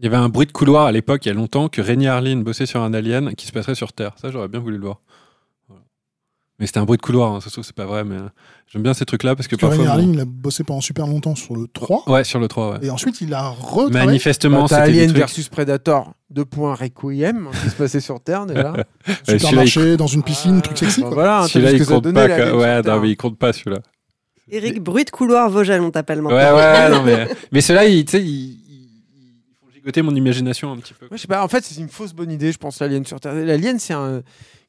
Il 0.00 0.04
y 0.04 0.06
avait 0.08 0.16
un 0.16 0.28
bruit 0.30 0.46
de 0.46 0.52
couloir 0.52 0.86
à 0.86 0.92
l'époque, 0.92 1.26
il 1.26 1.28
y 1.28 1.32
a 1.32 1.34
longtemps, 1.34 1.68
que 1.68 1.82
Rémi 1.82 2.06
Harlin 2.06 2.38
bossait 2.38 2.64
sur 2.66 2.80
un 2.82 2.94
alien 2.94 3.34
qui 3.34 3.46
se 3.46 3.52
passerait 3.52 3.74
sur 3.74 3.92
Terre. 3.92 4.12
Ça, 4.20 4.30
j'aurais 4.30 4.48
bien 4.48 4.58
voulu 4.60 4.78
le 4.78 4.84
voir. 4.84 5.00
Voilà. 5.68 5.82
Mais 6.58 6.66
c'était 6.66 6.78
un 6.78 6.84
bruit 6.86 6.96
de 6.96 7.02
couloir, 7.02 7.32
hein, 7.34 7.40
ça 7.40 7.46
se 7.46 7.52
trouve, 7.52 7.64
c'est 7.64 7.74
pas 7.76 7.84
vrai, 7.84 8.02
mais 8.04 8.16
euh, 8.16 8.28
j'aime 8.66 8.82
bien 8.82 8.94
ces 8.94 9.04
trucs-là 9.04 9.36
parce 9.36 9.46
que 9.46 9.56
Parce 9.56 9.74
que 9.74 9.76
Rémi 9.82 9.84
parfois. 9.86 10.02
Harlin, 10.02 10.14
il 10.14 10.20
a 10.20 10.24
bossé 10.24 10.64
pendant 10.64 10.80
super 10.80 11.06
longtemps 11.06 11.34
sur 11.34 11.54
le 11.54 11.66
3. 11.68 12.04
bon- 12.06 12.12
Ouais, 12.14 12.24
sur 12.24 12.40
le 12.40 12.48
3, 12.48 12.70
ouais. 12.72 12.78
Et 12.86 12.88
ensuite, 12.90 13.20
il 13.20 13.34
a 13.34 13.50
retravaillé. 13.50 14.06
Manifestement, 14.06 14.60
Bah, 14.62 14.68
c'était 14.68 14.80
Alien 14.80 15.08
trucs- 15.08 15.18
versus 15.18 15.48
Predator, 15.50 16.14
deux 16.30 16.46
points 16.46 16.74
Requiem, 16.74 17.48
qui 17.62 17.68
se 17.68 17.74
passait 17.76 18.00
sur 18.00 18.20
Terre 18.22 18.46
déjà. 18.46 18.72
Ouais, 19.28 19.38
supermarché, 19.38 19.98
dans 19.98 20.06
une 20.06 20.22
piscine, 20.22 20.56
Ah, 20.58 20.62
truc 20.62 20.78
sexy. 20.78 21.02
bah 21.02 21.08
quoi. 21.08 21.14
Voilà, 21.14 21.40
hein, 21.42 21.46
Celui-là, 21.48 21.72
il 21.72 21.78
que 21.80 21.84
compte 21.84 22.10
pas. 22.14 22.26
quoi. 22.26 22.56
Ouais, 22.56 22.82
non, 22.82 23.00
mais 23.00 23.10
il 23.10 23.16
compte 23.18 23.36
pas 23.38 23.52
celui-là. 23.52 23.80
Eric, 24.52 24.82
bruit 24.82 25.04
de 25.04 25.10
couloir 25.10 25.48
Vogel, 25.50 25.80
on 25.82 25.90
t'appelle 25.90 26.20
Ouais, 26.22 26.32
maintenant. 26.34 26.56
ouais, 26.56 26.88
non, 26.90 27.02
mais. 27.04 27.28
Mais 27.52 27.60
ceux-là, 27.60 27.84
ils, 27.86 28.04
tu 28.04 28.18
gigoter 29.80 30.02
mon 30.02 30.14
imagination 30.14 30.70
un 30.72 30.76
petit 30.76 30.94
peu. 30.94 31.06
Ouais, 31.06 31.16
je 31.16 31.22
sais 31.22 31.28
pas, 31.28 31.42
en 31.42 31.48
fait, 31.48 31.64
c'est 31.64 31.80
une 31.80 31.88
fausse 31.88 32.12
bonne 32.12 32.30
idée, 32.30 32.52
je 32.52 32.58
pense, 32.58 32.78
l'alien 32.80 33.04
sur 33.04 33.18
Terre. 33.20 33.34
L'alien, 33.34 33.78
c'est 33.78 33.94
un- 33.94 34.22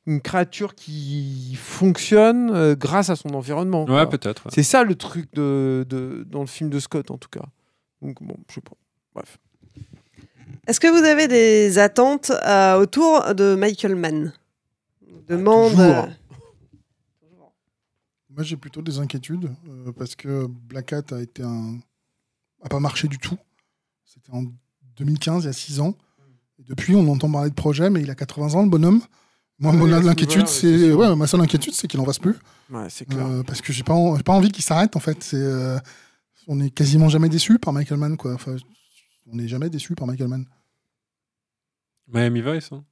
une 0.07 0.21
créature 0.21 0.73
qui 0.73 1.53
fonctionne 1.59 2.49
euh, 2.51 2.75
grâce 2.75 3.09
à 3.09 3.15
son 3.15 3.29
environnement. 3.35 3.85
Ouais, 3.85 4.07
peut-être. 4.07 4.45
ouais. 4.45 4.51
C'est 4.53 4.63
ça 4.63 4.83
le 4.83 4.95
truc 4.95 5.31
de, 5.33 5.85
de- 5.87 6.25
dans 6.27 6.41
le 6.41 6.47
film 6.47 6.69
de 6.69 6.79
Scott, 6.79 7.11
en 7.11 7.17
tout 7.17 7.29
cas. 7.29 7.43
Donc, 8.01 8.21
bon, 8.23 8.35
je 8.49 8.55
sais 8.55 8.61
pas. 8.61 8.71
Bref. 9.13 9.37
Est-ce 10.67 10.79
que 10.79 10.87
vous 10.87 11.03
avez 11.05 11.27
des 11.27 11.77
attentes 11.77 12.31
euh, 12.45 12.79
autour 12.79 13.35
de 13.35 13.55
Michael 13.55 13.95
Mann? 13.95 14.33
On 15.07 15.35
Demande. 15.35 15.79
euh, 15.79 16.01
Moi, 18.29 18.43
j'ai 18.43 18.57
plutôt 18.57 18.81
des 18.81 18.99
inquiétudes 18.99 19.51
euh, 19.67 19.91
parce 19.91 20.15
que 20.15 20.47
Black 20.47 20.93
Hat 20.93 21.03
a 21.11 21.19
été 21.21 21.43
un. 21.43 21.79
a 22.63 22.69
pas 22.69 22.79
marché 22.79 23.07
du 23.07 23.17
tout. 23.17 23.37
C'était 24.05 24.31
en 24.31 24.43
2015, 25.01 25.43
il 25.43 25.47
y 25.47 25.49
a 25.49 25.53
6 25.53 25.79
ans. 25.81 25.95
Et 26.59 26.63
depuis, 26.63 26.95
on 26.95 27.07
entend 27.11 27.29
parler 27.31 27.49
de 27.49 27.55
projet, 27.55 27.89
mais 27.89 28.01
il 28.01 28.09
a 28.09 28.15
80 28.15 28.53
ans, 28.55 28.63
le 28.63 28.69
bonhomme. 28.69 29.01
Moi, 29.59 29.73
mon 29.73 29.85
ouais, 29.85 30.45
c'est. 30.47 30.93
Ouais, 30.93 31.15
ma 31.15 31.27
seule 31.27 31.41
inquiétude, 31.41 31.73
c'est 31.73 31.87
qu'il 31.87 31.99
en 31.99 32.05
fasse 32.05 32.17
plus. 32.19 32.35
Ouais, 32.71 32.87
c'est 32.89 33.05
clair. 33.05 33.25
Euh, 33.27 33.43
parce 33.43 33.61
que 33.61 33.71
j'ai 33.73 33.83
pas, 33.83 33.93
en- 33.93 34.15
j'ai 34.15 34.23
pas 34.23 34.33
envie 34.33 34.49
qu'il 34.51 34.63
s'arrête, 34.63 34.95
en 34.95 34.99
fait. 34.99 35.21
C'est, 35.23 35.35
euh, 35.37 35.77
on 36.47 36.59
est 36.59 36.71
quasiment 36.71 37.09
jamais 37.09 37.29
déçu 37.29 37.59
par 37.59 37.71
Michael 37.73 37.99
Mann, 37.99 38.17
quoi. 38.17 38.33
Enfin, 38.33 38.55
on 39.31 39.35
n'est 39.35 39.47
jamais 39.47 39.69
déçu 39.69 39.93
par 39.93 40.07
Michael 40.07 40.29
Mann. 40.29 40.45
Miami 42.11 42.41
Vice, 42.41 42.69
hein. 42.71 42.83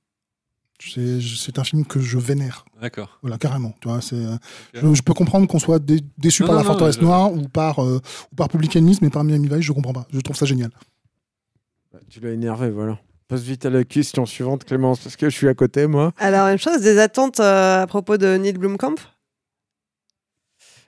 C'est, 0.82 1.60
un 1.60 1.64
film 1.66 1.84
que 1.86 2.00
je 2.00 2.18
vénère. 2.18 2.64
D'accord. 2.80 3.18
Voilà, 3.22 3.38
carrément. 3.38 3.74
Tu 3.82 3.90
vois, 3.90 4.00
c'est, 4.00 4.16
euh, 4.16 4.38
je, 4.74 4.94
je 4.94 5.02
peux 5.02 5.14
comprendre 5.14 5.46
qu'on 5.46 5.60
soit 5.60 5.78
dé- 5.80 6.00
déçu 6.18 6.44
Non, 6.44 6.48
par 6.48 6.56
non, 6.56 6.62
La 6.62 6.64
non, 6.64 6.70
Forteresse 6.72 6.96
je- 6.96 7.02
Noire 7.02 7.34
ou 7.34 7.50
par, 7.50 7.84
euh, 7.84 8.00
ou 8.32 8.36
par 8.36 8.48
Public 8.48 8.78
Enemy, 8.78 8.98
mais 9.02 9.10
par 9.10 9.26
Miami 9.26 9.50
Vice, 9.50 9.60
je 9.62 9.74
comprends 9.74 9.92
pas. 9.92 10.08
Je 10.14 10.20
trouve 10.22 10.38
ça 10.38 10.46
génial. 10.46 10.72
Tu 12.10 12.20
l'as 12.20 12.32
énervé, 12.32 12.70
voilà. 12.70 12.98
Passe 13.28 13.42
vite 13.42 13.66
à 13.66 13.70
la 13.70 13.84
question 13.84 14.26
suivante, 14.26 14.64
Clémence, 14.66 15.00
parce 15.00 15.16
que 15.16 15.30
je 15.30 15.36
suis 15.36 15.48
à 15.48 15.54
côté, 15.54 15.86
moi. 15.88 16.14
Alors, 16.18 16.48
même 16.48 16.58
chose, 16.58 16.82
des 16.82 16.98
attentes 16.98 17.40
euh, 17.40 17.84
à 17.84 17.88
propos 17.88 18.18
de 18.18 18.36
Neil 18.38 18.54
Blomkamp? 18.54 18.96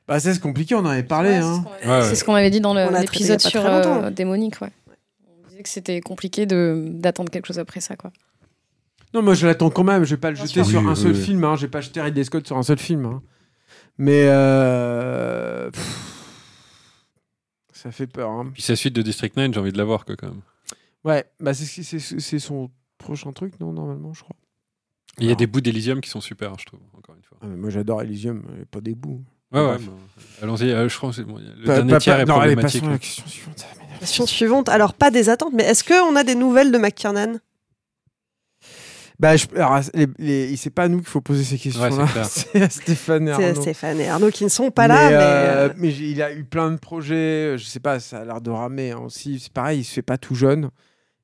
Bah, 0.07 0.19
c'est 0.19 0.39
compliqué, 0.39 0.73
on 0.75 0.79
en 0.79 0.85
avait 0.87 1.03
parlé. 1.03 1.29
Ouais, 1.29 1.35
hein. 1.37 1.53
c'est 1.53 1.61
ce 1.61 1.63
qu'on- 1.83 1.89
Ouais, 1.91 1.99
ouais. 1.99 2.09
C'est 2.09 2.15
ce 2.15 2.23
qu'on 2.23 2.35
avait 2.35 2.49
dit 2.49 2.59
dans 2.61 2.73
l'épisode 2.73 3.39
sur 3.39 3.63
euh, 3.65 4.09
Démonique, 4.09 4.59
ouais. 4.61 4.71
On 5.45 5.47
disait 5.49 5.61
que 5.63 5.69
c'était 5.69 6.01
compliqué 6.01 6.45
de 6.47 6.85
d'attendre 6.87 7.29
quelque 7.29 7.45
chose 7.45 7.59
après 7.59 7.79
ça, 7.79 7.95
quoi. 7.95 8.11
Non, 9.13 9.21
moi 9.21 9.33
je 9.33 9.45
l'attends 9.45 9.69
quand 9.69 9.83
même. 9.83 10.03
Je 10.05 10.15
vais 10.15 10.19
pas 10.19 10.29
le 10.31 10.35
Bien 10.35 10.45
jeter 10.45 10.63
sûr. 10.63 10.71
sur 10.71 10.79
Oui, 10.81 10.87
un 10.87 10.91
oui, 10.93 10.95
seul 11.01 11.11
oui. 11.11 11.21
film. 11.21 11.43
Hein. 11.43 11.55
Je 11.57 11.61
vais 11.63 11.67
pas 11.71 11.81
jeter 11.81 12.01
Ridley 12.01 12.23
Scott 12.23 12.47
sur 12.47 12.57
un 12.57 12.63
seul 12.63 12.77
film. 12.79 13.05
hein. 13.05 13.21
Mais 13.97 14.23
euh, 14.25 15.69
pff, 15.69 16.13
ça 17.73 17.91
fait 17.91 18.07
peur. 18.07 18.29
hein. 18.31 18.49
Puis 18.53 18.63
sa 18.63 18.75
suite 18.75 18.95
de 18.95 19.01
District 19.01 19.35
9, 19.37 19.53
j'ai 19.53 19.59
envie 19.59 19.71
de 19.73 19.77
la 19.77 19.83
voir, 19.83 20.05
quoi, 20.05 20.15
quand 20.15 20.27
même. 20.27 20.41
Ouais, 21.03 21.25
bah 21.39 21.53
c'est 21.53 21.65
c'est- 21.65 21.99
c'est- 21.99 22.19
c'est 22.19 22.39
son 22.39 22.69
prochain 22.97 23.31
truc, 23.31 23.59
non 23.59 23.71
normalement, 23.73 24.13
je 24.13 24.21
crois. 24.23 24.35
Il 25.17 25.27
y 25.27 25.31
a 25.31 25.35
des 25.35 25.47
bouts 25.47 25.61
d'Elysium 25.61 25.99
qui 25.99 26.09
sont 26.09 26.21
super, 26.21 26.57
je 26.59 26.65
trouve, 26.65 26.79
encore 26.97 27.15
une 27.15 27.23
fois. 27.23 27.37
Ah, 27.41 27.47
mais 27.47 27.57
moi 27.57 27.69
j'adore 27.69 28.01
Elysium, 28.01 28.43
euh, 28.49 28.63
pas 28.69 28.81
des 28.81 28.95
bouts. 28.95 29.23
Ouais, 29.51 29.59
ouais. 29.59 29.77
Bah, 29.79 29.91
Allons-y, 30.43 30.71
euh, 30.71 30.87
je 30.87 30.95
crois 30.97 31.09
que 31.09 31.15
c'est 31.17 31.23
bon, 31.23 31.37
le 31.37 31.65
Pas- 31.65 31.75
dernier 31.75 31.91
pas- 31.91 31.99
tiers 31.99 32.15
pas- 32.15 32.21
est 32.21 32.25
non, 32.25 32.35
allez, 32.39 32.51
problématique. 32.53 32.81
passons 32.81 32.89
à 32.89 32.93
la 32.93 32.99
question 32.99 33.27
suivante. 33.27 33.65
Question 33.99 34.25
suivante. 34.25 34.69
Alors, 34.69 34.93
pas 34.93 35.11
des 35.11 35.27
attentes, 35.29 35.53
mais 35.53 35.63
est-ce 35.63 35.83
qu'on 35.83 36.15
a 36.15 36.23
des 36.23 36.35
nouvelles 36.35 36.71
de 36.71 36.77
McKiernan 36.77 37.39
Bah, 39.19 39.35
je, 39.37 39.45
alors, 39.55 39.79
les, 39.93 40.07
les- 40.17 40.55
c'est 40.57 40.71
pas 40.71 40.83
à 40.83 40.87
nous 40.87 40.97
qu'il 40.99 41.07
faut 41.07 41.21
poser 41.21 41.43
ces 41.43 41.57
questions-là. 41.59 41.89
Ouais, 42.05 42.23
c'est 42.27 42.61
à 42.63 42.69
Stéphane 42.69 43.27
et 43.27 43.33
C'est 43.35 43.49
Arnaud. 43.49 43.61
Stéphane 43.61 43.99
et 43.99 44.07
Arnaud 44.09 44.31
qui 44.31 44.43
ne 44.45 44.49
sont 44.49 44.71
pas 44.71 44.87
là, 44.87 45.09
mais. 45.09 45.13
euh, 45.15 45.67
euh, 45.69 45.73
mais 45.77 45.89
il 45.93 46.21
a 46.23 46.33
eu 46.33 46.43
plein 46.43 46.71
de 46.71 46.77
projets. 46.77 47.55
Je 47.57 47.65
sais 47.65 47.79
pas, 47.79 47.99
ça 47.99 48.21
a 48.21 48.25
l'air 48.25 48.41
de 48.41 48.49
ramer 48.49 48.91
hein, 48.91 48.99
aussi. 48.99 49.39
C'est 49.39 49.53
pareil, 49.53 49.81
il 49.81 49.83
se 49.83 49.93
fait 49.93 50.01
pas 50.01 50.17
tout 50.17 50.33
jeune. 50.33 50.71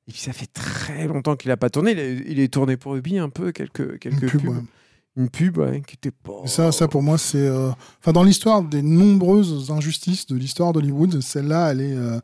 Et 0.08 0.12
puis 0.12 0.20
ça 0.20 0.32
fait 0.32 0.46
très 0.52 1.06
longtemps 1.06 1.36
qu'il 1.36 1.50
a 1.50 1.56
pas 1.56 1.70
tourné. 1.70 1.92
Il, 1.92 1.98
est- 1.98 2.24
il 2.26 2.40
est 2.40 2.48
tourné 2.52 2.76
pour 2.76 2.96
Ubi 2.96 3.18
un 3.18 3.28
peu, 3.28 3.52
quelques, 3.52 3.98
quelques 3.98 4.22
Une 4.22 4.28
pub, 4.30 4.40
pubs. 4.40 4.50
ouais. 4.50 4.62
Une 5.16 5.28
pub, 5.28 5.58
ouais, 5.58 5.82
qui 5.86 5.96
était 5.96 6.10
pas. 6.12 6.32
Et 6.44 6.48
ça, 6.48 6.70
ça 6.72 6.86
pour 6.88 7.02
moi, 7.02 7.18
c'est. 7.18 7.38
euh, 7.38 7.70
Enfin, 8.00 8.12
dans 8.12 8.22
l'histoire 8.22 8.62
des 8.62 8.82
nombreuses 8.82 9.70
injustices 9.70 10.26
de 10.26 10.36
l'histoire 10.36 10.72
d'Hollywood, 10.72 11.20
celle-là, 11.20 11.70
elle 11.72 11.80
est. 11.80 11.92
euh, 11.94 12.18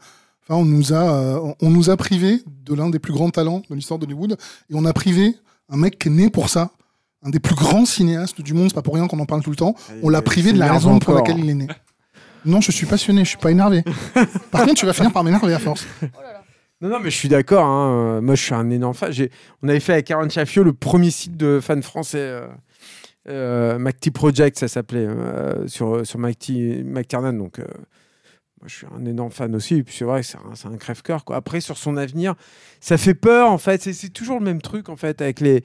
Enfin, 0.47 0.61
on 0.61 0.65
nous 0.67 0.93
a, 0.93 0.97
euh, 1.15 1.53
on- 1.63 1.71
nous 1.71 1.89
a 1.91 1.97
privé 1.97 2.43
de 2.67 2.75
l'un 2.75 2.91
des 2.91 2.99
plus 2.99 3.13
grands 3.15 3.31
talents 3.31 3.63
de 3.71 3.75
l'histoire 3.75 3.99
d'Hollywood, 3.99 4.33
et 4.71 4.75
on 4.75 4.85
a 4.85 4.93
privé 4.93 5.35
un 5.71 5.77
mec 5.79 5.99
qui 5.99 6.09
est 6.09 6.11
né 6.11 6.29
pour 6.31 6.51
ça, 6.51 6.71
un 7.23 7.31
des 7.31 7.41
plus 7.41 7.55
grands 7.55 7.87
cinéastes 7.87 8.43
du 8.43 8.53
monde. 8.53 8.69
C'est 8.69 8.75
pas 8.75 8.83
pour 8.83 8.95
rien 8.95 9.07
qu'on 9.09 9.19
en 9.21 9.25
parle 9.27 9.43
tout 9.43 9.49
le 9.51 9.57
temps. 9.57 9.75
On 10.03 10.11
l'a 10.11 10.21
privé 10.23 10.53
de 10.53 10.59
la 10.59 10.71
raison 10.73 10.99
pour 10.99 11.15
laquelle 11.15 11.39
il 11.39 11.49
est 11.49 11.55
né. 11.55 11.67
Non, 12.45 12.61
je 12.61 12.71
suis 12.73 12.85
passionné, 12.87 13.25
je 13.25 13.31
suis 13.31 13.39
pas 13.39 13.51
énervé. 13.53 13.83
Par 14.51 14.61
contre, 14.67 14.75
tu 14.75 14.85
vas 14.85 14.93
finir 14.93 15.11
par 15.13 15.25
m'énerver 15.25 15.55
à 15.55 15.59
force. 15.59 15.87
Non, 16.85 17.01
mais 17.01 17.11
je 17.11 17.17
suis 17.17 17.29
d'accord. 17.29 17.65
hein. 17.67 18.21
Moi, 18.21 18.35
je 18.35 18.43
suis 18.43 18.55
un 18.55 18.71
énorme 18.71 18.95
fan. 18.95 19.13
On 19.63 19.69
avait 19.69 19.81
fait 19.81 19.95
avec 19.95 20.11
Aaron 20.11 20.29
Chaffio 20.29 20.63
le 20.63 20.73
premier 20.73 21.11
site 21.11 21.37
de 21.37 21.61
fans 21.61 21.81
français. 21.83 22.19
Euh... 22.19 22.47
Euh, 23.27 23.79
McT 23.79 24.11
Project, 24.13 24.59
ça 24.59 24.69
s'appelait, 24.69 25.07
euh, 25.07 25.67
sur, 25.67 26.07
sur 26.07 26.19
McTiernan. 26.19 27.33
Donc, 27.33 27.59
euh, 27.59 27.65
Moi, 28.61 28.67
je 28.67 28.75
suis 28.75 28.87
un 28.95 29.07
énorme 29.07 29.31
fan 29.31 29.55
aussi. 29.57 29.77
Et 29.77 29.83
puis 29.83 29.95
c'est 29.97 30.05
vrai, 30.05 30.21
un, 30.21 30.55
c'est 30.55 30.69
un 30.69 30.77
crève-cœur. 30.77 31.25
Après, 31.33 31.63
sur 31.63 31.79
son 31.79 31.97
avenir, 31.97 32.35
ça 32.81 32.99
fait 32.99 33.15
peur 33.15 33.49
en 33.51 33.57
fait. 33.57 33.81
C'est, 33.81 34.11
toujours 34.11 34.39
le 34.39 34.45
même 34.45 34.61
truc 34.61 34.91
en 34.91 34.97
fait. 34.97 35.23
Avec 35.23 35.41
les, 35.41 35.63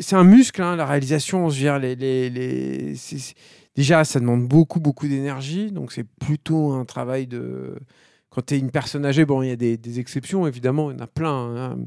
c'est 0.00 0.16
un 0.16 0.24
muscle, 0.24 0.60
hein, 0.62 0.74
la 0.74 0.84
réalisation. 0.84 1.48
Les, 1.48 1.94
les- 1.94 2.94
c'est- 2.96 3.18
c'est- 3.18 3.34
déjà, 3.76 4.02
ça 4.04 4.18
demande 4.18 4.48
beaucoup, 4.48 4.80
beaucoup 4.80 5.06
d'énergie. 5.06 5.70
Donc 5.70 5.92
c'est 5.92 6.06
plutôt 6.20 6.72
un 6.72 6.84
travail 6.84 7.28
de. 7.28 7.76
Quand 8.30 8.46
tu 8.46 8.54
es 8.54 8.58
une 8.58 8.70
personne 8.70 9.04
âgée, 9.04 9.24
bon, 9.24 9.42
il 9.42 9.48
y 9.48 9.52
a 9.52 9.56
des, 9.56 9.76
des 9.76 9.98
exceptions 10.00 10.46
évidemment, 10.46 10.90
il 10.90 10.96
y 10.98 11.00
en 11.00 11.04
a 11.04 11.08
plein. 11.08 11.56
hein. 11.56 11.78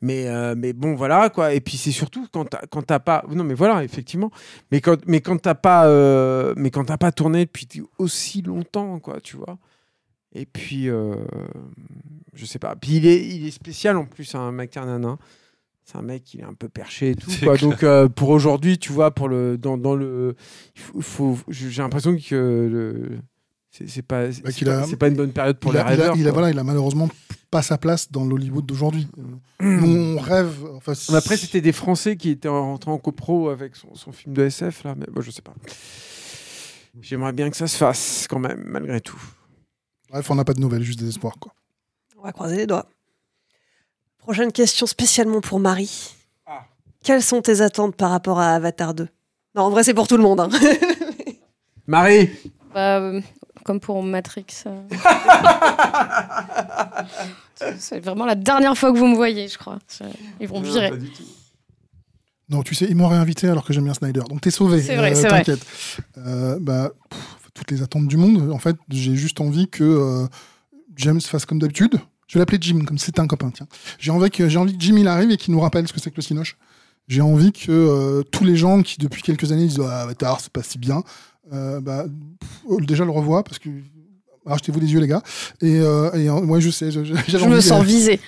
Mais, 0.00 0.28
euh, 0.28 0.54
mais 0.56 0.72
bon, 0.72 0.94
voilà 0.94 1.30
quoi. 1.30 1.52
Et 1.52 1.60
puis 1.60 1.76
c'est 1.76 1.90
surtout 1.90 2.26
quand 2.32 2.44
t'as, 2.44 2.64
quand 2.70 2.82
t'as 2.82 3.00
pas. 3.00 3.24
Non, 3.30 3.42
mais 3.44 3.54
voilà, 3.54 3.82
effectivement. 3.82 4.30
Mais 4.70 4.80
quand, 4.80 4.98
mais 5.06 5.20
quand 5.20 5.36
t'as 5.40 5.54
pas, 5.56 5.86
euh, 5.88 6.54
mais 6.56 6.70
quand 6.70 6.84
t'as 6.84 6.96
pas 6.98 7.10
tourné 7.10 7.44
depuis 7.46 7.66
aussi 7.98 8.42
longtemps, 8.42 9.00
quoi, 9.00 9.20
tu 9.20 9.36
vois. 9.36 9.58
Et 10.32 10.46
puis, 10.46 10.88
euh, 10.88 11.14
je 12.34 12.44
sais 12.44 12.58
pas. 12.60 12.76
Puis 12.76 12.92
il 12.96 13.06
est, 13.06 13.26
il 13.26 13.46
est 13.46 13.50
spécial 13.50 13.96
en 13.96 14.04
plus, 14.04 14.34
un 14.36 14.52
McTiernan. 14.52 15.18
C'est 15.84 15.96
un 15.96 16.02
mec, 16.02 16.34
il 16.34 16.40
est 16.40 16.44
un 16.44 16.52
peu 16.52 16.68
perché 16.68 17.10
et 17.10 17.14
tout. 17.16 17.30
Quoi. 17.42 17.56
Donc 17.56 17.82
euh, 17.82 18.08
pour 18.08 18.28
aujourd'hui, 18.28 18.78
tu 18.78 18.92
vois, 18.92 19.10
pour 19.10 19.26
le, 19.28 19.56
dans, 19.56 19.78
dans 19.78 19.96
le, 19.96 20.36
faut, 20.74 21.00
faut- 21.00 21.38
j'ai 21.48 21.80
l'impression 21.82 22.14
que 22.16 22.34
le, 22.70 23.18
c'est, 23.86 24.02
pas, 24.02 24.32
c'est, 24.32 24.42
Bah, 24.42 24.50
pas, 24.64 24.78
a- 24.80 24.86
c'est 24.86 24.96
pas 24.96 25.08
une 25.08 25.14
bonne 25.14 25.32
période 25.32 25.58
pour 25.58 25.72
il, 25.72 25.74
les 25.74 25.80
a, 25.80 25.94
il, 25.94 26.00
a, 26.02 26.12
il 26.16 26.28
voilà, 26.30 26.50
il 26.50 26.58
a 26.58 26.64
malheureusement 26.64 27.08
pas 27.50 27.62
sa 27.62 27.78
place 27.78 28.10
dans 28.10 28.24
l'Hollywood 28.24 28.66
d'aujourd'hui. 28.66 29.06
Nous, 29.60 30.16
on 30.16 30.18
rêve. 30.18 30.54
Enfin, 30.76 30.92
Après, 31.16 31.36
c'était 31.36 31.60
des 31.60 31.72
Français 31.72 32.16
qui 32.16 32.30
étaient 32.30 32.48
rentrés 32.48 32.90
en 32.90 32.98
copro 32.98 33.48
avec 33.50 33.76
son, 33.76 33.94
son 33.94 34.12
film 34.12 34.34
de 34.34 34.44
SF, 34.44 34.84
là, 34.84 34.94
mais 34.96 35.06
bon, 35.10 35.20
je 35.20 35.30
sais 35.30 35.42
pas. 35.42 35.54
J'aimerais 37.00 37.32
bien 37.32 37.48
que 37.50 37.56
ça 37.56 37.66
se 37.66 37.76
fasse, 37.76 38.26
quand 38.28 38.38
même, 38.38 38.64
malgré 38.66 39.00
tout. 39.00 39.20
Bref, 40.10 40.30
on 40.30 40.34
n'a 40.34 40.44
pas 40.44 40.54
de 40.54 40.60
nouvelles, 40.60 40.82
juste 40.82 40.98
des 40.98 41.08
espoirs. 41.08 41.36
Quoi. 41.38 41.52
On 42.18 42.22
va 42.22 42.32
croiser 42.32 42.56
les 42.56 42.66
doigts. 42.66 42.86
Prochaine 44.18 44.52
question 44.52 44.86
spécialement 44.86 45.40
pour 45.40 45.60
Marie. 45.60 46.14
Ah. 46.46 46.66
Quelles 47.04 47.22
sont 47.22 47.40
tes 47.40 47.60
attentes 47.60 47.94
par 47.96 48.10
rapport 48.10 48.40
à 48.40 48.54
Avatar 48.54 48.94
2 48.94 49.08
Non, 49.54 49.62
en 49.62 49.70
vrai, 49.70 49.84
c'est 49.84 49.94
pour 49.94 50.08
tout 50.08 50.16
le 50.16 50.22
monde. 50.22 50.40
hein. 50.40 50.48
Marie 51.86 52.28
Bah, 52.74 53.12
comme 53.68 53.80
pour 53.80 54.02
Matrix. 54.02 54.46
euh. 54.64 54.80
c'est 57.78 58.00
vraiment 58.00 58.24
la 58.24 58.34
dernière 58.34 58.78
fois 58.78 58.94
que 58.94 58.98
vous 58.98 59.06
me 59.06 59.14
voyez, 59.14 59.46
je 59.46 59.58
crois. 59.58 59.78
Ils 60.40 60.48
vont 60.48 60.62
virer. 60.62 60.90
Non, 62.48 62.62
tu 62.62 62.74
sais, 62.74 62.86
ils 62.88 62.96
m'ont 62.96 63.08
réinvité 63.08 63.46
alors 63.46 63.66
que 63.66 63.74
j'aime 63.74 63.84
bien 63.84 63.92
Snyder. 63.92 64.22
Donc 64.26 64.40
t'es 64.40 64.50
sauvé. 64.50 64.80
C'est 64.80 64.96
vrai, 64.96 65.14
c'est 65.14 65.28
vrai. 65.28 65.44
T'inquiète. 65.44 65.66
Euh, 66.16 66.58
bah, 66.58 66.92
pff, 67.10 67.20
toutes 67.52 67.70
les 67.70 67.82
attentes 67.82 68.08
du 68.08 68.16
monde. 68.16 68.50
En 68.52 68.58
fait, 68.58 68.76
j'ai 68.88 69.14
juste 69.16 69.38
envie 69.42 69.68
que 69.68 69.84
euh, 69.84 70.26
James 70.96 71.20
fasse 71.20 71.44
comme 71.44 71.58
d'habitude. 71.58 72.00
Je 72.26 72.34
vais 72.34 72.40
l'appeler 72.40 72.56
Jim, 72.58 72.86
comme 72.86 72.96
c'était 72.96 73.20
un 73.20 73.26
copain. 73.26 73.50
Tiens. 73.50 73.68
J'ai 73.98 74.12
envie 74.12 74.30
que 74.30 74.48
j'ai 74.48 74.56
envie 74.58 74.78
que 74.78 74.82
Jim 74.82 74.96
il 74.96 75.08
arrive 75.08 75.30
et 75.30 75.36
qu'il 75.36 75.52
nous 75.52 75.60
rappelle 75.60 75.86
ce 75.86 75.92
que 75.92 76.00
c'est 76.00 76.10
que 76.10 76.16
le 76.16 76.22
cinoche. 76.22 76.56
J'ai 77.06 77.20
envie 77.20 77.52
que 77.52 77.70
euh, 77.70 78.22
tous 78.22 78.44
les 78.44 78.56
gens 78.56 78.80
qui 78.82 78.96
depuis 78.96 79.20
quelques 79.20 79.52
années 79.52 79.66
disent 79.66 79.82
ah, 79.82 80.00
Avatar 80.02 80.40
c'est 80.40 80.52
pas 80.52 80.62
si 80.62 80.78
bien, 80.78 81.02
euh, 81.52 81.80
bah, 81.80 82.04
pff, 82.40 82.86
déjà 82.86 83.04
le 83.04 83.10
revoient 83.10 83.44
parce 83.44 83.58
que 83.58 83.70
achetez-vous 84.46 84.80
les 84.80 84.92
yeux 84.92 85.00
les 85.00 85.06
gars. 85.08 85.22
Et, 85.60 85.78
euh, 85.80 86.10
et 86.12 86.28
euh, 86.28 86.40
moi 86.40 86.60
je 86.60 86.70
sais, 86.70 86.90
je, 86.90 87.04
Je 87.04 87.46
me 87.46 87.60
sens 87.60 87.80
euh, 87.80 87.84
visée. 87.84 88.20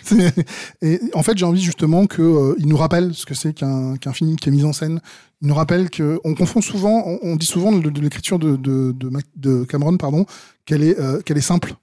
et 0.83 1.01
en 1.15 1.23
fait, 1.23 1.37
j'ai 1.37 1.45
envie 1.45 1.63
justement 1.63 2.07
qu'il 2.07 2.55
il 2.59 2.67
nous 2.67 2.77
rappelle 2.77 3.15
ce 3.15 3.27
que 3.27 3.35
c'est 3.35 3.53
qu'un 3.53 3.97
qu'un 3.97 4.13
film 4.13 4.37
qui 4.37 4.49
est 4.49 4.53
mis 4.53 4.65
en 4.65 4.73
scène. 4.73 5.01
Il 5.43 5.49
nous 5.49 5.55
rappelle 5.55 5.89
que 5.89 6.21
on 6.25 6.35
confond 6.35 6.61
souvent, 6.61 7.03
on, 7.07 7.19
on 7.23 7.37
dit 7.37 7.47
souvent 7.47 7.73
de, 7.73 7.89
de 7.89 8.01
l'écriture 8.01 8.39
de, 8.39 8.57
de, 8.57 9.65
Cameron, 9.65 9.97
pardon, 9.97 10.27
qu'elle 10.67 10.83
est, 10.83 10.99
euh, 11.01 11.23
qu'elle 11.23 11.39
est 11.39 11.43
simple, 11.43 11.75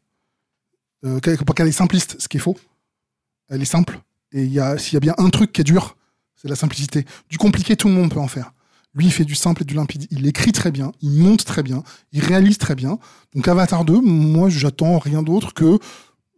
euh, 1.06 1.20
qu'elle 1.20 1.68
est 1.68 1.72
simpliste, 1.72 2.18
ce 2.20 2.28
qui 2.28 2.38
est 2.38 2.42
faux. 2.42 2.56
Elle 3.50 3.62
est 3.62 3.66
simple. 3.66 4.00
Et 4.32 4.44
il 4.44 4.54
y 4.54 4.60
a, 4.60 4.78
s'il 4.78 4.94
y 4.94 4.98
a 4.98 5.00
bien 5.00 5.16
un 5.18 5.30
truc 5.30 5.54
qui 5.54 5.62
est 5.62 5.64
dur, 5.64 5.98
c'est 6.36 6.50
la 6.50 6.56
simplicité. 6.56 7.06
Du 7.30 7.40
compliqué, 7.40 7.76
tout 7.76 7.88
le 7.88 7.96
monde 7.96 8.12
peut 8.12 8.20
en 8.20 8.28
faire. 8.28 8.52
Lui, 8.98 9.06
il 9.06 9.12
fait 9.12 9.26
du 9.26 9.36
simple 9.36 9.62
et 9.62 9.66
du 9.66 9.76
limpide. 9.76 10.08
Il 10.12 10.26
écrit 10.28 10.52
très 10.52 10.72
bien, 10.72 10.92
il 11.02 11.12
monte 11.22 11.46
très 11.46 11.62
bien, 11.64 11.84
il 12.14 12.22
réalise 12.24 12.58
très 12.58 12.74
bien. 12.76 12.98
Donc 13.36 13.48
Avatar 13.48 13.86
2, 13.86 14.02
moi, 14.02 14.50
j'attends 14.50 14.98
rien 14.98 15.22
d'autre 15.24 15.54
que 15.54 15.78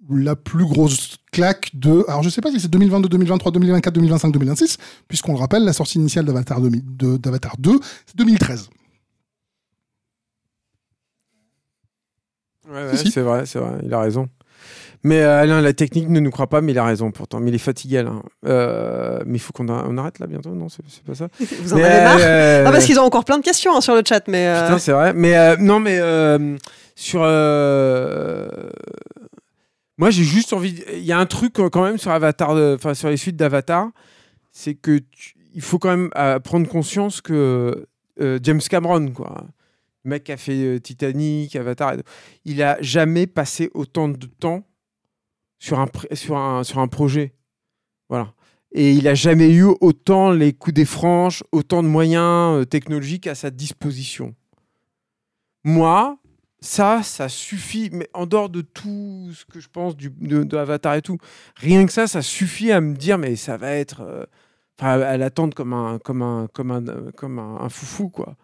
la 0.10 0.36
plus 0.36 0.66
grosse 0.66 1.18
claque 1.32 1.70
de. 1.74 2.04
Alors, 2.10 2.22
je 2.24 2.30
sais 2.30 2.42
pas 2.42 2.52
si 2.52 2.60
c'est 2.60 2.68
2022, 2.68 3.08
2023, 3.10 3.52
2024, 3.54 3.94
2025, 3.94 4.32
2026, 4.32 4.78
puisqu'on 5.08 5.34
le 5.34 5.40
rappelle, 5.40 5.64
la 5.64 5.72
sortie 5.74 6.00
initiale 6.00 6.26
d'Avatar 6.26 6.60
2000 6.60 6.84
de- 6.98 7.18
d'Avatar 7.18 7.56
2, 7.60 7.80
c'est 8.06 8.18
2013. 8.18 8.70
Ouais, 12.68 12.74
ouais, 12.74 12.98
Si, 12.98 13.06
si. 13.06 13.12
c'est 13.12 13.22
vrai, 13.22 13.46
c'est 13.46 13.60
vrai, 13.60 13.80
il 13.84 13.94
a 13.94 14.00
raison. 14.02 14.28
Mais 15.04 15.22
euh, 15.22 15.40
Alain, 15.42 15.62
la 15.62 15.72
technique 15.74 16.10
ne 16.10 16.20
nous 16.20 16.30
croit 16.30 16.48
pas, 16.48 16.60
mais 16.62 16.74
il 16.74 16.78
a 16.78 16.84
raison 16.84 17.12
pourtant. 17.12 17.40
Mais 17.40 17.52
il 17.52 17.56
est 17.56 17.58
fatigué, 17.58 18.00
Alain. 18.00 18.22
Euh, 18.46 19.20
mais 19.26 19.38
il 19.38 19.40
faut 19.40 19.54
qu'on 19.54 19.70
a- 19.70 19.86
on 19.88 19.98
arrête 19.98 20.20
là 20.20 20.28
bientôt, 20.28 20.50
non 20.50 20.68
C'est 20.70 20.84
pas 21.06 21.16
ça 21.16 21.30
Vous 21.62 21.74
en 21.74 21.78
Mais, 21.78 21.84
avez 21.84 22.04
marre? 22.04 22.18
euh, 22.20 22.64
Ah, 22.68 22.72
parce 22.72 22.86
qu'ils 22.86 23.00
ont 23.00 23.04
encore 23.04 23.24
plein 23.26 23.38
de 23.38 23.44
questions 23.44 23.76
hein, 23.76 23.82
sur 23.82 23.96
le 23.96 24.02
chat, 24.08 24.28
mais. 24.28 24.48
euh, 24.48 24.62
Putain, 24.64 24.78
c'est 24.80 24.92
vrai. 24.92 25.14
Mais 25.14 25.56
non, 25.58 25.80
mais 25.80 26.00
sur. 26.96 27.22
Moi, 29.98 30.12
j'ai 30.12 30.24
juste 30.24 30.54
envie. 30.54 30.82
Il 30.94 31.04
y 31.04 31.12
a 31.12 31.18
un 31.20 31.26
truc 31.26 31.54
quand 31.54 31.84
même 31.84 31.98
sur 31.98 32.12
Avatar, 32.12 32.56
de- 32.56 32.76
enfin 32.76 32.94
sur 32.94 33.10
les 33.10 33.18
suites 33.18 33.36
d'Avatar, 33.36 33.90
c'est 34.52 34.74
que 34.74 34.98
tu- 35.00 35.36
il 35.54 35.62
faut 35.62 35.78
quand 35.80 35.90
même 35.96 36.10
prendre 36.44 36.68
conscience 36.68 37.22
que 37.22 37.86
James 38.20 38.62
Cameron, 38.70 39.12
quoi, 39.12 39.44
le 40.06 40.10
mec 40.10 40.24
qui 40.26 40.32
a 40.32 40.38
fait 40.38 40.80
Titanic, 40.80 41.56
Avatar, 41.56 41.94
il 42.46 42.62
a 42.64 42.78
jamais 42.82 43.28
passé 43.28 43.70
autant 43.74 44.08
de 44.08 44.26
temps 44.28 44.64
sur 45.60 45.80
un 45.80 45.88
sur 46.14 46.38
un 46.38 46.64
sur 46.64 46.80
un 46.80 46.88
projet, 46.88 47.34
voilà. 48.10 48.34
Et 48.72 48.94
il 48.94 49.08
a 49.08 49.16
jamais 49.16 49.52
eu 49.52 49.66
autant 49.82 50.32
les 50.32 50.54
coups 50.54 50.76
des 50.76 50.86
franches, 50.86 51.44
autant 51.52 51.82
de 51.84 51.88
moyens 51.88 52.62
euh, 52.62 52.66
technologiques 52.66 53.28
à 53.28 53.36
sa 53.36 53.50
disposition. 53.50 54.36
Moi, 55.64 56.18
ça, 56.62 57.02
ça 57.04 57.30
suffit. 57.30 57.90
Mais 57.92 58.08
en 58.14 58.26
dehors 58.26 58.50
de 58.50 58.62
tout 58.62 59.32
ce 59.34 59.46
que 59.46 59.60
je 59.60 59.70
pense 59.70 59.96
du, 59.98 60.10
de, 60.12 60.44
de 60.44 60.58
Avatar 60.58 60.96
et 60.96 61.02
tout, 61.02 61.18
rien 61.56 61.86
que 61.86 61.92
ça, 61.92 62.08
ça 62.08 62.22
suffit 62.22 62.72
à 62.72 62.80
me 62.82 62.96
dire, 62.96 63.18
mais 63.18 63.36
ça 63.36 63.58
va 63.58 63.72
être. 63.72 64.02
euh, 64.02 64.26
Enfin, 64.82 65.02
à 65.02 65.18
l'attendre 65.18 65.54
comme 65.54 65.74
un, 65.74 66.00
comme 66.00 66.22
un, 66.22 66.48
comme 66.54 66.72
un, 66.72 66.88
euh, 66.88 67.12
comme 67.12 67.38
un, 67.38 67.58
un 67.60 67.68
foufou, 67.68 68.08
quoi. 68.08 68.38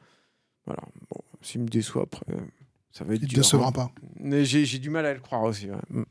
Voilà. 0.66 0.82
Bon, 1.10 1.22
s'il 1.42 1.62
me 1.62 1.68
déçoit 1.68 2.04
après, 2.04 2.26
euh, 2.32 2.42
ça 2.92 3.06
va 3.06 3.14
être 3.14 3.22
Il 3.22 3.26
ne 3.26 3.30
dur. 3.30 3.38
décevra 3.38 3.70
hein. 3.70 3.72
pas. 3.72 3.92
Mais 4.20 4.44
j'ai 4.44 4.66
j'ai 4.66 4.80
du 4.80 4.90
mal 4.90 5.06
à 5.06 5.14
le 5.14 5.22
croire 5.22 5.44
aussi. 5.44 5.70
ouais. 5.72 6.04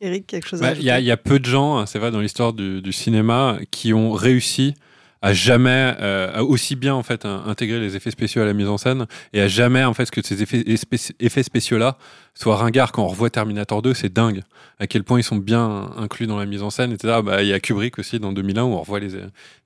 Eric, 0.00 0.26
quelque 0.26 0.46
chose 0.48 0.60
à 0.60 0.66
Bah, 0.66 0.68
ajouter 0.70 0.84
Il 0.84 0.86
y, 0.86 0.90
a- 0.90 1.00
il 1.00 1.06
y 1.06 1.10
a 1.10 1.16
peu 1.16 1.38
de 1.38 1.44
gens, 1.44 1.78
hein, 1.78 1.86
c'est 1.86 1.98
vrai, 1.98 2.10
dans 2.10 2.20
l'histoire 2.20 2.52
du, 2.52 2.80
du 2.82 2.92
cinéma, 2.92 3.58
qui 3.70 3.92
ont 3.92 4.12
réussi 4.12 4.74
à 5.20 5.32
jamais 5.34 5.96
euh, 6.00 6.30
à 6.32 6.44
aussi 6.44 6.76
bien 6.76 6.94
en 6.94 7.02
fait 7.02 7.24
in- 7.24 7.42
intégrer 7.46 7.80
les 7.80 7.96
effets 7.96 8.12
spéciaux 8.12 8.40
à 8.42 8.44
la 8.44 8.52
mise 8.52 8.68
en 8.68 8.78
scène 8.78 9.06
et 9.32 9.40
à 9.40 9.48
jamais 9.48 9.82
en 9.82 9.92
fait 9.92 10.08
que 10.12 10.22
ces 10.24 10.42
effets, 10.44 11.42
spéciaux 11.42 11.76
là 11.78 11.98
soient 12.34 12.56
ringards. 12.56 12.92
Quand 12.92 13.02
on 13.02 13.08
revoit 13.08 13.28
Terminator 13.28 13.82
2 13.82 13.94
c'est 13.94 14.12
dingue 14.12 14.42
à 14.78 14.86
quel 14.86 15.02
point 15.02 15.18
ils 15.18 15.24
sont 15.24 15.34
bien 15.34 15.90
inclus 15.96 16.28
dans 16.28 16.38
la 16.38 16.46
mise 16.46 16.62
en 16.62 16.70
scène 16.70 16.92
etc 16.92 17.18
bah 17.24 17.42
il 17.42 17.48
y 17.48 17.52
a 17.52 17.58
Kubrick 17.58 17.98
aussi 17.98 18.20
dans 18.20 18.32
2001 18.32 18.62
où 18.62 18.74
on 18.74 18.80
revoit 18.80 19.00
les, 19.00 19.08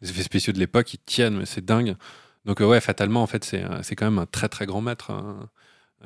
les 0.01 0.09
effets 0.11 0.23
spéciaux 0.23 0.55
de 0.55 0.59
l'époque 0.59 0.95
ils 0.95 1.01
tiennent 1.05 1.37
mais 1.37 1.45
c'est 1.45 1.63
dingue. 1.67 1.97
Donc 2.47 2.63
euh, 2.63 2.65
ouais 2.67 2.81
fatalement 2.81 3.23
en 3.23 3.27
fait 3.27 3.45
c'est 3.45 3.63
c'est 3.83 3.95
quand 3.95 4.07
même 4.07 4.19
un 4.21 4.27
très 4.27 4.49
très 4.49 4.65
grand 4.65 4.81
maître 4.81 5.11
hein, 5.11 5.51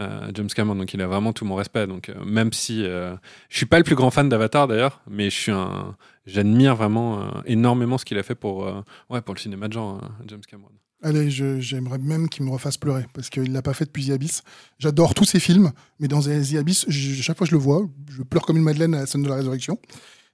euh, 0.00 0.30
James 0.34 0.48
Cameron 0.48 0.76
donc 0.76 0.92
il 0.94 1.00
a 1.00 1.06
vraiment 1.06 1.32
tout 1.32 1.44
mon 1.44 1.54
respect 1.54 1.86
donc 1.86 2.08
euh, 2.08 2.24
même 2.24 2.52
si 2.52 2.84
euh, 2.84 3.14
je 3.48 3.56
suis 3.56 3.66
pas 3.66 3.78
le 3.78 3.84
plus 3.84 3.94
grand 3.94 4.10
fan 4.10 4.28
d'Avatar 4.28 4.68
d'ailleurs 4.68 5.00
mais 5.08 5.30
je 5.30 5.36
suis 5.36 5.52
un 5.52 5.96
j'admire 6.26 6.76
vraiment 6.76 7.20
euh, 7.20 7.28
énormément 7.46 7.98
ce 7.98 8.04
qu'il 8.04 8.18
a 8.18 8.22
fait 8.22 8.34
pour 8.34 8.66
ouais 9.10 9.20
pour 9.20 9.34
le 9.34 9.40
cinéma 9.40 9.68
de 9.68 9.72
genre 9.72 10.00
hein, 10.02 10.10
James 10.26 10.42
Cameron 10.48 10.70
Allez, 11.02 11.30
j'aimerais 11.30 11.98
même 11.98 12.26
qu'il 12.28 12.44
me 12.46 12.50
refasse 12.50 12.78
pleurer 12.78 13.06
parce 13.12 13.28
qu'il 13.28 13.52
l'a 13.52 13.60
pas 13.60 13.74
fait 13.74 13.84
depuis 13.84 14.06
The 14.06 14.12
Abyss. 14.12 14.42
J'adore 14.78 15.12
tous 15.12 15.26
ses 15.26 15.38
films, 15.38 15.70
mais 16.00 16.08
dans 16.08 16.22
The 16.22 16.54
Abyss, 16.58 16.86
chaque 16.90 17.36
fois 17.36 17.46
que 17.46 17.50
je 17.50 17.54
le 17.54 17.60
vois, 17.60 17.86
je 18.10 18.22
pleure 18.22 18.46
comme 18.46 18.56
une 18.56 18.62
madeleine 18.62 18.94
à 18.94 19.00
la 19.00 19.06
scène 19.06 19.22
de 19.22 19.28
la 19.28 19.36
résurrection. 19.36 19.78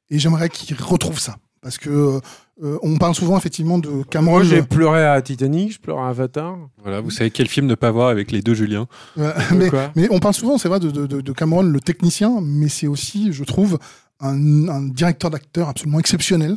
Et 0.08 0.20
j'aimerais 0.20 0.48
qu'il 0.48 0.80
retrouve 0.80 1.18
ça 1.18 1.36
parce 1.62 1.78
que 1.78 2.20
euh, 2.62 2.78
on 2.82 2.98
parle 2.98 3.14
souvent 3.14 3.36
effectivement 3.38 3.78
de 3.78 4.02
Cameron. 4.10 4.32
Moi, 4.34 4.42
j'ai 4.44 4.62
pleuré 4.62 5.04
à 5.06 5.20
Titanic, 5.22 5.72
je 5.74 5.80
pleure 5.80 5.98
à 6.00 6.10
Avatar. 6.10 6.58
voilà 6.82 7.00
vous 7.00 7.10
savez 7.10 7.30
quel 7.30 7.48
film 7.48 7.66
ne 7.66 7.74
pas 7.74 7.90
voir 7.90 8.08
avec 8.08 8.30
les 8.30 8.42
deux 8.42 8.54
Julien 8.54 8.86
Ouais, 9.16 9.32
mais, 9.96 10.08
on 10.10 10.18
parle 10.18 10.34
souvent, 10.34 10.58
c'est 10.58 10.68
vrai, 10.68 10.80
de, 10.80 10.90
de- 10.90 11.06
de- 11.06 11.20
de 11.20 11.32
Cameron, 11.32 11.62
le 11.62 11.80
technicien, 11.80 12.40
mais 12.42 12.68
c'est 12.68 12.86
aussi, 12.88 13.32
je 13.32 13.44
trouve, 13.44 13.78
un, 14.20 14.68
un 14.68 14.82
directeur 14.82 15.30
d'acteur 15.30 15.68
absolument 15.68 15.98
exceptionnel. 15.98 16.56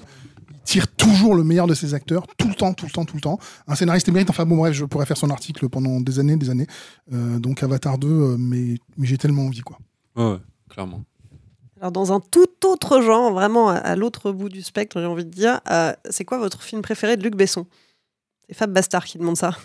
Il 0.50 0.56
tire 0.66 0.88
toujours 0.88 1.36
le 1.36 1.44
meilleur 1.44 1.68
de 1.68 1.76
ses 1.76 1.94
acteurs, 1.94 2.26
tout 2.38 2.48
le 2.48 2.56
temps, 2.56 2.74
tout 2.74 2.86
le 2.88 2.92
temps, 2.92 3.06
tout 3.06 3.16
le 3.16 3.22
temps. 3.22 3.40
Un 3.68 3.76
scénariste 3.76 4.08
émérite, 4.10 4.30
enfin 4.32 4.46
bon, 4.46 4.58
bref, 4.58 4.74
je 4.74 4.86
pourrais 4.86 5.06
faire 5.06 5.18
son 5.18 5.30
article 5.30 5.70
pendant 5.70 6.02
des 6.02 6.20
années, 6.20 6.38
des 6.38 6.50
années. 6.50 6.68
Euh, 7.14 7.38
donc 7.40 7.62
Avatar 7.64 7.98
2, 8.00 8.08
euh, 8.08 8.36
mais, 8.40 8.78
mais 8.98 9.06
j'ai 9.08 9.18
tellement 9.20 9.46
envie, 9.46 9.62
quoi. 9.62 9.78
ouais, 10.16 10.32
ouais, 10.32 10.38
clairement 10.70 11.04
Alors, 11.86 11.92
dans 11.92 12.12
un 12.12 12.20
tout 12.20 12.48
autre 12.66 13.00
genre, 13.00 13.32
vraiment 13.32 13.70
à, 13.70 13.96
l'autre 13.96 14.32
bout 14.32 14.50
du 14.50 14.64
spectre, 14.64 15.00
j'ai 15.00 15.06
envie 15.06 15.24
de 15.24 15.30
dire, 15.30 15.62
euh, 15.70 15.94
c'est 16.10 16.26
quoi 16.26 16.40
votre 16.40 16.64
film 16.64 16.82
préféré 16.82 17.16
de 17.16 17.22
Luc 17.22 17.36
Besson? 17.36 17.68
C'est 18.50 18.56
Fab 18.56 18.74
Bastard 18.74 19.06
qui 19.06 19.20
demande 19.20 19.38
ça. 19.38 19.56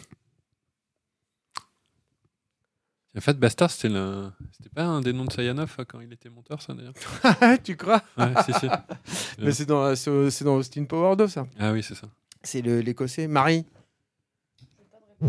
En 3.17 3.23
fait, 3.23 3.39
Bastard, 3.39 3.71
c'était 3.71 3.89
le... 3.89 4.31
c'était 4.53 4.69
pas 4.69 4.85
un 4.85 5.01
des 5.01 5.15
noms 5.15 5.25
de 5.25 5.33
Sayanov 5.33 5.75
euh, 5.79 5.85
quand 5.89 6.01
il 6.01 6.13
était 6.13 6.29
monteur, 6.29 6.61
ça 6.61 6.75
d'ailleurs? 6.75 6.93
Tu 7.65 7.75
crois? 7.79 8.03
Ouais, 8.19 8.35
si, 8.45 8.53
si. 8.53 8.67
Mais 9.39 9.53
c'est 9.53 9.65
dans, 9.65 9.91
dans 9.91 10.57
Austin 10.57 10.85
Power 10.85 11.17
2, 11.17 11.27
ça. 11.27 11.47
Ah 11.59 11.73
oui, 11.73 11.83
c'est 11.83 11.95
ça. 11.95 12.09
C'est 12.43 12.61
le- 12.61 12.81
l'écossais. 12.81 13.29
Marie 13.29 13.65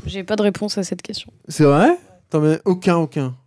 J'ai 0.06 0.26
pas 0.26 0.36
de 0.36 0.42
réponse 0.42 0.78
à 0.78 0.84
cette 0.84 1.04
question. 1.04 1.32
C'est 1.48 1.64
vrai? 1.64 1.98
T'en 2.30 2.44
as 2.44 2.58
aucun, 2.66 2.98
aucun. 2.98 3.38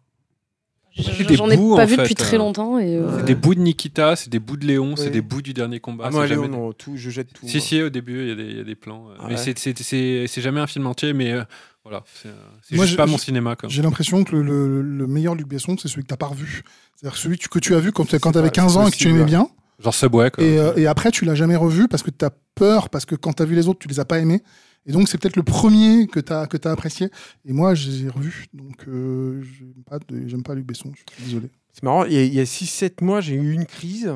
J'en 0.97 1.51
ai 1.51 1.57
bouts, 1.57 1.75
pas 1.75 1.87
vu 1.87 1.97
fait, 1.97 2.03
depuis 2.03 2.15
très 2.15 2.37
euh, 2.37 2.39
longtemps. 2.39 2.79
Et, 2.79 2.97
euh, 2.97 3.19
C'est 3.19 3.25
des 3.25 3.35
bouts 3.35 3.55
de 3.57 3.61
Nikita, 3.61 4.15
c'est 4.15 4.31
des 4.31 4.39
bouts 4.39 4.57
de 4.57 4.65
Léon, 4.67 4.95
c'est 4.97 5.11
des 5.11 5.23
bouts 5.23 5.43
du 5.43 5.53
dernier 5.53 5.81
combat. 5.81 6.05
ah, 6.07 6.11
moi, 6.11 6.27
Léon, 6.27 6.43
jamais- 6.45 6.57
non, 6.57 6.73
tout, 6.73 6.93
je 6.97 7.11
jette 7.11 7.33
tout. 7.33 7.49
Si, 7.49 7.61
si, 7.61 7.83
au 7.83 7.91
début, 7.91 8.23
il 8.23 8.29
y 8.29 8.31
a 8.31 8.35
des- 8.37 8.45
il 8.45 8.57
y, 8.59 8.61
a 8.61 8.65
des 8.65 8.77
plans. 8.77 9.09
euh, 9.09 9.15
Ah 9.19 9.25
mais 9.29 9.35
ouais. 9.35 9.37
c'est- 9.37 9.59
c'est- 9.59 9.83
c'est 9.83 10.27
c'est 10.29 10.41
jamais 10.41 10.61
un 10.61 10.67
film 10.69 10.87
entier, 10.87 11.13
mais 11.13 11.33
euh, 11.33 11.43
voilà. 11.83 12.05
C'est 12.15 12.77
juste 12.77 12.97
pas 12.97 13.07
mon 13.07 13.19
cinéma. 13.19 13.57
J'ai 13.67 13.83
l'impression 13.83 14.23
que 14.23 14.37
le, 14.37 14.43
le- 14.43 14.83
le 14.83 15.07
meilleur 15.09 15.35
Luc 15.35 15.49
Besson, 15.49 15.77
c'est 15.81 15.89
celui 15.89 16.03
que 16.03 16.09
t'as 16.09 16.17
pas 16.17 16.27
revu. 16.27 16.63
C'est-à-dire 16.97 17.19
celui 17.19 17.39
que 17.39 17.59
tu 17.59 17.75
as 17.75 17.81
vu 17.81 17.91
quand, 17.91 18.09
quand 18.21 18.33
t'avais 18.33 18.51
15 18.51 18.75
c'est 18.75 18.79
ans 18.79 18.87
et 18.87 18.91
que 18.93 18.97
tu 18.97 19.09
aimais 19.09 19.25
bien. 19.25 19.49
Genre 19.81 19.93
Subway, 19.95 20.31
quoi. 20.31 20.45
Et, 20.45 20.59
et 20.77 20.87
après, 20.87 21.11
tu 21.11 21.25
l'as 21.25 21.35
jamais 21.35 21.57
revu 21.57 21.89
parce 21.89 22.05
que 22.05 22.11
t'as 22.11 22.31
peur, 22.55 22.89
parce 22.89 23.05
que 23.05 23.17
quand 23.17 23.33
t'as 23.33 23.45
vu 23.45 23.57
les 23.57 23.67
autres, 23.67 23.81
tu 23.81 23.89
les 23.89 23.99
as 23.99 24.05
pas 24.05 24.21
aimés. 24.21 24.41
Et 24.87 24.93
donc, 24.93 25.09
c'est 25.09 25.19
peut-être 25.19 25.37
le 25.37 25.43
premier 25.43 26.07
que 26.07 26.21
t'as 26.21 26.47
que 26.47 26.57
as 26.69 26.73
apprécié. 26.73 27.09
Et 27.47 27.53
moi, 27.53 27.75
je 27.75 27.89
les 27.91 28.05
ai 28.05 28.09
revus. 28.09 28.47
Donc, 28.53 28.87
euh, 28.87 29.43
j'aime 29.43 29.83
pas, 29.85 29.99
pas 30.43 30.55
Luc 30.55 30.67
Besson. 30.67 30.93
Je 30.95 30.99
suis 31.15 31.25
désolé. 31.25 31.51
C'est 31.73 31.83
marrant, 31.83 32.05
il 32.05 32.13
y 32.13 32.39
a- 32.39 32.43
a 32.43 32.47
6-7 32.47 33.01
mois, 33.01 33.21
j'ai 33.21 33.35
eu 33.35 33.53
une 33.53 33.67
crise. 33.67 34.13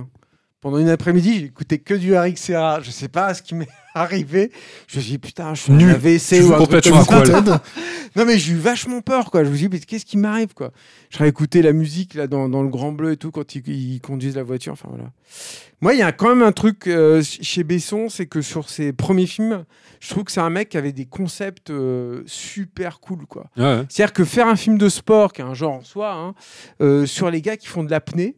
Pendant 0.61 0.79
une 0.79 0.89
après-midi, 0.89 1.39
j'ai 1.39 1.45
écouté 1.45 1.79
que 1.79 1.95
du 1.95 2.15
Eric 2.15 2.37
Serra. 2.37 2.81
Je 2.81 2.91
sais 2.91 3.07
pas 3.07 3.33
ce 3.33 3.43
qui 3.43 3.55
m'est 3.55 3.69
arrivé. 3.95 4.51
Je 4.89 4.97
me 4.97 5.03
suis 5.03 5.13
dit, 5.13 5.19
putain, 5.19 5.55
je 5.55 5.63
suis 5.63 5.73
Nu. 5.73 5.89
AVC 5.89 6.43
ou 6.43 6.53
un 6.53 6.67
truc 6.67 6.83
comme 6.83 7.05
ça. 7.05 7.63
Non, 8.17 8.25
mais 8.25 8.39
j'ai 8.39 8.55
eu 8.55 8.57
vachement 8.57 9.01
peur, 9.01 9.31
quoi. 9.31 9.45
Je 9.45 9.51
me 9.51 9.55
suis 9.55 9.69
dit, 9.69 9.77
mais 9.77 9.81
qu'est-ce 9.81 10.07
qui 10.07 10.17
m'arrive, 10.17 10.55
quoi? 10.55 10.73
Je 11.11 11.23
écouté 11.25 11.63
la 11.63 11.73
musique, 11.73 12.15
là, 12.15 12.27
dans, 12.27 12.49
dans 12.49 12.63
le 12.63 12.69
Grand 12.69 12.91
Bleu 12.91 13.13
et 13.13 13.17
tout, 13.17 13.31
quand 13.31 13.55
ils, 13.55 13.63
ils 13.69 14.01
conduisent 14.01 14.35
la 14.35 14.43
voiture. 14.43 14.73
Enfin, 14.73 14.89
voilà. 14.91 15.13
Moi, 15.81 15.95
il 15.95 16.01
y 16.01 16.03
a 16.03 16.11
quand 16.11 16.29
même 16.31 16.43
un 16.43 16.51
truc 16.51 16.89
euh, 16.89 17.23
chez 17.23 17.63
Besson, 17.63 18.09
c'est 18.09 18.27
que 18.27 18.43
sur 18.43 18.69
ses 18.69 18.93
premiers 18.93 19.27
films, 19.27 19.65
je 20.01 20.09
trouve 20.09 20.25
que 20.25 20.33
c'est 20.33 20.41
un 20.41 20.51
mec 20.51 20.71
qui 20.71 20.77
avait 20.77 20.93
des 20.93 21.07
concepts 21.07 21.71
euh, 21.71 22.23
super 22.27 22.99
cool, 22.99 23.27
quoi. 23.27 23.49
Ouais, 23.57 23.63
ouais. 23.63 23.83
C'est-à-dire 23.89 24.13
que 24.13 24.25
faire 24.25 24.49
un 24.49 24.57
film 24.57 24.79
de 24.79 24.89
sport, 24.89 25.33
qui 25.33 25.43
est 25.43 25.45
un 25.45 25.55
genre 25.55 25.75
en 25.75 25.85
soi, 25.85 26.13
hein, 26.15 26.35
euh, 26.81 27.07
sur 27.07 27.31
les 27.31 27.43
gars 27.43 27.57
qui 27.57 27.69
font 27.69 27.85
de 27.85 27.91
l'apnée, 27.91 28.37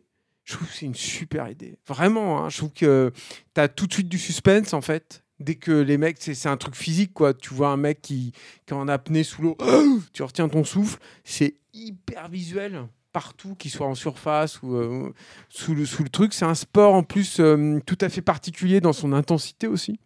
je 0.51 0.57
trouve 0.57 0.69
que 0.69 0.75
c'est 0.75 0.87
une 0.87 0.95
super 0.95 1.49
idée. 1.49 1.77
Vraiment, 1.87 2.45
hein, 2.45 2.49
je 2.49 2.59
trouve 2.59 2.73
que 2.73 3.13
tu 3.55 3.61
as 3.61 3.69
tout 3.69 3.87
de 3.87 3.93
suite 3.93 4.09
du 4.09 4.19
suspense, 4.19 4.73
en 4.73 4.81
fait. 4.81 5.23
Dès 5.39 5.55
que 5.55 5.71
les 5.71 5.97
mecs, 5.97 6.19
c'est 6.21 6.49
un 6.49 6.57
truc 6.57 6.75
physique, 6.75 7.15
quoi. 7.15 7.33
Tu 7.33 7.55
vois 7.55 7.69
un 7.69 7.77
mec 7.77 8.03
qui, 8.03 8.33
qui 8.67 8.75
est 8.75 8.77
en 8.77 8.89
apnée 8.89 9.23
sous 9.23 9.43
l'eau, 9.43 9.57
tu 10.13 10.23
retiens 10.23 10.49
ton 10.49 10.65
souffle, 10.65 10.99
c'est 11.25 11.55
hyper 11.73 12.29
visuel 12.29 12.87
partout, 13.13 13.55
qu'il 13.55 13.71
soit 13.71 13.87
en 13.87 13.95
surface 13.95 14.63
ou 14.63 14.75
euh, 14.75 15.13
sous, 15.49 15.75
le, 15.75 15.87
sous 15.87 16.03
le 16.03 16.09
truc. 16.09 16.35
C'est 16.35 16.45
un 16.45 16.55
sport 16.55 16.95
en 16.95 17.03
plus 17.03 17.41
euh, 17.41 17.81
tout 17.87 17.99
à 18.01 18.09
fait 18.09 18.23
particulier 18.23 18.81
dans 18.81 18.93
son 18.93 19.13
intensité 19.13 19.67
aussi. 19.67 19.99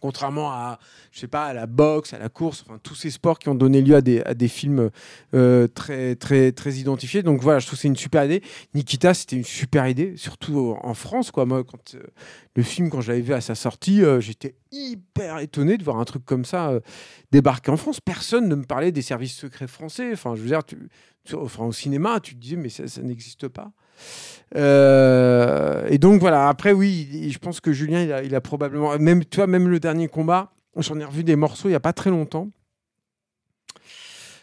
Contrairement 0.00 0.50
à, 0.50 0.78
la 1.52 1.66
boxe, 1.66 2.12
à 2.12 2.18
la 2.18 2.28
course, 2.28 2.64
enfin 2.66 2.78
tous 2.82 2.94
ces 2.94 3.10
sports 3.10 3.38
qui 3.38 3.48
ont 3.48 3.54
donné 3.54 3.82
lieu 3.82 3.94
à 3.96 4.00
des, 4.02 4.48
films 4.48 4.90
euh, 5.34 5.66
très, 5.68 6.14
très, 6.16 6.52
identifiés. 6.74 7.22
Donc 7.22 7.40
voilà, 7.42 7.58
je 7.58 7.66
trouve 7.66 7.78
c'est 7.78 7.88
une 7.88 7.96
super 7.96 8.24
idée. 8.24 8.42
Nikita, 8.74 9.14
c'était 9.14 9.36
une 9.36 9.44
super 9.44 9.86
idée, 9.88 10.16
surtout 10.16 10.76
en 10.80 10.94
France, 10.94 11.30
quoi. 11.30 11.46
Moi, 11.46 11.64
quand 11.64 11.94
euh, 11.94 12.02
le 12.54 12.62
film, 12.62 12.90
quand 12.90 13.00
je 13.00 13.12
vu 13.12 13.32
à 13.32 13.40
sa 13.40 13.54
sortie, 13.54 14.02
euh, 14.02 14.20
j'étais 14.20 14.54
hyper 14.72 15.38
étonné 15.38 15.78
de 15.78 15.84
voir 15.84 15.98
un 15.98 16.04
truc 16.04 16.24
comme 16.24 16.44
ça 16.44 16.72
débarquer 17.32 17.70
en 17.70 17.76
France. 17.76 18.00
Personne 18.00 18.48
ne 18.48 18.54
me 18.54 18.64
parlait 18.64 18.92
des 18.92 19.02
services 19.02 19.36
secrets 19.36 19.68
français. 19.68 20.10
Enfin, 20.12 20.34
je 20.34 20.40
veux 20.42 20.48
dire, 20.48 20.64
tu, 20.64 20.76
enfin, 21.34 21.64
au 21.64 21.72
cinéma, 21.72 22.20
tu 22.20 22.34
te 22.34 22.40
disais, 22.40 22.56
mais 22.56 22.68
ça 22.68 23.02
n'existe 23.02 23.48
pas. 23.48 23.72
Euh, 24.54 25.86
et 25.88 25.98
donc 25.98 26.20
voilà, 26.20 26.48
après 26.48 26.72
oui, 26.72 27.30
je 27.30 27.38
pense 27.38 27.60
que 27.60 27.72
Julien, 27.72 28.02
il 28.02 28.12
a, 28.12 28.22
il 28.22 28.34
a 28.34 28.40
probablement, 28.40 28.96
même 28.98 29.24
tu 29.24 29.36
vois, 29.36 29.46
même 29.46 29.68
le 29.68 29.80
dernier 29.80 30.08
combat, 30.08 30.52
j'en 30.76 30.98
ai 31.00 31.04
revu 31.04 31.24
des 31.24 31.36
morceaux 31.36 31.68
il 31.68 31.72
y 31.72 31.76
a 31.76 31.80
pas 31.80 31.92
très 31.92 32.10
longtemps. 32.10 32.48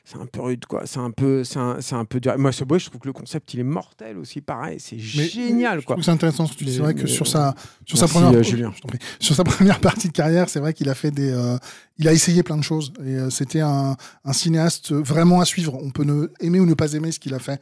C'est 0.06 0.18
un 0.18 0.26
peu 0.26 0.42
rude, 0.42 0.66
quoi. 0.66 0.82
C'est 0.86 1.00
un 1.00 1.12
peu, 1.12 1.44
c'est 1.46 1.58
un, 1.58 2.06
peu 2.06 2.20
dur. 2.20 2.38
Moi, 2.38 2.52
ce 2.52 2.66
boy, 2.66 2.78
je 2.78 2.88
trouve 2.90 3.00
que 3.00 3.08
le 3.08 3.14
concept, 3.14 3.54
il 3.54 3.62
est 3.62 3.64
mortel 3.64 4.18
aussi. 4.18 4.42
Pareil, 4.42 4.78
c'est 4.80 5.00
génial, 5.00 5.80
Je 5.80 5.86
quoi. 5.86 5.96
trouve 5.96 6.02
que 6.02 6.06
c'est 6.06 6.12
intéressant. 6.12 6.46
ce 6.46 6.54
que 6.54 6.58
tu 6.58 6.66
dis. 6.66 6.74
C'est 6.76 6.82
vrai 6.82 6.94
que 6.94 7.08
sur 7.08 7.26
sa, 7.26 7.56
sur 7.86 7.98
Merci, 7.98 7.98
sa 7.98 8.08
première, 8.08 8.38
euh, 8.38 8.44
Julien. 8.44 8.74
sur 9.20 9.34
sa 9.34 9.46
première 9.46 9.80
partie 9.80 10.10
de 10.10 10.14
carrière, 10.14 10.50
c'est 10.50 10.60
vrai 10.60 10.74
qu'il 10.74 10.90
a 10.90 10.94
fait 10.94 11.10
des, 11.10 11.32
euh, 11.32 11.58
il 11.98 12.08
a 12.10 12.14
essayé 12.14 12.44
plein 12.44 12.58
de 12.58 12.64
choses. 12.64 12.92
Et 13.04 13.18
c'était 13.32 13.62
un, 13.62 13.96
un 14.26 14.34
cinéaste 14.34 14.92
vraiment 14.92 15.40
à 15.40 15.46
suivre. 15.46 15.80
On 15.82 15.90
peut 15.90 16.04
ne, 16.04 16.28
aimer 16.42 16.60
ou 16.60 16.66
ne 16.66 16.74
pas 16.74 16.94
aimer 16.94 17.14
ce 17.14 17.20
qu'il 17.20 17.34
a 17.34 17.40
fait 17.40 17.62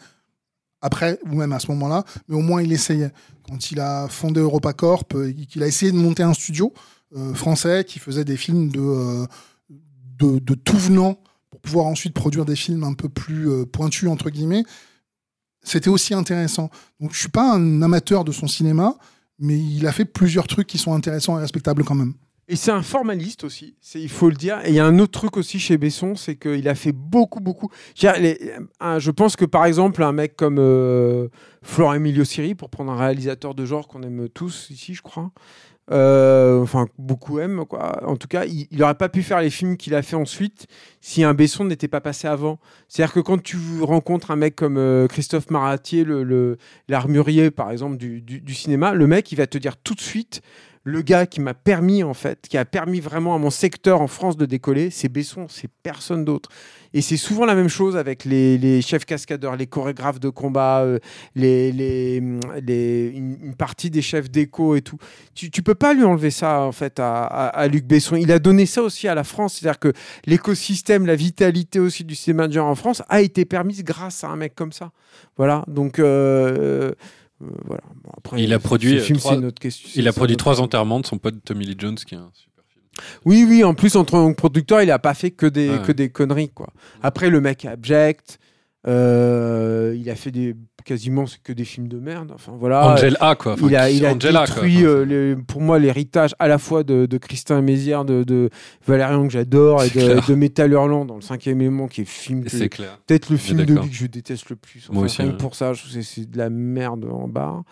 après 0.82 1.20
ou 1.30 1.36
même 1.36 1.52
à 1.52 1.60
ce 1.60 1.68
moment-là, 1.72 2.03
mais 2.28 2.36
au 2.36 2.41
moins 2.41 2.62
il 2.62 2.72
essayait. 2.72 3.12
Quand 3.48 3.72
il 3.72 3.80
a 3.80 4.08
fondé 4.08 4.40
EuropaCorp, 4.40 5.16
euh, 5.16 5.32
qu'il 5.49 5.64
a 5.64 5.68
essayé 5.68 5.91
de 5.91 5.98
monter 5.98 6.24
un 6.24 6.34
studio 6.34 6.74
euh, 7.16 7.34
français 7.34 7.86
qui 7.86 7.99
faisait 7.99 8.26
des 8.26 8.38
films 8.38 8.70
de, 8.70 8.80
euh, 8.80 9.26
de, 10.18 10.40
de 10.40 10.53
tout 10.56 10.78
venant 10.78 11.20
pour 11.49 11.60
pouvoir 11.62 11.86
ensuite 11.86 12.14
produire 12.14 12.45
des 12.45 12.56
films 12.56 12.84
un 12.84 12.94
peu 12.94 13.10
plus 13.10 13.66
pointus 13.68 14.10
entre 14.10 14.30
guillemets. 14.30 14.64
C'était 15.64 15.90
aussi 15.90 16.14
intéressant. 16.14 16.70
Donc 16.99 17.14
je 17.14 17.20
suis 17.20 17.30
pas 17.30 17.53
un 17.53 17.82
amateur 17.82 18.24
de 18.24 18.32
son 18.32 18.48
cinéma, 18.48 18.95
mais 19.38 19.60
il 19.60 19.86
a 19.86 19.91
fait 19.91 20.06
plusieurs 20.06 20.48
trucs 20.48 20.68
qui 20.68 20.78
sont 20.78 20.94
intéressants 20.94 21.38
et 21.38 21.41
respectables 21.41 21.84
quand 21.84 21.95
même. 21.95 22.14
Et 22.52 22.57
c'est 22.57 22.72
un 22.72 22.82
formaliste 22.82 23.45
aussi, 23.45 23.76
il 23.95 24.10
faut 24.10 24.28
le 24.30 24.36
dire. 24.36 24.60
Et 24.65 24.69
il 24.72 24.76
y 24.76 24.80
a 24.82 24.86
un 24.86 24.99
autre 24.99 25.18
truc 25.18 25.38
aussi 25.38 25.57
chez 25.57 25.78
Besson, 25.78 26.15
c'est 26.15 26.36
qu'il 26.36 26.68
a 26.68 26.76
fait 26.76 26.91
beaucoup, 26.91 27.40
beaucoup. 27.40 27.69
Je 27.95 29.10
pense 29.11 29.38
que 29.38 29.45
par 29.45 29.65
exemple, 29.65 30.03
un 30.03 30.11
mec 30.11 30.36
comme 30.36 30.57
euh, 30.60 31.30
Florent 31.64 31.94
Emilio 31.94 32.26
Siri, 32.26 32.53
pour 32.53 32.69
prendre 32.69 32.91
un 32.91 32.98
réalisateur 32.98 33.56
de 33.56 33.65
genre 33.65 33.88
qu'on 33.88 34.03
aime 34.03 34.28
tous 34.28 34.69
ici, 34.69 34.94
je 34.94 35.02
crois, 35.02 35.32
euh, 35.91 36.61
enfin 36.61 36.88
beaucoup 36.98 37.40
aiment, 37.40 37.64
quoi. 37.65 38.06
En 38.06 38.18
tout 38.18 38.28
cas, 38.28 38.44
il 38.44 38.68
n'aurait 38.78 38.95
pas 38.95 39.07
pu 39.07 39.23
faire 39.23 39.40
les 39.40 39.49
films 39.49 39.78
qu'il 39.78 39.95
a 39.95 40.02
fait 40.02 40.18
ensuite 40.18 40.68
si 40.99 41.23
un 41.23 41.34
Besson 41.34 41.64
n'était 41.64 41.88
pas 41.88 42.02
passé 42.02 42.28
avant. 42.28 42.60
C'est-à-dire 42.90 43.14
que 43.14 43.22
quand 43.22 43.41
tu 43.41 43.57
rencontres 43.82 44.30
un 44.30 44.36
mec 44.36 44.57
comme 44.57 44.78
euh, 44.78 45.07
Christophe 45.07 45.49
Maratier, 45.52 46.03
le, 46.03 46.23
le- 46.26 46.57
l'armurier 46.90 47.49
par 47.49 47.72
exemple 47.72 47.95
du 47.95 48.53
cinéma, 48.53 48.94
le 48.94 49.07
mec 49.07 49.32
il 49.32 49.36
va 49.38 49.48
te 49.48 49.57
dire 49.57 49.78
tout 49.78 49.95
de 49.95 50.02
suite 50.02 50.41
le 50.84 51.02
gars 51.02 51.28
qui 51.28 51.41
m'a 51.41 51.53
permis 51.53 52.03
en 52.03 52.14
fait, 52.14 52.48
qui 52.49 52.58
a 52.58 52.66
permis 52.66 52.99
vraiment 52.99 53.36
à 53.36 53.38
mon 53.38 53.52
secteur 53.52 54.02
en 54.02 54.08
France 54.08 54.36
de 54.38 54.45
décoller, 54.45 54.90
c'est 54.90 55.10
Besson, 55.10 55.48
c'est 55.48 55.70
personne 55.84 56.26
d'autre. 56.26 56.49
Et 56.94 57.02
c'est 57.02 57.18
souvent 57.18 57.45
la 57.45 57.56
même 57.56 57.70
chose 57.70 57.95
avec 57.95 58.26
les, 58.26 58.82
chefs 58.82 59.06
cascadeurs, 59.06 59.56
les 59.56 59.68
chorégraphes 59.68 60.20
de 60.20 60.28
combat, 60.30 60.82
euh, 60.82 60.99
les, 61.36 61.72
les- 61.72 62.18
une, 62.18 63.56
partie 63.58 63.90
des 63.90 64.02
chefs 64.02 64.30
d'écho 64.30 64.76
et 64.76 64.82
tout. 64.82 64.98
Tu, 65.34 65.49
tu 65.52 65.62
peux 65.62 65.76
pas 65.76 65.94
lui 65.94 66.03
enlever 66.03 66.32
ça 66.32 66.62
en 66.62 66.72
fait 66.72 66.99
à, 66.99 67.68
Luc 67.72 67.86
Besson. 67.86 68.18
Il 68.18 68.32
a 68.32 68.40
donné 68.40 68.66
ça 68.66 68.82
aussi 68.82 69.08
à 69.08 69.16
la 69.16 69.24
France, 69.24 69.60
c'est-à-dire 69.60 69.80
que 69.80 69.94
l'écosystème, 70.26 71.06
la 71.06 71.16
vitalité 71.16 71.80
aussi 71.80 72.03
du 72.03 72.16
cinéma 72.16 72.48
de 72.48 72.53
genre 72.53 72.68
en 72.68 72.76
France 72.76 73.03
a 73.08 73.22
été 73.22 73.45
permise 73.45 73.84
grâce 73.84 74.24
à 74.24 74.30
un 74.30 74.36
mec 74.36 74.56
comme 74.56 74.74
ça. 74.74 74.91
Voilà, 75.38 75.64
donc 75.68 75.99
euh, 75.99 76.91
voilà. 77.66 77.82
Bon, 78.04 78.12
après, 78.18 78.44
Il 78.44 78.54
a 78.54 78.60
produit, 78.60 79.00
film, 79.00 79.18
trois- 79.20 79.40
question. 79.52 79.90
Il 79.96 80.08
a 80.08 80.14
produit 80.14 80.38
trois 80.38 80.62
enterrements 80.62 81.00
de 81.00 81.06
son 81.06 81.18
pote 81.18 81.36
Tommy 81.44 81.66
Lee 81.66 81.76
Jones, 81.78 81.96
qui 81.96 82.16
est 82.16 82.18
un 82.18 82.30
super 82.34 82.64
film. 82.70 82.84
oui, 83.26 83.46
oui, 83.48 83.64
en 83.64 83.74
plus, 83.74 83.96
en 83.96 84.04
tant 84.06 84.30
que 84.32 84.36
producteur, 84.36 84.82
il 84.82 84.92
a 84.92 85.00
pas 85.00 85.14
fait 85.14 85.32
que 85.32 85.46
des, 85.46 85.70
Ouais. 85.70 85.82
que 85.86 85.92
des 85.92 86.10
conneries, 86.10 86.50
quoi. 86.50 86.70
Après, 87.02 87.30
le 87.30 87.42
mec 87.42 87.66
est 87.66 87.70
abject. 87.70 88.40
euh, 88.88 89.96
il 89.96 90.10
a 90.10 90.16
fait 90.16 90.32
des, 90.32 90.56
quasiment 90.84 91.26
c'est 91.28 91.41
que 91.41 91.53
des 91.53 91.64
films 91.66 91.88
de 91.88 91.98
merde. 91.99 92.32
Enfin, 92.34 92.53
voilà. 92.60 92.94
Angel 92.94 93.18
A, 93.20 93.36
quoi. 93.36 93.53
Enfin, 93.53 93.68
il 93.68 93.76
a, 93.76 93.90
il 93.90 94.06
a 94.06 94.14
Angela, 94.14 94.45
quoi. 94.45 94.56
détruit, 94.56 94.86
euh, 94.86 95.06
les- 95.06 95.36
pour 95.36 95.62
moi, 95.62 95.80
l'héritage 95.80 96.36
à 96.40 96.48
la 96.48 96.58
fois 96.58 96.84
de, 96.84 97.06
de 97.06 97.18
Christin 97.18 97.62
Mézières, 97.62 98.06
de, 98.06 98.24
de 98.24 98.49
Valérian 98.86 99.26
que 99.28 99.34
j'adore, 99.34 99.84
et 99.84 99.90
de, 99.90 100.28
de 100.28 100.36
Metal 100.36 100.72
Hurlant 100.72 101.06
dans 101.06 101.16
le 101.16 101.22
cinquième 101.22 101.62
élément, 101.62 101.88
qui 101.88 102.02
est 102.02 102.06
film 102.06 102.44
C'est 102.48 102.70
clair. 102.70 102.99
peut-être 103.08 103.30
le 103.30 103.38
film 103.38 103.64
de 103.66 103.74
lui 103.74 103.90
que 103.90 103.95
je 103.95 104.06
déteste 104.08 104.49
le 104.49 104.56
plus. 104.56 104.90
Moi 104.91 105.03
aussi, 105.06 105.22
ouais. 105.22 105.34
pour 105.38 105.56
ça, 105.56 105.74
je 105.74 105.99
c'est 106.02 106.30
de 106.30 106.38
la 106.38 106.49
merde 106.49 107.06
en 107.06 107.28
barre. 107.28 107.64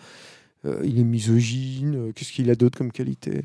Euh, 0.66 0.80
il 0.84 0.98
est 1.00 1.04
misogyne. 1.04 1.94
euh, 1.96 2.12
Qu'est-ce 2.14 2.32
qu'il 2.32 2.50
a 2.50 2.54
d'autre 2.54 2.76
comme 2.76 2.92
qualité? 2.92 3.44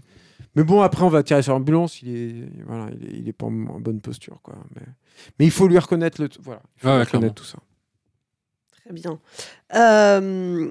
Mais 0.57 0.63
bon, 0.63 0.81
après, 0.81 1.03
on 1.03 1.09
va 1.09 1.23
tirer 1.23 1.41
sur 1.41 1.53
l'ambulance. 1.53 2.01
Il 2.01 2.09
est, 2.15 2.35
voilà, 2.67 2.87
il 2.91 3.07
est, 3.07 3.19
il 3.19 3.29
est 3.29 3.33
pas 3.33 3.45
en, 3.45 3.49
en 3.67 3.79
bonne 3.79 4.01
posture, 4.01 4.39
quoi. 4.41 4.55
Mais, 4.75 4.81
mais 5.39 5.45
il 5.45 5.51
faut 5.51 5.67
lui 5.67 5.77
reconnaître 5.77 6.21
le, 6.21 6.29
voilà, 6.43 6.61
il 6.77 6.81
faut 6.81 6.87
Ouais, 6.87 6.93
lui 6.93 6.97
ouais, 6.99 7.03
reconnaître 7.05 7.09
clairement. 7.09 7.33
tout 7.33 7.43
ça. 7.45 7.57
Très 8.85 8.93
bien. 8.93 9.19
Euh, 9.73 10.69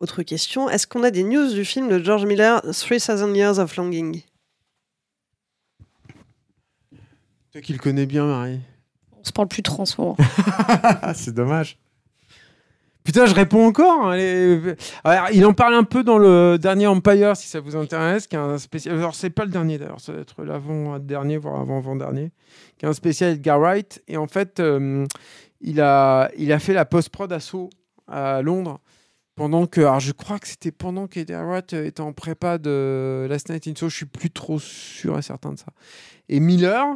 autre 0.00 0.24
question. 0.24 0.68
Est-ce 0.68 0.88
qu'on 0.88 1.04
a 1.04 1.12
des 1.12 1.22
news 1.22 1.52
du 1.52 1.64
film 1.64 1.88
de 1.88 2.02
George 2.02 2.26
Miller, 2.26 2.60
3000 2.60 3.36
Years 3.36 3.60
of 3.60 3.76
Longing? 3.76 4.22
Toi 7.52 7.60
qui 7.60 7.72
le 7.72 7.78
connais 7.78 8.06
bien, 8.06 8.26
Marie. 8.26 8.58
On 9.12 9.22
se 9.24 9.32
parle 9.32 9.46
plus 9.46 9.62
trop 9.62 9.82
en 9.82 9.86
ce 9.86 10.00
moment. 10.00 10.16
c'est 11.14 11.32
dommage. 11.32 11.78
Putain, 13.04 13.26
je 13.26 13.34
réponds 13.36 13.64
encore. 13.64 14.08
hein, 14.10 14.74
Alors, 15.04 15.28
il 15.32 15.46
en 15.46 15.52
parle 15.52 15.74
un 15.74 15.84
peu 15.84 16.02
dans 16.02 16.18
le 16.18 16.58
dernier 16.58 16.88
Empire, 16.88 17.36
si 17.36 17.46
ça 17.46 17.60
vous 17.60 17.76
intéresse, 17.76 18.26
qui 18.26 18.34
est 18.34 18.40
un 18.40 18.58
spécial. 18.58 18.96
Alors, 18.96 19.14
c'est 19.14 19.30
pas 19.30 19.44
le 19.44 19.52
dernier 19.52 19.78
d'ailleurs, 19.78 20.00
ça 20.00 20.10
doit 20.10 20.22
être 20.22 20.42
l'avant-dernier, 20.42 21.36
voire 21.36 21.60
avant-avant-dernier, 21.60 22.32
qui 22.76 22.84
est 22.84 22.88
un 22.88 22.92
spécial 22.92 23.34
Edgar 23.34 23.60
Wright. 23.60 24.02
Et 24.08 24.16
en 24.16 24.26
fait, 24.26 24.58
euh, 24.58 25.06
il, 25.60 25.80
a, 25.80 26.30
il 26.36 26.52
a 26.52 26.58
fait 26.58 26.72
la 26.72 26.84
post-prod 26.84 27.32
à 27.32 27.40
Sceaux, 27.40 27.70
à 28.06 28.42
Londres. 28.42 28.80
Pendant 29.34 29.66
que, 29.66 29.82
alors 29.82 30.00
je 30.00 30.12
crois 30.12 30.38
que 30.38 30.48
c'était 30.48 30.72
pendant 30.72 31.08
euh, 31.14 31.84
était 31.84 32.00
en 32.00 32.12
prépa 32.14 32.56
de 32.56 33.26
Last 33.28 33.50
Night 33.50 33.66
in 33.68 33.74
Soho, 33.74 33.90
je 33.90 33.96
suis 33.96 34.06
plus 34.06 34.30
trop 34.30 34.58
sûr 34.58 35.18
et 35.18 35.22
certain 35.22 35.52
de 35.52 35.58
ça. 35.58 35.66
Et 36.30 36.40
Miller 36.40 36.86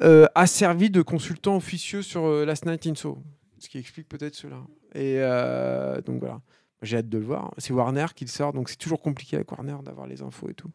euh, 0.00 0.26
a 0.34 0.46
servi 0.46 0.88
de 0.88 1.02
consultant 1.02 1.54
officieux 1.54 2.00
sur 2.00 2.24
euh, 2.24 2.46
Last 2.46 2.64
Night 2.64 2.86
in 2.86 2.94
Soho, 2.94 3.22
ce 3.58 3.68
qui 3.68 3.76
explique 3.76 4.08
peut-être 4.08 4.34
cela. 4.34 4.56
Et 4.94 5.16
euh, 5.18 6.00
donc 6.00 6.20
voilà, 6.20 6.40
j'ai 6.80 6.96
hâte 6.96 7.10
de 7.10 7.18
le 7.18 7.26
voir. 7.26 7.52
C'est 7.58 7.74
Warner 7.74 8.06
qui 8.14 8.24
le 8.24 8.30
sort, 8.30 8.54
donc 8.54 8.70
c'est 8.70 8.78
toujours 8.78 9.02
compliqué 9.02 9.36
avec 9.36 9.52
Warner 9.52 9.76
d'avoir 9.84 10.06
les 10.06 10.22
infos 10.22 10.48
et 10.48 10.54
tout. 10.54 10.70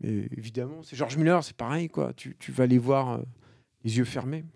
Mais 0.00 0.28
évidemment, 0.34 0.82
c'est 0.82 0.96
George 0.96 1.18
Miller, 1.18 1.44
c'est 1.44 1.56
pareil 1.56 1.90
quoi. 1.90 2.14
Tu, 2.14 2.36
tu 2.38 2.52
vas 2.52 2.64
les 2.64 2.78
voir 2.78 3.20
les 3.84 3.98
yeux 3.98 4.04
fermés. 4.06 4.46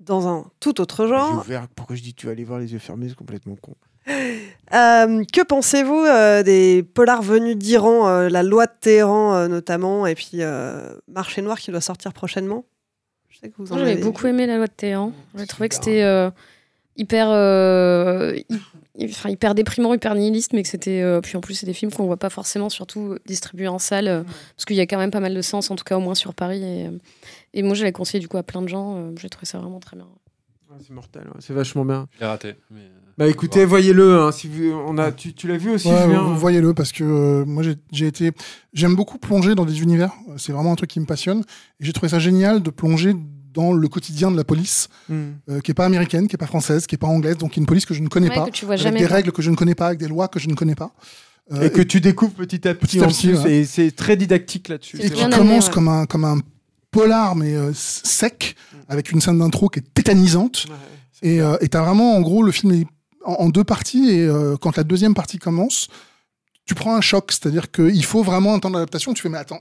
Dans 0.00 0.28
un 0.28 0.44
tout 0.60 0.80
autre 0.80 1.04
Les 1.04 1.10
yeux 1.10 1.16
genre, 1.16 1.38
ouverts. 1.40 1.68
Pourquoi 1.74 1.96
je 1.96 2.02
dis 2.02 2.12
tu 2.14 2.26
vas 2.26 2.34
les 2.34 2.44
voir 2.44 2.58
les 2.58 2.72
yeux 2.72 2.78
fermés, 2.78 3.08
c'est 3.08 3.14
complètement 3.16 3.56
con. 3.56 3.74
euh, 4.08 5.24
que 5.32 5.42
pensez-vous 5.44 5.94
euh, 6.04 6.42
des 6.42 6.82
polars 6.82 7.22
venus 7.22 7.56
d'Iran, 7.56 8.06
euh, 8.08 8.28
la 8.28 8.42
loi 8.42 8.66
de 8.66 8.72
Téhéran 8.80 9.34
euh, 9.34 9.48
notamment, 9.48 10.06
et 10.06 10.14
puis 10.14 10.28
euh, 10.42 10.94
Marché 11.08 11.42
Noir 11.42 11.58
qui 11.58 11.70
doit 11.70 11.80
sortir 11.80 12.12
prochainement? 12.12 12.64
Je 13.30 13.38
sais 13.38 13.48
que 13.48 13.54
vous 13.58 13.72
en 13.72 13.76
Moi, 13.76 13.78
j'avais 13.84 13.92
avez 13.92 14.02
beaucoup 14.02 14.26
aimé 14.26 14.46
la 14.46 14.56
loi 14.58 14.66
de 14.66 14.72
Téhéran. 14.72 15.12
J'ai 15.34 15.40
C'est 15.40 15.46
trouvé 15.46 15.68
que 15.68 15.74
c'était 15.74 16.02
euh, 16.02 16.30
hyper, 16.96 17.28
euh, 17.30 18.34
hy- 18.96 19.10
enfin, 19.10 19.28
hyper 19.30 19.54
déprimant, 19.54 19.92
hyper 19.94 20.14
nihiliste, 20.14 20.52
mais 20.52 20.62
que 20.62 20.68
c'était. 20.68 21.02
euh, 21.02 21.20
puis 21.20 21.36
en 21.36 21.40
plus, 21.40 21.54
c'est 21.54 21.66
des 21.66 21.74
films 21.74 21.90
qu'on 21.92 22.06
voit 22.06 22.16
pas 22.16 22.30
forcément, 22.30 22.68
surtout 22.70 23.16
distribués 23.26 23.68
en 23.68 23.78
salle, 23.78 24.08
euh, 24.08 24.22
parce 24.22 24.64
qu'il 24.66 24.76
y 24.76 24.80
a 24.80 24.86
quand 24.86 24.98
même 24.98 25.10
pas 25.10 25.20
mal 25.20 25.34
de 25.34 25.42
sens, 25.42 25.70
en 25.70 25.76
tout 25.76 25.84
cas 25.84 25.96
au 25.96 26.00
moins 26.00 26.14
sur 26.14 26.32
Paris. 26.34 26.62
Et, 26.62 26.86
euh, 26.86 26.90
et 27.54 27.62
moi, 27.62 27.74
je 27.74 27.84
l'ai 27.84 27.92
conseillé 27.92 28.20
du 28.20 28.28
coup 28.28 28.36
à 28.36 28.42
plein 28.42 28.62
de 28.62 28.68
gens. 28.68 28.96
euh, 28.96 29.12
J'ai 29.20 29.28
trouvé 29.28 29.46
ça 29.46 29.58
vraiment 29.58 29.80
très 29.80 29.96
bien. 29.96 30.06
Ouais, 30.70 30.76
c'est 30.86 30.92
mortel, 30.92 31.22
ouais, 31.28 31.40
c'est 31.40 31.52
vachement 31.54 31.84
bien. 31.84 32.08
Je 32.14 32.20
l'ai 32.20 32.26
raté. 32.26 32.54
mais, 32.70 32.80
euh, 32.80 32.88
Bah 33.18 33.28
écoutez, 33.28 33.64
voyez-le. 33.64 34.18
hein, 34.20 34.32
si 34.32 34.48
vous, 34.48 34.72
on 34.86 34.98
a, 34.98 35.12
tu, 35.12 35.32
tu 35.32 35.46
l'as 35.48 35.56
vu 35.56 35.70
aussi, 35.70 35.88
Ouais, 35.88 36.02
Julien 36.06 36.22
vous- 36.22 36.36
voyez-le 36.36 36.74
parce 36.74 36.92
que 36.92 37.04
euh, 37.04 37.44
moi 37.46 37.62
j'ai- 37.62 37.76
j'ai 37.92 38.06
été 38.08 38.32
j'aime 38.74 38.94
beaucoup 38.96 39.16
plonger 39.18 39.54
dans 39.54 39.64
des 39.64 39.80
univers 39.80 40.12
c'est 40.36 40.52
vraiment 40.52 40.72
un 40.72 40.74
truc 40.74 40.90
qui 40.90 41.00
me 41.00 41.06
passionne 41.06 41.40
et 41.80 41.84
j'ai 41.84 41.92
trouvé 41.94 42.10
ça 42.10 42.18
génial 42.18 42.62
de 42.62 42.68
plonger 42.70 43.14
dans 43.54 43.72
le 43.72 43.88
quotidien 43.88 44.30
de 44.30 44.36
la 44.36 44.44
police 44.44 44.88
Hmm. 45.08 45.30
euh, 45.48 45.60
qui 45.60 45.70
est 45.70 45.74
pas 45.74 45.86
américaine 45.86 46.26
qui 46.28 46.34
est 46.34 46.38
pas 46.38 46.46
française 46.46 46.86
qui 46.86 46.94
est 46.96 46.98
pas 46.98 47.06
anglaise 47.06 47.38
donc 47.38 47.56
une 47.56 47.64
police 47.64 47.86
que 47.86 47.94
je 47.94 48.02
ne 48.02 48.08
connais 48.08 48.28
Ouais, 48.28 48.34
pas 48.34 48.46
que 48.46 48.50
tu 48.50 48.66
vois 48.66 48.74
avec 48.74 48.82
jamais. 48.84 48.98
des 48.98 49.06
règles 49.06 49.32
que 49.32 49.40
je 49.40 49.50
ne 49.50 49.56
connais 49.56 49.74
pas 49.74 49.86
avec 49.86 49.98
des 49.98 50.08
lois 50.08 50.28
que 50.28 50.38
je 50.40 50.48
ne 50.48 50.54
connais 50.54 50.74
pas 50.74 50.90
Euh, 51.52 51.66
Et 51.66 51.70
que 51.70 51.80
tu 51.80 52.00
découvres 52.00 52.34
petit 52.34 52.66
à 52.68 52.74
petit, 52.74 52.98
Petit 52.98 53.00
à 53.00 53.06
en 53.06 53.08
petit, 53.08 53.28
plus, 53.28 53.38
ouais. 53.44 53.52
et 53.60 53.64
c'est 53.64 53.92
très 53.92 54.16
didactique 54.16 54.68
là-dessus. 54.68 54.96
C'est 54.98 55.04
et 55.04 55.08
c'est 55.08 55.14
qui 55.14 55.20
bien 55.20 55.28
vrai. 55.28 55.36
amené, 55.36 55.48
commence 55.50 55.66
ouais. 55.68 55.72
comme 55.72 55.86
un 55.88 56.04
comme 56.04 56.24
un 56.24 56.38
polar 56.96 57.36
mais 57.36 57.54
euh, 57.54 57.72
sec 57.74 58.56
avec 58.88 59.10
une 59.12 59.20
scène 59.20 59.38
d'intro 59.38 59.68
qui 59.68 59.80
est 59.80 59.94
tétanisante 59.94 60.66
Ouais, 60.68 61.28
Et 61.30 61.40
euh, 61.40 61.56
t'as 61.70 61.82
vraiment, 61.82 62.16
en 62.16 62.20
gros, 62.20 62.42
le 62.42 62.52
film 62.52 62.72
est 62.72 62.86
en, 63.24 63.32
en 63.44 63.48
deux 63.48 63.64
parties. 63.64 64.10
Et 64.10 64.26
euh, 64.26 64.56
quand 64.60 64.76
la 64.76 64.84
deuxième 64.84 65.14
partie 65.14 65.38
commence, 65.38 65.88
tu 66.64 66.74
prends 66.74 66.94
un 66.94 67.00
choc. 67.00 67.32
C'est-à-dire 67.32 67.70
qu'il 67.70 68.04
faut 68.04 68.22
vraiment 68.22 68.54
un 68.54 68.58
temps 68.60 68.70
d'adaptation. 68.70 69.12
Tu 69.14 69.22
fais, 69.22 69.28
mais 69.28 69.38
attends, 69.38 69.60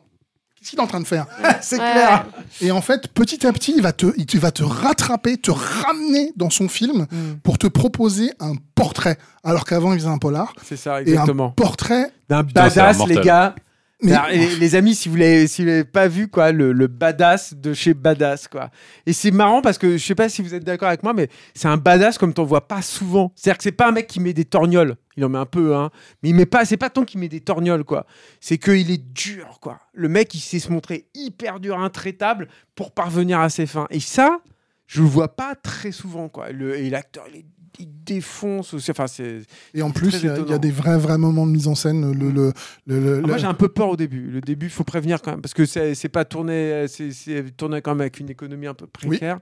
qu'est-ce 0.56 0.70
qu'il 0.72 0.80
est 0.80 0.82
en 0.84 0.88
train 0.88 1.00
de 1.00 1.08
faire? 1.08 1.26
C'est 1.62 1.80
Ouais, 1.80 1.92
clair. 1.92 2.26
Et 2.62 2.72
en 2.72 2.82
fait, 2.82 3.08
petit 3.08 3.48
à 3.48 3.54
petit, 3.54 3.74
il 3.76 3.82
va, 3.82 3.94
te, 3.94 4.08
il 4.18 4.40
va 4.40 4.52
te 4.52 4.64
rattraper, 4.64 5.38
te 5.38 5.52
ramener 5.52 6.32
dans 6.36 6.50
son 6.52 6.68
film 6.70 7.08
Hmm. 7.12 7.36
pour 7.44 7.58
te 7.58 7.68
proposer 7.68 8.32
un 8.40 8.54
portrait. 8.76 9.18
Alors 9.44 9.66
qu'avant, 9.66 9.94
il 9.94 10.00
faisait 10.00 10.10
un 10.12 10.18
polar. 10.20 10.54
C'est 10.64 10.78
ça, 10.78 11.02
Et 11.02 11.06
un 11.06 11.14
exactement. 11.14 11.50
portrait. 11.52 12.12
D'un 12.30 12.44
badass, 12.44 13.06
les 13.08 13.16
gars. 13.18 13.56
Mais 14.02 14.12
Alors, 14.12 14.30
et 14.30 14.56
les 14.58 14.76
amis, 14.76 14.94
si 14.94 15.08
vous 15.08 15.16
l'avez 15.16 15.48
si 15.48 15.64
vous 15.66 15.86
pas 15.86 16.08
vu, 16.10 16.28
quoi, 16.28 16.52
le, 16.52 16.74
le 16.74 16.88
badass 16.88 17.54
de 17.54 17.74
chez 17.74 17.94
Badass, 17.94 18.48
quoi. 18.50 18.70
Et 19.06 19.14
c'est 19.14 19.32
marrant 19.32 19.62
parce 19.62 19.78
que 19.78 19.98
je 19.98 20.06
sais 20.06 20.16
pas 20.16 20.28
si 20.28 20.42
vous 20.42 20.54
êtes 20.54 20.66
d'accord 20.66 20.90
avec 20.90 21.02
moi, 21.02 21.14
mais 21.14 21.30
c'est 21.54 21.70
un 21.70 21.78
badass 21.78 22.18
comme 22.18 22.34
t'en 22.34 22.44
vois 22.44 22.68
pas 22.68 22.82
souvent. 22.82 23.32
C'est-à-dire 23.36 23.58
que 23.58 23.64
c'est 23.64 23.72
pas 23.72 23.88
un 23.88 23.92
mec 23.94 24.08
qui 24.08 24.20
met 24.20 24.34
des 24.34 24.44
torgnoles. 24.46 24.98
Il 25.16 25.24
en 25.24 25.30
met 25.30 25.38
un 25.38 25.46
peu, 25.46 25.76
hein. 25.76 25.92
Mais 26.22 26.30
il 26.30 26.36
met 26.36 26.46
pas, 26.46 26.66
c'est 26.66 26.76
pas 26.76 26.90
tant 26.90 27.06
qu'il 27.06 27.22
met 27.22 27.30
des 27.30 27.40
torgnoles, 27.40 27.86
quoi. 27.86 28.06
C'est 28.42 28.58
qu'il 28.58 28.92
est 28.92 29.14
dur, 29.14 29.60
quoi. 29.62 29.80
Le 29.94 30.10
mec, 30.10 30.34
il 30.36 30.40
sait 30.42 30.60
se 30.60 30.72
montrer 30.72 31.08
hyper 31.16 31.62
dur, 31.62 31.80
intraitable 31.80 32.50
pour 32.76 32.92
parvenir 32.92 33.40
à 33.40 33.50
ses 33.50 33.66
fins. 33.66 33.88
Et 33.92 34.02
ça, 34.02 34.40
je 34.88 35.02
le 35.02 35.08
vois 35.08 35.38
pas 35.38 35.56
très 35.56 35.94
souvent, 35.94 36.28
quoi. 36.28 36.52
Le, 36.52 36.78
et 36.78 36.90
l'acteur, 36.90 37.26
il, 37.32 37.38
est- 37.40 37.46
il 37.80 37.88
défonce 38.04 38.74
aussi. 38.74 38.92
Enfin, 38.92 39.08
c'est. 39.08 39.42
Et 39.74 39.82
en 39.82 39.92
plus, 39.92 40.14
il 40.22 40.26
y, 40.26 40.30
a- 40.30 40.38
y 40.38 40.60
des 40.60 40.72
vrais, 40.72 40.98
vrais 40.98 41.18
moments 41.18 41.46
de 41.46 41.52
mise 41.52 41.68
en 41.68 41.76
scène. 41.76 42.12
Le, 42.12 42.30
le, 42.32 42.54
le, 42.88 43.00
le- 43.00 43.22
Ah, 43.24 43.28
moi 43.28 43.38
j'ai 43.38 43.46
un 43.48 43.54
peu 43.54 43.70
peur 43.70 43.90
au 43.90 43.96
début. 43.98 44.30
Le 44.30 44.42
début, 44.42 44.68
il 44.68 44.72
faut 44.72 44.84
prévenir 44.84 45.22
quand 45.22 45.32
même, 45.32 45.42
parce 45.42 45.54
que 45.54 45.66
c'est 45.66 46.10
pas 46.10 46.26
tourné, 46.26 46.86
c'est 46.88 47.12
c'est 47.12 47.56
tourné 47.56 47.82
quand 47.82 47.92
même 47.92 48.02
avec 48.02 48.20
une 48.20 48.30
économie 48.30 48.68
un 48.68 48.74
peu 48.74 48.88
précaire. 48.88 49.40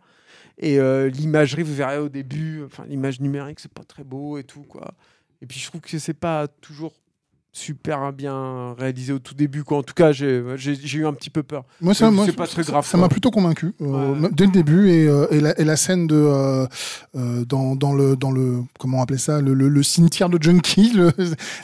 Et 0.60 0.80
euh, 0.80 1.10
l'imagerie, 1.10 1.64
vous 1.64 1.74
verrez 1.74 1.98
au 1.98 2.10
début, 2.10 2.62
enfin 2.66 2.86
l'image 2.88 3.20
numérique, 3.20 3.60
c'est 3.60 3.72
pas 3.74 3.84
très 3.84 4.04
beau 4.04 4.38
et 4.38 4.44
tout 4.44 4.62
quoi. 4.64 4.94
Et 5.42 5.46
puis 5.48 5.60
je 5.60 5.68
trouve 5.68 5.82
que 5.82 5.98
c'est 5.98 6.14
pas 6.14 6.48
toujours 6.48 6.94
super 7.56 8.12
bien 8.12 8.74
réalisé 8.80 9.14
au 9.14 9.20
tout 9.20 9.36
début 9.36 9.64
quoi. 9.64 9.78
En 9.78 9.84
tout 9.84 9.94
cas, 9.94 10.12
j'ai 10.12 10.42
eu 10.96 11.06
un 11.06 11.14
petit 11.14 11.30
peu 11.30 11.44
peur. 11.44 11.64
Moi, 11.82 11.94
ça, 11.94 12.08
C'est- 12.08 12.12
moi, 12.12 12.26
pas 12.36 12.48
très 12.48 12.64
grave, 12.64 12.86
Ça 12.86 12.98
m'a 12.98 13.08
plutôt 13.10 13.30
convaincu 13.30 13.74
euh, 13.80 14.14
Ouais. 14.20 14.30
dès 14.36 14.46
le 14.48 14.52
début 14.52 14.90
et, 14.90 15.08
euh, 15.08 15.28
et, 15.30 15.40
la, 15.40 15.60
et 15.60 15.64
la 15.64 15.76
scène 15.78 16.08
de 16.08 16.16
euh, 16.16 16.66
dans, 17.48 17.76
dans 17.76 17.94
le 17.94 18.16
dans 18.16 18.32
le 18.32 18.64
comment 18.80 18.98
on 18.98 19.04
appelait 19.04 19.20
ça 19.20 19.40
le, 19.40 19.54
le, 19.54 19.70
le 19.70 19.84
cimetière 19.84 20.30
de 20.30 20.42
junkie 20.42 20.94
le- 20.96 21.12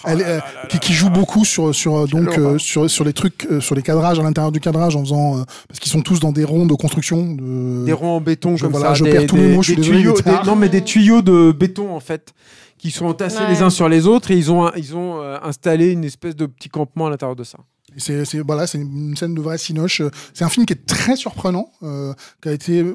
elle, 0.06 0.44
qui, 0.70 0.78
qui 0.80 0.94
joue 0.94 1.10
beaucoup 1.10 1.44
sur 1.44 1.74
sur 1.74 2.08
donc 2.08 2.38
horreur. 2.38 2.62
sur 2.62 2.88
sur 2.90 3.04
les 3.04 3.14
trucs 3.14 3.48
sur 3.60 3.74
les 3.74 3.82
cadrages 3.82 4.20
à 4.20 4.24
l'intérieur 4.24 4.52
du 4.52 4.60
cadrage 4.60 4.96
en 4.96 5.02
faisant 5.02 5.44
parce 5.68 5.80
qu'ils 5.80 5.92
sont 5.92 6.02
tous 6.02 6.20
dans 6.20 6.32
des 6.32 6.44
ronds 6.44 6.68
de 6.68 6.76
construction 6.76 7.34
de 7.34 7.86
Des 7.86 7.94
ronds 7.94 8.18
en 8.18 8.22
béton 8.22 8.56
je- 8.58 8.64
comme 8.64 8.72
voilà, 8.74 8.90
ça, 8.90 8.94
je 8.94 9.04
des, 9.06 9.12
perds 9.12 9.26
tous 9.26 9.38
des- 9.38 9.56
mots, 9.56 9.64
je 9.64 9.72
suis 9.72 9.76
désolé, 9.82 9.98
tuyaux, 10.02 10.14
des- 10.22 10.48
non 10.48 10.56
mais 10.56 10.70
des 10.70 10.84
tuyaux 10.84 11.24
de 11.24 11.52
béton 11.52 11.96
en 11.96 12.00
fait 12.00 12.34
qui 12.80 12.90
sont 12.90 13.06
entassés 13.06 13.38
Ouais. 13.40 13.50
les 13.50 13.62
uns 13.62 13.70
sur 13.70 13.88
les 13.90 14.08
autres 14.08 14.32
et 14.32 14.38
ils 14.38 14.52
ont 14.52 14.72
ils 14.76 14.96
ont 14.96 15.22
euh, 15.22 15.38
installé 15.44 15.92
une 15.92 16.04
espèce 16.04 16.36
de 16.36 16.48
petit 16.48 16.70
campement 16.70 17.06
à 17.06 17.10
l'intérieur 17.12 17.36
de 17.36 17.44
ça. 17.44 17.60
C'est 17.98 18.26
c'est 18.26 18.40
voilà 18.40 18.66
c'est 18.66 18.80
une 18.80 19.16
scène 19.16 19.36
de 19.36 19.42
vrai 19.42 19.58
cinoche 19.60 20.02
c'est 20.34 20.44
un 20.44 20.50
film 20.50 20.66
qui 20.66 20.74
est 20.74 20.86
très 20.86 21.16
surprenant 21.16 21.70
euh, 21.84 22.14
qui 22.42 22.50
a 22.50 22.52
été 22.54 22.86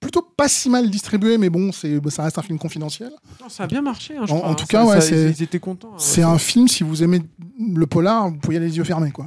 plutôt 0.00 0.22
pas 0.22 0.48
si 0.48 0.70
mal 0.70 0.88
distribué 0.90 1.38
mais 1.38 1.50
bon 1.50 1.70
c'est 1.72 1.98
ça 2.10 2.22
reste 2.24 2.38
un 2.38 2.42
film 2.42 2.58
confidentiel 2.58 3.10
Non, 3.40 3.48
ça 3.48 3.64
a 3.64 3.66
bien 3.66 3.82
marché. 3.82 4.16
hein, 4.16 4.24
je 4.26 4.32
En- 4.32 4.36
crois, 4.38 4.48
en 4.48 4.52
hein. 4.52 4.54
tout 4.54 4.64
Ça- 4.66 4.72
cas, 4.72 4.84
ouais, 4.84 5.00
ça- 5.00 5.08
c'est- 5.08 5.30
ils 5.30 5.42
étaient 5.42 5.58
contents. 5.60 5.90
hein. 5.92 5.98
C'est 5.98 6.22
un 6.22 6.38
film, 6.38 6.66
si 6.68 6.82
vous 6.84 7.02
aimez 7.02 7.20
le 7.58 7.86
polar, 7.86 8.28
vous 8.30 8.36
pouvez 8.36 8.54
y 8.54 8.58
aller 8.58 8.68
les 8.68 8.76
yeux 8.78 8.84
fermés, 8.84 9.10
quoi. 9.10 9.26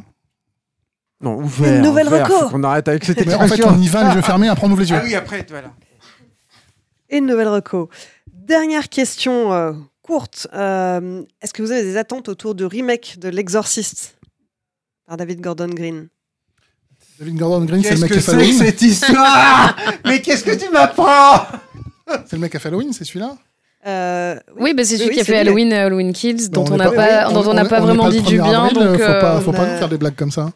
Non, 1.21 1.35
ouvert. 1.37 1.75
Une 1.77 1.83
nouvelle 1.83 2.07
ouvert. 2.07 2.25
reco. 2.27 2.39
Faut 2.39 2.49
qu'on 2.49 2.63
arrête 2.63 2.87
avec 2.87 3.05
cette 3.05 3.19
en 3.19 3.47
fait, 3.47 3.63
on 3.65 3.77
y 3.79 3.87
va 3.89 4.09
les 4.09 4.15
yeux 4.15 4.21
fermés, 4.23 4.47
après 4.47 4.65
on 4.65 4.71
ouvre 4.71 4.81
les 4.81 4.89
yeux. 4.89 4.97
Ah 4.99 5.03
oui, 5.05 5.13
après, 5.13 5.45
voilà. 5.49 5.71
Et 7.09 7.17
une 7.17 7.27
nouvelle 7.27 7.49
reco. 7.49 7.89
Dernière 8.33 8.89
question 8.89 9.51
euh, 9.53 9.73
courte. 10.11 10.47
Euh, 10.53 11.23
Est-ce 11.41 11.53
que 11.53 11.61
vous 11.61 11.71
avez 11.71 11.83
des 11.83 11.95
attentes 11.95 12.27
autour 12.27 12.53
du 12.53 12.65
remake 12.65 13.15
de 13.17 13.29
L'Exorciste 13.29 14.17
par 15.07 15.15
David 15.15 15.39
Gordon 15.39 15.69
Green? 15.69 16.09
David 17.17 17.37
Gordon 17.37 17.63
Green, 17.65 17.81
c'est 17.81 17.93
le 17.95 18.01
mec 18.01 18.11
qui 18.11 18.17
a 18.17 18.21
fait 18.21 18.31
Halloween. 18.31 18.57
cette 18.57 18.81
histoire? 18.81 19.75
Mais 20.05 20.21
qu'est-ce 20.21 20.43
que 20.43 20.55
tu 20.55 20.69
m'apprends? 20.69 21.45
C'est 22.25 22.33
le 22.33 22.39
mec 22.39 22.51
qui 22.51 22.57
a 22.57 22.59
fait 22.59 22.67
Halloween, 22.67 22.91
c'est 22.91 23.05
celui-là? 23.05 23.37
Euh, 23.87 24.35
Oui, 24.59 24.73
bah, 24.73 24.83
c'est 24.83 24.97
celui 24.97 25.09
oui, 25.11 25.15
qui 25.15 25.21
a 25.21 25.23
fait. 25.23 25.37
Halloween, 25.37 25.71
euh, 25.71 25.85
Halloween 25.85 26.11
Kills, 26.11 26.49
dont 26.49 26.65
on 26.69 26.75
n'a 26.75 26.91
pas, 26.91 27.29
on- 27.29 27.33
dont 27.33 27.49
on 27.49 27.55
pas 27.67 27.79
vraiment 27.79 28.09
dit 28.09 28.21
du 28.21 28.37
1er 28.37 28.43
bien. 28.43 28.63
avril, 28.65 28.73
Donc, 28.79 28.97
faut 28.97 29.01
euh, 29.03 29.21
pas, 29.21 29.39
faut 29.39 29.51
nous 29.51 29.57
faire 29.57 29.87
des 29.89 29.97
blagues 29.97 30.15
comme 30.15 30.31
ça. 30.31 30.51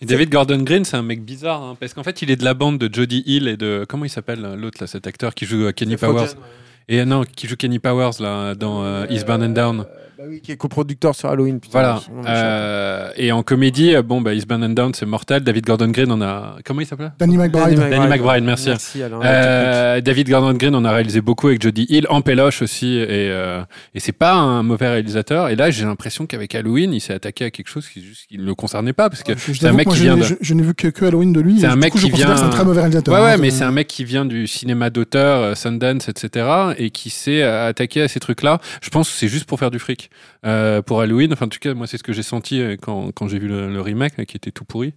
Et 0.00 0.06
David 0.06 0.30
Gordon 0.30 0.62
Green, 0.62 0.86
c'est 0.86 0.96
un 0.96 1.02
mec 1.02 1.22
bizarre, 1.22 1.60
hein, 1.62 1.76
parce 1.78 1.92
qu'en 1.92 2.02
fait, 2.02 2.22
il 2.22 2.30
est 2.30 2.36
de 2.36 2.44
la 2.44 2.54
bande 2.54 2.78
de 2.78 2.88
Jodie 2.92 3.22
Hill 3.26 3.46
et 3.46 3.56
de. 3.58 3.84
Comment 3.86 4.06
il 4.06 4.10
s'appelle 4.10 4.40
l'autre, 4.56 4.78
là, 4.80 4.86
cet 4.86 5.06
acteur 5.06 5.34
qui 5.34 5.44
joue 5.44 5.66
euh, 5.66 5.72
Kenny 5.72 5.96
Powers? 5.96 6.28
Et 6.88 7.04
non, 7.04 7.24
qui 7.24 7.46
joue 7.46 7.56
Kenny 7.56 7.78
Powers, 7.78 8.20
là, 8.20 8.54
dans 8.54 8.84
euh, 8.84 9.06
Eastbound 9.08 9.42
and 9.42 9.48
Down. 9.50 9.86
Bah 10.16 10.24
oui, 10.28 10.40
qui 10.40 10.52
est 10.52 10.56
coproducteur 10.56 11.14
sur 11.14 11.28
Halloween. 11.28 11.58
putain, 11.58 11.72
Voilà. 11.72 12.00
Euh, 12.26 13.10
et 13.16 13.32
en 13.32 13.42
comédie, 13.42 13.94
euh, 13.96 14.02
bon, 14.02 14.20
bah, 14.20 14.32
Eastbound 14.32 14.62
and 14.62 14.68
Down, 14.70 14.94
c'est 14.94 15.06
mortel. 15.06 15.42
David 15.42 15.64
Gordon 15.66 15.88
Green, 15.88 16.10
on 16.12 16.22
a. 16.22 16.56
Comment 16.64 16.80
il 16.82 16.86
s'appelle 16.86 17.12
Danny 17.18 17.36
McBride. 17.36 17.78
Danny 17.78 18.06
McBride, 18.06 18.44
merci. 18.44 18.68
Merci, 18.68 19.02
Alain. 19.02 19.20
Euh, 19.24 20.00
David 20.00 20.28
Gordon 20.30 20.52
Green, 20.56 20.74
on 20.76 20.84
a 20.84 20.92
réalisé 20.92 21.20
beaucoup 21.20 21.48
avec 21.48 21.60
Jodie 21.62 21.86
Hill, 21.88 22.06
en 22.10 22.20
péloche 22.20 22.62
aussi, 22.62 22.94
et, 22.96 23.06
euh, 23.10 23.62
et 23.94 23.98
c'est 24.00 24.12
pas 24.12 24.34
un 24.34 24.62
mauvais 24.62 24.88
réalisateur. 24.88 25.48
Et 25.48 25.56
là, 25.56 25.70
j'ai 25.70 25.84
l'impression 25.84 26.26
qu'avec 26.26 26.54
Halloween, 26.54 26.92
il 26.92 27.00
s'est 27.00 27.14
attaqué 27.14 27.46
à 27.46 27.50
quelque 27.50 27.68
chose 27.68 27.88
qui, 27.88 28.00
juste, 28.00 28.26
qui 28.28 28.38
ne 28.38 28.44
le 28.44 28.54
concernait 28.54 28.92
pas, 28.92 29.10
parce 29.10 29.24
que 29.24 29.36
Je- 29.36 29.52
je 29.52 29.58
c'est 29.58 29.66
un 29.66 29.72
mec 29.72 29.88
qui 29.88 29.96
je 29.96 30.02
vient 30.04 30.14
n'ai- 30.14 30.20
de- 30.22 30.26
je, 30.26 30.34
je 30.40 30.54
n'ai 30.54 30.62
vu 30.62 30.74
que, 30.74 30.88
que 30.88 31.04
Halloween 31.06 31.32
de 31.32 31.40
lui. 31.40 31.58
C'est 31.58 31.66
un 31.66 31.74
mec 31.76 31.90
coup, 31.92 31.98
je 31.98 32.04
qui 32.04 32.10
considère 32.10 32.34
vient- 32.34 32.42
c'est 32.42 32.44
un 32.48 32.50
très 32.50 32.64
mauvais 32.64 32.80
réalisateur. 32.80 33.14
Ouais, 33.14 33.32
hein, 33.32 33.36
mais 33.40 33.50
c'est 33.50 33.64
un 33.64 33.72
mec 33.72 33.88
qui 33.88 34.04
vient 34.04 34.24
du 34.24 34.46
cinéma 34.46 34.90
d'auteur, 34.90 35.56
Sundance, 35.56 36.08
etc., 36.08 36.46
et 36.78 36.90
qui 36.90 37.10
s'est 37.10 37.42
attaqué 37.42 38.02
à 38.02 38.06
ces 38.08 38.20
trucs-là. 38.20 38.60
Je 38.80 38.90
pense 38.90 39.10
que 39.10 39.16
c'est 39.16 39.28
juste 39.28 39.46
pour 39.46 39.58
faire 39.58 39.72
du 39.72 39.80
fric. 39.80 40.03
Euh, 40.46 40.82
pour 40.82 41.00
Halloween, 41.00 41.32
enfin, 41.32 41.46
en 41.46 41.48
tout 41.48 41.58
cas, 41.58 41.74
moi, 41.74 41.86
c'est 41.86 41.98
ce 41.98 42.02
que 42.02 42.12
j'ai 42.12 42.22
senti 42.22 42.60
euh, 42.60 42.76
quand, 42.80 43.12
quand 43.12 43.28
j'ai 43.28 43.38
vu 43.38 43.48
le, 43.48 43.72
le 43.72 43.80
remake, 43.80 44.18
euh, 44.18 44.24
qui 44.24 44.36
était 44.36 44.50
tout 44.50 44.64
pourri. 44.64 44.94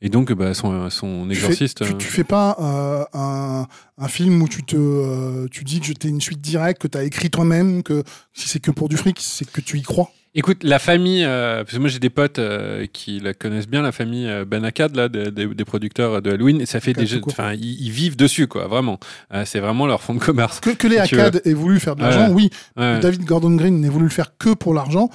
Et 0.00 0.10
donc, 0.10 0.32
bah, 0.32 0.54
son, 0.54 0.90
son 0.90 1.26
Tu 1.28 1.34
fais- 1.34 1.46
exorciste. 1.46 1.84
Tu, 1.84 1.96
tu 1.98 2.06
fais 2.06 2.22
pas 2.24 2.56
euh, 2.60 3.04
un, 3.18 3.66
un 3.98 4.08
film 4.08 4.40
où 4.40 4.48
tu 4.48 4.62
te, 4.62 4.76
euh, 4.76 5.48
tu 5.50 5.64
dis 5.64 5.80
que 5.80 5.92
t'es 5.92 6.08
une 6.08 6.20
suite 6.20 6.40
directe, 6.40 6.80
que 6.82 6.86
t'as 6.88 7.02
écrit 7.04 7.30
toi-même, 7.30 7.82
que 7.82 8.04
si 8.32 8.48
c'est 8.48 8.60
que 8.60 8.70
pour 8.70 8.88
du 8.88 8.96
fric, 8.96 9.18
c'est 9.20 9.50
que 9.50 9.60
tu 9.60 9.76
y 9.78 9.82
crois? 9.82 10.12
Écoute, 10.34 10.62
la 10.62 10.78
famille, 10.78 11.24
euh, 11.24 11.64
parce 11.64 11.72
que 11.74 11.78
moi 11.80 11.88
j'ai 11.88 11.98
des 11.98 12.10
potes 12.10 12.38
euh, 12.38 12.86
qui 12.92 13.18
la 13.18 13.32
connaissent 13.34 13.66
bien, 13.66 13.82
la 13.82 13.92
famille 13.92 14.28
euh, 14.28 14.44
Ben 14.44 14.64
Akkad, 14.64 14.94
là, 14.94 15.08
des, 15.08 15.30
des- 15.30 15.46
des 15.46 15.64
producteurs 15.64 16.20
de 16.22 16.30
Halloween, 16.30 16.60
et 16.60 16.66
ça 16.66 16.80
fait 16.80 16.92
des 16.92 17.06
court. 17.20 17.32
enfin, 17.32 17.54
ils, 17.54 17.80
ils 17.86 17.90
vivent 17.90 18.14
dessus, 18.16 18.46
quoi, 18.46 18.66
vraiment. 18.68 19.00
Euh, 19.32 19.44
c'est 19.46 19.58
vraiment 19.58 19.86
leur 19.86 20.02
fond 20.02 20.14
de 20.14 20.20
commerce. 20.20 20.60
Que, 20.60 20.70
que 20.70 20.86
les 20.86 20.98
Akkad 20.98 21.40
aient 21.44 21.54
voulu 21.54 21.80
faire 21.80 21.96
de 21.96 22.02
Ouais. 22.02 22.10
l'argent, 22.10 22.32
oui. 22.32 22.50
Ouais. 22.76 23.00
David 23.00 23.24
Gordon 23.24 23.50
Green 23.56 23.80
n'ait 23.80 23.88
voulu 23.88 24.04
le 24.04 24.10
faire 24.10 24.36
que 24.38 24.54
pour 24.54 24.74
l'argent. 24.74 25.08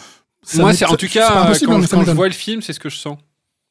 Moi, 0.55 0.73
c'est 0.73 0.85
en 0.85 0.95
tout 0.95 1.07
cas, 1.07 1.29
quand, 1.29 1.53
ça 1.53 1.65
quand 1.95 2.03
je 2.03 2.11
vois 2.11 2.27
le 2.27 2.33
film, 2.33 2.61
c'est 2.61 2.73
ce 2.73 2.79
que 2.79 2.89
je 2.89 2.97
sens. 2.97 3.17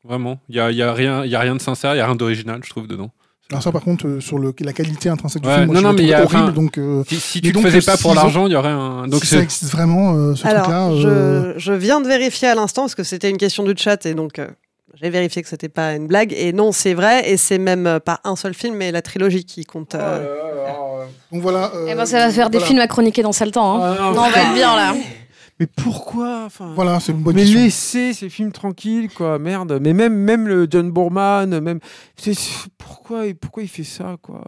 Vraiment. 0.05 0.40
Il 0.48 0.56
y 0.56 0.60
a, 0.60 0.70
il 0.70 0.77
y 0.77 0.82
a 0.82 0.93
rien, 0.93 1.24
il 1.24 1.31
y 1.31 1.35
a 1.36 1.40
rien 1.40 1.55
de 1.55 1.60
sincère, 1.60 1.94
il 1.94 1.98
y 1.98 2.01
a 2.01 2.06
rien 2.06 2.16
d'original, 2.16 2.60
je 2.64 2.70
trouve, 2.70 2.86
dedans. 2.86 3.10
Alors 3.52 3.62
ça, 3.62 3.70
par 3.72 3.82
contre, 3.82 4.06
euh, 4.06 4.20
sur 4.20 4.38
le, 4.38 4.54
la 4.60 4.72
qualité 4.72 5.08
intrinsèque 5.08 5.42
du 5.42 5.48
Ouais, 5.48 5.54
film, 5.54 5.66
moi, 5.66 5.74
non, 5.74 5.80
je 5.80 5.84
non, 5.84 5.90
le 5.92 5.96
mais 5.98 6.02
il 6.02 6.08
y 6.08 6.14
a- 6.14 6.22
horrible, 6.24 6.42
enfin, 6.42 6.52
donc 6.52 6.78
euh, 6.78 7.04
Si, 7.08 7.40
tu 7.40 7.46
le 7.48 7.52
donc, 7.52 7.62
faisais 7.64 7.80
pas 7.80 7.92
s'ils 7.96 8.02
pour 8.02 8.14
l'argent, 8.14 8.46
il 8.46 8.52
y 8.52 8.56
aurait 8.56 8.70
un. 8.70 9.06
Donc 9.08 9.20
si 9.22 9.26
ça 9.28 9.36
c'est- 9.36 9.42
existe 9.42 9.64
vraiment, 9.70 10.14
euh, 10.14 10.34
ce 10.34 10.46
Alors, 10.46 10.62
truc-là... 10.62 10.88
euh, 10.88 11.52
je, 11.56 11.58
je 11.58 11.72
viens 11.72 12.00
de 12.00 12.08
vérifier 12.08 12.48
à 12.48 12.54
l'instant 12.54 12.82
parce 12.82 12.94
que 12.94 13.04
c'était 13.04 13.30
une 13.30 13.36
question 13.38 13.62
du 13.62 13.74
chat 13.76 14.04
et 14.06 14.14
donc 14.14 14.38
euh, 14.38 14.48
j'ai 15.00 15.10
vérifié 15.10 15.42
que 15.42 15.48
c'était 15.48 15.68
pas 15.68 15.94
une 15.94 16.06
blague. 16.06 16.32
Et 16.36 16.52
non, 16.52 16.72
c'est 16.72 16.94
vrai 16.94 17.30
et 17.30 17.36
c'est 17.36 17.58
même 17.58 17.86
euh, 17.86 17.98
pas 18.00 18.20
un 18.24 18.36
seul 18.36 18.54
film, 18.54 18.74
mais 18.76 18.90
la 18.92 19.02
trilogie 19.02 19.44
qui 19.44 19.64
compte. 19.64 19.94
euh, 19.94 20.24
Donc 21.32 21.42
voilà. 21.42 21.70
euh, 21.74 21.86
Eh 21.90 21.94
ben, 21.94 22.06
ça 22.06 22.18
va 22.18 22.30
faire 22.30 22.50
des 22.50 22.60
films 22.60 22.78
à 22.80 22.86
chroniquer 22.86 23.22
dans 23.22 23.30
le 23.38 23.50
temps. 23.50 23.76
hein. 23.76 23.80
Ah, 23.98 24.02
non, 24.02 24.12
Non, 24.14 24.22
on 24.26 24.30
va 24.30 24.40
être 24.42 24.54
bien 24.54 24.76
là. 24.76 24.94
Mais 25.62 25.68
pourquoi 25.84 26.43
enfin, 26.47 26.72
Voilà, 26.74 26.98
c'est 26.98 27.12
une 27.12 27.22
bonne 27.22 27.36
Mais 27.36 27.43
question. 27.43 27.60
laissez 27.60 28.12
ces 28.14 28.28
films 28.28 28.51
tranquilles, 28.51 29.09
quoi, 29.10 29.39
merde. 29.39 29.78
Mais 29.80 29.93
même, 29.93 30.14
même 30.14 30.48
le 30.48 30.66
John 30.68 30.90
Boorman, 30.90 31.60
même. 31.60 31.78
c'est- 32.16 32.34
Pourquoi, 32.78 33.22
pourquoi 33.40 33.62
il 33.62 33.68
fait 33.68 33.84
ça, 33.84 34.16
quoi? 34.20 34.44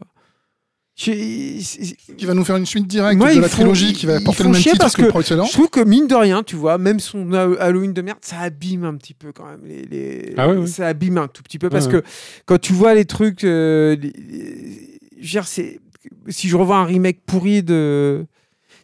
Qui 0.97 2.25
va 2.25 2.35
nous 2.35 2.45
faire 2.45 2.57
une 2.57 2.67
suite 2.67 2.87
directe 2.87 3.17
Moi, 3.19 3.35
de 3.35 3.41
la 3.41 3.49
font- 3.49 3.57
trilogie 3.63 3.93
qui 3.93 4.07
va 4.07 4.21
porter 4.21 4.45
le 4.45 4.51
même 4.51 4.61
titre 4.63 4.79
parce 4.79 4.95
que 4.97 5.03
le 5.03 5.09
que 5.09 5.13
précédent. 5.13 5.45
Je 5.45 5.53
trouve 5.53 5.69
que 5.69 5.81
mine 5.85 6.07
de 6.07 6.15
rien, 6.15 6.43
tu 6.45 6.55
vois, 6.57 6.79
même 6.79 7.01
son 7.01 7.33
Ha- 7.33 7.61
Halloween 7.61 7.93
de 7.93 8.01
merde, 8.03 8.19
ça 8.23 8.39
abîme 8.41 8.85
un 8.85 8.95
petit 8.97 9.15
peu 9.15 9.33
quand 9.33 9.45
même. 9.47 9.63
Les, 9.65 9.83
les- 9.83 10.35
Ah 10.37 10.49
oui, 10.49 10.57
oui. 10.59 10.69
Ça 10.69 10.87
abîme 10.89 11.19
un 11.19 11.27
tout 11.29 11.43
petit 11.43 11.59
peu 11.59 11.69
parce 11.69 11.87
Ouais, 11.87 11.93
que 11.95 12.03
quand 12.47 12.59
tu 12.61 12.73
vois 12.73 12.95
les 12.95 13.05
trucs, 13.07 13.43
euh, 13.45 13.97
les- 14.01 14.13
je 15.21 15.23
veux 15.23 15.43
dire, 15.43 15.47
si 15.49 16.49
je 16.49 16.57
revois 16.57 16.77
un 16.79 16.85
remake 16.85 17.23
pourri 17.27 17.63
de, 17.65 18.25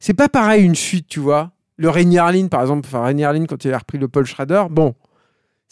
c'est 0.00 0.14
pas 0.14 0.28
pareil 0.28 0.64
une 0.64 0.74
suite, 0.74 1.06
tu 1.08 1.20
vois. 1.20 1.52
Le 1.80 1.88
Rainy 1.88 2.18
Harlin, 2.18 2.48
par 2.48 2.60
exemple, 2.60 2.86
enfin 2.86 3.02
Rainy 3.04 3.24
Harlin 3.24 3.46
quand 3.46 3.64
il 3.64 3.72
a 3.72 3.78
repris 3.78 3.98
le 3.98 4.06
Paul 4.08 4.26
Schrader, 4.26 4.64
bon. 4.70 4.94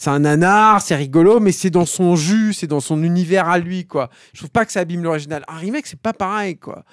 C'est 0.00 0.10
un 0.10 0.20
nanar, 0.20 0.80
c'est 0.80 0.94
rigolo, 0.94 1.40
mais 1.40 1.50
c'est 1.52 1.70
dans 1.70 1.84
son 1.84 2.14
jus, 2.14 2.52
c'est 2.52 2.68
dans 2.68 2.78
son 2.80 3.02
univers 3.02 3.48
à 3.48 3.58
lui, 3.58 3.84
quoi. 3.84 4.10
Je 4.32 4.38
trouve 4.38 4.50
pas 4.50 4.64
que 4.64 4.70
ça 4.70 4.80
abîme 4.80 5.02
l'original. 5.02 5.44
Un 5.48 5.56
remake, 5.56 5.86
c'est 5.88 5.98
pas 6.00 6.12
pareil, 6.12 6.56
quoi. 6.56 6.84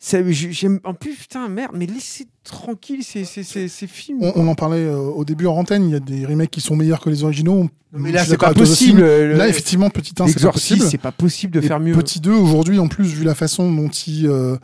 J'aime- 0.00 0.80
En 0.84 0.94
plus, 0.94 1.14
putain, 1.14 1.48
merde, 1.48 1.72
mais 1.74 1.86
laissez 1.86 2.26
tranquille 2.44 3.04
ces, 3.04 3.24
ces, 3.24 3.42
ces, 3.44 3.68
ces 3.68 3.86
films. 3.86 4.18
On, 4.20 4.32
on 4.34 4.48
en 4.48 4.54
parlait 4.54 4.84
euh, 4.84 4.96
au 4.98 5.24
début 5.24 5.46
en 5.46 5.54
antenne, 5.54 5.84
il 5.88 5.92
y 5.92 5.94
a 5.94 6.00
des 6.00 6.26
remakes 6.26 6.50
qui 6.50 6.60
sont 6.60 6.74
meilleurs 6.76 7.00
que 7.00 7.08
les 7.08 7.22
originaux. 7.24 7.68
Mais 7.92 8.10
là, 8.10 8.24
c'est 8.24 8.36
pas 8.36 8.52
possible. 8.52 9.00
le- 9.00 9.34
Là, 9.34 9.48
effectivement, 9.48 9.90
petit 9.90 10.12
1, 10.20 10.26
c'est 10.26 10.42
pas 10.42 10.50
possible. 10.52 10.82
c'est 10.84 10.98
pas 10.98 11.12
possible 11.12 11.54
de 11.54 11.60
Et 11.60 11.66
faire 11.66 11.78
mieux. 11.80 11.94
Petit 11.94 12.20
2, 12.20 12.32
aujourd'hui, 12.32 12.78
en 12.80 12.88
plus, 12.88 13.04
vu 13.14 13.24
la 13.24 13.34
façon 13.34 13.72
dont 13.72 13.88
il. 13.88 14.26
euh, 14.26 14.56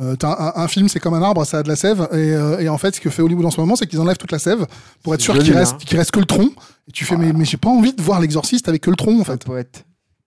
euh, 0.00 0.16
t'as 0.16 0.52
un, 0.56 0.62
un 0.62 0.68
film, 0.68 0.88
c'est 0.88 0.98
comme 0.98 1.14
un 1.14 1.22
arbre, 1.22 1.44
ça 1.44 1.58
a 1.58 1.62
de 1.62 1.68
la 1.68 1.76
sève. 1.76 2.08
Et, 2.12 2.16
euh, 2.16 2.58
et 2.58 2.68
en 2.68 2.78
fait, 2.78 2.96
ce 2.96 3.00
que 3.00 3.10
fait 3.10 3.22
Hollywood 3.22 3.44
en 3.44 3.50
ce 3.50 3.60
moment, 3.60 3.76
c'est 3.76 3.86
qu'ils 3.86 4.00
enlèvent 4.00 4.16
toute 4.16 4.32
la 4.32 4.38
sève 4.38 4.66
pour 5.02 5.14
être 5.14 5.20
sûr 5.20 5.38
qu'il 5.38 5.54
hein. 5.54 5.58
reste, 5.58 5.78
qu'il 5.78 5.96
reste 5.96 6.10
que 6.10 6.20
le 6.20 6.26
tronc. 6.26 6.50
Et 6.88 6.92
tu 6.92 7.04
fais, 7.04 7.16
mais, 7.16 7.32
mais 7.32 7.44
j'ai 7.44 7.56
pas 7.56 7.68
envie 7.70 7.92
de 7.92 8.02
voir 8.02 8.20
l'exorciste 8.20 8.68
avec 8.68 8.82
que 8.82 8.90
le 8.90 8.96
tronc, 8.96 9.20
en 9.20 9.24
fait. 9.24 9.44
poète. 9.44 9.84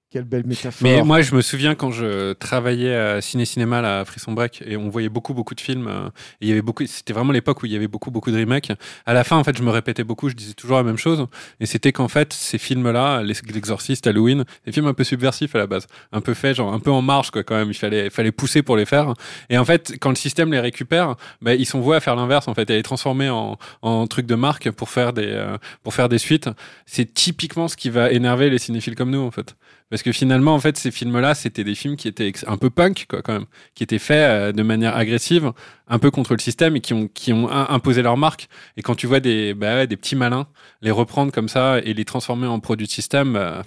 Quelle 0.10 0.24
belle 0.24 0.46
métaphore. 0.46 0.80
Mais 0.82 1.04
moi, 1.04 1.22
je 1.22 1.36
me 1.36 1.42
souviens 1.42 1.76
quand 1.76 1.92
je 1.92 2.32
travaillais 2.32 2.96
à 2.96 3.20
Ciné 3.20 3.44
Cinéma 3.44 3.80
à 3.80 4.06
Frisson 4.06 4.32
Break 4.32 4.64
et 4.66 4.78
on 4.78 4.88
voyait 4.88 5.10
beaucoup 5.10 5.34
beaucoup 5.34 5.54
de 5.54 5.60
films. 5.60 5.88
euh, 5.88 6.10
il 6.40 6.48
y 6.48 6.52
avait 6.54 6.62
beaucoup. 6.62 6.86
C'était 6.88 7.12
vraiment 7.12 7.34
l'époque 7.34 7.62
où 7.62 7.66
il 7.66 7.74
y 7.74 7.76
avait 7.76 7.90
beaucoup 7.90 8.10
beaucoup 8.10 8.32
de 8.32 8.40
remakes. 8.40 8.72
À 9.06 9.14
la 9.14 9.26
fin, 9.26 9.36
en 9.36 9.44
fait, 9.44 9.58
je 9.58 9.64
me 9.64 9.70
répétais 9.70 10.06
beaucoup. 10.06 10.30
Je 10.30 10.36
disais 10.36 10.54
toujours 10.54 10.78
la 10.78 10.84
même 10.84 10.98
chose. 10.98 11.28
Et 11.60 11.66
c'était 11.66 11.92
qu'en 11.92 12.08
fait, 12.08 12.32
ces 12.32 12.58
films-là, 12.58 13.22
l'Exorciste, 13.22 14.08
Halloween, 14.08 14.46
des 14.66 14.72
films 14.72 14.88
un 14.88 14.94
peu 14.94 15.04
subversifs 15.04 15.54
à 15.56 15.58
la 15.58 15.68
base, 15.68 15.88
un 16.14 16.22
peu 16.22 16.34
faits, 16.34 16.56
genre 16.56 16.72
un 16.74 16.80
peu 16.80 16.92
en 16.92 17.02
marge 17.02 17.30
quoi. 17.32 17.44
Quand 17.44 17.56
même, 17.56 17.70
il 17.70 17.74
fallait 17.78 18.06
il 18.06 18.12
fallait 18.12 18.32
pousser 18.32 18.62
pour 18.62 18.78
les 18.78 18.86
faire. 18.86 19.14
Et 19.50 19.58
en 19.58 19.66
fait, 19.66 19.96
quand 20.00 20.10
le 20.10 20.16
système 20.16 20.54
les 20.54 20.62
récupère, 20.62 21.16
bah, 21.42 21.54
ils 21.54 21.66
sont 21.66 21.82
voués 21.82 21.98
à 21.98 22.00
faire 22.00 22.16
l'inverse 22.16 22.48
en 22.48 22.54
fait, 22.54 22.70
à 22.72 22.76
les 22.76 22.84
transformer 22.84 23.30
en, 23.30 23.58
en 23.82 24.08
trucs 24.08 24.26
de 24.26 24.36
marque 24.36 24.72
pour 24.72 24.90
faire 24.90 25.12
des 25.12 25.28
euh, 25.28 25.58
pour 25.84 25.94
faire 25.94 26.08
des 26.08 26.18
suites. 26.18 26.50
C'est 26.86 27.14
typiquement 27.14 27.68
ce 27.68 27.76
qui 27.76 27.90
va 27.90 28.10
énerver 28.10 28.50
les 28.50 28.58
cinéphiles 28.58 28.96
comme 28.96 29.12
nous 29.12 29.20
en 29.20 29.32
fait. 29.32 29.58
Parce 29.90 30.04
que 30.04 30.12
finalement, 30.12 30.54
en 30.54 30.60
fait, 30.60 30.78
ces 30.78 30.92
films-là, 30.92 31.34
c'était 31.34 31.64
des 31.64 31.74
films 31.76 31.96
qui 31.96 32.10
étaient 32.10 32.34
un 32.46 32.58
peu 32.58 32.70
punk, 32.70 33.06
quoi, 33.10 33.22
quand 33.22 33.32
même, 33.34 33.46
qui 33.74 33.84
étaient 33.84 34.00
faits 34.00 34.18
euh, 34.30 34.52
de 34.52 34.62
manière 34.62 34.98
agressive, 34.98 35.54
un 35.88 35.98
peu 36.00 36.12
contre 36.12 36.34
le 36.34 36.40
système 36.40 36.76
et 36.76 36.82
qui 36.82 36.94
ont, 36.94 37.08
qui 37.08 37.32
ont 37.32 37.50
im- 37.50 37.68
imposé 37.70 38.02
leur 38.02 38.18
marque. 38.18 38.50
Et 38.76 38.82
quand 38.82 38.96
tu 38.96 39.08
vois 39.08 39.22
des, 39.22 39.54
bah 39.54 39.86
des 39.88 39.96
petits 39.96 40.18
malins 40.18 40.48
les 40.82 40.92
reprendre 40.92 41.32
comme 41.32 41.48
ça 41.48 41.80
et 41.80 41.94
les 41.94 42.04
transformer 42.04 42.48
en 42.48 42.60
produits 42.60 42.88
de 42.88 42.92
système, 42.92 43.34
bah, 43.34 43.64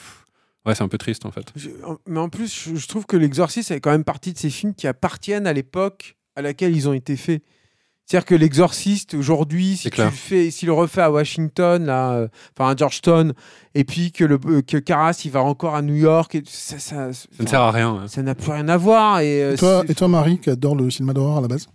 ouais, 0.66 0.74
c'est 0.74 0.82
un 0.82 0.88
peu 0.88 0.98
triste, 0.98 1.24
en 1.24 1.30
fait. 1.32 1.46
Mais 2.06 2.20
en 2.20 2.28
plus, 2.28 2.68
je 2.74 2.86
trouve 2.86 3.06
que 3.06 3.16
L'Exorciste 3.16 3.70
est 3.70 3.80
quand 3.80 3.90
même 3.90 4.04
partie 4.04 4.34
de 4.34 4.38
ces 4.38 4.50
films 4.50 4.74
qui 4.74 4.86
appartiennent 4.86 5.46
à 5.46 5.54
l'époque 5.54 6.16
à 6.36 6.42
laquelle 6.42 6.76
ils 6.76 6.86
ont 6.86 6.92
été 6.92 7.16
faits. 7.16 7.42
C'est-à-dire 8.10 8.26
que 8.26 8.34
L'Exorciste, 8.34 9.14
aujourd'hui, 9.14 9.76
si 9.76 9.88
tu 9.88 10.00
le 10.02 10.10
fais, 10.10 10.50
s'il 10.50 10.66
le 10.66 10.72
refait 10.72 11.02
à 11.02 11.12
Washington, 11.12 11.84
là, 11.86 12.10
euh, 12.14 12.28
enfin 12.58 12.72
à 12.72 12.74
Georgetown, 12.74 13.34
et 13.76 13.84
puis 13.84 14.10
que, 14.10 14.24
le, 14.24 14.36
euh, 14.46 14.62
que 14.62 14.78
Carras, 14.78 15.22
il 15.24 15.30
va 15.30 15.42
encore 15.44 15.76
à 15.76 15.82
New 15.82 15.94
York, 15.94 16.34
et 16.34 16.42
ça, 16.44 16.80
ça, 16.80 17.12
Ça 17.12 17.28
ne 17.38 17.46
sert 17.46 17.60
à 17.60 17.70
rien. 17.70 18.00
hein. 18.02 18.08
ça 18.08 18.20
n'a 18.22 18.34
plus 18.34 18.50
rien 18.50 18.68
à 18.68 18.76
voir. 18.76 19.20
Et, 19.20 19.40
euh, 19.44 19.52
Et 19.54 19.56
toi, 19.56 19.84
et 19.88 19.94
toi, 19.94 20.08
Marie, 20.08 20.40
qui 20.40 20.50
adore 20.50 20.74
le 20.74 20.90
cinéma 20.90 21.12
d'horreur 21.12 21.38
à 21.38 21.40
la 21.42 21.46
base? 21.46 21.68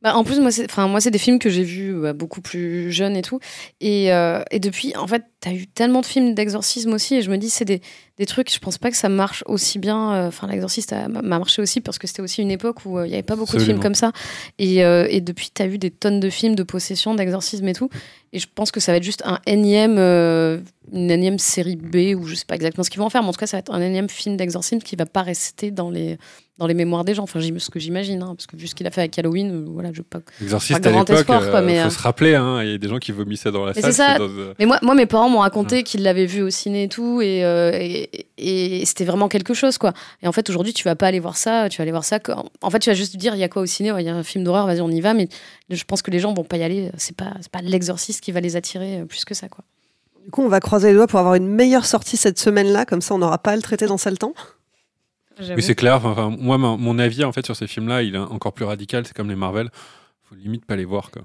Bah, 0.00 0.14
en 0.16 0.22
plus, 0.22 0.38
moi, 0.38 0.52
c'est, 0.52 0.64
enfin, 0.70 0.86
moi, 0.86 1.00
c'est 1.00 1.10
des 1.10 1.18
films 1.18 1.40
que 1.40 1.50
j'ai 1.50 1.64
vus 1.64 1.92
bah, 1.92 2.12
beaucoup 2.12 2.40
plus 2.40 2.92
jeunes 2.92 3.16
et 3.16 3.22
tout. 3.22 3.40
Et, 3.80 4.12
euh, 4.12 4.40
et 4.52 4.60
depuis, 4.60 4.94
en 4.96 5.08
fait, 5.08 5.24
t'as 5.40 5.50
eu 5.52 5.66
tellement 5.66 6.02
de 6.02 6.06
films 6.06 6.34
d'exorcisme 6.34 6.92
aussi. 6.92 7.16
Et 7.16 7.22
je 7.22 7.30
me 7.32 7.36
dis, 7.36 7.50
c'est 7.50 7.64
des, 7.64 7.80
des 8.16 8.24
trucs, 8.24 8.52
je 8.54 8.60
pense 8.60 8.78
pas 8.78 8.92
que 8.92 8.96
ça 8.96 9.08
marche 9.08 9.42
aussi 9.46 9.80
bien. 9.80 10.14
euh, 10.14 10.28
Enfin, 10.28 10.46
l'exorciste 10.46 10.92
a- 10.92 11.08
m'a 11.08 11.20
marché 11.22 11.60
aussi 11.62 11.80
parce 11.80 11.98
que 11.98 12.06
c'était 12.06 12.22
aussi 12.22 12.42
une 12.42 12.52
époque 12.52 12.86
où 12.86 12.96
euh, 12.96 13.08
il 13.08 13.10
y 13.10 13.14
avait 13.14 13.24
pas 13.24 13.34
beaucoup 13.34 13.56
de 13.56 13.62
films 13.64 13.78
comme 13.82 13.96
ça. 13.96 14.12
Et, 14.60 14.84
euh, 14.84 15.08
et 15.10 15.20
depuis, 15.20 15.50
t'as 15.52 15.66
eu 15.66 15.78
des 15.78 15.90
tonnes 15.90 16.20
de 16.20 16.30
films 16.30 16.54
de 16.54 16.62
possession, 16.62 17.16
d'exorcisme 17.16 17.66
et 17.66 17.72
tout. 17.74 17.90
Et 18.32 18.38
je 18.38 18.46
pense 18.54 18.70
que 18.70 18.78
ça 18.78 18.92
va 18.92 18.98
être 18.98 19.02
juste 19.04 19.22
un 19.26 19.40
énième, 19.46 19.96
euh, 19.98 20.60
une 20.92 21.10
énième 21.10 21.40
série 21.40 21.74
B 21.74 22.14
ou 22.16 22.24
je 22.24 22.36
sais 22.36 22.44
pas 22.46 22.54
exactement 22.54 22.84
ce 22.84 22.90
qu'ils 22.90 23.00
vont 23.00 23.06
en 23.06 23.10
faire. 23.10 23.22
Mais 23.22 23.28
en 23.30 23.32
tout 23.32 23.40
cas, 23.40 23.48
ça 23.48 23.56
va 23.56 23.60
être 23.60 23.72
un 23.74 23.80
énième 23.82 24.08
film 24.08 24.36
d'exorcisme 24.36 24.78
qui 24.80 24.94
va 24.94 25.06
pas 25.06 25.22
rester 25.22 25.72
dans 25.72 25.90
les, 25.90 26.18
dans 26.58 26.66
les 26.66 26.74
mémoires 26.74 27.04
des 27.04 27.14
gens. 27.14 27.22
Enfin, 27.22 27.40
ce 27.40 27.70
que 27.70 27.78
j'imagine. 27.78 28.22
hein, 28.22 28.34
parce 28.36 28.46
que 28.46 28.56
vu 28.56 28.66
ce 28.66 28.74
qu'il 28.74 28.86
a 28.86 28.90
fait 28.90 29.00
avec 29.02 29.18
Halloween, 29.18 29.50
euh, 29.52 29.64
voilà, 29.68 29.90
je 29.92 30.02
pas 30.02 30.18
L'exorciste 30.40 30.80
Pas 30.82 30.88
à 30.88 30.92
grand 30.92 31.00
l'époque, 31.00 31.18
espoir, 31.20 31.40
quoi, 31.50 31.60
euh, 31.60 31.64
mais, 31.64 31.80
faut 31.80 31.86
euh, 31.86 31.90
se 31.90 31.98
rappeler, 32.02 32.34
hein, 32.34 32.62
il 32.62 32.70
y 32.70 32.74
a 32.74 32.78
des 32.78 32.88
gens 32.88 32.98
qui 32.98 33.12
vomissaient 33.12 33.50
dans 33.52 33.64
la 33.64 33.72
Mais 33.74 33.80
salle. 33.82 33.92
c'est 33.92 33.96
ça. 33.96 34.18
dans, 34.18 34.28
Mais 34.58 34.66
moi, 34.66 34.78
moi 34.82 34.94
mes 34.94 35.06
parents 35.06 35.28
m'ont 35.28 35.38
raconté 35.38 35.82
qu'ils 35.84 36.02
l'avaient 36.02 36.26
vu 36.26 36.42
au 36.42 36.50
ciné 36.50 36.84
et 36.84 36.88
tout, 36.88 37.20
et, 37.22 37.44
euh, 37.44 37.70
et, 37.74 38.26
et 38.38 38.84
c'était 38.86 39.04
vraiment 39.04 39.28
quelque 39.28 39.54
chose, 39.54 39.78
quoi. 39.78 39.92
Et 40.22 40.28
en 40.28 40.32
fait, 40.32 40.50
aujourd'hui, 40.50 40.72
tu 40.72 40.84
vas 40.84 40.96
pas 40.96 41.06
aller 41.06 41.20
voir 41.20 41.36
ça, 41.36 41.68
tu 41.68 41.78
vas 41.78 41.82
aller 41.82 41.92
voir 41.92 42.04
ça. 42.04 42.18
quand- 42.18 42.50
En 42.60 42.70
fait, 42.70 42.80
tu 42.80 42.90
vas 42.90 42.94
juste 42.94 43.16
dire, 43.16 43.34
il 43.34 43.38
y 43.40 43.44
a 43.44 43.48
quoi 43.48 43.62
au 43.62 43.66
ciné 43.66 43.92
Ouais, 43.92 44.02
Il 44.02 44.06
y 44.06 44.10
a 44.10 44.14
un 44.16 44.22
film 44.24 44.44
d'horreur, 44.44 44.66
vas-y, 44.66 44.80
on 44.80 44.90
y 44.90 45.00
va. 45.00 45.14
Mais 45.14 45.28
je 45.70 45.84
pense 45.84 46.02
que 46.02 46.10
les 46.10 46.18
gens 46.18 46.34
vont 46.34 46.44
pas 46.44 46.56
y 46.56 46.62
aller. 46.64 46.90
C'est 46.96 47.16
pas, 47.16 47.32
c'est 47.40 47.50
pas 47.52 47.60
l'exorciste 47.62 48.20
qui 48.20 48.32
va 48.32 48.40
les 48.40 48.56
attirer 48.56 49.04
plus 49.08 49.24
que 49.24 49.34
ça, 49.34 49.48
quoi. 49.48 49.64
Du 50.24 50.30
coup, 50.32 50.42
on 50.42 50.48
va 50.48 50.60
croiser 50.60 50.88
les 50.88 50.94
doigts 50.94 51.06
pour 51.06 51.20
avoir 51.20 51.36
une 51.36 51.46
meilleure 51.48 51.86
sortie 51.86 52.18
cette 52.18 52.38
semaine-là, 52.38 52.84
comme 52.84 53.00
ça 53.00 53.14
on 53.14 53.18
n'aura 53.18 53.38
pas 53.38 53.52
à 53.52 53.56
le 53.56 53.62
traiter 53.62 53.86
dans 53.86 53.96
ça 53.96 54.10
le 54.10 54.18
temps. 54.18 54.34
Oui, 55.40 55.62
c'est 55.62 55.74
clair. 55.74 56.04
Enfin, 56.04 56.34
moi, 56.38 56.58
mon, 56.58 56.98
avis 56.98 57.24
en 57.24 57.32
fait 57.32 57.44
sur 57.46 57.54
ces 57.56 57.66
films-là, 57.66 58.02
il 58.02 58.14
est 58.14 58.18
encore 58.18 58.52
plus 58.52 58.64
radical. 58.64 59.06
C'est 59.06 59.16
comme 59.16 59.28
les 59.28 59.36
Marvel. 59.36 59.70
Faut 60.24 60.34
limite 60.34 60.64
pas 60.64 60.76
les 60.76 60.84
voir, 60.84 61.10
quoi. 61.10 61.22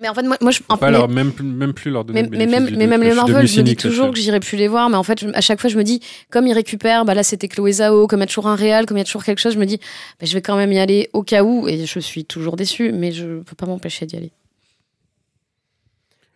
Mais 0.00 0.08
en 0.08 0.14
fait, 0.14 0.22
moi, 0.22 0.36
moi 0.40 0.50
je. 0.50 0.60
Pas 0.60 0.76
mais- 0.82 0.90
leur, 0.90 1.08
même, 1.08 1.32
plus- 1.32 1.44
même 1.44 1.72
plus 1.72 1.90
leur 1.90 2.04
donner 2.04 2.22
Mais, 2.24 2.28
mais 2.28 2.46
même, 2.46 2.68
mais 2.76 2.86
même 2.86 3.02
les 3.02 3.14
Marvel, 3.14 3.46
je 3.46 3.58
me 3.60 3.64
dis 3.64 3.76
toujours 3.76 4.10
que 4.12 4.18
j'irai 4.18 4.40
plus 4.40 4.56
les 4.56 4.66
voir, 4.68 4.90
mais 4.90 4.96
en 4.96 5.02
fait, 5.04 5.20
je- 5.20 5.28
à 5.28 5.40
chaque 5.40 5.60
fois, 5.60 5.70
je 5.70 5.78
me 5.78 5.84
dis, 5.84 6.00
comme 6.30 6.46
ils 6.48 6.52
récupèrent, 6.52 7.04
bah 7.04 7.14
là 7.14 7.22
c'était 7.22 7.46
Chloé 7.48 7.72
Zhao, 7.74 8.06
comme 8.08 8.18
il 8.18 8.22
y 8.22 8.24
a 8.24 8.26
toujours 8.26 8.48
un 8.48 8.56
réal, 8.56 8.86
comme 8.86 8.96
il 8.96 9.00
y 9.00 9.02
a 9.02 9.04
toujours 9.04 9.22
quelque 9.24 9.38
chose, 9.38 9.54
je 9.54 9.58
me 9.58 9.66
dis, 9.66 9.78
bah, 10.20 10.26
je 10.26 10.34
vais 10.34 10.42
quand 10.42 10.56
même 10.56 10.72
y 10.72 10.78
aller 10.80 11.10
au 11.12 11.22
cas 11.22 11.44
où, 11.44 11.68
et 11.68 11.86
je 11.86 12.00
suis 12.00 12.24
toujours 12.24 12.56
déçue, 12.56 12.92
mais 12.92 13.12
je 13.12 13.40
peux 13.42 13.54
pas 13.56 13.66
m'empêcher 13.66 14.04
d'y 14.04 14.16
aller. 14.16 14.32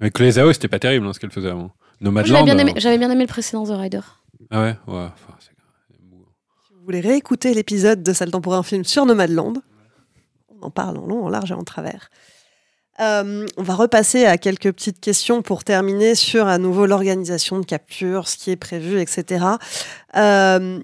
Mais 0.01 0.10
Chloé 0.10 0.30
Zhao, 0.32 0.52
c'était 0.52 0.68
pas 0.68 0.78
terrible 0.78 1.06
hein, 1.06 1.12
ce 1.12 1.18
qu'elle 1.18 1.32
faisait 1.32 1.51
avant. 1.51 1.72
Nomadland. 2.01 2.47
J'avais 2.47 2.55
bien, 2.55 2.59
aimé- 2.59 2.98
bien 2.98 3.10
aimé 3.10 3.22
le 3.24 3.26
précédent 3.26 3.64
The 3.64 3.76
Rider. 3.76 4.01
Ah 4.51 4.62
ouais, 4.62 4.76
ouais. 4.86 4.94
enfin, 4.94 5.35
voulez 6.89 7.01
réécouter 7.01 7.52
l'épisode 7.52 8.02
de 8.02 8.12
Ça 8.15 8.24
le 8.24 8.31
temps 8.31 8.40
pour 8.40 8.55
un 8.55 8.62
film 8.62 8.82
sur 8.82 9.05
Nomadland, 9.05 9.52
on 10.48 10.66
en 10.66 10.70
parle 10.70 10.97
en 10.97 11.06
long, 11.06 11.27
en 11.27 11.28
large 11.28 11.51
et 11.51 11.55
en 11.55 11.62
travers. 11.62 12.09
Euh, 13.01 13.47
on 13.59 13.62
va 13.62 13.74
repasser 13.74 14.24
à 14.24 14.39
quelques 14.39 14.73
petites 14.73 14.98
questions 14.98 15.43
pour 15.43 15.65
terminer 15.65 16.15
sur 16.15 16.48
à 16.48 16.56
nouveau 16.56 16.86
l'organisation 16.86 17.60
de 17.60 17.66
capture, 17.66 18.27
ce 18.27 18.39
qui 18.39 18.51
est 18.51 18.56
prévu, 18.56 19.01
etc. 19.01 19.44
Euh, 20.16 20.81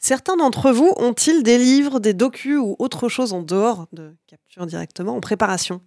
certains 0.00 0.36
d'entre 0.36 0.72
vous 0.72 0.92
ont-ils 0.96 1.44
des 1.44 1.56
livres, 1.56 2.00
des 2.00 2.14
docus 2.14 2.58
ou 2.58 2.74
autre 2.80 3.08
chose 3.08 3.32
en 3.32 3.42
dehors 3.42 3.86
de 3.92 4.12
capture 4.26 4.66
directement 4.66 5.14
en 5.16 5.20
préparation? 5.20 5.80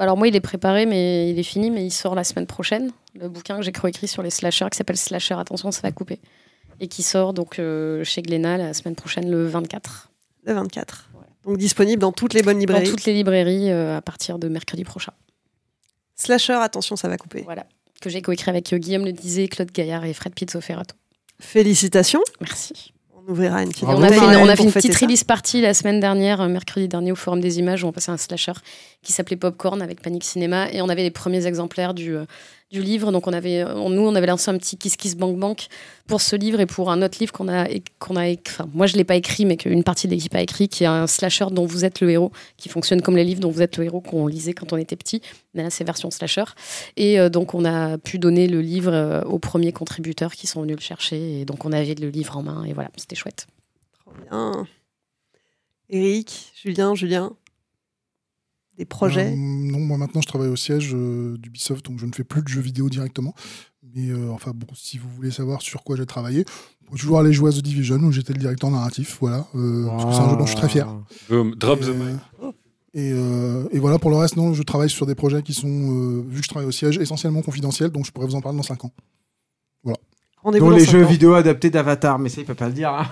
Alors 0.00 0.16
moi, 0.16 0.26
il 0.26 0.34
est 0.34 0.40
préparé, 0.40 0.84
mais 0.84 1.30
il 1.30 1.38
est 1.38 1.44
fini, 1.44 1.70
mais 1.70 1.86
il 1.86 1.92
sort 1.92 2.16
la 2.16 2.24
semaine 2.24 2.46
prochaine. 2.46 2.90
Le 3.14 3.28
bouquin 3.28 3.56
que 3.58 3.62
j'ai 3.62 3.70
coécrit 3.72 4.08
sur 4.08 4.24
les 4.24 4.30
slashers, 4.30 4.66
qui 4.72 4.78
s'appelle 4.78 4.96
Slasher, 4.96 5.34
attention, 5.34 5.70
ça 5.70 5.82
va 5.82 5.92
couper. 5.92 6.18
Et 6.80 6.88
qui 6.88 7.02
sort 7.02 7.34
donc 7.34 7.58
euh, 7.58 8.02
chez 8.04 8.22
Glénat 8.22 8.56
la 8.56 8.74
semaine 8.74 8.94
prochaine, 8.94 9.30
le 9.30 9.46
24. 9.46 10.10
Le 10.44 10.54
24. 10.54 11.10
Donc 11.44 11.58
disponible 11.58 12.00
dans 12.00 12.12
toutes 12.12 12.34
les 12.34 12.42
bonnes 12.42 12.54
Dans 12.54 12.60
librairies. 12.60 12.88
toutes 12.88 13.04
les 13.04 13.14
librairies 13.14 13.70
euh, 13.70 13.96
à 13.96 14.02
partir 14.02 14.38
de 14.38 14.48
mercredi 14.48 14.84
prochain. 14.84 15.12
Slasher, 16.16 16.54
attention, 16.54 16.96
ça 16.96 17.08
va 17.08 17.16
couper. 17.16 17.42
Voilà. 17.42 17.66
Que 18.00 18.10
j'ai 18.10 18.22
coécrit 18.22 18.50
avec 18.50 18.72
euh, 18.72 18.78
Guillaume 18.78 19.04
Le 19.04 19.12
Dizet, 19.12 19.48
Claude 19.48 19.70
Gaillard 19.70 20.04
et 20.04 20.12
Fred 20.12 20.34
Pizzoferrato. 20.34 20.94
Félicitations. 21.38 22.20
Merci. 22.40 22.92
On 23.14 23.30
ouvrira 23.30 23.62
une 23.62 23.70
petite 23.70 23.84
on 23.84 24.02
a 24.02 24.08
fait, 24.08 24.14
une, 24.14 24.20
bouteille 24.20 24.36
on 24.36 24.48
a 24.48 24.56
fait 24.56 24.62
une 24.64 24.72
petite 24.72 24.96
release 24.96 25.24
party 25.24 25.60
la 25.60 25.74
semaine 25.74 26.00
dernière, 26.00 26.46
mercredi 26.48 26.88
dernier, 26.88 27.12
au 27.12 27.16
Forum 27.16 27.40
des 27.40 27.58
Images, 27.58 27.84
où 27.84 27.86
on 27.86 27.92
passait 27.92 28.10
un 28.10 28.16
slasher 28.16 28.52
qui 29.02 29.12
s'appelait 29.12 29.36
Popcorn 29.36 29.80
avec 29.82 30.02
Panic 30.02 30.24
Cinéma. 30.24 30.70
Et 30.72 30.82
on 30.82 30.88
avait 30.88 31.02
les 31.02 31.10
premiers 31.10 31.46
exemplaires 31.46 31.94
du, 31.94 32.14
euh, 32.16 32.24
livre. 32.72 33.10
Donc, 33.10 33.26
on 33.26 33.32
avait, 33.32 33.62
euh, 33.62 33.74
on- 33.74 33.90
nous, 33.90 34.02
on 34.02 34.14
avait 34.14 34.28
lancé 34.28 34.48
un 34.50 34.56
petit 34.56 34.76
Kiss 34.76 34.96
Kiss 34.96 35.16
Bank 35.16 35.36
Bank 35.38 35.66
pour 36.06 36.20
ce 36.20 36.36
livre 36.36 36.60
et 36.60 36.66
pour 36.66 36.90
un 36.90 37.02
autre 37.02 37.18
livre 37.18 37.32
qu'on 37.32 37.48
a, 37.48 37.66
qu'on 37.98 38.14
a 38.14 38.30
enfin, 38.46 38.68
moi, 38.72 38.86
je 38.86 38.92
ne 38.92 38.98
l'ai 38.98 39.04
pas 39.04 39.16
écrit, 39.16 39.44
mais 39.44 39.56
qu'une 39.56 39.82
partie 39.82 40.06
de 40.06 40.12
l'équipe 40.12 40.32
a 40.36 40.40
écrit, 40.40 40.68
qui 40.68 40.84
est 40.84 40.86
un 40.86 41.06
slasher 41.08 41.46
dont 41.50 41.66
vous 41.66 41.84
êtes 41.84 42.00
le 42.00 42.10
héros, 42.10 42.30
qui 42.58 42.68
fonctionne 42.68 43.02
comme 43.02 43.16
les 43.16 43.24
livres 43.24 43.40
dont 43.40 43.50
vous 43.50 43.62
êtes 43.62 43.76
le 43.76 43.84
héros 43.84 44.00
qu'on 44.00 44.26
lisait 44.28 44.52
quand 44.52 44.72
on 44.72 44.76
était 44.76 44.94
petit. 44.96 45.20
Mais 45.54 45.62
là, 45.64 45.70
c'est 45.70 45.82
version 45.82 46.10
slasher. 46.12 46.44
Et 46.96 47.18
euh, 47.18 47.28
donc, 47.28 47.54
on 47.54 47.64
a 47.64 47.98
pu 47.98 48.18
donner 48.20 48.46
le 48.46 48.60
livre 48.60 49.24
aux 49.26 49.38
premiers 49.40 49.72
contributeurs 49.72 50.34
qui 50.34 50.46
sont 50.46 50.60
venus 50.62 50.76
le 50.76 50.82
chercher. 50.82 51.40
Et 51.40 51.44
donc, 51.44 51.64
on 51.64 51.72
avait 51.72 51.94
le 51.96 52.10
livre 52.10 52.36
en 52.36 52.42
main. 52.42 52.64
Et 52.64 52.72
voilà, 52.72 52.90
c'était 52.96 53.16
chouette. 53.16 53.46
Trop 54.04 54.12
bien. 54.30 54.66
Eric, 55.88 56.52
Julien, 56.54 56.94
Julien. 56.94 57.32
Des 58.80 58.86
projets? 58.86 59.26
Euh, 59.32 59.36
Non, 59.36 59.78
moi 59.78 59.98
maintenant 59.98 60.22
je 60.22 60.26
travaille 60.26 60.48
au 60.48 60.56
siège 60.56 60.92
euh, 60.94 61.36
d'Ubisoft, 61.36 61.84
donc 61.84 61.98
je 61.98 62.06
ne 62.06 62.12
fais 62.12 62.24
plus 62.24 62.40
de 62.42 62.48
jeux 62.48 62.62
vidéo 62.62 62.88
directement. 62.88 63.34
Mais 63.94 64.08
euh, 64.08 64.30
enfin 64.32 64.52
bon, 64.54 64.66
si 64.74 64.96
vous 64.96 65.08
voulez 65.10 65.30
savoir 65.30 65.60
sur 65.60 65.82
quoi 65.84 65.96
j'ai 65.96 66.06
travaillé, 66.06 66.44
vous 66.80 66.86
pouvez 66.86 67.00
toujours 67.00 67.18
aller 67.20 67.32
jouer 67.32 67.50
à 67.50 67.52
The 67.52 67.60
Division 67.62 67.96
où 67.98 68.10
j'étais 68.10 68.32
le 68.32 68.38
directeur 68.38 68.70
narratif, 68.70 69.18
voilà. 69.20 69.46
euh, 69.54 69.86
Parce 69.86 70.04
que 70.06 70.12
c'est 70.12 70.20
un 70.20 70.30
jeu 70.30 70.36
dont 70.36 70.46
je 70.46 70.50
suis 70.52 70.56
très 70.58 70.68
fier. 70.70 70.88
Boom, 71.28 71.54
drop 71.56 71.80
the 71.80 71.88
mic. 71.88 72.54
Et, 72.94 73.12
euh, 73.12 73.68
et 73.70 73.78
voilà, 73.78 73.98
pour 73.98 74.10
le 74.10 74.16
reste, 74.16 74.36
non, 74.36 74.54
je 74.54 74.62
travaille 74.62 74.88
sur 74.90 75.04
des 75.06 75.14
projets 75.14 75.42
qui 75.42 75.52
sont, 75.54 75.68
euh, 75.68 76.24
vu 76.26 76.38
que 76.40 76.44
je 76.44 76.48
travaille 76.48 76.66
au 76.68 76.72
siège, 76.72 76.96
essentiellement 76.98 77.42
confidentiels, 77.42 77.90
donc 77.90 78.06
je 78.06 78.10
pourrais 78.12 78.26
vous 78.26 78.34
en 78.34 78.40
parler 78.40 78.56
dans 78.56 78.64
5 78.64 78.84
ans. 78.84 78.92
Rendez-vous 80.42 80.64
Dont 80.64 80.70
dans 80.70 80.76
les 80.78 80.86
jeux 80.86 81.04
ans. 81.04 81.08
vidéo 81.08 81.34
adaptés 81.34 81.68
d'Avatar, 81.68 82.18
mais 82.18 82.30
ça, 82.30 82.40
il 82.40 82.46
peut 82.46 82.54
pas 82.54 82.68
le 82.68 82.72
dire. 82.72 82.88
hein. 82.94 83.06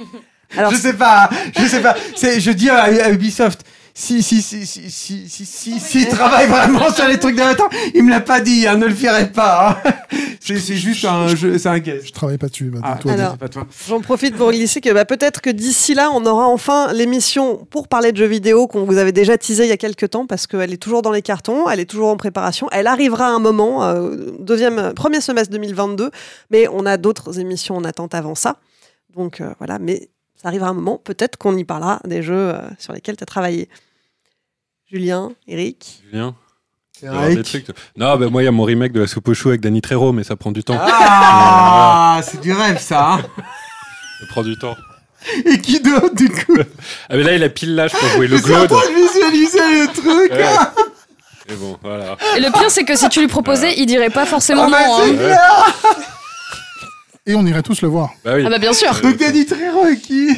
Alors, 0.58 0.70
je 0.72 0.76
sais 0.76 0.92
pas, 0.92 1.28
je 1.58 1.64
sais 1.66 1.80
pas. 1.80 1.96
Je 2.16 2.50
dis 2.52 2.68
à, 2.68 2.82
à 2.84 3.10
Ubisoft, 3.12 3.64
si, 3.98 4.22
si, 4.22 4.42
si, 4.42 4.66
si, 4.66 4.90
si, 4.90 5.26
si, 5.26 5.46
si, 5.46 5.80
si, 5.80 6.00
il 6.02 6.08
travaille 6.08 6.46
vraiment 6.48 6.92
sur 6.92 7.06
les 7.08 7.18
trucs 7.18 7.34
d'Avatar, 7.34 7.70
il 7.94 8.04
me 8.04 8.10
l'a 8.10 8.20
pas 8.20 8.40
dit, 8.42 8.66
hein, 8.66 8.76
ne 8.76 8.84
le 8.84 8.94
ferait 8.94 9.32
pas. 9.32 9.80
hein. 9.82 9.92
C'est, 10.40 10.58
juste 10.58 11.04
un 11.06 11.26
jeu, 11.34 11.58
c'est 11.58 11.68
un 11.68 11.78
guess. 11.80 12.04
Je 12.06 12.12
travaille 12.12 12.38
pas 12.38 12.46
dessus, 12.46 12.70
Ah, 12.82 12.98
toi, 13.00 13.12
Alors- 13.12 13.36
pas 13.36 13.48
toi. 13.48 13.66
J'en 13.88 14.00
profite 14.00 14.36
pour 14.36 14.52
glisser 14.52 14.80
que 14.80 14.92
bah, 14.92 15.04
peut-être 15.04 15.40
que 15.40 15.50
d'ici 15.50 15.94
là, 15.94 16.10
on 16.12 16.24
aura 16.24 16.46
enfin 16.46 16.92
l'émission 16.92 17.66
pour 17.70 17.88
parler 17.88 18.12
de 18.12 18.18
jeux 18.18 18.26
vidéo 18.26 18.68
qu'on 18.68 18.84
vous 18.84 18.98
avait 18.98 19.10
déjà 19.10 19.36
teasé 19.38 19.64
il 19.64 19.70
y 19.70 19.72
a 19.72 19.76
quelques 19.76 20.10
temps 20.10 20.24
parce 20.26 20.46
qu'elle 20.46 20.72
est 20.72 20.76
toujours 20.76 21.02
dans 21.02 21.10
les 21.10 21.22
cartons, 21.22 21.68
elle 21.68 21.80
est 21.80 21.90
toujours 21.90 22.10
en 22.10 22.16
préparation. 22.16 22.68
Elle 22.70 22.86
arrivera 22.86 23.26
à 23.26 23.30
un 23.30 23.40
moment, 23.40 23.82
euh, 23.84 24.14
deuxième, 24.38 24.92
premier 24.94 25.20
semestre 25.20 25.50
2022, 25.52 26.10
mais 26.50 26.68
on 26.68 26.86
a 26.86 26.96
d'autres 26.96 27.40
émissions 27.40 27.74
en 27.76 27.82
attente 27.84 28.14
avant 28.14 28.36
ça. 28.36 28.58
Donc 29.16 29.40
euh, 29.40 29.52
voilà, 29.58 29.80
mais 29.80 30.10
ça 30.40 30.46
arrivera 30.48 30.68
à 30.68 30.70
un 30.70 30.74
moment, 30.74 31.00
peut-être 31.02 31.38
qu'on 31.38 31.56
y 31.56 31.64
parlera 31.64 31.98
des 32.04 32.22
jeux 32.22 32.34
euh, 32.54 32.58
sur 32.78 32.92
lesquels 32.92 33.16
tu 33.16 33.22
as 33.24 33.26
travaillé. 33.26 33.68
Julien, 34.90 35.30
Eric. 35.48 36.02
Julien 36.10 36.34
C'est 36.92 37.34
des 37.34 37.42
trucs. 37.42 37.66
Non, 37.96 38.16
bah, 38.16 38.28
moi, 38.28 38.42
il 38.42 38.44
y 38.44 38.48
a 38.48 38.52
mon 38.52 38.62
remake 38.64 38.92
de 38.92 39.00
la 39.00 39.06
soupe 39.06 39.28
au 39.28 39.34
chou 39.34 39.48
avec 39.48 39.60
Danny 39.60 39.80
Trejo, 39.80 40.12
mais 40.12 40.22
ça 40.24 40.36
prend 40.36 40.52
du 40.52 40.62
temps. 40.62 40.78
Ah, 40.80 42.20
c'est 42.22 42.40
du 42.40 42.52
rêve, 42.52 42.78
ça. 42.80 43.14
hein. 43.14 43.20
Ça 44.20 44.26
prend 44.30 44.42
du 44.42 44.56
temps. 44.58 44.76
Et 45.44 45.60
qui 45.60 45.80
d'autre, 45.80 46.14
du 46.14 46.28
coup? 46.28 46.56
Ah, 47.08 47.16
mais 47.16 47.24
là, 47.24 47.34
il 47.34 47.42
a 47.42 47.48
pile 47.48 47.74
l'âge 47.74 47.92
pour 47.92 48.08
jouer 48.10 48.28
le 48.28 48.38
suis 48.38 48.54
en 48.54 48.66
train 48.66 48.76
de 48.76 48.94
visualiser 48.94 49.58
le 49.58 49.86
truc. 49.92 50.30
Ouais. 50.32 51.52
Et 51.52 51.54
bon, 51.56 51.76
voilà. 51.82 52.16
Et 52.36 52.40
le 52.40 52.50
pire, 52.52 52.70
c'est 52.70 52.84
que 52.84 52.96
si 52.96 53.08
tu 53.08 53.20
lui 53.20 53.28
proposais, 53.28 53.74
il 53.78 53.86
dirait 53.86 54.10
pas 54.10 54.24
forcément 54.26 54.64
Ah, 54.66 54.70
bah, 54.70 54.86
non. 54.86 54.98
c'est 55.04 55.10
hein. 55.10 55.16
clair. 55.16 55.74
Et 57.28 57.34
on 57.34 57.44
irait 57.44 57.62
tous 57.62 57.82
le 57.82 57.88
voir. 57.88 58.10
Bah 58.24 58.34
oui. 58.36 58.44
Ah 58.46 58.50
bah 58.50 58.58
bien 58.60 58.72
sûr. 58.72 58.88
Euh, 58.96 59.00
Donc 59.02 59.16
t'as 59.16 59.32
dit 59.32 59.46
très 59.46 59.68
requis. 59.68 60.36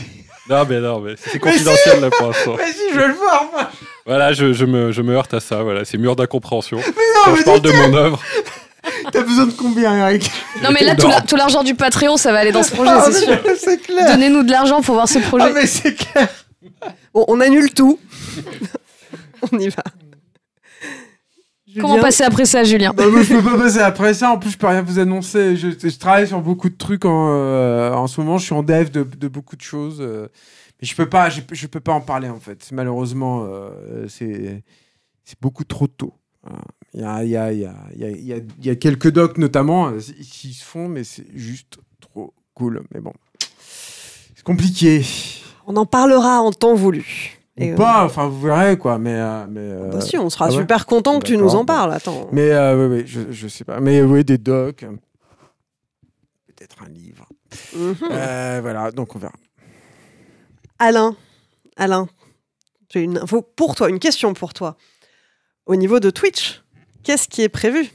Non, 0.48 0.64
mais 0.68 0.80
non, 0.80 1.00
mais 1.00 1.14
c'est 1.16 1.38
confidentiel 1.40 2.00
là 2.00 2.10
pour 2.10 2.26
l'instant. 2.28 2.54
Vas-y, 2.54 2.92
je 2.94 2.98
veux 2.98 3.08
le 3.08 3.14
voir, 3.14 3.44
moi. 3.52 3.70
Voilà, 4.06 4.32
je, 4.32 4.52
je, 4.52 4.64
me, 4.64 4.92
je 4.92 5.02
me 5.02 5.14
heurte 5.14 5.34
à 5.34 5.40
ça. 5.40 5.62
Voilà, 5.62 5.84
c'est 5.84 5.98
mur 5.98 6.16
d'incompréhension. 6.16 6.78
Non, 6.78 6.82
Quand 7.24 7.32
mais 7.32 7.38
je 7.38 7.44
parle 7.44 7.60
de 7.60 7.72
mon 7.72 7.94
œuvre, 7.94 8.22
T'as 9.12 9.22
besoin 9.22 9.44
de 9.46 9.52
combien, 9.52 9.94
Eric 10.08 10.30
Non 10.62 10.70
mais 10.72 10.82
là, 10.82 10.94
tout 10.94 11.36
l'argent 11.36 11.62
du 11.62 11.74
Patreon, 11.74 12.16
ça 12.16 12.32
va 12.32 12.38
aller 12.38 12.52
dans 12.52 12.62
ce 12.62 12.70
projet, 12.74 12.90
Ah, 12.94 13.08
c'est 13.10 13.24
sûr. 13.24 13.38
mais 13.44 13.54
C'est 13.56 13.78
clair. 13.82 14.06
Donnez-nous 14.12 14.44
de 14.44 14.50
l'argent 14.50 14.80
pour 14.80 14.94
voir 14.94 15.08
ce 15.08 15.18
Ah, 15.18 15.28
projet. 15.28 15.52
mais 15.52 15.66
c'est 15.66 15.94
clair. 15.94 16.28
Bon, 17.12 17.24
on 17.28 17.40
annule 17.40 17.72
tout. 17.74 17.98
on 19.52 19.58
y 19.58 19.68
va. 19.68 19.82
Comment 21.80 22.00
passer 22.00 22.24
après 22.24 22.46
ça, 22.46 22.64
Julien 22.64 22.92
Bah, 22.96 23.08
moi, 23.08 23.22
je 23.22 23.34
peux 23.34 23.42
pas 23.42 23.58
passer 23.58 23.78
après 23.80 24.14
ça. 24.14 24.30
En 24.32 24.38
plus, 24.38 24.50
je 24.50 24.58
peux 24.58 24.66
rien 24.66 24.82
vous 24.82 24.98
annoncer. 24.98 25.56
Je, 25.56 25.68
je 25.70 25.98
travaille 25.98 26.26
sur 26.26 26.40
beaucoup 26.40 26.68
de 26.70 26.76
trucs 26.76 27.04
en, 27.04 27.28
euh, 27.30 27.92
en 27.92 28.06
ce 28.06 28.20
moment. 28.20 28.38
Je 28.38 28.44
suis 28.46 28.54
en 28.54 28.62
dev 28.62 28.90
de, 28.90 29.02
de 29.02 29.28
beaucoup 29.28 29.56
de 29.56 29.60
choses. 29.62 29.98
euh, 30.00 30.28
mais 30.80 30.86
je 30.86 30.94
peux 30.94 31.08
pas, 31.08 31.28
je, 31.28 31.40
je 31.50 31.66
peux 31.66 31.80
pas 31.80 31.92
en 31.92 32.00
parler 32.00 32.28
en 32.28 32.38
fait. 32.40 32.68
Malheureusement, 32.72 33.44
euh, 33.48 34.06
c'est 34.08 34.62
c'est 35.24 35.40
beaucoup 35.40 35.64
trop 35.64 35.86
tôt. 35.88 36.14
Voilà. 36.42 36.62
Il 36.94 37.00
y 37.00 37.04
a, 37.04 37.22
il 37.24 37.28
y, 37.30 37.36
a, 37.36 37.52
il 37.52 37.58
y, 37.60 38.04
a, 38.04 38.08
il 38.10 38.24
y, 38.24 38.32
a, 38.32 38.36
il 38.36 38.66
y 38.66 38.70
a- 38.70 38.76
quelques 38.76 39.10
docs 39.10 39.36
notamment 39.38 39.92
qui 40.32 40.54
se 40.54 40.64
font, 40.64 40.88
mais 40.88 41.04
c'est 41.04 41.26
juste 41.34 41.78
trop 42.00 42.32
cool. 42.54 42.82
Mais 42.94 43.00
bon, 43.00 43.12
c'est 44.34 44.42
compliqué. 44.42 45.04
On 45.66 45.76
en 45.76 45.84
parlera 45.84 46.40
en 46.40 46.50
temps 46.52 46.74
voulu. 46.74 47.37
Et, 47.60 47.70
Ou 47.70 47.74
euh, 47.74 47.76
pas, 47.76 48.04
enfin 48.04 48.28
vous 48.28 48.40
verrez 48.40 48.78
quoi. 48.78 48.98
Mais 48.98 49.14
euh, 49.14 49.46
mais 49.48 49.60
euh, 49.60 49.90
bah 49.90 50.00
si, 50.00 50.16
on 50.16 50.30
sera 50.30 50.46
ah 50.46 50.48
ouais 50.50 50.56
super 50.56 50.86
content 50.86 51.18
que 51.18 51.26
tu 51.26 51.36
nous 51.36 51.56
en 51.56 51.64
parles. 51.64 51.92
Attends. 51.92 52.28
Mais 52.30 52.52
euh, 52.52 52.88
oui, 52.88 52.98
oui, 52.98 53.02
je, 53.06 53.20
je 53.30 53.48
sais 53.48 53.64
pas. 53.64 53.80
Mais 53.80 54.00
oui, 54.00 54.24
des 54.24 54.38
docs. 54.38 54.86
Peut-être 56.46 56.76
un 56.84 56.88
livre. 56.88 57.26
Mhm. 57.76 57.96
Voilà, 58.62 58.92
donc 58.92 59.16
on 59.16 59.18
verra. 59.18 59.32
Alain, 60.78 61.16
Alain, 61.76 62.08
j'ai 62.92 63.00
une 63.00 63.18
info 63.18 63.42
pour 63.42 63.74
toi, 63.74 63.88
une 63.88 63.98
question 63.98 64.32
pour 64.34 64.54
toi. 64.54 64.76
Au 65.66 65.74
niveau 65.74 65.98
de 65.98 66.10
Twitch, 66.10 66.62
qu'est-ce 67.02 67.26
qui 67.26 67.42
est 67.42 67.48
prévu? 67.48 67.90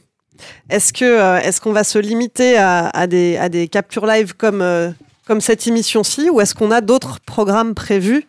Est-ce 0.70 0.92
que 0.92 1.40
est-ce 1.42 1.62
qu'on 1.62 1.72
va 1.72 1.86
se 1.86 2.00
limiter 2.00 2.58
à, 2.58 2.90
à 2.90 3.08
des, 3.08 3.38
à 3.38 3.48
des 3.48 3.70
captures 3.70 4.06
live 4.06 4.36
comme, 4.36 4.94
comme 5.26 5.40
cette 5.40 5.66
émission-ci 5.68 6.30
ou 6.30 6.42
est-ce 6.42 6.54
qu'on 6.54 6.72
a 6.72 6.82
d'autres 6.82 7.22
programmes 7.22 7.76
prévus? 7.76 8.26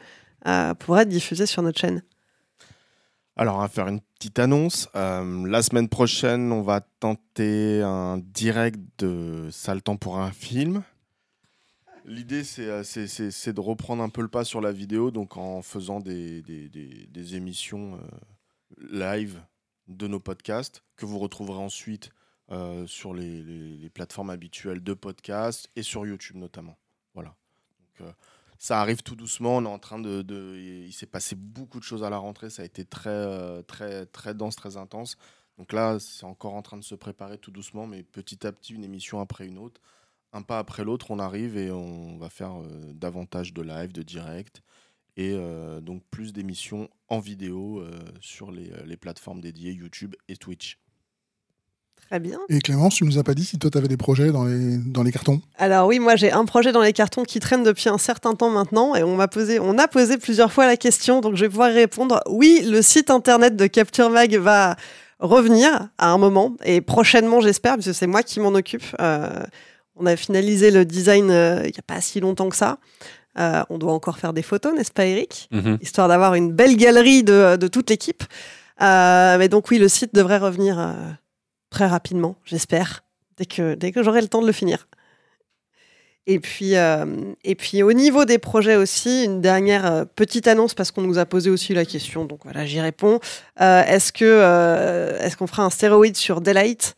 Pour 0.78 0.98
être 0.98 1.08
diffusés 1.08 1.46
sur 1.46 1.62
notre 1.62 1.78
chaîne 1.78 2.02
Alors, 3.36 3.56
on 3.56 3.60
va 3.60 3.68
faire 3.68 3.88
une 3.88 4.00
petite 4.00 4.38
annonce. 4.38 4.88
Euh, 4.94 5.46
la 5.46 5.62
semaine 5.62 5.88
prochaine, 5.88 6.52
on 6.52 6.62
va 6.62 6.80
tenter 6.80 7.82
un 7.82 8.18
direct 8.18 8.78
de 8.98 9.48
Sale 9.50 9.82
pour 9.82 10.18
un 10.18 10.32
film. 10.32 10.82
L'idée, 12.06 12.44
c'est, 12.44 12.68
euh, 12.68 12.82
c'est- 12.82 13.52
de 13.52 13.60
reprendre 13.60 14.02
un 14.02 14.10
peu 14.10 14.20
le 14.20 14.28
pas 14.28 14.44
sur 14.44 14.60
la 14.60 14.72
vidéo, 14.72 15.10
donc 15.10 15.38
en 15.38 15.62
faisant 15.62 16.00
des, 16.00 16.42
émissions 17.34 17.94
euh, 17.94 18.00
live 18.90 19.40
de 19.88 20.06
nos 20.06 20.20
podcasts 20.20 20.82
que 20.96 21.06
vous 21.06 21.18
retrouverez 21.18 21.62
ensuite 21.62 22.10
euh, 22.50 22.86
sur 22.86 23.14
les, 23.14 23.88
plateformes 23.94 24.30
habituelles 24.30 24.82
de 24.82 24.92
podcasts 24.92 25.70
et 25.76 25.82
sur 25.82 26.06
YouTube 26.06 26.36
notamment. 26.36 26.76
Voilà. 27.14 27.34
Euh, 28.02 28.12
ça 28.59 28.81
arrive 28.81 29.02
tout 29.02 29.16
doucement. 29.16 29.56
On 29.56 29.64
est 29.64 29.68
en 29.68 29.78
train 29.78 29.98
de, 29.98 30.85
il 30.86 30.93
s'est 30.93 31.06
passé 31.06 31.36
beaucoup 31.36 31.78
de 31.78 31.85
choses 31.85 32.05
à 32.05 32.10
la 32.10 32.18
rentrée. 32.18 32.51
Ça 32.51 32.62
a 32.62 32.64
été 32.64 32.85
très, 32.85 33.10
euh, 33.10 33.62
très, 33.62 34.06
très 34.06 34.35
dense, 34.35 34.56
très 34.56 34.76
intense. 34.76 35.16
Donc 35.59 35.72
là, 35.72 35.98
c'est 36.01 36.24
encore 36.24 36.55
en 36.55 36.62
train 36.62 36.76
de 36.76 36.85
se 36.85 36.94
préparer 36.94 37.39
tout 37.39 37.51
doucement, 37.51 37.86
mais 37.86 38.02
petit 38.02 38.47
à 38.47 38.52
petit, 38.52 38.74
une 38.74 38.85
émission 38.85 39.20
après 39.20 39.47
une 39.47 39.59
autre, 39.59 39.81
un 40.32 40.43
pas 40.43 40.59
après 40.59 40.85
l'autre, 40.85 41.10
on 41.10 41.20
arrive 41.20 41.56
et 41.56 41.70
on 41.70 42.16
va 42.18 42.28
faire 42.28 42.60
euh, 42.60 42.93
davantage 42.93 43.52
de 43.52 43.62
live, 43.62 43.93
de 43.93 44.02
direct, 44.02 44.62
et 45.16 45.32
euh, 45.32 45.81
donc 45.81 46.02
plus 46.10 46.32
d'émissions 46.32 46.90
en 47.09 47.20
vidéo 47.20 47.85
sur 48.20 48.51
les 48.51 48.97
plateformes 48.97 49.40
dédiées 49.40 49.72
YouTube 49.72 50.16
et 50.26 50.36
Twitch. 50.36 50.78
Très 52.10 52.20
bien. 52.20 52.39
Et 52.48 52.59
Clémence, 52.60 52.97
tu 52.97 53.05
nous 53.05 53.18
as 53.18 53.24
pas 53.24 53.35
dit 53.35 53.44
si 53.44 53.59
toi 53.59 53.70
t'avais 53.70 53.89
des 53.89 53.97
projets 53.97 54.31
dans 54.31 54.44
les, 54.44 54.76
dans 54.78 55.02
les 55.02 55.10
cartons? 55.10 55.40
Alors 55.59 55.86
oui, 55.86 55.98
moi 55.98 56.16
j'ai 56.16 56.31
un 56.31 56.44
projet 56.44 56.70
dans 56.70 56.82
les 56.82 56.93
cartons 56.93 57.22
qui 57.22 57.40
traîne 57.40 57.62
depuis 57.62 57.89
un 57.89 57.98
certain 57.98 58.35
temps 58.35 58.51
maintenant 58.51 58.94
et 58.94 59.02
on 59.02 59.16
m'a 59.16 59.28
posé, 59.28 59.59
on 59.59 59.78
a 59.78 59.89
posé 59.89 60.18
plusieurs 60.18 60.52
fois 60.52 60.66
la 60.66 60.76
question, 60.76 61.20
donc 61.20 61.36
je 61.36 61.44
vais 61.44 61.48
pouvoir 61.48 61.72
répondre. 61.72 62.20
Oui, 62.28 62.62
le 62.66 62.82
site 62.82 63.10
internet 63.10 63.56
de 63.56 63.66
Capture 63.66 64.10
Mag 64.10 64.36
va 64.36 64.76
revenir 65.18 65.89
à 65.98 66.10
un 66.10 66.18
moment 66.18 66.55
et 66.64 66.81
prochainement 66.81 67.40
j'espère, 67.40 67.74
puisque 67.74 67.94
c'est 67.94 68.06
moi 68.06 68.22
qui 68.22 68.39
m'en 68.40 68.55
occupe. 68.55 68.85
Euh, 69.01 69.43
on 69.97 70.06
a 70.06 70.16
finalisé 70.16 70.70
le 70.70 70.85
design 70.85 71.31
euh, 71.31 71.60
il 71.64 71.70
n'y 71.70 71.78
a 71.78 71.82
pas 71.86 72.01
si 72.01 72.20
longtemps 72.20 72.48
que 72.48 72.56
ça. 72.56 72.78
Euh, 73.39 73.62
on 73.70 73.78
doit 73.78 73.93
encore 73.93 74.18
faire 74.18 74.32
des 74.32 74.43
photos, 74.43 74.74
n'est-ce 74.74 74.93
pas 74.93 75.06
Eric? 75.06 75.48
Mhm. 75.51 75.78
Histoire 75.81 76.09
d'avoir 76.09 76.35
une 76.35 76.52
belle 76.52 76.76
galerie 76.76 77.24
de, 77.24 77.56
de 77.56 77.68
toute 77.68 77.90
l'équipe. 77.90 78.22
Euh, 78.82 79.39
mais 79.39 79.48
donc 79.48 79.70
oui, 79.70 79.78
le 79.78 79.89
site 79.89 80.14
devrait 80.14 80.39
revenir 80.39 80.78
euh, 80.78 80.93
très 81.74 81.88
rapidement, 81.88 82.36
j'espère, 82.44 83.02
dès 83.36 83.46
que, 83.46 83.74
dès 83.74 83.90
que 83.90 84.01
j'aurai 84.05 84.20
le 84.20 84.28
temps 84.28 84.40
de 84.40 84.46
le 84.46 84.52
finir. 84.52 84.86
Et 86.28 86.38
puis, 86.38 86.76
euh, 86.76 87.05
et 87.42 87.56
puis 87.56 87.82
au 87.82 87.92
niveau 87.92 88.24
des 88.24 88.38
projets 88.38 88.76
aussi, 88.76 89.24
une 89.24 89.40
dernière 89.40 89.84
euh, 89.84 90.05
petite 90.05 90.46
annonce 90.46 90.72
parce 90.72 90.92
qu'on 90.92 91.02
nous 91.02 91.18
a 91.18 91.26
posé 91.26 91.51
aussi 91.51 91.74
la 91.74 91.84
question, 91.84 92.26
donc 92.26 92.44
voilà, 92.44 92.64
j'y 92.64 92.80
réponds. 92.80 93.18
Euh, 93.60 93.82
est-ce 93.86 94.12
que 94.12 95.18
est-ce 95.20 95.36
qu'on 95.36 95.48
fera 95.48 95.64
un 95.64 95.70
stéroïde 95.70 96.16
sur 96.16 96.40
Daylight? 96.40 96.94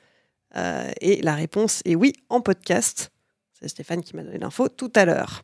Et 1.01 1.21
la 1.23 1.35
réponse 1.35 1.83
est 1.85 1.95
oui, 1.95 2.15
en 2.31 2.41
podcast. 2.41 3.11
C'est 3.59 3.69
Stéphane 3.69 4.03
qui 4.03 4.17
m'a 4.17 4.23
donné 4.23 4.39
l'info 4.39 4.69
tout 4.69 4.93
à 4.95 5.05
l'heure. 5.05 5.43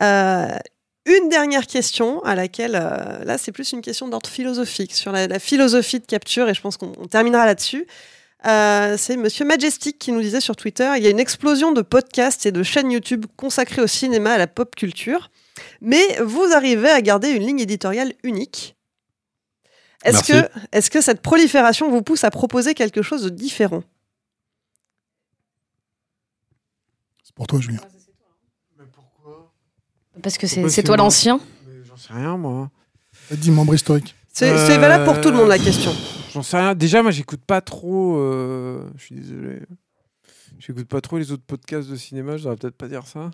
Une 0.00 1.28
dernière 1.30 1.66
question 1.66 2.22
à 2.24 2.34
laquelle, 2.34 2.72
là, 2.72 3.38
c'est 3.38 3.52
plus 3.52 3.72
une 3.72 3.80
question 3.80 4.06
d'ordre 4.08 4.28
philosophique 4.28 4.94
sur 4.94 5.12
la, 5.12 5.38
philosophie 5.38 6.00
de 6.00 6.04
capture, 6.04 6.46
et 6.50 6.54
je 6.54 6.60
pense 6.60 6.76
qu'on 6.76 6.92
on 6.98 7.06
terminera 7.06 7.46
là-dessus. 7.46 7.86
Euh, 8.46 8.96
c'est 8.96 9.16
Monsieur 9.16 9.44
Majestic 9.44 9.98
qui 9.98 10.12
nous 10.12 10.20
disait 10.20 10.40
sur 10.40 10.54
Twitter 10.54 10.88
il 10.96 11.02
y 11.02 11.08
a 11.08 11.10
une 11.10 11.18
explosion 11.18 11.72
de 11.72 11.82
podcasts 11.82 12.46
et 12.46 12.52
de 12.52 12.62
chaînes 12.62 12.92
YouTube 12.92 13.26
consacrées 13.36 13.82
au 13.82 13.88
cinéma, 13.88 14.32
à 14.34 14.38
la 14.38 14.46
pop 14.46 14.76
culture, 14.76 15.30
mais 15.80 16.20
vous 16.22 16.52
arrivez 16.54 16.90
à 16.90 17.00
garder 17.02 17.30
une 17.30 17.42
ligne 17.42 17.60
éditoriale 17.60 18.12
unique. 18.22 18.76
Est-ce 20.04 20.22
que, 20.22 20.48
est 20.70 20.88
que 20.88 21.00
cette 21.00 21.20
prolifération 21.20 21.90
vous 21.90 22.02
pousse 22.02 22.22
à 22.22 22.30
proposer 22.30 22.74
quelque 22.74 23.02
chose 23.02 23.24
de 23.24 23.30
différent? 23.30 23.82
C'est 27.24 27.34
pour 27.34 27.48
toi, 27.48 27.60
Julien. 27.60 27.80
Mais 28.78 28.84
pourquoi? 28.92 29.52
Parce 30.22 30.38
que 30.38 30.46
c'est 30.46 30.82
toi 30.84 30.96
l'ancien. 30.96 31.40
J'en 31.84 31.96
sais 31.96 32.12
rien, 32.12 32.36
moi. 32.36 32.70
Dis 33.32 33.50
membre 33.50 33.74
historique. 33.74 34.14
C'est 34.32 34.50
Euh, 34.50 34.66
c'est 34.66 34.78
valable 34.78 35.04
pour 35.04 35.20
tout 35.20 35.30
le 35.30 35.36
monde 35.36 35.48
la 35.48 35.58
question. 35.58 35.92
J'en 36.38 36.42
sais 36.44 36.56
rien. 36.56 36.76
Déjà, 36.76 37.02
moi, 37.02 37.10
j'écoute 37.10 37.40
pas 37.44 37.60
trop. 37.60 38.16
euh, 38.18 38.88
Je 38.96 39.02
suis 39.06 39.14
désolé. 39.16 39.58
J'écoute 40.60 40.86
pas 40.86 41.00
trop 41.00 41.18
les 41.18 41.32
autres 41.32 41.42
podcasts 41.44 41.90
de 41.90 41.96
cinéma. 41.96 42.36
Je 42.36 42.44
devrais 42.44 42.54
peut-être 42.56 42.76
pas 42.76 42.86
dire 42.86 43.04
ça. 43.08 43.32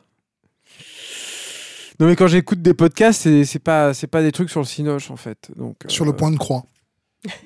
Non, 2.01 2.07
mais 2.07 2.17
quand 2.17 2.29
j'écoute 2.29 2.63
des 2.63 2.73
podcasts, 2.73 3.21
c'est 3.21 3.45
c'est 3.45 3.59
pas, 3.59 3.93
c'est 3.93 4.07
pas 4.07 4.23
des 4.23 4.33
trucs 4.33 4.49
sur 4.49 4.61
le 4.61 4.67
cinoche, 4.67 5.11
en 5.11 5.17
fait. 5.17 5.51
Donc, 5.55 5.77
Sur 5.89 6.05
euh, 6.05 6.09
le 6.09 6.17
point 6.17 6.31
de 6.31 6.39
croix. 6.39 6.65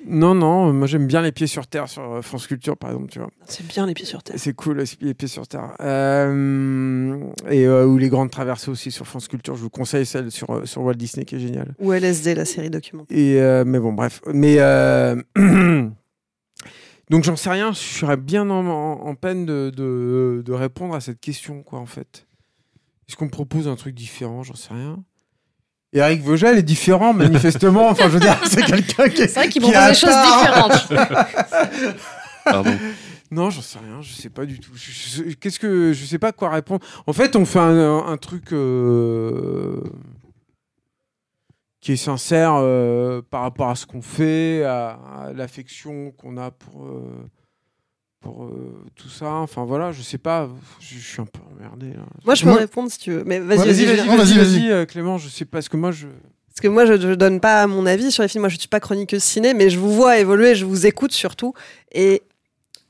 Non, 0.05 0.35
non. 0.35 0.73
Moi, 0.73 0.87
j'aime 0.87 1.07
bien 1.07 1.21
les 1.21 1.31
pieds 1.31 1.47
sur 1.47 1.65
terre 1.67 1.87
sur 1.87 2.01
euh, 2.03 2.21
France 2.21 2.47
Culture, 2.47 2.75
par 2.75 2.89
exemple. 2.91 3.09
Tu 3.11 3.19
vois. 3.19 3.29
C'est 3.45 3.65
bien 3.67 3.85
les 3.85 3.93
pieds 3.93 4.05
sur 4.05 4.21
terre. 4.23 4.35
C'est 4.37 4.53
cool, 4.53 4.83
les 5.01 5.13
pieds 5.13 5.27
sur 5.29 5.47
terre. 5.47 5.73
Euh, 5.79 7.17
et 7.49 7.65
euh, 7.65 7.85
ou 7.85 7.97
les 7.97 8.09
grandes 8.09 8.29
traversées 8.31 8.69
aussi 8.71 8.91
sur 8.91 9.07
France 9.07 9.27
Culture. 9.27 9.55
Je 9.55 9.61
vous 9.61 9.69
conseille 9.69 10.05
celle 10.05 10.31
sur, 10.31 10.67
sur 10.67 10.81
Walt 10.83 10.95
Disney 10.95 11.25
qui 11.25 11.35
est 11.35 11.39
géniale. 11.39 11.73
Ou 11.79 11.93
LSD, 11.93 12.35
la 12.35 12.45
série 12.45 12.69
documentaire. 12.69 13.17
Et 13.17 13.39
euh, 13.41 13.63
mais 13.65 13.79
bon, 13.79 13.93
bref. 13.93 14.21
Mais 14.33 14.57
donc 17.09 17.23
j'en 17.23 17.35
sais 17.35 17.49
rien. 17.49 17.71
Je 17.71 17.77
serais 17.79 18.17
bien 18.17 18.49
en, 18.49 18.65
en- 18.67 19.05
en 19.07 19.15
peine 19.15 19.45
de, 19.45 19.71
de- 19.75 20.41
de 20.45 20.53
répondre 20.53 20.95
à 20.95 21.01
cette 21.01 21.19
question, 21.19 21.63
quoi, 21.63 21.79
en 21.79 21.85
fait. 21.85 22.27
Est-ce 23.07 23.15
qu'on 23.17 23.25
me 23.25 23.31
propose 23.31 23.67
un 23.67 23.75
truc 23.75 23.95
différent? 23.95 24.43
J'en 24.43 24.55
sais 24.55 24.73
rien. 24.73 25.03
Et 25.91 25.99
Eric 25.99 26.21
Vogel 26.21 26.57
est 26.57 26.63
différent, 26.63 27.13
manifestement. 27.13 27.89
enfin, 27.89 28.05
je 28.05 28.09
veux 28.13 28.19
dire, 28.19 28.39
c'est 28.45 28.63
quelqu'un 28.63 29.09
qui. 29.09 29.21
est- 29.23 29.27
C'est 29.27 29.39
vrai 29.39 29.49
qu'ils 29.49 29.61
Qui 29.63 29.71
proposent 29.71 29.87
des 29.89 29.95
choses 29.95 30.09
différentes. 30.09 30.89
Pardon. 32.45 32.77
Non, 33.31 33.49
j'en 33.49 33.61
sais 33.61 33.79
rien. 33.79 34.01
Je 34.01 34.13
sais 34.13 34.29
pas 34.29 34.45
du 34.45 34.59
tout. 34.59 34.71
Je- 34.75 35.23
je- 35.29 35.33
Qu'est-ce 35.35 35.59
que 35.59 35.93
je 35.93 36.05
sais 36.05 36.17
pas 36.19 36.31
quoi 36.31 36.49
répondre. 36.49 36.83
En 37.07 37.13
fait, 37.13 37.35
on 37.35 37.45
fait 37.45 37.59
un, 37.59 37.97
un 38.07 38.17
truc. 38.17 38.53
euh, 38.53 39.81
qui 41.81 41.93
est 41.93 41.97
sincère 41.97 42.55
euh, 42.57 43.21
par 43.29 43.41
rapport 43.43 43.69
à 43.69 43.75
ce 43.75 43.85
qu'on 43.85 44.01
fait, 44.01 44.63
à, 44.65 44.99
à 45.27 45.33
l'affection 45.33 46.11
qu'on 46.11 46.35
a 46.37 46.51
pour, 46.51 46.85
euh, 46.85 47.25
pour 48.21 48.43
euh, 48.45 48.83
tout 48.95 49.09
ça. 49.09 49.31
Enfin 49.33 49.63
voilà, 49.65 49.91
je 49.91 50.01
sais 50.01 50.17
pas, 50.17 50.49
je, 50.79 50.95
je 50.95 50.99
suis 50.99 51.21
un 51.21 51.25
peu 51.25 51.39
emmerdé. 51.51 51.87
Là. 51.93 52.03
Moi, 52.25 52.35
je 52.35 52.43
peux 52.43 52.49
Moi- 52.49 52.59
répondre 52.59 52.91
si 52.91 52.99
tu 52.99 53.11
veux. 53.11 53.23
Mais 53.25 53.39
vas-y, 53.39 53.59
Ouais, 53.59 53.65
Vas-y, 53.65 53.85
vas-y, 53.85 53.95
vas-y, 53.97 54.07
Non, 54.07 54.15
vas-y, 54.17 54.27
vas-y, 54.33 54.37
vas-y, 54.37 54.59
vas-y. 54.59 54.71
euh, 54.71 54.85
Clément, 54.85 55.17
je 55.17 55.29
sais 55.29 55.45
pas, 55.45 55.57
parce 55.57 55.69
que 55.69 55.77
moi 55.77 55.91
je. 55.91 56.07
Parce 56.49 56.61
que 56.61 56.67
moi, 56.67 56.85
je 56.85 56.93
ne 56.93 57.15
donne 57.15 57.39
pas 57.39 57.65
mon 57.67 57.85
avis 57.85 58.11
sur 58.11 58.21
les 58.23 58.27
films. 58.29 58.41
Moi, 58.41 58.49
je 58.49 58.55
ne 58.55 58.59
suis 58.59 58.67
pas 58.67 58.81
chroniqueuse 58.81 59.23
ciné, 59.23 59.53
mais 59.53 59.69
je 59.69 59.79
vous 59.79 59.93
vois 59.93 60.17
évoluer, 60.19 60.55
je 60.55 60.65
vous 60.65 60.85
écoute 60.85 61.13
surtout. 61.13 61.53
Et 61.93 62.21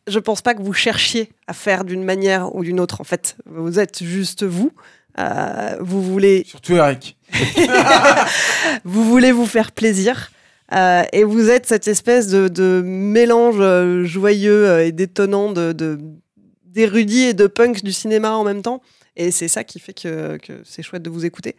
je 0.07 0.17
pense 0.17 0.41
pas 0.41 0.55
que 0.55 0.63
vous 0.63 0.73
cherchiez 0.73 1.29
à 1.45 1.53
faire 1.53 1.83
d'une 1.83 2.03
manière 2.03 2.55
ou 2.55 2.63
d'une 2.63 2.79
autre. 2.79 2.99
En 2.99 3.03
fait, 3.03 3.35
vous 3.45 3.77
êtes 3.79 4.03
juste 4.03 4.43
vous. 4.43 4.71
Euh, 5.19 5.75
vous 5.81 6.01
voulez, 6.01 6.45
Surtout 6.47 6.73
Eric. 6.77 7.15
vous 8.85 9.03
voulez 9.03 9.31
vous 9.31 9.45
faire 9.45 9.71
plaisir. 9.71 10.31
Euh, 10.73 11.03
et 11.13 11.23
vous 11.23 11.49
êtes 11.49 11.65
cette 11.65 11.87
espèce 11.87 12.27
de, 12.27 12.47
de 12.47 12.81
mélange 12.85 13.55
euh, 13.59 14.05
joyeux 14.05 14.67
euh, 14.67 14.85
et 14.85 14.91
détonnant 14.91 15.51
de, 15.51 15.71
de- 15.73 15.99
d'érudits 16.65 17.23
et 17.29 17.33
de 17.33 17.47
punks 17.47 17.83
du 17.83 17.91
cinéma 17.91 18.31
en 18.33 18.43
même 18.43 18.61
temps. 18.61 18.81
Et 19.15 19.31
c'est 19.31 19.47
ça 19.47 19.63
qui 19.63 19.79
fait 19.79 19.93
que, 19.93 20.37
que 20.37 20.61
c'est 20.63 20.83
chouette 20.83 21.01
de 21.03 21.09
vous 21.09 21.25
écouter. 21.25 21.55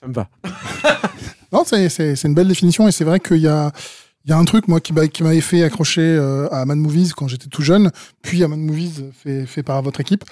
Ça 0.00 0.06
me 0.06 0.12
va. 0.14 0.28
Non, 1.52 1.64
c'est, 1.66 1.88
une 2.22 2.34
belle 2.34 2.46
définition 2.46 2.86
et 2.86 2.92
c'est 2.92 3.02
vrai 3.02 3.18
qu'il 3.18 3.38
y 3.38 3.48
a, 3.48 3.72
il 4.24 4.30
y 4.30 4.32
a 4.32 4.38
un 4.38 4.44
truc, 4.44 4.68
moi, 4.68 4.78
qui, 4.80 4.92
m'a- 4.92 5.08
qui 5.08 5.24
m'avait 5.24 5.40
fait 5.40 5.64
accrocher 5.64 6.00
euh, 6.00 6.48
à 6.52 6.64
Mad 6.64 6.78
Movies 6.78 7.12
quand 7.12 7.26
j'étais 7.26 7.48
tout 7.48 7.62
jeune, 7.62 7.90
puis 8.22 8.44
à 8.44 8.48
Mad 8.48 8.60
Movies 8.60 9.06
fait, 9.12 9.46
fait 9.46 9.64
par 9.64 9.82
votre 9.82 9.98
équipe, 10.00 10.22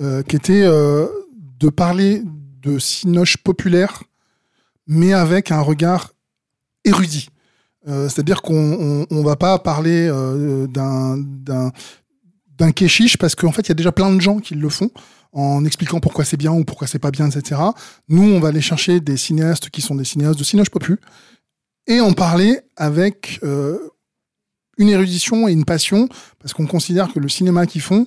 euh, 0.00 0.22
qui 0.22 0.36
était 0.36 0.64
euh, 0.64 1.06
de 1.58 1.70
parler 1.70 2.22
de 2.60 2.78
cinoche 2.78 3.38
populaire, 3.38 4.02
mais 4.86 5.14
avec 5.14 5.50
un 5.50 5.62
regard 5.62 6.12
érudit. 6.86 7.28
Euh, 7.88 8.08
c'est-à-dire 8.08 8.42
qu'on 8.42 8.54
on, 8.54 9.06
on 9.10 9.22
va 9.22 9.36
pas 9.36 9.58
parler 9.58 10.08
euh, 10.10 10.66
d'un, 10.66 11.18
d'un, 11.18 12.72
kéchiche 12.72 13.16
parce 13.16 13.34
qu'en 13.34 13.52
fait, 13.52 13.62
il 13.62 13.68
y 13.68 13.72
a 13.72 13.74
déjà 13.74 13.92
plein 13.92 14.12
de 14.12 14.20
gens 14.20 14.38
qui 14.38 14.54
le 14.54 14.68
font 14.68 14.90
en 15.32 15.64
expliquant 15.64 16.00
pourquoi 16.00 16.24
c'est 16.24 16.36
bien 16.36 16.52
ou 16.52 16.64
pourquoi 16.64 16.86
c'est 16.86 16.98
pas 16.98 17.10
bien, 17.10 17.28
etc. 17.30 17.60
Nous, 18.08 18.22
on 18.22 18.40
va 18.40 18.48
aller 18.48 18.60
chercher 18.60 19.00
des 19.00 19.16
cinéastes 19.16 19.70
qui 19.70 19.82
sont 19.82 19.94
des 19.94 20.04
cinéastes 20.04 20.38
de 20.38 20.44
cinoche 20.44 20.70
popu 20.70 20.98
et 21.86 22.00
en 22.00 22.12
parler 22.12 22.58
avec 22.76 23.38
euh, 23.44 23.78
une 24.78 24.88
érudition 24.88 25.46
et 25.46 25.52
une 25.52 25.64
passion 25.64 26.08
parce 26.40 26.54
qu'on 26.54 26.66
considère 26.66 27.12
que 27.12 27.20
le 27.20 27.28
cinéma 27.28 27.66
qu'ils 27.66 27.82
font 27.82 28.06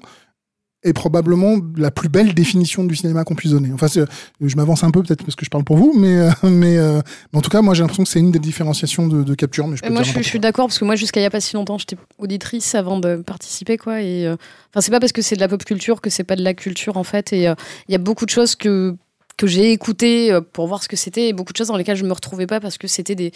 est 0.84 0.93
probablement 0.93 1.57
la 1.76 1.91
plus 1.91 2.07
belle 2.07 2.34
définition 2.34 2.85
du 2.85 2.95
cinéma 2.95 3.23
qu'on 3.26 3.35
puisse 3.35 3.51
donner. 3.51 3.72
Enfin, 3.73 3.88
je 3.88 4.56
m'avance 4.56 4.84
un 4.84 4.91
peu 4.91 5.03
peut-être 5.03 5.23
parce 5.23 5.35
que 5.35 5.43
je 5.43 5.49
parle 5.49 5.65
pour 5.65 5.77
vous, 5.77 5.93
mais, 5.95 6.18
euh, 6.18 6.31
mais, 6.43 6.77
euh, 6.77 7.01
mais 7.34 7.39
en 7.39 7.41
tout 7.41 7.49
cas, 7.49 7.61
moi 7.61 7.73
j'ai 7.73 7.81
l'impression 7.81 8.03
que 8.03 8.10
c'est 8.10 8.19
une 8.19 8.31
des 8.31 8.39
différenciations 8.39 9.07
de, 9.07 9.23
de 9.23 9.35
capture. 9.35 9.68
Mais 9.68 9.76
je 9.76 9.81
peux 9.81 9.91
moi, 9.91 10.03
je 10.03 10.11
suis, 10.11 10.23
je 10.23 10.27
suis 10.27 10.39
d'accord 10.39 10.68
parce 10.68 10.80
que 10.80 10.85
moi, 10.85 10.95
jusqu'à 10.95 11.19
il 11.19 11.23
y 11.23 11.26
a 11.26 11.30
pas 11.30 11.41
si 11.41 11.56
longtemps, 11.56 11.77
j'étais 11.77 11.97
auditrice 12.18 12.76
avant 12.76 12.99
de 12.99 13.18
participer, 13.18 13.77
quoi. 13.77 14.01
Et 14.01 14.26
euh, 14.26 14.35
enfin, 14.72 14.81
c'est 14.81 14.91
pas 14.91 14.99
parce 14.99 15.11
que 15.11 15.22
c'est 15.22 15.35
de 15.35 15.41
la 15.41 15.49
pop 15.49 15.64
culture 15.65 15.99
que 15.99 16.10
c'est 16.10 16.23
pas 16.23 16.38
de 16.38 16.43
la 16.43 16.53
culture, 16.53 16.95
en 16.95 17.03
fait. 17.03 17.34
Et 17.34 17.43
il 17.43 17.91
y 17.91 17.95
a 17.95 17.99
beaucoup 17.99 18.26
de 18.26 18.31
choses 18.31 18.56
que 18.56 18.95
que 19.38 19.47
j'ai 19.47 19.72
écoutées 19.72 20.38
pour 20.51 20.68
voir 20.68 20.84
ce 20.84 20.89
que 20.89 20.97
c'était, 20.97 21.30
et 21.30 21.34
beaucoup 21.34 21.53
de 21.53 21.57
choses 21.57 21.69
dans 21.69 21.77
lesquelles 21.77 21.95
je 21.95 22.03
me 22.03 22.11
retrouvais 22.11 22.45
pas 22.45 22.60
parce 22.60 22.77
que 22.77 22.89
c'était 22.89 23.15
des 23.15 23.31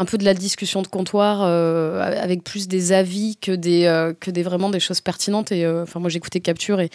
un 0.00 0.06
peu 0.06 0.16
de 0.16 0.24
la 0.24 0.32
discussion 0.32 0.80
de 0.80 0.86
comptoir 0.86 1.42
euh, 1.42 2.00
avec 2.00 2.42
plus 2.42 2.68
des 2.68 2.92
avis 2.92 3.36
que 3.36 3.52
des 3.52 3.84
euh, 3.84 4.14
que 4.18 4.30
des 4.30 4.42
vraiment 4.42 4.70
des 4.70 4.80
choses 4.80 5.02
pertinentes. 5.02 5.52
Et 5.52 5.66
euh, 5.66 5.82
enfin, 5.82 6.00
moi, 6.00 6.08
j'écoutais 6.08 6.40
Capture 6.40 6.80
et 6.80 6.88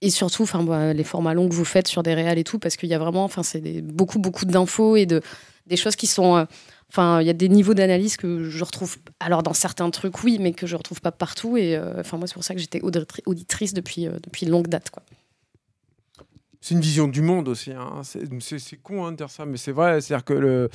et 0.00 0.10
surtout, 0.10 0.42
enfin, 0.44 0.92
les 0.92 1.04
formats 1.04 1.34
longs 1.34 1.48
que 1.48 1.54
vous 1.54 1.64
faites 1.64 1.88
sur 1.88 2.02
des 2.04 2.14
réals 2.14 2.38
et 2.38 2.44
tout, 2.44 2.60
parce 2.60 2.76
qu'il 2.76 2.88
y 2.88 2.94
a 2.94 2.98
vraiment, 3.00 3.24
enfin, 3.24 3.42
c'est 3.42 3.60
beaucoup, 3.82 4.20
beaucoup 4.20 4.44
d'infos 4.44 4.96
et 4.96 5.06
de 5.06 5.22
des 5.66 5.76
choses 5.76 5.96
qui 5.96 6.06
sont 6.06 6.46
Enfin, 6.90 7.20
il 7.20 7.26
y 7.26 7.30
a 7.30 7.34
des 7.34 7.50
niveaux 7.50 7.74
d'analyse 7.74 8.16
que 8.16 8.48
je 8.48 8.64
retrouve. 8.64 8.96
Alors, 9.20 9.42
dans 9.42 9.52
certains 9.52 9.90
trucs, 9.90 10.24
oui, 10.24 10.38
mais 10.40 10.52
que 10.52 10.66
je 10.66 10.74
retrouve 10.74 11.02
pas 11.02 11.12
partout. 11.12 11.58
Et 11.58 11.78
enfin, 11.98 12.16
moi, 12.16 12.26
c'est 12.26 12.32
pour 12.34 12.44
ça 12.44 12.54
que 12.54 12.60
j'étais 12.60 12.80
auditri- 12.80 13.22
auditrice 13.26 13.74
depuis, 13.74 14.06
depuis 14.06 14.46
longue 14.46 14.68
date. 14.68 14.88
Quoi. 14.90 15.02
C'est 16.68 16.74
une 16.74 16.82
vision 16.82 17.08
du 17.08 17.22
monde 17.22 17.48
aussi. 17.48 17.72
hein. 17.72 18.02
C'est 18.02 18.76
con 18.82 19.06
hein, 19.06 19.12
de 19.12 19.16
dire 19.16 19.30
ça, 19.30 19.46
mais 19.46 19.56
c'est 19.56 19.72
vrai. 19.72 20.02
C'est-à-dire 20.02 20.22
que 20.22 20.34
le, 20.34 20.68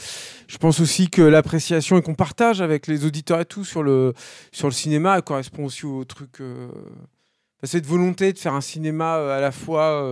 je 0.48 0.57
pense 0.57 0.80
aussi 0.80 1.07
que 1.07 1.22
l'appréciation 1.22 1.99
et 1.99 2.02
qu'on 2.02 2.15
partage 2.15 2.61
avec 2.61 2.88
les 2.88 3.06
auditeurs 3.06 3.40
et 3.40 3.45
tout 3.45 3.64
sur 3.64 3.84
le, 3.84 4.14
sur 4.52 4.68
le 4.68 4.74
cinéma 4.74 5.22
correspond 5.22 5.65
aussi 5.65 5.86
au 5.86 6.03
truc. 6.03 6.41
euh, 6.41 6.68
enfin, 6.72 7.68
cette 7.68 7.86
volonté 7.86 8.34
de 8.34 8.40
faire 8.40 8.56
un 8.56 8.61
cinéma 8.61 9.18
euh, 9.18 9.38
à 9.38 9.40
la 9.40 9.52
fois 9.52 10.03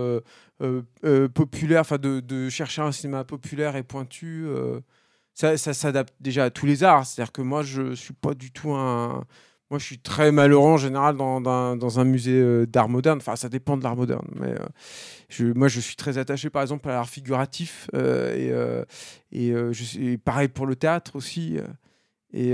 euh, 0.60 1.28
populaire, 1.30 1.80
enfin 1.80 1.98
de, 1.98 2.48
chercher 2.48 2.82
un 2.82 2.92
cinéma 2.92 3.24
populaire 3.24 3.74
et 3.74 3.82
pointu. 3.82 4.46
ça, 5.34 5.56
ça 5.56 5.74
s'adapte 5.74 6.14
déjà 6.20 6.44
à 6.44 6.50
tous 6.50 6.66
les 6.66 6.84
arts. 6.84 7.06
C'est-à-dire 7.06 7.32
que 7.32 7.42
moi, 7.42 7.64
je 7.64 7.92
suis 7.96 8.14
pas 8.14 8.34
du 8.34 8.52
tout 8.52 8.70
un. 8.70 9.24
Moi, 9.72 9.78
je 9.78 9.86
suis 9.86 9.98
très 9.98 10.32
malheureux 10.32 10.68
en 10.68 10.76
général 10.76 11.16
dans, 11.16 11.98
un 11.98 12.04
musée 12.04 12.38
euh, 12.38 12.66
d'art 12.66 12.90
moderne. 12.90 13.16
Enfin, 13.22 13.36
ça 13.36 13.48
dépend 13.48 13.78
de 13.78 13.82
l'art 13.82 13.96
moderne. 13.96 14.28
Mais 14.38 14.52
euh, 15.40 15.54
moi, 15.54 15.68
je 15.68 15.80
suis 15.80 15.96
très 15.96 16.18
attaché, 16.18 16.50
par 16.50 16.60
exemple, 16.60 16.86
à 16.90 16.92
l'art 16.92 17.08
figuratif. 17.08 17.88
euh, 17.94 18.84
et 19.32 19.54
et, 19.98 20.18
pareil 20.18 20.48
pour 20.48 20.66
le 20.66 20.76
théâtre 20.76 21.16
aussi. 21.16 21.56
et 22.34 22.52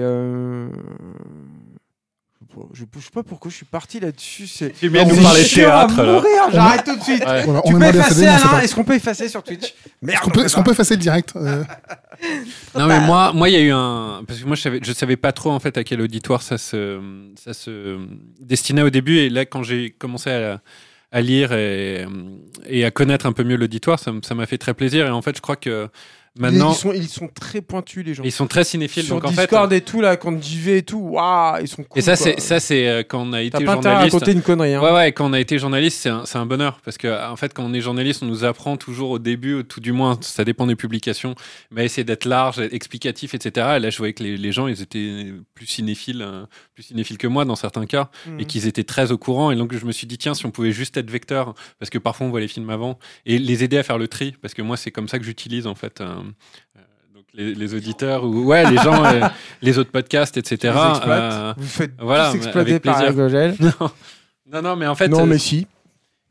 Je 2.72 2.82
ne 2.82 3.02
sais 3.02 3.10
pas 3.12 3.22
pourquoi 3.22 3.50
je 3.50 3.56
suis 3.56 3.66
parti 3.66 4.00
là-dessus. 4.00 4.46
C'est 4.46 4.72
Tu 4.72 4.88
viens 4.88 5.04
nous 5.04 5.20
parler 5.22 5.44
théâtre, 5.44 6.02
mourir, 6.02 6.50
J'arrête 6.52 6.84
tout 6.84 6.96
de 6.96 7.02
suite. 7.02 7.24
Ouais. 7.24 7.44
Voilà, 7.44 7.62
Tu 7.64 7.74
on 7.74 7.78
peux 7.78 7.86
effacer 7.86 8.26
Alain. 8.26 8.60
Est-ce 8.60 8.74
qu'on 8.74 8.84
peut 8.84 8.94
effacer 8.94 9.28
sur 9.28 9.42
Twitch? 9.42 9.74
Merde. 10.02 10.38
Est-ce 10.38 10.54
qu'on 10.54 10.62
peut, 10.62 10.72
effacer 10.72 10.94
le 10.94 11.00
direct 11.00 11.34
euh, 11.36 11.62
Non 12.74 12.86
mais 12.86 13.00
moi, 13.00 13.32
moi 13.32 13.48
il 13.48 13.52
y 13.52 13.56
a 13.56 13.60
eu 13.60 13.70
un 13.72 14.22
parce 14.26 14.40
que 14.40 14.46
moi 14.46 14.56
je 14.56 14.62
savais, 14.62 14.80
je 14.82 14.92
savais 14.92 15.16
pas 15.16 15.32
trop 15.32 15.50
en 15.50 15.60
fait 15.60 15.76
à 15.76 15.84
quel 15.84 16.00
auditoire 16.00 16.42
ça 16.42 16.58
se, 16.58 17.00
ça 17.36 17.52
se 17.52 17.98
destinait 18.40 18.82
au 18.82 18.90
début 18.90 19.18
et 19.18 19.28
là 19.28 19.44
quand 19.44 19.62
j'ai 19.62 19.90
commencé 19.90 20.30
à, 20.30 20.60
à 21.12 21.20
lire 21.20 21.52
et, 21.52 22.06
et 22.66 22.84
à 22.84 22.90
connaître 22.90 23.26
un 23.26 23.32
peu 23.32 23.44
mieux 23.44 23.56
l'auditoire, 23.56 23.98
ça 23.98 24.34
m'a 24.34 24.46
fait 24.46 24.58
très 24.58 24.74
plaisir 24.74 25.06
et 25.06 25.10
en 25.10 25.22
fait 25.22 25.36
je 25.36 25.42
crois 25.42 25.56
que 25.56 25.88
maintenant 26.38 26.72
Ils 26.72 26.76
sont, 26.76 26.92
ils 26.92 27.08
sont 27.08 27.28
très 27.28 27.60
pointus, 27.60 28.04
les 28.04 28.14
gens. 28.14 28.22
ils 28.24 28.32
sont 28.32 28.46
très 28.46 28.64
cinéphiles 28.64 29.04
Sur 29.04 29.16
donc 29.16 29.24
en 29.24 29.32
fait 29.32 29.42
Discord 29.42 29.72
et 29.72 29.80
tout, 29.80 30.00
là, 30.00 30.16
quand 30.16 30.42
JV 30.42 30.78
et 30.78 30.82
tout, 30.82 30.98
waouh, 30.98 31.60
ils 31.62 31.68
sont 31.68 31.82
cool. 31.84 31.98
et 31.98 32.02
ça 32.02 32.16
c'est 32.16 32.40
ça 32.40 32.60
c'est 32.60 32.88
euh, 32.88 33.02
quand 33.02 33.20
on 33.22 33.32
a 33.32 33.38
T'as 33.38 33.42
été 33.42 33.64
pas 33.64 33.72
intérêt 33.74 33.94
à 33.94 33.98
journaliste. 33.98 34.14
raconter 34.14 34.32
une 34.32 34.42
connerie. 34.42 34.74
Hein. 34.74 34.82
Ouais, 34.82 34.92
ouais, 34.92 35.12
quand 35.12 35.28
on 35.28 35.32
a 35.32 35.40
été 35.40 35.58
journaliste, 35.58 35.98
c'est 36.00 36.08
un, 36.08 36.24
un 36.34 36.46
bonheur. 36.46 36.80
Parce 36.84 36.98
que, 36.98 37.28
en 37.30 37.36
fait, 37.36 37.52
quand 37.54 37.64
on 37.64 37.72
est 37.74 37.80
journaliste, 37.80 38.22
on 38.22 38.26
nous 38.26 38.44
apprend 38.44 38.76
toujours 38.76 39.10
au 39.10 39.18
début, 39.18 39.54
ou 39.54 39.62
tout 39.62 39.80
du 39.80 39.92
moins, 39.92 40.18
ça 40.20 40.44
dépend 40.44 40.66
des 40.66 40.76
publications, 40.76 41.34
mais 41.70 41.84
essayer 41.84 42.04
d'être 42.04 42.24
large, 42.24 42.58
explicatif, 42.60 43.34
etc. 43.34 43.74
Et 43.76 43.80
là, 43.80 43.90
je 43.90 43.98
voyais 43.98 44.12
que 44.12 44.22
les, 44.22 44.36
les 44.36 44.52
gens, 44.52 44.66
ils 44.68 44.80
étaient 44.82 45.32
plus 45.54 45.66
cinéphiles, 45.66 46.22
euh, 46.22 46.44
plus 46.74 46.82
cinéphiles 46.84 47.18
que 47.18 47.26
moi 47.26 47.44
dans 47.44 47.56
certains 47.56 47.86
cas, 47.86 48.10
Mhm. 48.26 48.40
et 48.40 48.44
qu'ils 48.44 48.66
étaient 48.66 48.84
très 48.84 49.10
au 49.12 49.18
courant. 49.18 49.50
Et 49.50 49.56
donc, 49.56 49.74
je 49.74 49.84
me 49.84 49.92
suis 49.92 50.06
dit, 50.06 50.18
tiens, 50.18 50.34
si 50.34 50.46
on 50.46 50.50
pouvait 50.50 50.72
juste 50.72 50.96
être 50.96 51.10
vecteur, 51.10 51.54
parce 51.78 51.90
que 51.90 51.98
parfois, 51.98 52.26
on 52.26 52.30
voit 52.30 52.40
les 52.40 52.48
films 52.48 52.70
avant, 52.70 52.98
et 53.26 53.38
les 53.38 53.64
aider 53.64 53.78
à 53.78 53.82
faire 53.82 53.98
le 53.98 54.08
tri, 54.08 54.34
parce 54.42 54.54
que 54.54 54.62
moi, 54.62 54.76
c'est 54.76 54.90
comme 54.90 55.08
ça 55.08 55.18
que 55.18 55.24
j'utilise, 55.24 55.66
en 55.66 55.74
fait. 55.74 56.00
euh, 56.00 56.06
euh, 56.08 56.22
donc 57.14 57.24
les, 57.34 57.54
les 57.54 57.74
auditeurs 57.74 58.24
ou 58.24 58.44
ouais 58.44 58.68
les 58.70 58.76
gens 58.78 59.04
euh, 59.04 59.26
les 59.62 59.78
autres 59.78 59.90
podcasts 59.90 60.36
etc. 60.36 60.74
Euh, 61.06 61.54
Vous 61.56 61.66
faites 61.66 61.92
voilà, 62.00 62.32
exploiter 62.34 62.80
par. 62.80 63.12
Gogel. 63.12 63.54
non 63.60 63.90
non 64.52 64.62
non 64.62 64.76
mais 64.76 64.86
en 64.86 64.94
fait 64.94 65.08
non, 65.08 65.20
euh, 65.22 65.26
mais 65.26 65.38
si. 65.38 65.66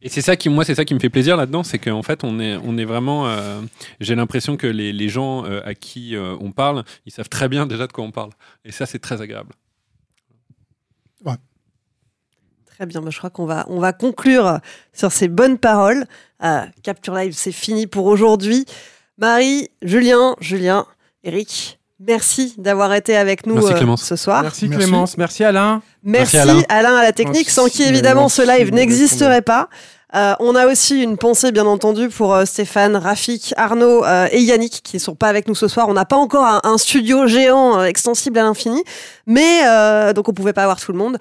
et 0.02 0.10
c'est 0.10 0.22
ça 0.22 0.36
qui, 0.36 0.50
moi, 0.50 0.64
c'est 0.64 0.76
ça 0.76 0.86
qui 0.86 0.94
me 0.94 1.00
fait 1.00 1.10
plaisir 1.10 1.38
là-dedans, 1.38 1.64
c'est 1.64 1.80
qu'en 1.80 2.04
fait, 2.04 2.24
on 2.24 2.40
est, 2.40 2.56
on 2.64 2.78
est 2.78 2.86
vraiment. 2.86 3.28
euh, 3.28 3.62
J'ai 4.00 4.16
l'impression 4.16 4.56
que 4.58 4.68
les, 4.68 4.92
les 4.94 5.10
gens 5.10 5.46
euh, 5.46 5.62
à 5.66 5.74
qui 5.74 6.16
euh, 6.16 6.36
on 6.40 6.52
parle, 6.52 6.84
ils 7.06 7.12
savent 7.12 7.30
très 7.30 7.48
bien 7.50 7.66
déjà 7.66 7.88
de 7.88 7.92
quoi 7.94 8.04
on 8.04 8.12
parle. 8.12 8.30
Et 8.64 8.72
ça, 8.72 8.86
c'est 8.86 9.00
très 9.00 9.22
agréable. 9.22 9.54
Très 12.66 12.86
bien, 12.86 13.02
bah, 13.02 13.10
je 13.10 13.18
crois 13.18 13.32
qu'on 13.32 13.48
va, 13.48 13.66
on 13.70 13.80
va 13.80 13.92
conclure 13.92 14.60
sur 14.94 15.12
ces 15.12 15.28
bonnes 15.30 15.58
paroles. 15.58 16.06
Euh, 16.44 16.62
Capture 16.84 17.16
Live, 17.16 17.34
c'est 17.36 17.52
fini 17.52 17.88
pour 17.88 18.06
aujourd'hui. 18.06 18.66
Marie, 19.18 19.70
Julien, 19.82 20.36
Julien, 20.40 20.86
Eric, 21.24 21.80
merci 22.00 22.54
d'avoir 22.58 22.94
été 22.94 23.18
avec 23.18 23.48
nous 23.48 23.56
Merci, 23.56 23.84
euh, 23.84 23.96
ce 23.98 24.16
soir. 24.16 24.44
Merci 24.44 24.68
Merci. 24.68 24.86
Clémence, 24.86 25.18
merci 25.18 25.44
Alain. 25.44 25.82
Merci, 26.04 26.38
Merci, 26.38 26.66
Alain. 26.70 26.96
à 26.96 27.04
la 27.04 27.12
technique, 27.14 27.48
Merci, 27.48 27.52
sans 27.52 27.68
qui 27.68 27.84
évidemment 27.84 28.30
ce 28.30 28.44
live 28.44 28.72
n'existerait 28.74 29.42
pas. 29.42 29.70
Euh, 30.16 30.36
on 30.40 30.56
a 30.56 30.68
aussi 30.68 31.02
une 31.02 31.18
pensée 31.18 31.52
bien 31.52 31.66
entendu 31.66 32.08
pour 32.10 32.34
euh, 32.34 32.46
Stéphane, 32.46 32.96
Rafik, 32.96 33.54
Arnaud 33.58 34.06
euh, 34.06 34.28
et 34.32 34.40
Yannick 34.42 34.82
qui 34.84 34.96
ne 34.96 35.02
sont 35.02 35.16
pas 35.16 35.28
avec 35.28 35.48
nous 35.50 35.56
ce 35.56 35.68
soir. 35.68 35.90
On 35.90 35.94
n'a 35.94 36.06
pas 36.06 36.16
encore 36.16 36.46
un, 36.46 36.62
un 36.64 36.78
studio 36.78 37.28
géant 37.28 37.80
euh, 37.80 37.84
extensible 37.86 38.38
à 38.40 38.44
l'infini, 38.44 38.84
mais 39.26 39.62
euh, 39.66 40.14
donc 40.14 40.30
on 40.30 40.34
pouvait 40.34 40.54
pas 40.54 40.64
avoir 40.64 40.80
tout 40.80 40.94
le 40.94 40.98
monde. 40.98 41.18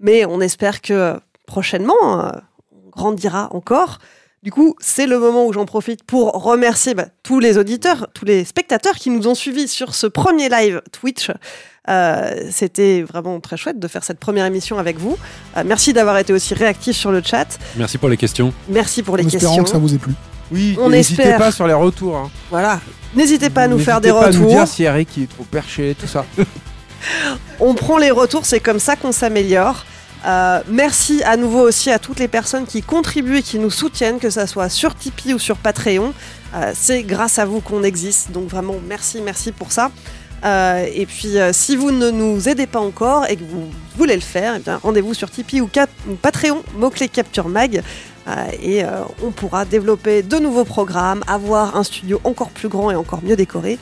Mais 0.00 0.24
on 0.24 0.40
espère 0.40 0.82
que 0.82 1.18
prochainement 1.46 1.94
euh, 2.26 2.30
on 2.72 2.90
grandira 2.90 3.48
encore. 3.52 3.98
Du 4.44 4.52
coup, 4.52 4.76
c'est 4.80 5.06
le 5.06 5.18
moment 5.18 5.46
où 5.46 5.52
j'en 5.52 5.66
profite 5.66 6.04
pour 6.04 6.32
remercier 6.44 6.94
bah, 6.94 7.06
tous 7.24 7.40
les 7.40 7.58
auditeurs, 7.58 8.06
tous 8.14 8.24
les 8.24 8.44
spectateurs 8.44 8.94
qui 8.94 9.10
nous 9.10 9.26
ont 9.26 9.34
suivis 9.34 9.66
sur 9.66 9.94
ce 9.96 10.06
premier 10.06 10.48
live 10.48 10.80
Twitch. 10.92 11.30
Euh, 11.88 12.46
C'était 12.50 13.02
vraiment 13.02 13.40
très 13.40 13.56
chouette 13.56 13.80
de 13.80 13.88
faire 13.88 14.04
cette 14.04 14.20
première 14.20 14.44
émission 14.46 14.78
avec 14.78 14.96
vous. 14.98 15.16
Euh, 15.56 15.64
merci 15.66 15.92
d'avoir 15.92 16.18
été 16.18 16.32
aussi 16.32 16.54
réactifs 16.54 16.96
sur 16.96 17.10
le 17.10 17.20
chat. 17.22 17.58
Merci 17.76 17.98
pour 17.98 18.08
les 18.08 18.16
questions. 18.16 18.52
Merci 18.68 19.02
pour 19.02 19.16
les 19.16 19.26
en 19.26 19.28
questions. 19.28 19.64
que 19.64 19.70
ça 19.70 19.78
vous 19.78 19.92
ait 19.94 19.98
plu. 19.98 20.12
Oui, 20.52 20.76
On 20.80 20.88
n'hésitez 20.88 21.34
pas 21.34 21.50
sur 21.50 21.66
les 21.66 21.74
retours. 21.74 22.16
hein. 22.16 22.30
Voilà. 22.50 22.80
N'hésitez 23.16 23.50
pas 23.50 23.62
à 23.62 23.68
nous 23.68 23.78
faire 23.80 24.00
des 24.00 24.10
N'hésitez 24.12 24.20
pas 24.24 24.28
à 24.28 24.32
nous 24.38 24.44
retours. 24.44 24.56
dire 24.60 24.68
si 24.68 24.84
Eric 24.84 25.18
est 25.18 25.28
trop 25.30 25.44
perché, 25.44 25.96
tout 25.98 26.06
ça. 26.06 26.24
On 27.60 27.74
prend 27.74 27.98
les 27.98 28.10
retours, 28.12 28.46
c'est 28.46 28.60
comme 28.60 28.78
ça 28.78 28.94
qu'on 28.96 29.12
s'améliore. 29.12 29.84
Euh, 30.26 30.60
merci 30.68 31.22
à 31.22 31.36
nouveau 31.36 31.60
aussi 31.60 31.90
à 31.90 31.98
toutes 31.98 32.18
les 32.18 32.28
personnes 32.28 32.66
qui 32.66 32.82
contribuent 32.82 33.38
et 33.38 33.42
qui 33.42 33.58
nous 33.58 33.70
soutiennent, 33.70 34.18
que 34.18 34.30
ça 34.30 34.46
soit 34.46 34.68
sur 34.68 34.94
Tipeee 34.94 35.34
ou 35.34 35.38
sur 35.38 35.56
Patreon. 35.56 36.12
Euh, 36.54 36.72
c'est 36.74 37.02
grâce 37.02 37.38
à 37.38 37.44
vous 37.44 37.60
qu'on 37.60 37.82
existe, 37.82 38.32
donc 38.32 38.48
vraiment 38.48 38.76
merci, 38.86 39.20
merci 39.20 39.52
pour 39.52 39.72
ça. 39.72 39.90
Euh, 40.44 40.86
et 40.92 41.06
puis 41.06 41.34
si 41.52 41.74
vous 41.74 41.90
ne 41.90 42.10
nous 42.10 42.48
aidez 42.48 42.66
pas 42.66 42.80
encore 42.80 43.26
et 43.28 43.36
que 43.36 43.42
vous 43.42 43.70
voulez 43.96 44.14
le 44.14 44.20
faire, 44.20 44.54
eh 44.56 44.70
rendez-vous 44.82 45.14
sur 45.14 45.30
Tipeee 45.30 45.60
ou, 45.60 45.70
ou 46.08 46.14
Patreon, 46.14 46.62
mot-clé 46.76 47.08
Capture 47.08 47.48
Mag. 47.48 47.82
Et 48.62 48.82
on 49.24 49.30
pourra 49.30 49.64
développer 49.64 50.22
de 50.22 50.36
nouveaux 50.36 50.66
programmes, 50.66 51.24
avoir 51.26 51.76
un 51.76 51.82
studio 51.82 52.20
encore 52.24 52.50
plus 52.50 52.68
grand 52.68 52.90
et 52.90 52.94
encore 52.94 53.22
mieux 53.24 53.36
décoré. 53.36 53.78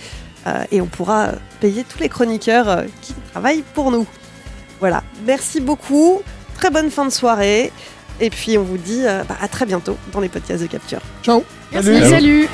Et 0.71 0.81
on 0.81 0.87
pourra 0.87 1.33
payer 1.59 1.83
tous 1.83 1.99
les 1.99 2.09
chroniqueurs 2.09 2.85
qui 3.03 3.13
travaillent 3.33 3.65
pour 3.75 3.91
nous. 3.91 4.07
Voilà, 4.81 5.03
merci 5.25 5.61
beaucoup, 5.61 6.23
très 6.55 6.71
bonne 6.71 6.91
fin 6.91 7.05
de 7.05 7.11
soirée, 7.11 7.73
et 8.21 8.31
puis 8.31 8.59
on 8.59 8.63
vous 8.63 8.79
dit 8.79 9.03
euh, 9.07 9.23
bah, 9.29 9.37
à 9.41 9.49
très 9.49 9.67
bientôt 9.67 9.97
dans 10.13 10.21
les 10.21 10.29
podcasts 10.29 10.63
de 10.63 10.67
Capture. 10.69 11.01
Ciao 11.23 11.45
Merci, 11.73 11.89
Salut. 11.99 12.11
salut. 12.11 12.49